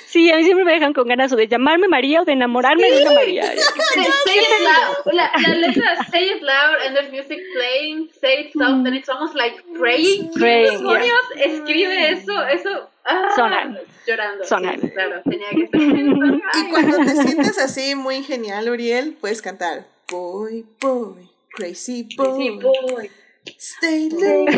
sí, 0.07 0.31
a 0.31 0.38
mí 0.38 0.43
siempre 0.43 0.65
me 0.65 0.73
dejan 0.73 0.93
con 0.93 1.07
ganas 1.07 1.31
o 1.33 1.35
de 1.35 1.47
llamarme 1.47 1.88
María 1.88 2.22
o 2.22 2.25
de 2.25 2.33
enamorarme 2.33 2.89
de 2.89 3.01
una 3.03 3.13
María. 3.13 3.45
Say, 3.45 4.03
say 4.25 4.39
it 4.39 4.63
loud. 4.63 5.13
La, 5.13 5.31
la 5.47 5.53
letra 5.55 6.03
say 6.09 6.30
it 6.31 6.41
loud 6.41 6.77
and 6.85 6.95
there's 6.95 7.11
music 7.11 7.39
playing. 7.55 8.09
Say 8.19 8.45
it 8.45 8.53
soft 8.53 8.88
and 8.88 8.95
it's 8.95 9.09
almost 9.09 9.35
like 9.35 9.63
praying. 9.77 10.31
Praying, 10.33 10.80
demonios 10.80 11.31
escribe 11.38 12.09
eso? 12.11 12.41
Eso. 12.47 12.89
Ah, 13.06 13.30
Sonar. 13.35 13.82
Llorando. 14.07 14.43
Sonar. 14.45 14.80
Sí, 14.80 14.90
claro, 14.90 15.22
tenía 15.23 15.49
que 15.49 15.64
estar. 15.64 15.82
Y 15.82 16.69
cuando 16.69 16.98
te 16.98 17.15
sientes 17.15 17.57
así 17.59 17.95
muy 17.95 18.23
genial, 18.23 18.69
Uriel, 18.69 19.17
puedes 19.19 19.41
cantar 19.41 19.85
Boy, 20.09 20.65
boy, 20.80 21.30
crazy 21.56 22.07
boy, 22.15 22.38
Sí, 22.38 22.49
boy. 22.61 23.09
stay 23.57 24.09
rocket. 24.09 24.53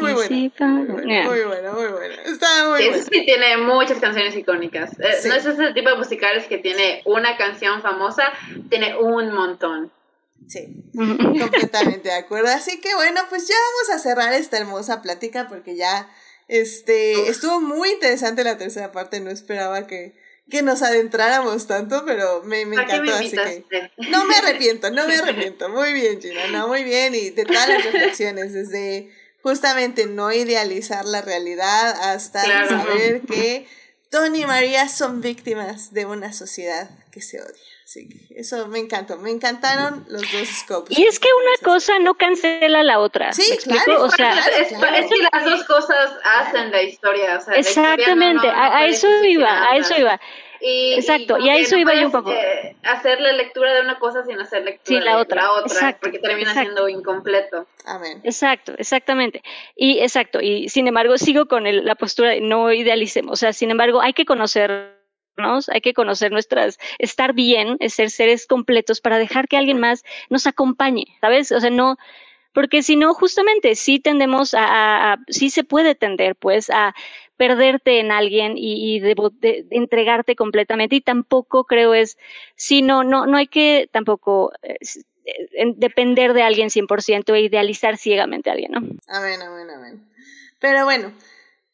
muy 0.00 0.12
bueno. 0.12 0.28
Muy 0.30 0.52
bueno, 0.92 1.24
muy 1.24 1.44
bueno, 1.46 1.72
muy 1.74 1.86
bueno. 1.88 2.14
Está 2.24 2.68
muy 2.68 2.78
Sí, 2.78 2.84
bueno. 2.88 2.96
eso 2.96 3.08
sí 3.12 3.24
tiene 3.24 3.56
muchas 3.58 3.98
canciones 3.98 4.36
icónicas. 4.36 4.92
Eh, 5.00 5.12
Sí. 5.20 5.28
No 5.28 5.34
es 5.34 5.46
ese 5.46 5.72
tipo 5.72 5.90
de 5.90 5.96
musicales 5.96 6.46
que 6.46 6.58
tiene 6.58 7.02
una 7.04 7.36
canción 7.36 7.82
famosa, 7.82 8.32
tiene 8.68 8.96
un 8.98 9.32
montón. 9.34 9.90
Sí, 10.48 10.84
completamente 10.94 12.08
de 12.08 12.14
acuerdo. 12.14 12.48
Así 12.48 12.80
que 12.80 12.94
bueno, 12.94 13.20
pues 13.28 13.48
ya 13.48 13.54
vamos 13.54 13.96
a 13.96 14.02
cerrar 14.02 14.32
esta 14.32 14.58
hermosa 14.58 15.02
plática 15.02 15.48
porque 15.48 15.76
ya 15.76 16.08
este 16.48 17.28
estuvo 17.28 17.60
muy 17.60 17.90
interesante 17.90 18.44
la 18.44 18.56
tercera 18.56 18.92
parte. 18.92 19.20
No 19.20 19.30
esperaba 19.30 19.86
que, 19.86 20.14
que 20.48 20.62
nos 20.62 20.82
adentráramos 20.82 21.66
tanto, 21.66 22.04
pero 22.06 22.42
me, 22.44 22.64
me 22.66 22.76
¿Para 22.76 22.86
qué 22.88 23.00
me 23.00 23.08
encantó. 23.08 23.42
Así 23.42 23.64
que 23.68 23.90
no 24.10 24.24
me 24.26 24.36
arrepiento, 24.36 24.90
no 24.90 25.06
me 25.08 25.16
arrepiento. 25.16 25.68
Muy 25.68 25.92
bien, 25.92 26.20
Gina, 26.20 26.46
no, 26.52 26.68
muy 26.68 26.84
bien. 26.84 27.14
Y 27.14 27.30
de 27.30 27.44
todas 27.44 27.68
las 27.68 27.84
reflexiones, 27.84 28.52
desde 28.52 29.10
justamente 29.42 30.06
no 30.06 30.32
idealizar 30.32 31.04
la 31.04 31.22
realidad 31.22 31.90
hasta 32.12 32.42
Claro. 32.44 32.68
saber 32.68 33.22
que 33.22 33.66
Tony 34.10 34.42
y 34.42 34.46
María 34.46 34.88
son 34.88 35.20
víctimas 35.20 35.92
de 35.92 36.06
una 36.06 36.32
sociedad 36.32 36.90
que 37.10 37.20
se 37.20 37.40
odia. 37.40 37.65
Que 37.92 38.40
eso 38.40 38.66
me 38.66 38.80
encantó, 38.80 39.16
me 39.16 39.30
encantaron 39.30 40.04
los 40.08 40.22
dos 40.32 40.48
scopes. 40.48 40.98
Y 40.98 41.04
es 41.04 41.20
que 41.20 41.28
una 41.32 41.72
cosa 41.72 41.98
no 42.00 42.14
cancela 42.14 42.82
la 42.82 42.98
otra. 42.98 43.32
Sí, 43.32 43.56
claro, 43.62 44.02
o 44.04 44.10
sea, 44.10 44.32
claro. 44.32 44.96
es, 44.96 45.04
es 45.04 45.10
que 45.10 45.28
las 45.32 45.44
dos 45.44 45.64
cosas 45.64 46.10
hacen 46.24 46.72
la 46.72 46.82
historia. 46.82 47.38
O 47.38 47.40
sea, 47.40 47.54
la 47.54 47.60
historia 47.60 47.86
no- 47.86 47.94
exactamente, 47.94 48.46
no- 48.48 48.52
no 48.56 48.62
a, 48.74 48.86
eso 48.86 49.06
iba, 49.24 49.44
nada 49.48 49.70
a 49.72 49.76
eso 49.76 49.94
iba. 49.96 50.20
Y, 50.58 50.94
Exacto, 50.94 51.36
y 51.38 51.48
a 51.50 51.56
eso 51.58 51.76
no 51.76 51.82
iba 51.82 51.94
yo 51.94 52.06
un 52.06 52.12
poco. 52.12 52.32
eh, 52.32 52.74
hacer 52.82 53.20
la 53.20 53.32
lectura 53.32 53.74
de 53.74 53.82
una 53.82 53.98
cosa 53.98 54.24
sin 54.24 54.40
hacer 54.40 54.64
lectura 54.64 54.98
Sí, 54.98 55.04
la 55.04 55.16
de 55.16 55.22
otra. 55.22 55.42
la 55.42 55.52
otra, 55.52 55.66
Exacto, 55.74 55.98
porque 56.02 56.18
termina 56.18 56.50
exacto. 56.50 56.62
siendo 56.72 56.88
incompleto. 56.88 57.66
Amén. 57.84 58.20
Exacto, 58.24 58.72
exactamente. 58.78 59.42
Y 59.76 60.00
exacto, 60.00 60.40
y 60.40 60.70
sin 60.70 60.88
embargo 60.88 61.18
sigo 61.18 61.46
con 61.46 61.66
el- 61.66 61.84
la 61.84 61.94
postura 61.94 62.30
de 62.30 62.40
no 62.40 62.72
idealicemos, 62.72 63.32
o 63.34 63.36
sea, 63.36 63.52
sin 63.52 63.70
embargo 63.70 64.00
hay 64.00 64.14
que 64.14 64.24
conocernos, 64.24 64.95
hay 65.72 65.80
que 65.80 65.94
conocer 65.94 66.32
nuestras, 66.32 66.78
estar 66.98 67.32
bien, 67.32 67.78
ser 67.88 68.10
seres 68.10 68.46
completos 68.46 69.00
para 69.00 69.18
dejar 69.18 69.48
que 69.48 69.56
alguien 69.56 69.78
más 69.78 70.04
nos 70.30 70.46
acompañe, 70.46 71.06
¿sabes? 71.20 71.52
O 71.52 71.60
sea, 71.60 71.70
no, 71.70 71.96
porque 72.52 72.82
si 72.82 72.96
no, 72.96 73.12
justamente 73.12 73.74
sí 73.74 74.00
tendemos 74.00 74.54
a, 74.56 75.18
sí 75.28 75.50
se 75.50 75.62
puede 75.62 75.94
tender 75.94 76.36
pues 76.36 76.70
a 76.70 76.94
perderte 77.36 78.00
en 78.00 78.10
alguien 78.10 78.54
y, 78.56 78.98
de, 79.00 79.66
entregarte 79.70 80.36
completamente 80.36 80.96
y 80.96 81.00
tampoco 81.02 81.64
creo 81.64 81.92
es, 81.92 82.16
sí, 82.54 82.80
no, 82.80 83.04
no, 83.04 83.26
no 83.26 83.36
hay 83.36 83.46
que 83.46 83.90
tampoco 83.92 84.52
eh, 84.62 84.78
depender 85.76 86.32
de 86.32 86.42
alguien 86.42 86.70
100% 86.70 87.34
e 87.34 87.40
idealizar 87.40 87.98
ciegamente 87.98 88.48
a 88.48 88.54
alguien, 88.54 88.72
¿no? 88.72 88.78
Amén, 89.08 89.42
amén, 89.42 89.70
amén. 89.70 90.08
Pero 90.58 90.84
bueno, 90.84 91.12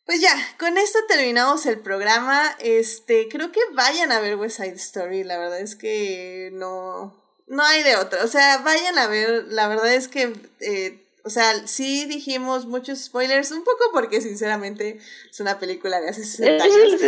pues 0.07 0.21
ya, 0.21 0.37
con 0.59 0.79
esto 0.79 0.99
terminamos 1.09 1.65
el 1.67 1.79
programa. 1.79 2.57
Este, 2.59 3.29
creo 3.29 3.53
que 3.53 3.61
vayan 3.75 4.13
a 4.13 4.21
ver 4.21 4.37
West 4.37 4.57
Side 4.57 4.75
Story. 4.75 5.25
La 5.25 5.39
verdad 5.39 5.61
es 5.61 5.77
que 5.77 6.51
no, 6.53 7.15
no 7.47 7.63
hay 7.65 7.83
de 7.83 7.97
otra. 7.97 8.25
O 8.25 8.29
sea, 8.29 8.59
vayan 8.59 8.99
a 8.99 9.07
ver. 9.07 9.45
La 9.49 9.69
verdad 9.69 9.95
es 9.95 10.09
que 10.09 10.33
eh, 10.61 11.02
o 11.25 11.31
sea, 11.31 11.67
sí 11.67 12.07
dijimos 12.07 12.67
muchos 12.67 12.99
spoilers, 13.05 13.53
un 13.53 13.63
poco 13.65 13.85
porque 13.93 14.21
sinceramente 14.21 14.99
es 15.31 15.41
una 15.41 15.59
película 15.59 16.01
de 16.01 16.09
hace 16.09 16.25
60 16.25 16.65
años. 16.65 16.77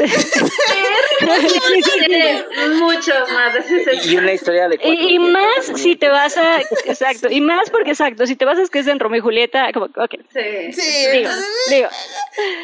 Muchos 2.78 3.32
más 3.32 3.54
de 3.54 3.62
60 3.62 4.10
Y 4.10 4.16
una 4.16 4.32
historia 4.32 4.68
de 4.68 4.78
y, 4.82 5.14
y, 5.14 5.18
más 5.18 5.66
si 5.76 5.96
te 5.96 6.08
vas 6.08 6.36
a, 6.36 6.60
exacto, 6.60 7.28
y 7.30 7.40
más 7.40 7.70
porque 7.70 7.90
exacto, 7.90 8.26
si 8.26 8.36
te 8.36 8.44
vas 8.44 8.58
a 8.58 8.64
que 8.68 8.78
es 8.80 8.86
en 8.86 8.98
Romeo 8.98 9.18
y 9.18 9.22
Julieta, 9.22 9.72
como, 9.72 9.86
ok. 9.86 10.14
Sí, 10.32 10.72
sí 10.72 11.06
digo, 11.12 11.30
digo. 11.70 11.88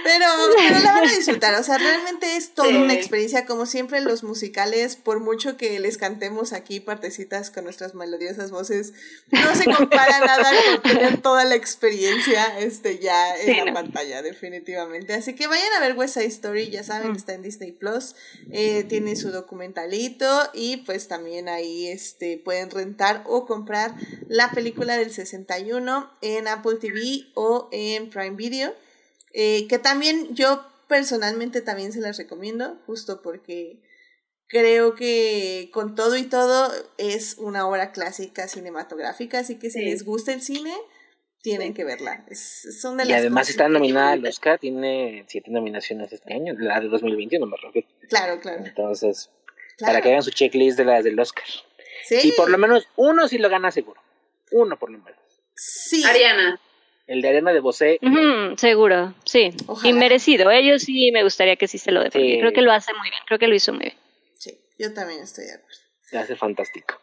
Pero, 0.05 0.27
pero 0.57 0.79
la 0.81 0.93
van 0.93 1.09
a 1.09 1.13
disfrutar, 1.13 1.55
o 1.55 1.63
sea, 1.63 1.79
realmente 1.79 2.37
es 2.37 2.55
toda 2.55 2.69
una 2.69 2.95
experiencia, 2.95 3.47
como 3.47 3.67
siempre 3.67 4.01
los 4.01 4.25
musicales, 4.25 4.97
por 4.97 5.21
mucho 5.21 5.57
que 5.57 5.79
les 5.79 5.99
cantemos 5.99 6.53
aquí 6.53 6.81
partecitas 6.81 7.51
con 7.51 7.65
nuestras 7.65 7.95
melodiosas 7.95 8.51
voces, 8.51 8.93
no 9.31 9.55
se 9.55 9.65
compara 9.67 10.21
nada 10.21 10.51
con 10.67 10.83
tener 10.83 11.21
toda 11.21 11.40
la 11.45 11.55
experiencia 11.55 12.59
este, 12.59 12.99
ya 12.99 13.37
en 13.37 13.65
la 13.65 13.73
pantalla, 13.73 14.23
definitivamente. 14.23 15.15
Así 15.15 15.35
que 15.35 15.47
vayan 15.47 15.73
a 15.75 15.81
ver 15.81 15.97
West 15.97 16.15
Side 16.15 16.27
Story, 16.27 16.71
ya 16.71 16.83
saben, 16.83 17.15
está 17.17 17.35
en 17.35 17.43
Disney 17.43 17.73
Plus, 17.73 18.15
eh, 18.51 18.85
tiene 18.85 19.17
su 19.17 19.31
documentalito 19.31 20.27
y 20.55 20.79
pues 20.79 21.09
también 21.09 21.49
ahí 21.49 21.89
este, 21.89 22.39
pueden 22.39 22.71
rentar 22.71 23.25
o 23.27 23.47
comprar 23.47 23.95
la 24.29 24.51
película 24.51 24.97
del 24.97 25.13
61 25.13 26.11
en 26.23 26.49
Apple 26.49 26.77
TV 26.81 27.27
o 27.35 27.69
en 27.73 28.11
Prime 28.11 28.37
Video, 28.37 28.75
eh, 29.33 29.67
que 29.69 29.79
también 29.79 30.35
yo 30.35 30.67
personalmente 30.89 31.61
también 31.61 31.93
se 31.93 32.01
las 32.01 32.19
recomiendo, 32.19 32.79
justo 32.87 33.23
porque 33.23 33.81
creo 34.51 34.97
que 34.97 35.71
con 35.73 35.95
todo 35.95 36.17
y 36.17 36.25
todo 36.25 36.71
es 36.99 37.37
una 37.39 37.67
obra 37.67 37.93
clásica 37.93 38.49
cinematográfica, 38.49 39.39
así 39.39 39.57
que 39.61 39.71
si 39.71 39.81
les 39.81 40.05
gusta 40.05 40.33
el 40.33 40.43
cine, 40.43 40.75
tienen 41.43 41.75
que 41.75 41.85
verla. 41.85 42.25
Es, 42.29 42.81
son 42.81 42.97
de 42.97 43.07
y 43.07 43.13
además 43.13 43.49
está 43.49 43.69
nominada 43.69 44.13
al 44.13 44.27
Oscar, 44.27 44.59
tiene 44.59 45.25
siete 45.27 45.51
nominaciones 45.51 46.13
este 46.13 46.35
año, 46.35 46.55
la 46.59 46.81
de 46.81 46.89
2021 46.89 47.47
me 47.47 47.57
refiero. 47.57 47.89
Claro, 48.09 48.41
claro. 48.41 48.65
Entonces, 48.65 49.31
para 49.79 50.01
que 50.01 50.11
hagan 50.11 50.23
su 50.23 50.31
checklist 50.31 50.79
de 50.79 50.85
las 50.85 51.05
del 51.05 51.19
Oscar. 51.19 51.45
Sí. 52.05 52.19
Y 52.23 52.33
por 52.33 52.51
lo 52.51 52.59
menos 52.59 52.87
uno 52.97 53.29
sí 53.29 53.39
lo 53.39 53.49
gana 53.49 53.71
seguro. 53.71 54.01
Uno 54.53 54.79
por 54.79 54.91
lo 54.91 54.99
menos. 54.99 55.21
Sí. 55.55 56.03
Ariana. 56.05 56.61
El 57.07 57.23
de 57.23 57.29
Ariana 57.29 57.53
de 57.53 57.61
Bosé. 57.61 57.99
seguro, 58.57 59.15
sí. 59.25 59.51
Y 59.85 59.93
merecido. 59.93 60.51
Ellos 60.51 60.83
sí 60.83 61.11
me 61.13 61.23
gustaría 61.23 61.57
que 61.57 61.67
sí 61.67 61.79
se 61.79 61.91
lo 61.91 62.03
dé. 62.03 62.11
Creo 62.11 62.53
que 62.53 62.63
lo 62.63 62.73
hace 62.73 62.93
muy 62.95 63.11
bien. 63.11 63.23
Creo 63.27 63.39
que 63.39 63.49
lo 63.49 63.55
hizo 63.55 63.73
muy 63.73 63.83
bien. 63.83 63.97
Sí, 64.35 64.59
yo 64.79 64.95
también 64.95 65.23
estoy 65.23 65.45
de 65.45 65.55
acuerdo. 65.55 65.81
Lo 66.13 66.21
hace 66.21 66.37
fantástico. 66.37 67.01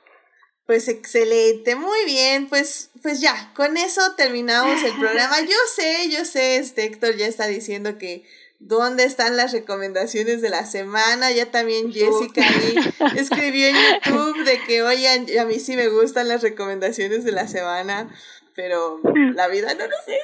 Pues 0.68 0.90
excelente, 0.90 1.76
muy 1.76 2.04
bien, 2.06 2.50
pues, 2.50 2.90
pues 3.02 3.22
ya, 3.22 3.54
con 3.56 3.78
eso 3.78 4.02
terminamos 4.18 4.84
el 4.84 5.00
programa. 5.00 5.40
Yo 5.42 5.56
sé, 5.74 6.10
yo 6.10 6.26
sé, 6.26 6.58
este 6.58 6.84
Héctor 6.84 7.16
ya 7.16 7.26
está 7.26 7.48
diciendo 7.48 7.98
que 7.98 8.26
dónde 8.60 9.06
están 9.06 9.38
las 9.38 9.54
recomendaciones 9.54 10.42
de 10.42 10.50
la 10.50 10.66
semana. 10.66 11.32
Ya 11.32 11.52
también 11.52 11.94
Jessica 11.94 12.42
ahí 12.46 12.76
escribió 13.18 13.68
en 13.68 13.76
YouTube 13.76 14.44
de 14.44 14.60
que, 14.64 14.82
oigan, 14.82 15.26
a 15.40 15.46
mí 15.46 15.60
sí 15.60 15.78
me 15.78 15.88
gustan 15.88 16.28
las 16.28 16.42
recomendaciones 16.42 17.24
de 17.24 17.32
la 17.32 17.48
semana, 17.48 18.14
pero 18.54 19.00
la 19.36 19.48
vida 19.48 19.74
no 19.74 19.88
lo 19.88 19.96
sé. 20.06 20.20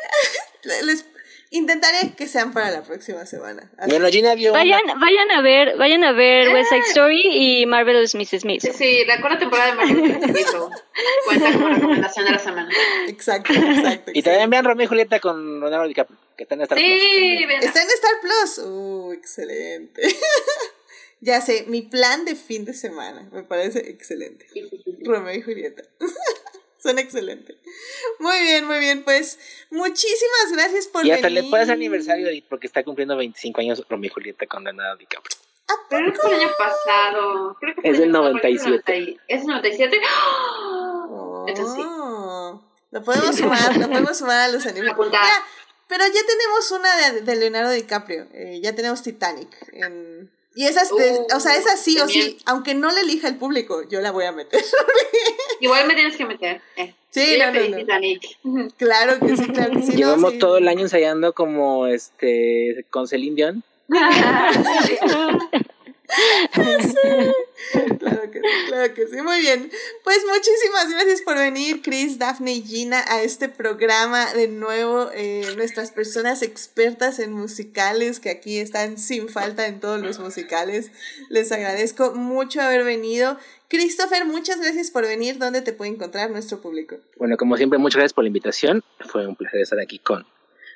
Les, 0.83 1.05
Intentaré 1.53 2.15
que 2.17 2.27
sean 2.27 2.51
para 2.51 2.71
la 2.71 2.81
próxima 2.81 3.27
semana. 3.27 3.69
Bueno, 3.87 4.07
Gina 4.07 4.33
vio 4.33 4.53
vayan, 4.53 4.81
vayan 4.99 5.29
a 5.29 5.41
ver, 5.43 5.77
vayan 5.77 6.03
a 6.03 6.11
ver 6.11 6.51
West 6.51 6.69
Side 6.69 6.81
Story 6.87 7.21
y 7.31 7.67
Marvelous 7.67 8.15
Mrs. 8.15 8.41
Smith. 8.41 8.63
Sí, 8.73 9.05
la 9.05 9.21
cuarta 9.21 9.37
temporada 9.37 9.69
de 9.69 9.75
Marvelous 9.75 10.17
Mrs. 10.17 10.31
Smith 10.31 10.47
cuenta 11.25 11.53
como 11.53 11.69
recomendación 11.69 12.25
de 12.25 12.31
la 12.31 12.39
semana. 12.39 12.69
Exacto, 13.07 13.53
exacto. 13.53 14.11
Y 14.15 14.23
también 14.23 14.49
vean 14.49 14.65
Romeo 14.65 14.85
y 14.85 14.87
Julieta 14.87 15.19
con 15.19 15.59
Leonardo 15.59 15.87
DiCaprio, 15.87 16.17
que 16.35 16.41
está 16.41 16.55
en 16.55 16.61
Star 16.61 16.79
sí, 16.79 17.45
Plus. 17.45 17.65
Está 17.65 17.83
en 17.83 17.87
Star 17.89 18.13
Plus. 18.19 18.57
Uh, 18.65 19.11
excelente. 19.11 20.01
ya 21.21 21.39
sé, 21.39 21.65
mi 21.67 21.83
plan 21.83 22.25
de 22.25 22.35
fin 22.35 22.65
de 22.65 22.73
semana. 22.73 23.29
Me 23.31 23.43
parece 23.43 23.91
excelente. 23.91 24.47
Romeo 25.03 25.35
y 25.35 25.43
Julieta. 25.43 25.83
Son 26.83 26.99
excelentes. 26.99 27.55
Muy 28.19 28.41
bien, 28.41 28.67
muy 28.67 28.77
bien. 28.79 29.05
Pues 29.05 29.39
muchísimas 29.71 30.51
gracias 30.51 30.87
por 30.87 31.01
venir. 31.01 31.13
Y 31.13 31.15
hasta 31.15 31.29
le 31.29 31.43
puedes 31.43 31.69
aniversario 31.69 32.27
porque 32.49 32.67
está 32.67 32.83
cumpliendo 32.83 33.15
25 33.15 33.61
años 33.61 33.85
Romeo 33.89 34.09
y 34.09 34.13
Julieta 34.13 34.45
con 34.47 34.65
Leonardo 34.65 34.97
DiCaprio. 34.97 35.37
Ah, 35.69 35.75
Pero 35.89 36.11
es 36.11 36.19
el 36.25 36.33
año 36.33 36.49
pasado. 36.57 37.57
Creo 37.61 37.75
que 37.75 37.89
es 37.89 37.99
del 37.99 38.11
97. 38.11 39.17
¿Es 39.29 39.41
el 39.41 39.47
97? 39.47 39.97
Oh, 41.09 41.45
Lo 42.91 43.01
podemos 43.01 43.37
sumar, 43.37 43.77
lo 43.77 43.87
podemos 43.87 44.17
sumar 44.17 44.39
a 44.41 44.47
los 44.49 44.65
aniversarios. 44.65 45.11
pero 45.87 46.05
ya 46.05 46.21
tenemos 46.27 46.71
una 46.71 47.11
de, 47.21 47.35
Leonardo 47.37 47.71
DiCaprio. 47.71 48.27
Eh, 48.33 48.59
ya 48.61 48.75
tenemos 48.75 49.01
Titanic 49.03 49.55
en 49.71 50.29
y 50.55 50.65
esas, 50.65 50.91
o 50.91 51.39
sea, 51.39 51.57
es 51.57 51.67
así 51.67 51.99
o 51.99 52.07
sí, 52.07 52.37
aunque 52.45 52.75
no 52.75 52.91
le 52.91 53.01
elija 53.01 53.27
el 53.27 53.37
público, 53.37 53.87
yo 53.89 54.01
la 54.01 54.11
voy 54.11 54.25
a 54.25 54.31
meter. 54.31 54.61
Igual 55.59 55.87
me 55.87 55.95
tienes 55.95 56.15
que 56.15 56.25
meter. 56.25 56.61
Eh. 56.75 56.93
Sí, 57.09 57.37
no, 57.39 57.51
no, 57.51 58.67
Claro 58.77 59.19
que 59.19 59.37
sí, 59.37 59.47
claro 59.47 59.73
que 59.73 59.83
sí. 59.83 59.91
Llevamos 59.93 60.37
todo 60.39 60.57
el 60.57 60.67
año 60.67 60.81
ensayando 60.81 61.33
como 61.33 61.87
este 61.87 62.85
con 62.89 63.07
Celine 63.07 63.35
Dion. 63.35 63.63
Claro 67.99 68.29
que 68.29 68.39
sí, 68.39 68.47
claro 68.67 68.93
que 68.93 69.07
sí. 69.07 69.21
Muy 69.21 69.39
bien. 69.39 69.71
Pues 70.03 70.19
muchísimas 70.27 70.89
gracias 70.89 71.21
por 71.21 71.37
venir, 71.37 71.81
Chris, 71.81 72.19
Daphne 72.19 72.53
y 72.53 72.61
Gina, 72.61 73.03
a 73.07 73.21
este 73.21 73.49
programa. 73.49 74.33
De 74.33 74.47
nuevo, 74.47 75.09
eh, 75.13 75.45
nuestras 75.55 75.91
personas 75.91 76.41
expertas 76.41 77.19
en 77.19 77.31
musicales 77.31 78.19
que 78.19 78.29
aquí 78.29 78.59
están 78.59 78.97
sin 78.97 79.29
falta 79.29 79.67
en 79.67 79.79
todos 79.79 80.01
los 80.01 80.19
musicales. 80.19 80.91
Les 81.29 81.51
agradezco 81.51 82.13
mucho 82.13 82.61
haber 82.61 82.83
venido. 82.83 83.37
Christopher, 83.69 84.25
muchas 84.25 84.59
gracias 84.59 84.91
por 84.91 85.03
venir. 85.07 85.37
¿Dónde 85.39 85.61
te 85.61 85.73
puede 85.73 85.91
encontrar 85.91 86.29
nuestro 86.29 86.59
público? 86.61 86.97
Bueno, 87.17 87.37
como 87.37 87.57
siempre, 87.57 87.79
muchas 87.79 87.97
gracias 87.97 88.13
por 88.13 88.23
la 88.23 88.27
invitación. 88.27 88.83
Fue 88.99 89.25
un 89.25 89.35
placer 89.35 89.61
estar 89.61 89.79
aquí 89.79 89.99
con 89.99 90.25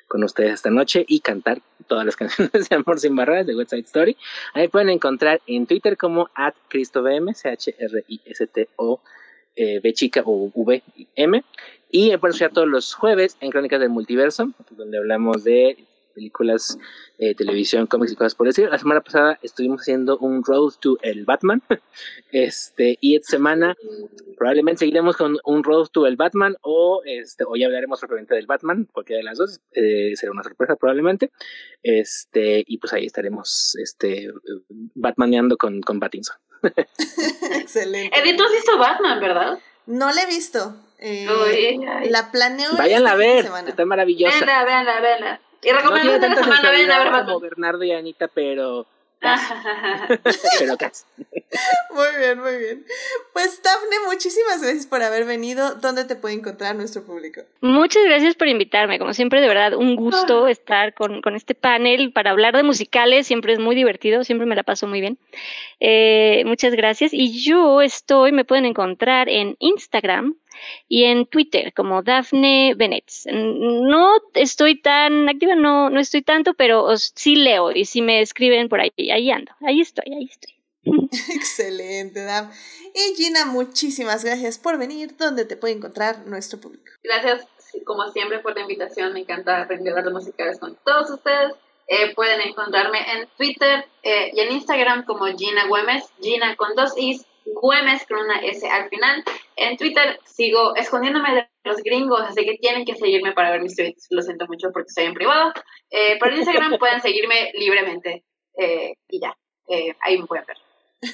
con 0.08 0.24
ustedes 0.24 0.54
esta 0.54 0.70
noche 0.70 1.04
y 1.06 1.20
cantar 1.20 1.60
todas 1.86 2.04
las 2.04 2.16
canciones 2.16 2.68
de 2.68 2.76
Amor 2.76 2.98
sin 2.98 3.14
Barreras 3.14 3.46
de 3.46 3.54
Website 3.54 3.86
Story. 3.86 4.16
Ahí 4.54 4.68
pueden 4.68 4.88
encontrar 4.88 5.40
en 5.46 5.66
Twitter 5.66 5.96
como 5.96 6.28
at 6.34 6.54
CristoVM, 6.68 7.34
C-H-R-I-S-T-O, 7.34 9.00
eh, 9.56 9.80
B 9.80 9.92
chica 9.92 10.22
o 10.24 10.50
V-M. 10.54 11.44
Y 11.90 12.16
pueden 12.16 12.34
escuchar 12.34 12.52
todos 12.52 12.68
los 12.68 12.94
jueves 12.94 13.36
en 13.40 13.50
Crónicas 13.50 13.80
del 13.80 13.90
Multiverso, 13.90 14.50
donde 14.70 14.98
hablamos 14.98 15.44
de 15.44 15.87
películas, 16.18 16.78
eh, 17.18 17.34
televisión, 17.34 17.86
cómics 17.86 18.12
y 18.12 18.16
cosas 18.16 18.34
por 18.34 18.48
decir. 18.48 18.68
La 18.68 18.78
semana 18.78 19.00
pasada 19.00 19.38
estuvimos 19.40 19.82
haciendo 19.82 20.18
un 20.18 20.42
Road 20.44 20.72
to 20.80 20.98
el 21.02 21.24
Batman. 21.24 21.62
este, 22.32 22.98
y 23.00 23.14
esta 23.16 23.30
semana 23.30 23.76
probablemente 24.36 24.80
seguiremos 24.80 25.16
con 25.16 25.38
un 25.44 25.62
Road 25.62 25.86
to 25.92 26.06
el 26.06 26.16
Batman 26.16 26.56
o, 26.62 27.02
este, 27.04 27.44
hoy 27.44 27.62
hablaremos 27.62 28.00
propiamente 28.00 28.34
del 28.34 28.46
Batman, 28.46 28.88
cualquiera 28.92 29.18
de 29.18 29.24
las 29.24 29.38
dos. 29.38 29.60
Eh, 29.72 30.16
será 30.16 30.32
una 30.32 30.42
sorpresa 30.42 30.74
probablemente. 30.74 31.30
Este, 31.82 32.64
y 32.66 32.78
pues 32.78 32.92
ahí 32.92 33.06
estaremos 33.06 33.76
este, 33.76 34.30
Batmaneando 34.94 35.56
con, 35.56 35.80
con 35.82 36.00
Batinson. 36.00 36.36
Excelente. 37.54 38.18
Edith, 38.18 38.40
has 38.40 38.52
visto 38.52 38.76
Batman, 38.76 39.20
¿verdad? 39.20 39.60
No 39.86 40.12
la 40.12 40.22
he 40.22 40.26
visto. 40.26 40.74
Eh, 40.98 41.78
la 42.10 42.32
planeo. 42.32 42.76
Vayanla 42.76 43.12
a 43.12 43.14
ver, 43.14 43.48
está 43.66 43.84
maravillosa. 43.84 44.34
Véanla, 44.44 44.64
véanla, 44.64 45.00
véanla. 45.00 45.40
Y 45.62 45.70
recomendamos 45.70 46.20
no 46.20 46.28
de 46.28 46.28
la 46.28 46.36
semana, 46.36 46.70
ven 46.70 46.90
a 46.90 47.04
ver 47.04 47.24
Como 47.24 47.40
Bernardo 47.40 47.84
y 47.84 47.92
Anita, 47.92 48.28
pero. 48.28 48.86
pero 50.58 50.76
casi. 50.76 51.04
Muy 51.92 52.06
bien, 52.20 52.40
muy 52.40 52.56
bien. 52.56 52.84
Pues 53.32 53.60
Dafne, 53.62 53.96
muchísimas 54.06 54.62
gracias 54.62 54.86
por 54.86 55.02
haber 55.02 55.24
venido. 55.24 55.74
¿Dónde 55.76 56.04
te 56.04 56.14
puede 56.14 56.34
encontrar 56.34 56.76
nuestro 56.76 57.02
público? 57.02 57.40
Muchas 57.60 58.04
gracias 58.04 58.36
por 58.36 58.46
invitarme. 58.46 58.98
Como 59.00 59.12
siempre, 59.14 59.40
de 59.40 59.48
verdad, 59.48 59.74
un 59.74 59.96
gusto 59.96 60.44
Ah. 60.44 60.50
estar 60.50 60.94
con, 60.94 61.20
con 61.20 61.34
este 61.34 61.54
panel 61.56 62.12
para 62.12 62.30
hablar 62.30 62.54
de 62.54 62.62
musicales. 62.62 63.26
Siempre 63.26 63.54
es 63.54 63.58
muy 63.58 63.74
divertido, 63.74 64.22
siempre 64.22 64.46
me 64.46 64.54
la 64.54 64.62
paso 64.62 64.86
muy 64.86 65.00
bien. 65.00 65.18
Eh, 65.80 66.44
muchas 66.46 66.74
gracias. 66.74 67.12
Y 67.12 67.42
yo 67.42 67.80
estoy, 67.82 68.30
me 68.30 68.44
pueden 68.44 68.66
encontrar 68.66 69.28
en 69.28 69.56
Instagram 69.58 70.36
y 70.88 71.04
en 71.04 71.26
Twitter 71.26 71.72
como 71.74 72.02
Dafne 72.02 72.74
Bennett. 72.76 73.10
No 73.32 74.16
estoy 74.34 74.80
tan 74.80 75.28
activa, 75.28 75.54
no, 75.54 75.90
no 75.90 76.00
estoy 76.00 76.22
tanto, 76.22 76.54
pero 76.54 76.84
os- 76.84 77.12
sí 77.14 77.36
leo 77.36 77.70
y 77.72 77.84
si 77.84 78.02
me 78.02 78.20
escriben 78.20 78.68
por 78.68 78.80
ahí, 78.80 78.90
ahí 79.10 79.30
ando, 79.30 79.52
ahí 79.66 79.80
estoy, 79.80 80.12
ahí 80.14 80.28
estoy. 80.30 80.54
Excelente, 81.34 82.24
Daf. 82.24 82.54
Y 82.94 83.14
Gina, 83.16 83.44
muchísimas 83.46 84.24
gracias 84.24 84.58
por 84.58 84.78
venir. 84.78 85.16
¿Dónde 85.16 85.44
te 85.44 85.56
puede 85.56 85.74
encontrar 85.74 86.26
nuestro 86.26 86.58
público? 86.60 86.84
Gracias, 87.02 87.46
como 87.84 88.08
siempre, 88.12 88.38
por 88.40 88.54
la 88.54 88.62
invitación. 88.62 89.12
Me 89.12 89.20
encanta 89.20 89.62
aprender 89.62 89.94
de 89.94 90.10
musicales 90.10 90.58
con 90.58 90.76
todos 90.84 91.10
ustedes. 91.10 91.52
Eh, 91.88 92.14
pueden 92.14 92.40
encontrarme 92.42 92.98
en 93.12 93.28
Twitter 93.36 93.86
eh, 94.02 94.30
y 94.34 94.40
en 94.40 94.52
Instagram 94.52 95.04
como 95.06 95.24
Gina 95.26 95.66
Güemes, 95.68 96.04
Gina 96.20 96.54
con 96.56 96.74
dos 96.74 96.92
Is, 96.98 97.24
Güemes 97.60 98.06
con 98.06 98.18
una 98.18 98.40
S 98.40 98.68
al 98.68 98.88
final. 98.88 99.24
En 99.56 99.76
Twitter 99.76 100.18
sigo 100.24 100.74
escondiéndome 100.76 101.34
de 101.34 101.48
los 101.64 101.78
gringos, 101.78 102.20
así 102.20 102.44
que 102.44 102.56
tienen 102.58 102.84
que 102.84 102.94
seguirme 102.94 103.32
para 103.32 103.50
ver 103.50 103.62
mis 103.62 103.76
tweets. 103.76 104.06
Lo 104.10 104.22
siento 104.22 104.46
mucho 104.46 104.70
porque 104.72 104.88
estoy 104.88 105.04
en 105.04 105.14
privado. 105.14 105.52
Eh, 105.90 106.18
por 106.18 106.32
Instagram 106.32 106.76
pueden 106.78 107.00
seguirme 107.00 107.50
libremente 107.54 108.24
eh, 108.56 108.94
y 109.08 109.20
ya, 109.20 109.36
eh, 109.68 109.94
ahí 110.00 110.18
me 110.18 110.26
pueden 110.26 110.44
ver. 110.46 110.56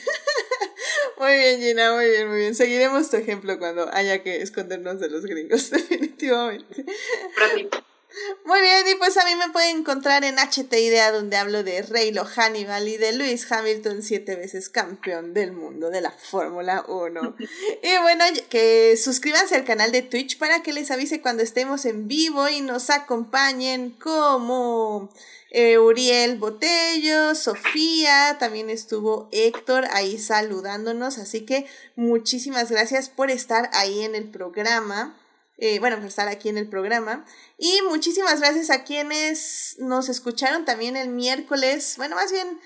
Muy 1.18 1.32
bien, 1.36 1.60
Gina, 1.60 1.92
muy 1.94 2.10
bien, 2.10 2.28
muy 2.28 2.38
bien. 2.38 2.54
Seguiremos 2.54 3.08
tu 3.08 3.16
ejemplo 3.16 3.58
cuando 3.58 3.88
haya 3.92 4.22
que 4.22 4.42
escondernos 4.42 4.98
de 4.98 5.10
los 5.10 5.24
gringos, 5.24 5.70
definitivamente. 5.70 6.84
Pronto. 7.36 7.84
Muy 8.44 8.60
bien, 8.60 8.86
y 8.88 8.94
pues 8.96 9.16
a 9.16 9.24
mí 9.24 9.34
me 9.34 9.50
pueden 9.50 9.78
encontrar 9.78 10.24
en 10.24 10.36
HT 10.36 10.72
Idea, 10.72 11.10
donde 11.10 11.36
hablo 11.36 11.64
de 11.64 11.82
Reylo 11.82 12.24
Hannibal 12.24 12.86
y 12.86 12.96
de 12.96 13.12
Lewis 13.12 13.50
Hamilton, 13.50 14.02
siete 14.02 14.36
veces 14.36 14.68
campeón 14.68 15.34
del 15.34 15.52
mundo 15.52 15.90
de 15.90 16.00
la 16.00 16.12
Fórmula 16.12 16.84
1. 16.86 17.36
y 17.82 18.02
bueno, 18.02 18.24
que 18.48 18.96
suscríbanse 18.96 19.56
al 19.56 19.64
canal 19.64 19.92
de 19.92 20.02
Twitch 20.02 20.38
para 20.38 20.62
que 20.62 20.72
les 20.72 20.90
avise 20.90 21.20
cuando 21.20 21.42
estemos 21.42 21.84
en 21.86 22.06
vivo 22.06 22.48
y 22.48 22.60
nos 22.60 22.90
acompañen 22.90 23.90
como 23.90 25.10
eh, 25.50 25.78
Uriel 25.78 26.36
Botello, 26.36 27.34
Sofía, 27.34 28.36
también 28.38 28.70
estuvo 28.70 29.28
Héctor 29.32 29.86
ahí 29.92 30.18
saludándonos, 30.18 31.18
así 31.18 31.46
que 31.46 31.66
muchísimas 31.96 32.70
gracias 32.70 33.08
por 33.08 33.30
estar 33.30 33.70
ahí 33.72 34.02
en 34.02 34.14
el 34.14 34.24
programa. 34.24 35.16
Eh, 35.56 35.78
bueno, 35.78 35.96
estar 36.04 36.26
aquí 36.28 36.48
en 36.48 36.58
el 36.58 36.68
programa. 36.68 37.24
Y 37.58 37.80
muchísimas 37.88 38.40
gracias 38.40 38.70
a 38.70 38.82
quienes 38.82 39.76
nos 39.78 40.08
escucharon 40.08 40.64
también 40.64 40.96
el 40.96 41.10
miércoles. 41.10 41.94
Bueno, 41.96 42.16
más 42.16 42.32
bien, 42.32 42.60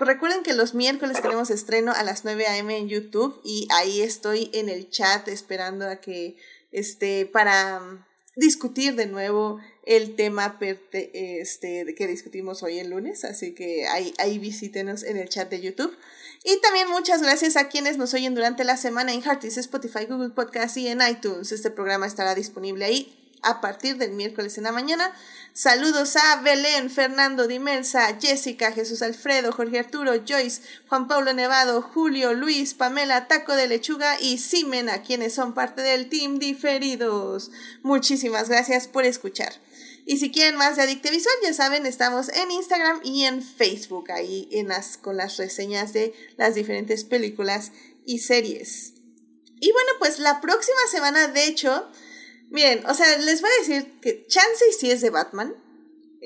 recuerden 0.00 0.42
que 0.42 0.52
los 0.52 0.74
miércoles 0.74 1.22
tenemos 1.22 1.50
estreno 1.50 1.92
a 1.92 2.02
las 2.02 2.24
9 2.24 2.46
a.m. 2.46 2.76
en 2.76 2.88
YouTube 2.88 3.40
y 3.44 3.66
ahí 3.72 4.02
estoy 4.02 4.50
en 4.52 4.68
el 4.68 4.90
chat 4.90 5.26
esperando 5.28 5.88
a 5.88 5.96
que, 5.96 6.36
este, 6.70 7.24
para 7.24 7.80
mm, 7.80 8.04
discutir 8.36 8.94
de 8.94 9.06
nuevo 9.06 9.58
el 9.86 10.14
tema 10.14 10.58
este, 10.60 11.94
que 11.96 12.06
discutimos 12.06 12.62
hoy 12.62 12.78
el 12.78 12.90
lunes. 12.90 13.24
Así 13.24 13.54
que 13.54 13.86
ahí, 13.86 14.12
ahí 14.18 14.38
visítenos 14.38 15.02
en 15.02 15.16
el 15.16 15.30
chat 15.30 15.48
de 15.48 15.62
YouTube. 15.62 15.96
Y 16.46 16.60
también 16.60 16.90
muchas 16.90 17.22
gracias 17.22 17.56
a 17.56 17.68
quienes 17.68 17.96
nos 17.96 18.12
oyen 18.12 18.34
durante 18.34 18.64
la 18.64 18.76
semana 18.76 19.14
en 19.14 19.22
Heartis, 19.22 19.56
Spotify, 19.56 20.04
Google 20.04 20.28
Podcast 20.28 20.76
y 20.76 20.88
en 20.88 21.00
iTunes. 21.00 21.52
Este 21.52 21.70
programa 21.70 22.06
estará 22.06 22.34
disponible 22.34 22.84
ahí 22.84 23.16
a 23.40 23.62
partir 23.62 23.96
del 23.96 24.12
miércoles 24.12 24.58
en 24.58 24.64
la 24.64 24.72
mañana. 24.72 25.10
Saludos 25.54 26.16
a 26.16 26.42
Belén, 26.42 26.90
Fernando 26.90 27.46
Dimelsa, 27.46 28.18
Jessica, 28.20 28.72
Jesús 28.72 29.00
Alfredo, 29.00 29.52
Jorge 29.52 29.78
Arturo, 29.78 30.12
Joyce, 30.26 30.60
Juan 30.88 31.08
Pablo 31.08 31.32
Nevado, 31.32 31.80
Julio, 31.80 32.34
Luis, 32.34 32.74
Pamela, 32.74 33.26
Taco 33.26 33.54
de 33.54 33.66
Lechuga 33.66 34.20
y 34.20 34.36
Simena, 34.36 35.00
quienes 35.02 35.34
son 35.34 35.54
parte 35.54 35.80
del 35.80 36.10
Team 36.10 36.38
Diferidos. 36.38 37.52
Muchísimas 37.82 38.50
gracias 38.50 38.86
por 38.86 39.04
escuchar. 39.06 39.54
Y 40.06 40.18
si 40.18 40.30
quieren 40.30 40.56
más 40.56 40.76
de 40.76 40.82
Adicte 40.82 41.10
Visual, 41.10 41.34
ya 41.42 41.54
saben, 41.54 41.86
estamos 41.86 42.28
en 42.28 42.50
Instagram 42.50 43.00
y 43.02 43.24
en 43.24 43.42
Facebook, 43.42 44.10
ahí 44.10 44.48
en 44.52 44.68
las, 44.68 44.98
con 44.98 45.16
las 45.16 45.38
reseñas 45.38 45.92
de 45.94 46.12
las 46.36 46.54
diferentes 46.54 47.04
películas 47.04 47.72
y 48.04 48.18
series. 48.18 48.94
Y 49.60 49.72
bueno, 49.72 49.90
pues 49.98 50.18
la 50.18 50.42
próxima 50.42 50.78
semana, 50.90 51.28
de 51.28 51.46
hecho, 51.46 51.88
miren, 52.50 52.84
o 52.86 52.92
sea, 52.92 53.16
les 53.18 53.40
voy 53.40 53.50
a 53.50 53.60
decir 53.60 54.00
que 54.00 54.26
chance 54.26 54.64
y 54.68 54.72
sí 54.74 54.90
es 54.90 55.00
de 55.00 55.08
Batman. 55.08 55.54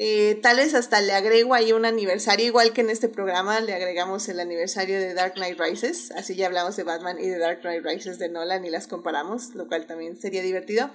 Eh, 0.01 0.39
tal 0.43 0.59
vez 0.59 0.75
hasta 0.75 1.01
le 1.01 1.13
agrego 1.13 1.55
ahí 1.55 1.73
un 1.73 1.85
aniversario, 1.85 2.47
igual 2.47 2.73
que 2.73 2.83
en 2.83 2.91
este 2.91 3.09
programa 3.09 3.59
le 3.59 3.75
agregamos 3.75 4.29
el 4.29 4.39
aniversario 4.39 5.01
de 5.01 5.13
Dark 5.13 5.35
Knight 5.35 5.59
Rises, 5.59 6.13
así 6.13 6.37
ya 6.37 6.47
hablamos 6.47 6.77
de 6.77 6.85
Batman 6.85 7.19
y 7.19 7.27
de 7.27 7.37
Dark 7.37 7.63
Knight 7.63 7.85
Rises 7.85 8.17
de 8.21 8.29
Nolan 8.29 8.65
y 8.65 8.71
las 8.71 8.87
comparamos, 8.87 9.57
lo 9.57 9.67
cual 9.67 9.87
también 9.87 10.15
sería 10.17 10.41
divertido. 10.41 10.89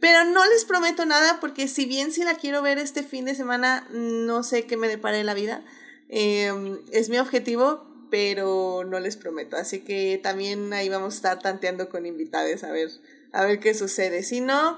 Pero 0.00 0.24
no 0.24 0.44
les 0.46 0.64
prometo 0.64 1.06
nada 1.06 1.38
porque 1.38 1.68
si 1.68 1.86
bien 1.86 2.10
sí 2.10 2.24
la 2.24 2.34
quiero 2.34 2.60
ver 2.60 2.78
este 2.78 3.04
fin 3.04 3.24
de 3.24 3.36
semana, 3.36 3.86
no 3.92 4.42
sé 4.42 4.66
qué 4.66 4.76
me 4.76 4.88
depare 4.88 5.22
la 5.22 5.34
vida. 5.34 5.62
Eh, 6.08 6.50
es 6.90 7.08
mi 7.08 7.18
objetivo, 7.18 7.86
pero 8.10 8.82
no 8.84 8.98
les 8.98 9.16
prometo. 9.16 9.56
Así 9.58 9.78
que 9.78 10.18
también 10.20 10.72
ahí 10.72 10.88
vamos 10.88 11.14
a 11.14 11.16
estar 11.16 11.38
tanteando 11.38 11.88
con 11.88 12.04
invitados 12.04 12.64
a 12.64 12.72
ver, 12.72 12.90
a 13.30 13.44
ver 13.44 13.60
qué 13.60 13.74
sucede. 13.74 14.24
Si 14.24 14.40
no, 14.40 14.76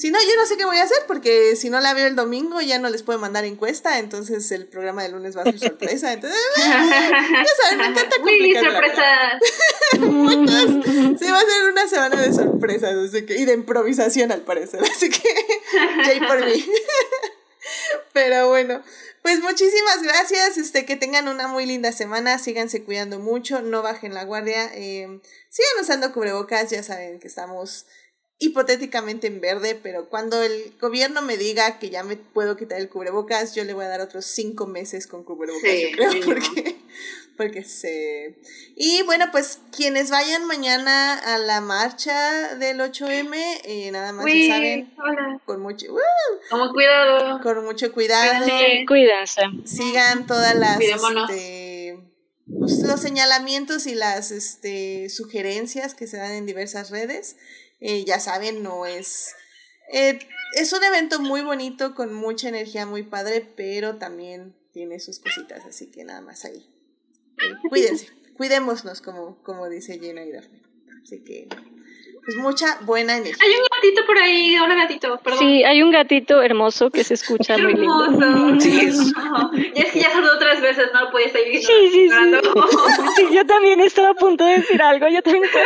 si 0.00 0.10
no, 0.10 0.18
yo 0.18 0.34
no 0.34 0.46
sé 0.46 0.56
qué 0.56 0.64
voy 0.64 0.78
a 0.78 0.84
hacer 0.84 0.96
porque 1.06 1.56
si 1.56 1.68
no 1.68 1.78
la 1.78 1.92
veo 1.92 2.06
el 2.06 2.16
domingo 2.16 2.62
ya 2.62 2.78
no 2.78 2.88
les 2.88 3.02
puedo 3.02 3.18
mandar 3.18 3.44
encuesta, 3.44 3.98
entonces 3.98 4.50
el 4.50 4.66
programa 4.66 5.02
de 5.02 5.10
lunes 5.10 5.36
va 5.36 5.42
a 5.42 5.44
ser 5.44 5.58
sorpresa. 5.58 6.14
Entonces, 6.14 6.40
ya 6.56 6.64
saben, 7.62 7.78
me 7.78 7.86
encanta 7.88 8.16
complicar 8.16 8.62
la 8.62 8.80
vida. 8.80 8.80
sorpresa. 8.80 9.38
Sí, 11.18 11.30
va 11.30 11.38
a 11.38 11.44
ser 11.44 11.70
una 11.70 11.86
semana 11.86 12.22
de 12.22 12.32
sorpresas 12.32 12.94
así 12.94 13.26
que, 13.26 13.36
y 13.36 13.44
de 13.44 13.52
improvisación 13.52 14.32
al 14.32 14.40
parecer. 14.40 14.80
Así 14.82 15.10
que, 15.10 15.34
Jay 16.06 16.20
por 16.20 16.46
mí. 16.46 16.64
Pero 18.14 18.48
bueno, 18.48 18.82
pues 19.20 19.40
muchísimas 19.40 20.02
gracias. 20.02 20.56
Este, 20.56 20.86
que 20.86 20.96
tengan 20.96 21.28
una 21.28 21.46
muy 21.46 21.66
linda 21.66 21.92
semana. 21.92 22.38
Síganse 22.38 22.84
cuidando 22.84 23.18
mucho. 23.18 23.60
No 23.60 23.82
bajen 23.82 24.14
la 24.14 24.24
guardia. 24.24 24.70
eh, 24.74 25.20
sigan 25.50 25.82
usando 25.82 26.10
cubrebocas. 26.14 26.70
Ya 26.70 26.82
saben 26.82 27.20
que 27.20 27.28
estamos 27.28 27.84
hipotéticamente 28.42 29.26
en 29.26 29.42
verde, 29.42 29.78
pero 29.80 30.08
cuando 30.08 30.42
el 30.42 30.72
gobierno 30.80 31.20
me 31.20 31.36
diga 31.36 31.78
que 31.78 31.90
ya 31.90 32.02
me 32.02 32.16
puedo 32.16 32.56
quitar 32.56 32.80
el 32.80 32.88
cubrebocas, 32.88 33.54
yo 33.54 33.64
le 33.64 33.74
voy 33.74 33.84
a 33.84 33.88
dar 33.88 34.00
otros 34.00 34.24
cinco 34.24 34.66
meses 34.66 35.06
con 35.06 35.24
cubrebocas, 35.24 35.70
Sí, 35.70 35.90
yo 35.90 35.96
creo, 35.96 36.24
porque, 36.24 36.76
porque 37.36 37.64
se... 37.64 38.38
Y 38.76 39.02
bueno, 39.02 39.26
pues 39.30 39.60
quienes 39.76 40.10
vayan 40.10 40.46
mañana 40.46 41.18
a 41.18 41.36
la 41.36 41.60
marcha 41.60 42.54
del 42.56 42.80
8M, 42.80 43.34
eh, 43.64 43.90
nada 43.92 44.12
más 44.12 44.24
Uy, 44.24 44.48
ya 44.48 44.54
saben, 44.54 44.94
hola. 44.98 45.40
con 45.44 45.60
mucho, 45.60 45.92
¡uh! 45.92 45.98
Como 46.48 46.72
cuidado. 46.72 47.40
con 47.42 47.62
mucho 47.62 47.92
cuidado, 47.92 48.46
Cuídense. 48.88 49.42
Sigan 49.66 50.26
todas 50.26 50.54
las... 50.54 50.80
Este, 50.80 52.00
pues, 52.58 52.80
los 52.80 53.00
señalamientos 53.00 53.86
y 53.86 53.94
las 53.94 54.30
este, 54.30 55.08
sugerencias 55.08 55.94
que 55.94 56.06
se 56.06 56.16
dan 56.16 56.32
en 56.32 56.46
diversas 56.46 56.90
redes. 56.90 57.36
Eh, 57.80 58.04
ya 58.04 58.20
saben, 58.20 58.62
no 58.62 58.86
es... 58.86 59.34
eh, 59.92 60.18
es 60.56 60.72
un 60.72 60.82
evento 60.82 61.20
muy 61.20 61.42
bonito, 61.42 61.94
con 61.94 62.12
mucha 62.12 62.48
energía, 62.48 62.84
muy 62.84 63.02
padre, 63.04 63.46
pero 63.56 63.96
también 63.96 64.54
tiene 64.72 64.98
sus 65.00 65.18
cositas, 65.20 65.64
así 65.64 65.90
que 65.90 66.04
nada 66.04 66.20
más 66.20 66.44
ahí. 66.44 66.66
Eh, 67.38 67.54
cuídense, 67.68 68.08
cuidémonos, 68.36 69.00
como, 69.00 69.42
como 69.42 69.68
dice 69.68 69.98
Gina 69.98 70.24
y 70.24 70.32
Daphne. 70.32 70.60
Así 71.02 71.22
que, 71.24 71.48
pues 72.24 72.36
mucha 72.36 72.78
buena 72.82 73.16
energía. 73.16 73.42
Hay 73.42 73.52
un 73.52 73.66
gatito 73.74 74.06
por 74.06 74.18
ahí. 74.18 74.58
Hola, 74.58 74.74
gatito. 74.74 75.18
Perdón. 75.22 75.38
Sí, 75.38 75.64
hay 75.64 75.82
un 75.82 75.90
gatito 75.90 76.42
hermoso 76.42 76.90
que 76.90 77.02
se 77.04 77.14
escucha 77.14 77.56
muy 77.56 77.72
lindo. 77.74 78.04
hermoso. 78.04 78.60
Sí, 78.60 78.80
es-. 78.80 79.12
Y 79.74 79.80
es 79.80 79.92
que 79.92 80.00
ya 80.00 80.10
saludó 80.10 80.38
tres 80.38 80.60
veces, 80.60 80.88
no 80.92 81.04
lo 81.06 81.10
podía 81.10 81.30
seguir 81.30 81.60
Sí, 81.62 81.72
sí, 81.90 82.08
sí. 82.08 82.14
Sí, 83.16 83.26
yo 83.32 83.46
también 83.46 83.80
estaba 83.80 84.10
a 84.10 84.14
punto 84.14 84.44
de 84.44 84.58
decir 84.58 84.82
algo. 84.82 85.08
Yo 85.08 85.22
también 85.22 85.44
estaba. 85.44 85.64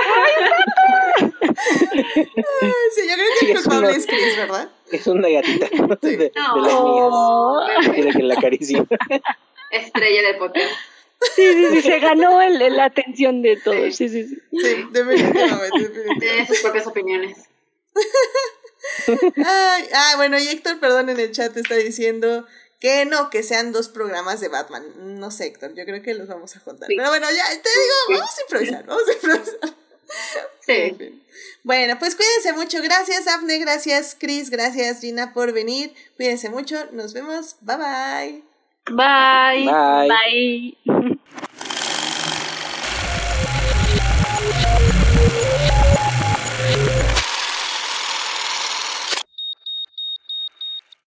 Sí, 1.44 3.02
yo 3.08 3.14
creo 3.14 3.26
que 3.32 3.38
Sí, 3.40 3.50
el 3.50 3.56
es 3.56 3.62
culpable 3.62 3.88
una- 3.88 3.96
es 3.96 4.06
Chris, 4.06 4.36
¿verdad? 4.36 4.68
Es 4.90 5.06
una 5.06 5.28
gatita 5.28 5.68
de, 6.00 6.16
de 6.16 6.32
No. 6.34 7.56
las 7.66 7.80
mías. 7.84 7.94
Quiere 7.94 8.10
que 8.12 8.22
la 8.22 8.34
acaricie. 8.34 8.84
Estrella 9.70 10.22
del 10.22 10.38
podcast. 10.38 10.70
Sí, 11.34 11.52
sí, 11.52 11.66
sí, 11.72 11.82
se 11.82 11.98
ganó 12.00 12.40
el, 12.42 12.60
el- 12.60 12.76
la 12.76 12.84
atención 12.86 13.42
de 13.42 13.56
todos. 13.56 13.96
Sí, 13.96 14.08
sí, 14.08 14.24
sí. 14.28 14.38
Sí, 14.52 14.84
definitivamente, 14.90 15.78
definitivamente. 15.80 16.20
Tiene 16.20 16.46
sus 16.46 16.58
propias 16.60 16.86
opiniones. 16.86 17.38
Ay, 19.36 19.88
ah, 19.94 20.12
bueno, 20.16 20.38
y 20.38 20.46
Héctor, 20.48 20.78
perdón, 20.80 21.08
en 21.10 21.18
el 21.18 21.32
chat 21.32 21.56
está 21.56 21.74
diciendo 21.76 22.46
que 22.80 23.06
no, 23.06 23.30
que 23.30 23.42
sean 23.42 23.72
dos 23.72 23.88
programas 23.88 24.40
de 24.40 24.48
Batman. 24.48 24.84
No 25.18 25.30
sé, 25.30 25.46
Héctor, 25.46 25.74
yo 25.74 25.84
creo 25.86 26.02
que 26.02 26.12
los 26.14 26.28
vamos 26.28 26.54
a 26.56 26.60
juntar. 26.60 26.88
Pero 26.88 27.08
bueno, 27.08 27.26
ya 27.30 27.44
te 27.62 27.68
digo, 27.70 28.20
vamos 28.20 28.38
a 28.38 28.42
improvisar, 28.42 28.86
vamos 28.86 29.04
a 29.08 29.12
improvisar. 29.14 29.74
Sí. 30.60 30.96
Bueno, 31.62 31.98
pues 31.98 32.16
cuídense 32.16 32.52
mucho. 32.54 32.82
Gracias, 32.82 33.26
Afne. 33.28 33.58
Gracias, 33.58 34.16
Chris. 34.18 34.50
Gracias, 34.50 35.00
Gina, 35.00 35.32
por 35.32 35.52
venir. 35.52 35.92
Cuídense 36.16 36.48
mucho. 36.50 36.76
Nos 36.92 37.12
vemos. 37.12 37.56
Bye 37.60 37.76
bye. 37.76 38.42
Bye. 38.90 39.66
Bye. 39.66 40.76
Bye. 40.86 41.20